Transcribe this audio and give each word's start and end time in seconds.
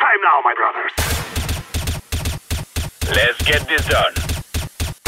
time 0.00 0.20
now, 0.24 0.40
my 0.42 0.54
brothers. 0.54 0.92
Let's 3.14 3.42
get 3.44 3.68
this 3.68 3.84
done. 3.86 4.14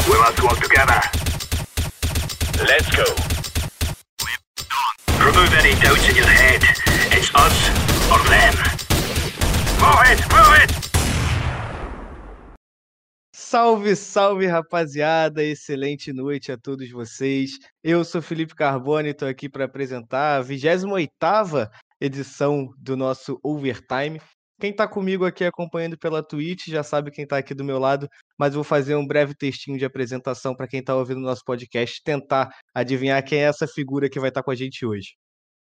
We 0.07 0.15
must 0.19 0.39
work 0.43 0.59
together. 0.59 1.01
Let's 2.61 2.89
go. 2.95 3.05
Remove 5.17 5.51
any 5.55 5.73
doubts 5.81 6.07
in 6.09 6.15
your 6.15 6.27
head. 6.27 6.61
It's 7.11 7.33
us 7.33 7.57
or 8.11 8.21
them. 8.29 8.53
Move 9.81 10.03
it, 10.11 10.21
move 10.31 10.53
it! 10.61 10.71
Salve, 13.33 13.95
salve, 13.95 14.45
rapaziada! 14.45 15.43
Excelente 15.43 16.13
noite 16.13 16.51
a 16.51 16.57
todos 16.57 16.89
vocês. 16.91 17.51
Eu 17.83 18.03
sou 18.03 18.21
Felipe 18.21 18.55
Carbone, 18.55 19.09
estou 19.09 19.27
aqui 19.27 19.49
para 19.49 19.65
apresentar 19.65 20.39
a 20.39 20.43
28ª 20.43 21.69
edição 21.99 22.69
do 22.77 22.95
nosso 22.95 23.39
Overtime. 23.43 24.19
Quem 24.63 24.71
está 24.71 24.87
comigo 24.87 25.25
aqui 25.25 25.43
acompanhando 25.43 25.97
pela 25.97 26.23
Twitch 26.23 26.69
já 26.69 26.81
sabe 26.83 27.11
quem 27.11 27.25
está 27.25 27.37
aqui 27.37 27.53
do 27.53 27.65
meu 27.65 27.77
lado, 27.77 28.07
mas 28.39 28.55
vou 28.55 28.63
fazer 28.63 28.95
um 28.95 29.05
breve 29.05 29.35
textinho 29.35 29.77
de 29.77 29.83
apresentação 29.83 30.55
para 30.55 30.69
quem 30.69 30.79
está 30.79 30.95
ouvindo 30.95 31.17
o 31.17 31.23
nosso 31.23 31.43
podcast, 31.43 32.01
tentar 32.01 32.49
adivinhar 32.73 33.21
quem 33.25 33.39
é 33.39 33.41
essa 33.41 33.67
figura 33.67 34.09
que 34.09 34.21
vai 34.21 34.29
estar 34.29 34.39
tá 34.39 34.45
com 34.45 34.51
a 34.51 34.55
gente 34.55 34.85
hoje. 34.85 35.17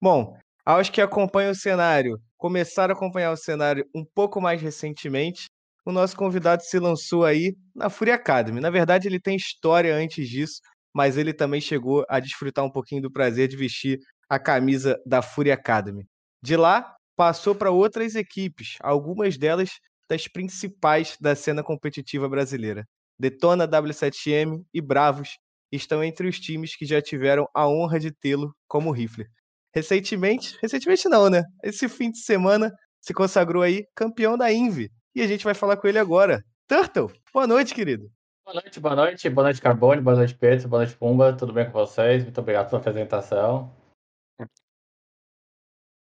Bom, 0.00 0.38
aos 0.64 0.88
que 0.88 1.00
acompanham 1.00 1.50
o 1.50 1.54
cenário, 1.56 2.16
começaram 2.36 2.94
a 2.94 2.96
acompanhar 2.96 3.32
o 3.32 3.36
cenário 3.36 3.84
um 3.92 4.04
pouco 4.14 4.40
mais 4.40 4.62
recentemente, 4.62 5.46
o 5.84 5.90
nosso 5.90 6.16
convidado 6.16 6.62
se 6.62 6.78
lançou 6.78 7.24
aí 7.24 7.56
na 7.74 7.90
Fury 7.90 8.12
Academy. 8.12 8.60
Na 8.60 8.70
verdade, 8.70 9.08
ele 9.08 9.18
tem 9.18 9.34
história 9.34 9.96
antes 9.96 10.28
disso, 10.28 10.60
mas 10.94 11.16
ele 11.16 11.34
também 11.34 11.60
chegou 11.60 12.06
a 12.08 12.20
desfrutar 12.20 12.64
um 12.64 12.70
pouquinho 12.70 13.02
do 13.02 13.10
prazer 13.10 13.48
de 13.48 13.56
vestir 13.56 13.98
a 14.28 14.38
camisa 14.38 14.96
da 15.04 15.22
Fury 15.22 15.50
Academy. 15.50 16.06
De 16.40 16.56
lá, 16.56 16.95
passou 17.16 17.54
para 17.54 17.70
outras 17.70 18.14
equipes, 18.14 18.76
algumas 18.80 19.36
delas 19.38 19.70
das 20.08 20.28
principais 20.28 21.16
da 21.20 21.34
cena 21.34 21.62
competitiva 21.62 22.28
brasileira. 22.28 22.86
Detona 23.18 23.66
W7M 23.66 24.62
e 24.72 24.80
Bravos 24.80 25.38
estão 25.72 26.04
entre 26.04 26.28
os 26.28 26.38
times 26.38 26.76
que 26.76 26.84
já 26.84 27.00
tiveram 27.00 27.48
a 27.54 27.66
honra 27.66 27.98
de 27.98 28.12
tê-lo 28.12 28.54
como 28.68 28.92
rifle. 28.92 29.26
Recentemente, 29.74 30.56
recentemente 30.60 31.08
não, 31.08 31.28
né? 31.28 31.42
Esse 31.64 31.88
fim 31.88 32.10
de 32.10 32.18
semana 32.18 32.72
se 33.00 33.12
consagrou 33.12 33.62
aí 33.62 33.84
campeão 33.94 34.36
da 34.36 34.52
Invi, 34.52 34.90
e 35.14 35.22
a 35.22 35.26
gente 35.26 35.44
vai 35.44 35.54
falar 35.54 35.76
com 35.76 35.88
ele 35.88 35.98
agora. 35.98 36.44
Turtle, 36.68 37.12
boa 37.32 37.46
noite, 37.46 37.74
querido. 37.74 38.10
Boa 38.44 38.60
noite, 38.60 38.80
boa 38.80 38.94
noite, 38.94 39.30
boa 39.30 39.44
noite, 39.44 39.60
Carbone, 39.60 40.00
boa 40.00 40.16
noite, 40.16 40.34
Pedro, 40.34 40.68
boa 40.68 40.82
noite, 40.82 40.96
Pumba, 40.96 41.36
tudo 41.36 41.52
bem 41.52 41.66
com 41.66 41.72
vocês? 41.72 42.22
Muito 42.22 42.40
obrigado 42.40 42.68
pela 42.68 42.80
apresentação. 42.80 43.74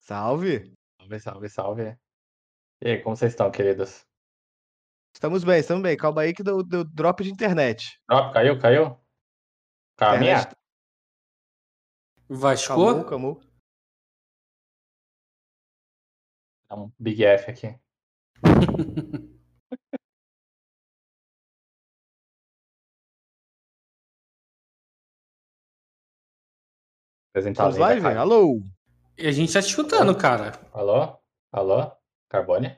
Salve! 0.00 0.72
Salve, 1.12 1.20
salve, 1.20 1.48
salve. 1.50 1.98
E 2.80 2.88
aí, 2.88 3.02
como 3.02 3.14
vocês 3.14 3.32
estão, 3.32 3.50
queridos? 3.50 4.06
Estamos 5.14 5.44
bem, 5.44 5.60
estamos 5.60 5.82
bem. 5.82 5.94
Calma 5.94 6.22
aí 6.22 6.32
que 6.32 6.42
deu, 6.42 6.62
deu 6.62 6.84
drop 6.84 7.22
de 7.22 7.30
internet. 7.30 8.00
Drop, 8.08 8.32
caiu, 8.32 8.58
caiu? 8.58 8.98
Caminha? 9.96 10.38
Internet... 10.38 10.56
Vascou? 12.30 13.04
Camou, 13.04 13.04
camou. 13.04 13.40
Dá 16.66 16.76
um 16.76 16.90
Big 16.98 17.22
F 17.22 17.50
aqui. 17.50 17.78
Estamos 27.34 27.76
live? 27.76 28.06
Alô? 28.06 28.62
E 29.22 29.28
a 29.28 29.30
gente 29.30 29.52
tá 29.52 29.62
te 29.62 29.68
escutando, 29.68 30.18
cara. 30.18 30.50
Alô? 30.72 31.16
Alô? 31.52 31.92
Carbone? 32.28 32.76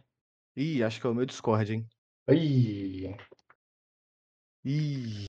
Ih, 0.55 0.85
acho 0.85 1.01
que 1.01 1.07
é 1.07 1.09
o 1.09 1.15
meu 1.15 1.25
Discord, 1.25 1.73
hein? 1.73 1.89
Ih. 2.29 3.17
Ih. 4.63 5.25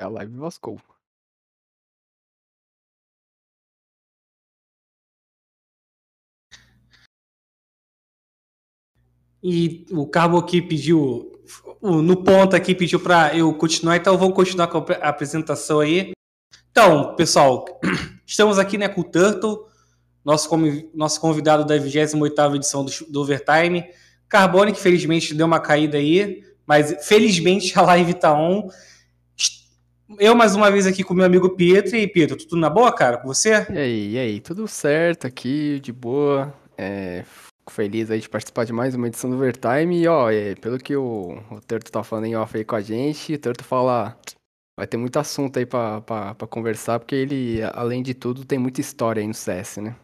A 0.00 0.08
live 0.08 0.36
vascou. 0.36 0.80
E 9.46 9.84
o 9.90 10.06
Carbo 10.06 10.38
aqui 10.38 10.62
pediu, 10.62 11.30
no 11.82 12.16
ponto 12.16 12.56
aqui 12.56 12.74
pediu 12.74 12.98
para 12.98 13.36
eu 13.36 13.52
continuar, 13.52 13.98
então 13.98 14.16
vamos 14.16 14.34
continuar 14.34 14.68
com 14.68 14.78
a 14.78 15.08
apresentação 15.10 15.80
aí. 15.80 16.12
Então, 16.70 17.14
pessoal, 17.14 17.66
estamos 18.26 18.58
aqui 18.58 18.78
né, 18.78 18.88
com 18.88 19.02
o 19.02 19.04
Turtle, 19.04 19.66
nosso, 20.24 20.48
nosso 20.94 21.20
convidado 21.20 21.62
da 21.62 21.76
28ª 21.76 22.56
edição 22.56 22.86
do, 22.86 23.20
Overtime. 23.20 23.84
Carbone, 24.30 24.72
que 24.72 24.80
felizmente 24.80 25.34
deu 25.34 25.46
uma 25.46 25.60
caída 25.60 25.98
aí, 25.98 26.42
mas 26.66 27.06
felizmente 27.06 27.78
a 27.78 27.82
live 27.82 28.14
tá 28.14 28.32
on. 28.32 28.70
Eu 30.18 30.34
mais 30.34 30.54
uma 30.54 30.70
vez 30.70 30.86
aqui 30.86 31.04
com 31.04 31.12
meu 31.12 31.26
amigo 31.26 31.50
Pietro. 31.50 31.94
E 31.94 32.08
Pietro, 32.08 32.38
tudo 32.38 32.56
na 32.56 32.70
boa, 32.70 32.90
cara, 32.90 33.18
com 33.18 33.28
você? 33.28 33.66
E 33.70 33.78
aí, 33.78 34.12
e 34.12 34.18
aí, 34.18 34.40
tudo 34.40 34.66
certo 34.66 35.26
aqui, 35.26 35.78
de 35.80 35.92
boa. 35.92 36.54
É, 36.78 37.24
feliz 37.70 38.10
aí 38.10 38.20
de 38.20 38.28
participar 38.28 38.64
de 38.64 38.72
mais 38.72 38.94
uma 38.94 39.06
edição 39.06 39.30
do 39.30 39.36
Overtime. 39.36 40.00
E, 40.00 40.06
ó, 40.06 40.30
é, 40.30 40.54
pelo 40.54 40.78
que 40.78 40.96
o, 40.96 41.42
o 41.50 41.60
Turto 41.60 41.90
tá 41.90 42.02
falando 42.02 42.26
em 42.26 42.36
off 42.36 42.56
aí 42.56 42.64
com 42.64 42.76
a 42.76 42.80
gente, 42.80 43.34
o 43.34 43.38
Turto 43.38 43.64
fala. 43.64 44.16
Vai 44.76 44.88
ter 44.88 44.96
muito 44.96 45.16
assunto 45.20 45.56
aí 45.56 45.64
pra, 45.64 46.00
pra, 46.00 46.34
pra 46.34 46.48
conversar, 46.48 46.98
porque 46.98 47.14
ele, 47.14 47.60
além 47.74 48.02
de 48.02 48.12
tudo, 48.12 48.44
tem 48.44 48.58
muita 48.58 48.80
história 48.80 49.20
aí 49.20 49.26
no 49.26 49.32
CS, 49.32 49.76
né? 49.76 49.94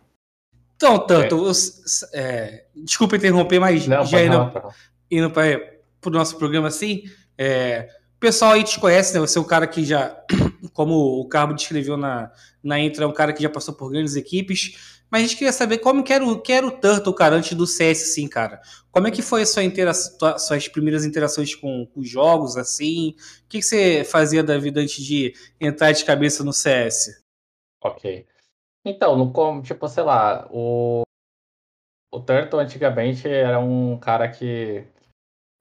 Então, 0.76 0.98
Turto, 1.06 1.50
é. 2.14 2.20
é, 2.20 2.66
desculpa 2.76 3.16
interromper, 3.16 3.58
mas 3.58 3.86
não, 3.86 4.04
já 4.06 4.22
indo, 4.22 4.38
não, 4.38 4.70
indo 5.10 5.30
para 5.30 5.60
o 6.06 6.10
nosso 6.10 6.38
programa 6.38 6.68
assim, 6.68 7.02
é, 7.36 7.88
o 8.16 8.20
pessoal 8.20 8.52
aí 8.52 8.62
te 8.62 8.78
conhece, 8.78 9.12
né? 9.12 9.20
Você 9.20 9.38
é 9.38 9.40
um 9.40 9.44
cara 9.44 9.66
que 9.66 9.84
já, 9.84 10.16
como 10.72 10.94
o 11.20 11.28
Carbo 11.28 11.52
descreveu 11.52 11.96
na, 11.96 12.30
na 12.62 12.78
intro, 12.78 13.02
é 13.02 13.06
um 13.06 13.12
cara 13.12 13.32
que 13.32 13.42
já 13.42 13.50
passou 13.50 13.74
por 13.74 13.90
grandes 13.90 14.14
equipes. 14.14 14.99
Mas 15.10 15.22
a 15.22 15.26
gente 15.26 15.36
queria 15.36 15.52
saber 15.52 15.78
como 15.78 16.04
que 16.04 16.12
era 16.12 16.24
o, 16.24 16.40
que 16.40 16.52
era 16.52 16.66
o 16.66 16.70
Turtle, 16.70 17.14
cara, 17.14 17.34
antes 17.34 17.54
do 17.54 17.66
CS, 17.66 18.10
assim, 18.10 18.28
cara. 18.28 18.60
Como 18.92 19.08
é 19.08 19.10
que 19.10 19.22
foi 19.22 19.42
a 19.42 19.46
sua 19.46 19.64
intera 19.64 19.92
suas 19.92 20.68
primeiras 20.68 21.04
interações 21.04 21.54
com, 21.54 21.86
com 21.86 22.02
jogos, 22.02 22.56
assim? 22.56 23.16
O 23.44 23.48
que, 23.48 23.58
que 23.58 23.62
você 23.62 24.04
fazia 24.04 24.42
da 24.42 24.56
vida 24.56 24.80
antes 24.80 25.04
de 25.04 25.34
entrar 25.60 25.92
de 25.92 26.04
cabeça 26.04 26.44
no 26.44 26.52
CS? 26.52 27.24
Ok. 27.82 28.26
Então, 28.84 29.16
no, 29.16 29.62
tipo, 29.62 29.88
sei 29.88 30.04
lá, 30.04 30.48
o, 30.50 31.02
o 32.12 32.20
Turtle 32.20 32.60
antigamente 32.60 33.28
era 33.28 33.58
um 33.58 33.98
cara 33.98 34.28
que 34.28 34.86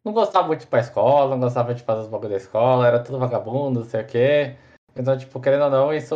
não 0.06 0.14
gostava 0.14 0.48
muito 0.48 0.62
de 0.62 0.66
ir 0.66 0.70
pra 0.70 0.80
escola, 0.80 1.36
não 1.36 1.40
gostava 1.40 1.74
de 1.74 1.84
fazer 1.84 2.02
os 2.02 2.08
bagulhos 2.08 2.31
da 2.31 2.38
escola, 2.38 2.88
era 2.88 3.04
tudo 3.04 3.20
vagabundo, 3.20 3.81
não 3.81 3.86
sei 3.86 4.02
o 4.02 4.08
quê. 4.08 4.56
Então, 4.96 5.18
tipo, 5.18 5.40
querendo 5.40 5.66
ou 5.66 5.70
não, 5.70 5.94
isso 5.94 6.16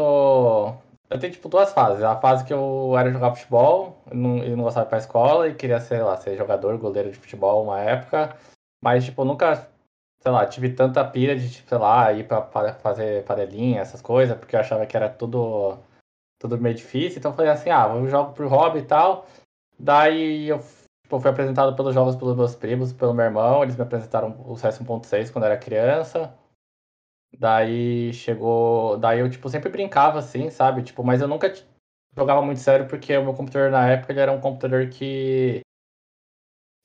eu 1.14 1.20
tenho, 1.20 1.32
tipo, 1.32 1.48
duas 1.48 1.72
fases. 1.72 2.04
A 2.04 2.20
fase 2.20 2.44
que 2.44 2.54
eu 2.54 2.98
era 2.98 3.12
jogar 3.12 3.36
futebol, 3.36 4.02
eu 4.10 4.16
não, 4.16 4.38
não 4.38 4.64
gostava 4.64 4.86
de 4.86 4.90
ir 4.90 4.92
pra 4.92 4.98
escola 4.98 5.48
e 5.48 5.54
queria, 5.54 5.80
sei 5.80 6.02
lá, 6.02 6.18
ser 6.18 6.36
jogador, 6.36 6.78
goleiro 6.78 7.12
de 7.12 7.18
futebol 7.18 7.64
uma 7.64 7.80
época. 7.80 8.36
Mas, 8.84 9.06
tipo, 9.06 9.24
nunca, 9.24 9.68
sei 10.22 10.32
lá, 10.32 10.46
tive 10.48 10.74
tanta 10.74 11.06
pira 11.06 11.36
de, 11.36 11.52
tipo, 11.52 11.70
sei 11.70 11.78
lá, 11.78 12.12
ir 12.12 12.28
pra, 12.28 12.42
pra 12.42 12.74
fazer 12.74 13.24
panelinha, 13.26 13.82
essas 13.82 14.02
coisas, 14.02 14.36
porque 14.38 14.56
eu 14.56 14.60
achava 14.60 14.86
que 14.88 14.98
era 14.98 15.08
tudo, 15.08 15.78
tudo 16.40 16.58
meio 16.60 16.76
difícil. 16.76 17.20
Então 17.20 17.32
eu 17.32 17.36
falei 17.36 17.52
assim, 17.52 17.70
ah, 17.70 17.88
eu 17.96 18.08
jogo 18.08 18.34
pro 18.34 18.48
hobby 18.48 18.80
e 18.80 18.86
tal. 18.86 19.28
Daí 19.80 20.50
eu 20.50 20.60
tipo, 21.04 21.20
fui 21.20 21.30
apresentado 21.30 21.76
pelos 21.76 21.94
jogos 21.94 22.16
pelos 22.16 22.36
meus 22.36 22.56
primos, 22.56 22.92
pelo 22.92 23.14
meu 23.14 23.26
irmão. 23.26 23.62
Eles 23.64 23.76
me 23.76 23.84
apresentaram 23.84 24.36
o 24.48 24.58
CS 24.58 24.80
1.6 24.80 25.32
quando 25.32 25.46
eu 25.46 25.52
era 25.52 25.60
criança. 25.60 26.34
Daí 27.38 28.14
chegou. 28.14 28.98
Daí 28.98 29.20
eu, 29.20 29.30
tipo, 29.30 29.50
sempre 29.50 29.70
brincava 29.70 30.20
assim, 30.20 30.50
sabe? 30.50 30.84
Tipo, 30.84 31.04
mas 31.04 31.22
eu 31.22 31.28
nunca 31.28 31.52
jogava 32.16 32.42
muito 32.42 32.60
sério 32.60 32.88
porque 32.88 33.16
o 33.18 33.24
meu 33.24 33.34
computador 33.34 33.72
na 33.72 33.90
época 33.90 34.14
ele 34.14 34.20
era 34.20 34.32
um 34.32 34.40
computador 34.40 34.88
que. 34.88 35.62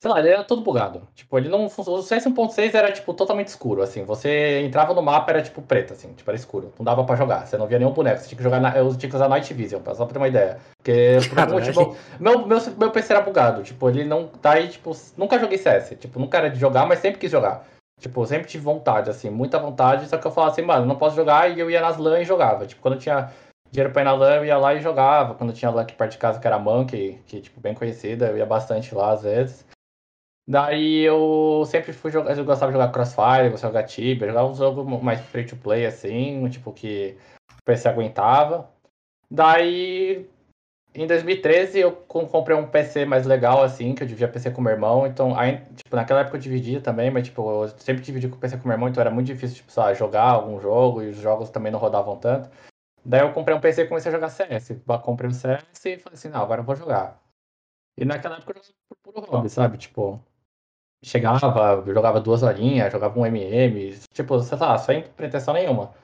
Sei 0.00 0.09
lá, 0.09 0.21
ele 0.21 0.29
era 0.29 0.45
todo 0.45 0.62
bugado. 0.62 1.09
Tipo, 1.12 1.37
ele 1.37 1.49
não. 1.49 1.67
O 1.67 2.03
CS 2.03 2.27
1.6 2.27 2.73
era, 2.73 2.93
tipo, 2.93 3.12
totalmente 3.12 3.49
escuro, 3.49 3.83
assim. 3.83 4.05
Você 4.05 4.61
entrava 4.61 4.95
no 4.95 5.03
mapa, 5.03 5.33
era, 5.33 5.43
tipo, 5.43 5.61
preto, 5.61 5.93
assim. 5.93 6.12
Tipo, 6.12 6.31
era 6.31 6.39
escuro. 6.39 6.73
Não 6.79 6.85
dava 6.85 7.03
pra 7.03 7.17
jogar. 7.17 7.44
Você 7.44 7.56
não 7.56 7.67
via 7.67 7.81
nenhum 7.81 7.93
boneco. 7.93 8.21
Você 8.21 8.29
tinha 8.29 8.37
que 8.37 8.44
jogar. 8.44 8.61
Na... 8.61 8.77
Eu 8.77 8.97
tinha 8.97 9.11
que 9.11 9.17
usar 9.17 9.29
Night 9.29 9.53
Vision, 9.53 9.83
só 9.85 10.05
pra 10.05 10.12
ter 10.12 10.19
uma 10.19 10.29
ideia. 10.29 10.61
Porque, 10.77 11.19
por 11.29 11.41
algum 11.41 11.55
motivo. 11.55 11.97
Meu, 12.21 12.47
meu, 12.47 12.59
meu 12.79 12.91
PC 12.93 13.12
era 13.12 13.23
bugado. 13.23 13.65
Tipo, 13.65 13.91
ele 13.91 14.05
não. 14.05 14.31
Daí, 14.41 14.69
tipo, 14.69 14.93
nunca 15.17 15.37
joguei 15.37 15.59
CS. 15.59 15.97
Tipo, 15.99 16.21
nunca 16.21 16.39
era 16.39 16.49
de 16.49 16.61
jogar, 16.61 16.87
mas 16.87 17.01
sempre 17.01 17.19
quis 17.19 17.33
jogar. 17.33 17.67
Tipo, 17.99 18.23
eu 18.23 18.27
sempre 18.27 18.47
tive 18.49 18.65
vontade, 18.65 19.11
assim, 19.11 19.29
muita 19.29 19.59
vontade, 19.59 20.09
só 20.09 20.17
que 20.19 20.27
eu 20.27 20.31
falava 20.31 20.53
assim, 20.53 20.62
mano, 20.62 20.87
não 20.87 20.97
posso 20.97 21.17
jogar, 21.17 21.50
e 21.50 21.59
eu 21.59 21.71
ia 21.71 21.81
nas 21.81 21.97
LAN 21.97 22.21
e 22.21 22.25
jogava. 22.25 22.67
Tipo, 22.67 22.81
quando 22.81 22.95
eu 22.95 23.00
tinha 23.00 23.33
dinheiro 23.71 23.93
pra 23.93 24.03
ir 24.03 24.05
na 24.05 24.12
LAN, 24.12 24.37
eu 24.37 24.45
ia 24.45 24.56
lá 24.56 24.75
e 24.75 24.81
jogava. 24.81 25.35
Quando 25.35 25.50
eu 25.50 25.56
tinha 25.56 25.71
LAN 25.71 25.83
aqui 25.83 25.95
perto 25.95 26.12
de 26.12 26.19
casa, 26.19 26.39
que 26.39 26.47
era 26.47 26.56
a 26.56 26.61
Monkey, 26.61 27.21
que, 27.27 27.41
tipo, 27.41 27.61
bem 27.61 27.75
conhecida, 27.75 28.29
eu 28.29 28.37
ia 28.39 28.47
bastante 28.47 28.95
lá, 28.95 29.12
às 29.12 29.23
vezes. 29.23 29.67
Daí 30.47 31.00
eu 31.03 31.65
sempre 31.67 31.93
fui 31.93 32.11
jogar, 32.11 32.37
eu 32.37 32.45
gostava 32.45 32.73
de 32.73 32.79
jogar 32.79 32.91
Crossfire, 32.91 33.50
gostava 33.50 33.73
de 33.73 33.79
jogar 33.79 33.83
Tibia, 33.83 34.29
jogava 34.29 34.49
um 34.49 34.55
jogo 34.55 34.85
mais 35.03 35.21
free 35.21 35.44
to 35.44 35.56
play, 35.56 35.85
assim, 35.85 36.49
tipo, 36.49 36.73
que 36.73 37.19
o 37.53 37.62
PC 37.65 37.89
aguentava. 37.89 38.71
Daí, 39.31 40.27
em 41.03 41.06
2013, 41.06 41.79
eu 41.79 41.93
com- 41.93 42.27
comprei 42.27 42.56
um 42.56 42.67
PC 42.67 43.05
mais 43.05 43.27
legal, 43.27 43.62
assim, 43.62 43.95
que 43.95 44.03
eu 44.03 44.06
dividia 44.06 44.29
PC 44.29 44.50
com 44.50 44.61
meu 44.61 44.73
irmão. 44.73 45.06
Então, 45.06 45.39
aí, 45.39 45.59
tipo, 45.75 45.95
naquela 45.95 46.21
época 46.21 46.37
eu 46.37 46.41
dividia 46.41 46.81
também, 46.81 47.11
mas, 47.11 47.25
tipo, 47.27 47.65
eu 47.65 47.69
sempre 47.79 48.03
dividi 48.03 48.29
com 48.29 48.37
o 48.37 48.39
PC 48.39 48.56
com 48.59 48.69
meu 48.69 48.75
irmão, 48.75 48.89
então 48.89 49.00
era 49.00 49.11
muito 49.11 49.27
difícil, 49.27 49.56
tipo, 49.56 49.73
lá, 49.81 49.93
jogar 49.95 50.25
algum 50.31 50.61
jogo 50.61 51.03
e 51.03 51.09
os 51.11 51.17
jogos 51.17 51.50
também 51.50 51.71
não 51.73 51.79
rodavam 51.79 52.17
tanto. 52.19 52.50
Daí 53.05 53.21
eu 53.21 53.33
comprei 53.33 53.56
um 53.56 53.61
PC 53.61 53.83
e 53.83 53.87
comecei 53.87 54.11
a 54.11 54.15
jogar 54.15 54.29
CS. 54.29 54.83
Comprei 55.03 55.31
o 55.31 55.35
CS 55.35 55.65
e 55.89 55.99
falei 55.99 56.15
assim, 56.17 56.29
não, 56.29 56.43
agora 56.43 56.61
eu 56.61 56.65
vou 56.65 56.77
jogar. 56.77 57.23
E 57.97 58.05
naquela 58.05 58.37
época 58.37 58.53
eu 58.56 58.62
jogava 58.62 58.75
por 59.03 59.12
puro 59.12 59.27
hobby, 59.31 59.49
sabe? 59.51 59.79
Tipo, 59.79 60.21
chegava, 61.03 61.83
jogava 61.87 62.21
duas 62.21 62.43
horinhas, 62.43 62.93
jogava 62.93 63.19
um 63.19 63.27
MM, 63.27 63.99
tipo, 64.12 64.41
sei 64.41 64.59
lá, 64.59 64.79
sem 64.79 65.03
pretensão 65.03 65.55
nenhuma. 65.55 65.94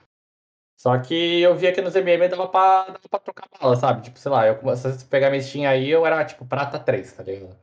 Só 0.76 0.98
que 0.98 1.40
eu 1.40 1.54
via 1.54 1.72
que 1.72 1.80
nos 1.80 1.94
MM 1.94 2.28
dava 2.28 2.48
pra, 2.48 2.84
dava 2.86 3.08
pra 3.08 3.18
trocar 3.20 3.48
bala, 3.60 3.76
sabe? 3.76 4.02
Tipo, 4.02 4.18
sei 4.18 4.30
lá, 4.30 4.46
eu, 4.46 4.76
se 4.76 4.92
você 4.92 5.04
pegar 5.06 5.30
minha 5.30 5.42
Steam 5.42 5.68
aí, 5.68 5.88
eu 5.90 6.04
era, 6.04 6.24
tipo, 6.24 6.44
prata 6.44 6.78
3, 6.78 7.12
tá 7.12 7.22
ligado? 7.22 7.56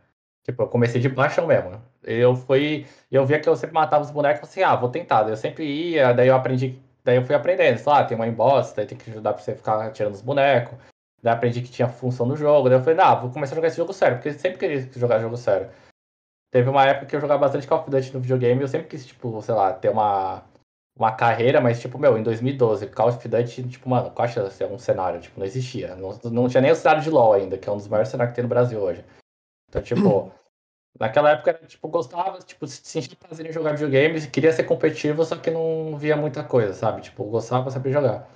Tipo, 0.43 0.63
eu 0.63 0.67
comecei 0.67 0.99
de 0.99 1.09
baixo 1.09 1.45
mesmo. 1.45 1.81
Eu 2.03 2.35
fui. 2.35 2.87
Eu 3.11 3.25
via 3.25 3.39
que 3.39 3.47
eu 3.47 3.55
sempre 3.55 3.75
matava 3.75 4.03
os 4.03 4.11
bonecos 4.11 4.49
assim, 4.49 4.63
ah, 4.63 4.75
vou 4.75 4.89
tentar. 4.89 5.27
Eu 5.29 5.37
sempre 5.37 5.65
ia, 5.65 6.13
daí 6.13 6.27
eu 6.29 6.35
aprendi. 6.35 6.79
Daí 7.03 7.17
eu 7.17 7.25
fui 7.25 7.35
aprendendo, 7.35 7.77
sei 7.77 7.91
lá, 7.91 8.03
tem 8.03 8.15
uma 8.15 8.27
emboss, 8.27 8.73
daí 8.73 8.85
tem 8.85 8.97
que 8.97 9.09
ajudar 9.09 9.33
pra 9.33 9.41
você 9.43 9.55
ficar 9.55 9.91
tirando 9.91 10.13
os 10.13 10.21
bonecos. 10.21 10.77
Daí 11.21 11.33
aprendi 11.33 11.61
que 11.61 11.69
tinha 11.69 11.87
função 11.87 12.25
no 12.25 12.35
jogo. 12.35 12.69
Daí 12.69 12.77
eu 12.79 12.83
falei, 12.83 12.99
ah, 13.01 13.15
vou 13.15 13.31
começar 13.31 13.53
a 13.53 13.55
jogar 13.55 13.67
esse 13.67 13.77
jogo 13.77 13.93
sério, 13.93 14.17
porque 14.17 14.29
eu 14.29 14.33
sempre 14.33 14.57
queria 14.57 14.89
jogar 14.95 15.19
jogo 15.19 15.37
sério. 15.37 15.69
Teve 16.51 16.69
uma 16.69 16.85
época 16.85 17.05
que 17.05 17.15
eu 17.15 17.21
jogava 17.21 17.41
bastante 17.41 17.67
Call 17.67 17.79
of 17.79 17.89
Duty 17.89 18.13
no 18.13 18.19
videogame 18.19 18.61
e 18.61 18.63
eu 18.63 18.67
sempre 18.67 18.87
quis, 18.87 19.05
tipo, 19.05 19.41
sei 19.41 19.55
lá, 19.55 19.73
ter 19.73 19.89
uma, 19.89 20.43
uma 21.01 21.11
carreira, 21.11 21.59
mas, 21.59 21.81
tipo, 21.81 21.97
meu, 21.97 22.17
em 22.17 22.23
2012, 22.23 22.87
Call 22.87 23.09
of 23.09 23.27
Duty, 23.27 23.63
tipo, 23.63 23.89
mano, 23.89 24.11
qual 24.11 24.27
a 24.27 24.49
ser 24.49 24.65
um 24.65 24.77
cenário? 24.77 25.19
Tipo, 25.19 25.39
não 25.39 25.45
existia. 25.45 25.95
Não, 25.95 26.11
não 26.31 26.47
tinha 26.47 26.61
nem 26.61 26.71
o 26.71 26.75
cenário 26.75 27.01
de 27.01 27.09
LoL 27.09 27.33
ainda, 27.33 27.57
que 27.57 27.67
é 27.67 27.71
um 27.71 27.77
dos 27.77 27.87
maiores 27.87 28.09
cenários 28.09 28.31
que 28.31 28.35
tem 28.35 28.43
no 28.43 28.49
Brasil 28.49 28.79
hoje. 28.79 29.03
Então, 29.67 29.81
tipo, 29.81 30.31
naquela 30.99 31.31
época, 31.31 31.53
tipo, 31.65 31.87
gostava, 31.87 32.37
tipo, 32.39 32.67
sentia 32.67 33.17
prazer 33.17 33.47
em 33.47 33.51
jogar 33.51 33.71
videogames, 33.71 34.27
queria 34.27 34.53
ser 34.53 34.63
competitivo, 34.63 35.25
só 35.25 35.35
que 35.37 35.49
não 35.49 35.97
via 35.97 36.15
muita 36.15 36.43
coisa, 36.43 36.73
sabe? 36.73 37.01
Tipo, 37.01 37.23
gostava, 37.25 37.71
sabia 37.71 37.91
jogar. 37.93 38.27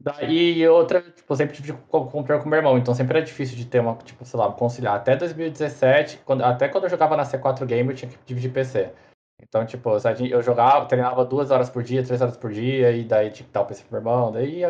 Daí 0.00 0.66
outra, 0.66 1.00
tipo, 1.02 1.36
sempre 1.36 1.54
tive 1.54 1.74
que 1.74 1.78
co- 1.88 2.06
comprar 2.06 2.40
com 2.40 2.48
meu 2.48 2.56
irmão, 2.56 2.76
então 2.76 2.94
sempre 2.94 3.18
era 3.18 3.26
difícil 3.26 3.56
de 3.56 3.66
ter 3.66 3.80
uma, 3.80 3.94
tipo, 3.96 4.24
sei 4.24 4.40
lá, 4.40 4.50
conciliar. 4.50 4.96
Até 4.96 5.14
2017, 5.14 6.18
quando, 6.24 6.42
até 6.42 6.68
quando 6.68 6.84
eu 6.84 6.90
jogava 6.90 7.16
na 7.16 7.24
C4 7.24 7.64
Game, 7.66 7.88
eu 7.90 7.94
tinha 7.96 8.10
que 8.10 8.18
dividir 8.24 8.52
PC. 8.52 8.90
Então, 9.40 9.66
tipo, 9.66 9.90
eu 10.30 10.42
jogava, 10.42 10.86
treinava 10.86 11.24
duas 11.24 11.50
horas 11.50 11.68
por 11.68 11.82
dia, 11.82 12.04
três 12.04 12.20
horas 12.20 12.36
por 12.36 12.52
dia, 12.52 12.92
e 12.92 13.04
daí 13.04 13.30
tinha 13.30 13.46
que 13.46 13.52
dar 13.52 13.62
o 13.62 13.66
PC 13.66 13.82
pro 13.84 13.92
meu 13.92 14.00
irmão, 14.00 14.32
daí, 14.32 14.62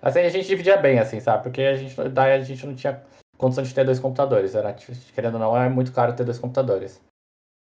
assim, 0.00 0.20
a 0.20 0.28
gente 0.28 0.46
dividia 0.46 0.76
bem, 0.76 0.98
assim, 0.98 1.20
sabe? 1.20 1.42
Porque 1.42 1.62
a 1.62 1.76
gente, 1.76 2.08
daí 2.08 2.32
a 2.32 2.40
gente 2.40 2.66
não 2.66 2.74
tinha 2.74 3.02
condição 3.36 3.62
de 3.62 3.74
ter 3.74 3.84
dois 3.84 4.00
computadores, 4.00 4.54
era, 4.54 4.74
querendo 5.14 5.34
ou 5.34 5.40
não, 5.40 5.56
é 5.56 5.68
muito 5.68 5.92
caro 5.92 6.14
ter 6.14 6.24
dois 6.24 6.38
computadores. 6.38 7.00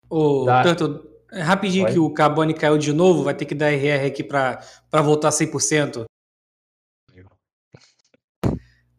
Ô, 0.09 0.45
Dá. 0.45 0.63
Tanto, 0.63 1.09
é 1.31 1.41
rapidinho 1.41 1.85
Oi? 1.85 1.91
que 1.91 2.00
o 2.00 2.13
Carbone 2.13 2.53
caiu 2.53 2.77
de 2.77 2.94
novo, 2.94 3.23
vai 3.23 3.33
ter 3.33 3.45
que 3.45 3.55
dar 3.55 3.71
RR 3.71 4.07
aqui 4.07 4.23
pra, 4.23 4.63
pra 4.89 5.01
voltar 5.01 5.29
100%. 5.29 6.05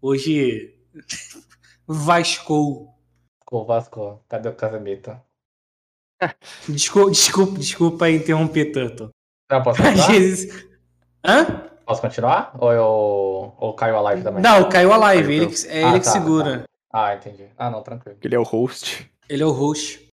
Hoje, 0.01 0.77
Vascou. 1.87 2.95
Ficou 3.41 3.65
Vasco, 3.65 4.23
cadê 4.29 4.49
o 4.49 4.55
Casemiro? 4.55 5.21
Desculpa, 6.69 7.11
desculpa, 7.11 7.59
desculpa 7.59 8.11
interromper 8.11 8.73
tanto. 8.73 9.11
Não, 9.51 9.63
posso 9.63 9.83
continuar? 9.83 10.07
vezes. 10.09 10.67
Hã? 11.25 11.45
Posso 11.87 12.01
continuar? 12.01 12.55
Ou, 12.59 12.73
eu, 12.73 13.55
ou 13.59 13.75
caiu 13.75 13.97
a 13.97 14.01
live 14.01 14.23
também? 14.23 14.43
Não, 14.43 14.69
caiu 14.69 14.93
a 14.93 14.97
live. 14.97 15.23
Caiu, 15.39 15.43
Ele, 15.43 15.55
que- 15.55 15.69
é 15.69 15.85
Ah, 15.85 15.89
ele 15.91 15.99
que 16.01 16.05
tá, 16.07 16.11
segura. 16.13 16.65
Ah, 16.93 17.15
entendi. 17.15 17.49
Ah, 17.59 17.71
não, 17.71 17.83
tranquilo. 17.83 18.17
Ele 18.23 18.35
é 18.35 18.39
o 18.39 18.43
host. 18.43 19.11
Ele 19.29 19.43
é 19.43 19.47
o 19.47 19.51
host. 19.51 20.09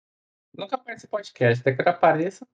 Nunca 0.57 0.75
aparece 0.75 1.07
podcast, 1.07 1.61
até 1.61 1.73
que 1.73 1.81
eu 1.87 1.91
apareça. 1.91 2.45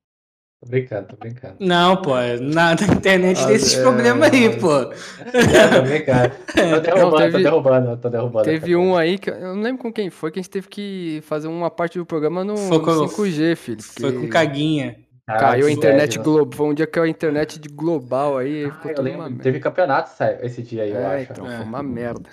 Tô 0.61 0.67
brincando, 0.69 1.07
tô 1.09 1.15
brincando. 1.17 1.55
Não, 1.59 1.97
pô, 2.01 2.15
na, 2.41 2.73
na 2.75 2.93
internet 2.95 3.39
Ah, 3.41 3.45
tem 3.47 3.55
esses 3.55 3.77
é. 3.77 3.81
problemas 3.81 4.31
aí, 4.31 4.57
pô. 4.59 4.71
É, 4.81 4.87
tô 5.75 5.81
brincando. 5.83 6.31
Tô 6.45 6.79
derrubando, 6.79 7.17
teve- 7.17 7.31
tô 7.31 7.39
derrubando, 7.43 7.97
tô 7.97 8.09
derrubando. 8.09 8.45
Teve 8.45 8.75
um 8.75 8.95
aí 8.97 9.17
que 9.19 9.29
eu 9.29 9.55
não 9.55 9.61
lembro 9.61 9.81
com 9.83 9.93
quem 9.93 10.09
foi 10.09 10.31
que 10.31 10.39
a 10.39 10.41
gente 10.41 10.49
teve 10.51 10.67
que 10.67 11.21
fazer 11.23 11.47
uma 11.47 11.69
parte 11.69 11.97
do 11.99 12.05
programa 12.05 12.43
no, 12.43 12.57
Foi 12.57 12.79
com- 12.79 12.93
no 12.95 13.07
5G, 13.07 13.55
filho. 13.55 13.83
Foi 13.83 14.11
com 14.13 14.27
caguinha. 14.29 14.95
Ah, 15.27 15.37
Caiu 15.37 15.65
a 15.67 15.71
internet 15.71 16.13
inveja. 16.15 16.23
global. 16.23 16.53
Foi 16.57 16.67
um 16.67 16.73
dia 16.73 16.85
que 16.87 16.99
a 16.99 17.07
internet 17.07 17.59
de 17.59 17.67
global 17.69 18.37
aí, 18.37 18.65
Ah, 18.65 18.71
ficou 18.73 18.91
eu 18.91 18.95
tudo 18.95 19.05
lembro, 19.05 19.19
uma 19.21 19.29
merda. 19.29 19.43
Teve 19.43 19.59
campeonato 19.59 20.09
sério, 20.15 20.39
esse 20.45 20.61
dia 20.61 20.83
aí, 20.83 20.91
eu 20.91 20.97
É, 20.99 21.15
acho. 21.21 21.31
então, 21.31 21.51
É. 21.51 21.57
foi 21.57 21.65
uma 21.65 21.81
merda. 21.83 22.29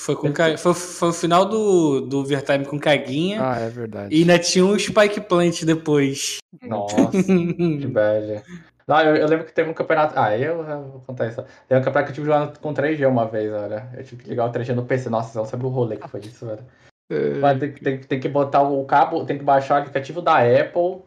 Foi, 0.00 0.14
com 0.14 0.32
ca... 0.32 0.56
foi, 0.56 0.74
foi 0.74 1.08
o 1.08 1.12
final 1.12 1.44
do, 1.44 2.00
do 2.02 2.20
overtime 2.20 2.64
com 2.64 2.78
caguinha. 2.78 3.40
Ah, 3.42 3.58
é 3.58 3.68
verdade. 3.68 4.14
E 4.14 4.20
ainda 4.20 4.38
tinha 4.38 4.64
um 4.64 4.78
Spike 4.78 5.20
Plant 5.22 5.64
depois. 5.64 6.38
Nossa, 6.62 6.96
que 7.20 7.86
bad. 7.88 8.42
Não, 8.86 9.00
eu, 9.00 9.16
eu 9.16 9.26
lembro 9.26 9.44
que 9.44 9.52
teve 9.52 9.68
um 9.68 9.74
campeonato. 9.74 10.14
Ah, 10.16 10.38
eu, 10.38 10.62
eu 10.62 10.82
vou 10.84 11.00
contar 11.04 11.26
isso. 11.26 11.44
Teve 11.66 11.80
um 11.80 11.84
campeonato 11.84 12.04
que 12.04 12.10
eu 12.12 12.14
tive 12.14 12.26
jogando 12.26 12.58
com 12.60 12.72
3G 12.72 13.08
uma 13.08 13.26
vez, 13.26 13.52
olha. 13.52 13.88
Eu 13.96 14.04
tive 14.04 14.22
que 14.22 14.30
ligar 14.30 14.46
o 14.46 14.52
3G 14.52 14.72
no 14.72 14.84
PC. 14.84 15.10
Nossa, 15.10 15.32
você 15.32 15.38
não 15.38 15.44
sabe 15.44 15.66
o 15.66 15.68
rolê 15.68 15.96
que 15.96 16.08
foi 16.08 16.20
isso, 16.20 16.46
velho. 16.46 16.64
É, 17.10 17.34
Mas 17.40 17.58
tem, 17.58 17.72
que- 17.72 17.80
tem, 17.82 17.98
que- 17.98 18.06
tem 18.06 18.20
que 18.20 18.28
botar 18.28 18.62
o 18.62 18.84
cabo, 18.84 19.26
tem 19.26 19.36
que 19.36 19.44
baixar 19.44 19.74
o 19.74 19.78
aplicativo 19.80 20.22
da 20.22 20.36
Apple. 20.38 21.02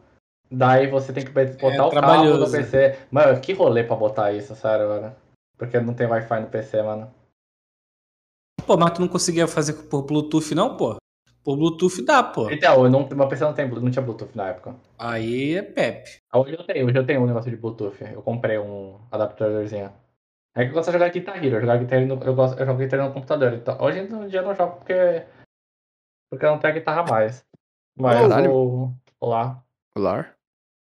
Daí 0.51 0.87
você 0.87 1.13
tem 1.13 1.23
que 1.23 1.31
botar 1.31 1.87
o 1.87 1.91
cabo 1.91 2.23
no. 2.25 2.51
PC. 2.51 2.97
Mano, 3.09 3.39
que 3.39 3.53
rolê 3.53 3.85
pra 3.85 3.95
botar 3.95 4.33
isso, 4.33 4.53
sério, 4.53 4.89
velho. 4.89 5.15
Porque 5.57 5.79
não 5.79 5.93
tem 5.93 6.07
Wi-Fi 6.07 6.41
no 6.41 6.47
PC, 6.47 6.81
mano. 6.83 7.09
Pô, 8.65 8.77
mas 8.77 8.91
tu 8.91 9.01
não 9.01 9.07
conseguia 9.07 9.47
fazer 9.47 9.73
por 9.89 10.03
Bluetooth, 10.03 10.53
não, 10.55 10.77
pô? 10.77 10.97
Por 11.43 11.57
Bluetooth 11.57 12.03
dá, 12.03 12.23
pô. 12.23 12.49
Então, 12.51 12.85
eu 12.85 12.89
não, 12.89 13.07
meu 13.09 13.27
PC 13.27 13.43
não, 13.43 13.53
tem, 13.53 13.67
não 13.67 13.89
tinha 13.89 14.03
Bluetooth 14.03 14.35
na 14.35 14.49
época. 14.49 14.75
Aí 14.97 15.55
é 15.55 15.61
Pepe. 15.61 16.21
Ah, 16.31 16.39
Hoje 16.39 16.53
eu 16.53 16.63
tenho, 16.63 16.85
hoje 16.85 16.97
eu 16.97 17.05
tenho 17.05 17.21
um 17.21 17.25
negócio 17.25 17.49
de 17.49 17.57
Bluetooth. 17.57 17.97
Eu 18.01 18.21
comprei 18.21 18.59
um 18.59 18.99
adaptadorzinho. 19.11 19.91
É 20.55 20.63
que 20.63 20.69
eu 20.69 20.73
gosto 20.73 20.87
de 20.87 20.93
jogar 20.93 21.09
Guitar 21.09 21.37
Hero. 21.43 21.55
Eu, 21.55 21.61
jogar 21.61 21.77
Guitar 21.77 22.05
no, 22.05 22.23
eu, 22.23 22.35
gosto, 22.35 22.59
eu 22.59 22.65
jogo 22.65 22.79
Guitar 22.79 22.99
Hero 22.99 23.07
no 23.09 23.13
computador. 23.13 23.53
Então, 23.53 23.77
hoje 23.81 23.99
em 23.99 24.27
dia 24.27 24.39
eu 24.39 24.43
não 24.43 24.55
jogo 24.55 24.77
porque. 24.77 25.25
Porque 26.29 26.45
eu 26.45 26.51
não 26.51 26.59
tenho 26.59 26.73
guitarra 26.73 27.03
mais. 27.03 27.43
Mas 27.97 28.29
Caralho. 28.29 28.53
o. 28.53 28.93
Olá. 29.19 29.63
Olá? 29.95 30.33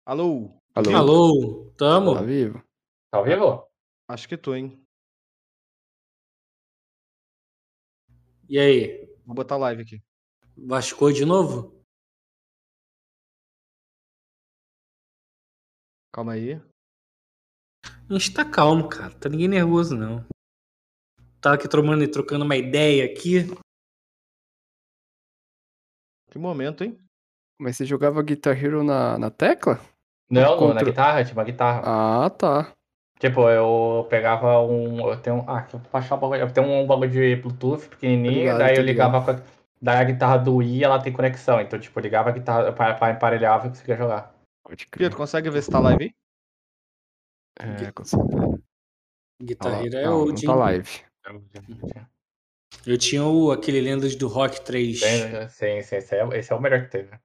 Alô? 0.06 0.50
Alô? 0.74 0.96
Alô, 0.96 1.72
tamo? 1.76 2.14
Tá 2.14 2.22
vivo? 2.22 2.62
Tá 3.10 3.22
vivo? 3.22 3.66
Acho 4.08 4.28
que 4.28 4.36
tô, 4.36 4.54
hein? 4.54 4.79
E 8.50 8.58
aí? 8.58 9.06
Vou 9.24 9.34
botar 9.34 9.56
live 9.56 9.82
aqui. 9.82 10.02
Vascou 10.56 11.12
de 11.12 11.24
novo? 11.24 11.80
Calma 16.12 16.32
aí. 16.32 16.54
A 17.84 18.12
gente 18.12 18.34
tá 18.34 18.44
calmo, 18.44 18.88
cara. 18.88 19.14
Tá 19.18 19.28
ninguém 19.28 19.46
nervoso, 19.46 19.96
não. 19.96 20.26
Tava 21.40 21.54
aqui 21.54 21.68
trocando, 21.68 22.10
trocando 22.10 22.44
uma 22.44 22.56
ideia 22.56 23.04
aqui. 23.04 23.44
Que 26.30 26.38
momento, 26.38 26.82
hein? 26.82 26.98
Mas 27.60 27.76
você 27.76 27.84
jogava 27.86 28.20
Guitar 28.22 28.56
Hero 28.56 28.82
na, 28.82 29.16
na 29.18 29.30
tecla? 29.30 29.78
Não, 30.28 30.42
no- 30.42 30.68
na 30.68 30.72
Contra- 30.74 30.84
guitarra, 30.84 31.24
tinha 31.24 31.34
uma 31.36 31.44
guitarra. 31.44 31.82
Ah, 32.24 32.30
tá. 32.30 32.72
Tipo, 33.20 33.50
eu 33.50 34.06
pegava 34.08 34.60
um. 34.60 35.10
Eu 35.10 35.16
tenho. 35.20 35.44
Ah, 35.46 35.60
que 35.60 35.74
eu 35.74 35.78
vou 35.80 35.90
baixar 35.92 36.14
o 36.14 36.18
bagulho. 36.18 36.40
Eu 36.40 36.50
tenho 36.50 36.66
um 36.66 36.86
bagulho 36.86 37.10
de 37.10 37.36
Bluetooth 37.36 37.86
pequenininho, 37.86 38.40
ligado, 38.40 38.58
daí 38.58 38.76
eu 38.76 38.82
ligava 38.82 39.22
com 39.22 39.30
a, 39.30 39.42
Daí 39.82 39.96
a 39.96 40.04
guitarra 40.04 40.38
do 40.38 40.56
Wii, 40.56 40.84
ela 40.84 41.02
tem 41.02 41.12
conexão. 41.12 41.60
Então, 41.60 41.78
tipo, 41.78 41.98
eu 41.98 42.02
ligava 42.02 42.30
a 42.30 42.32
guitarra 42.32 42.72
pra, 42.72 42.94
pra 42.94 43.10
emparelhava 43.10 43.66
e 43.66 43.70
conseguia 43.70 43.96
jogar. 43.96 44.34
Pode 44.62 44.86
crer. 44.86 44.98
Pietro, 44.98 45.18
consegue 45.18 45.50
ver 45.50 45.62
se 45.62 45.70
tá 45.70 45.78
live 45.78 46.04
aí? 46.04 46.14
É, 47.86 47.92
consigo. 47.92 48.62
Guitarreira 49.42 49.98
Ó, 49.98 50.00
é 50.00 50.04
não, 50.04 50.26
não 50.26 50.34
tá 50.34 50.54
live. 50.54 51.04
Eu 52.86 52.96
tinha 52.98 53.24
o, 53.24 53.52
aquele 53.52 53.80
Lendas 53.80 54.16
do 54.16 54.28
Rock 54.28 54.62
3. 54.62 55.00
Tem- 55.00 55.48
Sim, 55.48 55.82
sim, 55.82 55.96
esse 55.96 56.14
é, 56.14 56.38
esse 56.38 56.52
é 56.52 56.56
o 56.56 56.60
melhor 56.60 56.82
que 56.82 56.90
teve. 56.90 57.18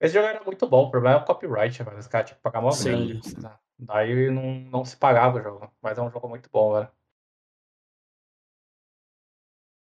Esse 0.00 0.14
jogo 0.14 0.26
era 0.26 0.42
muito 0.42 0.68
bom, 0.68 0.86
o 0.86 0.90
problema 0.90 1.18
é 1.18 1.22
o 1.22 1.24
copyright, 1.24 1.80
velho. 1.82 1.98
Os 1.98 2.08
caras 2.08 2.28
tinham 2.28 2.36
que 2.38 2.42
pagar 2.42 2.72
Sim. 2.72 3.20
grana. 3.20 3.60
Daí 3.84 4.30
não, 4.30 4.60
não 4.70 4.84
se 4.84 4.96
pagava 4.96 5.38
o 5.38 5.42
jogo. 5.42 5.72
Mas 5.82 5.98
é 5.98 6.02
um 6.02 6.10
jogo 6.10 6.28
muito 6.28 6.48
bom, 6.50 6.74
velho. 6.74 6.88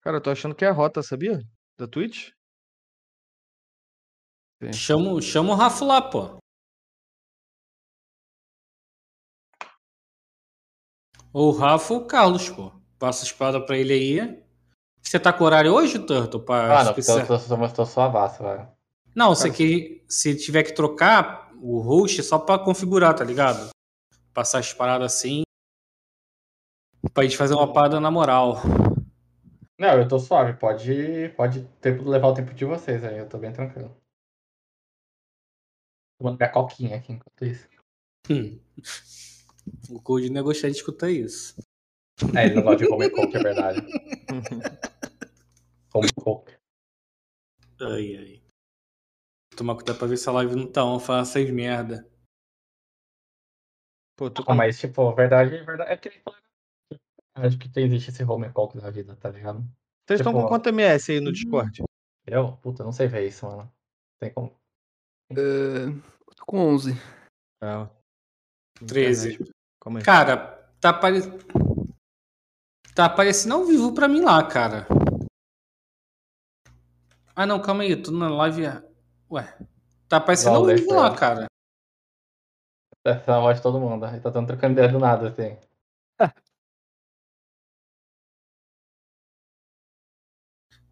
Cara, 0.00 0.16
eu 0.16 0.20
tô 0.20 0.30
achando 0.30 0.54
que 0.54 0.64
é 0.64 0.68
a 0.68 0.72
rota, 0.72 1.02
sabia? 1.02 1.40
Da 1.78 1.86
Twitch? 1.86 2.30
Chama, 4.72 5.20
chama 5.20 5.52
o 5.52 5.56
Rafa 5.56 5.84
lá, 5.84 6.02
pô. 6.02 6.38
Ou 11.32 11.48
o 11.48 11.56
Rafa 11.56 11.92
ou 11.94 12.00
o 12.00 12.06
Carlos, 12.06 12.48
pô. 12.48 12.72
Passa 12.98 13.24
a 13.24 13.26
espada 13.26 13.64
pra 13.64 13.76
ele 13.76 13.92
aí. 13.92 14.42
Você 15.02 15.20
tá 15.20 15.32
com 15.32 15.44
horário 15.44 15.72
hoje, 15.72 15.98
Turtle? 15.98 16.44
Pra 16.44 16.80
Ah, 16.80 16.84
não, 16.84 16.90
especial- 16.90 17.26
tô, 17.26 17.38
tô, 17.38 17.56
tô, 17.56 17.68
tô 17.68 17.86
suavaço, 17.86 18.42
velho. 18.42 18.68
Não, 19.14 19.34
você 19.34 19.50
que 19.50 20.04
se 20.08 20.34
tiver 20.36 20.62
que 20.64 20.72
trocar 20.74 21.52
o 21.60 21.80
host 21.80 22.20
é 22.20 22.24
só 22.24 22.38
pra 22.38 22.58
configurar, 22.58 23.14
tá 23.14 23.24
ligado? 23.24 23.70
Passar 24.36 24.58
as 24.58 24.70
paradas 24.70 25.14
assim. 25.14 25.44
Pra 27.14 27.22
gente 27.22 27.38
fazer 27.38 27.54
uma 27.54 27.72
parada 27.72 27.98
na 27.98 28.10
moral. 28.10 28.56
Não, 29.80 29.98
eu 29.98 30.06
tô 30.06 30.18
suave. 30.18 30.58
Pode, 30.58 31.30
pode 31.34 31.66
ter, 31.80 31.98
levar 32.06 32.28
o 32.28 32.34
tempo 32.34 32.52
de 32.52 32.66
vocês 32.66 33.02
aí. 33.02 33.16
Eu 33.16 33.26
tô 33.26 33.38
bem 33.38 33.50
tranquilo. 33.50 33.96
Tomando 36.20 36.36
minha 36.36 36.52
coquinha 36.52 36.98
aqui 36.98 37.14
enquanto 37.14 37.46
isso. 37.46 37.66
Hum. 38.30 38.60
O 39.88 40.02
gostar 40.42 40.68
de 40.68 40.76
escutar 40.76 41.10
isso. 41.10 41.56
É, 42.36 42.44
ele 42.44 42.56
não 42.56 42.62
gosta 42.62 42.84
de 42.84 42.90
comer 42.90 43.08
coke, 43.08 43.38
é 43.38 43.42
verdade. 43.42 43.80
Come 45.90 46.12
coke. 46.12 46.52
Ai, 47.80 48.16
ai. 48.16 48.42
Tomar 49.56 49.76
cuidado 49.76 49.98
pra 49.98 50.06
ver 50.06 50.18
se 50.18 50.28
a 50.28 50.32
live 50.32 50.56
não 50.56 50.70
tá 50.70 50.84
on, 50.84 51.00
fala 51.00 51.22
essas 51.22 51.50
merda. 51.50 52.06
Pô, 54.16 54.30
tô 54.30 54.42
Ah, 54.46 54.54
mas, 54.54 54.78
tipo, 54.78 55.14
verdade, 55.14 55.50
verdade. 55.64 55.92
É 55.92 55.96
que 55.96 56.10
Acho 57.34 57.58
que 57.58 57.80
existe 57.80 58.10
esse 58.10 58.24
home 58.24 58.50
coke 58.50 58.78
na 58.78 58.88
vida, 58.88 59.14
tá 59.16 59.28
ligado? 59.28 59.58
Vocês 60.06 60.20
estão 60.20 60.32
com 60.32 60.38
tipo, 60.38 60.48
quanto 60.48 60.70
MS 60.70 61.12
aí 61.12 61.20
no 61.20 61.30
Discord? 61.30 61.82
Eu? 62.26 62.52
Puta, 62.62 62.82
não 62.82 62.92
sei 62.92 63.08
ver 63.08 63.26
isso, 63.26 63.44
mano. 63.46 63.70
Tem 64.18 64.32
como. 64.32 64.56
É, 65.30 65.34
tô 66.34 66.46
com 66.46 66.58
11. 66.60 66.92
É. 67.62 67.88
13. 68.86 69.34
Internet. 69.34 69.52
Calma 69.82 69.98
aí. 69.98 70.04
Cara, 70.04 70.36
tá 70.80 70.90
apare... 70.90 71.20
Tá 72.94 73.04
aparecendo 73.04 73.54
ao 73.54 73.64
vivo 73.66 73.92
pra 73.92 74.08
mim 74.08 74.22
lá, 74.22 74.42
cara. 74.46 74.86
Ah, 77.34 77.44
não, 77.44 77.60
calma 77.60 77.82
aí, 77.82 77.90
eu 77.90 78.02
tô 78.02 78.10
na 78.12 78.30
live. 78.30 78.62
Ué. 79.30 79.58
Tá 80.08 80.16
aparecendo 80.16 80.56
ao 80.56 80.64
vivo 80.64 80.94
lá, 80.94 81.14
cara. 81.14 81.46
Essa 83.06 83.30
é 83.30 83.34
a 83.34 83.40
voz 83.40 83.56
de 83.58 83.62
todo 83.62 83.78
mundo. 83.78 84.04
Aí 84.04 84.20
tá 84.20 84.30
dando 84.30 84.48
trocando 84.48 84.72
ideia 84.72 84.90
do 84.90 84.98
nada, 84.98 85.28
assim. 85.28 85.56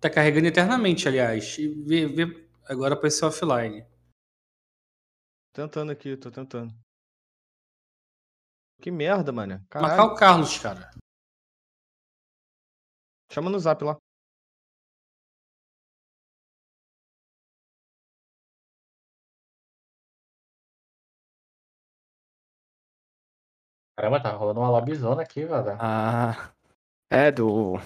Tá 0.01 0.11
carregando 0.11 0.47
eternamente, 0.49 1.09
aliás. 1.09 1.57
E 1.59 1.67
vê, 1.67 2.07
vê... 2.07 2.47
Agora 2.69 2.93
apareceu 2.93 3.27
offline. 3.27 3.87
Tentando 5.55 5.91
aqui, 5.93 6.15
tô 6.15 6.31
tentando. 6.31 6.75
Que 8.83 8.91
merda, 8.91 9.33
mano. 9.33 9.55
Marcar 9.55 9.81
Caralho. 9.97 10.13
o 10.13 10.15
Carlos, 10.15 10.59
cara. 10.59 10.91
Chama 13.33 13.49
no 13.49 13.59
zap 13.59 13.83
lá. 13.83 13.97
Caramba, 24.05 24.23
tá 24.23 24.33
rolando 24.33 24.61
uma 24.61 24.69
lobbyzona 24.69 25.23
aqui, 25.23 25.47
velho. 25.47 25.79
Ah. 25.81 26.53
É 27.11 27.33
do. 27.33 27.77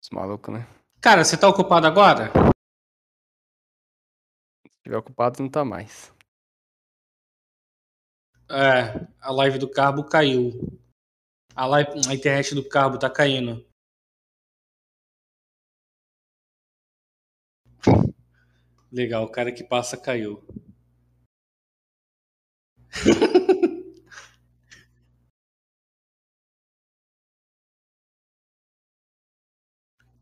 Os 0.00 0.10
malucos, 0.12 0.54
né? 0.54 0.64
Cara, 1.00 1.24
você 1.24 1.36
tá 1.36 1.48
ocupado 1.48 1.88
agora? 1.88 2.30
Se 4.64 4.82
tiver 4.84 4.96
ocupado, 4.96 5.42
não 5.42 5.50
tá 5.50 5.64
mais. 5.64 6.14
É, 8.48 9.08
a 9.20 9.32
live 9.32 9.58
do 9.58 9.68
Carbo 9.68 10.04
caiu. 10.04 10.52
A, 11.56 11.66
live, 11.66 11.90
a 12.08 12.14
internet 12.14 12.54
do 12.54 12.68
Carbo 12.68 12.96
tá 12.96 13.10
caindo. 13.10 13.66
Legal, 18.92 19.24
o 19.24 19.32
cara 19.32 19.50
que 19.50 19.64
passa 19.64 19.96
caiu. 19.96 20.46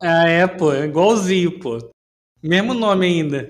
ah, 0.00 0.28
é, 0.28 0.46
pô, 0.46 0.72
é 0.72 0.86
igualzinho, 0.86 1.58
pô. 1.58 1.78
Mesmo 2.42 2.72
nome 2.72 3.06
ainda. 3.06 3.48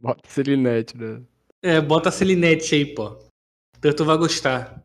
Bota 0.00 0.28
Selinete, 0.28 0.96
né? 0.96 1.26
É, 1.62 1.80
bota 1.80 2.08
a 2.08 2.12
Celinete 2.12 2.74
aí, 2.74 2.94
pô. 2.94 3.18
Então 3.76 3.94
tu 3.94 4.04
vai 4.04 4.16
gostar. 4.16 4.82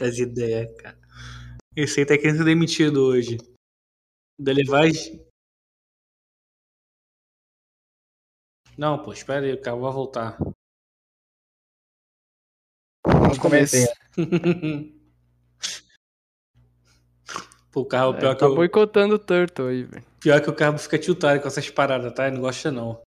As 0.00 0.18
ideias, 0.18 0.74
cara. 0.82 0.98
Esse 1.74 2.00
aí 2.00 2.06
tá 2.06 2.18
querendo 2.18 2.38
ser 2.38 2.44
demitido 2.44 3.04
hoje. 3.04 3.38
Da 4.38 4.52
levagem. 4.52 5.24
Não, 8.76 9.02
pô, 9.02 9.12
espera 9.12 9.46
aí, 9.46 9.52
o 9.54 9.62
cara 9.62 9.76
vai 9.76 9.92
voltar. 9.92 10.38
No 13.06 13.40
começo. 13.40 13.76
pô, 17.72 17.80
o 17.80 17.86
carro, 17.86 18.14
É, 18.14 18.18
pior, 18.20 18.34
que 18.34 18.40
tá 18.40 18.46
eu, 18.46 18.54
boicotando 18.54 19.14
o 19.16 19.18
Turtle 19.18 19.68
aí, 19.68 19.82
velho. 19.84 20.04
pior 20.20 20.40
que 20.40 20.50
o 20.50 20.54
carro 20.54 20.78
fica 20.78 20.98
tiltado 20.98 21.40
com 21.40 21.48
essas 21.48 21.68
paradas, 21.70 22.12
tá? 22.14 22.26
Ele 22.26 22.36
não 22.36 22.42
gosta 22.42 22.70
não. 22.70 23.00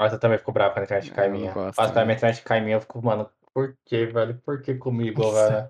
Mas 0.00 0.12
eu 0.12 0.18
também 0.20 0.38
fico 0.38 0.52
bravo 0.52 0.74
quando 0.74 0.82
a 0.82 0.84
internet 0.84 1.10
cai 1.12 1.28
minha. 1.28 1.52
Mas 1.54 1.78
a 1.78 1.88
também. 1.88 2.04
minha 2.06 2.16
internet 2.16 2.42
cai 2.42 2.60
minha, 2.60 2.76
eu 2.76 2.80
fico, 2.80 3.04
mano, 3.04 3.28
por 3.52 3.76
que, 3.84 4.06
velho? 4.06 4.40
Por 4.44 4.62
que 4.62 4.74
comigo, 4.76 5.22
Nossa. 5.22 5.48
velho? 5.50 5.68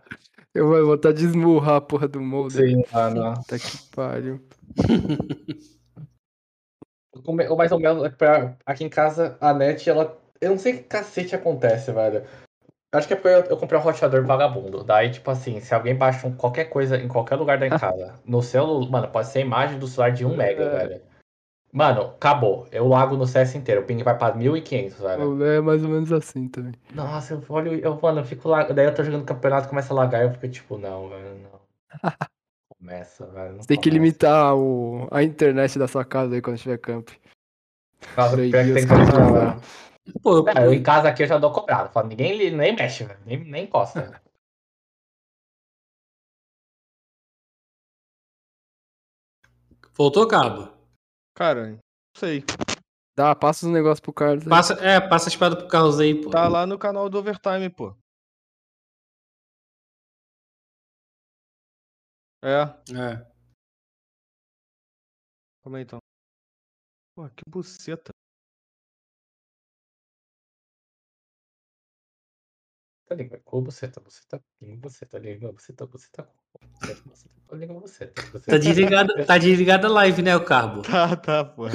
Eu 0.55 0.67
vou 0.69 0.87
vontade 0.87 1.19
de 1.19 1.25
esmurrar 1.27 1.77
a 1.77 1.81
porra 1.81 2.07
do 2.09 2.21
molde. 2.21 2.57
Sim, 2.57 2.83
mano. 2.93 3.35
Puta 3.37 3.59
que 3.59 3.79
pariu. 3.95 4.41
Como- 7.25 7.57
Mais 7.57 7.73
ou 7.73 7.81
menos, 7.81 8.05
aqui 8.65 8.85
em 8.85 8.89
casa, 8.89 9.37
a 9.41 9.53
net, 9.53 9.89
ela. 9.89 10.17
Eu 10.41 10.51
não 10.51 10.59
sei 10.59 10.75
que 10.79 10.85
cacete 10.85 11.35
acontece, 11.35 11.91
velho. 11.93 12.25
Acho 12.93 13.07
que 13.07 13.13
é 13.13 13.17
porque 13.17 13.29
eu, 13.29 13.51
eu 13.51 13.57
comprei 13.59 13.79
um 13.79 13.83
roteador 13.83 14.25
vagabundo. 14.25 14.83
Daí, 14.83 15.11
tipo 15.11 15.31
assim, 15.31 15.61
se 15.61 15.75
alguém 15.75 15.95
baixa 15.95 16.27
um- 16.27 16.35
qualquer 16.35 16.65
coisa 16.67 16.97
em 16.97 17.07
qualquer 17.09 17.37
lugar 17.37 17.59
da 17.59 17.69
casa, 17.79 18.15
no 18.25 18.43
celular, 18.43 18.91
mano, 18.91 19.09
pode 19.09 19.29
ser 19.29 19.41
imagem 19.41 19.79
do 19.79 19.87
celular 19.87 20.11
de 20.11 20.25
1 20.25 20.35
mega, 20.37 20.63
É. 20.65 20.69
velho. 20.87 21.03
Mano, 21.71 22.01
acabou. 22.17 22.67
Eu 22.73 22.89
lago 22.89 23.15
no 23.15 23.27
CS 23.27 23.59
inteiro. 23.59 23.83
O 23.83 23.85
ping 23.85 24.03
vai 24.03 24.17
pra 24.17 24.33
1500, 24.33 24.99
velho. 25.01 25.45
É 25.45 25.61
mais 25.61 25.83
ou 25.85 25.91
menos 25.91 26.11
assim 26.11 26.49
também. 26.49 26.73
Nossa, 26.95 27.35
eu 27.35 27.45
olho, 27.51 27.75
eu, 27.75 27.99
mano, 28.01 28.21
eu 28.21 28.25
fico 28.25 28.49
lá. 28.49 28.63
Daí 28.65 28.87
eu 28.87 28.95
tô 28.95 29.05
jogando 29.05 29.27
campeonato, 29.27 29.69
começa 29.69 29.93
a 29.93 29.97
lagar, 29.97 30.23
eu 30.23 30.31
fico 30.33 30.49
tipo, 30.49 30.79
não, 30.79 31.11
velho, 31.11 31.37
não. 31.43 31.61
Começa, 32.79 33.27
velho. 33.27 33.53
não 33.57 33.61
Você 33.63 33.69
tem 33.69 33.77
que 33.79 33.91
começa. 33.91 34.03
limitar 34.03 34.55
o, 34.57 35.07
a 35.11 35.23
internet 35.23 35.79
da 35.79 35.87
sua 35.87 36.07
casa 36.07 36.35
aí 36.35 36.41
quando 36.41 36.57
tiver 36.57 36.79
camp. 36.79 37.11
Nossa, 38.17 38.37
pior 38.37 38.65
que 38.65 38.73
tem 38.73 38.87
que 38.87 38.95
limitar, 38.95 39.33
velho. 39.33 39.61
Pô, 40.23 40.49
É, 40.49 40.67
eu 40.67 40.73
em 40.73 40.83
casa 40.83 41.09
aqui 41.09 41.23
eu 41.23 41.27
já 41.27 41.39
dou 41.39 41.53
cobrado. 41.53 41.93
Falo, 41.93 42.09
ninguém 42.09 42.53
nem 42.53 42.75
mexe, 42.75 43.05
velho. 43.05 43.21
Nem, 43.25 43.45
nem 43.45 43.65
encosta. 43.65 44.21
voltou, 49.97 50.27
Cabo? 50.29 50.73
Cara, 51.35 51.73
não 51.73 51.79
sei. 52.17 52.45
Dá, 53.17 53.35
passa 53.35 53.67
os 53.67 53.73
negócios 53.73 54.01
pro 54.01 54.13
Carlos 54.13 54.45
aí. 54.45 54.49
Passa, 54.49 54.75
é, 54.75 55.01
passa 55.01 55.29
a 55.29 55.31
espada 55.31 55.57
pro 55.57 55.67
Carlos 55.69 55.99
aí, 55.99 56.15
pô. 56.15 56.31
Tá 56.31 56.47
lá 56.49 56.67
no 56.67 56.79
canal 56.79 57.09
do 57.09 57.19
Overtime, 57.19 57.69
pô. 57.69 57.97
É, 62.43 62.63
É. 62.95 63.27
calma 65.65 65.79
aí 65.79 65.83
então. 65.83 65.99
Pô, 67.17 67.29
que 67.31 67.43
buceta. 67.49 68.13
Tá 73.09 73.15
ligado? 73.15 73.41
Ô, 73.47 73.63
você 73.63 73.89
tá, 73.89 74.03
você 74.05 74.21
tá, 74.29 74.39
você 74.83 75.07
tá 75.07 75.19
ligado? 75.19 75.59
Você 75.59 75.73
tá, 75.73 75.87
você 75.87 76.11
tá, 76.13 76.29
você 76.61 76.95
tá, 76.95 77.03
você 77.07 77.29
tá 77.49 77.57
ligado? 77.57 77.81
Você 77.81 78.07
tá, 78.07 78.23
você 78.31 78.51
Tá 78.51 78.59
desligada, 78.59 79.25
tá 79.25 79.39
desligada 79.39 79.89
a 79.89 79.91
live, 79.91 80.21
né, 80.21 80.37
o 80.37 80.45
Carbo? 80.45 80.83
Tá, 80.83 81.17
tá, 81.17 81.43
pô. 81.43 81.69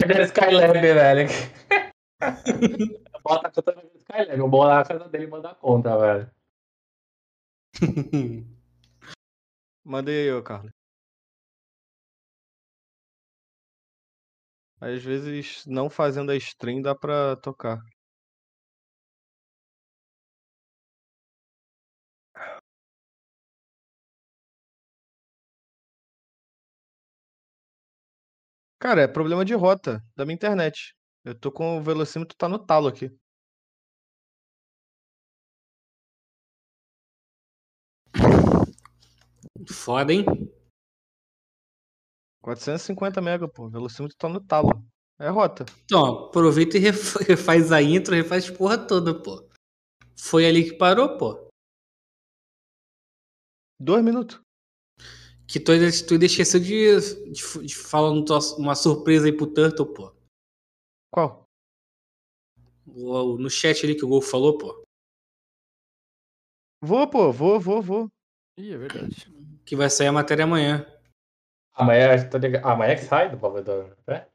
Cadê 0.00 0.22
Skylab, 0.24 0.80
velho? 0.80 1.28
Bota 3.22 3.46
a 3.46 3.52
conta 3.52 3.72
no 3.72 3.82
Skylab. 3.98 4.36
Eu 4.36 4.50
vou 4.50 4.64
lá 4.64 4.78
na 4.78 4.84
casa 4.84 5.08
dele 5.08 5.24
e 5.24 5.28
mando 5.28 5.46
a 5.46 5.54
conta, 5.54 5.96
velho. 5.96 6.28
Mandei 9.84 10.28
aí, 10.28 10.32
ô 10.32 10.42
Carlos. 10.42 10.72
Às 14.80 15.04
vezes, 15.04 15.64
não 15.66 15.88
fazendo 15.88 16.32
a 16.32 16.36
stream, 16.36 16.82
dá 16.82 16.96
pra 16.96 17.36
tocar. 17.36 17.80
Cara, 28.88 29.02
é 29.02 29.06
problema 29.06 29.44
de 29.44 29.52
rota 29.52 30.02
da 30.16 30.24
minha 30.24 30.34
internet. 30.34 30.94
Eu 31.22 31.34
tô 31.38 31.52
com 31.52 31.76
o 31.76 31.82
velocímetro 31.82 32.34
tá 32.38 32.48
no 32.48 32.58
talo 32.58 32.88
aqui. 32.88 33.14
Foda, 39.70 40.10
hein? 40.10 40.24
450 42.40 43.20
mega, 43.20 43.46
pô. 43.46 43.66
O 43.66 43.70
velocímetro 43.70 44.16
tá 44.16 44.26
no 44.26 44.40
talo. 44.40 44.82
É 45.18 45.28
rota. 45.28 45.66
Então, 45.84 46.24
aproveita 46.28 46.78
e 46.78 46.80
ref- 46.80 47.16
refaz 47.28 47.70
a 47.70 47.82
intro, 47.82 48.14
refaz 48.14 48.48
porra 48.48 48.78
toda, 48.78 49.12
pô. 49.22 49.46
Foi 50.18 50.46
ali 50.46 50.64
que 50.64 50.78
parou, 50.78 51.18
pô. 51.18 51.46
Dois 53.78 54.02
minutos. 54.02 54.40
Que 55.48 55.58
tu, 55.58 55.72
ainda- 55.72 55.86
tu 56.06 56.14
ainda 56.14 56.26
esqueceu 56.26 56.60
de, 56.60 57.30
de, 57.32 57.66
de 57.66 57.74
falar 57.74 58.10
um 58.12 58.22
uma 58.58 58.74
surpresa 58.74 59.26
aí 59.26 59.32
pro 59.32 59.46
Turtle, 59.46 59.86
pô. 59.94 60.12
Qual? 61.12 61.44
O- 62.86 63.38
No 63.38 63.48
chat 63.48 63.84
ali 63.84 63.94
que 63.96 64.04
o 64.04 64.08
Gol 64.08 64.20
falou, 64.22 64.58
pô. 64.58 64.84
Vou, 66.82 67.08
pô, 67.08 67.32
vou, 67.32 67.58
vou, 67.58 67.82
vou. 67.82 68.08
Ih, 68.58 68.72
é 68.74 68.76
verdade. 68.78 69.32
Que 69.64 69.74
vai 69.74 69.88
sair 69.90 70.08
a 70.08 70.12
matéria 70.12 70.44
amanhã. 70.44 70.86
Amanhã, 71.74 72.28
tô 72.28 72.38
ligado. 72.38 72.64
Amanhã 72.66 72.94
que 72.96 73.02
sai 73.04 73.30
do 73.30 73.36
bagulho 73.36 73.64
do 73.64 73.72
MVP? 73.72 74.26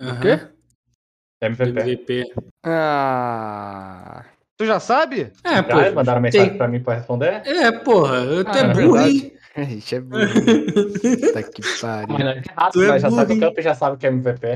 Aham. 0.00 0.20
quê? 0.20 0.36
Do 0.36 1.46
MVP. 1.46 1.80
MVP. 1.80 2.34
Ah. 2.64 4.24
Tu 4.56 4.66
já 4.66 4.78
sabe? 4.80 5.32
É, 5.44 5.62
pô. 5.62 5.94
Mandaram 5.94 6.20
mensagem 6.20 6.48
tem- 6.50 6.56
pra 6.58 6.68
mim 6.68 6.82
pra 6.82 6.94
responder? 6.94 7.46
É, 7.46 7.70
porra, 7.72 8.16
eu 8.24 8.44
Ah, 8.46 8.56
é 8.56 8.60
é 8.60 8.72
burro, 8.74 8.98
hein? 9.00 9.36
A 9.56 9.62
gente 9.62 9.94
é 9.94 10.00
burro. 10.00 10.24
Tá 11.32 11.42
que 11.42 11.62
Mas 11.62 11.80
pariu. 11.80 12.18
não 12.18 12.28
é 12.28 12.38
errado, 12.38 12.72
Tu 12.72 12.82
é 12.82 12.98
já 12.98 13.08
burro, 13.08 13.20
sabe 13.20 13.34
o 13.34 13.40
campo 13.40 13.60
e 13.60 13.62
já 13.62 13.74
sabe 13.74 13.96
que 13.98 14.06
é 14.06 14.10
MVP. 14.10 14.46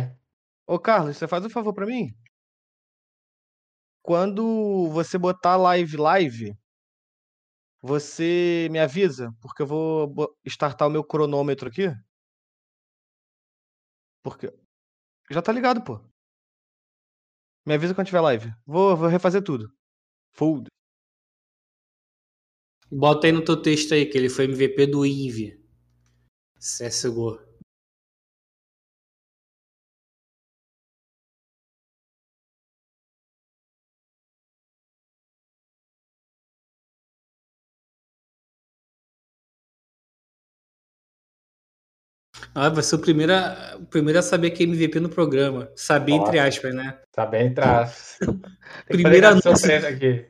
Ô, 0.66 0.78
Carlos, 0.78 1.16
você 1.16 1.28
faz 1.28 1.44
um 1.44 1.50
favor 1.50 1.72
pra 1.72 1.86
mim? 1.86 2.12
Quando 4.02 4.88
você 4.90 5.16
botar 5.18 5.56
live 5.56 5.96
live, 5.96 6.58
você 7.80 8.68
me 8.70 8.78
avisa, 8.80 9.32
porque 9.40 9.62
eu 9.62 9.66
vou 9.66 10.36
startar 10.44 10.88
o 10.88 10.90
meu 10.90 11.04
cronômetro 11.04 11.68
aqui. 11.68 11.88
Porque. 14.22 14.52
Já 15.30 15.42
tá 15.42 15.52
ligado, 15.52 15.82
pô. 15.84 16.00
Me 17.66 17.74
avisa 17.74 17.94
quando 17.94 18.06
tiver 18.06 18.20
live. 18.20 18.52
Vou, 18.66 18.96
vou 18.96 19.08
refazer 19.08 19.42
tudo. 19.44 19.70
Fold. 20.32 20.68
Bota 22.90 23.26
aí 23.26 23.32
no 23.32 23.44
teu 23.44 23.56
texto 23.60 23.92
aí, 23.92 24.06
que 24.06 24.16
ele 24.16 24.28
foi 24.28 24.44
MVP 24.44 24.86
do 24.86 25.04
Invi. 25.04 25.58
CSGO. 26.58 27.47
Ah, 42.60 42.68
vai 42.68 42.82
ser 42.82 42.96
o 42.96 42.98
primeiro 42.98 43.32
a, 43.32 43.76
o 43.78 43.86
primeiro 43.86 44.18
a 44.18 44.22
saber 44.22 44.50
que 44.50 44.64
é 44.64 44.66
MVP 44.66 44.98
no 44.98 45.08
programa. 45.08 45.70
Saber 45.76 46.12
entre 46.12 46.40
aspas, 46.40 46.74
né? 46.74 46.98
Tá 47.12 47.24
bem 47.24 47.48
atrás. 47.48 48.18
Primeiro 48.88 49.28
anúncio. 49.28 49.86
aqui. 49.86 50.26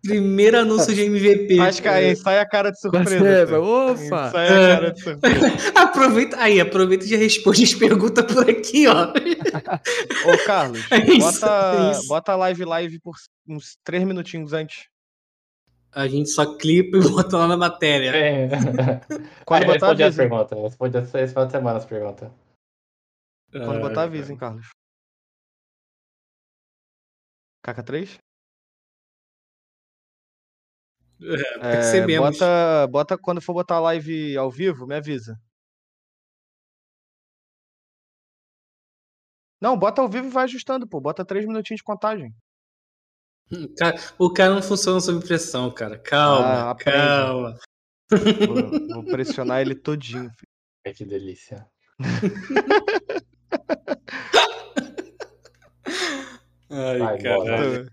Primeiro 0.00 0.58
anúncio 0.58 0.94
de 0.94 1.02
MVP. 1.02 1.56
Mas, 1.56 1.80
cara, 1.80 2.14
sai 2.14 2.38
a 2.38 2.48
cara 2.48 2.70
de 2.70 2.80
surpresa. 2.80 3.46
Filho. 3.46 3.62
opa! 3.64 4.30
Sai 4.30 4.48
a 4.48 4.76
cara 4.76 4.92
de 4.92 5.02
surpresa. 5.02 5.46
Aproveita 5.74 6.36
aí, 6.40 6.60
aproveita 6.60 7.04
e 7.04 7.08
já 7.08 7.16
responde 7.16 7.64
as 7.64 7.74
perguntas 7.74 8.24
por 8.32 8.48
aqui, 8.48 8.86
ó. 8.86 9.12
Ô, 9.12 10.46
Carlos, 10.46 10.80
É 10.90 10.98
isso, 11.10 11.40
bota, 11.40 11.92
é 12.02 12.06
bota 12.06 12.32
a 12.32 12.36
live 12.36 12.64
live 12.64 13.00
por 13.00 13.14
uns 13.48 13.76
três 13.84 14.04
minutinhos 14.04 14.52
antes. 14.52 14.91
A 15.94 16.08
gente 16.08 16.30
só 16.30 16.56
clipa 16.56 16.96
e 16.96 17.00
bota 17.08 17.36
lá 17.36 17.46
na 17.46 17.56
matéria. 17.56 18.10
É. 18.16 18.48
Quando 19.44 19.66
botar 19.66 19.88
respondi 19.88 20.02
as 20.02 20.08
aviso. 20.18 20.22
hein? 20.22 20.28
perguntas. 20.28 20.58
Respondi 20.58 20.98
esse 20.98 21.28
final 21.28 21.46
de 21.46 21.52
semana 21.52 21.78
as 21.78 21.84
perguntas. 21.86 22.30
Quando 23.52 23.80
botar 23.80 24.00
Ah, 24.00 24.04
aviso, 24.04 24.32
hein, 24.32 24.38
Carlos. 24.38 24.68
KK3? 27.62 28.18
É, 31.20 31.58
percebemos. 31.60 32.38
bota, 32.38 32.86
bota 32.88 33.18
quando 33.18 33.40
for 33.40 33.52
botar 33.52 33.76
a 33.76 33.80
live 33.80 34.36
ao 34.36 34.50
vivo, 34.50 34.86
me 34.86 34.96
avisa. 34.96 35.38
Não, 39.60 39.78
bota 39.78 40.02
ao 40.02 40.08
vivo 40.08 40.26
e 40.26 40.30
vai 40.30 40.44
ajustando, 40.44 40.88
pô. 40.88 41.00
Bota 41.00 41.24
três 41.24 41.46
minutinhos 41.46 41.78
de 41.78 41.84
contagem. 41.84 42.34
O 43.52 43.74
cara, 43.76 43.96
o 44.18 44.32
cara 44.32 44.54
não 44.54 44.62
funciona 44.62 45.00
sob 45.00 45.24
pressão, 45.26 45.70
cara. 45.70 45.98
Calma, 45.98 46.70
Ah, 46.70 46.74
calma. 46.74 47.58
Vou, 48.10 48.88
vou 48.94 49.04
pressionar 49.04 49.60
ele 49.60 49.74
todinho. 49.74 50.30
filho. 50.30 50.48
Ai, 50.86 50.94
que 50.94 51.04
delícia. 51.04 51.68
Ai, 56.70 56.98
Vai, 56.98 57.18
caralho. 57.22 57.90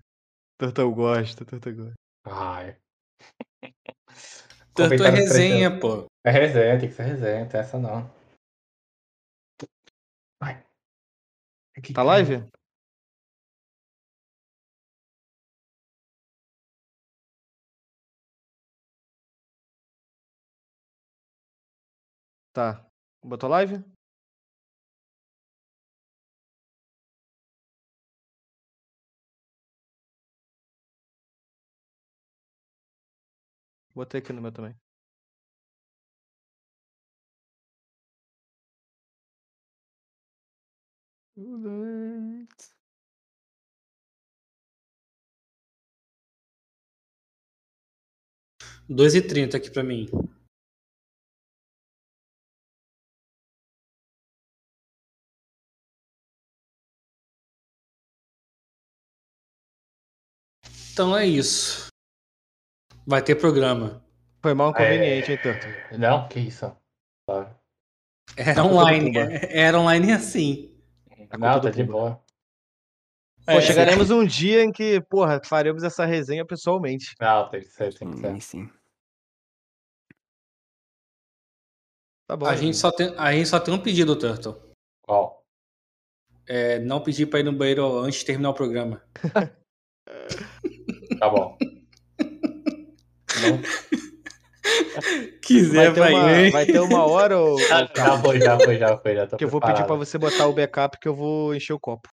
Tortão 0.58 0.92
gosta, 0.94 1.46
Tortão 1.46 1.74
gosta. 1.76 1.94
Ai. 2.26 2.78
Tanto 4.74 5.04
é 5.04 5.10
resenha, 5.10 5.78
pô. 5.80 6.06
É 6.26 6.32
resenha, 6.32 6.80
tem 6.80 6.90
que 6.90 6.96
ser 6.96 7.04
resenha, 7.04 7.42
não 7.42 7.50
tem 7.50 7.60
essa 7.60 7.78
não. 7.78 8.10
Vai. 10.42 10.64
Aqui, 11.78 11.94
Tá 11.94 12.04
live? 12.04 12.46
Tá. 22.54 22.86
Botou 23.24 23.50
live? 23.50 23.84
Botei 33.94 34.20
aqui 34.20 34.34
no 34.34 34.42
meu 34.42 34.52
também. 34.52 34.76
Dois 48.90 49.16
e 49.16 49.22
trinta 49.22 49.56
aqui 49.58 49.70
pra 49.72 49.84
mim. 49.84 50.10
Então 61.00 61.16
é 61.16 61.26
isso. 61.26 61.88
Vai 63.08 63.24
ter 63.24 63.34
programa. 63.34 64.04
Foi 64.42 64.54
mal 64.54 64.72
inconveniente, 64.72 65.32
hein, 65.32 65.40
Torto? 65.42 65.66
Não, 65.98 66.28
que 66.28 66.42
isso. 66.42 66.76
Tá. 67.26 67.58
Era 68.36 68.56
Tá 68.56 68.64
com 68.64 68.68
online. 68.76 69.14
Pumba. 69.14 69.36
Era 69.48 69.80
online 69.80 70.12
assim. 70.12 70.78
Não, 71.08 71.54
culpa 71.54 71.62
tá 71.62 71.70
de 71.70 71.84
boa. 71.86 72.22
Pô, 73.46 73.52
É, 73.54 73.62
chegaremos 73.62 74.12
um 74.12 74.26
dia 74.26 74.62
em 74.62 74.74
que, 74.74 75.00
porra, 75.00 75.40
faremos 75.42 75.84
essa 75.84 76.04
resenha 76.04 76.46
pessoalmente. 76.46 77.16
Não, 77.18 77.48
tem 77.48 77.62
que 77.62 77.68
ser, 77.68 77.98
tem 77.98 78.12
que 78.12 78.18
ser. 78.18 78.34
Sim, 78.34 78.40
sim. 78.42 78.70
Tá 82.28 82.36
bom. 82.36 82.46
A 82.46 82.58
gente, 82.58 82.76
só 82.76 82.92
tem, 82.92 83.16
a 83.18 83.32
gente 83.32 83.48
só 83.48 83.58
tem 83.58 83.74
um 83.74 83.82
pedido, 83.82 84.20
Turtle. 84.20 84.62
Qual? 85.04 85.46
É 86.46 86.78
não 86.80 87.02
pedir 87.02 87.28
pra 87.28 87.40
ir 87.40 87.44
no 87.44 87.54
banheiro 87.54 88.00
antes 88.00 88.20
de 88.20 88.26
terminar 88.26 88.50
o 88.50 88.54
programa. 88.54 89.02
Tá 91.18 91.30
bom. 91.30 91.58
Não, 93.42 93.60
Quiser, 95.42 95.92
Vai 95.92 95.94
ter, 95.94 96.00
vai. 96.00 96.14
uma, 96.14 96.52
vai 96.52 96.66
ter 96.66 96.80
uma 96.80 97.06
hora 97.06 97.40
ô, 97.40 97.58
já, 97.60 98.18
foi, 98.22 98.40
já 98.40 98.60
foi, 98.60 98.78
já 98.78 98.98
foi, 98.98 99.16
já 99.16 99.28
tô 99.28 99.38
que 99.38 99.44
eu 99.44 99.50
vou 99.50 99.62
pedir 99.62 99.84
pra 99.86 99.96
você 99.96 100.18
botar 100.18 100.46
o 100.48 100.54
backup 100.54 100.98
que 101.00 101.08
eu 101.08 101.16
vou 101.16 101.56
encher 101.56 101.74
o 101.74 101.80
copo. 101.80 102.10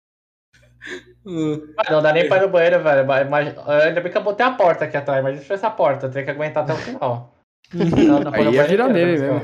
Ah, 1.79 1.91
Não 1.93 2.01
dá 2.01 2.13
nem 2.13 2.29
pra 2.29 2.37
ir 2.39 2.43
no 2.43 2.49
banheiro, 2.49 2.83
velho. 2.83 3.07
Mas, 3.07 3.29
mas- 3.29 3.55
ainda 3.69 4.01
bem 4.01 4.11
que 4.13 4.17
eu 4.17 4.23
botei 4.23 4.47
a 4.47 4.53
porta 4.53 4.85
aqui 4.85 4.97
atrás, 4.97 5.23
mas 5.23 5.37
deixa 5.37 5.55
essa 5.55 5.71
porta, 5.71 6.09
tem 6.09 6.25
que 6.25 6.31
aguentar 6.31 6.63
até 6.63 6.73
o 6.73 6.77
final. 6.77 7.35
Não, 7.75 8.21
não 8.21 8.33
foi 8.33 8.45
no 8.45 8.51
Aí 8.51 8.55
ia 8.55 8.63
banheiro 8.63 8.69
virar 8.69 8.89
meme 8.89 9.19
mesmo. 9.19 9.43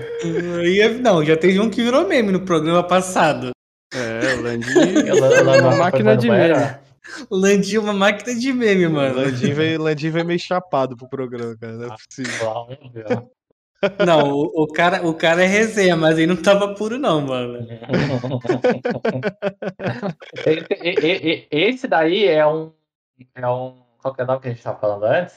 Aí 0.61 0.81
é- 0.81 0.88
Não, 0.88 1.25
já 1.25 1.37
teve 1.37 1.59
um 1.61 1.69
que 1.69 1.83
virou 1.83 2.07
meme 2.07 2.31
no 2.33 2.41
programa 2.45 2.83
passado. 2.87 3.51
É, 3.93 4.37
o 4.37 4.47
eu- 5.09 5.55
é 5.57 5.61
uma 5.61 5.77
máquina 5.77 6.17
de 6.17 6.31
meme. 6.31 6.55
O 7.29 7.37
Landim 7.37 7.77
é 7.77 7.81
uma 7.81 7.93
máquina 7.93 8.38
de 8.38 8.53
meme, 8.53 8.88
mano. 8.88 9.17
Landim 9.17 9.53
veio, 9.53 9.83
Landim 9.83 10.11
veio 10.11 10.25
meio 10.25 10.38
chapado 10.38 10.97
pro 10.97 11.09
programa, 11.09 11.57
cara. 11.57 11.73
Não 11.73 11.87
é 11.87 11.97
possível. 11.97 12.47
ó. 12.49 12.67
Meu 12.69 12.91
Deus. 12.91 13.29
Não, 14.07 14.31
o, 14.31 14.62
o 14.62 14.67
cara, 14.69 15.05
o 15.05 15.12
cara 15.12 15.43
é 15.43 15.47
resenha, 15.47 15.97
mas 15.97 16.17
ele 16.17 16.29
não 16.29 16.41
tava 16.41 16.73
puro, 16.75 16.99
não, 16.99 17.21
mano. 17.21 17.67
esse, 20.47 21.49
esse 21.51 21.88
daí 21.88 22.25
é 22.25 22.47
um. 22.47 22.73
É 23.35 23.49
um. 23.49 23.83
Qual 23.99 24.15
que 24.15 24.21
é 24.21 24.25
o 24.25 24.27
nome 24.27 24.41
que 24.41 24.49
a 24.49 24.51
gente 24.53 24.62
tava 24.62 24.79
falando 24.79 25.05
antes? 25.05 25.35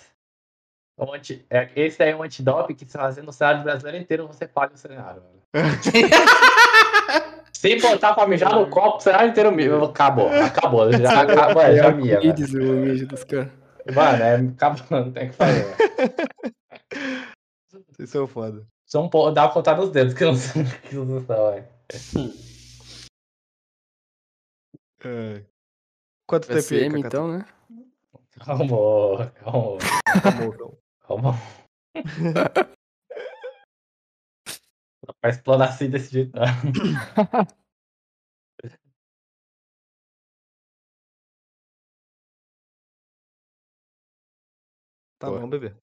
Um 0.97 1.13
anti, 1.13 1.45
é, 1.49 1.69
esse 1.75 1.97
daí 1.97 2.11
é 2.11 2.15
um 2.15 2.23
antidope 2.23 2.75
que 2.75 2.85
se 2.85 2.97
fazendo 2.97 3.25
no 3.25 3.33
cenário 3.33 3.63
brasileiro 3.63 3.97
inteiro 4.01 4.27
você 4.27 4.47
falha 4.47 4.73
o 4.73 4.77
cenário. 4.77 5.21
velho. 5.21 5.43
Se 7.65 7.79
botar 7.81 8.13
pra 8.13 8.27
mijar 8.27 8.53
no 8.53 8.69
copo, 8.69 9.01
será 9.01 9.25
inteiro 9.25 9.51
mijo. 9.51 9.83
Acabou, 9.83 10.29
acabou. 10.29 10.91
Já 10.91 11.21
acabou, 11.21 11.61
é, 11.63 11.75
já 11.75 11.91
mia, 11.91 12.19
o 12.19 13.07
dos 13.07 13.23
caras. 13.23 13.51
Mano, 13.93 14.23
é, 14.23 14.35
acabou, 14.35 14.85
não 14.91 15.11
tem 15.11 15.27
o 15.27 15.29
que 15.31 15.35
fazer. 15.35 15.75
Isso 17.99 18.23
é 18.23 18.27
foda. 18.27 18.67
Só 18.85 19.03
um 19.03 19.09
pouco, 19.09 19.31
dá 19.31 19.45
pra 19.45 19.53
contar 19.53 19.75
nos 19.77 19.89
dedos 19.89 20.13
que 20.13 20.23
não 20.23 20.33
que 20.33 20.95
não 20.95 21.25
são, 21.25 21.51
velho. 21.51 21.65
É. 25.03 25.43
Quanto 26.27 26.47
tempo 26.47 26.61
SM, 26.61 26.89
Cacatu? 26.89 27.07
então, 27.07 27.27
né? 27.27 27.45
Calma, 28.39 29.31
calma, 29.43 29.77
Calma, 30.21 30.77
calma. 31.07 31.33
vai 35.21 35.31
explorar 35.31 35.69
assim 35.69 35.89
desse 35.89 36.11
jeito, 36.11 36.31
não. 36.35 36.45
Tá 45.19 45.27
Boa. 45.29 45.41
bom, 45.41 45.49
bebê. 45.49 45.75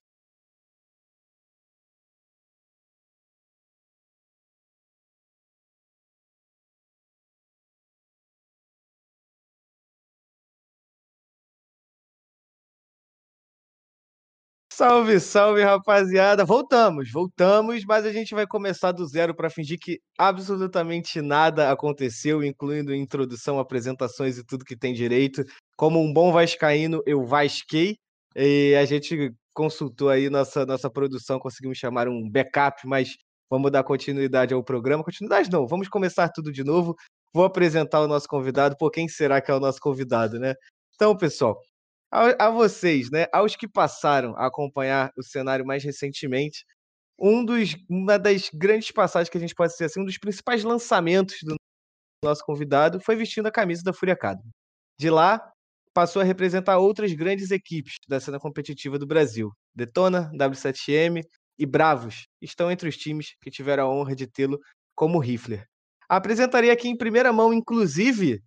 Salve, 14.83 15.21
salve, 15.21 15.63
rapaziada. 15.63 16.45
Voltamos, 16.45 17.09
voltamos, 17.09 17.85
mas 17.85 18.05
a 18.05 18.13
gente 18.13 18.35
vai 18.35 18.49
começar 18.49 18.91
do 18.91 19.07
zero 19.07 19.33
para 19.33 19.49
fingir 19.49 19.79
que 19.81 20.01
absolutamente 20.19 21.23
nada 21.23 21.71
aconteceu, 21.71 22.43
incluindo 22.43 22.93
introdução, 22.93 23.61
apresentações 23.61 24.39
e 24.39 24.45
tudo 24.45 24.65
que 24.65 24.77
tem 24.77 24.93
direito. 24.93 25.45
Como 25.77 26.01
um 26.01 26.13
bom 26.13 26.33
vascaíno, 26.33 27.01
eu 27.07 27.25
vasquei 27.25 27.97
e 28.35 28.75
a 28.75 28.85
gente 28.85 29.33
consultou 29.55 30.09
aí 30.09 30.29
nossa 30.29 30.67
nossa 30.67 30.91
produção, 30.91 31.39
conseguimos 31.39 31.79
chamar 31.79 32.09
um 32.09 32.29
backup, 32.29 32.85
mas 32.85 33.15
vamos 33.49 33.71
dar 33.71 33.85
continuidade 33.85 34.53
ao 34.53 34.65
programa. 34.65 35.05
Continuidade 35.05 35.49
não, 35.49 35.65
vamos 35.65 35.87
começar 35.89 36.29
tudo 36.29 36.51
de 36.51 36.65
novo. 36.65 36.97
Vou 37.33 37.45
apresentar 37.45 38.01
o 38.01 38.09
nosso 38.09 38.27
convidado. 38.27 38.77
Pô, 38.77 38.91
quem 38.91 39.07
será 39.07 39.41
que 39.41 39.49
é 39.49 39.55
o 39.55 39.61
nosso 39.61 39.79
convidado, 39.79 40.41
né? 40.41 40.55
Então, 40.97 41.17
pessoal, 41.17 41.57
a, 42.13 42.47
a 42.47 42.51
vocês, 42.51 43.11
né, 43.11 43.27
aos 43.33 43.57
que 43.57 43.67
passaram 43.67 44.37
a 44.37 44.47
acompanhar 44.47 45.11
o 45.17 45.23
cenário 45.23 45.65
mais 45.65 45.83
recentemente, 45.83 46.65
um 47.19 47.45
dos, 47.45 47.75
uma 47.89 48.19
das 48.19 48.51
grandes 48.53 48.91
passagens 48.91 49.31
que 49.31 49.39
a 49.39 49.41
gente 49.41 49.55
pode 49.55 49.75
ser 49.75 49.85
assim, 49.85 50.01
um 50.01 50.05
dos 50.05 50.19
principais 50.19 50.63
lançamentos 50.63 51.39
do 51.43 51.57
nosso 52.23 52.45
convidado 52.45 53.01
foi 53.01 53.17
vestindo 53.17 53.47
a 53.47 53.51
camisa 53.53 53.83
da 53.83 53.93
Fúria 53.93 54.15
Academy. 54.15 54.51
De 55.01 55.09
lá, 55.09 55.41
passou 55.95 56.21
a 56.21 56.25
representar 56.25 56.79
outras 56.79 57.13
grandes 57.13 57.51
equipes 57.51 57.95
da 58.09 58.21
cena 58.21 58.39
competitiva 58.39 58.99
do 58.99 59.07
Brasil. 59.07 59.51
Detona, 59.75 60.31
W7M 60.35 61.23
e 61.59 61.67
Bravos 61.67 62.27
estão 62.41 62.71
entre 62.71 62.89
os 62.89 62.97
times 62.97 63.35
que 63.41 63.51
tiveram 63.51 63.85
a 63.85 63.95
honra 63.95 64.15
de 64.15 64.27
tê-lo 64.27 64.59
como 64.95 65.19
rifler. 65.19 65.67
Apresentarei 66.09 66.71
aqui 66.71 66.89
em 66.89 66.97
primeira 66.97 67.33
mão, 67.33 67.53
inclusive, 67.53 68.43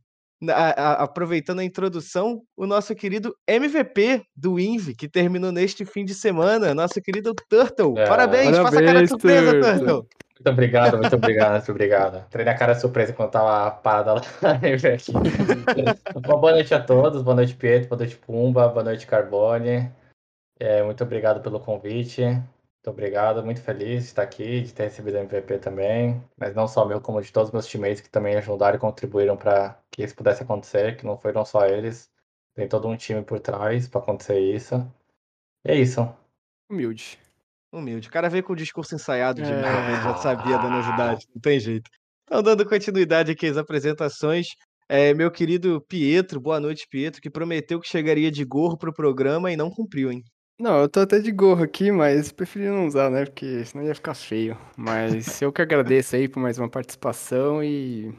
a- 0.50 0.54
a- 0.54 1.04
aproveitando 1.04 1.60
a 1.60 1.64
introdução, 1.64 2.42
o 2.56 2.66
nosso 2.66 2.94
querido 2.96 3.36
MVP 3.48 4.24
do 4.36 4.60
INVE, 4.60 4.96
que 4.96 5.08
terminou 5.08 5.52
neste 5.52 5.86
fim 5.86 6.06
de 6.06 6.14
semana, 6.14 6.74
nosso 6.74 7.02
querido 7.02 7.34
Turtle. 7.50 7.98
É. 7.98 8.08
Parabéns, 8.08 8.58
faça 8.58 8.80
a 8.80 8.84
cara 8.84 9.06
de 9.06 9.10
Parabéns, 9.10 9.10
surpresa, 9.10 9.52
Turtle. 9.52 9.80
Turtle. 9.80 10.08
Muito 10.38 10.50
obrigado, 10.50 10.98
muito 10.98 11.16
obrigado, 11.16 11.52
muito 11.54 11.72
obrigado. 11.72 12.30
Treinei 12.30 12.54
a 12.54 12.58
cara 12.58 12.76
surpresa 12.76 13.14
quando 13.14 13.32
tava 13.32 13.72
parada 13.72 14.14
lá. 14.16 14.22
Uma 16.26 16.38
boa 16.38 16.52
noite 16.54 16.74
a 16.74 16.82
todos, 16.82 17.22
boa 17.22 17.36
noite 17.36 17.56
Pietro, 17.56 17.90
boa 17.90 18.00
noite 18.00 18.16
Pumba, 18.18 18.68
boa 18.68 18.84
noite 18.84 19.08
Carbone. 19.08 19.92
É, 20.60 20.84
muito 20.84 21.04
obrigado 21.04 21.42
pelo 21.42 21.60
convite. 21.60 22.22
Muito 22.22 22.90
obrigado, 22.94 23.44
muito 23.44 23.62
feliz 23.62 24.04
de 24.04 24.10
estar 24.10 24.22
aqui, 24.24 24.62
de 24.62 24.74
ter 24.74 24.84
recebido 24.84 25.16
o 25.16 25.20
MVP 25.22 25.58
também. 25.58 26.22
Mas 26.38 26.54
não 26.54 26.68
só 26.68 26.86
meu, 26.86 27.02
como 27.02 27.22
de 27.22 27.32
todos 27.32 27.50
os 27.50 27.54
meus 27.54 27.68
teammates 27.68 28.02
que 28.02 28.10
também 28.10 28.36
ajudaram 28.36 28.76
e 28.76 28.80
contribuíram 28.80 29.36
para 29.36 29.78
que 29.96 30.04
isso 30.04 30.14
pudesse 30.14 30.44
acontecer, 30.44 30.98
que 30.98 31.06
não 31.06 31.18
foram 31.18 31.46
só 31.46 31.66
eles. 31.66 32.12
Tem 32.54 32.68
todo 32.68 32.86
um 32.90 32.98
time 32.98 33.24
por 33.24 33.40
trás 33.40 33.88
para 33.88 34.02
acontecer 34.02 34.38
isso. 34.40 34.76
E 35.66 35.72
é 35.72 35.76
isso. 35.80 36.06
Humilde. 36.70 37.18
Humilde. 37.74 38.10
O 38.10 38.12
cara 38.12 38.30
veio 38.30 38.44
com 38.44 38.52
o 38.52 38.58
discurso 38.58 38.94
ensaiado 38.94 39.42
de 39.42 39.50
É. 39.50 39.56
MVP, 39.56 40.04
já 40.04 40.18
sabia 40.18 40.58
da 40.58 40.70
novidade, 40.70 41.26
não 41.34 41.42
tem 41.42 41.60
jeito. 41.62 41.90
Então, 42.26 42.44
dando 42.44 42.68
continuidade 42.68 43.32
aqui 43.32 43.48
às 43.48 43.56
apresentações, 43.56 44.48
é, 44.90 45.14
meu 45.14 45.32
querido 45.32 45.82
Pietro, 45.88 46.42
boa 46.42 46.60
noite, 46.60 46.88
Pietro, 46.90 47.22
que 47.22 47.30
prometeu 47.30 47.80
que 47.80 47.88
chegaria 47.88 48.30
de 48.30 48.44
gorro 48.44 48.78
pro 48.78 48.94
programa 48.94 49.50
e 49.50 49.56
não 49.56 49.72
cumpriu, 49.72 50.12
hein? 50.12 50.22
Não, 50.60 50.78
eu 50.80 50.90
tô 50.90 51.00
até 51.02 51.20
de 51.20 51.32
gorro 51.32 51.64
aqui, 51.64 51.90
mas 51.90 52.34
preferi 52.34 52.68
não 52.68 52.86
usar, 52.86 53.10
né? 53.10 53.26
Porque 53.26 53.64
senão 53.64 53.86
ia 53.86 53.96
ficar 53.96 54.14
feio. 54.14 54.58
Mas 54.76 55.42
eu 55.42 55.54
que 55.54 55.62
agradeço 55.62 56.16
aí 56.18 56.28
por 56.28 56.40
mais 56.42 56.58
uma 56.58 56.70
participação 56.70 57.64
e, 57.64 58.14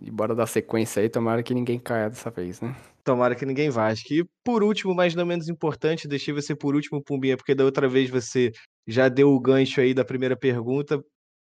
e 0.00 0.10
bora 0.10 0.34
dar 0.34 0.46
sequência 0.46 1.02
aí. 1.02 1.08
Tomara 1.08 1.42
que 1.42 1.54
ninguém 1.54 1.78
caia 1.78 2.08
dessa 2.08 2.30
vez, 2.30 2.60
né? 2.60 2.74
Tomara 3.04 3.34
que 3.34 3.44
ninguém 3.44 3.70
vasque. 3.70 4.20
E 4.20 4.24
por 4.44 4.62
último, 4.62 4.94
mas 4.94 5.14
não 5.14 5.26
menos 5.26 5.48
importante, 5.48 6.08
deixei 6.08 6.32
você 6.32 6.54
por 6.54 6.74
último, 6.74 7.02
Pumbinha, 7.02 7.36
porque 7.36 7.54
da 7.54 7.64
outra 7.64 7.88
vez 7.88 8.08
você 8.10 8.50
já 8.86 9.08
deu 9.08 9.30
o 9.30 9.40
gancho 9.40 9.80
aí 9.80 9.92
da 9.92 10.04
primeira 10.04 10.36
pergunta. 10.36 11.02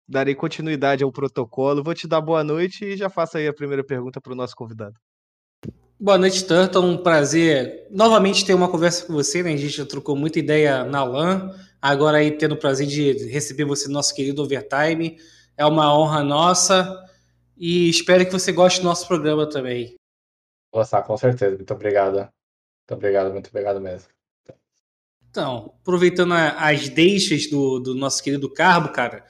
Darei 0.09 0.35
continuidade 0.35 1.03
ao 1.03 1.11
protocolo. 1.11 1.83
Vou 1.83 1.95
te 1.95 2.07
dar 2.07 2.21
boa 2.21 2.45
noite 2.45 2.85
e 2.85 2.97
já 2.97 3.09
faço 3.09 3.39
aí 3.39 3.49
a 3.49 3.55
primeira 3.55 3.85
pergunta 3.85 4.21
para 4.21 4.33
o 4.33 4.37
nosso 4.37 4.55
convidado. 4.55 4.95
Boa 5.99 6.19
noite, 6.19 6.45
Turtle. 6.45 6.85
Um 6.85 6.99
prazer 6.99 7.89
novamente 7.91 8.45
ter 8.45 8.55
uma 8.55 8.69
conversa 8.69 9.07
com 9.07 9.15
você, 9.15 9.43
né? 9.43 9.55
A 9.55 9.57
gente 9.57 9.77
já 9.77 9.87
trocou 9.87 10.15
muita 10.15 10.39
ideia 10.39 10.85
na 10.85 11.03
LAN. 11.03 11.51
Agora 11.81 12.19
aí 12.19 12.33
tendo 12.33 12.53
o 12.53 12.59
prazer 12.59 12.87
de 12.87 13.29
receber 13.29 13.65
você 13.65 13.89
no 13.89 13.95
nosso 13.95 14.15
querido 14.15 14.43
Overtime. 14.43 15.17
É 15.57 15.65
uma 15.65 15.99
honra 15.99 16.23
nossa. 16.23 17.06
E 17.57 17.89
espero 17.89 18.25
que 18.27 18.33
você 18.33 18.53
goste 18.53 18.81
do 18.81 18.85
nosso 18.85 19.07
programa 19.07 19.49
também. 19.49 19.95
Vou 20.73 20.83
gostar, 20.83 21.03
com 21.03 21.17
certeza. 21.17 21.57
Muito 21.57 21.73
obrigado. 21.73 22.17
Muito 22.17 22.93
obrigado, 22.93 23.33
muito 23.33 23.49
obrigado 23.49 23.81
mesmo. 23.81 24.09
Então, 25.31 25.75
aproveitando 25.83 26.33
a- 26.35 26.53
as 26.69 26.89
deixas 26.89 27.47
do, 27.49 27.79
do 27.79 27.95
nosso 27.95 28.23
querido 28.23 28.49
Carbo, 28.53 28.89
cara, 28.91 29.25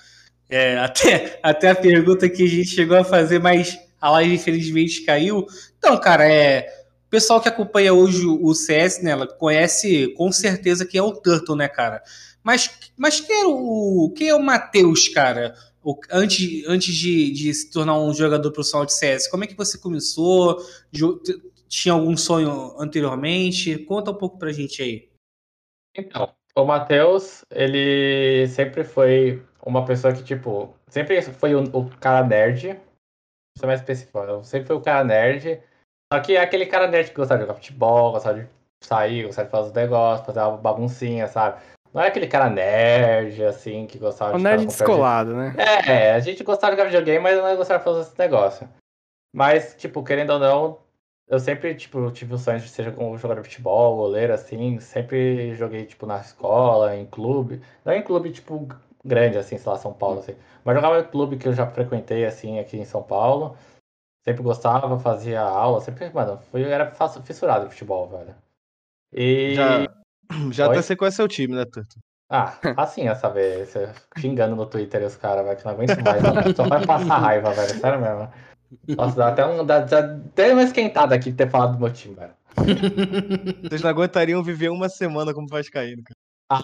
é, 0.49 0.79
até, 0.79 1.41
até 1.43 1.71
a 1.71 1.75
pergunta 1.75 2.29
que 2.29 2.45
a 2.45 2.49
gente 2.49 2.69
chegou 2.69 2.97
a 2.97 3.05
fazer, 3.05 3.39
mas 3.41 3.79
a 4.01 4.11
live 4.13 4.35
infelizmente 4.35 5.03
caiu. 5.05 5.47
Então, 5.79 5.99
cara, 6.01 6.31
é. 6.31 6.69
O 7.07 7.09
pessoal 7.09 7.41
que 7.41 7.49
acompanha 7.49 7.95
hoje 7.95 8.27
o 8.27 8.53
CS, 8.53 9.01
né, 9.01 9.13
ela 9.13 9.29
conhece 9.29 10.13
com 10.17 10.31
certeza 10.33 10.85
quem 10.85 10.99
é 10.99 11.03
o 11.03 11.13
Turtle, 11.13 11.55
né, 11.57 11.69
cara? 11.69 12.03
Mas, 12.43 12.69
mas 12.97 13.21
quem, 13.21 13.43
é 13.43 13.47
o, 13.47 14.13
quem 14.17 14.29
é 14.29 14.35
o 14.35 14.43
Matheus, 14.43 15.09
cara? 15.09 15.55
Antes 16.11 16.67
antes 16.67 16.95
de, 16.95 17.31
de 17.31 17.55
se 17.55 17.71
tornar 17.71 17.99
um 17.99 18.13
jogador 18.13 18.51
profissional 18.51 18.85
de 18.85 18.93
CS, 18.93 19.29
como 19.29 19.45
é 19.45 19.47
que 19.47 19.57
você 19.57 19.79
começou? 19.79 20.59
Tinha 21.69 21.93
algum 21.93 22.17
sonho 22.17 22.75
anteriormente? 22.81 23.79
Conta 23.85 24.11
um 24.11 24.15
pouco 24.15 24.39
pra 24.39 24.53
gente 24.53 24.83
aí. 24.83 25.09
Então, 25.97 26.35
o 26.57 26.65
Matheus, 26.65 27.43
ele 27.51 28.49
sempre 28.49 28.83
foi 28.83 29.43
uma 29.65 29.85
pessoa 29.85 30.13
que, 30.13 30.25
tipo, 30.25 30.75
sempre 30.89 31.21
foi 31.23 31.55
o, 31.55 31.63
o 31.77 31.91
cara 31.99 32.27
nerd. 32.27 32.81
Isso 33.57 33.65
é 33.65 33.67
mais 33.67 33.81
específico. 33.81 34.45
Sempre 34.45 34.67
foi 34.67 34.77
o 34.77 34.81
cara 34.81 35.05
nerd. 35.05 35.63
Só 36.13 36.21
que 36.21 36.37
é 36.37 36.41
aquele 36.41 36.67
cara 36.67 36.89
nerd 36.89 37.11
que 37.11 37.17
gostava 37.17 37.39
de 37.39 37.47
jogar 37.47 37.59
futebol, 37.59 38.13
gostava 38.13 38.41
de 38.41 38.49
sair, 38.83 39.25
gostava 39.25 39.47
de 39.47 39.51
fazer 39.51 39.69
os 39.69 39.75
negócios, 39.75 40.27
fazer 40.27 40.41
uma 40.41 40.57
baguncinha, 40.57 41.27
sabe? 41.29 41.61
Não 41.97 42.03
é 42.03 42.09
aquele 42.09 42.27
cara 42.27 42.51
nerd, 42.51 43.43
assim, 43.43 43.87
que 43.87 43.99
gostava 43.99 44.35
O 44.35 44.37
de 44.37 44.43
nerd 44.45 44.67
perto 44.67 44.71
de- 44.73 44.77
descolado, 44.77 45.35
né? 45.35 45.55
É, 45.89 46.13
a 46.13 46.21
gente 46.21 46.45
gostava 46.45 46.73
de 46.73 46.77
jogar 46.77 46.91
videogame, 46.91 47.21
mas 47.23 47.39
não 47.39 47.57
gostava 47.57 47.79
de 47.79 47.85
fazer 47.87 48.01
esse 48.03 48.19
negócio. 48.19 48.69
Mas, 49.35 49.75
tipo, 49.77 50.05
querendo 50.05 50.35
ou 50.35 50.39
não, 50.39 50.79
eu 51.27 51.39
sempre, 51.41 51.75
tipo, 51.75 52.11
tive 52.11 52.35
o 52.35 52.39
sonho 52.39 52.61
de 52.61 52.69
ser 52.69 52.95
um 52.99 53.17
jogador 53.17 53.41
de 53.41 53.49
futebol, 53.49 53.97
goleiro, 53.97 54.35
assim. 54.35 54.79
Sempre 54.79 55.55
joguei, 55.55 55.87
tipo, 55.87 56.05
na 56.05 56.19
escola, 56.21 56.95
em 56.95 57.07
clube. 57.07 57.63
Não 57.83 57.95
em 57.95 58.03
clube, 58.03 58.31
tipo, 58.31 58.69
grande, 59.03 59.39
assim, 59.39 59.57
sei 59.57 59.73
lá, 59.73 59.79
São 59.79 59.95
Paulo, 59.95 60.19
assim. 60.19 60.37
Mas 60.63 60.75
jogava 60.77 61.01
em 61.01 61.05
clube 61.05 61.39
que 61.39 61.49
eu 61.49 61.55
já 61.55 61.67
frequentei, 61.67 62.27
assim, 62.27 62.59
aqui 62.59 62.77
em 62.77 62.85
São 62.85 63.03
Paulo. 63.03 63.57
Sempre 64.23 64.43
gostava, 64.43 64.99
fazia 65.01 65.41
aula, 65.41 65.81
sempre, 65.81 66.11
mano, 66.11 66.39
fui, 66.51 66.63
eu 66.63 66.69
era 66.69 66.93
fissurado 67.25 67.65
em 67.65 67.71
futebol, 67.71 68.07
velho. 68.07 68.35
E. 69.15 69.55
Já, 69.55 69.96
já 70.53 70.69
Oi? 70.69 70.73
até 70.77 70.83
sei 70.83 70.97
qual 70.97 71.09
é 71.09 71.11
seu 71.11 71.29
time, 71.29 71.55
né, 71.55 71.65
Turtle? 71.65 72.01
Ah, 72.29 72.59
assim, 72.77 73.07
essa 73.07 73.29
vez, 73.31 73.69
você 73.69 73.89
xingando 74.19 74.57
no 74.57 74.67
Twitter 74.67 75.03
os 75.05 75.17
caras, 75.17 75.45
velho, 75.45 75.57
que 75.57 75.65
não 75.65 75.73
aguento 75.73 75.97
mais. 76.03 76.57
Só 76.57 76.69
vai 76.69 76.85
passar 76.85 77.19
raiva, 77.19 77.53
velho, 77.53 77.81
sério 77.81 78.01
mesmo. 78.01 78.29
Nossa, 78.97 79.17
dá 79.17 79.29
até, 79.29 79.47
um, 79.47 79.65
dá, 79.65 79.81
dá 79.81 79.99
até 79.99 80.53
uma 80.53 80.65
esquentada 80.65 81.15
aqui 81.15 81.31
de 81.31 81.37
ter 81.37 81.49
falado 81.49 81.75
do 81.75 81.79
meu 81.79 81.93
time, 81.93 82.17
velho. 82.17 82.33
Vocês 83.63 83.83
não 83.83 83.91
aguentariam 83.91 84.43
viver 84.43 84.71
uma 84.71 84.89
semana 84.89 85.33
como 85.33 85.47
vascaíno, 85.47 86.03
cara. 86.03 86.17
Ah, 86.49 86.63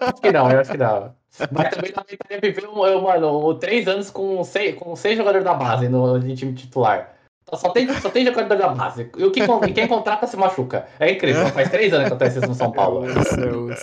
eu 0.00 0.08
acho 0.08 0.20
que 0.20 0.32
não, 0.32 0.50
eu 0.50 0.60
acho 0.60 0.70
que 0.70 0.78
não. 0.78 1.14
Mas 1.50 1.70
também 1.70 1.90
Itália 1.90 2.40
viveu, 2.42 2.86
eu, 2.86 3.02
mano, 3.02 3.54
três 3.54 3.88
anos 3.88 4.10
com 4.10 4.42
seis, 4.44 4.78
com 4.78 4.94
seis 4.94 5.16
jogadores 5.16 5.44
da 5.44 5.54
base 5.54 5.88
no, 5.88 6.18
no 6.18 6.34
time 6.34 6.54
titular. 6.54 7.14
Só 7.54 7.70
tem, 7.70 7.92
só 8.00 8.08
tem 8.08 8.24
jogador 8.24 8.56
da 8.56 8.68
base. 8.68 9.10
E 9.16 9.24
o 9.24 9.30
que, 9.30 9.40
quem 9.74 9.88
contrata 9.88 10.26
se 10.26 10.36
machuca. 10.36 10.86
É 10.98 11.10
incrível. 11.12 11.46
Faz 11.48 11.70
três 11.70 11.92
anos 11.92 12.08
que 12.08 12.12
acontece 12.14 12.38
isso 12.38 12.48
no 12.48 12.54
São 12.54 12.72
Paulo. 12.72 13.02
Meu 13.02 13.14
Deus. 13.14 13.80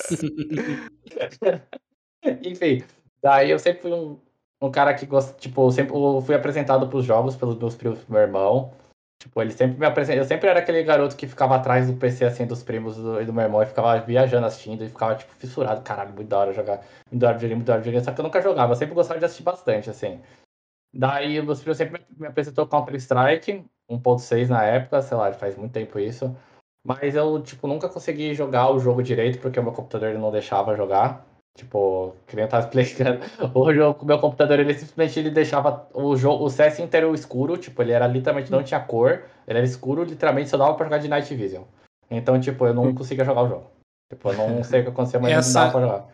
Enfim, 2.43 2.83
daí 3.21 3.51
eu 3.51 3.59
sempre 3.59 3.81
fui 3.81 3.93
um, 3.93 4.19
um 4.61 4.71
cara 4.71 4.93
que 4.93 5.05
gosta, 5.05 5.33
tipo, 5.37 5.67
eu 5.67 5.71
sempre 5.71 5.93
fui 6.25 6.35
apresentado 6.35 6.87
pros 6.87 7.05
jogos 7.05 7.35
pelos 7.35 7.57
meus 7.57 7.75
primos 7.75 7.99
pro 7.99 8.13
meu 8.13 8.21
irmão. 8.21 8.73
Tipo, 9.21 9.41
ele 9.41 9.51
sempre 9.51 9.77
me 9.77 9.85
apresentou. 9.85 10.21
Eu 10.21 10.27
sempre 10.27 10.49
era 10.49 10.59
aquele 10.59 10.81
garoto 10.81 11.15
que 11.15 11.27
ficava 11.27 11.55
atrás 11.55 11.87
do 11.87 11.97
PC, 11.97 12.23
assim, 12.23 12.45
dos 12.45 12.63
primos 12.63 12.95
do, 12.95 13.21
e 13.21 13.25
do 13.25 13.33
meu 13.33 13.43
irmão, 13.43 13.61
e 13.61 13.65
ficava 13.65 13.99
viajando 13.99 14.47
assistindo, 14.47 14.83
e 14.83 14.89
ficava, 14.89 15.15
tipo, 15.15 15.33
fissurado. 15.35 15.81
Caralho, 15.81 16.13
muito 16.13 16.29
da 16.29 16.39
hora 16.39 16.53
jogar. 16.53 16.77
Muito 17.11 17.21
da 17.21 17.27
hora 17.27 17.37
videogame, 17.37 17.55
muito 17.57 17.67
da 17.67 17.73
hora 17.73 17.81
videogame. 17.81 18.05
Só 18.05 18.13
que 18.13 18.21
eu 18.21 18.23
nunca 18.23 18.41
jogava, 18.41 18.71
eu 18.71 18.77
sempre 18.77 18.95
gostava 18.95 19.19
de 19.19 19.25
assistir 19.25 19.43
bastante, 19.43 19.89
assim. 19.89 20.21
Daí, 20.93 21.39
primos 21.41 21.77
sempre 21.77 22.01
me 22.17 22.27
apresentou 22.27 22.67
Counter-Strike, 22.67 23.63
1.6 23.89 24.49
na 24.49 24.63
época, 24.63 25.01
sei 25.01 25.17
lá, 25.17 25.31
faz 25.33 25.55
muito 25.55 25.71
tempo 25.71 25.99
isso. 25.99 26.35
Mas 26.85 27.15
eu, 27.15 27.41
tipo, 27.41 27.67
nunca 27.67 27.89
consegui 27.89 28.33
jogar 28.33 28.71
o 28.71 28.79
jogo 28.79 29.03
direito, 29.03 29.39
porque 29.39 29.59
o 29.59 29.63
meu 29.63 29.71
computador 29.73 30.13
não 30.15 30.31
deixava 30.31 30.75
jogar. 30.75 31.25
Tipo, 31.57 32.15
que 32.25 32.35
nem 32.35 32.45
eu 32.45 32.49
tava 32.49 32.63
explicando. 32.69 33.19
O 33.53 33.73
jogo, 33.73 34.01
o 34.01 34.05
meu 34.05 34.17
computador, 34.19 34.59
ele 34.59 34.73
simplesmente 34.73 35.19
ele 35.19 35.29
deixava 35.29 35.87
o 35.93 36.15
jogo, 36.15 36.45
o 36.45 36.49
CS 36.49 36.79
inteiro 36.81 37.13
escuro, 37.13 37.57
tipo, 37.57 37.81
ele 37.81 37.91
era 37.91 38.07
literalmente 38.07 38.51
não 38.51 38.63
tinha 38.63 38.79
cor, 38.79 39.23
ele 39.47 39.57
era 39.59 39.63
escuro, 39.63 40.03
literalmente 40.03 40.49
só 40.49 40.57
dava 40.57 40.73
pra 40.75 40.85
jogar 40.85 40.99
de 40.99 41.07
Night 41.09 41.35
Vision. 41.35 41.63
Então, 42.09 42.39
tipo, 42.39 42.65
eu 42.65 42.73
não 42.73 42.95
conseguia 42.95 43.25
jogar 43.25 43.43
o 43.43 43.49
jogo. 43.49 43.71
Tipo, 44.11 44.29
eu 44.29 44.37
não 44.37 44.63
sei 44.63 44.79
o 44.79 44.83
que 44.83 44.89
aconteceu, 44.89 45.19
mas 45.19 45.33
Essa- 45.33 45.47
não 45.47 45.53
dava 45.65 45.71
pra 45.71 45.81
jogar. 45.81 46.07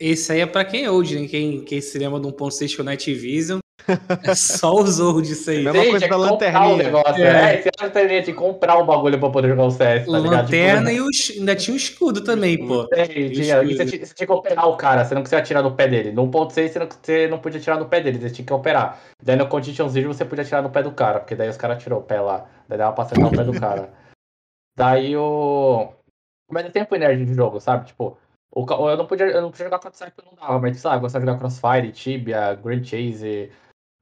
Esse 0.00 0.32
aí 0.32 0.40
é 0.40 0.46
pra 0.46 0.64
quem 0.64 0.84
é 0.84 0.90
old, 0.90 1.20
né? 1.20 1.28
Quem, 1.28 1.64
quem 1.64 1.80
se 1.80 1.98
lembra 1.98 2.18
de 2.20 2.26
1.6 2.26 2.74
com 2.76 2.82
Night 2.82 3.12
Vision. 3.14 3.60
É 4.24 4.34
só 4.34 4.74
os 4.74 4.98
old 5.00 5.30
isso 5.30 5.50
aí. 5.50 5.64
Mesma 5.64 5.82
Sim, 5.82 5.90
coisa 5.90 6.04
que 6.04 6.10
da 6.10 6.16
lanterninha. 6.16 6.74
O 6.74 6.76
negócio, 6.76 7.24
É. 7.24 7.54
é, 7.54 7.62
você 7.62 7.70
tinha 8.08 8.22
que 8.22 8.32
comprar 8.32 8.78
o 8.78 8.84
bagulho 8.84 9.18
pra 9.18 9.30
poder 9.30 9.48
jogar 9.48 9.64
o 9.64 9.70
CS, 9.70 10.06
tá 10.06 10.18
ligado? 10.18 10.42
Lanterna 10.42 10.90
Tipo, 10.90 11.02
e 11.04 11.08
os, 11.08 11.32
ainda 11.38 11.56
tinha 11.56 11.74
um 11.74 11.76
escudo 11.76 12.24
também, 12.24 12.66
pô. 12.66 12.86
Tem, 12.88 13.06
tinha, 13.06 13.62
e 13.62 13.76
você, 13.76 13.86
tinha, 13.86 14.06
você 14.06 14.14
tinha 14.14 14.26
que 14.26 14.32
operar 14.32 14.68
o 14.68 14.76
cara, 14.76 15.04
você 15.04 15.14
não 15.14 15.22
conseguia 15.22 15.38
atirar 15.40 15.62
no 15.62 15.74
pé 15.74 15.88
dele. 15.88 16.12
No 16.12 16.26
1.6 16.26 16.68
você 16.68 16.78
não, 16.78 16.88
você 16.88 17.28
não 17.28 17.38
podia 17.38 17.60
atirar 17.60 17.78
no 17.78 17.86
pé 17.86 18.00
dele, 18.00 18.18
você 18.18 18.30
tinha 18.30 18.46
que 18.46 18.52
operar. 18.52 19.00
Daí 19.22 19.36
no 19.36 19.48
Condition 19.48 19.88
Zero 19.88 20.12
você 20.12 20.24
podia 20.24 20.42
atirar 20.42 20.62
no 20.62 20.70
pé 20.70 20.82
do 20.82 20.92
cara, 20.92 21.20
porque 21.20 21.34
daí 21.34 21.48
os 21.48 21.56
caras 21.56 21.82
tirou 21.82 22.00
o 22.00 22.02
pé 22.02 22.20
lá. 22.20 22.46
Daí 22.68 22.78
dava 22.78 22.92
pra 22.92 23.04
acertar 23.04 23.26
o 23.26 23.30
pé 23.30 23.44
do 23.44 23.52
cara. 23.60 23.90
Daí 24.76 25.16
o. 25.16 25.88
Mas 26.50 26.66
é 26.66 26.70
tempo 26.70 26.94
nerd 26.96 27.24
de 27.24 27.34
jogo, 27.34 27.60
sabe? 27.60 27.86
Tipo, 27.86 28.16
o, 28.54 28.64
eu 28.90 28.96
não 28.96 29.06
podia, 29.06 29.26
eu 29.26 29.42
não 29.42 29.50
podia 29.50 29.66
jogar 29.66 29.78
Counter-Strike 29.80 30.16
porque 30.16 30.30
não 30.30 30.36
dava, 30.40 30.58
mas 30.60 30.78
sabe, 30.80 30.96
eu 30.96 31.00
gostava 31.00 31.24
de 31.24 31.30
jogar 31.30 31.40
Crossfire, 31.40 31.92
Tibia, 31.92 32.54
Grand 32.54 32.84
Chase. 32.84 33.50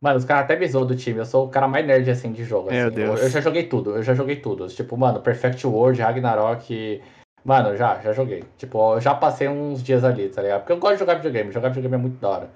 Mano, 0.05 0.19
os 0.19 0.27
caras 0.27 0.45
até 0.45 0.55
me 0.55 0.69
zoam 0.69 0.85
do 0.85 0.95
time. 0.95 1.21
Eu 1.21 1.25
sou 1.25 1.47
o 1.47 1.49
cara 1.49 1.67
mais 1.67 1.87
nerd 1.87 2.11
assim 2.11 2.31
de 2.31 2.45
jogo. 2.45 2.71
Meu 2.71 2.89
assim. 2.89 2.95
Deus. 2.95 3.21
Eu, 3.21 3.25
eu 3.25 3.31
já 3.31 3.41
joguei 3.41 3.63
tudo, 3.67 3.97
eu 3.97 4.03
já 4.03 4.13
joguei 4.13 4.37
tudo. 4.37 4.69
Tipo, 4.69 4.99
mano, 4.99 5.23
Perfect 5.23 5.67
World, 5.67 6.03
Ragnarok. 6.03 7.03
Mano, 7.43 7.75
já, 7.75 7.99
já 8.03 8.13
joguei. 8.13 8.45
Tipo, 8.59 8.97
eu 8.97 9.01
já 9.01 9.15
passei 9.15 9.49
uns 9.49 9.83
dias 9.83 10.05
ali, 10.05 10.29
tá 10.29 10.43
ligado? 10.43 10.61
Porque 10.61 10.73
eu 10.75 10.79
gosto 10.79 10.93
de 10.93 10.99
jogar 10.99 11.15
videogame, 11.15 11.51
jogar 11.51 11.71
videogame 11.71 11.95
é 11.95 11.97
muito 11.97 12.21
da 12.21 12.29
hora. 12.29 12.51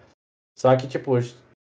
Só 0.58 0.76
que, 0.76 0.86
tipo, 0.86 1.18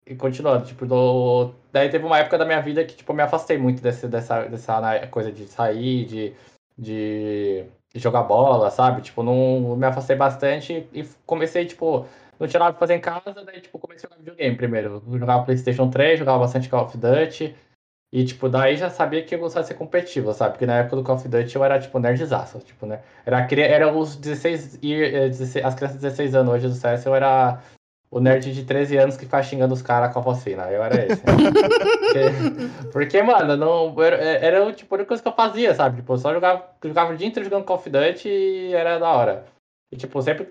e 0.08 0.16
continuando, 0.16 0.66
tipo, 0.66 0.88
do... 0.88 1.52
daí 1.72 1.88
teve 1.90 2.04
uma 2.04 2.18
época 2.18 2.40
da 2.40 2.46
minha 2.46 2.62
vida 2.62 2.84
que, 2.84 2.96
tipo, 2.96 3.12
eu 3.12 3.16
me 3.16 3.22
afastei 3.22 3.60
muito 3.60 3.80
desse, 3.80 4.08
dessa, 4.08 4.46
dessa 4.46 5.08
coisa 5.12 5.32
de 5.32 5.46
sair, 5.46 6.06
de, 6.06 6.34
de 6.76 7.66
jogar 7.94 8.24
bola, 8.24 8.72
sabe? 8.72 9.04
Tipo, 9.04 9.22
não 9.22 9.76
me 9.76 9.86
afastei 9.86 10.16
bastante 10.16 10.88
e 10.92 11.08
comecei, 11.28 11.68
tipo, 11.68 12.08
não 12.40 12.48
tinha 12.48 12.60
nada 12.60 12.72
pra 12.72 12.80
fazer 12.80 12.96
em 12.96 13.02
casa, 13.02 13.34
daí, 13.46 13.60
tipo, 13.60 13.78
comecei 13.78 14.08
a 14.08 14.10
jogar 14.10 14.20
videogame 14.20 14.56
primeiro. 14.56 15.04
Eu 15.06 15.20
jogava 15.20 15.44
PlayStation 15.44 15.90
3, 15.90 16.20
jogava 16.20 16.40
bastante 16.40 16.70
Call 16.70 16.86
of 16.86 16.98
Duty. 16.98 17.56
E, 18.12 18.26
tipo, 18.26 18.50
daí 18.50 18.76
já 18.76 18.90
sabia 18.90 19.24
que 19.24 19.36
eu 19.36 19.40
gostava 19.40 19.64
de 19.64 19.68
ser 19.68 19.76
competitivo, 19.76 20.34
sabe? 20.34 20.54
Porque 20.54 20.66
na 20.66 20.78
época 20.78 20.96
do 20.96 21.04
Call 21.04 21.16
of 21.16 21.28
Duty 21.28 21.56
eu 21.56 21.64
era, 21.64 21.80
tipo, 21.80 22.00
nerdzaço, 22.00 22.60
tipo, 22.60 22.86
né? 22.86 23.02
Era, 23.26 23.48
era 23.62 23.94
os 23.94 24.16
16, 24.16 24.80
e, 24.82 24.94
eh, 24.94 25.30
16 25.30 25.64
as 25.64 25.76
crianças 25.76 25.98
de 25.98 26.08
16 26.08 26.34
anos 26.34 26.54
hoje 26.54 26.68
do 26.68 26.74
CS, 26.74 27.06
eu 27.06 27.14
era 27.14 27.62
o 28.10 28.20
nerd 28.20 28.52
de 28.52 28.64
13 28.64 28.98
anos 28.98 29.16
que 29.16 29.26
ficava 29.26 29.44
xingando 29.44 29.74
os 29.74 29.84
caras 29.84 30.12
com 30.12 30.20
a 30.20 30.22
voz 30.24 30.44
fina. 30.44 30.72
Eu 30.72 30.84
era 30.84 31.06
esse. 31.06 31.22
porque, 31.22 32.92
porque, 32.92 33.22
mano, 33.22 33.56
não, 33.56 34.02
era, 34.02 34.16
era, 34.18 34.74
tipo, 34.74 34.96
a 34.96 34.98
única 34.98 35.10
coisa 35.10 35.22
que 35.22 35.30
eu 35.30 35.34
fazia, 35.34 35.76
sabe? 35.76 35.98
Tipo, 35.98 36.14
eu 36.14 36.18
só 36.18 36.34
jogava, 36.34 36.68
jogava 36.84 37.14
o 37.14 37.18
dia 37.18 37.28
inteiro 37.28 37.48
jogando 37.48 37.66
Call 37.66 37.78
of 37.78 37.90
Duty 37.90 38.28
e 38.28 38.74
era 38.74 38.98
da 38.98 39.12
hora. 39.12 39.46
E, 39.92 39.98
tipo, 39.98 40.20
sempre 40.22 40.48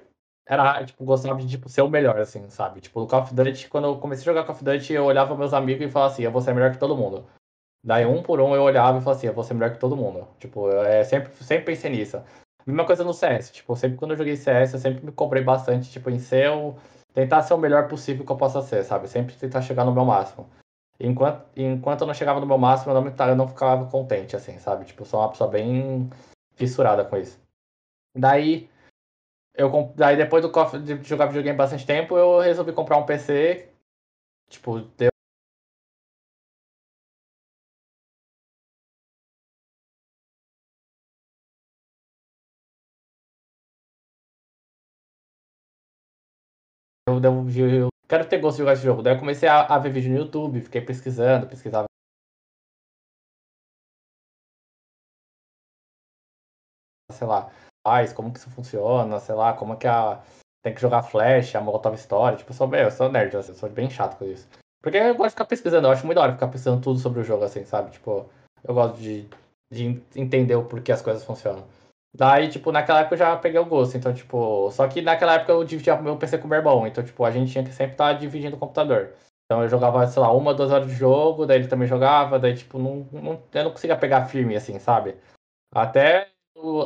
era, 0.48 0.82
tipo, 0.84 1.04
gostava 1.04 1.38
de, 1.40 1.46
tipo, 1.48 1.68
ser 1.68 1.82
o 1.82 1.88
melhor, 1.88 2.18
assim, 2.18 2.48
sabe? 2.48 2.80
Tipo, 2.80 3.00
no 3.00 3.06
Call 3.06 3.20
of 3.20 3.34
Duty, 3.34 3.68
quando 3.68 3.84
eu 3.84 3.96
comecei 3.98 4.22
a 4.22 4.24
jogar 4.24 4.44
Call 4.44 4.54
of 4.54 4.64
Duty, 4.64 4.94
eu 4.94 5.04
olhava 5.04 5.37
meus 5.37 5.52
amigos 5.52 5.87
e 5.87 5.90
falava 5.90 6.12
assim, 6.12 6.22
eu 6.22 6.32
vou 6.32 6.40
ser 6.40 6.54
melhor 6.54 6.72
que 6.72 6.78
todo 6.78 6.96
mundo. 6.96 7.26
Daí, 7.84 8.06
um 8.06 8.22
por 8.22 8.40
um, 8.40 8.54
eu 8.54 8.62
olhava 8.62 8.96
e 8.98 9.00
falava 9.02 9.18
assim, 9.18 9.26
eu 9.26 9.34
vou 9.34 9.44
ser 9.44 9.52
melhor 9.54 9.72
que 9.72 9.78
todo 9.78 9.94
mundo. 9.96 10.26
Tipo, 10.38 10.68
eu 10.70 10.82
é, 10.82 11.04
sempre, 11.04 11.32
sempre 11.44 11.66
pensei 11.66 11.90
nisso. 11.90 12.20
Mesma 12.66 12.84
coisa 12.87 13.04
no 13.04 13.12
CS, 13.14 13.52
tipo, 13.52 13.76
sempre 13.76 13.98
quando 13.98 14.12
eu 14.12 14.16
joguei 14.16 14.37
CS, 14.37 14.74
eu 14.74 14.80
sempre 14.80 15.04
me 15.04 15.12
cobrei 15.12 15.42
bastante, 15.42 15.90
tipo, 15.90 16.08
em 16.11 16.18
ser 16.18 16.50
o... 16.50 16.74
Tentar 17.14 17.42
ser 17.42 17.54
o 17.54 17.58
melhor 17.58 17.88
possível 17.88 18.24
que 18.24 18.32
eu 18.32 18.37
possa 18.37 18.62
ser, 18.62 18.84
sabe? 18.84 19.08
Sempre 19.08 19.34
tentar 19.34 19.62
chegar 19.62 19.84
no 19.84 19.92
meu 19.92 20.04
máximo. 20.04 20.48
Enquanto, 21.00 21.46
enquanto 21.56 22.00
eu 22.02 22.06
não 22.06 22.14
chegava 22.14 22.40
no 22.40 22.46
meu 22.46 22.58
máximo, 22.58 22.90
eu 22.90 22.94
não, 22.94 23.02
me- 23.02 23.12
eu 23.18 23.37
não 23.37 23.48
ficava 23.48 23.87
contente, 23.87 24.34
assim, 24.34 24.58
sabe? 24.58 24.84
Tipo, 24.84 25.04
sou 25.04 25.20
uma 25.20 25.28
pessoa 25.28 25.48
bem 25.48 26.11
fissurada 26.56 27.04
com 27.04 27.16
isso. 27.16 27.40
Daí, 28.16 28.68
eu, 29.59 29.92
daí 29.97 30.16
depois 30.16 30.42
do 30.42 30.51
de 30.81 31.03
jogar 31.09 31.27
videogame 31.27 31.57
bastante 31.57 31.85
tempo, 31.85 32.16
eu 32.16 32.38
resolvi 32.40 32.73
comprar 32.73 32.97
um 32.97 33.05
PC. 33.05 33.68
Tipo, 34.49 34.81
deu 34.97 35.11
eu, 47.09 47.21
eu, 47.21 47.68
eu 47.68 47.88
quero 48.09 48.29
ter 48.29 48.38
gosto 48.38 48.57
de 48.57 48.62
jogar 48.62 48.73
esse 48.75 48.83
jogo. 48.83 49.03
Daí 49.03 49.14
eu 49.14 49.18
comecei 49.18 49.49
a, 49.49 49.62
a 49.66 49.79
ver 49.79 49.90
vídeo 49.92 50.11
no 50.12 50.18
YouTube, 50.18 50.61
fiquei 50.61 50.81
pesquisando, 50.81 51.49
pesquisava. 51.49 51.87
Sei 57.11 57.27
lá, 57.27 57.51
faz, 57.88 58.12
como 58.12 58.31
que 58.31 58.38
isso 58.38 58.51
funciona, 58.51 59.18
sei 59.18 59.35
lá, 59.35 59.53
como 59.55 59.77
que 59.77 59.87
a. 59.87 60.20
Tem 60.62 60.74
que 60.74 60.81
jogar 60.81 61.03
Flash, 61.03 61.55
a 61.55 61.61
Molotov 61.61 61.94
Story. 61.94 62.37
Tipo, 62.37 62.51
eu 62.51 62.55
sou, 62.55 62.74
eu 62.74 62.90
sou 62.90 63.09
nerd, 63.11 63.35
assim, 63.37 63.53
eu 63.53 63.55
sou 63.55 63.70
bem 63.70 63.88
chato 63.88 64.18
com 64.18 64.24
isso. 64.27 64.46
Porque 64.83 64.98
eu 64.98 65.14
gosto 65.14 65.29
de 65.29 65.31
ficar 65.31 65.44
pesquisando, 65.46 65.87
eu 65.87 65.92
acho 65.92 66.05
muito 66.05 66.16
da 66.16 66.22
hora 66.22 66.33
ficar 66.33 66.48
pesquisando 66.48 66.83
tudo 66.83 66.98
sobre 66.98 67.20
o 67.20 67.24
jogo, 67.24 67.44
assim, 67.44 67.64
sabe? 67.64 67.92
Tipo, 67.92 68.27
eu 68.64 68.74
gosto 68.74 68.96
de, 68.98 69.27
de 69.70 70.03
entender 70.16 70.57
o 70.57 70.64
porquê 70.64 70.92
as 70.92 71.01
coisas 71.01 71.24
funcionam. 71.24 71.64
Daí, 72.14 72.48
tipo, 72.48 72.72
naquela 72.72 73.01
época 73.01 73.14
eu 73.14 73.18
já 73.18 73.37
peguei 73.37 73.61
o 73.61 73.64
gosto. 73.64 73.96
Então, 73.96 74.12
tipo, 74.12 74.70
só 74.72 74.87
que 74.88 75.01
naquela 75.01 75.35
época 75.35 75.53
eu 75.53 75.64
dividia 75.64 75.96
meu 76.03 76.16
PC 76.16 76.38
com 76.38 76.46
o 76.46 76.51
meu 76.51 76.59
irmão. 76.59 76.87
Então, 76.87 77.05
tipo, 77.05 77.24
a 77.24 77.31
gente 77.31 77.53
tinha 77.53 77.64
que 77.64 77.72
sempre 77.72 77.92
estar 77.92 78.12
dividindo 78.14 78.57
o 78.57 78.59
computador. 78.59 79.12
Então 79.46 79.62
eu 79.62 79.68
jogava, 79.68 80.07
sei 80.07 80.20
lá, 80.20 80.31
uma, 80.33 80.53
duas 80.53 80.70
horas 80.72 80.88
de 80.88 80.94
jogo, 80.94 81.46
daí 81.46 81.61
ele 81.61 81.68
também 81.68 81.88
jogava, 81.88 82.38
daí, 82.38 82.55
tipo, 82.55 82.79
não, 82.79 83.07
não- 83.12 83.42
eu 83.55 83.64
não 83.64 83.70
conseguia 83.70 83.96
pegar 83.96 84.27
firme, 84.27 84.55
assim, 84.57 84.79
sabe? 84.79 85.16
Até, 85.74 86.29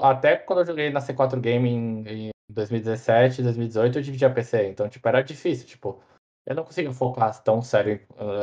até 0.03 0.37
quando 0.37 0.61
eu 0.61 0.67
joguei 0.67 0.91
na 0.91 1.01
C4 1.01 1.41
Game 1.41 1.69
em, 1.69 2.29
em 2.29 2.31
2017, 2.49 3.43
2018, 3.43 3.99
eu 3.99 4.03
dividia 4.03 4.31
PC. 4.31 4.69
Então, 4.69 4.89
tipo, 4.89 5.07
era 5.09 5.23
difícil, 5.23 5.67
tipo, 5.67 6.01
eu 6.47 6.55
não 6.55 6.65
conseguia 6.65 6.93
focar 6.93 7.43
tão 7.43 7.63
sério 7.63 8.01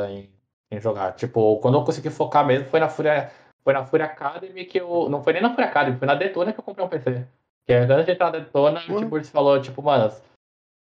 em, 0.08 0.18
em, 0.18 0.30
em 0.70 0.80
jogar. 0.80 1.12
Tipo, 1.12 1.58
quando 1.58 1.78
eu 1.78 1.84
consegui 1.84 2.10
focar 2.10 2.46
mesmo 2.46 2.68
foi 2.68 2.80
na 2.80 2.88
Fúria, 2.88 3.30
foi 3.62 3.72
na 3.72 3.84
Fúria 3.84 4.06
Academy 4.06 4.64
que 4.64 4.80
eu. 4.80 5.08
Não 5.08 5.22
foi 5.22 5.34
nem 5.34 5.42
na 5.42 5.50
Fúria 5.50 5.66
Academy, 5.68 5.98
foi 5.98 6.06
na 6.06 6.14
Detona 6.14 6.52
que 6.52 6.60
eu 6.60 6.64
comprei 6.64 6.84
um 6.84 6.88
PC. 6.88 7.26
Que 7.66 7.74
antes 7.74 8.06
de 8.06 8.12
entrar 8.12 8.32
na 8.32 8.38
Detona, 8.38 8.80
Ué? 8.88 8.98
tipo, 8.98 9.16
eles 9.16 9.28
falou, 9.28 9.60
tipo, 9.60 9.82
mano, 9.82 10.12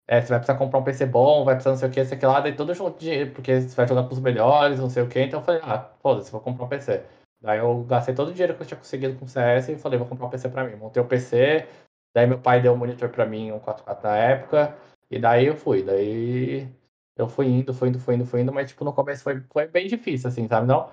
é, 0.08 0.22
você 0.22 0.30
vai 0.30 0.40
precisar 0.40 0.58
comprar 0.58 0.80
um 0.80 0.84
PC 0.84 1.06
bom, 1.06 1.44
vai 1.44 1.56
precisar 1.56 1.72
não 1.72 1.78
sei 1.78 1.90
o 1.90 1.92
que, 1.92 2.06
sei 2.06 2.18
o 2.18 2.20
que 2.20 2.26
lá, 2.26 2.40
daí 2.40 2.56
todo 2.56 2.74
junto 2.74 3.00
de 3.00 3.06
dinheiro, 3.06 3.32
porque 3.32 3.62
você 3.62 3.76
vai 3.76 3.88
jogar 3.88 4.04
pros 4.04 4.20
melhores, 4.20 4.80
não 4.80 4.90
sei 4.90 5.02
o 5.02 5.10
que, 5.10 5.20
então 5.20 5.40
eu 5.40 5.44
falei, 5.44 5.62
ah, 5.64 5.90
foda-se, 6.00 6.32
vou 6.32 6.42
comprar 6.42 6.66
um 6.66 6.70
PC. 6.70 7.04
Daí 7.42 7.60
eu 7.60 7.84
gastei 7.84 8.16
todo 8.16 8.30
o 8.30 8.32
dinheiro 8.34 8.56
que 8.56 8.62
eu 8.62 8.66
tinha 8.66 8.78
conseguido 8.78 9.18
com 9.18 9.26
o 9.26 9.28
CS 9.28 9.72
e 9.72 9.78
falei, 9.78 10.00
vou 10.00 10.08
comprar 10.08 10.28
um 10.28 10.30
PC 10.30 10.50
pra 10.50 10.64
mim. 10.64 10.76
Montei 10.76 11.02
o 11.02 11.08
PC, 11.08 11.68
daí 12.14 12.26
meu 12.28 12.40
pai 12.40 12.62
deu 12.62 12.74
um 12.74 12.78
monitor 12.78 13.10
pra 13.10 13.26
mim, 13.26 13.52
um 13.52 13.60
4K 13.60 14.04
na 14.04 14.18
época, 14.18 14.78
e 15.12 15.20
daí 15.20 15.46
eu 15.46 15.56
fui, 15.56 15.84
daí 15.84 16.68
eu 17.16 17.28
fui 17.28 17.48
indo, 17.48 17.74
fui 17.74 17.90
indo, 17.90 18.00
fui 18.00 18.16
indo, 18.16 18.26
fui 18.26 18.42
indo, 18.42 18.54
mas 18.54 18.70
tipo, 18.70 18.84
no 18.84 18.94
começo 18.94 19.24
foi, 19.24 19.42
foi 19.52 19.68
bem 19.68 19.88
difícil, 19.88 20.28
assim, 20.30 20.48
sabe? 20.48 20.68
Não, 20.68 20.90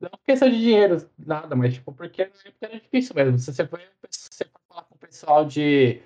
não 0.00 0.10
questão 0.24 0.48
de 0.48 0.58
dinheiro, 0.58 1.08
nada, 1.18 1.56
mas 1.56 1.74
tipo, 1.74 1.92
porque 1.92 2.24
na 2.24 2.30
época 2.30 2.66
era 2.66 2.80
difícil 2.80 3.14
mesmo. 3.14 3.38
Se 3.38 3.52
você 3.52 3.66
for, 3.66 3.80
você 4.08 4.44
for 4.44 4.60
falar 4.68 4.82
com 4.84 4.94
o 4.94 4.98
pessoal 4.98 5.44
de 5.44 6.02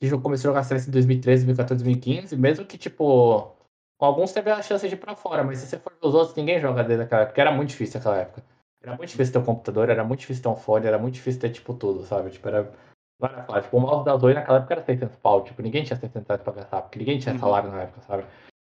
que 0.00 0.10
começou 0.18 0.50
a 0.50 0.52
jogar 0.52 0.64
CS 0.64 0.88
em 0.88 0.92
2013, 0.92 1.46
2014, 1.46 1.84
2015, 1.84 2.36
mesmo 2.36 2.66
que, 2.66 2.76
tipo, 2.76 3.56
alguns 3.98 4.32
teve 4.32 4.50
a 4.50 4.62
chance 4.62 4.86
de 4.86 4.94
ir 4.94 4.98
pra 4.98 5.16
fora, 5.16 5.42
mas 5.42 5.58
se 5.58 5.66
você 5.66 5.78
for 5.78 5.92
ver 5.92 6.06
os 6.06 6.14
outros, 6.14 6.36
ninguém 6.36 6.60
joga 6.60 6.84
desde 6.84 7.04
aquela 7.04 7.22
época, 7.22 7.32
porque 7.32 7.40
era 7.40 7.52
muito 7.52 7.70
difícil 7.70 7.98
aquela 7.98 8.18
época. 8.18 8.44
Era 8.82 8.96
muito 8.96 9.10
difícil 9.10 9.32
ter 9.32 9.38
um 9.38 9.44
computador, 9.44 9.88
era 9.90 10.04
muito 10.04 10.20
difícil 10.20 10.42
ter 10.42 10.48
um 10.48 10.56
fone, 10.56 10.86
era 10.86 10.98
muito 10.98 11.14
difícil 11.14 11.40
ter, 11.40 11.50
tipo, 11.50 11.74
tudo, 11.74 12.04
sabe? 12.04 12.30
Tipo, 12.30 12.48
era, 12.48 12.72
Não 13.20 13.28
era 13.28 13.42
fácil. 13.44 13.62
Tipo, 13.62 13.76
o 13.78 13.80
mouse 13.80 14.04
da 14.04 14.16
Zoe 14.16 14.34
naquela 14.34 14.58
época 14.58 14.74
era 14.74 14.84
600 14.84 15.16
pau. 15.16 15.42
Tipo, 15.42 15.62
ninguém 15.62 15.82
tinha 15.84 15.98
600 15.98 16.28
reais 16.28 16.42
pra 16.42 16.52
gastar, 16.52 16.82
porque 16.82 16.98
ninguém 16.98 17.18
tinha 17.18 17.34
Uhum. 17.34 17.40
salário 17.40 17.70
na 17.70 17.82
época, 17.82 18.00
sabe? 18.02 18.24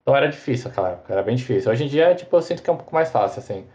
Então 0.02 0.16
era 0.16 0.30
difícil 0.30 0.70
naquela 0.70 0.92
época, 0.92 1.12
era 1.12 1.24
bem 1.24 1.36
difícil. 1.36 1.72
Hoje 1.72 1.84
em 1.84 1.88
dia, 1.88 2.16
tipo, 2.16 2.36
eu 2.36 2.42
sinto 2.42 2.64
que 2.64 2.70
é 2.70 2.74
um 2.74 2.78
pouco 2.78 2.94
mais 2.94 3.10
fácil, 3.12 3.40
assim. 3.40 3.68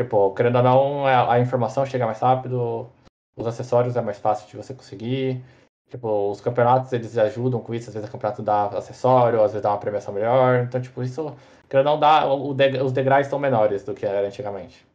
Tipo, 0.00 0.34
querendo 0.34 0.56
ou 0.56 0.62
não, 0.62 1.06
a, 1.06 1.34
a 1.34 1.40
informação 1.40 1.86
chega 1.86 2.04
mais 2.04 2.20
rápido, 2.20 2.90
os 3.36 3.46
acessórios 3.46 3.96
é 3.96 4.00
mais 4.00 4.18
fácil 4.18 4.46
de 4.48 4.56
você 4.56 4.74
conseguir. 4.74 5.42
Tipo, 5.88 6.30
os 6.30 6.40
campeonatos, 6.40 6.92
eles 6.92 7.16
ajudam 7.16 7.60
com 7.60 7.72
isso. 7.72 7.88
Às 7.88 7.94
vezes 7.94 8.08
o 8.08 8.12
campeonato 8.12 8.42
dá 8.42 8.66
acessório, 8.66 9.42
às 9.42 9.52
vezes 9.52 9.62
dá 9.62 9.70
uma 9.70 9.78
premiação 9.78 10.12
melhor. 10.12 10.64
Então, 10.64 10.80
tipo, 10.80 11.02
isso, 11.02 11.34
querendo 11.68 11.86
ou 11.86 11.92
não, 11.94 12.00
dá, 12.00 12.26
os 12.26 12.92
degraus 12.92 13.26
estão 13.26 13.38
menores 13.38 13.82
do 13.84 13.94
que 13.94 14.04
era 14.04 14.26
antigamente. 14.26 14.86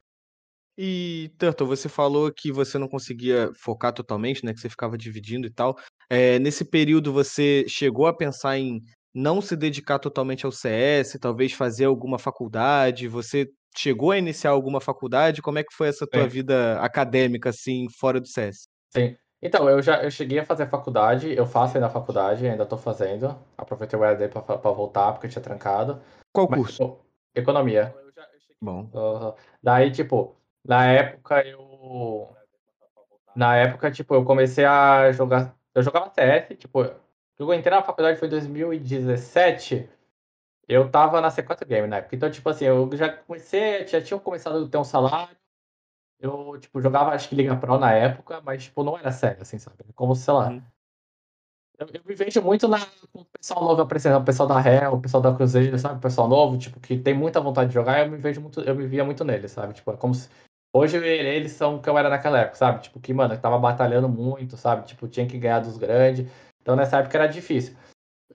E, 0.77 1.31
Turtle, 1.38 1.67
você 1.67 1.88
falou 1.88 2.31
que 2.31 2.51
você 2.51 2.77
não 2.77 2.88
conseguia 2.88 3.51
focar 3.55 3.93
totalmente, 3.93 4.43
né? 4.45 4.53
Que 4.53 4.59
você 4.59 4.69
ficava 4.69 4.97
dividindo 4.97 5.45
e 5.45 5.51
tal. 5.51 5.77
É, 6.09 6.39
nesse 6.39 6.65
período 6.65 7.13
você 7.13 7.65
chegou 7.67 8.07
a 8.07 8.15
pensar 8.15 8.57
em 8.57 8.81
não 9.13 9.41
se 9.41 9.55
dedicar 9.55 9.99
totalmente 9.99 10.45
ao 10.45 10.51
CS, 10.51 11.19
talvez 11.19 11.53
fazer 11.53 11.86
alguma 11.86 12.17
faculdade? 12.17 13.07
Você 13.07 13.47
chegou 13.77 14.12
a 14.12 14.17
iniciar 14.17 14.51
alguma 14.51 14.81
faculdade? 14.81 15.41
Como 15.41 15.59
é 15.59 15.63
que 15.63 15.73
foi 15.75 15.88
essa 15.88 16.07
tua 16.07 16.23
Sim. 16.23 16.29
vida 16.29 16.79
acadêmica, 16.79 17.49
assim, 17.49 17.86
fora 17.99 18.19
do 18.19 18.27
CS? 18.27 18.67
Sim. 18.89 19.15
Então, 19.41 19.69
eu 19.69 19.81
já 19.81 20.01
eu 20.01 20.09
cheguei 20.09 20.39
a 20.39 20.45
fazer 20.45 20.67
faculdade, 20.67 21.33
eu 21.36 21.45
faço 21.45 21.75
ainda 21.75 21.88
a 21.88 21.91
faculdade, 21.91 22.47
ainda 22.47 22.65
tô 22.65 22.77
fazendo. 22.77 23.38
Aproveitei 23.57 23.99
o 23.99 24.03
EAD 24.03 24.29
pra 24.29 24.71
voltar, 24.71 25.12
porque 25.12 25.27
eu 25.27 25.31
tinha 25.31 25.43
trancado. 25.43 26.01
Qual 26.31 26.47
Mas, 26.49 26.59
curso? 26.59 26.77
tipo, 26.77 27.05
economia. 27.36 27.93
Bom. 28.62 28.89
Daí, 29.62 29.91
tipo, 29.91 30.36
na 30.65 30.86
época 30.88 31.45
eu. 31.45 32.36
Na 33.36 33.56
época, 33.58 33.91
tipo, 33.91 34.13
eu 34.13 34.23
comecei 34.23 34.65
a 34.65 35.12
jogar. 35.12 35.56
Eu 35.73 35.82
jogava 35.82 36.12
CS, 36.13 36.56
tipo, 36.58 36.84
eu 37.38 37.54
entrei 37.54 37.76
na 37.76 37.84
faculdade 37.84 38.19
foi 38.19 38.28
em 38.28 38.32
2017. 38.32 39.89
Eu 40.67 40.89
tava 40.89 41.19
na 41.19 41.30
C4 41.30 41.65
Game 41.67 41.88
na 41.88 41.97
época. 41.97 42.15
Então, 42.15 42.32
tipo 42.32 42.47
assim, 42.49 42.65
eu 42.65 42.89
já 42.95 43.10
comecei, 43.10 43.86
já 43.88 44.02
tinha 44.02 44.19
começado 44.19 44.63
a 44.63 44.69
ter 44.69 44.78
um 44.78 44.84
salário. 44.84 45.36
Eu, 46.19 46.58
tipo, 46.60 46.82
jogava 46.82 47.12
acho 47.12 47.28
que 47.28 47.36
Liga 47.36 47.56
Pro 47.58 47.78
na 47.78 47.91
época, 47.91 48.39
mas, 48.41 48.63
tipo, 48.63 48.82
não 48.84 48.97
era 48.97 49.12
sério, 49.12 49.41
assim, 49.41 49.58
sabe? 49.60 49.84
Como, 49.93 50.15
sei 50.15 50.34
lá. 50.34 50.49
Uhum. 50.49 50.63
Eu, 51.78 51.88
eu 51.93 52.02
me 52.06 52.15
vejo 52.15 52.41
muito 52.41 52.67
na, 52.67 52.80
com 53.12 53.21
o 53.21 53.26
pessoal 53.26 53.63
novo 53.63 53.82
aparecendo, 53.82 54.17
o 54.17 54.23
pessoal 54.23 54.47
da 54.47 54.60
Real, 54.60 54.95
o 54.95 55.02
pessoal 55.02 55.21
da 55.21 55.34
Cruzeiro, 55.34 55.78
sabe? 55.78 55.97
O 55.97 56.02
pessoal 56.02 56.28
novo, 56.28 56.58
tipo, 56.58 56.80
que 56.80 56.97
tem 56.97 57.13
muita 57.13 57.41
vontade 57.41 57.69
de 57.69 57.73
jogar, 57.73 57.99
eu 57.99 58.12
me 58.12 58.17
vejo 58.17 58.39
muito, 58.39 58.62
eu 58.62 58.76
me 58.76 58.88
via 58.88 59.04
muito 59.04 59.26
neles, 59.26 59.52
sabe? 59.52 59.73
Tipo, 59.73 59.91
é 59.91 59.97
como 59.97 60.13
se. 60.13 60.30
Hoje 60.75 60.97
eles 60.97 61.51
são 61.51 61.75
o 61.75 61.81
que 61.81 61.89
eu 61.89 61.97
era 61.97 62.09
naquela 62.09 62.39
época, 62.39 62.57
sabe? 62.57 62.81
Tipo, 62.81 62.99
que, 62.99 63.13
mano, 63.13 63.36
eu 63.36 63.39
tava 63.39 63.59
batalhando 63.59 64.09
muito, 64.09 64.57
sabe? 64.57 64.88
Tipo, 64.88 65.07
tinha 65.07 65.27
que 65.27 65.38
ganhar 65.38 65.59
dos 65.59 65.77
grandes. 65.77 66.25
Então 66.62 66.75
nessa 66.75 66.97
época 66.97 67.17
era 67.17 67.27
difícil. 67.27 67.75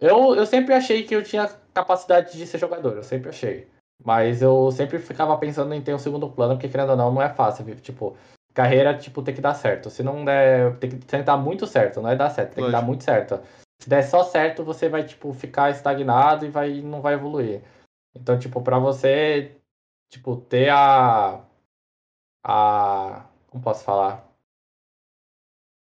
Eu, 0.01 0.37
eu 0.37 0.47
sempre 0.47 0.73
achei 0.73 1.03
que 1.03 1.15
eu 1.15 1.23
tinha 1.23 1.49
capacidade 1.75 2.37
de 2.37 2.47
ser 2.47 2.59
jogador, 2.59 2.97
eu 2.97 3.03
sempre 3.03 3.31
achei. 3.31 3.69
Mas 4.05 4.41
eu 4.41 4.71
sempre 4.71 4.99
ficava 5.01 5.37
pensando 5.37 5.75
em 5.75 5.83
ter 5.83 5.93
um 5.93 5.99
segundo 5.99 6.31
plano, 6.31 6.55
porque 6.55 6.69
querendo 6.69 6.91
ou 6.91 6.97
não, 6.97 7.13
não 7.13 7.23
é 7.23 7.29
fácil. 7.29 7.65
viu? 7.65 7.75
Tipo, 7.75 8.17
carreira, 8.55 8.97
tipo, 8.97 9.23
tem 9.23 9.35
que 9.35 9.41
dar 9.41 9.55
certo. 9.55 9.91
Se 9.91 10.03
não 10.03 10.25
der, 10.25 10.77
tem 10.79 10.91
que, 10.91 10.97
tem 10.99 11.21
que 11.21 11.27
dar 11.27 11.37
muito 11.37 11.67
certo, 11.67 12.01
não 12.01 12.11
é 12.11 12.15
dar 12.15 12.31
certo, 12.31 12.55
tem 12.55 12.65
que 12.65 12.71
Lógico. 12.71 12.81
dar 12.81 12.87
muito 12.87 13.05
certo. 13.05 13.41
Se 13.81 13.89
der 13.89 14.03
só 14.03 14.23
certo, 14.25 14.65
você 14.65 14.89
vai, 14.89 15.05
tipo, 15.05 15.33
ficar 15.33 15.71
estagnado 15.71 16.47
e 16.47 16.49
vai, 16.49 16.81
não 16.81 17.01
vai 17.01 17.15
evoluir. 17.15 17.63
Então, 18.15 18.39
tipo, 18.39 18.61
pra 18.63 18.79
você, 18.79 19.57
tipo, 20.13 20.37
ter 20.37 20.71
a. 20.71 21.41
A. 22.45 23.25
Como 23.49 23.63
posso 23.63 23.85
falar? 23.85 24.27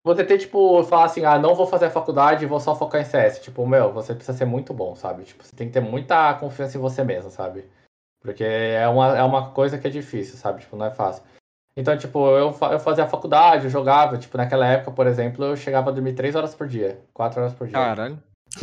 Você 0.03 0.23
ter, 0.23 0.37
tipo, 0.37 0.81
falar 0.85 1.05
assim, 1.05 1.25
ah, 1.25 1.37
não 1.37 1.53
vou 1.53 1.67
fazer 1.67 1.85
a 1.85 1.89
faculdade, 1.91 2.45
vou 2.45 2.59
só 2.59 2.73
focar 2.75 3.01
em 3.01 3.05
CS. 3.05 3.41
Tipo, 3.41 3.67
meu, 3.67 3.91
você 3.91 4.15
precisa 4.15 4.37
ser 4.37 4.45
muito 4.45 4.73
bom, 4.73 4.95
sabe? 4.95 5.23
Tipo, 5.23 5.43
você 5.43 5.55
tem 5.55 5.67
que 5.67 5.73
ter 5.73 5.81
muita 5.81 6.33
confiança 6.35 6.77
em 6.77 6.81
você 6.81 7.03
mesmo, 7.03 7.29
sabe? 7.29 7.69
Porque 8.21 8.43
é 8.43 8.87
uma, 8.87 9.17
é 9.17 9.23
uma 9.23 9.51
coisa 9.51 9.77
que 9.77 9.87
é 9.87 9.89
difícil, 9.91 10.37
sabe? 10.37 10.61
Tipo, 10.61 10.77
não 10.77 10.85
é 10.85 10.91
fácil. 10.91 11.23
Então, 11.75 11.97
tipo, 11.97 12.19
eu, 12.29 12.55
eu 12.71 12.79
fazia 12.79 13.03
a 13.03 13.09
faculdade, 13.09 13.65
eu 13.65 13.69
jogava, 13.69 14.17
tipo, 14.17 14.35
naquela 14.37 14.65
época, 14.67 14.91
por 14.91 15.05
exemplo, 15.05 15.45
eu 15.45 15.55
chegava 15.55 15.89
a 15.89 15.93
dormir 15.93 16.13
3 16.13 16.35
horas 16.35 16.55
por 16.55 16.67
dia, 16.67 16.99
4 17.13 17.41
horas 17.41 17.53
por 17.53 17.67
dia. 17.67 17.77
Caralho. 17.77 18.21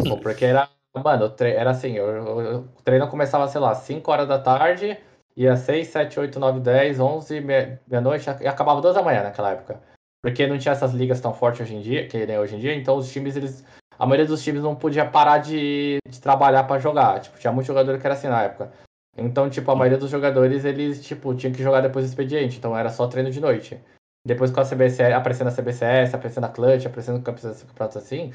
Pô, 0.08 0.16
porque 0.18 0.44
era, 0.44 0.68
mano, 0.94 1.30
tre- 1.30 1.54
era 1.54 1.70
assim, 1.70 1.92
eu- 1.92 2.06
eu- 2.40 2.60
o 2.76 2.82
treino 2.82 3.08
começava, 3.08 3.46
sei 3.48 3.60
lá, 3.60 3.74
5 3.74 4.10
horas 4.10 4.26
da 4.26 4.38
tarde, 4.38 4.98
ia 5.36 5.56
6, 5.56 5.88
7, 5.88 6.18
8, 6.18 6.40
9, 6.40 6.60
10, 6.60 6.98
11, 6.98 7.40
me- 7.40 7.78
meia-noite, 7.86 8.28
e 8.40 8.46
acabava 8.46 8.80
2 8.80 8.94
da 8.94 9.02
manhã 9.02 9.22
naquela 9.22 9.52
época. 9.52 9.80
Porque 10.22 10.46
não 10.46 10.58
tinha 10.58 10.72
essas 10.72 10.92
ligas 10.92 11.20
tão 11.20 11.34
fortes 11.34 11.60
hoje 11.60 11.74
em 11.76 11.80
dia, 11.80 12.06
que 12.08 12.26
nem 12.26 12.38
hoje 12.38 12.56
em 12.56 12.58
dia, 12.58 12.74
então 12.74 12.96
os 12.96 13.10
times, 13.12 13.36
eles. 13.36 13.64
A 13.98 14.04
maioria 14.04 14.26
dos 14.26 14.42
times 14.42 14.62
não 14.62 14.74
podia 14.74 15.06
parar 15.06 15.38
de, 15.38 15.98
de 16.08 16.20
trabalhar 16.20 16.64
pra 16.64 16.78
jogar. 16.78 17.20
Tipo, 17.20 17.38
tinha 17.38 17.52
muito 17.52 17.66
jogador 17.66 17.98
que 17.98 18.06
era 18.06 18.14
assim 18.14 18.28
na 18.28 18.42
época. 18.42 18.70
Então, 19.16 19.48
tipo, 19.48 19.70
a 19.70 19.76
maioria 19.76 19.96
dos 19.96 20.10
jogadores, 20.10 20.64
eles, 20.64 21.04
tipo, 21.06 21.34
tinham 21.34 21.52
que 21.54 21.62
jogar 21.62 21.80
depois 21.80 22.04
do 22.04 22.08
expediente, 22.08 22.58
então 22.58 22.76
era 22.76 22.90
só 22.90 23.06
treino 23.06 23.30
de 23.30 23.40
noite. 23.40 23.80
Depois 24.26 24.50
com 24.50 24.60
a 24.60 24.64
CBCS, 24.64 25.14
aparecendo 25.14 25.48
a 25.48 25.50
CBCS, 25.52 26.14
aparecendo 26.14 26.44
a 26.44 26.48
Clutch, 26.48 26.86
aparecendo 26.86 27.22
campeonatos 27.22 27.96
assim, 27.96 28.32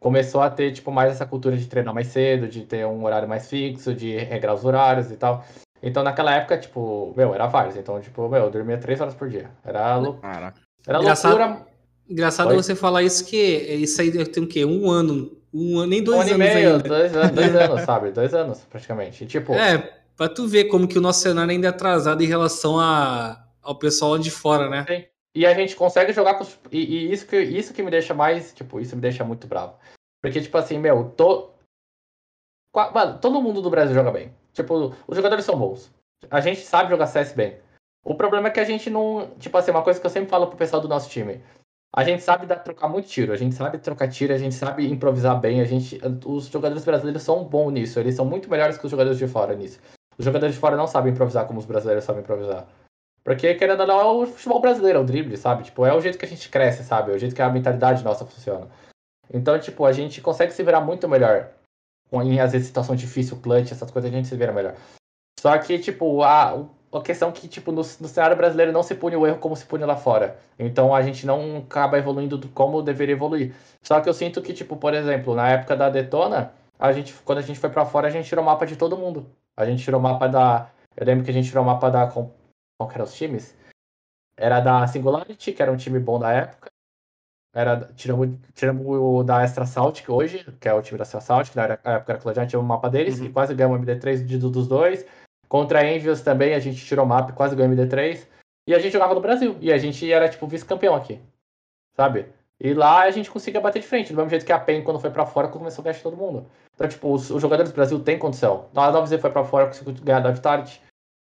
começou 0.00 0.40
a 0.40 0.50
ter, 0.50 0.72
tipo, 0.72 0.90
mais 0.90 1.12
essa 1.12 1.26
cultura 1.26 1.56
de 1.56 1.66
treinar 1.66 1.94
mais 1.94 2.08
cedo, 2.08 2.48
de 2.48 2.62
ter 2.62 2.84
um 2.86 3.04
horário 3.04 3.28
mais 3.28 3.48
fixo, 3.48 3.94
de 3.94 4.16
regrar 4.16 4.54
os 4.54 4.64
horários 4.64 5.10
e 5.12 5.16
tal. 5.16 5.44
Então, 5.82 6.02
naquela 6.02 6.34
época, 6.34 6.56
tipo, 6.58 7.12
meu, 7.16 7.34
era 7.34 7.46
vários. 7.46 7.76
Então, 7.76 8.00
tipo, 8.00 8.28
meu, 8.28 8.44
eu 8.44 8.50
dormia 8.50 8.78
três 8.78 9.00
horas 9.00 9.14
por 9.14 9.28
dia. 9.28 9.50
Era, 9.64 9.96
lou- 9.96 10.14
Caraca. 10.14 10.60
era 10.86 10.98
Engraçado- 11.00 11.36
loucura. 11.38 11.66
Engraçado 12.08 12.48
Oi? 12.50 12.56
você 12.56 12.74
falar 12.74 13.02
isso, 13.02 13.24
que 13.24 13.36
isso 13.36 14.00
aí 14.00 14.10
tem 14.26 14.42
o 14.44 14.46
quê? 14.46 14.64
Um 14.64 14.90
ano. 14.90 15.30
Um 15.52 15.78
ano, 15.78 15.86
nem 15.90 16.00
Um 16.00 16.04
dois 16.04 16.20
ano 16.20 16.28
e 16.30 16.32
anos 16.34 16.54
meio, 16.54 16.72
ainda. 16.74 16.88
dois, 16.88 17.16
anos- 17.16 17.30
dois 17.32 17.54
anos, 17.56 17.80
sabe? 17.82 18.10
Dois 18.10 18.34
anos, 18.34 18.58
praticamente. 18.68 19.24
E, 19.24 19.26
tipo, 19.26 19.54
É, 19.54 19.78
pra 20.16 20.28
tu 20.28 20.46
ver 20.46 20.64
como 20.64 20.86
que 20.88 20.98
o 20.98 21.00
nosso 21.00 21.20
cenário 21.20 21.50
ainda 21.50 21.66
é 21.66 21.70
atrasado 21.70 22.22
em 22.22 22.26
relação 22.26 22.78
a, 22.78 23.42
ao 23.62 23.78
pessoal 23.78 24.18
de 24.18 24.30
fora, 24.30 24.68
né? 24.68 25.06
E 25.34 25.44
a 25.46 25.54
gente 25.54 25.74
consegue 25.76 26.12
jogar 26.12 26.34
com 26.34 26.44
os... 26.44 26.58
E, 26.70 26.78
e 26.78 27.12
isso, 27.12 27.26
que, 27.26 27.40
isso 27.40 27.72
que 27.74 27.82
me 27.82 27.90
deixa 27.90 28.12
mais. 28.14 28.52
Tipo, 28.52 28.80
isso 28.80 28.94
me 28.94 29.02
deixa 29.02 29.24
muito 29.24 29.46
bravo. 29.46 29.74
Porque, 30.22 30.40
tipo 30.40 30.56
assim, 30.58 30.78
meu, 30.78 31.04
tô. 31.16 31.50
Mano, 32.74 33.18
todo 33.18 33.40
mundo 33.40 33.62
do 33.62 33.70
Brasil 33.70 33.94
joga 33.94 34.10
bem. 34.10 34.32
Tipo, 34.52 34.94
os 35.06 35.16
jogadores 35.16 35.44
são 35.44 35.56
bons. 35.56 35.92
A 36.30 36.40
gente 36.40 36.60
sabe 36.60 36.90
jogar 36.90 37.06
CS 37.06 37.32
bem. 37.32 37.56
O 38.04 38.14
problema 38.14 38.48
é 38.48 38.50
que 38.50 38.60
a 38.60 38.64
gente 38.64 38.90
não. 38.90 39.30
Tipo 39.38 39.56
assim, 39.56 39.70
uma 39.70 39.82
coisa 39.82 40.00
que 40.00 40.06
eu 40.06 40.10
sempre 40.10 40.28
falo 40.28 40.48
pro 40.48 40.56
pessoal 40.56 40.82
do 40.82 40.88
nosso 40.88 41.08
time. 41.08 41.40
A 41.96 42.02
gente 42.02 42.24
sabe 42.24 42.44
dar, 42.44 42.56
trocar 42.56 42.88
muito 42.88 43.08
tiro, 43.08 43.32
a 43.32 43.36
gente 43.36 43.54
sabe 43.54 43.78
trocar 43.78 44.08
tiro, 44.08 44.34
a 44.34 44.38
gente 44.38 44.54
sabe 44.56 44.90
improvisar 44.90 45.38
bem, 45.40 45.60
a 45.60 45.64
gente. 45.64 46.00
Os 46.26 46.46
jogadores 46.46 46.84
brasileiros 46.84 47.22
são 47.22 47.44
bons 47.44 47.70
nisso, 47.70 48.00
eles 48.00 48.16
são 48.16 48.24
muito 48.24 48.50
melhores 48.50 48.76
que 48.76 48.84
os 48.84 48.90
jogadores 48.90 49.18
de 49.18 49.28
fora 49.28 49.54
nisso. 49.54 49.78
Os 50.18 50.24
jogadores 50.24 50.54
de 50.54 50.60
fora 50.60 50.76
não 50.76 50.88
sabem 50.88 51.12
improvisar 51.12 51.46
como 51.46 51.60
os 51.60 51.66
brasileiros 51.66 52.04
sabem 52.04 52.22
improvisar. 52.22 52.66
Porque, 53.22 53.54
querendo 53.54 53.80
ou 53.80 53.86
não, 53.86 54.00
é 54.00 54.04
o 54.04 54.26
futebol 54.26 54.60
brasileiro, 54.60 54.98
é 54.98 55.02
o 55.02 55.04
drible, 55.04 55.36
sabe? 55.36 55.64
Tipo, 55.64 55.86
é 55.86 55.94
o 55.94 56.00
jeito 56.00 56.18
que 56.18 56.26
a 56.26 56.28
gente 56.28 56.48
cresce, 56.48 56.84
sabe? 56.84 57.12
É 57.12 57.14
o 57.14 57.18
jeito 57.18 57.34
que 57.34 57.40
a 57.40 57.48
mentalidade 57.48 58.04
nossa 58.04 58.24
funciona. 58.26 58.68
Então, 59.32 59.58
tipo, 59.58 59.86
a 59.86 59.92
gente 59.92 60.20
consegue 60.20 60.52
se 60.52 60.62
virar 60.62 60.80
muito 60.80 61.08
melhor. 61.08 61.48
Em, 62.12 62.40
às 62.40 62.52
vezes, 62.52 62.68
situação 62.68 62.94
difícil, 62.94 63.36
clutch, 63.40 63.72
essas 63.72 63.90
coisas, 63.90 64.10
a 64.10 64.14
gente 64.14 64.28
se 64.28 64.36
vira 64.36 64.52
melhor. 64.52 64.74
Só 65.40 65.56
que, 65.58 65.78
tipo, 65.78 66.22
a, 66.22 66.64
a 66.92 67.02
questão 67.02 67.32
que, 67.32 67.48
tipo, 67.48 67.72
no, 67.72 67.78
no 67.78 68.08
cenário 68.08 68.36
brasileiro 68.36 68.72
não 68.72 68.82
se 68.82 68.94
pune 68.94 69.16
o 69.16 69.26
erro 69.26 69.38
como 69.38 69.56
se 69.56 69.64
pune 69.66 69.84
lá 69.84 69.96
fora. 69.96 70.38
Então, 70.58 70.94
a 70.94 71.02
gente 71.02 71.26
não 71.26 71.58
acaba 71.58 71.98
evoluindo 71.98 72.38
do, 72.38 72.48
como 72.48 72.82
deveria 72.82 73.14
evoluir. 73.14 73.54
Só 73.82 74.00
que 74.00 74.08
eu 74.08 74.14
sinto 74.14 74.40
que, 74.40 74.52
tipo, 74.52 74.76
por 74.76 74.94
exemplo, 74.94 75.34
na 75.34 75.48
época 75.48 75.76
da 75.76 75.90
Detona, 75.90 76.52
a 76.78 76.92
gente, 76.92 77.12
quando 77.24 77.38
a 77.38 77.42
gente 77.42 77.58
foi 77.58 77.70
pra 77.70 77.84
fora, 77.84 78.08
a 78.08 78.10
gente 78.10 78.28
tirou 78.28 78.42
o 78.42 78.46
mapa 78.46 78.64
de 78.64 78.76
todo 78.76 78.96
mundo. 78.96 79.26
A 79.56 79.66
gente 79.66 79.82
tirou 79.82 80.00
o 80.00 80.02
mapa 80.02 80.28
da... 80.28 80.70
Eu 80.96 81.06
lembro 81.06 81.24
que 81.24 81.30
a 81.30 81.34
gente 81.34 81.48
tirou 81.48 81.64
o 81.64 81.66
mapa 81.66 81.90
da... 81.90 82.06
Qual 82.06 82.32
que 82.88 82.94
eram 82.94 83.04
os 83.04 83.14
times? 83.14 83.56
Era 84.36 84.60
da 84.60 84.86
Singularity, 84.86 85.52
que 85.52 85.62
era 85.62 85.70
um 85.70 85.76
time 85.76 85.98
bom 85.98 86.18
da 86.18 86.32
época. 86.32 86.70
Era, 87.54 87.88
tiramos, 87.94 88.30
tiramos 88.52 88.84
o 88.84 89.22
da 89.22 89.42
Extra 89.44 89.64
Salt, 89.64 90.02
que 90.02 90.10
hoje, 90.10 90.44
que 90.60 90.68
é 90.68 90.74
o 90.74 90.82
time 90.82 90.98
da 90.98 91.04
Extra 91.04 91.20
Salt, 91.20 91.50
que 91.50 91.56
na 91.56 91.64
época 91.64 92.12
era 92.12 92.18
Cloud, 92.18 92.46
tiramos 92.46 92.64
o 92.64 92.68
mapa 92.68 92.90
deles, 92.90 93.18
Uhum. 93.20 93.26
que 93.26 93.32
quase 93.32 93.54
ganhamos 93.54 93.78
o 93.78 93.82
MD3 93.82 94.24
de, 94.26 94.38
dos 94.38 94.66
dois. 94.66 95.06
Contra 95.48 95.78
a 95.80 95.84
Envious 95.88 96.20
também, 96.20 96.54
a 96.54 96.58
gente 96.58 96.84
tirou 96.84 97.04
o 97.04 97.08
mapa 97.08 97.30
e 97.30 97.34
quase 97.34 97.54
ganhou 97.54 97.72
o 97.72 97.76
MD3. 97.76 98.26
E 98.66 98.74
a 98.74 98.78
gente 98.78 98.92
jogava 98.92 99.14
no 99.14 99.20
Brasil. 99.20 99.56
E 99.60 99.72
a 99.72 99.78
gente 99.78 100.10
era, 100.10 100.28
tipo, 100.28 100.46
vice-campeão 100.48 100.94
aqui. 100.96 101.20
Sabe? 101.96 102.26
E 102.60 102.72
lá 102.74 103.02
a 103.02 103.10
gente 103.10 103.30
conseguia 103.30 103.60
bater 103.60 103.80
de 103.80 103.86
frente. 103.86 104.12
Do 104.12 104.16
mesmo 104.16 104.30
jeito 104.30 104.44
que 104.46 104.52
a 104.52 104.58
PEN, 104.58 104.82
quando 104.82 104.98
foi 104.98 105.10
pra 105.10 105.26
fora, 105.26 105.48
começou 105.48 105.82
a 105.82 105.84
ganhar 105.84 106.02
todo 106.02 106.16
mundo. 106.16 106.46
Então, 106.74 106.88
tipo, 106.88 107.12
os, 107.12 107.30
os 107.30 107.40
jogadores 107.40 107.70
do 107.70 107.74
Brasil 107.74 108.00
têm 108.00 108.18
condição. 108.18 108.66
A 108.74 108.90
9Z 108.92 109.18
foi 109.20 109.30
pra 109.30 109.44
fora, 109.44 109.66
conseguiu 109.66 109.94
ganhar 110.02 110.20
da 110.20 110.30
Vitality. 110.30 110.80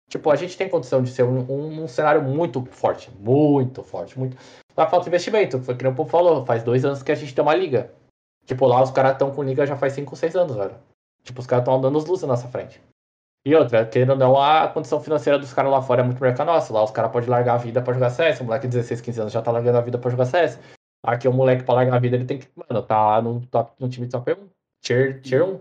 Tipo, 0.09 0.31
a 0.31 0.37
gente 0.37 0.57
tem 0.57 0.69
condição 0.69 1.03
de 1.03 1.11
ser 1.11 1.23
um, 1.23 1.41
um, 1.51 1.85
um 1.85 1.89
cenário 1.89 2.23
muito 2.23 2.65
forte. 2.67 3.11
Muito 3.19 3.83
forte. 3.83 4.19
Muito... 4.19 4.37
Só 4.75 4.87
falta 4.89 5.09
investimento. 5.09 5.59
Foi 5.61 5.75
que 5.75 5.87
o 5.87 5.95
povo 5.95 6.11
falou. 6.11 6.45
Faz 6.45 6.63
dois 6.63 6.85
anos 6.85 7.03
que 7.03 7.13
a 7.13 7.15
gente 7.15 7.35
tem 7.35 7.43
uma 7.43 7.55
liga. 7.55 7.91
Tipo, 8.45 8.67
lá 8.67 8.83
os 8.83 8.91
caras 8.91 9.13
estão 9.13 9.31
com 9.31 9.43
liga 9.43 9.67
já 9.67 9.77
faz 9.77 9.93
5, 9.95 10.15
6 10.17 10.37
anos, 10.37 10.57
velho. 10.57 10.75
Tipo, 11.23 11.41
os 11.41 11.47
caras 11.47 11.63
estão 11.63 11.77
andando 11.77 11.97
os 11.97 12.05
luzes 12.05 12.23
na 12.23 12.29
nossa 12.29 12.49
frente. 12.49 12.81
E 13.45 13.55
outra, 13.55 13.85
querendo 13.85 14.11
ou 14.11 14.17
não, 14.17 14.41
a 14.41 14.69
condição 14.69 15.01
financeira 15.01 15.39
dos 15.39 15.53
caras 15.53 15.71
lá 15.71 15.83
fora 15.83 16.01
é 16.01 16.05
muito 16.05 16.21
melhor 16.21 16.35
que 16.35 16.43
a 16.43 16.45
nossa. 16.45 16.73
Lá 16.73 16.83
os 16.83 16.91
caras 16.91 17.11
podem 17.11 17.29
largar 17.29 17.55
a 17.55 17.59
vida 17.59 17.83
pra 17.83 17.93
jogar 17.93 18.11
CS. 18.11 18.41
O 18.41 18.45
moleque 18.45 18.69
de 18.69 18.77
16, 18.77 19.01
15 19.01 19.21
anos 19.21 19.33
já 19.33 19.43
tá 19.43 19.51
largando 19.51 19.79
a 19.79 19.81
vida 19.81 19.99
pra 19.99 20.11
jogar 20.11 20.27
CS. 20.27 20.59
Aqui 21.05 21.27
o 21.27 21.33
moleque 21.33 21.65
pra 21.65 21.75
largar 21.75 21.97
a 21.97 21.99
vida, 21.99 22.15
ele 22.15 22.25
tem 22.25 22.39
que, 22.39 22.49
mano, 22.55 22.83
tá 22.87 23.05
lá 23.05 23.23
no, 23.23 23.45
top, 23.47 23.73
no 23.81 23.89
time 23.89 24.09
top 24.09 24.33
1. 24.33 24.49
Tier, 24.81 25.21
tier 25.21 25.45
1. 25.45 25.61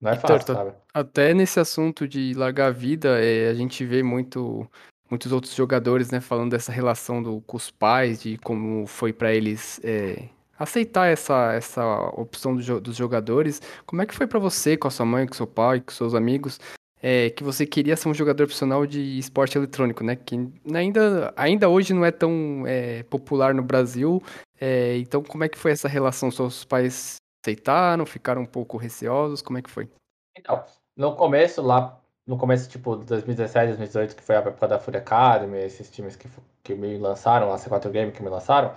Não 0.00 0.10
é 0.12 0.14
Então, 0.14 0.38
fácil, 0.38 0.54
sabe? 0.54 0.72
Até 0.94 1.34
nesse 1.34 1.58
assunto 1.60 2.06
de 2.06 2.34
largar 2.34 2.68
a 2.68 2.70
vida, 2.70 3.18
é, 3.22 3.48
a 3.50 3.54
gente 3.54 3.84
vê 3.84 4.02
muito, 4.02 4.68
muitos 5.10 5.32
outros 5.32 5.54
jogadores, 5.54 6.10
né, 6.10 6.20
falando 6.20 6.50
dessa 6.50 6.72
relação 6.72 7.22
do, 7.22 7.40
com 7.42 7.56
os 7.56 7.70
pais, 7.70 8.22
de 8.22 8.38
como 8.38 8.86
foi 8.86 9.12
pra 9.12 9.32
eles 9.32 9.80
é, 9.82 10.28
aceitar 10.58 11.06
essa, 11.06 11.52
essa 11.52 11.84
opção 12.16 12.54
do 12.56 12.80
dos 12.80 12.96
jogadores. 12.96 13.60
Como 13.86 14.02
é 14.02 14.06
que 14.06 14.14
foi 14.14 14.26
pra 14.26 14.38
você, 14.38 14.76
com 14.76 14.88
a 14.88 14.90
sua 14.90 15.06
mãe, 15.06 15.26
com 15.26 15.34
seu 15.34 15.46
pai, 15.46 15.80
com 15.80 15.92
seus 15.92 16.14
amigos, 16.14 16.60
é, 17.00 17.30
que 17.30 17.44
você 17.44 17.64
queria 17.66 17.96
ser 17.96 18.08
um 18.08 18.14
jogador 18.14 18.44
profissional 18.46 18.84
de 18.86 19.18
esporte 19.18 19.56
eletrônico, 19.56 20.02
né? 20.04 20.16
Que 20.16 20.36
ainda, 20.74 21.32
ainda 21.36 21.68
hoje 21.68 21.94
não 21.94 22.04
é 22.04 22.10
tão 22.10 22.64
é, 22.66 23.02
popular 23.04 23.54
no 23.54 23.62
Brasil. 23.62 24.22
é, 24.60 24.96
então, 24.98 25.22
como 25.22 25.44
é 25.44 25.48
que 25.48 25.58
foi 25.58 25.70
essa 25.72 25.88
relação? 25.88 26.30
Seus 26.30 26.64
pais 26.64 27.16
aceitaram, 27.42 28.04
ficaram 28.06 28.42
um 28.42 28.46
pouco 28.46 28.76
receosos? 28.76 29.42
Como 29.42 29.58
é 29.58 29.62
que 29.62 29.70
foi? 29.70 29.88
Então, 30.36 30.64
no 30.96 31.14
começo, 31.16 31.62
lá, 31.62 32.00
no 32.26 32.36
começo, 32.36 32.68
tipo, 32.68 32.96
de 32.96 33.04
2017, 33.04 33.68
2018, 33.68 34.16
que 34.16 34.22
foi 34.22 34.36
a 34.36 34.38
época 34.40 34.68
da 34.68 34.78
Fury 34.78 34.98
Academy, 34.98 35.58
esses 35.58 35.90
times 35.90 36.16
que, 36.16 36.28
que 36.62 36.74
me 36.74 36.98
lançaram, 36.98 37.52
a 37.52 37.56
C4 37.58 37.90
Game 37.90 38.12
que 38.12 38.22
me 38.22 38.28
lançaram, 38.28 38.74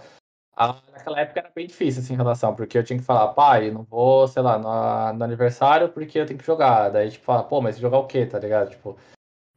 a- 0.56 0.76
naquela 0.92 1.20
época 1.22 1.40
era 1.40 1.52
bem 1.54 1.68
difícil, 1.68 2.02
assim, 2.02 2.14
em 2.14 2.18
relação, 2.18 2.56
porque 2.56 2.78
eu 2.78 2.84
tinha 2.84 2.98
que 3.00 3.06
falar, 3.06 3.30
pai, 3.34 3.72
não 3.72 3.84
vou, 3.84 4.28
sei 4.28 4.42
lá, 4.42 4.58
no, 4.58 5.18
no 5.18 5.24
aniversário 5.24 5.90
porque 5.90 6.20
eu 6.20 6.26
tenho 6.26 6.40
que 6.40 6.46
jogar. 6.46 6.90
Daí, 6.90 7.10
tipo, 7.12 7.26
fala, 7.26 7.44
pô, 7.44 7.62
mas 7.62 7.78
jogar 7.78 7.98
o 8.00 8.08
quê, 8.08 8.26
tá 8.26 8.38
ligado? 8.40 8.70
Tipo, 8.70 8.98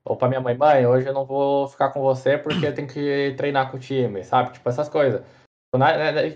ou 0.04 0.16
pra 0.16 0.28
minha 0.28 0.40
mãe, 0.40 0.56
mãe, 0.56 0.86
hoje 0.86 1.08
eu 1.08 1.14
não 1.14 1.24
vou 1.24 1.68
ficar 1.68 1.90
com 1.90 2.00
você 2.00 2.36
porque 2.38 2.66
eu 2.66 2.74
tenho 2.74 2.88
que 2.88 3.34
treinar 3.36 3.70
com 3.70 3.76
o 3.76 3.80
time, 3.80 4.22
sabe? 4.24 4.52
Tipo, 4.52 4.68
essas 4.68 4.88
coisas. 4.88 5.22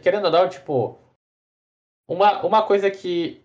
Querendo 0.03 0.25
ou 0.27 0.31
não, 0.31 0.49
tipo, 0.49 0.99
uma, 2.09 2.45
uma 2.45 2.63
coisa 2.63 2.91
que 2.91 3.43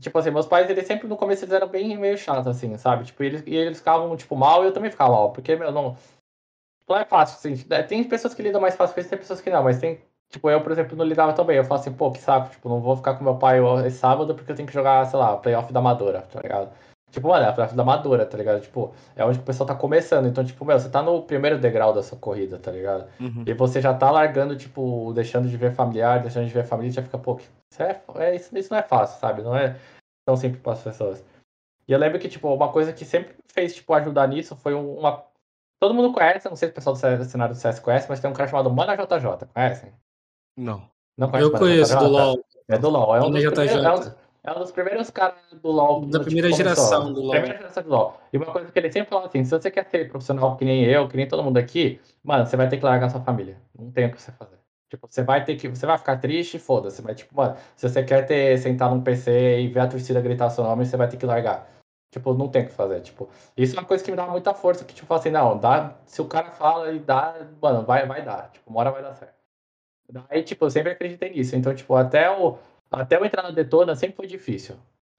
Tipo 0.00 0.18
assim, 0.18 0.30
meus 0.30 0.46
pais, 0.46 0.68
eles 0.70 0.86
sempre 0.86 1.06
no 1.06 1.16
começo 1.16 1.44
eles 1.44 1.52
eram 1.54 1.68
bem 1.68 1.96
meio 1.98 2.16
chatos, 2.16 2.46
assim, 2.46 2.76
sabe? 2.78 3.04
Tipo, 3.04 3.22
eles, 3.22 3.42
e 3.46 3.54
eles 3.54 3.78
ficavam, 3.78 4.16
tipo, 4.16 4.34
mal 4.34 4.64
e 4.64 4.66
eu 4.66 4.72
também 4.72 4.90
ficava 4.90 5.12
mal. 5.12 5.32
Porque, 5.32 5.54
meu, 5.54 5.70
não. 5.70 5.96
Não 6.88 6.96
é 6.96 7.04
fácil, 7.04 7.36
assim. 7.36 7.64
né, 7.68 7.82
Tem 7.82 8.02
pessoas 8.02 8.32
que 8.32 8.42
lidam 8.42 8.60
mais 8.60 8.74
fácil 8.74 8.94
com 8.94 9.00
isso, 9.00 9.10
tem 9.10 9.18
pessoas 9.18 9.40
que 9.40 9.50
não, 9.50 9.62
mas 9.62 9.78
tem. 9.78 10.00
Tipo, 10.30 10.48
eu, 10.48 10.60
por 10.62 10.72
exemplo, 10.72 10.96
não 10.96 11.04
lidava 11.04 11.32
tão 11.32 11.44
bem. 11.44 11.56
Eu 11.58 11.64
falo 11.64 11.80
assim, 11.80 11.92
pô, 11.92 12.10
que 12.10 12.20
saco, 12.20 12.50
tipo, 12.50 12.68
não 12.68 12.80
vou 12.80 12.96
ficar 12.96 13.14
com 13.14 13.24
meu 13.24 13.36
pai 13.36 13.58
esse 13.86 13.98
sábado 13.98 14.34
porque 14.34 14.50
eu 14.50 14.56
tenho 14.56 14.66
que 14.66 14.72
jogar, 14.72 15.04
sei 15.06 15.18
lá, 15.18 15.36
playoff 15.36 15.72
da 15.72 15.80
Amadora, 15.80 16.22
tá 16.22 16.40
ligado? 16.40 16.70
Tipo, 17.10 17.28
mano, 17.28 17.44
é 17.44 17.48
a 17.48 17.52
playoff 17.52 17.74
da 17.74 17.82
Amadora, 17.82 18.24
tá 18.24 18.38
ligado? 18.38 18.60
Tipo, 18.60 18.94
é 19.16 19.24
onde 19.24 19.40
o 19.40 19.42
pessoal 19.42 19.66
tá 19.66 19.74
começando. 19.74 20.26
Então, 20.26 20.44
tipo, 20.44 20.64
meu, 20.64 20.78
você 20.78 20.88
tá 20.88 21.02
no 21.02 21.22
primeiro 21.22 21.58
degrau 21.58 21.92
da 21.92 22.02
sua 22.02 22.16
corrida, 22.16 22.58
tá 22.58 22.70
ligado? 22.70 23.06
Uhum. 23.20 23.44
E 23.44 23.52
você 23.52 23.80
já 23.80 23.92
tá 23.92 24.10
largando, 24.10 24.56
tipo, 24.56 25.12
deixando 25.12 25.48
de 25.48 25.56
ver 25.56 25.72
familiar, 25.72 26.22
deixando 26.22 26.46
de 26.46 26.54
ver 26.54 26.64
família, 26.64 26.92
já 26.92 27.02
fica, 27.02 27.18
pô, 27.18 27.38
isso, 27.70 27.82
é, 27.82 28.02
é, 28.16 28.34
isso, 28.34 28.56
isso 28.58 28.72
não 28.72 28.78
é 28.78 28.82
fácil, 28.82 29.18
sabe? 29.20 29.42
Não 29.42 29.56
é 29.56 29.76
tão 30.26 30.36
simples 30.36 30.60
para 30.62 30.72
as 30.72 30.82
pessoas. 30.82 31.24
E 31.86 31.92
eu 31.92 31.98
lembro 31.98 32.18
que, 32.18 32.28
tipo, 32.28 32.52
uma 32.52 32.70
coisa 32.72 32.92
que 32.92 33.04
sempre 33.04 33.34
fez, 33.52 33.74
tipo, 33.74 33.92
ajudar 33.94 34.26
nisso 34.28 34.56
foi 34.56 34.74
um- 34.74 34.98
uma. 34.98 35.24
Todo 35.80 35.94
mundo 35.94 36.12
conhece, 36.12 36.48
não 36.48 36.56
sei 36.56 36.68
se 36.68 36.72
o 36.72 36.74
pessoal 36.74 36.94
do 36.94 37.24
cenário 37.24 37.54
do 37.54 37.58
CS 37.60 37.80
conhece, 37.80 38.06
mas 38.08 38.20
tem 38.20 38.30
um 38.30 38.34
cara 38.34 38.48
chamado 38.48 38.70
Mana 38.70 38.96
JJ, 38.96 39.46
conhecem? 39.54 39.92
Não. 40.56 40.82
Não 41.16 41.30
conhece 41.30 41.50
Eu 41.50 41.58
conheço 41.58 41.92
JJ? 41.92 41.98
do 42.06 42.08
LoL. 42.12 42.44
É 42.68 42.78
do 42.78 42.88
LoL. 42.90 43.16
É 43.16 43.20
um, 43.20 43.22
Mana 43.24 43.32
dos 43.34 43.42
JJ. 43.42 43.50
primeiros, 43.54 44.06
é, 44.06 44.10
um, 44.10 44.14
é 44.44 44.52
um 44.52 44.58
dos 44.60 44.70
primeiros 44.72 45.10
caras 45.10 45.38
do 45.52 45.70
LoL. 45.70 46.00
Da 46.02 46.18
tipo, 46.18 46.24
primeira 46.26 46.48
começou. 46.50 46.64
geração 46.74 47.12
do 47.12 47.20
LoL. 47.22 47.30
Primeira 47.30 47.58
geração 47.58 47.82
do 47.82 47.88
LoL. 47.88 48.20
E 48.32 48.36
uma 48.36 48.46
coisa 48.46 48.70
que 48.70 48.78
ele 48.78 48.92
sempre 48.92 49.08
fala 49.10 49.26
assim: 49.26 49.42
se 49.44 49.50
você 49.50 49.70
quer 49.70 49.86
ser 49.86 50.08
profissional 50.10 50.56
que 50.56 50.64
nem 50.64 50.84
eu, 50.84 51.08
que 51.08 51.16
nem 51.16 51.26
todo 51.26 51.42
mundo 51.42 51.56
aqui, 51.56 52.00
mano, 52.22 52.44
você 52.46 52.56
vai 52.56 52.68
ter 52.68 52.76
que 52.76 52.84
largar 52.84 53.08
sua 53.10 53.20
família. 53.22 53.56
Não 53.76 53.90
tem 53.90 54.06
o 54.06 54.12
que 54.12 54.20
você 54.20 54.30
fazer. 54.32 54.59
Tipo, 54.90 55.06
você 55.08 55.22
vai 55.22 55.44
ter 55.44 55.56
que. 55.56 55.68
Você 55.68 55.86
vai 55.86 55.96
ficar 55.96 56.16
triste, 56.18 56.58
foda-se. 56.58 57.00
Mas, 57.00 57.16
tipo, 57.16 57.34
mano, 57.34 57.56
se 57.76 57.88
você 57.88 58.02
quer 58.02 58.26
ter, 58.26 58.58
sentar 58.58 58.90
num 58.90 59.00
PC 59.00 59.60
e 59.60 59.68
ver 59.68 59.80
a 59.80 59.88
torcida 59.88 60.20
gritar 60.20 60.50
seu 60.50 60.64
nome, 60.64 60.84
você 60.84 60.96
vai 60.96 61.08
ter 61.08 61.16
que 61.16 61.24
largar. 61.24 61.70
Tipo, 62.12 62.34
não 62.34 62.48
tem 62.48 62.64
o 62.64 62.66
que 62.66 62.72
fazer. 62.72 63.00
Tipo, 63.00 63.28
isso 63.56 63.76
é 63.76 63.78
uma 63.78 63.86
coisa 63.86 64.02
que 64.02 64.10
me 64.10 64.16
dá 64.16 64.26
muita 64.26 64.52
força. 64.52 64.84
Que, 64.84 64.92
tipo, 64.92 65.14
assim, 65.14 65.30
não, 65.30 65.56
dá, 65.56 65.96
se 66.06 66.20
o 66.20 66.26
cara 66.26 66.50
fala 66.50 66.90
e 66.92 66.98
dá, 66.98 67.36
mano, 67.62 67.86
vai, 67.86 68.04
vai 68.04 68.22
dar. 68.22 68.50
Tipo, 68.50 68.68
uma 68.68 68.80
hora 68.80 68.90
vai 68.90 69.00
dar 69.00 69.14
certo. 69.14 69.34
Daí, 70.10 70.42
tipo, 70.42 70.64
eu 70.64 70.70
sempre 70.70 70.90
acreditei 70.90 71.30
nisso. 71.30 71.54
Então, 71.54 71.72
tipo, 71.72 71.94
até 71.94 72.28
o, 72.28 72.58
até 72.90 73.16
eu 73.16 73.24
entrar 73.24 73.44
na 73.44 73.52
Detona 73.52 73.94
sempre 73.94 74.16
foi 74.16 74.26
difícil. 74.26 74.74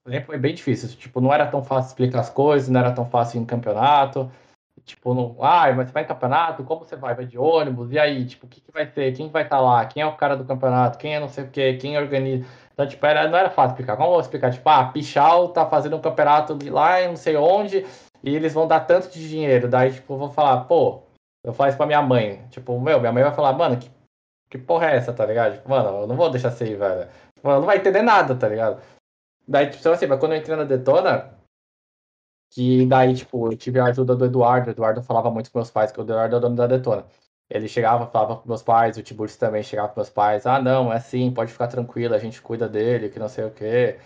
Sempre 0.05 0.25
foi 0.25 0.37
bem 0.37 0.53
difícil. 0.53 0.89
Tipo, 0.97 1.21
não 1.21 1.33
era 1.33 1.47
tão 1.47 1.63
fácil 1.63 1.89
explicar 1.89 2.19
as 2.19 2.29
coisas, 2.29 2.67
não 2.67 2.81
era 2.81 2.91
tão 2.91 3.05
fácil 3.05 3.39
em 3.39 3.45
campeonato. 3.45 4.29
Tipo, 4.85 5.13
não, 5.13 5.35
ah, 5.41 5.71
mas 5.73 5.87
você 5.87 5.93
vai 5.93 6.03
em 6.03 6.07
campeonato? 6.07 6.63
Como 6.63 6.83
você 6.83 6.95
vai? 6.95 7.13
Vai 7.15 7.25
de 7.25 7.37
ônibus? 7.37 7.91
E 7.91 7.99
aí, 7.99 8.25
tipo, 8.25 8.45
o 8.45 8.49
que, 8.49 8.61
que 8.61 8.71
vai 8.71 8.85
ser? 8.87 9.13
Quem 9.13 9.29
vai 9.29 9.43
estar 9.43 9.59
lá? 9.59 9.85
Quem 9.85 10.01
é 10.03 10.05
o 10.05 10.15
cara 10.15 10.35
do 10.35 10.45
campeonato? 10.45 10.97
Quem 10.97 11.15
é 11.15 11.19
não 11.19 11.29
sei 11.29 11.43
o 11.43 11.49
quê? 11.49 11.77
Quem 11.79 11.97
organiza? 11.97 12.45
Então, 12.73 12.87
tipo, 12.87 13.05
era, 13.05 13.27
não 13.27 13.37
era 13.37 13.49
fácil 13.49 13.71
explicar. 13.71 13.95
Como 13.95 14.07
eu 14.07 14.13
vou 14.13 14.21
explicar? 14.21 14.51
Tipo, 14.51 14.69
ah, 14.69 14.85
Pichal 14.85 15.49
tá 15.49 15.65
fazendo 15.65 15.95
um 15.97 16.01
campeonato 16.01 16.55
de 16.55 16.69
lá 16.69 17.05
não 17.07 17.15
sei 17.15 17.35
onde 17.35 17.85
e 18.23 18.35
eles 18.35 18.53
vão 18.53 18.67
dar 18.67 18.81
tanto 18.81 19.09
de 19.09 19.27
dinheiro. 19.27 19.67
Daí, 19.67 19.93
tipo, 19.93 20.13
eu 20.13 20.17
vou 20.17 20.29
falar, 20.29 20.65
pô, 20.65 21.03
eu 21.43 21.53
falo 21.53 21.69
isso 21.69 21.77
pra 21.77 21.85
minha 21.85 22.01
mãe. 22.01 22.45
Tipo, 22.49 22.79
meu, 22.79 22.99
minha 22.99 23.11
mãe 23.11 23.23
vai 23.23 23.33
falar, 23.33 23.53
mano, 23.53 23.77
que, 23.77 23.89
que 24.49 24.57
porra 24.57 24.91
é 24.91 24.95
essa, 24.97 25.13
tá 25.13 25.25
ligado? 25.25 25.53
Tipo, 25.53 25.69
mano, 25.69 26.01
eu 26.01 26.07
não 26.07 26.15
vou 26.15 26.29
deixar 26.29 26.51
você 26.51 26.65
ir, 26.65 26.75
velho. 26.75 27.07
Tipo, 27.35 27.49
ela 27.49 27.59
não 27.59 27.65
vai 27.65 27.77
entender 27.77 28.01
nada, 28.01 28.35
tá 28.35 28.47
ligado? 28.47 28.81
Daí, 29.47 29.69
tipo, 29.69 29.87
assim, 29.89 30.07
mas 30.07 30.19
quando 30.19 30.33
eu 30.33 30.37
entrei 30.39 30.55
na 30.55 30.63
Detona, 30.63 31.33
que 32.51 32.85
daí, 32.87 33.15
tipo, 33.15 33.51
eu 33.51 33.57
tive 33.57 33.79
a 33.79 33.85
ajuda 33.85 34.15
do 34.15 34.25
Eduardo. 34.25 34.69
O 34.69 34.71
Eduardo 34.73 35.03
falava 35.03 35.31
muito 35.31 35.51
com 35.51 35.59
meus 35.59 35.71
pais, 35.71 35.91
que 35.91 35.99
o 35.99 36.03
Eduardo 36.03 36.35
é 36.35 36.39
o 36.39 36.41
dono 36.41 36.55
da 36.55 36.67
Detona. 36.67 37.05
Ele 37.49 37.67
chegava, 37.69 38.07
falava 38.07 38.37
com 38.37 38.47
meus 38.49 38.63
pais, 38.63 38.97
o 38.97 39.03
Tiburcio 39.03 39.39
também 39.39 39.63
chegava 39.63 39.89
com 39.89 39.99
meus 39.99 40.09
pais. 40.09 40.45
Ah, 40.45 40.61
não, 40.61 40.91
é 40.93 40.97
assim, 40.97 41.33
pode 41.33 41.51
ficar 41.53 41.67
tranquilo, 41.67 42.13
a 42.15 42.19
gente 42.19 42.41
cuida 42.41 42.69
dele, 42.69 43.09
que 43.09 43.19
não 43.19 43.29
sei 43.29 43.45
o 43.45 43.51
quê. 43.51 43.99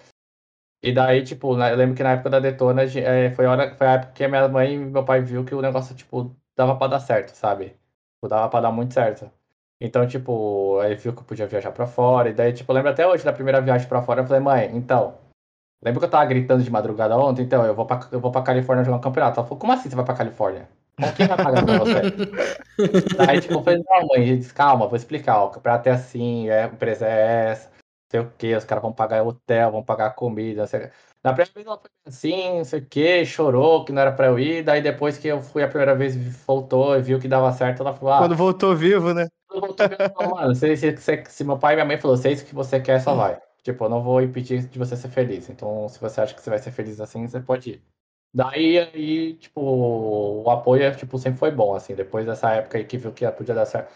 E 0.84 0.94
daí, 0.94 1.24
tipo, 1.24 1.56
na- 1.58 1.70
eu 1.72 1.76
lembro 1.78 1.96
que 1.96 2.04
na 2.04 2.12
época 2.14 2.30
da 2.30 2.40
Detona, 2.40 2.84
é, 2.84 3.32
foi, 3.32 3.46
a 3.46 3.52
hora, 3.52 3.76
foi 3.76 3.88
a 3.88 3.94
época 3.94 4.14
que 4.14 4.24
a 4.24 4.30
minha 4.30 4.48
mãe 4.48 4.74
e 4.76 4.78
meu 4.78 5.04
pai 5.04 5.22
viu 5.22 5.44
que 5.44 5.56
o 5.56 5.62
negócio, 5.62 5.96
tipo, 5.96 6.36
dava 6.56 6.76
pra 6.78 6.88
dar 6.88 7.00
certo, 7.00 7.30
sabe? 7.36 7.70
Tipo, 8.16 8.28
dava 8.30 8.50
pra 8.50 8.62
dar 8.62 8.72
muito 8.72 8.94
certo. 8.94 9.30
Então, 9.82 10.08
tipo, 10.08 10.80
aí 10.80 10.96
viu 10.96 11.14
que 11.14 11.20
eu 11.22 11.26
podia 11.26 11.48
viajar 11.48 11.72
pra 11.72 11.88
fora. 11.88 12.30
E 12.30 12.34
daí, 12.34 12.54
tipo, 12.54 12.72
eu 12.72 12.76
lembro 12.76 12.92
até 12.92 13.06
hoje 13.08 13.26
da 13.26 13.34
primeira 13.34 13.62
viagem 13.62 13.88
pra 13.88 14.02
fora, 14.02 14.22
eu 14.22 14.28
falei, 14.28 14.42
mãe, 14.42 14.76
então, 14.76 15.18
lembra 15.84 16.00
que 16.00 16.06
eu 16.06 16.10
tava 16.10 16.26
gritando 16.26 16.64
de 16.64 16.72
madrugada 16.72 17.18
ontem? 17.18 17.44
Então, 17.44 17.66
eu 17.66 17.76
vou 17.76 17.86
pra, 17.86 18.08
eu 18.12 18.20
vou 18.20 18.32
pra 18.32 18.42
Califórnia 18.42 18.84
jogar 18.86 18.98
um 18.98 19.02
campeonato. 19.02 19.40
Ela 19.40 19.48
falou, 19.48 19.60
como 19.60 19.74
assim 19.74 19.90
você 19.90 19.96
vai 19.96 20.06
pra 20.06 20.16
Califórnia? 20.16 20.68
Com 21.00 21.12
quem 21.14 21.28
vai 21.28 21.38
pagar 21.38 21.66
pra 21.66 21.78
você? 21.80 22.02
Daí, 23.18 23.42
tipo, 23.42 23.54
eu 23.54 23.64
falei, 23.64 23.84
não, 23.88 24.08
mãe, 24.08 24.38
disse, 24.38 24.54
calma, 24.54 24.88
vou 24.88 24.96
explicar, 24.96 25.40
ó, 25.40 25.48
o 25.48 25.50
campeonato 25.50 25.90
é 25.90 25.92
assim, 25.92 26.50
é, 26.50 26.64
a 26.64 26.68
empresa 26.68 27.06
é 27.06 27.52
essa, 27.52 27.70
não 27.70 27.76
sei 28.12 28.20
o 28.22 28.32
que, 28.38 28.56
os 28.56 28.66
caras 28.66 28.82
vão 28.82 28.94
pagar 28.94 29.24
hotel, 29.24 29.72
vão 29.72 29.84
pagar 29.84 30.12
comida, 30.12 30.62
não 30.62 30.68
sei 30.68 30.80
o 30.80 30.84
quê. 30.84 30.92
Na 31.24 31.34
primeira 31.34 31.52
vez 31.54 31.66
ela 31.66 31.78
foi 31.78 31.90
assim, 32.06 32.58
não 32.58 32.66
sei 32.66 32.80
o 32.80 32.86
que, 32.86 33.26
chorou 33.26 33.84
que 33.84 33.92
não 33.92 34.02
era 34.02 34.12
pra 34.12 34.28
eu 34.28 34.40
ir, 34.40 34.64
daí 34.64 34.82
depois 34.82 35.18
que 35.18 35.28
eu 35.28 35.42
fui 35.42 35.64
a 35.64 35.68
primeira 35.68 35.96
vez, 35.96 36.16
voltou 36.46 36.96
e 36.96 37.02
viu 37.02 37.20
que 37.20 37.28
dava 37.28 37.52
certo, 37.52 37.82
ela 37.82 37.94
falou, 37.94 38.14
ah, 38.14 38.20
Quando 38.20 38.36
voltou 38.36 38.76
vivo, 38.76 39.14
né? 39.14 39.28
voltei 39.50 39.88
e 39.88 40.10
falou, 40.10 40.36
mano, 40.36 40.56
se, 40.56 40.76
se, 40.78 40.98
se, 40.98 41.24
se 41.28 41.44
meu 41.44 41.58
pai 41.58 41.74
e 41.74 41.76
minha 41.78 41.86
mãe 41.86 41.98
falou, 41.98 42.18
se 42.18 42.28
é 42.28 42.32
isso 42.32 42.46
que 42.46 42.56
você 42.56 42.80
quer, 42.80 43.00
só 43.02 43.16
vai. 43.16 43.38
Tipo, 43.66 43.86
eu 43.86 43.90
não 43.90 44.04
vou 44.04 44.22
impedir 44.22 44.68
de 44.68 44.78
você 44.78 44.96
ser 44.96 45.10
feliz. 45.10 45.50
Então, 45.50 45.90
se 45.90 46.00
você 46.00 46.22
acha 46.22 46.36
que 46.36 46.42
você 46.42 46.52
vai 46.52 46.60
ser 46.60 46.72
feliz 46.72 47.02
assim, 47.02 47.28
você 47.28 47.40
pode 47.40 47.72
ir. 47.72 47.84
Daí, 48.32 48.78
aí, 48.78 49.34
tipo, 49.38 49.60
o 49.60 50.48
apoio, 50.52 50.96
tipo, 50.96 51.18
sempre 51.18 51.40
foi 51.40 51.50
bom, 51.50 51.74
assim. 51.74 51.96
Depois 51.96 52.28
dessa 52.28 52.52
época 52.52 52.78
aí 52.78 52.86
que 52.86 52.96
viu 52.96 53.12
que 53.12 53.28
podia 53.32 53.56
dar 53.56 53.66
certo, 53.66 53.92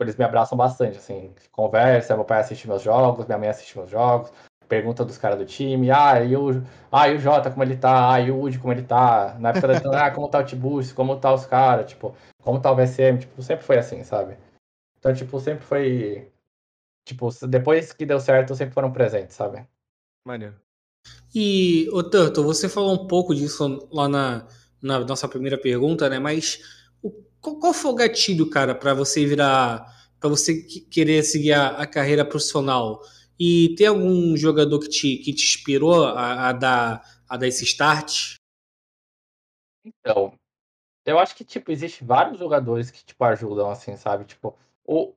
eles 0.00 0.16
me 0.16 0.24
abraçam 0.24 0.58
bastante, 0.58 0.98
assim. 0.98 1.32
Conversa, 1.52 2.16
meu 2.16 2.24
pai 2.24 2.40
assiste 2.40 2.66
meus 2.66 2.82
jogos, 2.82 3.24
minha 3.26 3.38
mãe 3.38 3.48
assiste 3.48 3.78
meus 3.78 3.88
jogos, 3.90 4.32
pergunta 4.68 5.04
dos 5.04 5.18
caras 5.18 5.38
do 5.38 5.46
time, 5.46 5.92
ah, 5.92 6.20
e 6.20 6.34
o, 6.36 6.50
ah, 6.90 7.06
o 7.08 7.18
Jota, 7.18 7.48
como 7.48 7.62
ele 7.62 7.76
tá? 7.76 8.14
Ah, 8.14 8.20
e 8.20 8.28
o 8.30 8.38
Woody, 8.38 8.58
como 8.58 8.72
ele 8.72 8.82
tá? 8.82 9.36
Na 9.38 9.50
época 9.50 9.68
da 9.68 9.74
ah, 10.06 10.10
como 10.10 10.28
tá 10.28 10.40
o 10.40 10.44
Tibus, 10.44 10.92
como 10.92 11.20
tá 11.20 11.32
os 11.32 11.46
caras, 11.46 11.86
tipo, 11.90 12.16
como 12.42 12.60
tá 12.60 12.72
o 12.72 12.76
VSM, 12.76 13.18
tipo, 13.18 13.40
sempre 13.40 13.64
foi 13.64 13.78
assim, 13.78 14.02
sabe? 14.02 14.36
Então, 14.98 15.14
tipo, 15.14 15.38
sempre 15.38 15.64
foi. 15.64 16.31
Tipo, 17.04 17.28
depois 17.48 17.92
que 17.92 18.06
deu 18.06 18.18
certo, 18.20 18.54
sempre 18.56 18.74
foram 18.74 18.92
presentes, 18.92 19.36
sabe? 19.36 19.66
Maneiro. 20.24 20.60
E, 21.34 21.88
ô 21.92 22.02
Turtle, 22.02 22.44
você 22.44 22.68
falou 22.68 22.94
um 22.94 23.06
pouco 23.06 23.34
disso 23.34 23.88
lá 23.92 24.08
na, 24.08 24.46
na 24.82 25.00
nossa 25.00 25.28
primeira 25.28 25.58
pergunta, 25.58 26.08
né? 26.08 26.18
Mas 26.18 26.60
o, 27.02 27.10
qual, 27.40 27.58
qual 27.58 27.74
foi 27.74 27.90
o 27.90 27.94
gatilho, 27.94 28.48
cara, 28.50 28.74
para 28.74 28.94
você 28.94 29.24
virar. 29.26 29.86
para 30.20 30.28
você 30.28 30.62
que- 30.62 30.80
querer 30.82 31.22
seguir 31.24 31.52
a, 31.52 31.68
a 31.70 31.86
carreira 31.86 32.24
profissional? 32.24 33.00
E 33.38 33.74
tem 33.76 33.86
algum 33.88 34.36
jogador 34.36 34.78
que 34.80 34.88
te, 34.88 35.16
que 35.18 35.34
te 35.34 35.42
inspirou 35.44 36.04
a, 36.06 36.48
a 36.50 36.52
dar, 36.52 37.02
a 37.28 37.36
dar 37.36 37.46
esse 37.48 37.64
start? 37.64 38.36
Então, 39.84 40.38
eu 41.06 41.18
acho 41.18 41.34
que, 41.36 41.44
tipo, 41.44 41.70
existe 41.72 42.04
vários 42.04 42.38
jogadores 42.38 42.90
que, 42.90 43.04
tipo, 43.04 43.24
ajudam, 43.24 43.70
assim, 43.70 43.96
sabe? 43.96 44.24
Tipo, 44.26 44.56
o, 44.84 45.14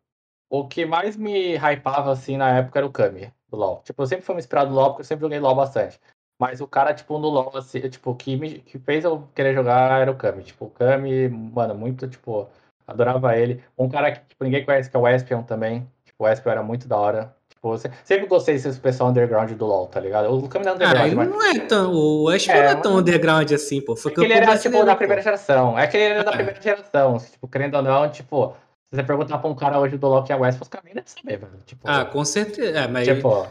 o 0.62 0.68
que 0.68 0.86
mais 0.86 1.16
me 1.18 1.56
hypava, 1.58 2.12
assim, 2.12 2.38
na 2.38 2.58
época 2.58 2.80
era 2.80 2.86
o 2.86 2.92
Kami, 2.92 3.32
do 3.50 3.58
LoL. 3.58 3.82
Tipo, 3.84 4.02
eu 4.04 4.08
sempre 4.08 4.26
fui 4.26 4.36
me 4.36 4.40
inspirado 4.40 4.70
no 4.70 4.76
LoL, 4.76 4.90
porque 4.90 5.02
eu 5.02 5.06
sempre 5.06 5.22
joguei 5.24 5.40
LoL 5.40 5.56
bastante. 5.56 6.00
Mas 6.40 6.60
o 6.62 6.68
cara, 6.68 6.94
tipo, 6.94 7.18
no 7.18 7.30
LoL, 7.30 7.52
assim, 7.56 7.80
tipo, 7.90 8.14
que, 8.16 8.36
me, 8.36 8.60
que 8.60 8.78
fez 8.80 9.06
eu 9.06 9.28
querer 9.34 9.54
jogar 9.54 10.02
era 10.02 10.12
o 10.12 10.16
Kami. 10.16 10.44
Tipo, 10.44 10.66
o 10.66 10.70
Kami, 10.70 11.30
mano, 11.30 11.74
muito, 11.76 12.08
tipo, 12.08 12.48
adorava 12.88 13.38
ele. 13.38 13.64
Um 13.78 13.88
cara 13.90 14.12
que, 14.12 14.20
tipo, 14.28 14.44
ninguém 14.44 14.66
conhece, 14.66 14.90
que 14.90 14.96
é 14.98 15.00
o 15.00 15.08
Espion 15.08 15.44
também. 15.44 15.88
Tipo, 16.06 16.24
o 16.26 16.28
Espio 16.28 16.52
era 16.52 16.62
muito 16.62 16.88
da 16.88 16.98
hora. 16.98 17.34
Tipo, 17.50 17.78
se- 17.78 17.90
sempre 18.04 18.28
gostei 18.28 18.56
desse 18.56 18.80
pessoal 18.80 19.10
underground 19.10 19.50
do 19.54 19.66
LoL, 19.66 19.88
tá 19.88 20.00
ligado? 20.00 20.28
O 20.30 20.36
Lucas 20.36 20.62
não 20.62 20.72
é 20.72 20.74
Ah, 20.74 20.76
underground, 20.76 21.08
ele 21.08 21.16
mas... 21.16 21.30
não 21.30 21.44
é 21.46 21.60
tão. 21.62 21.94
O 21.94 22.30
Ashby 22.30 22.52
É, 22.52 22.56
não 22.64 22.70
é 22.70 22.76
tão 22.76 22.92
mas- 22.92 23.02
underground 23.02 23.52
assim, 23.54 23.82
pô. 23.82 23.96
Foi 23.96 24.12
É 24.12 24.16
que 24.16 24.22
ele 24.22 24.34
era, 24.34 24.58
tipo, 24.58 24.84
da 24.86 24.96
primeira 24.96 25.22
geração. 25.22 25.80
É 25.80 25.88
que 25.88 25.96
ele 25.98 26.14
era 26.16 26.24
da 26.26 26.32
É. 26.32 26.36
primeira 26.36 26.62
geração. 26.62 27.18
Tipo, 27.18 27.48
querendo 27.48 27.76
ou 27.76 27.82
não, 27.82 28.10
tipo, 28.10 28.54
se 28.90 28.96
você 28.96 29.04
perguntar 29.04 29.40
pra 29.40 29.50
um 29.50 29.56
cara 29.56 29.80
hoje 29.80 29.98
do 29.98 30.24
que 30.24 30.32
é 30.32 30.36
West, 30.36 30.62
os 30.62 30.68
caras 30.68 30.86
nem 30.86 30.94
devem 30.94 31.08
saber, 31.08 31.38
velho. 31.38 31.64
Tipo, 31.66 31.88
Ah, 31.88 32.06
com 32.06 32.24
certeza. 32.24 32.80
É, 32.80 32.88
mas 32.88 33.08
tipo, 33.08 33.48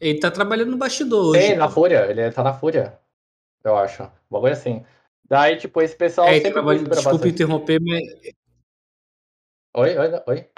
ele 0.00 0.20
tá 0.20 0.30
trabalhando 0.30 0.70
no 0.70 0.76
bastidor 0.76 1.30
hoje. 1.30 1.40
tem 1.40 1.56
na. 1.56 1.68
Fúria, 1.68 2.10
ele 2.10 2.30
tá 2.30 2.42
na 2.42 2.52
Fúria, 2.52 2.98
eu 3.64 3.76
acho. 3.76 4.02
Um 4.02 4.10
bagulho 4.30 4.52
assim. 4.52 4.84
Daí, 5.26 5.56
tipo, 5.56 5.80
esse 5.80 5.96
pessoal 5.96 6.28
É, 6.28 6.36
ele 6.36 6.44
sempre 6.44 6.78
Desculpa 6.88 7.28
interromper, 7.28 7.80
mas. 7.80 8.02
Oi, 9.76 9.98
oi, 9.98 10.22
oi. 10.26 10.48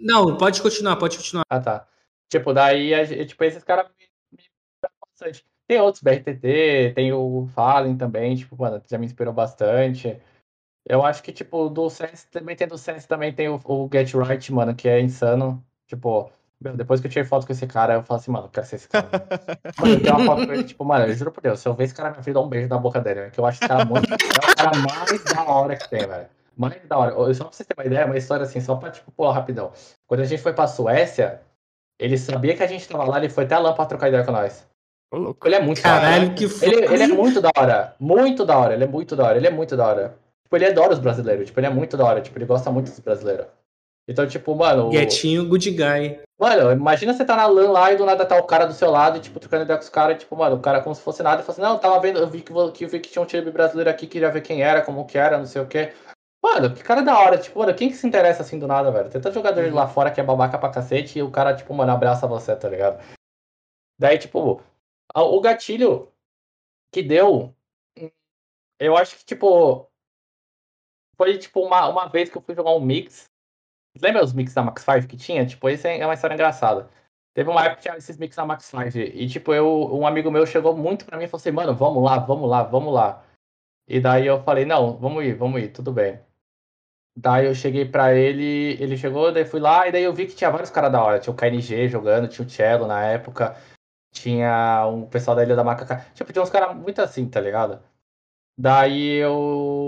Não, 0.00 0.38
pode 0.38 0.62
continuar, 0.62 0.96
pode 0.96 1.16
continuar. 1.16 1.44
Ah, 1.50 1.60
tá. 1.60 1.88
Tipo, 2.28 2.54
daí, 2.54 2.92
tipo, 3.26 3.42
esses 3.44 3.64
caras 3.64 3.90
me, 3.98 4.44
bastante. 5.00 5.44
Tem 5.66 5.80
outros, 5.80 6.02
BRTT, 6.02 6.92
tem 6.94 7.12
o 7.12 7.46
Fallen 7.54 7.96
também, 7.96 8.36
tipo, 8.36 8.56
mano, 8.56 8.82
já 8.88 8.98
me 8.98 9.06
inspirou 9.06 9.32
bastante. 9.32 10.20
Eu 10.86 11.04
acho 11.04 11.22
que, 11.22 11.32
tipo, 11.32 11.68
do 11.70 11.88
CS, 11.88 12.24
também 12.30 12.54
tem 12.54 12.68
do 12.68 12.76
CS, 12.76 13.06
também 13.06 13.32
tem 13.32 13.48
o, 13.48 13.60
o 13.64 13.88
Get 13.92 14.12
Right, 14.14 14.52
mano, 14.52 14.74
que 14.74 14.88
é 14.88 15.00
insano. 15.00 15.64
Tipo, 15.86 16.30
meu, 16.60 16.76
depois 16.76 17.00
que 17.00 17.06
eu 17.06 17.10
tirei 17.10 17.24
foto 17.26 17.46
com 17.46 17.52
esse 17.52 17.66
cara, 17.66 17.94
eu 17.94 18.02
falo 18.02 18.20
assim, 18.20 18.30
mano, 18.30 18.46
eu 18.46 18.50
quero 18.50 18.66
ser 18.66 18.76
esse 18.76 18.88
cara. 18.88 19.08
mano, 19.80 19.94
eu 19.94 20.02
tenho 20.02 20.14
uma 20.16 20.24
foto 20.26 20.46
com 20.46 20.52
ele, 20.52 20.64
tipo, 20.64 20.84
mano, 20.84 21.06
eu 21.06 21.14
juro 21.14 21.32
por 21.32 21.40
Deus, 21.42 21.60
se 21.60 21.68
eu 21.68 21.74
ver 21.74 21.84
esse 21.84 21.94
cara 21.94 22.10
na 22.10 22.20
minha 22.20 22.34
dá 22.34 22.40
um 22.40 22.48
beijo 22.48 22.68
na 22.68 22.78
boca 22.78 23.00
dele, 23.00 23.30
que 23.30 23.40
eu 23.40 23.46
acho 23.46 23.58
esse 23.60 23.68
cara 23.68 23.84
muito. 23.84 24.10
é 24.12 24.14
o 24.14 24.56
cara 24.56 24.72
mais 24.78 25.24
da 25.24 25.42
hora 25.44 25.76
que 25.76 25.88
tem, 25.88 26.06
velho. 26.06 26.26
Mais 26.56 26.80
da 26.86 26.98
hora. 26.98 27.12
Eu- 27.14 27.34
Só 27.34 27.44
pra 27.44 27.52
vocês 27.52 27.66
terem 27.66 27.82
uma 27.82 27.86
ideia, 27.92 28.06
uma 28.06 28.16
história 28.18 28.44
assim, 28.44 28.60
só 28.60 28.76
pra, 28.76 28.90
tipo, 28.90 29.10
pô, 29.10 29.30
rapidão. 29.30 29.72
Quando 30.06 30.20
a 30.20 30.24
gente 30.24 30.42
foi 30.42 30.52
pra 30.52 30.66
Suécia, 30.68 31.40
ele 31.98 32.16
sabia 32.18 32.54
que 32.56 32.62
a 32.62 32.66
gente 32.66 32.86
tava 32.86 33.04
lá, 33.04 33.18
ele 33.18 33.28
foi 33.30 33.44
até 33.44 33.58
lá 33.58 33.72
pra 33.72 33.86
trocar 33.86 34.08
ideia 34.08 34.22
com 34.24 34.32
nós. 34.32 34.66
Ô, 35.12 35.16
louco. 35.16 35.46
Ele 35.48 35.54
é 35.56 35.60
muito 35.62 35.82
da 35.82 35.92
hora. 35.92 36.00
Caralho, 36.02 36.34
que 36.34 36.46
foda. 36.48 36.66
Ele, 36.72 36.84
ele 36.94 37.02
é 37.02 37.06
muito 37.08 37.40
da 37.40 37.50
hora. 37.56 37.94
Muito 37.98 38.44
da 38.44 38.58
hora. 38.58 38.74
Ele 38.74 38.84
é 38.84 38.86
muito 38.86 39.16
da 39.16 39.24
hora. 39.24 39.36
Ele 39.36 39.46
é 39.46 39.50
muito 39.50 39.76
da 39.76 39.86
hora. 39.86 40.23
Tipo, 40.44 40.56
ele 40.56 40.66
adora 40.66 40.92
os 40.92 40.98
brasileiros. 40.98 41.46
Tipo, 41.46 41.60
ele 41.60 41.66
é 41.66 41.70
muito 41.70 41.96
da 41.96 42.04
hora. 42.04 42.20
Tipo, 42.20 42.38
ele 42.38 42.46
gosta 42.46 42.70
muito 42.70 42.90
dos 42.90 43.00
brasileiros. 43.00 43.46
Então, 44.08 44.26
tipo, 44.26 44.54
mano. 44.54 44.90
Guetinho, 44.90 45.48
good 45.48 45.70
guy. 45.70 46.20
Mano, 46.38 46.72
imagina 46.72 47.14
você 47.14 47.24
tá 47.24 47.36
na 47.36 47.46
LAN 47.46 47.70
lá 47.70 47.92
e 47.92 47.96
do 47.96 48.04
nada 48.04 48.26
tá 48.26 48.36
o 48.36 48.42
cara 48.42 48.66
do 48.66 48.74
seu 48.74 48.90
lado, 48.90 49.16
e, 49.16 49.20
tipo, 49.20 49.38
trocando 49.38 49.62
ideia 49.62 49.78
com 49.78 49.84
os 49.84 49.88
caras, 49.88 50.18
tipo, 50.18 50.36
mano, 50.36 50.56
o 50.56 50.60
cara 50.60 50.82
como 50.82 50.94
se 50.94 51.00
fosse 51.00 51.22
nada, 51.22 51.40
e 51.40 51.44
fala 51.44 51.52
assim, 51.52 51.62
não, 51.62 51.78
tava 51.78 52.00
vendo, 52.00 52.18
eu 52.18 52.28
vi 52.28 52.42
que, 52.42 52.52
que, 52.72 52.84
eu 52.84 52.88
vi 52.88 53.00
que 53.00 53.08
tinha 53.08 53.22
um 53.22 53.26
time 53.26 53.50
brasileiro 53.52 53.88
aqui, 53.88 54.06
queria 54.06 54.32
ver 54.32 54.40
quem 54.40 54.60
era, 54.60 54.82
como 54.82 55.06
que 55.06 55.16
era, 55.16 55.38
não 55.38 55.46
sei 55.46 55.62
o 55.62 55.66
quê. 55.66 55.94
Mano, 56.42 56.74
que 56.74 56.82
cara 56.82 57.02
da 57.02 57.16
hora, 57.18 57.38
tipo, 57.38 57.58
mano, 57.60 57.72
quem 57.72 57.88
que 57.88 57.94
se 57.94 58.06
interessa 58.06 58.42
assim 58.42 58.58
do 58.58 58.66
nada, 58.66 58.90
velho? 58.90 59.08
Tem 59.08 59.20
tanto 59.20 59.34
jogador 59.34 59.72
lá 59.72 59.86
fora 59.86 60.10
que 60.10 60.20
é 60.20 60.24
babaca 60.24 60.58
pra 60.58 60.70
cacete 60.70 61.18
e 61.18 61.22
o 61.22 61.30
cara, 61.30 61.54
tipo, 61.54 61.72
mano, 61.72 61.92
abraça 61.92 62.26
você, 62.26 62.54
tá 62.54 62.68
ligado? 62.68 63.02
Daí, 63.98 64.18
tipo, 64.18 64.60
o 65.14 65.40
gatilho 65.40 66.12
que 66.92 67.02
deu, 67.02 67.54
eu 68.78 68.96
acho 68.96 69.16
que, 69.16 69.24
tipo, 69.24 69.88
foi, 71.16 71.38
tipo, 71.38 71.60
uma, 71.60 71.88
uma 71.88 72.08
vez 72.08 72.28
que 72.28 72.36
eu 72.36 72.42
fui 72.42 72.54
jogar 72.54 72.72
um 72.72 72.80
mix. 72.80 73.24
Lembra 74.00 74.24
os 74.24 74.32
mix 74.32 74.52
da 74.52 74.62
Max 74.62 74.82
5 74.82 75.06
que 75.06 75.16
tinha? 75.16 75.46
Tipo, 75.46 75.68
esse 75.68 75.86
é 75.88 76.04
uma 76.04 76.14
história 76.14 76.34
engraçada. 76.34 76.88
Teve 77.34 77.50
uma 77.50 77.62
época 77.62 77.76
que 77.76 77.82
tinha 77.82 77.96
esses 77.96 78.16
mix 78.16 78.36
da 78.36 78.46
Max 78.46 78.64
5. 78.66 78.98
E, 78.98 79.28
tipo, 79.28 79.52
eu, 79.52 79.94
um 79.94 80.06
amigo 80.06 80.30
meu 80.30 80.46
chegou 80.46 80.76
muito 80.76 81.04
pra 81.04 81.16
mim 81.18 81.24
e 81.24 81.28
falou 81.28 81.40
assim, 81.40 81.50
mano, 81.50 81.74
vamos 81.74 82.02
lá, 82.02 82.18
vamos 82.18 82.48
lá, 82.48 82.62
vamos 82.62 82.92
lá. 82.92 83.24
E 83.88 84.00
daí 84.00 84.26
eu 84.26 84.42
falei, 84.42 84.64
não, 84.64 84.96
vamos 84.96 85.24
ir, 85.24 85.34
vamos 85.34 85.60
ir, 85.62 85.68
tudo 85.68 85.92
bem. 85.92 86.20
Daí 87.16 87.46
eu 87.46 87.54
cheguei 87.54 87.84
pra 87.84 88.14
ele, 88.14 88.76
ele 88.82 88.96
chegou, 88.96 89.32
daí 89.32 89.44
fui 89.44 89.60
lá, 89.60 89.86
e 89.86 89.92
daí 89.92 90.02
eu 90.02 90.12
vi 90.12 90.26
que 90.26 90.34
tinha 90.34 90.50
vários 90.50 90.70
caras 90.70 90.90
da 90.90 91.02
hora. 91.02 91.20
Tinha 91.20 91.32
o 91.32 91.36
KNG 91.36 91.88
jogando, 91.88 92.28
tinha 92.28 92.46
o 92.46 92.50
Cello 92.50 92.86
na 92.86 93.04
época, 93.04 93.56
tinha 94.12 94.86
um 94.88 95.06
pessoal 95.06 95.36
da 95.36 95.44
Ilha 95.44 95.54
da 95.54 95.64
Macaca. 95.64 96.06
Tipo, 96.14 96.32
tinha 96.32 96.42
uns 96.42 96.50
caras 96.50 96.74
muito 96.76 97.00
assim, 97.00 97.28
tá 97.28 97.40
ligado? 97.40 97.80
Daí 98.58 99.16
eu. 99.16 99.83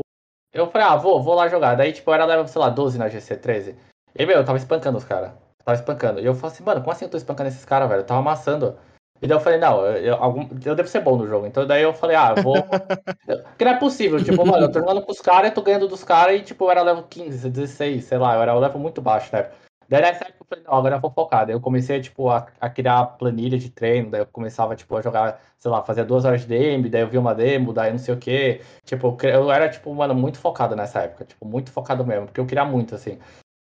Eu 0.52 0.70
falei, 0.70 0.86
ah, 0.86 0.96
vou, 0.96 1.22
vou 1.22 1.34
lá 1.34 1.48
jogar. 1.48 1.74
Daí, 1.74 1.92
tipo, 1.92 2.10
eu 2.10 2.14
era 2.14 2.24
level, 2.24 2.46
sei 2.46 2.60
lá, 2.60 2.68
12 2.68 2.98
na 2.98 3.08
GC13. 3.08 3.74
E, 4.18 4.26
meu, 4.26 4.38
eu 4.38 4.44
tava 4.44 4.58
espancando 4.58 4.98
os 4.98 5.04
caras. 5.04 5.32
Tava 5.64 5.78
espancando. 5.78 6.20
E 6.20 6.24
eu 6.24 6.34
falei 6.34 6.54
assim, 6.54 6.64
mano, 6.64 6.80
como 6.80 6.92
assim 6.92 7.04
eu 7.04 7.10
tô 7.10 7.16
espancando 7.16 7.48
esses 7.48 7.64
caras, 7.64 7.88
velho? 7.88 8.00
Eu 8.00 8.06
tava 8.06 8.20
amassando. 8.20 8.76
E 9.20 9.26
daí 9.26 9.36
eu 9.36 9.40
falei, 9.40 9.58
não, 9.58 9.84
eu, 9.86 10.14
algum, 10.22 10.48
eu 10.64 10.74
devo 10.74 10.88
ser 10.88 11.00
bom 11.00 11.16
no 11.16 11.26
jogo. 11.26 11.46
Então 11.46 11.66
daí 11.66 11.82
eu 11.82 11.92
falei, 11.92 12.16
ah, 12.16 12.34
eu 12.36 12.42
vou. 12.42 12.56
Porque 13.26 13.64
não 13.64 13.72
é 13.72 13.78
possível, 13.78 14.22
tipo, 14.22 14.46
mano, 14.46 14.64
eu 14.64 14.70
tô 14.70 14.80
jogando 14.80 15.02
com 15.02 15.12
os 15.12 15.20
caras, 15.20 15.48
eu 15.48 15.54
tô 15.54 15.62
ganhando 15.62 15.88
dos 15.88 16.04
caras 16.04 16.38
e, 16.38 16.42
tipo, 16.42 16.64
eu 16.64 16.70
era 16.70 16.82
level 16.82 17.04
15, 17.04 17.50
16, 17.50 18.04
sei 18.04 18.18
lá, 18.18 18.34
eu 18.34 18.42
era 18.42 18.54
um 18.54 18.60
level 18.60 18.78
muito 18.78 19.00
baixo, 19.00 19.30
né? 19.32 19.50
Daí 19.88 20.02
nessa 20.02 20.24
época 20.24 20.38
eu 20.40 20.46
falei, 20.48 20.64
não, 20.64 20.74
agora 20.74 20.96
eu 20.96 21.00
vou 21.00 21.10
focar. 21.10 21.46
Daí 21.46 21.54
eu 21.54 21.60
comecei, 21.60 22.00
tipo, 22.00 22.28
a, 22.28 22.46
a 22.60 22.68
criar 22.70 23.04
planilha 23.18 23.58
de 23.58 23.70
treino, 23.70 24.10
daí 24.10 24.20
eu 24.22 24.26
começava, 24.26 24.74
tipo, 24.76 24.96
a 24.96 25.02
jogar, 25.02 25.40
sei 25.58 25.70
lá, 25.70 25.82
fazer 25.82 26.04
duas 26.04 26.24
horas 26.24 26.42
de 26.42 26.48
demo, 26.48 26.88
daí 26.88 27.02
eu 27.02 27.08
vi 27.08 27.18
uma 27.18 27.34
demo, 27.34 27.72
daí 27.72 27.90
não 27.90 27.98
sei 27.98 28.14
o 28.14 28.18
quê. 28.18 28.60
Tipo, 28.84 29.16
eu 29.22 29.50
era, 29.50 29.68
tipo, 29.68 29.94
mano, 29.94 30.14
muito 30.14 30.38
focado 30.38 30.74
nessa 30.76 31.00
época, 31.02 31.24
tipo, 31.24 31.44
muito 31.46 31.70
focado 31.70 32.04
mesmo, 32.04 32.26
porque 32.26 32.40
eu 32.40 32.46
queria 32.46 32.64
muito, 32.64 32.94
assim. 32.94 33.18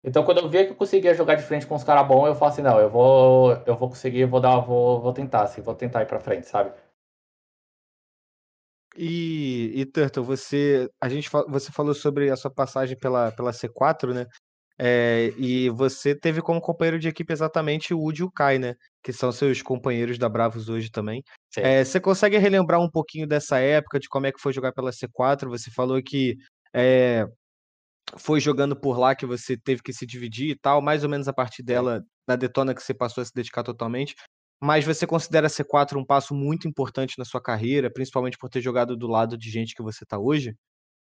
Então 0.02 0.24
quando 0.24 0.38
eu 0.38 0.48
via 0.48 0.64
que 0.64 0.72
eu 0.72 0.76
conseguia 0.76 1.14
jogar 1.14 1.34
de 1.34 1.42
frente 1.42 1.66
com 1.66 1.74
os 1.74 1.84
caras 1.84 2.06
bons, 2.08 2.26
eu 2.26 2.34
falei 2.34 2.52
assim, 2.52 2.62
não, 2.62 2.80
eu 2.80 2.88
vou, 2.90 3.52
eu 3.66 3.76
vou 3.76 3.88
conseguir, 3.88 4.24
vou 4.24 4.40
dar, 4.40 4.58
vou, 4.60 5.00
vou 5.00 5.12
tentar, 5.12 5.42
assim, 5.42 5.60
vou 5.60 5.74
tentar 5.74 6.02
ir 6.02 6.06
pra 6.06 6.18
frente, 6.20 6.46
sabe? 6.46 6.72
E, 8.96 9.72
e 9.80 9.86
Turtle, 9.86 10.24
você, 10.24 10.90
a 11.00 11.08
gente, 11.08 11.30
você 11.48 11.70
falou 11.70 11.94
sobre 11.94 12.30
a 12.30 12.36
sua 12.36 12.50
passagem 12.50 12.98
pela, 12.98 13.30
pela 13.32 13.52
C4, 13.52 14.12
né? 14.12 14.26
É, 14.82 15.34
e 15.36 15.68
você 15.68 16.14
teve 16.14 16.40
como 16.40 16.58
companheiro 16.58 16.98
de 16.98 17.06
equipe 17.06 17.30
exatamente 17.30 17.92
o 17.92 17.98
Woody 17.98 18.22
e 18.22 18.24
o 18.24 18.30
Kai, 18.30 18.58
né? 18.58 18.74
Que 19.02 19.12
são 19.12 19.30
seus 19.30 19.60
companheiros 19.60 20.16
da 20.16 20.26
Bravos 20.26 20.70
hoje 20.70 20.90
também. 20.90 21.22
É, 21.54 21.84
você 21.84 22.00
consegue 22.00 22.38
relembrar 22.38 22.80
um 22.80 22.90
pouquinho 22.90 23.26
dessa 23.26 23.58
época, 23.58 24.00
de 24.00 24.08
como 24.08 24.26
é 24.26 24.32
que 24.32 24.40
foi 24.40 24.54
jogar 24.54 24.72
pela 24.72 24.90
C4? 24.90 25.50
Você 25.50 25.70
falou 25.70 26.02
que 26.02 26.38
é, 26.74 27.26
foi 28.16 28.40
jogando 28.40 28.74
por 28.74 28.98
lá 28.98 29.14
que 29.14 29.26
você 29.26 29.54
teve 29.54 29.82
que 29.82 29.92
se 29.92 30.06
dividir 30.06 30.50
e 30.50 30.58
tal, 30.58 30.80
mais 30.80 31.04
ou 31.04 31.10
menos 31.10 31.28
a 31.28 31.32
partir 31.34 31.62
dela, 31.62 32.02
da 32.26 32.34
Detona 32.34 32.74
que 32.74 32.82
você 32.82 32.94
passou 32.94 33.20
a 33.20 33.24
se 33.26 33.34
dedicar 33.34 33.62
totalmente. 33.62 34.14
Mas 34.62 34.86
você 34.86 35.06
considera 35.06 35.46
a 35.46 35.50
C4 35.50 35.98
um 35.98 36.06
passo 36.06 36.34
muito 36.34 36.66
importante 36.66 37.18
na 37.18 37.26
sua 37.26 37.42
carreira, 37.42 37.92
principalmente 37.92 38.38
por 38.38 38.48
ter 38.48 38.62
jogado 38.62 38.96
do 38.96 39.06
lado 39.06 39.36
de 39.36 39.50
gente 39.50 39.74
que 39.74 39.82
você 39.82 40.06
tá 40.06 40.18
hoje? 40.18 40.54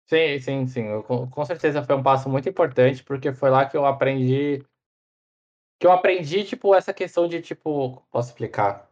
Sim, 0.05 0.39
sim, 0.39 0.67
sim. 0.67 0.87
Eu, 0.87 1.03
com, 1.03 1.29
com 1.29 1.45
certeza 1.45 1.81
foi 1.83 1.95
um 1.95 2.03
passo 2.03 2.29
muito 2.29 2.47
importante, 2.49 3.03
porque 3.03 3.31
foi 3.33 3.49
lá 3.49 3.65
que 3.65 3.75
eu 3.77 3.85
aprendi. 3.85 4.63
Que 5.79 5.87
eu 5.87 5.91
aprendi, 5.91 6.43
tipo, 6.43 6.73
essa 6.75 6.93
questão 6.93 7.27
de, 7.27 7.41
tipo, 7.41 8.01
posso 8.11 8.29
explicar? 8.29 8.89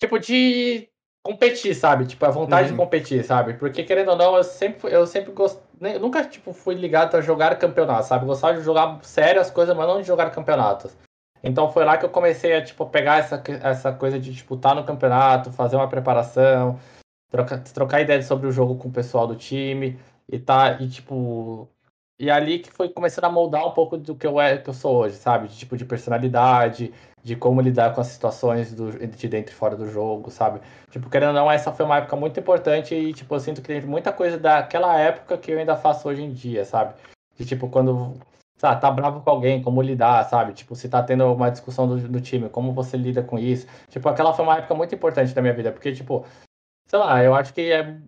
Tipo, 0.00 0.18
de 0.18 0.88
competir, 1.24 1.74
sabe? 1.74 2.06
Tipo, 2.06 2.24
a 2.26 2.30
vontade 2.30 2.68
Uhum. 2.68 2.74
de 2.76 2.76
competir, 2.82 3.24
sabe? 3.24 3.54
Porque, 3.54 3.82
querendo 3.82 4.10
ou 4.10 4.16
não, 4.16 4.36
eu 4.36 4.44
sempre, 4.44 4.80
fui- 4.80 4.94
eu 4.94 5.06
sempre 5.06 5.32
gost... 5.32 5.60
nem- 5.80 5.94
eu 5.94 6.00
nunca, 6.00 6.24
tipo, 6.24 6.52
fui 6.52 6.74
ligado 6.74 7.16
a 7.16 7.20
jogar 7.20 7.56
campeonato, 7.58 8.06
sabe? 8.06 8.24
Eu 8.24 8.28
Gostava 8.28 8.54
de 8.58 8.62
jogar 8.62 9.02
sério 9.04 9.40
as 9.40 9.50
coisas, 9.50 9.76
mas 9.76 9.86
não 9.88 10.00
de 10.00 10.06
jogar 10.06 10.30
campeonatos. 10.30 10.96
Então 11.42 11.70
foi 11.72 11.84
lá 11.84 11.98
que 11.98 12.04
eu 12.04 12.10
comecei 12.10 12.54
a, 12.54 12.64
tipo, 12.64 12.86
pegar 12.86 13.18
essa, 13.18 13.38
que- 13.38 13.52
essa 13.52 13.92
coisa 13.92 14.18
de, 14.20 14.34
tipo, 14.34 14.54
estar 14.54 14.74
no 14.74 14.84
campeonato, 14.84 15.52
fazer 15.52 15.76
uma 15.76 15.88
preparação, 15.88 16.78
trocar, 17.36 17.62
trocar 17.62 18.00
ideias 18.00 18.26
sobre 18.26 18.46
o 18.46 18.52
jogo 18.52 18.76
com 18.76 18.88
o 18.88 18.92
pessoal 18.92 19.26
do 19.26 19.36
time 19.36 19.98
e 20.28 20.38
tá, 20.38 20.78
e 20.80 20.88
tipo. 20.88 21.68
E 22.18 22.30
ali 22.30 22.60
que 22.60 22.70
foi 22.72 22.88
começando 22.88 23.24
a 23.26 23.30
moldar 23.30 23.66
um 23.66 23.72
pouco 23.72 23.98
do 23.98 24.16
que 24.16 24.26
eu, 24.26 24.40
é, 24.40 24.56
que 24.56 24.70
eu 24.70 24.74
sou 24.74 24.96
hoje, 24.96 25.16
sabe? 25.16 25.48
De 25.48 25.56
tipo 25.56 25.76
de 25.76 25.84
personalidade, 25.84 26.94
de 27.22 27.36
como 27.36 27.60
lidar 27.60 27.94
com 27.94 28.00
as 28.00 28.06
situações 28.06 28.72
do, 28.72 28.90
de 28.90 29.28
dentro 29.28 29.52
e 29.52 29.54
fora 29.54 29.76
do 29.76 29.90
jogo, 29.90 30.30
sabe? 30.30 30.60
Tipo, 30.90 31.10
querendo 31.10 31.28
ou 31.28 31.34
não, 31.34 31.50
essa 31.50 31.72
foi 31.72 31.84
uma 31.84 31.98
época 31.98 32.16
muito 32.16 32.40
importante 32.40 32.94
e, 32.94 33.12
tipo, 33.12 33.34
eu 33.34 33.40
sinto 33.40 33.60
que 33.60 33.68
tem 33.68 33.82
muita 33.82 34.12
coisa 34.14 34.38
daquela 34.38 34.98
época 34.98 35.36
que 35.36 35.52
eu 35.52 35.58
ainda 35.58 35.76
faço 35.76 36.08
hoje 36.08 36.22
em 36.22 36.32
dia, 36.32 36.64
sabe? 36.64 36.94
De 37.36 37.44
tipo, 37.44 37.68
quando 37.68 38.14
tá 38.58 38.90
bravo 38.90 39.20
com 39.20 39.30
alguém, 39.30 39.62
como 39.62 39.82
lidar, 39.82 40.24
sabe? 40.24 40.52
Tipo, 40.54 40.74
se 40.74 40.88
tá 40.88 41.02
tendo 41.02 41.24
uma 41.32 41.50
discussão 41.50 41.86
do, 41.86 41.96
do 42.08 42.20
time, 42.20 42.48
como 42.48 42.72
você 42.72 42.96
lida 42.96 43.22
com 43.22 43.38
isso. 43.38 43.66
Tipo, 43.90 44.08
aquela 44.08 44.32
foi 44.32 44.44
uma 44.44 44.56
época 44.58 44.74
muito 44.74 44.94
importante 44.94 45.34
da 45.34 45.42
minha 45.42 45.54
vida, 45.54 45.70
porque, 45.70 45.92
tipo, 45.92 46.24
sei 46.86 46.98
lá, 46.98 47.22
eu 47.22 47.34
acho 47.34 47.52
que 47.52 47.72
é 47.72 48.00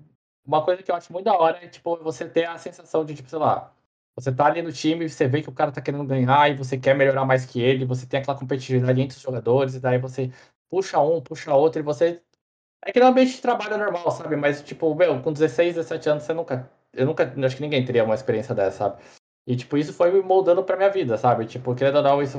uma 0.46 0.64
coisa 0.64 0.82
que 0.82 0.90
eu 0.90 0.94
acho 0.94 1.12
muito 1.12 1.26
da 1.26 1.36
hora 1.36 1.58
é, 1.62 1.68
tipo, 1.68 1.96
você 2.02 2.26
ter 2.28 2.46
a 2.46 2.56
sensação 2.56 3.04
de, 3.04 3.14
tipo, 3.14 3.28
sei 3.28 3.38
lá, 3.38 3.72
você 4.16 4.32
tá 4.32 4.46
ali 4.46 4.62
no 4.62 4.72
time, 4.72 5.08
você 5.08 5.28
vê 5.28 5.42
que 5.42 5.48
o 5.48 5.52
cara 5.52 5.70
tá 5.70 5.80
querendo 5.80 6.04
ganhar 6.04 6.50
e 6.50 6.56
você 6.56 6.78
quer 6.78 6.94
melhorar 6.94 7.24
mais 7.24 7.44
que 7.44 7.60
ele, 7.60 7.84
você 7.84 8.06
tem 8.06 8.20
aquela 8.20 8.38
competitividade 8.38 9.00
entre 9.00 9.16
os 9.16 9.22
jogadores, 9.22 9.74
e 9.74 9.80
daí 9.80 9.98
você 9.98 10.32
puxa 10.70 10.98
um, 11.00 11.20
puxa 11.20 11.54
outro, 11.54 11.80
e 11.80 11.84
você. 11.84 12.20
É 12.84 12.92
que 12.92 13.00
no 13.00 13.06
ambiente 13.06 13.32
de 13.36 13.42
trabalho 13.42 13.76
normal, 13.76 14.10
sabe? 14.10 14.36
Mas, 14.36 14.62
tipo, 14.62 14.94
meu, 14.94 15.20
com 15.22 15.32
16, 15.32 15.74
17 15.74 16.08
anos, 16.08 16.22
você 16.24 16.32
nunca. 16.32 16.70
Eu 16.92 17.06
nunca. 17.06 17.32
Acho 17.44 17.56
que 17.56 17.62
ninguém 17.62 17.84
teria 17.84 18.04
uma 18.04 18.14
experiência 18.14 18.54
dessa, 18.54 18.78
sabe? 18.78 19.02
E, 19.46 19.56
tipo, 19.56 19.76
isso 19.76 19.92
foi 19.92 20.10
me 20.12 20.20
moldando 20.22 20.64
pra 20.64 20.76
minha 20.76 20.90
vida, 20.90 21.16
sabe? 21.18 21.46
Tipo, 21.46 21.74
querendo 21.74 21.96
ou 21.96 22.02
não, 22.02 22.22
isso. 22.22 22.38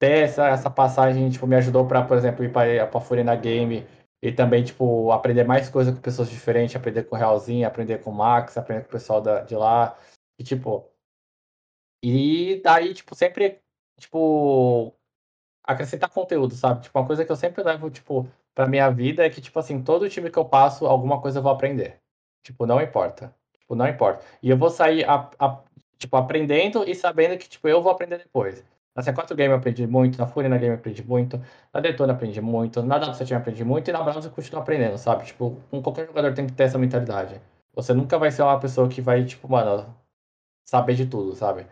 Ter 0.00 0.24
essa, 0.24 0.48
essa 0.48 0.70
passagem, 0.70 1.28
tipo, 1.28 1.46
me 1.46 1.56
ajudou 1.56 1.86
pra, 1.86 2.02
por 2.04 2.16
exemplo, 2.16 2.44
ir 2.44 2.52
pra, 2.52 2.86
pra 2.86 3.00
Furina 3.00 3.34
Game 3.34 3.84
e 4.22 4.32
também, 4.32 4.64
tipo, 4.64 5.12
aprender 5.12 5.44
mais 5.44 5.68
coisa 5.70 5.92
com 5.92 6.00
pessoas 6.00 6.28
diferentes, 6.30 6.74
aprender 6.76 7.04
com 7.04 7.14
o 7.16 7.18
Realzinho, 7.18 7.66
aprender 7.66 8.02
com 8.02 8.10
o 8.10 8.14
Max, 8.14 8.56
aprender 8.56 8.82
com 8.82 8.88
o 8.88 8.92
pessoal 8.92 9.20
da, 9.20 9.40
de 9.42 9.54
lá. 9.56 9.96
E, 10.38 10.44
tipo, 10.44 10.90
E 12.02 12.60
daí, 12.62 12.94
tipo, 12.94 13.14
sempre, 13.14 13.60
tipo, 13.98 14.94
acrescentar 15.64 16.10
conteúdo, 16.10 16.54
sabe? 16.54 16.82
Tipo, 16.82 16.98
uma 16.98 17.06
coisa 17.06 17.24
que 17.24 17.32
eu 17.32 17.36
sempre 17.36 17.62
levo, 17.62 17.90
tipo, 17.90 18.28
pra 18.54 18.66
minha 18.68 18.90
vida 18.90 19.24
é 19.26 19.30
que, 19.30 19.40
tipo 19.40 19.58
assim, 19.58 19.82
todo 19.82 20.08
time 20.08 20.30
que 20.30 20.38
eu 20.38 20.44
passo, 20.44 20.86
alguma 20.86 21.20
coisa 21.20 21.38
eu 21.38 21.42
vou 21.42 21.52
aprender. 21.52 22.00
Tipo, 22.42 22.66
não 22.66 22.80
importa. 22.80 23.34
Tipo, 23.58 23.74
não 23.74 23.88
importa. 23.88 24.24
E 24.42 24.50
eu 24.50 24.56
vou 24.56 24.70
sair, 24.70 25.04
a, 25.04 25.30
a- 25.38 25.62
tipo, 25.98 26.16
aprendendo 26.16 26.88
e 26.88 26.94
sabendo 26.94 27.36
que, 27.38 27.48
tipo, 27.48 27.68
eu 27.68 27.82
vou 27.82 27.92
aprender 27.92 28.18
depois. 28.18 28.64
Na 28.98 29.04
C4 29.04 29.36
Game 29.36 29.52
eu 29.52 29.58
aprendi 29.58 29.86
muito, 29.86 30.18
na 30.18 30.26
Fúria 30.26 30.50
Game 30.50 30.66
eu 30.66 30.74
aprendi 30.74 31.06
muito, 31.06 31.40
na 31.72 31.78
Detona 31.78 32.14
aprendi 32.14 32.40
muito, 32.40 32.82
na 32.82 32.98
W7 32.98 33.30
eu 33.30 33.38
aprendi 33.38 33.64
muito 33.64 33.88
e 33.88 33.92
na 33.92 34.02
Browser 34.02 34.24
eu 34.24 34.34
continuo 34.34 34.60
aprendendo, 34.60 34.98
sabe? 34.98 35.24
Tipo, 35.24 35.56
com 35.70 35.80
qualquer 35.80 36.08
jogador 36.08 36.34
tem 36.34 36.48
que 36.48 36.52
ter 36.52 36.64
essa 36.64 36.78
mentalidade. 36.78 37.40
Você 37.76 37.94
nunca 37.94 38.18
vai 38.18 38.32
ser 38.32 38.42
uma 38.42 38.58
pessoa 38.58 38.88
que 38.88 39.00
vai, 39.00 39.24
tipo, 39.24 39.48
mano, 39.48 39.86
saber 40.68 40.96
de 40.96 41.06
tudo, 41.06 41.32
sabe? 41.36 41.64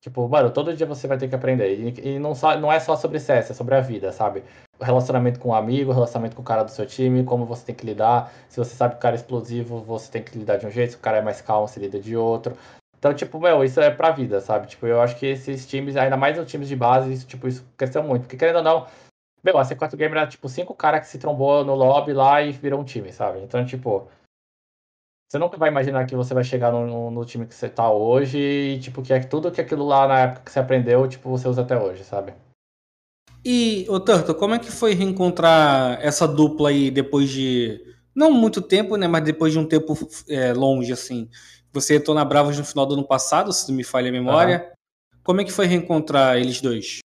Tipo, 0.00 0.28
mano, 0.28 0.50
todo 0.50 0.74
dia 0.74 0.84
você 0.84 1.06
vai 1.06 1.16
ter 1.16 1.28
que 1.28 1.36
aprender. 1.36 1.78
E, 1.78 2.14
e 2.16 2.18
não, 2.18 2.34
só, 2.34 2.58
não 2.58 2.72
é 2.72 2.80
só 2.80 2.96
sobre 2.96 3.20
CS, 3.20 3.52
é 3.52 3.54
sobre 3.54 3.76
a 3.76 3.80
vida, 3.80 4.10
sabe? 4.10 4.42
O 4.76 4.84
relacionamento 4.84 5.38
com 5.38 5.50
o 5.50 5.54
amigo, 5.54 5.92
o 5.92 5.94
relacionamento 5.94 6.34
com 6.34 6.42
o 6.42 6.44
cara 6.44 6.64
do 6.64 6.72
seu 6.72 6.84
time, 6.84 7.22
como 7.22 7.46
você 7.46 7.66
tem 7.66 7.74
que 7.76 7.86
lidar. 7.86 8.32
Se 8.48 8.58
você 8.58 8.74
sabe 8.74 8.94
que 8.94 8.98
o 8.98 9.00
cara 9.00 9.14
é 9.14 9.18
explosivo, 9.18 9.78
você 9.80 10.10
tem 10.10 10.24
que 10.24 10.36
lidar 10.36 10.56
de 10.56 10.66
um 10.66 10.70
jeito. 10.72 10.90
Se 10.90 10.96
o 10.96 11.00
cara 11.00 11.18
é 11.18 11.22
mais 11.22 11.40
calmo, 11.40 11.68
você 11.68 11.78
lida 11.78 12.00
de 12.00 12.16
outro. 12.16 12.56
Então, 13.04 13.12
tipo, 13.12 13.38
meu, 13.38 13.62
isso 13.62 13.78
é 13.82 13.90
pra 13.90 14.12
vida, 14.12 14.40
sabe? 14.40 14.66
Tipo, 14.66 14.86
eu 14.86 14.98
acho 14.98 15.18
que 15.18 15.26
esses 15.26 15.66
times, 15.66 15.94
ainda 15.94 16.16
mais 16.16 16.38
os 16.38 16.50
times 16.50 16.66
de 16.66 16.74
base, 16.74 17.12
isso, 17.12 17.26
tipo, 17.26 17.46
isso 17.46 17.62
cresceu 17.76 18.02
muito. 18.02 18.22
Porque, 18.22 18.38
querendo 18.38 18.56
ou 18.56 18.62
não, 18.62 18.86
meu, 19.44 19.58
a 19.58 19.62
C4 19.62 19.94
Gamer 19.94 20.16
era, 20.16 20.26
tipo, 20.26 20.48
cinco 20.48 20.74
caras 20.74 21.00
que 21.00 21.08
se 21.08 21.18
trombou 21.18 21.62
no 21.66 21.74
lobby 21.74 22.14
lá 22.14 22.40
e 22.40 22.50
virou 22.50 22.80
um 22.80 22.84
time, 22.84 23.12
sabe? 23.12 23.40
Então, 23.40 23.62
tipo, 23.66 24.08
você 25.30 25.38
nunca 25.38 25.58
vai 25.58 25.68
imaginar 25.68 26.06
que 26.06 26.16
você 26.16 26.32
vai 26.32 26.42
chegar 26.42 26.72
no, 26.72 27.10
no 27.10 27.26
time 27.26 27.44
que 27.44 27.54
você 27.54 27.68
tá 27.68 27.92
hoje 27.92 28.38
e, 28.38 28.80
tipo, 28.80 29.02
que 29.02 29.12
é 29.12 29.20
tudo 29.20 29.52
que 29.52 29.60
aquilo 29.60 29.84
lá 29.86 30.08
na 30.08 30.20
época 30.20 30.46
que 30.46 30.50
você 30.50 30.58
aprendeu, 30.58 31.06
tipo, 31.06 31.28
você 31.28 31.46
usa 31.46 31.60
até 31.60 31.78
hoje, 31.78 32.04
sabe? 32.04 32.32
E, 33.44 33.84
ô 33.90 34.00
Turtle, 34.00 34.34
como 34.34 34.54
é 34.54 34.58
que 34.58 34.72
foi 34.72 34.94
reencontrar 34.94 35.98
essa 36.00 36.26
dupla 36.26 36.70
aí 36.70 36.90
depois 36.90 37.28
de. 37.28 37.84
Não 38.14 38.32
muito 38.32 38.62
tempo, 38.62 38.96
né? 38.96 39.06
Mas 39.06 39.24
depois 39.24 39.52
de 39.52 39.58
um 39.58 39.66
tempo 39.66 39.94
é, 40.26 40.54
longe, 40.54 40.90
assim. 40.90 41.28
Você 41.74 41.96
entrou 41.96 42.14
na 42.14 42.24
Bravos 42.24 42.56
no 42.56 42.64
final 42.64 42.86
do 42.86 42.94
ano 42.94 43.04
passado, 43.04 43.52
se 43.52 43.68
não 43.68 43.76
me 43.76 43.82
falha 43.82 44.08
a 44.08 44.12
memória. 44.12 44.72
Como 45.24 45.40
é 45.40 45.44
que 45.44 45.50
foi 45.50 45.66
reencontrar 45.66 46.36
eles 46.36 46.60
dois? 46.60 47.00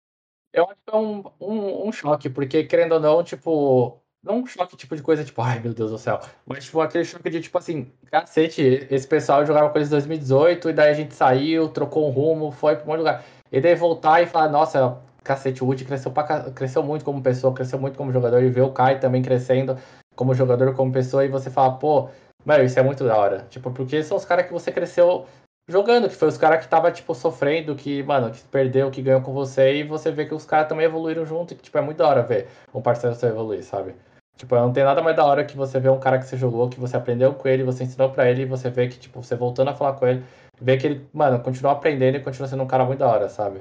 Eu 0.52 0.64
acho 0.64 0.74
que 0.84 0.92
é 0.92 0.96
um, 0.96 1.22
um, 1.40 1.88
um 1.88 1.92
choque, 1.92 2.28
porque, 2.28 2.64
querendo 2.64 2.92
ou 2.92 3.00
não, 3.00 3.22
tipo. 3.22 4.00
Não 4.24 4.38
um 4.38 4.46
choque 4.46 4.76
tipo 4.76 4.96
de 4.96 5.02
coisa 5.02 5.24
tipo, 5.24 5.40
ai 5.40 5.60
meu 5.60 5.72
Deus 5.72 5.92
do 5.92 5.98
céu. 5.98 6.18
Mas 6.44 6.64
tipo, 6.64 6.80
aquele 6.80 7.04
choque 7.04 7.30
de 7.30 7.40
tipo 7.40 7.56
assim, 7.56 7.92
cacete, 8.10 8.88
esse 8.90 9.06
pessoal 9.06 9.46
jogava 9.46 9.70
coisa 9.70 9.84
de 9.84 9.90
2018, 9.92 10.70
e 10.70 10.72
daí 10.72 10.90
a 10.90 10.94
gente 10.94 11.14
saiu, 11.14 11.68
trocou 11.68 12.08
um 12.08 12.10
rumo, 12.10 12.50
foi 12.50 12.74
pra 12.74 12.84
um 12.84 12.86
monte 12.88 12.96
de 12.96 12.98
lugar. 13.02 13.24
E 13.52 13.60
daí 13.60 13.76
voltar 13.76 14.20
e 14.20 14.26
falar, 14.26 14.48
nossa, 14.48 14.98
cacete, 15.22 15.62
o 15.62 15.68
Wood 15.68 15.84
cresceu, 15.84 16.10
pra, 16.10 16.50
cresceu 16.50 16.82
muito 16.82 17.04
como 17.04 17.22
pessoa, 17.22 17.54
cresceu 17.54 17.78
muito 17.78 17.96
como 17.96 18.12
jogador, 18.12 18.42
e 18.42 18.50
ver 18.50 18.62
o 18.62 18.72
Kai 18.72 18.98
também 18.98 19.22
crescendo 19.22 19.78
como 20.16 20.34
jogador, 20.34 20.74
como 20.74 20.90
pessoa, 20.90 21.24
e 21.24 21.28
você 21.28 21.48
fala, 21.48 21.78
pô, 21.78 22.08
mano, 22.47 22.64
isso 22.64 22.78
é 22.78 22.82
muito 22.82 23.05
da 23.05 23.16
hora. 23.16 23.47
Tipo, 23.51 23.70
porque 23.70 24.03
são 24.03 24.16
os 24.16 24.24
caras 24.24 24.47
que 24.47 24.53
você 24.53 24.72
cresceu 24.72 25.26
jogando, 25.68 26.09
que 26.09 26.14
foi 26.14 26.28
os 26.28 26.38
caras 26.38 26.64
que 26.64 26.70
tava, 26.70 26.92
tipo, 26.92 27.12
sofrendo, 27.14 27.74
que, 27.74 28.03
mano, 28.05 28.30
que 28.30 28.40
perdeu, 28.44 28.90
que 28.90 29.03
ganhou 29.03 29.20
com 29.20 29.32
você, 29.32 29.74
e 29.78 29.82
você 29.82 30.12
vê 30.12 30.24
que 30.24 30.34
os 30.34 30.44
caras 30.47 30.68
também 30.68 30.86
evoluíram 30.86 31.26
junto, 31.26 31.53
e 31.53 31.57
que, 31.57 31.62
tipo, 31.64 31.76
é 31.76 31.80
muito 31.80 31.99
da 31.99 32.09
hora 32.09 32.22
ver 32.22 32.47
um 32.72 32.80
parceiro 32.80 33.16
seu 33.16 33.28
evoluir, 33.28 33.64
sabe? 33.64 33.94
Tipo, 34.36 34.55
não 34.55 34.72
tem 34.72 34.84
nada 34.84 35.03
mais 35.03 35.16
da 35.16 35.24
hora 35.24 35.44
que 35.44 35.57
você 35.57 35.80
ver 35.80 35.88
um 35.88 35.99
cara 35.99 36.18
que 36.18 36.26
você 36.26 36.36
jogou, 36.36 36.68
que 36.68 36.78
você 36.78 36.97
aprendeu 36.97 37.34
com 37.34 37.49
ele, 37.49 37.64
você 37.64 37.82
ensinou 37.84 38.11
pra 38.11 38.30
ele, 38.30 38.42
e 38.42 38.47
você 38.47 38.70
vê 38.70 38.86
que, 38.86 38.99
tipo, 38.99 39.22
você 39.22 39.34
voltando 39.34 39.68
a 39.70 39.74
falar 39.74 39.94
com 39.94 40.07
ele, 40.07 40.22
vê 40.61 40.76
que 40.76 40.86
ele, 40.86 41.09
mano, 41.12 41.40
continua 41.40 41.72
aprendendo 41.72 42.16
e 42.16 42.20
continua 42.22 42.47
sendo 42.47 42.62
um 42.62 42.66
cara 42.66 42.84
muito 42.84 43.01
da 43.01 43.09
hora, 43.09 43.28
sabe? 43.28 43.61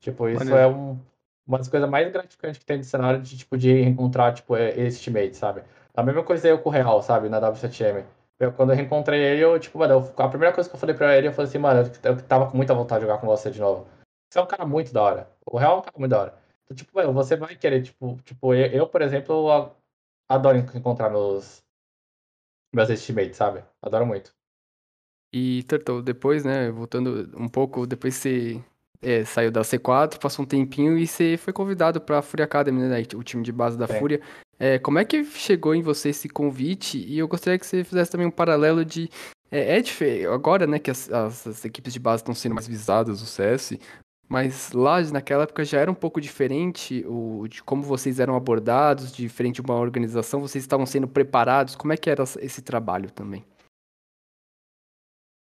Tipo, 0.00 0.28
isso 0.28 0.54
é 0.54 0.66
um, 0.66 0.98
uma 1.46 1.58
das 1.58 1.68
coisas 1.68 1.88
mais 1.90 2.10
gratificantes 2.10 2.58
que 2.58 2.64
tem 2.64 2.78
no 2.78 2.84
cenário 2.84 3.20
de, 3.20 3.36
tipo, 3.36 3.58
de 3.58 3.82
encontrar, 3.82 4.32
tipo, 4.32 4.56
é- 4.56 4.70
esse 4.78 5.02
teammate, 5.02 5.36
sabe? 5.36 5.62
A 5.94 6.02
mesma 6.02 6.22
coisa 6.22 6.48
eu 6.48 6.58
com 6.58 6.70
o 6.70 6.72
Real, 6.72 7.02
sabe? 7.02 7.28
Na 7.28 7.40
W7M. 7.40 8.04
Eu, 8.42 8.52
quando 8.52 8.70
eu 8.70 8.76
reencontrei 8.76 9.22
ele, 9.22 9.40
eu, 9.40 9.56
tipo, 9.60 9.78
mano, 9.78 9.94
eu- 9.94 10.14
a 10.16 10.28
primeira 10.28 10.52
coisa 10.52 10.68
que 10.68 10.74
eu 10.74 10.80
falei 10.80 10.96
pra 10.96 11.16
ele, 11.16 11.28
eu 11.28 11.32
falei 11.32 11.48
assim, 11.48 11.58
mano, 11.58 11.80
eu, 12.02 12.10
eu 12.10 12.22
tava 12.26 12.50
com 12.50 12.56
muita 12.56 12.74
vontade 12.74 13.00
de 13.04 13.06
jogar 13.06 13.20
com 13.20 13.26
você 13.28 13.52
de 13.52 13.60
novo. 13.60 13.86
Você 14.28 14.36
é 14.40 14.42
um 14.42 14.46
cara 14.46 14.66
muito 14.66 14.92
da 14.92 15.00
hora. 15.00 15.30
O 15.46 15.56
Real 15.56 15.76
é 15.76 15.78
um 15.78 15.82
cara 15.82 15.96
muito 15.96 16.10
da 16.10 16.20
hora. 16.20 16.38
Então, 16.64 16.76
tipo, 16.76 16.90
mano, 16.92 17.12
você 17.12 17.36
vai 17.36 17.54
querer, 17.54 17.82
tipo, 17.82 18.20
tipo 18.24 18.52
eu, 18.52 18.66
eu, 18.66 18.88
por 18.88 19.00
exemplo, 19.00 19.72
adoro 20.28 20.58
encontrar 20.58 21.08
meus, 21.08 21.62
meus 22.74 22.88
teammates, 23.06 23.36
sabe? 23.36 23.62
Adoro 23.80 24.06
muito. 24.06 24.34
E, 25.32 25.62
Turtle, 25.62 26.02
depois, 26.02 26.44
né, 26.44 26.68
voltando 26.72 27.30
um 27.38 27.48
pouco, 27.48 27.86
depois 27.86 28.16
você 28.16 28.60
é, 29.00 29.24
saiu 29.24 29.52
da 29.52 29.62
C4, 29.62 30.18
passou 30.18 30.44
um 30.44 30.48
tempinho 30.48 30.98
e 30.98 31.06
você 31.06 31.36
foi 31.36 31.52
convidado 31.52 32.00
pra 32.00 32.20
Fúria 32.22 32.44
Academy, 32.44 32.82
né, 32.82 33.02
o 33.14 33.22
time 33.22 33.42
de 33.44 33.52
base 33.52 33.78
da 33.78 33.86
Sim. 33.86 33.98
Fúria. 33.98 34.20
É, 34.64 34.78
como 34.78 35.00
é 35.00 35.04
que 35.04 35.24
chegou 35.24 35.74
em 35.74 35.82
você 35.82 36.10
esse 36.10 36.28
convite? 36.28 36.96
E 36.96 37.18
eu 37.18 37.26
gostaria 37.26 37.58
que 37.58 37.66
você 37.66 37.82
fizesse 37.82 38.12
também 38.12 38.28
um 38.28 38.30
paralelo 38.30 38.84
de... 38.84 39.08
É, 39.50 39.76
é 39.80 40.24
agora, 40.32 40.68
né, 40.68 40.78
que 40.78 40.88
as, 40.88 41.10
as- 41.10 41.44
as 41.48 41.64
equipes 41.64 41.92
de 41.92 41.98
base 41.98 42.22
estão 42.22 42.32
sendo 42.32 42.54
mais 42.54 42.68
visadas, 42.68 43.20
o 43.20 43.26
CS, 43.26 43.76
mas 44.28 44.70
lá, 44.70 45.00
naquela 45.10 45.42
época, 45.42 45.64
já 45.64 45.80
era 45.80 45.90
um 45.90 45.94
pouco 45.96 46.20
diferente 46.20 47.04
o, 47.08 47.48
de 47.48 47.60
como 47.60 47.82
vocês 47.82 48.20
eram 48.20 48.36
abordados, 48.36 49.10
diferente 49.10 49.56
de 49.56 49.62
uma 49.62 49.74
organização, 49.80 50.40
vocês 50.40 50.62
estavam 50.62 50.86
sendo 50.86 51.08
preparados, 51.08 51.74
como 51.74 51.92
é 51.92 51.96
que 51.96 52.08
era 52.08 52.22
esse 52.22 52.62
trabalho 52.62 53.10
também? 53.10 53.44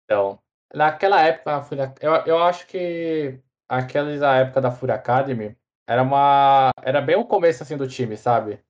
Então, 0.04 0.38
naquela 0.72 1.20
época, 1.20 1.64
eu, 2.00 2.12
eu 2.26 2.38
acho 2.38 2.64
que 2.68 3.40
aquela 3.68 4.36
época 4.36 4.61
da 4.61 4.70
Fúria 4.70 4.94
Academy 4.94 5.56
era 5.84 6.00
uma. 6.00 6.70
Era 6.80 7.00
bem 7.00 7.16
o 7.16 7.26
começo 7.26 7.64
assim 7.64 7.76
do 7.76 7.88
time, 7.88 8.16
sabe? 8.16 8.61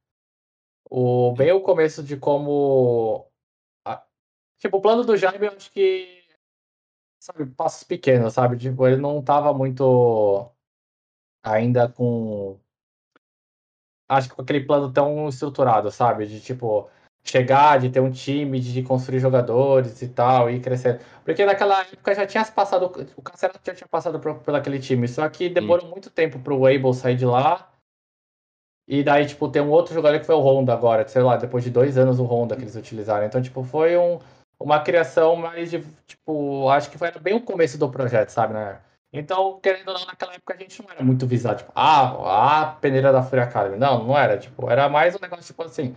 O, 0.90 1.32
bem 1.36 1.52
o 1.52 1.60
começo 1.60 2.02
de 2.02 2.16
como. 2.16 3.30
a- 3.86 4.04
tipo, 4.58 4.78
o 4.78 4.80
plano 4.80 5.04
do 5.04 5.16
Jaime, 5.16 5.46
eu 5.46 5.52
acho 5.52 5.70
que. 5.70 6.20
Sabe, 7.22 7.46
passos 7.46 7.84
pequenos, 7.84 8.34
sabe? 8.34 8.56
Tipo, 8.56 8.86
ele 8.86 8.96
não 8.96 9.22
tava 9.22 9.54
muito 9.54 10.50
ainda 11.44 11.88
com. 11.88 12.58
Acho 14.08 14.28
que 14.30 14.34
com 14.34 14.42
aquele 14.42 14.64
plano 14.64 14.92
tão 14.92 15.28
estruturado, 15.28 15.90
sabe? 15.92 16.26
De 16.26 16.40
tipo, 16.40 16.90
chegar, 17.22 17.78
de 17.78 17.90
ter 17.90 18.00
um 18.00 18.10
time, 18.10 18.58
de 18.58 18.82
construir 18.82 19.20
jogadores 19.20 20.02
e 20.02 20.08
tal, 20.08 20.50
e 20.50 20.56
ir 20.56 20.60
crescendo. 20.60 20.98
Porque 21.24 21.44
naquela 21.44 21.82
época 21.82 22.14
já 22.14 22.26
tinha 22.26 22.44
passado. 22.44 22.86
O 23.16 23.22
Cancelo 23.22 23.54
já 23.64 23.74
tinha 23.74 23.86
passado 23.86 24.18
por, 24.18 24.40
por 24.40 24.54
aquele 24.56 24.80
time. 24.80 25.06
Só 25.06 25.28
que 25.28 25.48
demorou 25.48 25.86
muito 25.88 26.10
tempo 26.10 26.40
pro 26.40 26.66
Able 26.66 26.94
sair 26.94 27.16
de 27.16 27.26
lá. 27.26 27.69
E 28.92 29.04
daí, 29.04 29.24
tipo, 29.24 29.48
tem 29.48 29.62
um 29.62 29.70
outro 29.70 29.94
jogador 29.94 30.18
que 30.18 30.26
foi 30.26 30.34
o 30.34 30.40
Honda 30.40 30.72
agora, 30.72 31.06
sei 31.06 31.22
lá, 31.22 31.36
depois 31.36 31.62
de 31.62 31.70
dois 31.70 31.96
anos 31.96 32.18
o 32.18 32.24
Honda 32.24 32.56
que 32.56 32.62
eles 32.62 32.74
utilizaram. 32.74 33.24
Então, 33.24 33.40
tipo, 33.40 33.62
foi 33.62 33.96
um, 33.96 34.18
uma 34.58 34.80
criação 34.80 35.36
mais 35.36 35.70
de, 35.70 35.80
tipo, 36.08 36.68
acho 36.68 36.90
que 36.90 36.98
foi 36.98 37.08
bem 37.12 37.34
o 37.34 37.40
começo 37.40 37.78
do 37.78 37.88
projeto, 37.88 38.30
sabe, 38.30 38.52
né? 38.52 38.80
Então, 39.12 39.60
querendo 39.60 39.90
ou 39.90 39.94
não, 39.94 40.06
naquela 40.06 40.34
época 40.34 40.54
a 40.54 40.56
gente 40.56 40.82
não 40.82 40.90
era 40.90 41.04
muito 41.04 41.24
visado, 41.24 41.58
tipo, 41.58 41.70
ah, 41.72 42.62
a 42.62 42.66
peneira 42.80 43.12
da 43.12 43.22
Fúria 43.22 43.44
Academy. 43.44 43.76
Não, 43.76 44.02
não 44.02 44.18
era, 44.18 44.36
tipo, 44.36 44.68
era 44.68 44.88
mais 44.88 45.14
um 45.14 45.20
negócio, 45.20 45.44
tipo 45.44 45.62
assim, 45.62 45.94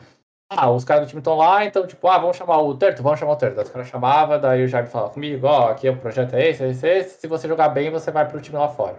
ah, 0.52 0.70
os 0.70 0.86
caras 0.86 1.06
do 1.08 1.10
time 1.10 1.20
estão 1.20 1.36
lá, 1.36 1.66
então, 1.66 1.88
tipo, 1.88 2.08
ah, 2.08 2.20
vamos 2.20 2.38
chamar 2.38 2.62
o 2.62 2.78
Terto, 2.78 3.02
vamos 3.02 3.20
chamar 3.20 3.34
o 3.34 3.38
Terto. 3.38 3.60
Os 3.60 3.70
caras 3.70 3.88
chamavam, 3.88 4.40
daí 4.40 4.64
o 4.64 4.68
Jaime 4.68 4.88
falava 4.88 5.12
comigo, 5.12 5.48
ó, 5.48 5.70
aqui 5.72 5.90
o 5.90 5.98
projeto 5.98 6.36
é 6.36 6.50
esse, 6.50 6.64
esse, 6.64 6.88
esse, 6.88 7.22
se 7.22 7.28
você 7.28 7.48
jogar 7.48 7.70
bem, 7.70 7.90
você 7.90 8.12
vai 8.12 8.28
pro 8.28 8.40
time 8.40 8.60
lá 8.60 8.70
fora. 8.70 8.96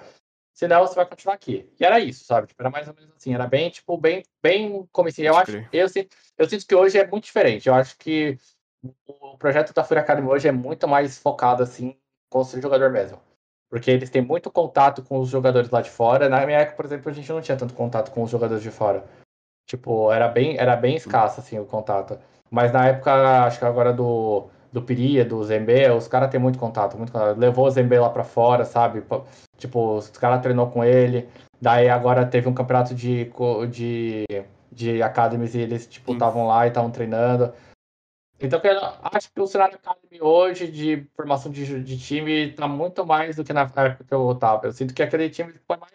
Senão, 0.54 0.86
você 0.86 0.94
vai 0.94 1.04
continuar 1.04 1.34
aqui. 1.34 1.68
E 1.80 1.84
era 1.84 1.98
isso, 1.98 2.24
sabe? 2.24 2.46
Tipo, 2.46 2.62
era 2.62 2.70
mais 2.70 2.86
ou 2.86 2.94
menos 2.94 3.12
assim, 3.16 3.34
era 3.34 3.44
bem, 3.44 3.68
tipo, 3.70 3.98
bem, 3.98 4.22
bem 4.40 4.88
comecinho. 4.92 5.26
Eu 5.26 5.36
acho, 5.36 5.66
eu 5.72 5.88
sinto, 5.88 6.16
eu 6.38 6.48
sinto 6.48 6.64
que 6.64 6.74
hoje 6.74 6.96
é 6.96 7.06
muito 7.06 7.24
diferente. 7.24 7.68
Eu 7.68 7.74
acho 7.74 7.98
que 7.98 8.38
o 9.04 9.36
projeto 9.36 9.74
da 9.74 9.82
Fúria 9.82 10.00
Academy 10.00 10.28
hoje 10.28 10.46
é 10.46 10.52
muito 10.52 10.86
mais 10.86 11.18
focado, 11.18 11.64
assim, 11.64 11.88
em 11.88 11.98
construir 12.30 12.62
jogador 12.62 12.88
mesmo. 12.92 13.20
Porque 13.68 13.90
eles 13.90 14.08
têm 14.10 14.22
muito 14.22 14.48
contato 14.48 15.02
com 15.02 15.18
os 15.18 15.28
jogadores 15.28 15.70
lá 15.70 15.82
de 15.82 15.90
fora. 15.90 16.28
Na 16.28 16.46
minha 16.46 16.60
época, 16.60 16.76
por 16.76 16.84
exemplo, 16.84 17.10
a 17.10 17.12
gente 17.12 17.32
não 17.32 17.40
tinha 17.40 17.56
tanto 17.56 17.74
contato 17.74 18.12
com 18.12 18.22
os 18.22 18.30
jogadores 18.30 18.62
de 18.62 18.70
fora. 18.70 19.04
Tipo, 19.66 20.12
era 20.12 20.28
bem, 20.28 20.56
era 20.56 20.76
bem 20.76 20.94
escasso, 20.94 21.40
assim, 21.40 21.58
o 21.58 21.64
contato. 21.64 22.16
Mas 22.48 22.70
na 22.70 22.86
época, 22.86 23.44
acho 23.44 23.58
que 23.58 23.64
agora 23.64 23.92
do, 23.92 24.48
do 24.74 24.82
Piria, 24.82 25.24
do 25.24 25.40
Zembe, 25.44 25.88
os 25.90 26.08
caras 26.08 26.28
têm 26.28 26.40
muito 26.40 26.58
contato, 26.58 26.98
muito 26.98 27.12
contato. 27.12 27.38
Levou 27.38 27.64
o 27.64 27.70
Zembe 27.70 27.96
lá 27.96 28.10
pra 28.10 28.24
fora, 28.24 28.64
sabe? 28.64 29.04
Tipo, 29.56 29.98
os 29.98 30.10
caras 30.10 30.42
treinou 30.42 30.68
com 30.68 30.84
ele. 30.84 31.28
Daí 31.62 31.88
agora 31.88 32.26
teve 32.26 32.48
um 32.48 32.54
campeonato 32.54 32.92
de, 32.92 33.30
de, 33.70 34.24
de 34.72 35.00
academies 35.00 35.54
e 35.54 35.60
eles, 35.60 35.86
tipo, 35.86 36.12
estavam 36.12 36.48
lá 36.48 36.64
e 36.66 36.70
estavam 36.70 36.90
treinando. 36.90 37.52
Então, 38.40 38.60
acho 39.12 39.32
que 39.32 39.40
o 39.40 39.46
cenário 39.46 39.76
Academy 39.76 40.20
hoje 40.20 40.66
de 40.66 41.06
formação 41.14 41.52
de, 41.52 41.80
de 41.80 41.96
time 41.96 42.52
tá 42.52 42.66
muito 42.66 43.06
mais 43.06 43.36
do 43.36 43.44
que 43.44 43.52
na 43.52 43.60
época 43.60 44.02
que 44.04 44.12
eu 44.12 44.34
tava. 44.34 44.66
Eu 44.66 44.72
sinto 44.72 44.92
que 44.92 45.04
aquele 45.04 45.30
time 45.30 45.54
foi 45.68 45.76
mais 45.76 45.92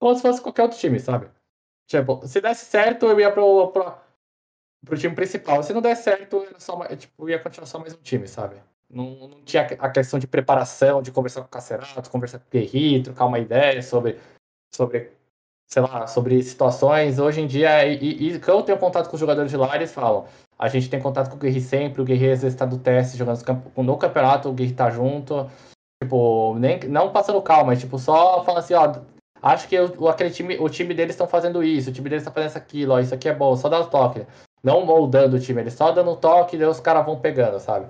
como 0.00 0.16
se 0.16 0.22
fosse 0.22 0.40
qualquer 0.40 0.62
outro 0.62 0.78
time, 0.78 0.98
sabe? 0.98 1.28
Tipo, 1.86 2.26
se 2.26 2.40
desse 2.40 2.64
certo, 2.64 3.04
eu 3.04 3.20
ia 3.20 3.30
pro, 3.30 3.68
pro, 3.68 3.92
pro 4.84 4.98
time 4.98 5.14
principal. 5.14 5.62
Se 5.62 5.72
não 5.72 5.80
der 5.80 5.96
certo, 5.96 6.46
só, 6.58 6.76
mais- 6.76 6.98
tipo, 6.98 7.28
ia 7.28 7.38
continuar 7.38 7.66
só 7.66 7.78
mais 7.78 7.94
um 7.94 8.02
time, 8.02 8.26
sabe? 8.26 8.56
Não, 8.90 9.28
não 9.28 9.42
tinha 9.44 9.62
a 9.62 9.90
questão 9.90 10.18
de 10.18 10.26
preparação, 10.26 11.02
de 11.02 11.10
conversar 11.10 11.40
com 11.40 11.48
o 11.48 11.50
Cacerato, 11.50 12.10
conversar 12.10 12.38
com 12.38 12.44
o 12.46 12.50
Guerri, 12.50 13.02
trocar 13.02 13.26
uma 13.26 13.38
ideia 13.38 13.82
sobre, 13.82 14.18
sobre, 14.72 15.10
sei 15.66 15.82
lá, 15.82 16.06
sobre 16.06 16.42
situações. 16.42 17.18
Hoje 17.18 17.40
em 17.40 17.46
dia, 17.46 17.86
e, 17.86 18.30
e 18.30 18.40
eu 18.46 18.62
tenho 18.62 18.78
contato 18.78 19.08
com 19.08 19.14
os 19.14 19.20
jogadores 19.20 19.50
de 19.50 19.56
lá, 19.56 19.74
eles 19.74 19.92
falam, 19.92 20.26
a 20.58 20.68
gente 20.68 20.88
tem 20.88 21.00
contato 21.00 21.30
com 21.30 21.36
o 21.36 21.38
Guerri 21.38 21.60
sempre, 21.60 22.02
o 22.02 22.04
Guerri 22.04 22.30
às 22.30 22.42
vezes 22.42 22.56
tá 22.56 22.64
do 22.64 22.78
teste, 22.78 23.16
jogando 23.16 23.42
no 23.76 23.96
campeonato, 23.96 24.48
o 24.48 24.52
Guerri 24.52 24.72
tá 24.72 24.90
junto. 24.90 25.50
Tipo, 26.02 26.54
nem, 26.58 26.80
não 26.80 27.12
passando 27.12 27.40
calma, 27.40 27.68
mas 27.68 27.80
tipo, 27.80 27.98
só 27.98 28.44
falando 28.44 28.60
assim, 28.60 28.74
ó, 28.74 28.94
acho 29.42 29.66
que 29.66 29.78
o, 29.78 30.08
aquele 30.08 30.30
time, 30.30 30.56
o 30.58 30.68
time 30.68 30.92
deles 30.92 31.14
estão 31.14 31.26
fazendo 31.26 31.62
isso, 31.62 31.88
o 31.90 31.92
time 31.92 32.10
deles 32.10 32.22
está 32.22 32.30
fazendo 32.30 32.56
aquilo, 32.56 32.92
ó, 32.92 33.00
isso 33.00 33.14
aqui 33.14 33.28
é 33.28 33.34
bom, 33.34 33.56
só 33.56 33.68
dá 33.68 33.80
o 33.80 33.86
toque. 33.86 34.26
Não 34.64 34.86
moldando 34.86 35.36
o 35.36 35.40
time, 35.40 35.60
eles 35.60 35.74
só 35.74 35.92
dando 35.92 36.16
toque 36.16 36.56
e 36.56 36.58
daí 36.58 36.66
os 36.66 36.80
caras 36.80 37.04
vão 37.04 37.20
pegando, 37.20 37.60
sabe? 37.60 37.86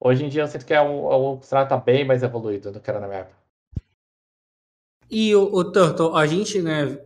Hoje 0.00 0.24
em 0.24 0.28
dia 0.28 0.42
eu 0.42 0.48
sinto 0.48 0.66
que 0.66 0.74
é 0.74 0.82
um, 0.82 1.04
o 1.04 1.38
Strata 1.40 1.68
tá 1.68 1.76
bem 1.76 2.04
mais 2.04 2.24
evoluído 2.24 2.72
do 2.72 2.80
que 2.80 2.90
era 2.90 2.98
na 2.98 3.06
minha 3.06 3.20
época. 3.20 3.38
E 5.08 5.34
o, 5.36 5.42
o 5.42 5.64
Turtle, 5.70 6.16
a 6.16 6.26
gente 6.26 6.60
né, 6.60 6.98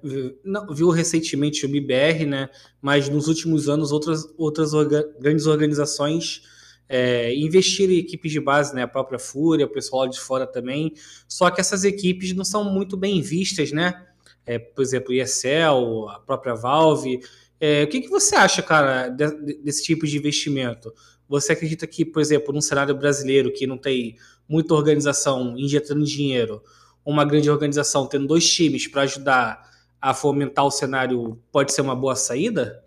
viu 0.71 0.89
recentemente 0.89 1.67
o 1.67 1.69
MBR, 1.69 2.25
né, 2.25 2.49
mas 2.81 3.09
nos 3.09 3.29
últimos 3.29 3.69
anos 3.69 3.93
outras, 3.93 4.25
outras 4.39 4.73
orga 4.73 5.07
grandes 5.21 5.47
organizações 5.47 6.43
é, 6.89 7.35
investiram 7.35 7.93
em 7.93 7.99
equipes 7.99 8.33
de 8.33 8.41
base, 8.41 8.75
né, 8.75 8.83
a 8.83 8.89
própria 8.89 9.19
Fúria, 9.19 9.67
o 9.67 9.71
pessoal 9.71 10.09
de 10.09 10.19
fora 10.19 10.47
também, 10.47 10.95
só 11.29 11.51
que 11.51 11.61
essas 11.61 11.85
equipes 11.85 12.35
não 12.35 12.45
são 12.45 12.65
muito 12.65 12.97
bem 12.97 13.21
vistas, 13.21 13.71
né? 13.71 14.07
É, 14.47 14.59
por 14.59 14.83
exemplo, 14.83 15.11
o 15.11 15.15
ESL, 15.15 16.09
a 16.11 16.21
própria 16.21 16.55
Valve. 16.55 17.21
É, 17.61 17.85
o 17.85 17.89
que, 17.89 18.03
que 18.03 18.09
você 18.09 18.35
acha, 18.35 18.63
cara, 18.63 19.09
de, 19.09 19.55
desse 19.63 19.83
tipo 19.83 20.07
de 20.07 20.19
investimento? 20.19 20.93
Você 21.29 21.53
acredita 21.53 21.87
que, 21.87 22.05
por 22.05 22.21
exemplo, 22.21 22.53
num 22.53 22.61
cenário 22.61 22.95
brasileiro 22.95 23.53
que 23.53 23.67
não 23.67 23.79
tem 23.79 24.17
muita 24.49 24.75
organização 24.75 25.57
injetando 25.57 26.05
dinheiro, 26.05 26.63
uma 27.05 27.25
grande 27.25 27.51
organização 27.51 28.07
tendo 28.07 28.27
dois 28.27 28.49
times 28.49 28.87
para 28.87 29.03
ajudar 29.03 29.71
a 30.01 30.13
fomentar 30.13 30.65
o 30.67 30.71
cenário 30.71 31.43
pode 31.51 31.73
ser 31.73 31.81
uma 31.81 31.97
boa 31.97 32.15
saída? 32.15 32.85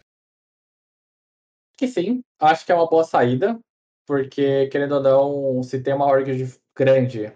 Que 1.75 1.87
sim, 1.87 2.21
acho 2.39 2.65
que 2.65 2.71
é 2.71 2.75
uma 2.75 2.87
boa 2.87 3.03
saída, 3.03 3.59
porque 4.05 4.67
querendo 4.67 4.95
ou 4.95 5.01
não, 5.01 5.63
se 5.63 5.81
tem 5.81 5.93
uma 5.93 6.05
org 6.05 6.47
grande 6.75 7.31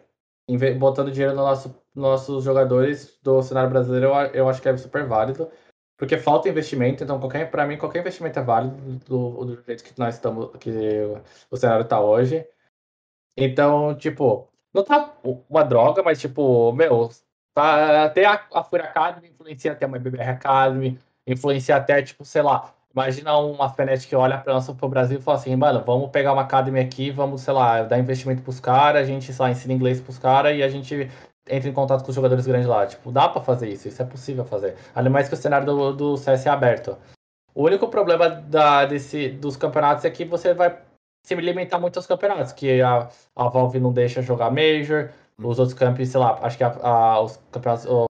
botando 0.79 1.11
dinheiro 1.11 1.35
no 1.35 1.41
nosso, 1.41 1.69
nos 1.95 2.03
nossos 2.03 2.43
jogadores 2.43 3.17
do 3.23 3.41
cenário 3.41 3.69
brasileiro, 3.69 4.07
eu, 4.07 4.13
eu 4.33 4.49
acho 4.49 4.61
que 4.61 4.69
é 4.69 4.77
super 4.77 5.07
válido, 5.07 5.49
porque 6.01 6.17
falta 6.17 6.49
investimento, 6.49 7.03
então 7.03 7.19
qualquer 7.19 7.51
para 7.51 7.67
mim 7.67 7.77
qualquer 7.77 7.99
investimento 7.99 8.39
é 8.39 8.41
válido 8.41 8.75
do, 9.05 9.45
do 9.45 9.63
jeito 9.63 9.83
que 9.83 9.93
nós 9.99 10.15
estamos, 10.15 10.49
que 10.59 10.71
o 11.51 11.55
cenário 11.55 11.83
está 11.83 12.01
hoje. 12.01 12.43
Então, 13.37 13.93
tipo, 13.95 14.49
não 14.73 14.83
tá 14.83 15.15
uma 15.47 15.63
droga, 15.63 16.01
mas 16.01 16.19
tipo, 16.19 16.71
meu, 16.73 17.11
tá, 17.53 18.05
até 18.05 18.25
a, 18.25 18.43
a 18.51 18.63
Fúria 18.63 18.85
Academy 18.85 19.29
influencia 19.29 19.73
até 19.73 19.85
uma 19.85 19.99
BBR 19.99 20.31
Academy, 20.31 20.97
influencia 21.27 21.75
até, 21.75 22.01
tipo, 22.01 22.25
sei 22.25 22.41
lá, 22.41 22.73
imagina 22.91 23.37
uma 23.37 23.69
Fnatic 23.69 24.09
que 24.09 24.15
olha 24.15 24.39
para 24.39 24.55
nosso 24.55 24.73
pro 24.73 24.89
Brasil 24.89 25.19
e 25.19 25.21
fala 25.21 25.37
assim, 25.37 25.55
mano, 25.55 25.83
vamos 25.85 26.09
pegar 26.09 26.33
uma 26.33 26.41
Academy 26.41 26.79
aqui, 26.79 27.11
vamos, 27.11 27.41
sei 27.41 27.53
lá, 27.53 27.83
dar 27.83 27.99
investimento 27.99 28.41
pros 28.41 28.59
caras, 28.59 29.03
a 29.03 29.05
gente, 29.05 29.31
sei 29.31 29.43
lá, 29.45 29.51
ensina 29.51 29.71
inglês 29.71 30.01
pros 30.01 30.17
caras 30.17 30.57
e 30.57 30.63
a 30.63 30.67
gente 30.67 31.11
entra 31.51 31.69
em 31.69 31.73
contato 31.73 32.03
com 32.03 32.09
os 32.09 32.15
jogadores 32.15 32.47
grandes 32.47 32.67
lá. 32.67 32.85
Tipo, 32.87 33.11
dá 33.11 33.27
para 33.29 33.41
fazer 33.41 33.69
isso, 33.69 33.87
isso 33.87 34.01
é 34.01 34.05
possível 34.05 34.45
fazer. 34.45 34.75
Além 34.95 35.11
mais 35.11 35.27
que 35.27 35.33
o 35.33 35.37
cenário 35.37 35.65
do, 35.65 35.93
do 35.93 36.17
CS 36.17 36.45
é 36.45 36.49
aberto. 36.49 36.97
O 37.53 37.63
único 37.65 37.87
problema 37.89 38.29
da, 38.29 38.85
desse, 38.85 39.29
dos 39.29 39.57
campeonatos 39.57 40.05
é 40.05 40.09
que 40.09 40.23
você 40.23 40.53
vai 40.53 40.81
se 41.23 41.35
limitar 41.35 41.79
muito 41.79 41.97
aos 41.97 42.07
campeonatos, 42.07 42.53
que 42.53 42.81
a, 42.81 43.09
a 43.35 43.49
Valve 43.49 43.79
não 43.79 43.93
deixa 43.93 44.21
jogar 44.21 44.49
Major, 44.49 45.11
hum. 45.37 45.47
os 45.47 45.59
outros 45.59 45.77
campeões, 45.77 46.09
sei 46.09 46.19
lá, 46.19 46.39
acho 46.41 46.57
que 46.57 46.63
a, 46.63 46.69
a, 46.81 47.21
os 47.21 47.37
campeonatos, 47.51 47.85
os, 47.85 48.05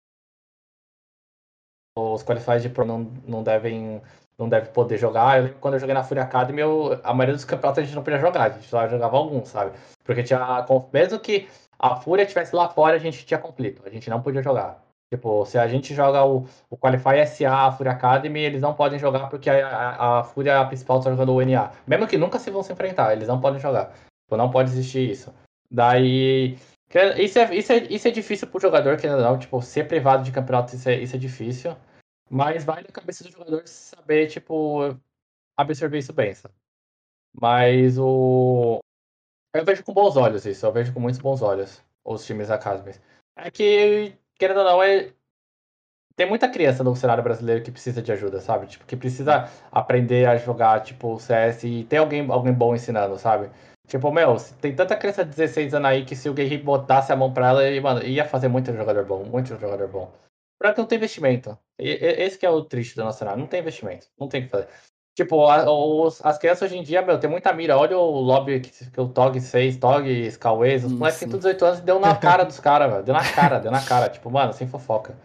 os 1.97 2.23
Qualifiers 2.23 2.61
de 2.61 2.69
Pro 2.69 2.85
não, 2.85 3.11
não 3.27 3.43
devem 3.43 4.01
não 4.41 4.49
deve 4.49 4.69
poder 4.69 4.97
jogar. 4.97 5.37
Eu 5.37 5.43
lembro 5.43 5.59
quando 5.59 5.75
eu 5.75 5.79
joguei 5.79 5.93
na 5.93 6.03
Fury 6.03 6.19
Academy, 6.19 6.61
eu, 6.61 6.99
a 7.03 7.13
maioria 7.13 7.35
dos 7.35 7.45
campeonatos 7.45 7.83
a 7.83 7.85
gente 7.85 7.95
não 7.95 8.03
podia 8.03 8.19
jogar, 8.19 8.43
a 8.43 8.49
gente 8.49 8.67
só 8.67 8.87
jogava 8.87 9.15
alguns, 9.15 9.49
sabe? 9.49 9.71
Porque 10.03 10.23
tinha. 10.23 10.65
Mesmo 10.91 11.19
que 11.19 11.47
a 11.81 11.95
Fúria 11.95 12.23
estivesse 12.23 12.55
lá 12.55 12.69
fora, 12.69 12.95
a 12.95 12.99
gente 12.99 13.25
tinha 13.25 13.39
conflito, 13.39 13.81
a 13.83 13.89
gente 13.89 14.07
não 14.09 14.21
podia 14.21 14.43
jogar. 14.43 14.83
Tipo, 15.11 15.45
se 15.45 15.57
a 15.57 15.67
gente 15.67 15.93
joga 15.95 16.23
o, 16.23 16.47
o 16.69 16.77
Qualify 16.77 17.25
SA, 17.25 17.67
a 17.67 17.71
Fúria 17.71 17.91
Academy, 17.91 18.39
eles 18.39 18.61
não 18.61 18.73
podem 18.75 18.99
jogar 18.99 19.29
porque 19.29 19.49
a, 19.49 19.67
a, 19.67 20.19
a 20.19 20.23
Fúria 20.23 20.63
principal 20.65 20.99
está 20.99 21.09
jogando 21.09 21.33
o 21.33 21.41
NA. 21.41 21.71
Mesmo 21.87 22.07
que 22.07 22.17
nunca 22.17 22.37
se 22.37 22.51
vão 22.51 22.61
se 22.61 22.71
enfrentar, 22.71 23.11
eles 23.13 23.27
não 23.27 23.41
podem 23.41 23.59
jogar. 23.59 23.93
Tipo, 24.23 24.37
não 24.37 24.51
pode 24.51 24.69
existir 24.69 25.09
isso. 25.09 25.33
Daí. 25.69 26.57
Isso 27.17 27.39
é, 27.39 27.55
isso 27.55 27.71
é, 27.71 27.77
isso 27.89 28.07
é 28.07 28.11
difícil 28.11 28.47
pro 28.47 28.59
jogador, 28.59 28.97
que 28.97 29.07
não, 29.07 29.39
tipo, 29.39 29.61
ser 29.61 29.87
privado 29.87 30.23
de 30.23 30.31
campeonato, 30.31 30.75
isso 30.75 30.87
é, 30.87 30.95
isso 30.99 31.15
é 31.15 31.19
difícil. 31.19 31.75
Mas 32.29 32.63
vai 32.63 32.81
na 32.81 32.89
cabeça 32.89 33.23
do 33.23 33.31
jogador 33.31 33.65
saber, 33.65 34.27
tipo, 34.27 34.97
absorver 35.57 35.97
isso 35.97 36.13
bem, 36.13 36.33
sabe? 36.33 36.53
Mas 37.33 37.97
o. 37.97 38.79
Eu 39.53 39.65
vejo 39.65 39.83
com 39.83 39.93
bons 39.93 40.15
olhos 40.15 40.45
isso, 40.45 40.65
eu 40.65 40.71
vejo 40.71 40.93
com 40.93 40.99
muitos 40.99 41.19
bons 41.19 41.41
olhos 41.41 41.83
os 42.05 42.25
times 42.25 42.49
Academy. 42.49 42.95
É 43.35 43.51
que 43.51 44.15
querendo 44.41 44.57
ou 44.57 44.63
não, 44.63 44.81
é... 44.81 45.13
tem 46.15 46.27
muita 46.27 46.49
criança 46.49 46.83
no 46.83 46.95
cenário 46.95 47.23
brasileiro 47.23 47.63
que 47.63 47.71
precisa 47.71 48.01
de 48.01 48.11
ajuda, 48.11 48.41
sabe? 48.41 48.65
Tipo, 48.65 48.85
que 48.85 48.97
precisa 48.97 49.47
aprender 49.71 50.27
a 50.27 50.35
jogar, 50.35 50.81
tipo, 50.81 51.19
CS 51.19 51.63
e 51.63 51.83
ter 51.83 51.97
alguém, 51.97 52.27
alguém 52.31 52.51
bom 52.51 52.73
ensinando, 52.73 53.19
sabe? 53.19 53.51
Tipo, 53.87 54.11
meu, 54.11 54.37
tem 54.59 54.75
tanta 54.75 54.95
criança 54.95 55.23
de 55.23 55.29
16 55.31 55.75
anos 55.75 55.89
aí 55.89 56.05
que 56.05 56.15
se 56.15 56.27
o 56.27 56.33
Guerri 56.33 56.57
botasse 56.57 57.11
a 57.11 57.15
mão 57.15 57.31
pra 57.31 57.49
ela, 57.49 57.81
mano, 57.81 58.03
ia 58.03 58.25
fazer 58.25 58.47
muito 58.47 58.73
jogador 58.73 59.05
bom, 59.05 59.25
muito 59.25 59.47
jogador 59.49 59.87
bom. 59.87 60.11
Pra 60.57 60.73
que 60.73 60.79
não 60.79 60.87
tem 60.87 60.97
investimento. 60.97 61.57
E, 61.77 61.89
esse 61.89 62.37
que 62.37 62.45
é 62.45 62.49
o 62.49 62.63
triste 62.63 62.95
do 62.95 63.03
nosso 63.03 63.19
cenário, 63.19 63.39
não 63.39 63.47
tem 63.47 63.59
investimento, 63.59 64.07
não 64.19 64.27
tem 64.27 64.41
o 64.41 64.43
que 64.45 64.49
fazer. 64.49 64.69
Tipo, 65.13 65.45
a, 65.47 65.69
os, 65.69 66.25
as 66.25 66.37
crianças 66.37 66.69
hoje 66.69 66.79
em 66.79 66.83
dia, 66.83 67.01
meu, 67.01 67.19
tem 67.19 67.29
muita 67.29 67.51
mira. 67.51 67.77
Olha 67.77 67.97
o 67.97 68.19
lobby 68.19 68.61
que, 68.61 68.89
que 68.89 69.01
o 69.01 69.09
TOG 69.09 69.41
fez, 69.41 69.77
TOG, 69.77 70.27
Skyway, 70.27 70.77
os 70.77 70.91
moleques 70.91 71.19
têm 71.19 71.29
todos 71.29 71.45
18 71.45 71.65
anos 71.65 71.79
e 71.79 71.83
deu 71.83 71.99
na 71.99 72.15
cara 72.15 72.43
dos 72.45 72.59
caras, 72.59 72.89
velho. 72.89 73.03
Deu 73.03 73.13
na 73.13 73.31
cara, 73.33 73.59
deu 73.59 73.71
na 73.71 73.81
cara. 73.83 74.09
Tipo, 74.09 74.31
mano, 74.31 74.53
sem 74.53 74.67
fofoca. 74.67 75.15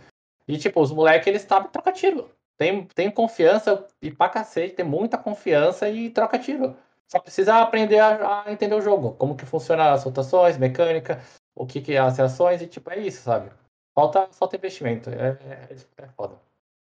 E, 0.49 0.59
tipo, 0.59 0.81
os 0.81 0.91
moleques, 0.91 1.27
eles 1.27 1.43
sabem 1.43 1.71
trocar 1.71 1.93
tiro. 1.93 2.29
Tem, 2.59 2.85
tem 2.87 3.11
confiança 3.11 3.87
e 4.01 4.11
pra 4.11 4.29
cacete, 4.29 4.75
tem 4.75 4.85
muita 4.85 5.19
confiança 5.19 5.89
e 5.89 6.11
troca 6.11 6.39
tiro. 6.39 6.77
Só 7.07 7.21
precisa 7.21 7.61
aprender 7.61 7.99
a, 8.01 8.43
a 8.45 8.53
entender 8.53 8.75
o 8.75 8.81
jogo. 8.81 9.13
Como 9.13 9.37
que 9.37 9.47
funciona 9.47 9.93
as 9.93 10.03
rotações, 10.03 10.59
mecânica, 10.59 11.21
o 11.55 11.65
que 11.67 11.81
que 11.81 11.93
é 11.95 11.99
as 11.99 12.19
reações 12.19 12.61
e, 12.61 12.67
tipo, 12.67 12.91
é 12.91 12.99
isso, 12.99 13.23
sabe? 13.23 13.51
Falta, 13.95 14.27
falta 14.33 14.57
investimento. 14.57 15.11
É, 15.11 15.39
é, 15.49 15.77
é 15.99 16.09
foda. 16.17 16.46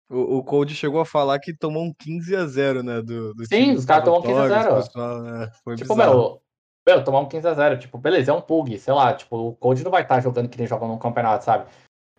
O, 0.09 0.37
o 0.37 0.43
Cold 0.43 0.73
chegou 0.73 1.01
a 1.01 1.05
falar 1.05 1.37
que 1.39 1.53
tomou 1.53 1.83
um 1.83 1.93
15 1.93 2.35
a 2.35 2.45
0 2.45 2.83
né? 2.83 3.01
Do, 3.01 3.33
do 3.33 3.45
Sim, 3.45 3.73
os 3.73 3.85
caras 3.85 4.05
tomam 4.05 4.21
15 4.21 4.39
a 4.39 4.47
0 4.47 4.75
pessoal, 4.75 5.21
né? 5.21 5.51
Foi 5.63 5.75
tipo, 5.75 5.95
meu, 5.95 6.41
meu, 6.87 7.03
tomar 7.03 7.19
um 7.19 7.27
15 7.27 7.47
a 7.47 7.53
0 7.53 7.77
tipo, 7.77 7.97
beleza, 7.97 8.31
é 8.31 8.33
um 8.33 8.41
pug, 8.41 8.77
sei 8.79 8.93
lá, 8.93 9.13
tipo, 9.13 9.35
o 9.35 9.53
Cold 9.55 9.83
não 9.83 9.91
vai 9.91 10.03
estar 10.03 10.15
tá 10.15 10.21
jogando 10.21 10.47
que 10.47 10.57
nem 10.57 10.67
joga 10.67 10.87
num 10.87 10.97
campeonato, 10.97 11.43
sabe? 11.43 11.65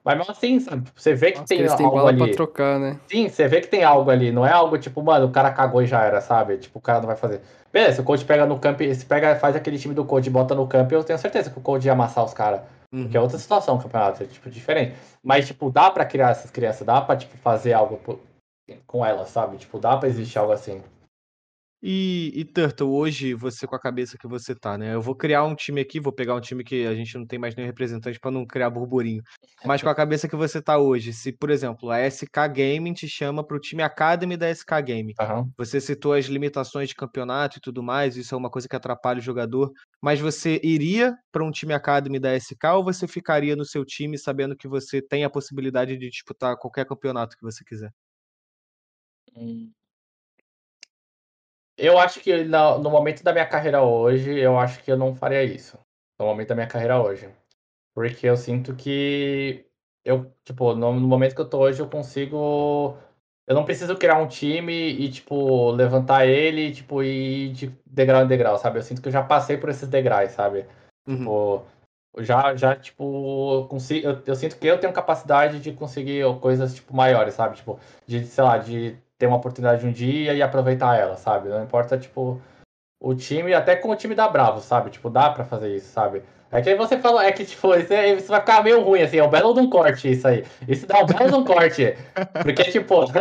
Mas 0.04 0.16
mesmo 0.16 0.32
assim, 0.32 0.60
sabe? 0.60 0.84
Tipo, 0.84 1.00
você 1.00 1.14
vê 1.14 1.32
que 1.32 1.38
Nossa, 1.38 1.48
tem 1.48 1.58
eles 1.58 1.72
algo 1.72 1.90
bola 1.90 2.08
ali. 2.10 2.18
Pra 2.18 2.32
trocar, 2.32 2.78
né? 2.78 3.00
Sim, 3.10 3.28
você 3.28 3.48
vê 3.48 3.60
que 3.60 3.68
tem 3.68 3.84
algo 3.84 4.10
ali. 4.10 4.30
Não 4.30 4.46
é 4.46 4.52
algo 4.52 4.78
tipo, 4.78 5.02
mano, 5.02 5.26
o 5.26 5.30
cara 5.30 5.50
cagou 5.50 5.82
e 5.82 5.86
já 5.86 6.02
era, 6.02 6.20
sabe? 6.20 6.58
Tipo, 6.58 6.78
o 6.78 6.82
cara 6.82 7.00
não 7.00 7.06
vai 7.06 7.16
fazer. 7.16 7.40
Beleza, 7.72 8.00
o 8.00 8.04
coach 8.04 8.24
pega 8.24 8.46
no 8.46 8.58
camp, 8.58 8.80
se 8.80 9.04
pega, 9.04 9.36
faz 9.36 9.56
aquele 9.56 9.78
time 9.78 9.94
do 9.94 10.04
coach 10.04 10.26
e 10.26 10.30
bota 10.30 10.54
no 10.54 10.66
camp, 10.66 10.92
eu 10.92 11.04
tenho 11.04 11.18
certeza 11.18 11.50
que 11.50 11.58
o 11.58 11.62
coach 11.62 11.84
ia 11.84 11.92
amassar 11.92 12.24
os 12.24 12.32
caras. 12.32 12.60
Uhum. 12.92 13.02
Porque 13.04 13.16
é 13.16 13.20
outra 13.20 13.38
situação 13.38 13.76
o 13.76 13.82
campeonato, 13.82 14.22
é 14.22 14.26
tipo 14.26 14.50
diferente. 14.50 14.96
Mas, 15.22 15.46
tipo, 15.46 15.70
dá 15.70 15.90
pra 15.90 16.06
criar 16.06 16.30
essas 16.30 16.50
crianças, 16.50 16.86
dá 16.86 17.00
pra, 17.00 17.16
tipo, 17.16 17.36
fazer 17.38 17.72
algo 17.72 18.00
com 18.86 19.04
elas, 19.04 19.28
sabe? 19.30 19.56
Tipo, 19.58 19.78
dá 19.78 19.96
pra 19.96 20.08
existir 20.08 20.38
algo 20.38 20.52
assim. 20.52 20.82
E, 21.80 22.32
e 22.34 22.44
Turtle, 22.44 22.88
hoje 22.90 23.34
você 23.34 23.64
com 23.64 23.76
a 23.76 23.80
cabeça 23.80 24.18
que 24.18 24.26
você 24.26 24.52
tá, 24.52 24.76
né? 24.76 24.94
Eu 24.94 25.00
vou 25.00 25.14
criar 25.14 25.44
um 25.44 25.54
time 25.54 25.80
aqui, 25.80 26.00
vou 26.00 26.12
pegar 26.12 26.34
um 26.34 26.40
time 26.40 26.64
que 26.64 26.84
a 26.84 26.94
gente 26.94 27.16
não 27.16 27.24
tem 27.24 27.38
mais 27.38 27.54
nenhum 27.54 27.68
representante 27.68 28.18
para 28.18 28.32
não 28.32 28.44
criar 28.44 28.68
burburinho. 28.68 29.22
Mas 29.64 29.80
com 29.80 29.88
a 29.88 29.94
cabeça 29.94 30.28
que 30.28 30.34
você 30.34 30.60
tá 30.60 30.76
hoje, 30.76 31.12
se, 31.12 31.32
por 31.32 31.50
exemplo, 31.50 31.88
a 31.90 32.00
SK 32.00 32.48
Gaming 32.48 32.94
te 32.94 33.06
chama 33.08 33.46
para 33.46 33.56
o 33.56 33.60
time 33.60 33.82
Academy 33.82 34.36
da 34.36 34.48
SK 34.48 34.82
Gaming. 34.82 35.14
Uhum. 35.20 35.52
Você 35.56 35.80
citou 35.80 36.14
as 36.14 36.24
limitações 36.26 36.88
de 36.88 36.96
campeonato 36.96 37.58
e 37.58 37.60
tudo 37.60 37.80
mais, 37.80 38.16
isso 38.16 38.34
é 38.34 38.38
uma 38.38 38.50
coisa 38.50 38.68
que 38.68 38.74
atrapalha 38.74 39.20
o 39.20 39.22
jogador. 39.22 39.70
Mas 40.02 40.18
você 40.18 40.60
iria 40.64 41.14
para 41.30 41.44
um 41.44 41.50
time 41.52 41.74
Academy 41.74 42.18
da 42.18 42.34
SK 42.34 42.74
ou 42.74 42.82
você 42.82 43.06
ficaria 43.06 43.54
no 43.54 43.64
seu 43.64 43.84
time 43.84 44.18
sabendo 44.18 44.56
que 44.56 44.66
você 44.66 45.00
tem 45.00 45.22
a 45.22 45.30
possibilidade 45.30 45.96
de 45.96 46.10
disputar 46.10 46.56
qualquer 46.56 46.86
campeonato 46.86 47.36
que 47.36 47.42
você 47.42 47.62
quiser? 47.64 47.92
Hum. 49.34 49.74
Eu 51.78 51.98
acho 51.98 52.20
que 52.20 52.44
no, 52.44 52.78
no 52.78 52.90
momento 52.90 53.22
da 53.22 53.32
minha 53.32 53.46
carreira 53.46 53.82
hoje, 53.82 54.36
eu 54.38 54.58
acho 54.58 54.82
que 54.82 54.90
eu 54.90 54.96
não 54.96 55.14
faria 55.14 55.44
isso. 55.44 55.78
No 56.18 56.26
momento 56.26 56.48
da 56.48 56.54
minha 56.54 56.66
carreira 56.66 57.00
hoje. 57.00 57.28
Porque 57.94 58.26
eu 58.26 58.36
sinto 58.36 58.74
que 58.74 59.64
eu, 60.04 60.32
tipo, 60.44 60.74
no, 60.74 60.92
no 60.92 61.06
momento 61.06 61.34
que 61.34 61.40
eu 61.40 61.48
tô 61.48 61.58
hoje, 61.60 61.80
eu 61.80 61.88
consigo 61.88 62.96
eu 63.48 63.54
não 63.54 63.64
preciso 63.64 63.96
criar 63.96 64.18
um 64.18 64.28
time 64.28 64.74
e, 64.74 65.10
tipo, 65.10 65.70
levantar 65.70 66.26
ele, 66.26 66.70
tipo, 66.70 67.02
e 67.02 67.46
ir 67.46 67.52
de 67.52 67.74
degrau 67.86 68.22
em 68.22 68.26
degrau, 68.26 68.58
sabe? 68.58 68.78
Eu 68.78 68.82
sinto 68.82 69.00
que 69.00 69.08
eu 69.08 69.12
já 69.12 69.22
passei 69.22 69.56
por 69.56 69.70
esses 69.70 69.88
degraus, 69.88 70.32
sabe? 70.32 70.66
Uhum. 71.06 71.16
Tipo, 71.16 71.64
eu 72.14 72.24
já, 72.24 72.54
já, 72.54 72.76
tipo, 72.76 73.66
consigo, 73.70 74.06
eu, 74.06 74.22
eu 74.26 74.36
sinto 74.36 74.58
que 74.58 74.66
eu 74.66 74.78
tenho 74.78 74.92
capacidade 74.92 75.60
de 75.60 75.72
conseguir 75.72 76.22
coisas, 76.40 76.74
tipo, 76.74 76.94
maiores, 76.94 77.32
sabe? 77.32 77.56
Tipo, 77.56 77.80
de, 78.06 78.26
sei 78.26 78.44
lá, 78.44 78.58
de 78.58 78.98
ter 79.18 79.26
uma 79.26 79.36
oportunidade 79.36 79.84
um 79.86 79.92
dia 79.92 80.32
e 80.32 80.40
aproveitar 80.40 80.96
ela, 80.96 81.16
sabe? 81.16 81.48
Não 81.48 81.62
importa, 81.62 81.98
tipo, 81.98 82.40
o 83.02 83.14
time, 83.14 83.52
até 83.52 83.76
com 83.76 83.90
o 83.90 83.96
time 83.96 84.14
da 84.14 84.28
Bravo, 84.28 84.60
sabe? 84.60 84.90
Tipo, 84.90 85.10
dá 85.10 85.30
pra 85.30 85.44
fazer 85.44 85.74
isso, 85.74 85.88
sabe? 85.92 86.22
É 86.50 86.62
que 86.62 86.70
aí 86.70 86.76
você 86.76 86.96
falou, 86.98 87.20
é 87.20 87.30
que, 87.30 87.44
tipo, 87.44 87.74
isso, 87.74 87.92
é- 87.92 88.14
isso 88.14 88.28
vai 88.28 88.40
ficar 88.40 88.62
meio 88.62 88.80
ruim, 88.82 89.02
assim, 89.02 89.18
é 89.18 89.24
um 89.24 89.28
belo 89.28 89.52
de 89.52 89.60
um 89.60 89.68
corte 89.68 90.10
isso 90.10 90.26
aí. 90.26 90.44
Isso 90.66 90.86
dá 90.86 91.02
um 91.02 91.06
belo 91.06 91.28
de 91.28 91.34
um 91.34 91.44
corte. 91.44 91.94
Porque, 92.42 92.64
tipo. 92.64 92.94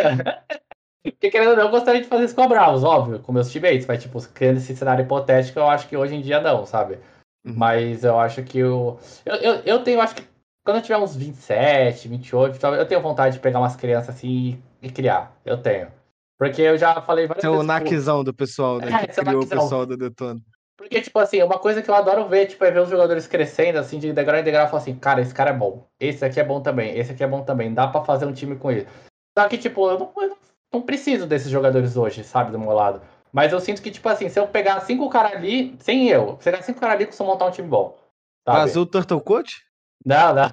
Porque 1.03 1.29
querendo 1.29 1.51
ou 1.51 1.55
não, 1.55 1.63
eu 1.63 1.69
gostaria 1.69 2.01
de 2.01 2.07
fazer 2.07 2.25
isso 2.25 2.35
com 2.35 2.41
a 2.41 2.47
Bravos, 2.47 2.83
óbvio, 2.83 3.19
com 3.19 3.31
meus 3.31 3.49
teammates, 3.51 3.85
mas, 3.87 4.01
tipo, 4.01 4.21
criando 4.33 4.57
esse 4.57 4.75
cenário 4.75 5.03
hipotético, 5.05 5.57
eu 5.59 5.67
acho 5.67 5.87
que 5.87 5.95
hoje 5.95 6.15
em 6.15 6.21
dia 6.21 6.41
não, 6.41 6.65
sabe? 6.65 6.95
Uhum. 7.45 7.53
Mas 7.55 8.03
eu 8.03 8.19
acho 8.19 8.43
que 8.43 8.61
o. 8.63 8.97
Eu, 9.25 9.35
eu, 9.35 9.53
eu 9.65 9.83
tenho, 9.83 10.01
acho 10.01 10.15
que 10.15 10.23
quando 10.65 10.77
eu 10.77 10.83
tiver 10.83 10.97
uns 10.97 11.15
27, 11.15 12.09
28, 12.09 12.59
talvez- 12.59 12.81
eu 12.81 12.87
tenho 12.87 13.01
vontade 13.01 13.35
de 13.35 13.39
pegar 13.41 13.59
umas 13.59 13.75
crianças 13.77 14.15
assim 14.15 14.61
e, 14.81 14.89
criar. 14.89 15.35
Eu 15.45 15.61
tenho. 15.61 15.91
Porque 16.37 16.61
eu 16.61 16.77
já 16.77 17.01
falei 17.01 17.25
várias 17.25 17.43
Esse 17.43 17.47
é 17.47 17.49
o 17.49 17.53
vezes. 17.53 17.67
tipo, 17.67 17.83
naquezão 17.83 18.23
do 18.23 18.33
pessoal, 18.33 18.79
né? 18.79 18.87
É, 18.87 19.07
que 19.07 19.19
é 19.19 19.23
o 19.23 19.25
criou 19.25 19.43
o 19.43 19.47
pessoal 19.47 19.85
do 19.85 19.97
Detona. 19.97 20.39
Porque, 20.77 21.01
tipo 21.01 21.17
assim, 21.17 21.41
uma 21.41 21.57
coisa 21.57 21.81
que 21.81 21.89
eu 21.89 21.95
adoro 21.95 22.27
ver, 22.29 22.45
tipo, 22.45 22.63
é 22.63 22.69
ver 22.69 22.81
os 22.81 22.89
jogadores 22.89 23.25
crescendo, 23.25 23.79
assim, 23.79 23.97
de 23.97 24.13
degrau 24.13 24.39
em 24.39 24.43
degrau, 24.43 24.67
e 24.67 24.69
falar 24.69 24.81
assim, 24.83 24.95
cara, 24.95 25.19
esse 25.21 25.33
cara 25.33 25.49
é 25.49 25.53
bom, 25.53 25.87
esse 25.99 26.23
aqui 26.23 26.39
é 26.39 26.43
bom 26.43 26.61
também, 26.61 26.95
esse 26.95 27.11
aqui 27.11 27.23
é 27.23 27.27
bom 27.27 27.43
também, 27.43 27.73
dá 27.73 27.87
pra 27.87 28.03
fazer 28.03 28.27
um 28.27 28.33
time 28.33 28.55
com 28.55 28.69
ele. 28.69 28.87
Só 29.37 29.47
que, 29.49 29.57
tipo, 29.57 29.89
eu 29.89 29.97
não, 29.97 30.11
eu 30.17 30.37
não- 30.71 30.81
preciso 30.83 31.25
desses 31.25 31.49
jogadores 31.49 31.97
hoje, 31.97 32.23
sabe, 32.23 32.51
do 32.51 32.59
meu 32.59 32.71
lado. 32.73 33.01
Mas 33.33 33.51
eu 33.51 33.59
sinto 33.59 33.81
que, 33.81 33.89
tipo 33.89 34.07
assim, 34.07 34.29
se 34.29 34.39
eu 34.39 34.47
pegar 34.47 34.79
cinco 34.81 35.09
caras 35.09 35.33
ali, 35.33 35.75
sem 35.79 36.09
eu, 36.09 36.37
pegar 36.43 36.61
cinco 36.61 36.79
caras 36.79 36.95
ali, 36.95 37.03
eu 37.05 37.07
consigo 37.07 37.25
montar 37.27 37.45
um 37.47 37.51
time 37.51 37.67
bom. 37.67 37.97
Sabe? 38.47 38.59
Vazou 38.59 38.83
o 38.83 38.85
Turtle 38.85 39.19
Coach? 39.21 39.66
Não, 40.07 40.33
não. 40.33 40.49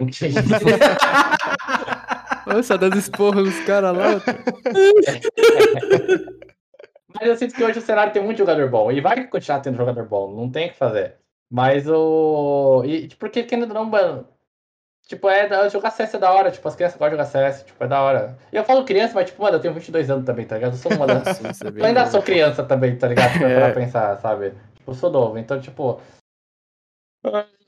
Só 2.65 2.77
dando 2.77 2.99
esporro 2.99 3.41
nos 3.43 3.59
caras 3.61 3.97
lá. 3.97 4.07
Mas 7.15 7.29
eu 7.29 7.37
sinto 7.37 7.55
que 7.55 7.63
hoje 7.63 7.79
o 7.79 7.83
cenário 7.83 8.13
tem 8.13 8.21
muito 8.23 8.39
jogador 8.39 8.69
bom. 8.69 8.91
E 8.91 9.01
vai 9.01 9.29
continuar 9.29 9.61
tendo 9.61 9.77
jogador 9.77 10.05
bom. 10.09 10.35
Não 10.35 10.51
tem 10.51 10.67
o 10.67 10.71
que 10.71 10.77
fazer. 10.77 11.15
Mas 11.49 11.87
o. 11.89 12.83
E, 12.85 13.07
tipo, 13.07 13.21
porque 13.21 13.45
querendo 13.45 13.69
ou 13.69 13.75
não, 13.75 13.85
mano. 13.85 14.27
Tipo, 15.07 15.29
é 15.29 15.47
da... 15.47 15.69
jogar 15.69 15.93
CS 15.93 16.15
é 16.15 16.19
da 16.19 16.33
hora. 16.33 16.51
Tipo, 16.51 16.67
as 16.67 16.75
crianças 16.75 16.99
gostam 16.99 17.17
de 17.17 17.23
jogar 17.25 17.31
CS. 17.31 17.63
Tipo, 17.63 17.85
é 17.85 17.87
da 17.87 18.03
hora. 18.03 18.37
E 18.53 18.57
eu 18.57 18.65
falo 18.65 18.85
criança, 18.85 19.15
mas, 19.15 19.27
tipo, 19.27 19.41
mano, 19.41 19.55
eu 19.57 19.61
tenho 19.61 19.73
22 19.75 20.11
anos 20.11 20.27
também, 20.27 20.45
tá 20.47 20.57
ligado? 20.57 20.73
Eu 20.73 20.79
sou 20.79 20.91
uma. 20.93 21.07
Isso 21.51 21.65
é 21.65 21.69
Eu 21.77 21.85
ainda 21.85 22.07
sou 22.07 22.21
criança 22.23 22.65
também, 22.65 22.97
tá 22.99 23.07
ligado? 23.07 23.39
Pra, 23.39 23.49
É. 23.49 23.61
pra 23.61 23.73
pensar, 23.81 24.19
sabe? 24.19 24.51
Tipo, 24.75 24.91
eu 24.91 24.95
sou 24.95 25.13
novo. 25.13 25.39
Então, 25.39 25.61
tipo. 25.61 26.01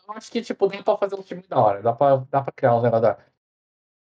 Eu 0.06 0.14
acho 0.14 0.30
que, 0.30 0.40
tipo, 0.42 0.66
dá 0.68 0.82
pra 0.82 0.96
fazer 0.96 1.16
um 1.16 1.22
time 1.22 1.42
da 1.48 1.58
hora. 1.58 1.82
Dá 1.82 1.92
pra, 1.92 2.16
dá 2.30 2.42
pra 2.42 2.52
criar 2.52 2.76
uns 2.76 2.82
negócios 2.82 3.02
da 3.02 3.08
hora. 3.14 3.26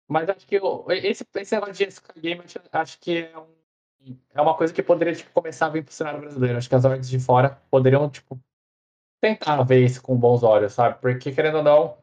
Mas 0.09 0.29
acho 0.29 0.47
que 0.47 0.59
o- 0.59 0.85
esse, 0.91 1.27
esse 1.37 1.55
negócio 1.55 1.75
de 1.75 1.85
SK 1.85 2.21
Game, 2.21 2.43
acho 2.73 2.99
que 3.01 3.19
é, 3.25 3.39
um- 3.39 4.17
é 4.35 4.41
uma 4.41 4.55
coisa 4.57 4.73
que 4.73 4.83
poderia, 4.83 5.15
tipo, 5.15 5.31
começar 5.33 5.67
a 5.67 5.71
vir 5.71 5.85
pro 5.85 5.95
cenário 5.95 6.21
brasileiro. 6.21 6.59
Acho 6.59 6.69
que 6.69 6.75
as 6.75 6.85
orgs 6.85 7.09
de 7.09 7.19
fora 7.19 7.59
poderiam, 7.71 8.09
tipo, 8.11 8.39
tentar 9.21 9.63
ver 9.63 9.85
isso 9.85 10.03
com 10.03 10.17
bons 10.17 10.43
olhos, 10.43 10.73
sabe? 10.75 10.99
Porque, 11.01 11.33
querendo 11.33 11.59
ou 11.59 11.63
não. 11.63 11.97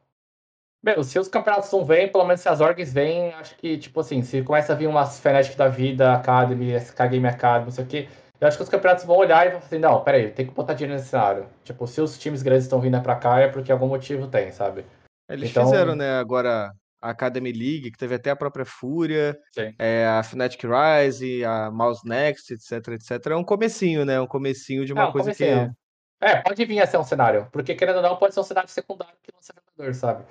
Meu, 0.84 1.04
se 1.04 1.20
os 1.20 1.28
campeonatos 1.28 1.72
não 1.72 1.86
vêm, 1.86 2.12
pelo 2.12 2.26
menos 2.26 2.42
se 2.42 2.50
as 2.50 2.60
orgs 2.60 2.92
vêm, 2.92 3.32
acho 3.36 3.56
que, 3.58 3.78
tipo 3.78 4.00
assim, 4.00 4.24
se 4.24 4.42
começa 4.42 4.74
a 4.74 4.76
vir 4.76 4.88
umas 4.88 5.20
Fnatic 5.20 5.56
da 5.56 5.68
vida, 5.68 6.12
Academy, 6.16 6.72
SK 6.74 7.08
Game 7.08 7.28
Academy, 7.28 7.66
não 7.66 7.72
sei 7.72 7.84
o 7.84 7.88
quê, 7.88 8.10
eu 8.42 8.48
acho 8.48 8.58
que 8.58 8.64
os 8.64 8.70
campeonatos 8.70 9.06
vão 9.06 9.16
olhar 9.18 9.46
e 9.46 9.52
vão 9.52 9.60
falar 9.60 9.68
assim, 9.68 9.78
não, 9.80 10.04
peraí, 10.04 10.32
tem 10.32 10.48
que 10.48 10.54
botar 10.54 10.74
dinheiro 10.74 10.96
nesse 10.98 11.10
cenário. 11.10 11.46
Tipo, 11.64 11.86
se 11.88 12.02
os 12.02 12.18
times 12.18 12.42
grandes 12.42 12.66
estão 12.66 12.82
vindo 12.82 13.00
pra 13.02 13.16
cá, 13.16 13.40
é 13.40 13.48
porque 13.48 13.72
algum 13.72 13.88
motivo 13.88 14.28
tem, 14.28 14.52
sabe? 14.52 14.84
Eles 15.30 15.52
Então- 15.52 15.66
fizeram, 15.66 15.96
né, 15.96 16.18
agora 16.20 16.74
a 17.04 17.10
Academy 17.12 17.52
League, 17.52 17.92
que 17.92 17.98
teve 17.98 18.16
até 18.16 18.30
a 18.32 18.36
própria 18.36 18.66
Fúria, 18.66 19.38
é, 19.80 20.06
a 20.08 20.22
Fnatic 20.24 20.62
Rise, 20.64 21.46
a 21.46 21.72
Mouse 21.72 22.02
Next, 22.08 22.54
etc, 22.54 22.88
etc. 22.90 23.28
É 23.28 23.36
um 23.36 23.44
comecinho, 23.44 24.06
né? 24.06 24.20
Um 24.20 24.28
comecinho 24.28 24.86
de 24.86 24.94
uma 24.94 25.04
É, 25.04 25.06
um 25.08 25.12
coisa 25.12 25.32
que. 25.34 25.44
comecinho. 25.46 25.76
É, 26.22 26.36
pode 26.42 26.64
vir 26.66 26.80
a 26.80 26.86
ser 26.86 26.98
um 26.98 27.04
cenário. 27.04 27.48
Porque, 27.52 27.74
querendo 27.74 27.96
ou 27.98 28.02
não, 28.04 28.18
pode 28.18 28.34
ser 28.36 28.40
um 28.40 28.44
cenário 28.44 28.70
secundário 28.70 29.16
que 29.24 29.32
lança 29.36 29.52
jogador, 29.76 29.96
sabe? 29.96 30.24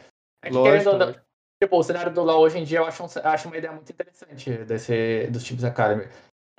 É 0.45 0.49
que, 0.49 0.55
Lógico, 0.55 0.71
querendo 0.79 0.93
ou 0.93 0.99
não, 0.99 1.21
tipo, 1.61 1.77
o 1.79 1.83
cenário 1.83 2.13
do 2.13 2.23
LoL 2.23 2.41
hoje 2.43 2.59
em 2.59 2.65
dia 2.65 2.79
eu 2.79 2.87
acho, 2.87 3.03
um- 3.03 3.09
acho 3.25 3.49
uma 3.49 3.57
ideia 3.57 3.73
muito 3.73 3.91
interessante 3.91 4.51
desse, 4.65 5.27
dos 5.33 5.43
times 5.43 5.65
Academy. 5.65 6.07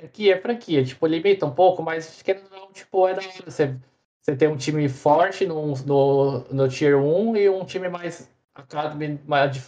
Franquia 0.01 0.33
é 0.35 0.41
franquia, 0.41 0.83
tipo, 0.83 1.05
limita 1.05 1.45
um 1.45 1.53
pouco, 1.53 1.83
mas 1.83 2.21
querendo 2.23 2.49
não, 2.49 2.71
tipo, 2.71 3.07
é 3.07 3.13
da 3.13 3.21
hora 3.21 3.31
você, 3.45 3.75
você 4.19 4.35
ter 4.35 4.49
um 4.49 4.57
time 4.57 4.89
forte 4.89 5.45
no, 5.45 5.75
no, 5.85 6.39
no 6.51 6.67
Tier 6.67 6.97
1 6.97 7.37
e 7.37 7.47
um 7.49 7.63
time 7.63 7.87
mais 7.87 8.27
Academy 8.53 9.19
mais, 9.25 9.51
de 9.51 9.61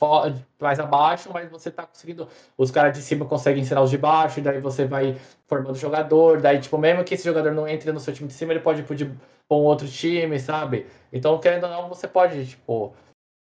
mais 0.60 0.80
abaixo, 0.80 1.30
mas 1.32 1.50
você 1.50 1.72
tá 1.72 1.86
conseguindo. 1.86 2.28
Os 2.58 2.70
caras 2.72 2.98
de 2.98 3.04
cima 3.04 3.26
conseguem 3.26 3.62
ensinar 3.62 3.82
os 3.82 3.90
de 3.90 3.98
baixo, 3.98 4.40
e 4.40 4.44
daí 4.44 4.60
você 4.60 4.86
vai 4.86 5.16
formando 5.48 5.76
jogador, 5.76 6.42
daí, 6.42 6.60
tipo, 6.60 6.78
mesmo 6.78 7.04
que 7.04 7.14
esse 7.14 7.24
jogador 7.24 7.52
não 7.54 7.68
entre 7.68 7.92
no 7.92 8.00
seu 8.00 8.14
time 8.14 8.28
de 8.28 8.34
cima, 8.34 8.52
ele 8.54 8.60
pode 8.60 8.82
ir 8.82 8.96
de- 8.96 9.06
pra 9.48 9.58
um 9.58 9.62
outro 9.62 9.88
time, 9.88 10.40
sabe? 10.40 10.88
Então, 11.12 11.40
querendo 11.40 11.66
ou 11.66 11.70
não, 11.70 11.90
você 11.90 12.08
pode, 12.08 12.46
tipo, 12.46 12.94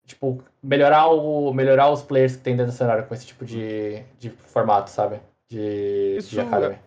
tipo 0.07 0.43
melhorar, 0.63 1.09
o, 1.09 1.53
melhorar 1.55 1.91
os 1.91 2.03
players 2.03 2.37
que 2.37 2.43
tem 2.43 2.57
dentro 2.57 2.73
do 2.73 2.77
cenário 2.77 3.07
com 3.07 3.15
esse 3.15 3.27
tipo 3.27 3.45
de, 3.45 4.03
de 4.19 4.31
formato, 4.31 4.91
sabe? 4.91 5.21
De, 5.49 6.17
Isso, 6.19 6.31
de 6.31 6.41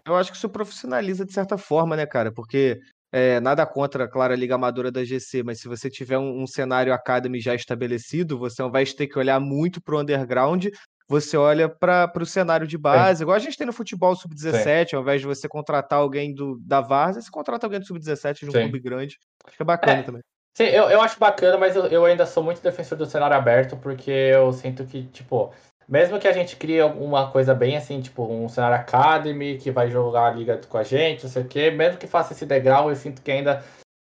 eu 0.06 0.16
acho 0.16 0.32
que 0.32 0.38
isso 0.38 0.50
profissionaliza 0.50 1.26
de 1.26 1.32
certa 1.32 1.58
forma, 1.58 1.96
né, 1.96 2.06
cara? 2.06 2.32
Porque 2.32 2.80
é, 3.12 3.40
nada 3.40 3.66
contra, 3.66 4.08
claro, 4.08 4.34
a 4.34 4.36
Liga 4.36 4.56
Amadora 4.56 4.92
da 4.92 5.04
GC, 5.04 5.44
mas 5.44 5.60
se 5.62 5.68
você 5.68 5.90
tiver 5.90 6.18
um, 6.18 6.42
um 6.42 6.48
cenário 6.48 6.94
Academy 6.94 7.40
já 7.40 7.56
estabelecido, 7.56 8.38
você 8.38 8.62
ao 8.62 8.70
invés 8.70 8.90
de 8.90 8.98
ter 8.98 9.08
que 9.08 9.18
olhar 9.18 9.40
muito 9.40 9.82
pro 9.82 10.00
underground, 10.00 10.68
você 11.08 11.36
olha 11.36 11.68
para 11.68 12.12
o 12.22 12.26
cenário 12.26 12.68
de 12.68 12.78
base, 12.78 13.24
igual 13.24 13.36
a 13.36 13.40
gente 13.40 13.58
tem 13.58 13.66
no 13.66 13.74
futebol 13.74 14.16
sub-17, 14.16 14.94
ao 14.94 15.02
invés 15.02 15.22
de 15.22 15.28
você 15.28 15.48
contratar 15.48 16.00
alguém 16.00 16.36
do, 16.36 16.60
da 16.60 16.82
Várzea, 16.82 17.22
você 17.22 17.32
contrata 17.32 17.66
alguém 17.66 17.80
do 17.80 17.88
sub-17 17.88 18.42
de 18.42 18.50
um 18.50 18.52
Sim. 18.52 18.62
clube 18.62 18.80
grande. 18.80 19.18
Acho 19.48 19.58
que 19.58 19.64
é 19.64 19.66
bacana 19.66 20.02
É. 20.02 20.04
também. 20.04 20.22
Sim, 20.56 20.66
eu, 20.66 20.90
eu 20.90 21.02
acho 21.02 21.18
bacana, 21.20 21.58
mas 21.58 21.76
eu, 21.76 21.86
eu 21.86 22.06
ainda 22.06 22.26
sou 22.26 22.44
muito 22.44 22.62
defensor 22.62 22.98
do 22.98 23.06
cenário 23.06 23.36
aberto, 23.36 23.78
porque 23.78 24.12
eu 24.12 24.52
sinto 24.52 24.86
que, 24.86 25.04
tipo, 25.08 25.54
mesmo 25.90 26.20
que 26.20 26.28
a 26.28 26.32
gente 26.32 26.56
crie 26.56 26.80
alguma 26.80 27.32
coisa 27.32 27.54
bem 27.56 27.76
assim, 27.76 28.00
tipo, 28.00 28.24
um 28.24 28.48
cenário 28.48 28.78
Academy 28.78 29.58
que 29.58 29.72
vai 29.72 29.90
jogar 29.90 30.28
a 30.28 30.32
liga 30.32 30.60
com 30.70 30.78
a 30.78 30.84
gente, 30.84 31.24
não 31.24 31.32
sei 31.32 31.42
o 31.42 31.48
quê, 31.48 31.72
mesmo 31.72 31.98
que 31.98 32.06
faça 32.06 32.34
esse 32.34 32.46
degrau, 32.46 32.90
eu 32.90 32.96
sinto 32.96 33.22
que 33.24 33.32
ainda, 33.32 33.64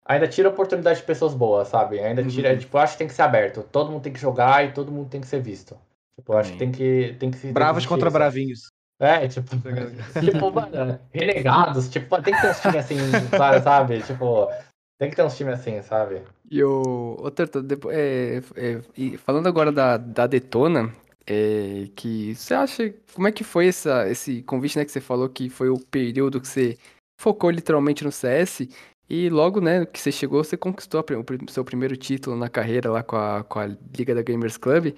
ainda 0.05 0.27
tira 0.27 0.49
oportunidade 0.49 0.99
de 0.99 1.05
pessoas 1.05 1.33
boas, 1.33 1.67
sabe? 1.69 1.99
Ainda 1.99 2.23
tira, 2.23 2.51
Uhum. 2.51 2.57
tipo, 2.59 2.77
eu 2.77 2.81
acho 2.81 2.93
que 2.93 2.99
tem 2.99 3.07
que 3.07 3.13
ser 3.13 3.23
aberto. 3.23 3.63
Todo 3.71 3.91
mundo 3.91 4.03
tem 4.03 4.13
que 4.13 4.19
jogar 4.19 4.63
e 4.63 4.71
todo 4.71 4.91
mundo 4.91 5.09
tem 5.09 5.19
que 5.19 5.27
ser 5.27 5.41
visto. 5.41 5.75
Tipo, 6.19 6.33
eu 6.33 6.37
acho 6.37 6.51
que 6.51 6.57
tem 6.59 6.71
que, 6.71 7.15
tem 7.19 7.31
que 7.31 7.37
se. 7.37 7.51
Bravos 7.51 7.85
contra 7.87 8.07
isso. 8.07 8.13
bravinhos. 8.13 8.59
É, 8.99 9.27
tipo, 9.27 9.49
tipo, 10.23 10.51
mano, 10.51 10.99
renegados, 11.11 11.89
tipo, 11.89 12.21
tem 12.21 12.33
que 12.35 12.41
ter 12.41 12.49
uns 12.51 12.59
times 12.61 12.75
assim, 12.77 12.97
claro, 13.35 13.61
sabe? 13.63 14.01
Tipo, 14.03 14.47
tem 14.99 15.09
que 15.09 15.15
ter 15.15 15.23
uns 15.23 15.35
times 15.35 15.55
assim, 15.55 15.81
sabe? 15.81 16.21
E 16.51 16.63
o. 16.63 17.17
Ô, 17.19 17.31
Terto, 17.31 17.63
depois, 17.63 17.97
é, 17.97 18.41
é, 18.55 19.17
falando 19.17 19.47
agora 19.47 19.71
da, 19.71 19.97
da 19.97 20.27
Detona, 20.27 20.93
é, 21.25 21.89
que 21.95 22.35
você 22.35 22.53
acha. 22.53 22.93
Como 23.13 23.27
é 23.27 23.31
que 23.31 23.43
foi 23.43 23.67
essa, 23.67 24.09
esse 24.09 24.41
convite, 24.43 24.77
né? 24.77 24.85
Que 24.85 24.91
você 24.91 25.01
falou 25.01 25.29
que 25.29 25.49
foi 25.49 25.69
o 25.69 25.79
período 25.79 26.41
que 26.41 26.47
você 26.47 26.77
focou 27.19 27.49
literalmente 27.49 28.03
no 28.03 28.11
CS. 28.11 28.67
E 29.09 29.29
logo, 29.29 29.61
né, 29.61 29.85
que 29.85 29.99
você 29.99 30.11
chegou, 30.11 30.43
você 30.43 30.57
conquistou 30.57 31.01
o 31.01 31.51
seu 31.51 31.63
primeiro 31.63 31.95
título 31.95 32.35
na 32.35 32.49
carreira 32.49 32.89
lá 32.89 33.03
com 33.03 33.15
a, 33.15 33.43
com 33.43 33.59
a 33.59 33.67
Liga 33.67 34.15
da 34.15 34.21
Gamers 34.21 34.57
Club. 34.57 34.95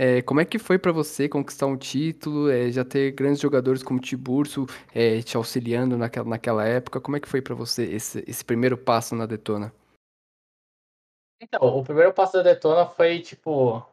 É, 0.00 0.22
como 0.22 0.40
é 0.40 0.44
que 0.44 0.60
foi 0.60 0.78
pra 0.78 0.92
você 0.92 1.28
conquistar 1.28 1.66
um 1.66 1.76
título, 1.76 2.48
é, 2.48 2.70
já 2.70 2.84
ter 2.84 3.10
grandes 3.10 3.40
jogadores 3.40 3.82
como 3.82 3.98
Tiburcio 3.98 4.64
é, 4.94 5.20
te 5.22 5.36
auxiliando 5.36 5.98
naquela, 5.98 6.28
naquela 6.28 6.64
época? 6.64 7.00
Como 7.00 7.16
é 7.16 7.20
que 7.20 7.28
foi 7.28 7.42
pra 7.42 7.54
você 7.54 7.82
esse, 7.84 8.22
esse 8.26 8.44
primeiro 8.44 8.78
passo 8.78 9.16
na 9.16 9.26
Detona? 9.26 9.72
Então, 11.40 11.60
o 11.62 11.82
primeiro 11.82 12.12
passo 12.12 12.34
da 12.34 12.42
Detona 12.42 12.86
foi, 12.86 13.20
tipo, 13.20 13.84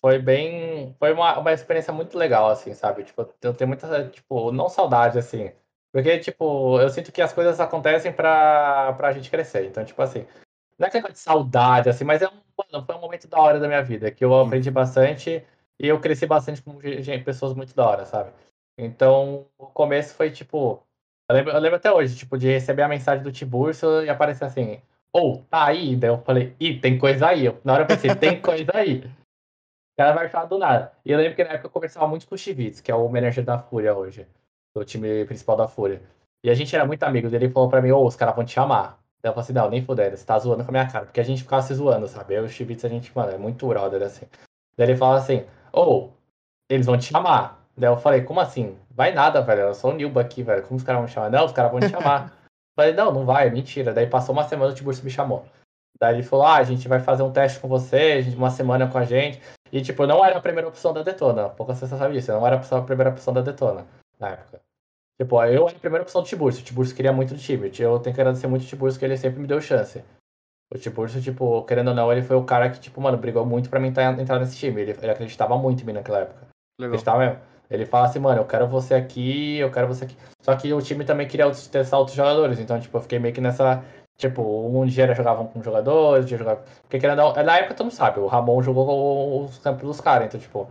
foi 0.00 0.18
bem, 0.18 0.94
foi 0.98 1.12
uma, 1.12 1.38
uma 1.38 1.52
experiência 1.52 1.92
muito 1.92 2.16
legal, 2.16 2.48
assim, 2.50 2.74
sabe? 2.74 3.04
Tipo, 3.04 3.28
eu 3.42 3.54
tenho 3.54 3.68
muita, 3.68 4.08
tipo, 4.08 4.52
não 4.52 4.68
saudade, 4.68 5.18
assim, 5.18 5.50
porque, 5.92 6.18
tipo, 6.18 6.80
eu 6.80 6.88
sinto 6.90 7.10
que 7.12 7.22
as 7.22 7.32
coisas 7.32 7.58
acontecem 7.60 8.12
pra, 8.12 8.92
pra 8.94 9.12
gente 9.12 9.30
crescer, 9.30 9.66
então, 9.66 9.84
tipo, 9.84 10.00
assim, 10.02 10.26
não 10.78 10.86
é 10.88 10.92
negócio 10.92 11.14
de 11.14 11.20
saudade, 11.20 11.88
assim, 11.88 12.04
mas 12.04 12.22
é 12.22 12.28
um, 12.28 12.40
mano, 12.72 12.84
foi 12.84 12.94
um 12.94 13.00
momento 13.00 13.26
da 13.28 13.40
hora 13.40 13.58
da 13.58 13.66
minha 13.68 13.82
vida, 13.82 14.10
que 14.10 14.24
eu 14.24 14.34
aprendi 14.38 14.70
bastante 14.70 15.42
e 15.78 15.88
eu 15.88 16.00
cresci 16.00 16.26
bastante 16.26 16.62
com 16.62 16.80
ge- 16.80 17.02
gente, 17.02 17.24
pessoas 17.24 17.54
muito 17.54 17.74
da 17.74 17.86
hora, 17.88 18.04
sabe? 18.06 18.30
Então, 18.78 19.46
o 19.58 19.66
começo 19.66 20.14
foi, 20.14 20.30
tipo, 20.30 20.82
eu 21.28 21.34
lembro, 21.36 21.52
eu 21.52 21.58
lembro 21.60 21.76
até 21.76 21.90
hoje, 21.90 22.16
tipo, 22.16 22.38
de 22.38 22.46
receber 22.48 22.82
a 22.82 22.88
mensagem 22.88 23.24
do 23.24 23.32
Tiburcio 23.32 24.04
e 24.04 24.08
aparecer 24.10 24.44
assim, 24.44 24.80
ou, 25.12 25.42
tá 25.44 25.64
aí? 25.64 25.96
Daí 25.96 26.10
eu 26.10 26.18
falei, 26.18 26.54
ih, 26.60 26.78
tem 26.78 26.98
coisa 26.98 27.28
aí. 27.28 27.44
Na 27.64 27.72
hora 27.72 27.82
eu 27.84 27.86
pensei, 27.86 28.14
tem 28.14 28.40
coisa 28.40 28.70
aí. 28.74 29.02
O 29.96 30.02
cara 30.02 30.12
vai 30.12 30.28
falar 30.28 30.44
do 30.44 30.58
nada. 30.58 30.92
E 31.06 31.10
eu 31.10 31.16
lembro 31.16 31.34
que 31.34 31.42
na 31.42 31.52
época 31.52 31.68
eu 31.68 31.70
conversava 31.70 32.06
muito 32.06 32.26
com 32.28 32.34
o 32.34 32.38
Chivitz, 32.38 32.82
que 32.82 32.92
é 32.92 32.94
o 32.94 33.08
manager 33.08 33.42
da 33.42 33.58
Fúria 33.58 33.96
hoje. 33.96 34.26
do 34.74 34.84
time 34.84 35.24
principal 35.24 35.56
da 35.56 35.66
Fúria. 35.66 36.02
E 36.44 36.50
a 36.50 36.54
gente 36.54 36.76
era 36.76 36.84
muito 36.84 37.02
amigo 37.02 37.30
dele, 37.30 37.46
ele 37.46 37.52
falou 37.52 37.70
pra 37.70 37.80
mim, 37.80 37.92
ô, 37.92 38.04
os 38.04 38.14
caras 38.14 38.36
vão 38.36 38.44
te 38.44 38.52
chamar. 38.52 39.00
Daí 39.22 39.30
eu 39.30 39.32
falei 39.32 39.44
assim, 39.44 39.52
não, 39.54 39.70
nem 39.70 39.82
fudendo, 39.82 40.14
você 40.14 40.26
tá 40.26 40.38
zoando 40.38 40.64
com 40.64 40.70
a 40.70 40.72
minha 40.72 40.86
cara. 40.86 41.06
Porque 41.06 41.18
a 41.18 41.24
gente 41.24 41.42
ficava 41.44 41.62
se 41.62 41.72
zoando, 41.72 42.06
sabe? 42.06 42.34
Eu 42.34 42.42
e 42.42 42.46
o 42.46 42.48
Chibitz, 42.50 42.84
a 42.84 42.88
gente, 42.90 43.10
mano, 43.16 43.32
é 43.32 43.38
muito 43.38 43.66
brother, 43.66 44.02
assim. 44.02 44.26
Daí 44.76 44.90
ele 44.90 44.98
fala 44.98 45.16
assim, 45.16 45.46
ô, 45.72 46.10
eles 46.68 46.84
vão 46.84 46.98
te 46.98 47.06
chamar. 47.06 47.66
Daí 47.74 47.88
eu 47.88 47.96
falei, 47.96 48.20
como 48.20 48.38
assim? 48.38 48.76
Vai 48.90 49.12
nada, 49.12 49.40
velho, 49.40 49.62
eu 49.62 49.74
sou 49.74 49.92
o 49.92 49.94
Nilba 49.94 50.20
aqui, 50.20 50.42
velho, 50.42 50.62
como 50.62 50.76
os 50.76 50.84
caras 50.84 50.98
vão 51.00 51.08
me 51.08 51.12
chamar? 51.12 51.30
Não, 51.30 51.46
os 51.46 51.52
caras 51.52 51.72
vão 51.72 51.80
te 51.80 51.88
chamar. 51.88 52.32
falei, 52.76 52.92
não, 52.92 53.10
não 53.12 53.24
vai, 53.24 53.48
é 53.48 53.50
mentira. 53.50 53.94
Daí 53.94 54.06
passou 54.06 54.34
uma 54.34 54.46
semana, 54.46 54.72
o 54.72 54.74
Tiburcio 54.74 55.04
me 55.04 55.10
chamou. 55.10 55.46
Daí 55.98 56.16
ele 56.16 56.22
falou, 56.22 56.44
ah, 56.44 56.56
a 56.56 56.62
gente 56.64 56.86
vai 56.86 57.00
fazer 57.00 57.22
um 57.22 57.32
teste 57.32 57.58
com 57.58 57.68
você, 57.68 58.20
uma 58.36 58.50
semana 58.50 58.86
com 58.86 58.98
a 58.98 59.04
gente. 59.04 59.40
E, 59.76 59.82
tipo, 59.82 60.02
eu 60.02 60.06
não 60.06 60.24
era 60.24 60.38
a 60.38 60.40
primeira 60.40 60.66
opção 60.66 60.94
da 60.94 61.02
Detona. 61.02 61.50
Poucas 61.50 61.78
pessoas 61.78 61.98
sabem 61.98 62.16
disso. 62.16 62.32
Não 62.32 62.46
era 62.46 62.56
a 62.56 62.80
primeira 62.80 63.10
opção 63.10 63.34
da 63.34 63.42
Detona 63.42 63.86
na 64.18 64.30
época. 64.30 64.62
Tipo, 65.20 65.44
eu 65.44 65.68
era 65.68 65.76
a 65.76 65.80
primeira 65.80 66.02
opção 66.02 66.22
do 66.22 66.26
Tiburcio. 66.26 66.62
O 66.62 66.64
Tiburcio 66.64 66.96
queria 66.96 67.12
muito 67.12 67.34
do 67.34 67.38
time. 67.38 67.70
Eu 67.78 67.98
tenho 67.98 68.14
que 68.14 68.20
agradecer 68.22 68.46
muito 68.46 68.62
o 68.62 68.66
Tiburcio, 68.66 68.98
que 68.98 69.04
ele 69.04 69.18
sempre 69.18 69.38
me 69.38 69.46
deu 69.46 69.60
chance. 69.60 70.02
O 70.72 70.78
Tiburcio, 70.78 71.20
tipo, 71.20 71.62
querendo 71.64 71.88
ou 71.88 71.94
não, 71.94 72.10
ele 72.10 72.22
foi 72.22 72.36
o 72.36 72.44
cara 72.44 72.70
que, 72.70 72.80
tipo, 72.80 73.02
mano, 73.02 73.18
brigou 73.18 73.44
muito 73.44 73.68
pra 73.68 73.78
mim 73.78 73.88
entrar, 73.88 74.18
entrar 74.18 74.38
nesse 74.38 74.56
time. 74.56 74.80
Ele, 74.80 74.92
ele 74.92 75.10
acreditava 75.10 75.58
muito 75.58 75.82
em 75.82 75.84
mim 75.84 75.92
naquela 75.92 76.20
época. 76.20 76.46
Legal. 76.80 76.94
Acreditava 76.94 77.18
mesmo. 77.18 77.40
Ele 77.68 77.84
fala 77.84 78.06
assim, 78.06 78.18
mano, 78.18 78.40
eu 78.40 78.46
quero 78.46 78.66
você 78.66 78.94
aqui, 78.94 79.58
eu 79.58 79.70
quero 79.70 79.88
você 79.88 80.06
aqui. 80.06 80.16
Só 80.40 80.56
que 80.56 80.72
o 80.72 80.80
time 80.80 81.04
também 81.04 81.28
queria 81.28 81.50
testar 81.50 81.98
outros 81.98 82.16
jogadores. 82.16 82.58
Então, 82.58 82.80
tipo, 82.80 82.96
eu 82.96 83.02
fiquei 83.02 83.18
meio 83.18 83.34
que 83.34 83.42
nessa. 83.42 83.84
Tipo, 84.16 84.42
um 84.42 84.86
dia 84.86 85.14
jogavam 85.14 85.46
com 85.46 85.62
jogadores, 85.62 86.24
um 86.24 86.28
dia 86.28 86.38
jogavam. 86.38 86.64
Porque 86.88 87.06
na 87.06 87.58
época 87.58 87.74
tu 87.74 87.84
não 87.84 87.90
sabe, 87.90 88.20
o 88.20 88.26
Ramon 88.26 88.62
jogou 88.62 89.44
os 89.44 89.58
campos 89.58 89.82
dos 89.82 90.00
caras, 90.00 90.26
então, 90.26 90.40
tipo, 90.40 90.68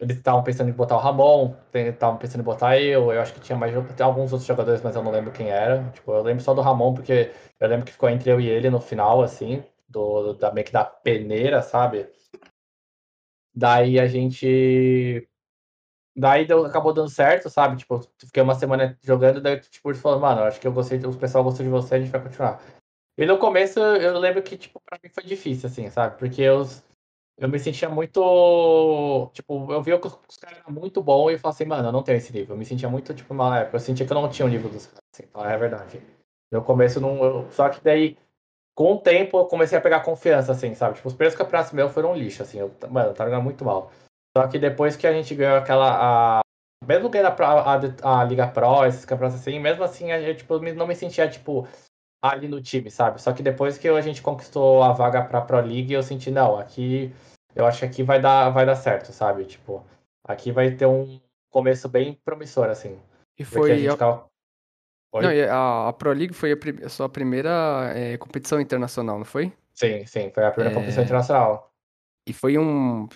eles 0.00 0.16
estavam 0.16 0.42
pensando 0.42 0.70
em 0.70 0.72
botar 0.72 0.96
o 0.96 0.98
Ramon, 0.98 1.54
estavam 1.74 2.18
pensando 2.18 2.40
em 2.40 2.44
botar 2.44 2.78
eu, 2.80 3.12
eu 3.12 3.20
acho 3.20 3.34
que 3.34 3.40
tinha 3.40 3.56
mais 3.56 3.74
alguns 4.00 4.32
outros 4.32 4.46
jogadores, 4.46 4.82
mas 4.82 4.96
eu 4.96 5.02
não 5.02 5.10
lembro 5.12 5.30
quem 5.32 5.50
era. 5.50 5.84
Tipo, 5.92 6.12
eu 6.12 6.22
lembro 6.22 6.42
só 6.42 6.54
do 6.54 6.62
Ramon, 6.62 6.94
porque 6.94 7.30
eu 7.58 7.68
lembro 7.68 7.84
que 7.84 7.92
ficou 7.92 8.08
entre 8.08 8.30
eu 8.30 8.40
e 8.40 8.48
ele 8.48 8.70
no 8.70 8.80
final, 8.80 9.22
assim, 9.22 9.62
do, 9.88 10.32
da, 10.34 10.52
meio 10.52 10.66
que 10.66 10.72
da 10.72 10.84
peneira, 10.84 11.62
sabe? 11.62 12.08
Daí 13.54 13.98
a 14.00 14.06
gente. 14.06 15.28
Daí 16.20 16.44
deu, 16.46 16.66
acabou 16.66 16.92
dando 16.92 17.08
certo, 17.08 17.48
sabe? 17.48 17.78
Tipo, 17.78 17.98
fiquei 18.18 18.42
uma 18.42 18.54
semana 18.54 18.98
jogando, 19.02 19.40
daí 19.40 19.58
tipo, 19.58 19.94
falou, 19.94 20.20
mano, 20.20 20.42
acho 20.42 20.60
que 20.60 20.66
eu 20.66 20.72
gostei, 20.72 20.98
o 20.98 21.16
pessoal 21.16 21.42
gostou 21.42 21.64
de 21.64 21.70
você, 21.70 21.94
a 21.94 21.98
gente 21.98 22.10
vai 22.10 22.22
continuar. 22.22 22.60
E 23.16 23.24
no 23.24 23.38
começo 23.38 23.80
eu 23.80 24.18
lembro 24.18 24.42
que, 24.42 24.58
tipo, 24.58 24.80
pra 24.80 24.98
mim 25.02 25.08
foi 25.08 25.24
difícil, 25.24 25.68
assim, 25.68 25.88
sabe? 25.88 26.18
Porque 26.18 26.42
eu, 26.42 26.66
eu 27.38 27.48
me 27.48 27.58
sentia 27.58 27.88
muito. 27.88 29.30
Tipo, 29.32 29.72
eu 29.72 29.82
via 29.82 29.98
que 29.98 30.06
os 30.06 30.36
caras 30.36 30.58
eram 30.58 30.72
muito 30.72 31.02
bons 31.02 31.30
e 31.30 31.32
eu 31.34 31.38
falava 31.38 31.56
assim, 31.56 31.64
mano, 31.64 31.88
eu 31.88 31.92
não 31.92 32.02
tenho 32.02 32.18
esse 32.18 32.32
nível. 32.34 32.54
Eu 32.54 32.58
me 32.58 32.66
sentia 32.66 32.88
muito, 32.88 33.14
tipo, 33.14 33.32
uma 33.32 33.60
época. 33.60 33.76
Eu 33.76 33.80
sentia 33.80 34.06
que 34.06 34.12
eu 34.12 34.20
não 34.20 34.28
tinha 34.28 34.44
o 34.44 34.48
nível 34.50 34.68
dos 34.68 34.86
caras, 34.86 35.00
assim, 35.14 35.24
então 35.26 35.44
é 35.44 35.56
verdade. 35.56 36.02
No 36.52 36.62
começo 36.62 37.00
não. 37.00 37.24
Eu, 37.24 37.50
só 37.52 37.70
que 37.70 37.82
daí, 37.82 38.18
com 38.74 38.92
o 38.92 38.98
tempo, 38.98 39.38
eu 39.38 39.46
comecei 39.46 39.78
a 39.78 39.80
pegar 39.80 40.00
confiança, 40.00 40.52
assim, 40.52 40.74
sabe? 40.74 40.96
Tipo, 40.96 41.08
os 41.08 41.14
primeiros 41.14 41.38
campeonatos 41.38 41.72
meus 41.72 41.92
foram 41.92 42.12
um 42.12 42.16
lixo, 42.16 42.42
assim. 42.42 42.58
Eu, 42.58 42.70
mano, 42.90 43.10
eu 43.10 43.14
tava 43.14 43.30
jogando 43.30 43.44
muito 43.44 43.64
mal. 43.64 43.90
Só 44.36 44.46
que 44.46 44.58
depois 44.58 44.96
que 44.96 45.06
a 45.06 45.12
gente 45.12 45.34
ganhou 45.34 45.56
aquela. 45.56 46.38
A, 46.38 46.40
mesmo 46.86 47.08
ganhando 47.08 47.42
a, 47.42 47.74
a, 47.74 48.20
a, 48.20 48.24
Liga 48.24 48.48
Pro, 48.48 48.86
esses 48.86 49.04
campeonatos 49.04 49.40
assim, 49.40 49.58
mesmo 49.58 49.84
assim, 49.84 50.10
eu 50.12 50.36
tipo, 50.36 50.58
não 50.58 50.86
me 50.86 50.94
sentia, 50.94 51.28
tipo, 51.28 51.68
ali 52.22 52.48
no 52.48 52.62
time, 52.62 52.90
sabe? 52.90 53.20
Só 53.20 53.32
que 53.32 53.42
depois 53.42 53.76
que 53.76 53.88
a 53.88 54.00
gente 54.00 54.22
conquistou 54.22 54.82
a 54.82 54.92
vaga 54.92 55.22
pra 55.24 55.40
Pro 55.40 55.60
League, 55.60 55.92
eu 55.92 56.02
senti, 56.02 56.30
não, 56.30 56.58
aqui. 56.58 57.12
Eu 57.54 57.66
acho 57.66 57.80
que 57.80 57.84
aqui 57.84 58.02
vai 58.02 58.20
dar, 58.20 58.50
vai 58.50 58.64
dar 58.64 58.76
certo, 58.76 59.12
sabe? 59.12 59.44
Tipo, 59.44 59.84
aqui 60.24 60.52
vai 60.52 60.70
ter 60.70 60.86
um 60.86 61.20
começo 61.50 61.88
bem 61.88 62.18
promissor, 62.24 62.68
assim. 62.68 62.98
E 63.36 63.44
foi. 63.44 63.72
A, 63.72 63.76
gente 63.76 63.98
não, 65.12 65.30
a, 65.50 65.88
a, 65.88 65.92
Pro 65.92 66.12
League 66.12 66.32
foi 66.32 66.52
a, 66.52 66.86
a 66.86 66.88
sua 66.88 67.08
primeira 67.08 67.92
é, 67.96 68.16
competição 68.16 68.60
internacional, 68.60 69.18
não 69.18 69.24
foi? 69.24 69.52
Sim, 69.74 70.06
sim, 70.06 70.30
foi 70.30 70.44
a 70.44 70.52
primeira 70.52 70.72
é... 70.72 70.74
competição 70.74 71.02
internacional. 71.02 71.72
E 72.28 72.32
foi 72.32 72.56
um 72.56 73.08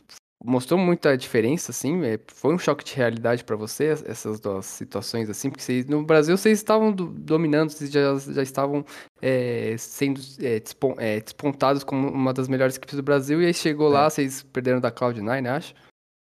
mostrou 0.44 0.78
muita 0.78 1.16
diferença, 1.16 1.70
assim? 1.70 2.04
É, 2.04 2.18
foi 2.28 2.54
um 2.54 2.58
choque 2.58 2.84
de 2.84 2.94
realidade 2.94 3.42
para 3.42 3.56
você, 3.56 3.86
essas 4.06 4.38
duas 4.38 4.66
situações, 4.66 5.30
assim? 5.30 5.48
Porque 5.48 5.62
vocês, 5.62 5.86
no 5.86 6.04
Brasil 6.04 6.36
vocês 6.36 6.58
estavam 6.58 6.92
do, 6.92 7.06
dominando, 7.06 7.70
vocês 7.70 7.90
já, 7.90 8.14
já 8.16 8.42
estavam 8.42 8.84
é, 9.22 9.74
sendo 9.78 10.20
é, 10.40 10.60
despon, 10.60 10.94
é, 10.98 11.20
despontados 11.20 11.82
como 11.82 12.08
uma 12.08 12.34
das 12.34 12.46
melhores 12.46 12.76
equipes 12.76 12.96
do 12.96 13.02
Brasil, 13.02 13.40
e 13.40 13.46
aí 13.46 13.54
chegou 13.54 13.88
lá, 13.88 14.06
é. 14.06 14.10
vocês 14.10 14.42
perderam 14.42 14.80
da 14.80 14.92
Cloud9, 14.92 15.50
acho? 15.50 15.74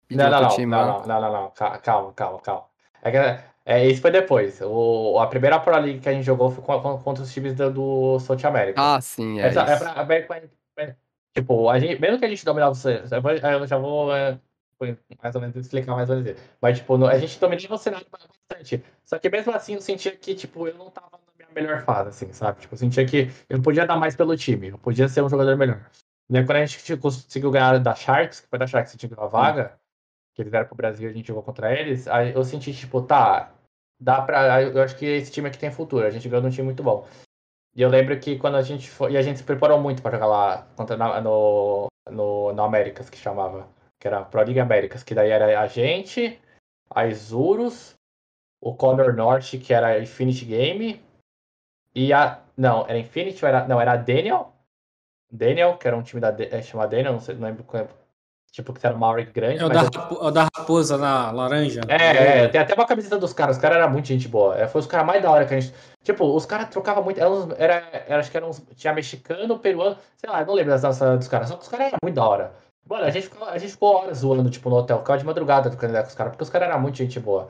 Não 0.10 0.30
não 0.30 0.42
não, 0.42 0.50
não, 0.50 0.66
não, 0.66 1.06
não, 1.06 1.22
não, 1.22 1.32
não, 1.32 1.52
calma, 1.82 2.14
calma, 2.14 2.40
calma. 2.40 2.64
É 3.04 3.12
que, 3.12 3.44
é, 3.66 3.86
isso 3.86 4.02
foi 4.02 4.12
depois. 4.12 4.62
O, 4.62 5.20
a 5.20 5.28
primeira 5.28 5.60
Pro 5.60 5.78
League 5.78 6.00
que 6.00 6.08
a 6.08 6.14
gente 6.14 6.24
jogou 6.24 6.50
foi 6.50 6.64
contra 6.64 7.22
os 7.22 7.34
times 7.34 7.54
do, 7.54 7.70
do 7.70 8.20
South 8.20 8.46
America. 8.46 8.82
Ah, 8.82 9.02
sim, 9.02 9.42
é 9.42 9.48
Essa, 9.48 9.64
isso. 9.64 9.72
É 9.84 10.06
pra, 10.06 10.36
é, 10.78 10.96
Tipo, 11.38 11.70
a 11.70 11.78
gente, 11.78 12.02
mesmo 12.02 12.18
que 12.18 12.26
a 12.26 12.30
gente 12.30 12.44
dominava 12.44 12.74
você, 12.74 13.00
eu 13.12 13.68
já 13.68 13.78
vou 13.78 14.12
é, 14.12 14.40
mais 15.22 15.36
ou 15.36 15.42
menos 15.42 15.56
explicar 15.56 15.96
mais 15.96 16.10
ou 16.10 16.16
menos. 16.16 16.42
Mas, 16.60 16.80
tipo, 16.80 17.06
a 17.06 17.20
gente 17.20 17.40
dominava 17.40 17.76
o 17.76 17.78
cenário 17.78 18.08
bastante. 18.10 18.84
Só 19.06 19.20
que 19.20 19.30
mesmo 19.30 19.54
assim 19.54 19.76
eu 19.76 19.82
sentia 19.82 20.18
que, 20.18 20.34
tipo, 20.34 20.68
eu 20.68 20.74
não 20.74 20.90
tava 20.90 21.12
na 21.12 21.20
minha 21.38 21.48
melhor 21.54 21.84
fase, 21.84 22.10
assim, 22.10 22.34
sabe? 22.34 22.62
Tipo, 22.62 22.74
eu 22.74 22.80
sentia 22.80 23.06
que 23.06 23.30
eu 23.48 23.62
podia 23.62 23.86
dar 23.86 23.98
mais 23.98 24.16
pelo 24.16 24.36
time, 24.36 24.70
eu 24.70 24.80
podia 24.80 25.08
ser 25.08 25.22
um 25.22 25.30
jogador 25.30 25.56
melhor. 25.56 25.88
Aí, 26.34 26.44
quando 26.44 26.58
a 26.58 26.66
gente 26.66 26.98
conseguiu 26.98 27.52
ganhar 27.52 27.80
da 27.80 27.94
Sharks, 27.94 28.40
que 28.40 28.48
foi 28.48 28.58
da 28.58 28.66
Sharks 28.66 28.94
que 28.94 28.98
tinha 28.98 29.16
uma 29.16 29.28
vaga, 29.30 29.80
que 30.34 30.42
eles 30.42 30.50
vieram 30.50 30.66
pro 30.66 30.76
Brasil 30.76 31.08
e 31.08 31.12
a 31.12 31.14
gente 31.14 31.28
jogou 31.28 31.44
contra 31.44 31.72
eles, 31.72 32.08
aí 32.08 32.34
eu 32.34 32.44
senti, 32.44 32.74
tipo, 32.74 33.00
tá, 33.04 33.54
dá 34.00 34.24
pra. 34.24 34.64
Eu 34.64 34.82
acho 34.82 34.98
que 34.98 35.06
esse 35.06 35.32
time 35.32 35.50
aqui 35.50 35.60
tem 35.60 35.70
futuro, 35.70 36.04
a 36.04 36.10
gente 36.10 36.28
ganhou 36.28 36.44
um 36.44 36.50
time 36.50 36.66
muito 36.66 36.82
bom. 36.82 37.08
E 37.78 37.82
eu 37.84 37.90
lembro 37.90 38.20
que 38.20 38.40
quando 38.40 38.56
a 38.58 38.64
gente 38.64 38.90
foi. 38.90 39.12
E 39.12 39.18
a 39.18 39.22
gente 39.22 39.38
se 39.38 39.44
preparou 39.44 39.80
muito 39.80 40.02
para 40.02 40.18
jogar 40.18 40.26
lá 40.26 40.68
contra, 40.76 40.98
no, 41.22 41.88
no, 42.10 42.52
no 42.52 42.64
Américas, 42.64 43.08
que 43.08 43.18
chamava. 43.18 43.70
Que 44.00 44.08
era 44.08 44.26
Pro 44.26 44.42
League 44.42 44.60
Américas, 44.60 45.04
que 45.04 45.14
daí 45.14 45.30
era 45.30 45.60
a 45.62 45.68
gente, 45.68 46.42
a 46.90 47.06
Isurus, 47.06 47.96
o 48.60 48.76
Conor 48.76 49.14
Norte, 49.14 49.60
que 49.60 49.74
era 49.74 50.00
Infinity 50.00 50.46
Game, 50.46 51.04
e 51.94 52.12
a. 52.12 52.42
Não, 52.58 52.84
era 52.88 52.98
Infinity 52.98 53.46
era. 53.46 53.68
Não, 53.68 53.80
era 53.80 53.94
a 53.94 53.98
Daniel. 53.98 54.54
Daniel, 55.32 55.78
que 55.78 55.88
era 55.88 55.96
um 55.96 56.02
time 56.02 56.20
da, 56.20 56.30
é, 56.40 56.62
chamado 56.64 56.90
Daniel, 56.90 57.14
não, 57.14 57.20
sei, 57.20 57.36
não 57.36 57.48
lembro 57.48 57.66
é 57.78 57.88
Tipo, 58.58 58.74
que 58.74 58.84
era 58.84 58.96
uma 58.96 59.06
Maori 59.06 59.26
grande. 59.26 59.62
É 59.62 59.66
o, 59.66 59.70
da, 59.70 59.82
eu... 59.82 60.18
é 60.20 60.28
o 60.30 60.32
da 60.32 60.48
raposa 60.56 60.98
na 60.98 61.30
laranja. 61.30 61.82
É, 61.88 62.46
é, 62.46 62.48
tem 62.48 62.60
até 62.60 62.74
uma 62.74 62.88
camiseta 62.88 63.16
dos 63.16 63.32
caras. 63.32 63.56
Os 63.56 63.62
caras 63.62 63.78
eram 63.78 63.92
muito 63.92 64.08
gente 64.08 64.28
boa. 64.28 64.58
É, 64.58 64.68
foi 64.68 64.82
os 64.82 64.88
caras 64.88 65.06
mais 65.06 65.22
da 65.22 65.30
hora 65.30 65.46
que 65.46 65.54
a 65.54 65.60
gente. 65.60 65.72
Tipo, 66.04 66.26
os 66.36 66.44
caras 66.48 66.68
trocavam 66.70 67.04
muito. 67.04 67.20
Era, 67.20 67.36
era, 67.60 68.06
era, 68.08 68.20
acho 68.20 68.32
que 68.32 68.38
eram. 68.38 68.50
Tinha 68.76 68.94
mexicano, 68.94 69.60
peruano. 69.60 69.96
Sei 70.16 70.28
lá, 70.28 70.44
não 70.44 70.56
lembro 70.56 70.72
das 70.72 70.82
danças 70.82 71.20
dos 71.20 71.28
caras. 71.28 71.50
Só 71.50 71.56
que 71.56 71.62
os 71.62 71.68
caras 71.68 71.86
eram 71.86 72.00
muito 72.02 72.16
da 72.16 72.28
hora. 72.28 72.52
Mano, 72.90 73.06
a 73.06 73.12
gente, 73.12 73.30
ficou, 73.30 73.48
a 73.48 73.58
gente 73.60 73.72
ficou 73.74 73.96
horas 73.96 74.18
zoando, 74.18 74.50
tipo, 74.50 74.72
no 74.72 74.78
hotel. 74.78 74.98
Ficava 74.98 75.20
de 75.20 75.26
madrugada 75.26 75.70
trocando 75.70 75.92
ideia 75.92 76.04
com 76.04 76.10
os 76.10 76.16
caras. 76.16 76.32
Porque 76.32 76.44
os 76.44 76.50
caras 76.50 76.68
eram 76.68 76.82
muito 76.82 76.98
gente 76.98 77.20
boa. 77.20 77.50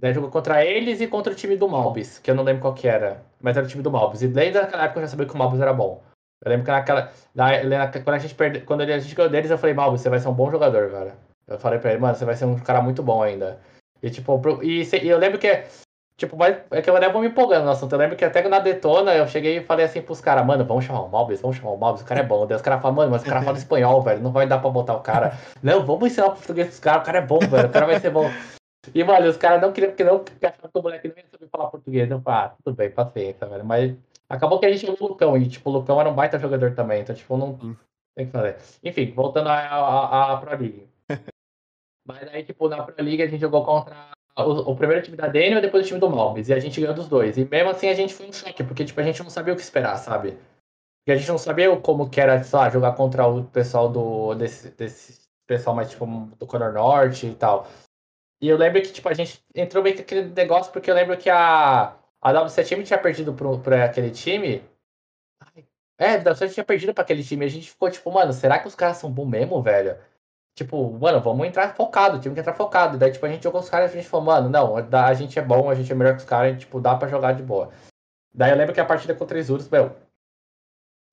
Daí 0.00 0.14
jogou 0.14 0.30
contra 0.30 0.64
eles 0.64 1.02
e 1.02 1.06
contra 1.06 1.34
o 1.34 1.36
time 1.36 1.54
do 1.54 1.68
Malbis, 1.68 2.18
que 2.18 2.30
eu 2.30 2.34
não 2.34 2.44
lembro 2.44 2.62
qual 2.62 2.72
que 2.72 2.88
era. 2.88 3.22
Mas 3.42 3.58
era 3.58 3.66
o 3.66 3.68
time 3.68 3.82
do 3.82 3.90
Malbis. 3.90 4.22
E 4.22 4.28
desde 4.28 4.56
aquela 4.56 4.84
época 4.84 5.00
eu 5.00 5.02
já 5.02 5.08
sabia 5.08 5.26
que 5.26 5.34
o 5.34 5.36
Malbis 5.36 5.60
era 5.60 5.74
bom. 5.74 6.02
Eu 6.44 6.50
lembro 6.50 6.64
que 6.64 6.70
naquela. 6.70 7.10
Na, 7.34 7.48
quando 7.88 8.14
a 8.14 8.18
gente 8.18 8.34
perde, 8.34 8.60
quando 8.60 8.80
a 8.80 8.98
gente 8.98 9.14
ganhou 9.14 9.30
deles, 9.30 9.50
eu 9.50 9.58
falei, 9.58 9.74
Mal, 9.74 9.90
você 9.90 10.08
vai 10.08 10.18
ser 10.18 10.28
um 10.28 10.34
bom 10.34 10.50
jogador, 10.50 10.88
velho. 10.88 11.12
Eu 11.46 11.58
falei 11.58 11.78
pra 11.78 11.90
ele, 11.90 12.00
mano, 12.00 12.14
você 12.14 12.24
vai 12.24 12.36
ser 12.36 12.44
um 12.44 12.58
cara 12.58 12.80
muito 12.80 13.02
bom 13.02 13.22
ainda. 13.22 13.58
E 14.02 14.08
tipo, 14.08 14.40
e, 14.62 14.82
e, 14.82 15.08
eu 15.08 15.18
lembro 15.18 15.38
que. 15.38 15.64
Tipo, 16.16 16.36
mas 16.36 16.58
é 16.70 16.82
que 16.82 16.88
eu 16.88 16.94
levo 16.94 17.18
me 17.20 17.28
empolgando 17.28 17.64
no 17.64 17.70
assunto. 17.70 17.92
Eu 17.92 17.98
lembro 17.98 18.16
que 18.16 18.24
até 18.24 18.46
na 18.46 18.58
Detona 18.58 19.14
eu 19.14 19.26
cheguei 19.26 19.56
e 19.58 19.64
falei 19.64 19.86
assim 19.86 20.02
pros 20.02 20.20
caras, 20.20 20.44
mano, 20.44 20.64
vamos 20.64 20.84
chamar 20.84 21.00
o 21.00 21.08
Malbis, 21.08 21.40
vamos 21.40 21.56
chamar 21.56 21.70
o 21.70 21.78
Malbis, 21.78 22.02
o 22.02 22.04
cara 22.04 22.20
é 22.20 22.22
bom. 22.22 22.46
Daí 22.46 22.56
os 22.56 22.62
caras 22.62 22.82
falam, 22.82 22.96
mano, 22.96 23.10
mas 23.10 23.22
o 23.22 23.24
cara 23.24 23.42
fala 23.42 23.56
espanhol, 23.56 24.00
velho, 24.02 24.22
não 24.22 24.30
vai 24.30 24.46
dar 24.46 24.58
pra 24.58 24.70
botar 24.70 24.94
o 24.94 25.00
cara. 25.00 25.32
Não, 25.62 25.84
vamos 25.84 26.10
ensinar 26.10 26.26
o 26.26 26.32
português 26.32 26.68
pros 26.68 26.80
caras, 26.80 27.02
o 27.02 27.06
cara 27.06 27.18
é 27.18 27.22
bom, 27.22 27.38
velho, 27.38 27.68
o 27.68 27.70
cara 27.70 27.86
vai 27.86 28.00
ser 28.00 28.10
bom. 28.10 28.30
E, 28.94 29.04
mano, 29.04 29.28
os 29.28 29.36
caras 29.36 29.60
não 29.60 29.72
queriam, 29.72 29.90
porque 29.90 30.02
não 30.02 30.24
achavam 30.42 30.70
que 30.72 30.78
o 30.78 30.82
moleque 30.82 31.06
não 31.06 31.14
ia 31.14 31.24
saber 31.30 31.48
falar 31.48 31.66
português. 31.66 32.10
Eu 32.10 32.18
falei, 32.22 32.40
ah, 32.40 32.52
tudo 32.64 32.74
bem, 32.74 32.90
paciência, 32.90 33.46
velho. 33.46 33.62
Mas 33.62 33.94
Acabou 34.30 34.60
que 34.60 34.66
a 34.66 34.72
gente 34.72 34.86
jogou 34.86 35.08
o 35.08 35.12
Lucão, 35.12 35.36
e 35.36 35.48
tipo, 35.48 35.68
o 35.68 35.72
Lucão 35.72 36.00
era 36.00 36.08
um 36.08 36.14
baita 36.14 36.38
jogador 36.38 36.72
também, 36.72 37.02
então 37.02 37.14
tipo, 37.14 37.36
não 37.36 37.58
tem 38.16 38.26
que 38.26 38.32
fazer. 38.32 38.56
Enfim, 38.84 39.10
voltando 39.10 39.48
à, 39.48 40.36
Pro 40.40 40.50
League. 40.50 40.88
Mas 42.06 42.28
aí, 42.28 42.44
tipo, 42.44 42.68
na 42.68 42.84
Pro 42.84 43.04
League 43.04 43.22
a 43.22 43.26
gente 43.26 43.40
jogou 43.40 43.64
contra 43.64 44.12
o, 44.38 44.70
o 44.70 44.76
primeiro 44.76 45.02
time 45.02 45.16
da 45.16 45.26
Daniel 45.26 45.58
e 45.58 45.62
depois 45.62 45.84
o 45.84 45.88
time 45.88 45.98
do 45.98 46.08
Malbis, 46.08 46.48
e 46.48 46.54
a 46.54 46.60
gente 46.60 46.80
ganhou 46.80 46.94
dos 46.94 47.08
dois. 47.08 47.36
E 47.36 47.44
mesmo 47.44 47.70
assim 47.70 47.88
a 47.88 47.94
gente 47.94 48.14
foi 48.14 48.28
um 48.28 48.32
choque, 48.32 48.62
porque 48.62 48.84
tipo, 48.84 49.00
a 49.00 49.04
gente 49.04 49.20
não 49.20 49.30
sabia 49.30 49.52
o 49.52 49.56
que 49.56 49.62
esperar, 49.62 49.96
sabe? 49.96 50.38
Porque 51.00 51.10
a 51.12 51.16
gente 51.16 51.28
não 51.28 51.38
sabia 51.38 51.74
como 51.80 52.08
que 52.08 52.20
era, 52.20 52.40
sei 52.44 52.56
lá, 52.56 52.70
jogar 52.70 52.92
contra 52.92 53.26
o 53.26 53.44
pessoal 53.44 53.88
do. 53.88 54.36
desse, 54.36 54.70
desse 54.70 55.20
pessoal 55.44 55.74
mais 55.74 55.90
tipo 55.90 56.06
do 56.38 56.46
Conor 56.46 56.72
Norte 56.72 57.26
e 57.26 57.34
tal. 57.34 57.66
E 58.40 58.48
eu 58.48 58.56
lembro 58.56 58.80
que, 58.80 58.92
tipo, 58.92 59.08
a 59.08 59.14
gente 59.14 59.42
entrou 59.54 59.82
meio 59.82 59.96
que 59.96 60.02
aquele 60.02 60.28
negócio, 60.28 60.72
porque 60.72 60.90
eu 60.90 60.94
lembro 60.94 61.16
que 61.16 61.28
a 61.28 61.96
a 62.20 62.32
WC 62.32 62.64
Time 62.64 62.84
tinha 62.84 62.98
perdido 62.98 63.34
para 63.62 63.84
aquele 63.84 64.10
time. 64.10 64.62
É, 65.98 66.14
a 66.14 66.18
WC 66.18 66.48
tinha 66.48 66.64
perdido 66.64 66.94
para 66.94 67.02
aquele 67.02 67.24
time. 67.24 67.44
A 67.44 67.48
gente 67.48 67.70
ficou 67.70 67.90
tipo, 67.90 68.10
mano, 68.10 68.32
será 68.32 68.58
que 68.58 68.68
os 68.68 68.74
caras 68.74 68.98
são 68.98 69.10
bons 69.10 69.26
mesmo, 69.26 69.62
velho? 69.62 69.96
Tipo, 70.54 70.92
mano, 70.98 71.20
vamos 71.20 71.46
entrar 71.46 71.74
focado, 71.74 72.20
time 72.20 72.34
que 72.34 72.40
entrar 72.40 72.54
focado. 72.54 72.98
Daí, 72.98 73.12
tipo, 73.12 73.24
a 73.24 73.28
gente 73.28 73.44
jogou 73.44 73.60
os 73.60 73.70
caras 73.70 73.92
e 73.92 73.98
a 73.98 74.00
gente 74.00 74.10
falou, 74.10 74.26
mano, 74.26 74.48
não, 74.48 74.76
a 74.76 75.14
gente 75.14 75.38
é 75.38 75.42
bom, 75.42 75.70
a 75.70 75.74
gente 75.74 75.90
é 75.90 75.94
melhor 75.94 76.14
que 76.14 76.20
os 76.20 76.24
caras, 76.24 76.58
tipo, 76.58 76.80
dá 76.80 76.94
pra 76.96 77.08
jogar 77.08 77.32
de 77.32 77.42
boa. 77.42 77.70
Daí 78.34 78.50
eu 78.50 78.56
lembro 78.56 78.74
que 78.74 78.80
a 78.80 78.84
partida 78.84 79.14
contra 79.14 79.38
os 79.38 79.44
Isurus, 79.44 79.68
meu, 79.68 79.96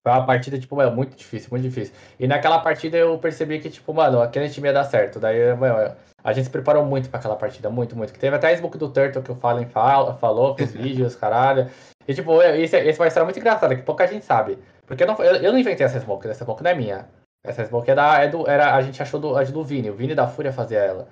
foi 0.08 0.14
uma 0.14 0.26
partida, 0.26 0.58
tipo, 0.58 0.76
meu, 0.78 0.90
muito 0.90 1.18
difícil, 1.18 1.50
muito 1.52 1.64
difícil. 1.64 1.94
E 2.18 2.28
naquela 2.28 2.60
partida 2.60 2.98
eu 2.98 3.18
percebi 3.18 3.60
que, 3.60 3.70
tipo, 3.70 3.94
mano, 3.94 4.22
aquele 4.22 4.50
time 4.50 4.70
ia 4.70 4.74
dar 4.74 4.86
certo. 4.86 5.20
Daí, 5.20 5.54
meu, 5.58 5.94
a 6.24 6.34
gente 6.34 6.46
se 6.46 6.50
preparou 6.50 6.86
muito 6.86 7.10
pra 7.10 7.20
aquela 7.20 7.36
partida, 7.36 7.70
muito, 7.70 7.94
muito. 7.94 8.14
Que 8.14 8.20
teve 8.20 8.34
até 8.34 8.48
a 8.48 8.56
smoke 8.56 8.78
do 8.78 8.90
Turtle 8.90 9.22
que 9.22 9.32
o 9.32 9.36
Fallen 9.36 9.68
fala, 9.68 10.14
falou, 10.16 10.56
fez 10.56 10.72
vídeos, 10.72 11.14
caralho. 11.16 11.70
E, 12.08 12.14
tipo, 12.14 12.42
esse, 12.42 12.78
esse 12.78 13.00
é 13.00 13.04
uma 13.04 13.08
história 13.08 13.26
muito 13.26 13.38
engraçada, 13.38 13.76
que 13.76 13.82
pouca 13.82 14.08
gente 14.08 14.24
sabe. 14.24 14.58
Porque 14.86 15.04
eu 15.04 15.08
não, 15.08 15.16
eu, 15.18 15.36
eu 15.36 15.52
não 15.52 15.60
inventei 15.60 15.86
essa 15.86 16.00
smoke, 16.00 16.26
essa 16.26 16.46
smoke 16.46 16.64
não 16.64 16.72
é 16.72 16.76
minha. 16.76 17.10
Essa 17.44 17.66
smoke 17.66 17.92
é 17.92 17.96
da, 17.96 18.20
é 18.20 18.30
do, 18.30 18.48
era, 18.50 18.76
a 18.76 18.82
gente 18.82 19.02
achou 19.02 19.20
do, 19.20 19.36
a 19.36 19.44
do 19.44 19.64
Vini, 19.64 19.90
o 19.90 19.96
Vini 19.96 20.16
da 20.16 20.28
Fúria 20.28 20.54
fazia 20.54 20.80
ela. 20.80 21.08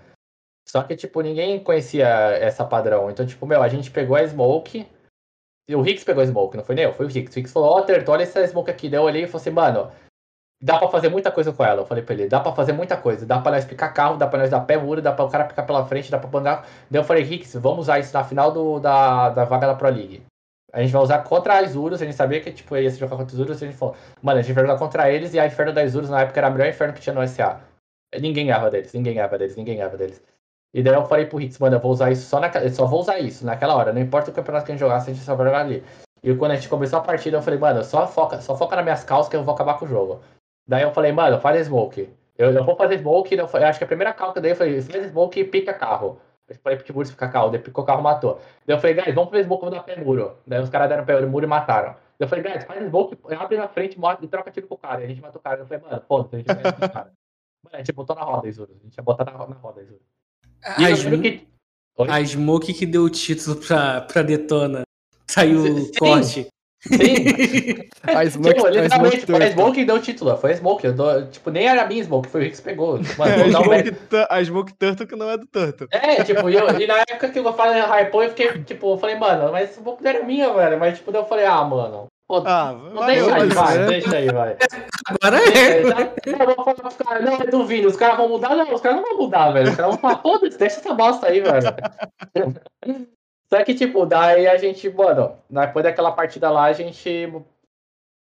Só 0.65 0.83
que, 0.83 0.95
tipo, 0.95 1.19
ninguém 1.19 1.61
conhecia 1.61 2.07
essa 2.07 2.63
padrão. 2.63 3.11
Então, 3.11 3.25
tipo, 3.25 3.45
meu, 3.45 3.61
a 3.61 3.67
gente 3.67 3.91
pegou 3.91 4.15
a 4.15 4.25
smoke. 4.25 4.87
O 5.73 5.85
Hicks 5.85 6.03
pegou 6.03 6.21
a 6.21 6.27
smoke, 6.27 6.57
não 6.57 6.63
foi 6.63 6.75
nem 6.75 6.85
eu, 6.85 6.93
foi 6.93 7.07
o 7.07 7.09
Hicks. 7.09 7.35
O 7.35 7.39
Hicks 7.39 7.51
falou, 7.51 7.69
ó, 7.69 7.81
Turtle, 7.81 8.13
olha 8.13 8.23
essa 8.23 8.45
smoke 8.47 8.69
aqui. 8.69 8.87
Daí 8.87 8.99
eu 8.99 9.03
olhei 9.03 9.23
e 9.23 9.27
falei 9.27 9.41
assim, 9.41 9.49
mano, 9.49 9.91
dá 10.61 10.77
pra 10.77 10.87
fazer 10.89 11.09
muita 11.09 11.31
coisa 11.31 11.51
com 11.51 11.63
ela. 11.63 11.81
Eu 11.81 11.85
falei 11.85 12.03
pra 12.03 12.13
ele, 12.13 12.27
dá 12.27 12.39
pra 12.39 12.51
fazer 12.51 12.73
muita 12.73 12.95
coisa. 12.95 13.25
Dá 13.25 13.39
pra 13.39 13.51
nós 13.51 13.65
picar 13.65 13.93
carro, 13.93 14.17
dá 14.17 14.27
pra 14.27 14.39
nós 14.39 14.49
dar 14.49 14.61
pé 14.61 14.77
muro, 14.77 15.01
dá 15.01 15.11
pra 15.11 15.25
o 15.25 15.29
cara 15.29 15.45
picar 15.45 15.65
pela 15.65 15.85
frente, 15.85 16.11
dá 16.11 16.19
pra 16.19 16.29
mandar. 16.29 16.67
Daí 16.89 16.99
eu 16.99 17.03
falei, 17.03 17.23
Hicks, 17.23 17.55
vamos 17.55 17.79
usar 17.79 17.99
isso 17.99 18.13
na 18.13 18.23
final 18.23 18.51
do, 18.51 18.79
da, 18.79 19.29
da 19.29 19.43
vaga 19.43 19.67
da 19.67 19.75
Pro 19.75 19.89
League. 19.89 20.23
A 20.71 20.81
gente 20.81 20.91
vai 20.91 21.01
usar 21.01 21.19
contra 21.23 21.59
as 21.59 21.73
Urus, 21.75 22.01
a 22.01 22.05
gente 22.05 22.17
sabia 22.17 22.41
que 22.41 22.51
tipo, 22.51 22.75
ia 22.75 22.89
se 22.91 22.99
jogar 22.99 23.15
contra 23.15 23.33
os 23.33 23.39
Urus, 23.39 23.63
a 23.63 23.65
gente 23.65 23.77
falou, 23.77 23.95
mano, 24.21 24.39
a 24.39 24.41
gente 24.41 24.53
vai 24.53 24.65
jogar 24.65 24.77
contra 24.77 25.09
eles 25.09 25.33
e 25.33 25.39
a 25.39 25.47
Inferno 25.47 25.71
das 25.71 25.95
Urus 25.95 26.09
na 26.09 26.21
época 26.21 26.39
era 26.39 26.47
a 26.47 26.49
melhor 26.49 26.67
Inferno 26.67 26.93
que 26.93 26.99
tinha 26.99 27.15
no 27.15 27.25
SA. 27.25 27.61
Ninguém 28.19 28.45
ganhava 28.45 28.69
deles, 28.69 28.93
ninguém 28.93 29.13
ganhava 29.13 29.37
deles, 29.37 29.55
ninguém 29.55 29.77
ganhava 29.77 29.97
deles. 29.97 30.21
E 30.75 30.83
daí 30.83 30.93
eu 30.93 31.05
falei 31.05 31.25
pro 31.25 31.39
Hicks, 31.39 31.57
mano, 31.57 31.77
eu 31.77 31.79
vou 31.79 31.89
usar 31.89 32.11
isso 32.11 32.27
só 32.27 32.37
naquela. 32.37 32.69
Só 32.69 32.85
vou 32.85 32.99
usar 32.99 33.17
isso 33.17 33.45
naquela 33.45 33.73
hora. 33.75 33.93
Não 33.93 34.01
importa 34.01 34.29
o 34.29 34.33
campeonato 34.33 34.65
que 34.65 34.73
a 34.73 34.75
gente 34.75 34.81
jogasse, 34.81 35.09
a 35.09 35.13
gente 35.13 35.23
só 35.23 35.33
vai 35.33 35.45
jogar 35.45 35.61
ali. 35.61 35.81
E 36.21 36.35
quando 36.35 36.51
a 36.51 36.55
gente 36.55 36.67
começou 36.67 36.99
a 36.99 37.01
partida, 37.01 37.37
eu 37.37 37.41
falei, 37.41 37.57
mano, 37.57 37.81
só 37.81 38.05
foca, 38.05 38.41
só 38.41 38.57
foca 38.57 38.75
nas 38.75 38.83
minhas 38.83 39.01
calças 39.05 39.29
que 39.29 39.37
eu 39.37 39.43
vou 39.45 39.55
acabar 39.55 39.79
com 39.79 39.85
o 39.85 39.87
jogo. 39.87 40.19
Daí 40.67 40.83
eu 40.83 40.91
falei, 40.91 41.13
mano, 41.13 41.39
faz 41.39 41.65
smoke. 41.65 42.09
Eu, 42.37 42.51
eu 42.51 42.65
vou 42.65 42.75
fazer 42.75 42.97
smoke, 42.97 43.33
eu, 43.33 43.45
acho 43.45 43.77
que 43.77 43.85
a 43.85 43.87
primeira 43.87 44.11
cal 44.11 44.33
que 44.33 44.39
eu 44.39 44.55
falei, 44.55 44.81
faz 44.81 45.05
smoke 45.11 45.39
e 45.39 45.45
pica 45.45 45.73
carro. 45.73 46.19
Eu 46.49 46.55
falei 46.61 46.77
pro 46.77 46.85
Tiburcio 46.85 47.13
picar 47.13 47.31
carro, 47.31 47.49
daí 47.51 47.61
picou 47.61 47.85
o 47.85 47.87
carro 47.87 48.03
matou. 48.03 48.41
Daí 48.67 48.75
eu 48.75 48.81
falei, 48.81 48.95
guys, 48.95 49.15
vamos 49.15 49.29
fazer 49.29 49.45
smoke, 49.45 49.61
vou 49.61 49.71
dar 49.71 49.83
pé 49.83 49.95
muro. 49.95 50.35
Daí 50.45 50.59
os 50.59 50.69
caras 50.69 50.89
deram 50.89 51.05
pé 51.05 51.25
muro 51.25 51.45
e 51.45 51.47
mataram. 51.47 51.91
Daí 51.91 51.99
eu 52.19 52.27
falei, 52.27 52.43
guys, 52.43 52.65
faz 52.65 52.85
smoke, 52.85 53.17
abre 53.39 53.57
na 53.57 53.69
frente 53.69 53.97
mata, 53.97 54.25
e 54.25 54.27
troca 54.27 54.51
tiro 54.51 54.67
pro 54.67 54.77
cara. 54.77 55.01
E 55.01 55.05
a 55.05 55.07
gente 55.07 55.21
matou 55.21 55.39
o 55.39 55.43
cara. 55.43 55.61
Eu 55.61 55.65
falei, 55.65 55.81
mano, 55.81 56.03
foda-se, 56.05 56.35
a 56.35 56.39
gente 56.39 56.47
vai 56.47 56.89
cara. 56.89 57.13
Mano, 57.63 57.75
a 57.75 57.77
gente 57.77 57.93
botou 57.93 58.13
na 58.13 58.23
roda, 58.23 58.47
Isurus. 58.49 58.75
A 58.81 58.83
gente 58.83 58.97
ia 58.97 59.03
botar 59.03 59.23
na, 59.23 59.31
na 59.31 59.55
roda, 59.55 59.81
Isurus. 59.81 60.14
A, 60.65 60.75
que... 61.21 61.45
Smoke 62.25 62.73
que 62.73 62.85
deu 62.85 63.03
o 63.03 63.09
título 63.09 63.55
pra, 63.57 64.01
pra 64.01 64.21
Detona. 64.21 64.81
Saiu 65.27 65.77
o 65.77 65.91
corte. 65.97 66.47
Sim, 66.87 67.87
A 68.03 68.25
Smoke, 68.29 68.53
tipo, 68.53 68.67
a 68.67 68.69
literalmente, 68.69 69.17
Smoke 69.17 69.25
foi 69.31 69.43
a. 69.43 69.51
Smoke 69.51 69.71
que 69.73 69.85
deu 69.85 69.95
o 69.95 69.99
título. 69.99 70.37
Foi 70.37 70.51
a 70.51 70.55
Smoke. 70.55 70.85
Eu 70.85 70.93
dou- 70.93 71.27
tipo, 71.27 71.49
nem 71.49 71.67
era 71.67 71.81
a 71.83 71.85
minha 71.87 72.03
Smoke, 72.03 72.29
foi 72.29 72.41
o 72.41 72.43
Rick 72.43 72.57
que 72.57 72.63
pegou. 72.63 72.93
Mano, 72.93 73.03
a, 73.33 73.37
vou 73.37 73.51
dar 73.51 73.59
um 73.59 73.63
Smoke 73.63 73.91
Tu- 73.91 74.27
a 74.29 74.43
Smoke 74.43 74.73
Turtle 74.77 75.07
que 75.07 75.15
não 75.15 75.29
é 75.29 75.37
do 75.37 75.47
Turtle. 75.47 75.87
É, 75.91 76.23
tipo, 76.23 76.49
e, 76.49 76.55
eu, 76.55 76.69
e 76.79 76.87
na 76.87 76.99
época 76.99 77.29
que 77.29 77.39
eu 77.39 77.53
falei 77.53 77.81
hypou, 77.81 78.23
eu 78.23 78.29
fiquei, 78.29 78.63
tipo, 78.63 78.93
eu 78.93 78.97
falei, 78.97 79.15
mano, 79.17 79.51
mas 79.51 79.71
esse 79.71 79.81
book 79.81 80.03
não 80.03 80.09
era 80.11 80.23
minha, 80.23 80.53
velho. 80.53 80.79
Mas, 80.79 80.97
tipo, 80.97 81.11
daí 81.11 81.21
eu 81.21 81.25
falei, 81.25 81.45
ah, 81.45 81.63
mano. 81.63 82.05
Pô, 82.27 82.41
Ah, 82.43 82.73
não 82.91 83.05
deixa 83.05 83.25
aí, 83.35 83.39
mas 83.45 83.53
vai, 83.53 83.77
é. 83.77 83.85
deixa 83.85 84.15
aí, 84.17 84.27
vai. 84.29 84.57
Agora 85.07 85.37
é. 85.47 85.81
tá? 85.83 86.11
Eu 86.25 86.45
vou 86.55 86.55
falar 86.65 86.73
pros 86.75 86.95
caras, 86.95 87.23
não, 87.23 87.33
é 87.35 87.45
do 87.45 87.65
Vini, 87.67 87.85
os 87.85 87.95
caras 87.95 88.17
vão 88.17 88.27
mudar, 88.29 88.55
não, 88.55 88.73
os 88.73 88.81
caras 88.81 88.97
não 88.97 89.03
vão 89.09 89.17
mudar, 89.17 89.51
velho. 89.51 89.69
Os 89.69 89.75
caras 89.75 89.91
vão 89.91 89.99
falar, 90.01 90.21
foda-se, 90.23 90.57
deixa 90.57 90.79
essa 90.79 90.93
bosta 90.95 91.27
aí, 91.27 91.41
velho. 91.41 92.55
Só 93.47 93.63
que, 93.63 93.73
tipo, 93.75 94.05
daí 94.05 94.47
a 94.47 94.57
gente, 94.57 94.89
mano, 94.89 95.37
depois 95.49 95.83
daquela 95.83 96.11
partida 96.11 96.49
lá, 96.49 96.65
a 96.65 96.73
gente. 96.73 97.31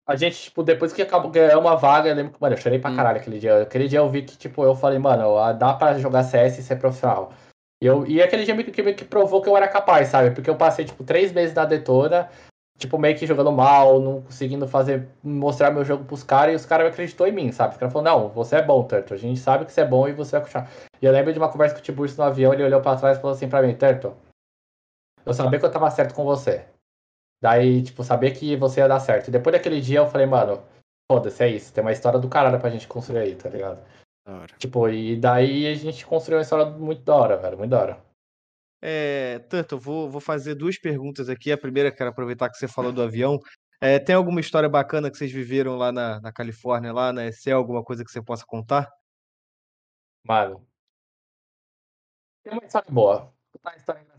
A 0.06 0.16
gente, 0.16 0.44
tipo, 0.44 0.62
depois 0.62 0.92
que 0.92 1.02
acabou 1.02 1.30
ganhou 1.30 1.60
uma 1.60 1.76
vaga, 1.76 2.08
eu 2.08 2.14
lembro 2.14 2.32
que, 2.32 2.40
mano, 2.40 2.54
eu 2.54 2.58
chorei 2.60 2.78
pra 2.78 2.90
Hum. 2.90 2.96
caralho 2.96 3.18
aquele 3.18 3.38
dia. 3.38 3.62
Aquele 3.62 3.88
dia 3.88 3.98
eu 3.98 4.08
vi 4.08 4.22
que, 4.22 4.38
tipo, 4.38 4.64
eu 4.64 4.74
falei, 4.74 4.98
mano, 4.98 5.34
dá 5.54 5.74
pra 5.74 5.98
jogar 5.98 6.22
CS 6.22 6.58
e 6.58 6.62
ser 6.62 6.76
profissional. 6.76 7.32
E, 7.82 7.86
eu, 7.86 8.06
e 8.06 8.22
aquele 8.22 8.44
dia 8.44 8.54
meio 8.54 8.70
que, 8.72 8.82
meio 8.82 8.96
que 8.96 9.04
provou 9.04 9.42
que 9.42 9.48
eu 9.48 9.56
era 9.56 9.68
capaz, 9.68 10.08
sabe? 10.08 10.30
Porque 10.30 10.48
eu 10.48 10.56
passei, 10.56 10.84
tipo, 10.86 11.04
três 11.04 11.30
meses 11.30 11.54
na 11.54 11.66
Detona, 11.66 12.30
tipo, 12.78 12.96
meio 12.98 13.18
que 13.18 13.26
jogando 13.26 13.52
mal, 13.52 14.00
não 14.00 14.22
conseguindo 14.22 14.66
fazer, 14.66 15.06
mostrar 15.22 15.70
meu 15.70 15.84
jogo 15.84 16.04
pros 16.04 16.22
caras, 16.24 16.54
e 16.54 16.56
os 16.56 16.64
caras 16.64 16.88
acreditou 16.88 17.26
em 17.26 17.32
mim, 17.32 17.52
sabe? 17.52 17.74
Os 17.74 17.78
caras 17.78 17.92
falaram, 17.92 18.20
não, 18.20 18.28
você 18.30 18.56
é 18.56 18.62
bom, 18.62 18.82
Turtle, 18.84 19.14
a 19.14 19.20
gente 19.20 19.38
sabe 19.38 19.66
que 19.66 19.72
você 19.72 19.82
é 19.82 19.84
bom 19.84 20.08
e 20.08 20.12
você 20.12 20.32
vai 20.32 20.40
continuar. 20.40 20.70
E 21.02 21.04
eu 21.04 21.12
lembro 21.12 21.32
de 21.32 21.38
uma 21.38 21.50
conversa 21.50 21.74
com 21.74 21.80
o 21.80 21.84
Tiburcio 21.84 22.16
no 22.18 22.24
avião, 22.24 22.54
ele 22.54 22.64
olhou 22.64 22.80
pra 22.80 22.96
trás 22.96 23.18
e 23.18 23.20
falou 23.20 23.36
assim 23.36 23.48
pra 23.48 23.62
mim, 23.62 23.74
Turtle, 23.74 24.16
eu 25.28 25.34
sabia 25.34 25.58
que 25.58 25.66
eu 25.66 25.70
tava 25.70 25.90
certo 25.90 26.14
com 26.14 26.24
você. 26.24 26.66
Daí, 27.40 27.82
tipo, 27.82 28.02
sabia 28.02 28.32
que 28.32 28.56
você 28.56 28.80
ia 28.80 28.88
dar 28.88 28.98
certo. 28.98 29.28
E 29.28 29.30
depois 29.30 29.54
daquele 29.54 29.80
dia 29.80 29.98
eu 29.98 30.08
falei, 30.08 30.26
mano, 30.26 30.64
foda-se, 31.10 31.42
é 31.42 31.48
isso, 31.48 31.72
tem 31.72 31.82
uma 31.82 31.92
história 31.92 32.18
do 32.18 32.28
caralho 32.28 32.58
pra 32.58 32.70
gente 32.70 32.88
construir 32.88 33.18
aí, 33.18 33.36
tá 33.36 33.48
ligado? 33.48 33.78
Tipo, 34.58 34.88
e 34.88 35.16
daí 35.16 35.66
a 35.66 35.74
gente 35.74 36.04
construiu 36.04 36.38
uma 36.38 36.42
história 36.42 36.66
muito 36.66 37.02
da 37.02 37.14
hora, 37.14 37.36
velho, 37.36 37.56
muito 37.56 37.70
da 37.70 37.80
hora. 37.80 38.04
É, 38.80 39.38
Turtle, 39.50 39.78
vou, 39.78 40.10
vou 40.10 40.20
fazer 40.20 40.54
duas 40.54 40.78
perguntas 40.78 41.28
aqui. 41.28 41.50
A 41.50 41.58
primeira, 41.58 41.90
quero 41.90 42.10
aproveitar 42.10 42.50
que 42.50 42.56
você 42.56 42.68
falou 42.68 42.92
do 42.92 43.02
avião. 43.02 43.38
É, 43.80 43.98
tem 43.98 44.14
alguma 44.14 44.40
história 44.40 44.68
bacana 44.68 45.10
que 45.10 45.16
vocês 45.16 45.32
viveram 45.32 45.76
lá 45.76 45.90
na, 45.90 46.20
na 46.20 46.32
Califórnia, 46.32 46.92
lá 46.92 47.12
na 47.12 47.26
ECL, 47.26 47.56
alguma 47.56 47.82
coisa 47.82 48.04
que 48.04 48.10
você 48.10 48.22
possa 48.22 48.44
contar? 48.46 48.90
Mano. 50.24 50.66
Tem 52.42 52.52
uma 52.52 52.64
história 52.64 52.90
boa. 52.90 53.20
Vou 53.20 53.34
contar 53.52 53.70
uma 53.70 53.76
história. 53.76 54.17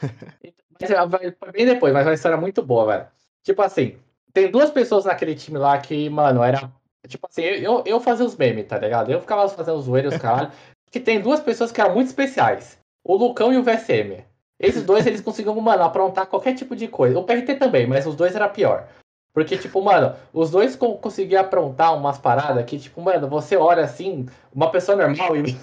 mas 0.80 0.90
é, 0.90 1.06
vai- 1.06 1.32
foi 1.32 1.52
bem 1.52 1.66
depois, 1.66 1.92
mas 1.92 2.06
é 2.06 2.08
uma 2.10 2.14
história 2.14 2.36
muito 2.38 2.62
boa, 2.62 2.86
velho. 2.86 3.08
Tipo 3.42 3.62
assim, 3.62 3.98
tem 4.32 4.50
duas 4.50 4.70
pessoas 4.70 5.04
naquele 5.04 5.34
time 5.34 5.58
lá 5.58 5.78
que, 5.78 6.08
mano, 6.10 6.42
era. 6.42 6.70
Tipo 7.06 7.26
assim, 7.30 7.42
eu, 7.42 7.82
eu 7.86 8.00
fazia 8.00 8.24
os 8.24 8.36
memes, 8.36 8.66
tá 8.66 8.78
ligado? 8.78 9.10
Eu 9.10 9.20
ficava 9.20 9.46
fazendo 9.48 9.76
os 9.78 9.84
zoeiros, 9.84 10.16
caralho. 10.16 10.50
que 10.90 11.00
tem 11.00 11.20
duas 11.20 11.40
pessoas 11.40 11.70
que 11.72 11.80
eram 11.80 11.94
muito 11.94 12.08
especiais. 12.08 12.78
O 13.04 13.16
Lucão 13.16 13.52
e 13.52 13.58
o 13.58 13.62
VSM. 13.62 14.24
Esses 14.58 14.82
dois, 14.84 15.06
eles 15.06 15.20
conseguiam, 15.20 15.60
mano, 15.60 15.82
aprontar 15.82 16.26
qualquer 16.26 16.54
tipo 16.54 16.74
de 16.76 16.88
coisa. 16.88 17.18
O 17.18 17.24
PRT 17.24 17.56
também, 17.56 17.86
mas 17.86 18.06
os 18.06 18.16
dois 18.16 18.34
era 18.34 18.48
pior. 18.48 18.88
Porque, 19.34 19.58
tipo, 19.58 19.82
mano, 19.82 20.14
os 20.32 20.50
dois 20.50 20.76
co- 20.76 20.96
conseguiam 20.98 21.42
aprontar 21.42 21.94
umas 21.96 22.18
paradas 22.18 22.64
que, 22.64 22.78
tipo, 22.78 23.00
mano, 23.02 23.28
você 23.28 23.56
olha 23.56 23.82
assim, 23.84 24.26
uma 24.54 24.70
pessoa 24.70 24.96
normal 24.96 25.36
e. 25.36 25.56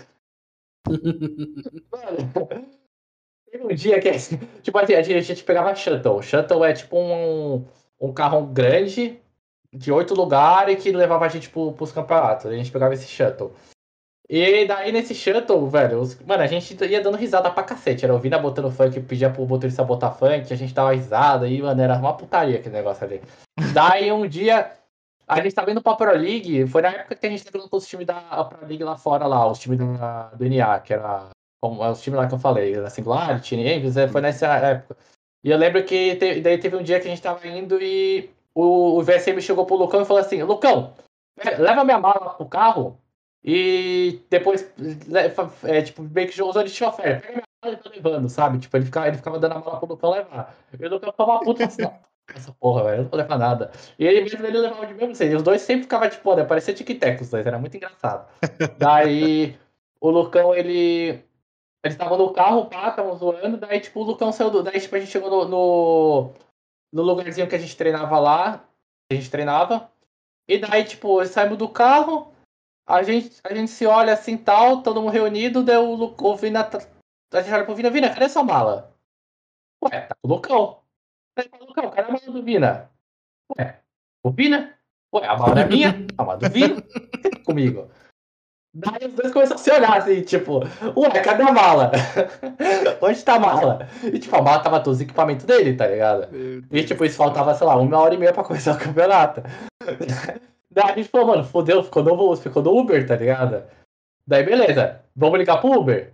Mano, 1.92 2.48
teve 3.52 3.64
um 3.66 3.76
dia 3.76 4.00
que, 4.00 4.10
tipo 4.64 4.78
assim, 4.80 4.94
a 4.94 5.02
gente, 5.02 5.18
a 5.18 5.22
gente 5.22 5.44
pegava 5.44 5.76
shuttle. 5.76 6.22
Shuttle 6.22 6.64
é 6.64 6.74
tipo 6.74 6.98
um, 6.98 7.66
um 8.00 8.14
carro 8.14 8.46
grande, 8.46 9.20
de 9.74 9.92
oito 9.92 10.14
lugares, 10.14 10.82
que 10.82 10.92
levava 10.92 11.26
a 11.26 11.30
gente 11.30 11.50
pro, 11.50 11.74
pros 11.74 11.92
campeonatos. 11.92 12.46
A 12.46 12.56
gente 12.56 12.72
pegava 12.72 12.94
esse 12.94 13.08
shuttle. 13.08 13.54
E 14.30 14.66
daí 14.66 14.94
nesse 14.94 15.14
shuttle, 15.14 15.68
velho, 15.68 16.00
os- 16.00 16.18
mano, 16.22 16.42
a 16.42 16.48
gente 16.48 16.74
ia 16.86 17.02
dando 17.02 17.18
risada 17.18 17.52
pra 17.52 17.64
cacete. 17.64 18.06
Era 18.06 18.14
ouvindo 18.14 18.34
a 18.36 18.40
botando 18.40 18.72
funk, 18.72 19.00
pedia 19.02 19.30
pro 19.30 19.46
motorista 19.46 19.84
botar 19.84 20.12
funk, 20.12 20.52
a 20.52 20.56
gente 20.56 20.74
dava 20.74 20.94
risada 20.94 21.48
e, 21.50 21.62
mano, 21.62 21.82
era 21.82 21.98
uma 21.98 22.16
putaria 22.16 22.58
aquele 22.58 22.76
negócio 22.76 23.04
ali. 23.06 23.22
Daí 23.74 24.10
um 24.12 24.26
dia, 24.26 24.72
a 25.28 25.42
gente 25.42 25.54
tava 25.54 25.72
indo 25.72 25.82
pra 25.82 25.96
Pro 25.96 26.12
League, 26.18 26.66
foi 26.68 26.82
na 26.82 26.90
época 26.90 27.16
que 27.16 27.28
a 27.28 27.30
gente 27.30 27.44
tava 27.44 27.58
jogando 27.58 27.70
com 27.70 27.78
os 27.78 27.88
times 27.88 28.08
da 28.08 28.46
Pro 28.46 28.66
League 28.66 28.84
lá 28.84 28.96
fora, 28.98 29.28
lá, 29.28 29.46
os 29.52 29.60
times 29.60 29.80
da, 29.80 30.30
do 30.30 30.46
NA, 30.46 30.80
que 30.80 30.94
era 30.94 31.28
como, 31.62 31.88
os 31.90 32.02
times 32.02 32.20
lá 32.20 32.28
que 32.28 32.34
eu 32.34 32.40
falei, 32.40 32.76
da 32.76 32.90
Singularity, 32.90 33.56
é, 33.64 34.08
foi 34.08 34.22
nessa 34.22 34.48
época. 34.48 34.98
E 35.44 35.50
eu 35.50 35.58
lembro 35.58 35.84
que 35.84 36.16
te- 36.16 36.42
daí 36.42 36.58
teve 36.58 36.76
um 36.76 36.84
dia 36.84 37.00
que 37.00 37.08
a 37.08 37.10
gente 37.10 37.22
tava 37.22 37.48
indo 37.48 37.82
e 37.82 38.30
o, 38.54 38.98
o 38.98 39.04
VSM 39.04 39.40
chegou 39.42 39.66
pro 39.66 39.76
Lucão 39.76 40.02
e 40.02 40.06
falou 40.06 40.22
assim, 40.22 40.42
Lucão, 40.44 40.94
é, 41.40 41.58
leva 41.58 41.84
minha 41.84 42.00
mala 42.00 42.32
pro 42.32 42.46
carro 42.46 43.00
e 43.44 44.22
depois, 44.30 44.72
é, 45.64 45.82
tipo, 45.82 46.04
meio 46.04 46.30
que 46.30 46.42
usou 46.42 46.64
de 46.64 46.70
chofer, 46.70 47.22
pega 47.22 47.34
minha 47.34 47.44
mala 47.64 47.76
e 47.76 47.78
tá 47.78 47.90
levando, 47.90 48.30
sabe? 48.30 48.60
Tipo, 48.60 48.78
ele 48.78 48.86
ficava, 48.86 49.08
ele 49.08 49.18
ficava 49.18 49.40
dando 49.40 49.54
a 49.54 49.60
mala 49.60 49.78
pro 49.78 49.88
Lucão 49.88 50.12
levar. 50.12 50.56
E 50.80 50.86
o 50.86 50.90
Lucão 50.90 51.12
ficava 51.12 51.32
uma 51.32 51.40
puta 51.40 51.66
assim, 51.66 51.84
essa 52.36 52.54
porra, 52.54 52.84
velho, 52.84 52.98
eu 52.98 53.04
não 53.04 53.10
vou 53.10 53.20
levar 53.20 53.38
nada. 53.38 53.72
E 53.98 54.06
ele 54.06 54.22
mesmo 54.22 54.46
ele 54.46 54.58
levava 54.58 54.86
de 54.86 54.94
mesmo 54.94 55.26
e 55.26 55.36
os 55.36 55.44
dois 55.44 55.62
sempre 55.62 55.84
ficavam, 55.84 56.10
tipo, 56.10 56.36
né, 56.36 56.44
parecia 56.44 56.74
tic-tac 56.74 57.22
os 57.22 57.30
dois, 57.30 57.46
era 57.46 57.58
muito 57.58 57.76
engraçado. 57.76 58.28
Daí, 58.78 59.58
o 60.00 60.10
Lucão, 60.10 60.54
ele... 60.54 61.24
Eles 61.84 61.96
estavam 61.96 62.18
no 62.18 62.32
carro, 62.32 62.68
pá, 62.68 62.90
estavam 62.90 63.16
zoando, 63.18 63.58
daí, 63.58 63.80
tipo, 63.80 64.00
o 64.00 64.04
Lucão 64.04 64.32
saiu 64.32 64.52
do... 64.52 64.62
Daí, 64.62 64.80
tipo, 64.80 64.96
a 64.96 65.00
gente 65.00 65.12
chegou 65.12 65.30
no, 65.30 65.46
no, 65.48 66.34
no 66.94 67.02
lugarzinho 67.02 67.48
que 67.50 67.56
a 67.56 67.60
gente 67.60 67.76
treinava 67.76 68.20
lá, 68.20 68.64
a 69.12 69.16
gente 69.16 69.32
treinava, 69.32 69.92
e 70.48 70.60
daí, 70.60 70.84
tipo, 70.84 71.26
saímos 71.26 71.58
do 71.58 71.68
carro, 71.68 72.32
a 72.88 73.02
gente, 73.02 73.40
a 73.44 73.54
gente 73.54 73.72
se 73.72 73.86
olha 73.88 74.14
assim, 74.14 74.38
tal, 74.38 74.84
todo 74.84 75.02
mundo 75.02 75.12
reunido, 75.12 75.64
daí 75.64 75.78
o, 75.78 76.16
o 76.16 76.36
Vina... 76.36 76.64
tá- 76.64 76.88
A 77.34 77.42
gente 77.42 77.54
olha 77.54 77.66
pro 77.66 77.74
Vina, 77.76 77.90
Vina, 77.90 78.14
cadê 78.14 78.30
sua 78.30 78.44
mala? 78.44 78.96
Ué, 79.84 80.02
tá 80.02 80.16
com 80.22 80.30
o 80.30 80.36
Lucão. 80.36 80.82
Aí 81.36 81.50
fala, 81.50 81.66
Lucão, 81.66 81.90
cadê 81.90 82.10
a 82.10 82.14
mala 82.14 82.32
do 82.32 82.44
Vina? 82.44 82.92
Ué, 83.58 83.80
o 84.24 84.30
Vina? 84.30 84.78
Ué, 85.16 85.26
a 85.26 85.36
mala 85.36 85.62
é 85.62 85.66
minha? 85.66 85.90
A 86.16 86.24
mala 86.24 86.38
do 86.38 86.48
Vina? 86.50 86.76
Comigo. 87.44 87.90
Daí 88.74 89.06
os 89.06 89.14
dois 89.14 89.34
começaram 89.34 89.60
a 89.60 89.64
se 89.64 89.72
olhar 89.72 89.98
assim, 89.98 90.22
tipo, 90.22 90.60
ué, 90.96 91.10
cadê 91.22 91.44
a 91.44 91.52
mala? 91.52 91.92
Onde 93.02 93.22
tá 93.24 93.34
a 93.36 93.40
mala? 93.40 93.88
E 94.04 94.18
tipo, 94.18 94.34
a 94.36 94.42
mala 94.42 94.60
tava 94.64 94.80
todos 94.80 94.98
os 95.00 95.02
equipamentos 95.04 95.46
dele, 95.46 95.76
tá 95.76 95.88
ligado? 95.88 96.28
E 96.72 96.84
tipo, 96.84 97.04
isso 97.04 97.18
faltava, 97.18 97.54
sei 97.54 97.68
lá, 97.68 97.76
uma 97.76 97.98
hora 98.00 98.14
e 98.14 98.18
meia 98.18 98.32
pra 98.32 98.44
começar 98.46 98.74
o 98.76 98.80
campeonato. 98.80 99.44
Daí 100.72 100.92
a 100.92 100.96
gente 100.96 101.10
falou, 101.10 101.28
mano, 101.28 101.44
fodeu, 101.44 101.84
ficou 101.84 102.02
no, 102.02 102.36
ficou 102.38 102.64
no 102.64 102.78
Uber, 102.78 103.06
tá 103.06 103.18
ligado? 103.18 103.64
Daí 104.26 104.44
beleza, 104.44 105.02
vamos 105.14 105.38
ligar 105.38 105.60
pro 105.60 105.78
Uber. 105.78 106.14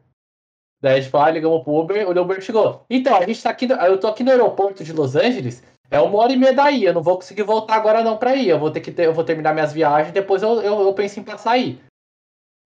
Daí 0.82 0.94
a 0.98 1.00
gente 1.00 1.12
falou, 1.12 1.28
ah, 1.28 1.32
ligamos 1.32 1.64
pro 1.64 1.76
Uber, 1.76 2.08
o 2.10 2.20
Uber 2.22 2.42
chegou. 2.42 2.84
Então, 2.90 3.16
a 3.16 3.24
gente 3.26 3.42
tá 3.44 3.52
aqui, 3.52 3.68
no- 3.68 3.76
eu 3.76 4.00
tô 4.00 4.08
aqui 4.08 4.24
no 4.24 4.32
aeroporto 4.32 4.84
de 4.84 4.94
Los 4.94 5.16
Angeles, 5.16 5.62
é 5.92 6.00
uma 6.00 6.18
hora 6.20 6.34
e 6.34 6.38
meia 6.38 6.54
daí, 6.54 6.84
eu 6.86 6.94
não 6.94 7.04
vou 7.04 7.16
conseguir 7.18 7.44
voltar 7.44 7.76
agora 7.76 8.04
não 8.04 8.18
pra 8.18 8.36
ir, 8.36 8.50
eu 8.50 8.58
vou 8.60 8.72
ter 8.72 8.82
que 8.82 8.92
ter, 8.92 9.06
eu 9.06 9.14
vou 9.14 9.24
terminar 9.24 9.54
minhas 9.54 9.74
viagens, 9.74 10.12
depois 10.12 10.42
eu, 10.42 10.60
eu, 10.62 10.82
eu 10.82 10.94
penso 10.94 11.20
em 11.20 11.24
passar 11.24 11.52
aí. 11.52 11.80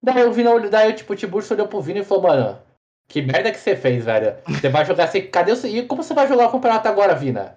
Daí 0.03 0.23
o 0.25 0.31
Vina, 0.33 0.51
olhou- 0.51 0.69
daí 0.69 0.93
tipo, 0.93 1.13
o 1.13 1.15
Tiburcio 1.15 1.53
olhou 1.55 1.67
pro 1.67 1.81
Vina 1.81 1.99
e 1.99 2.03
falou, 2.03 2.23
mano, 2.23 2.59
que 3.07 3.21
merda 3.21 3.51
que 3.51 3.57
você 3.59 3.75
fez, 3.75 4.05
velho. 4.05 4.35
Você 4.47 4.69
vai 4.69 4.83
jogar 4.85 5.03
assim, 5.05 5.27
cadê 5.27 5.51
o... 5.51 5.67
E 5.67 5.85
como 5.85 6.01
você 6.03 6.13
vai 6.13 6.27
jogar 6.27 6.47
o 6.47 6.51
campeonato 6.51 6.87
agora, 6.87 7.13
Vina? 7.15 7.55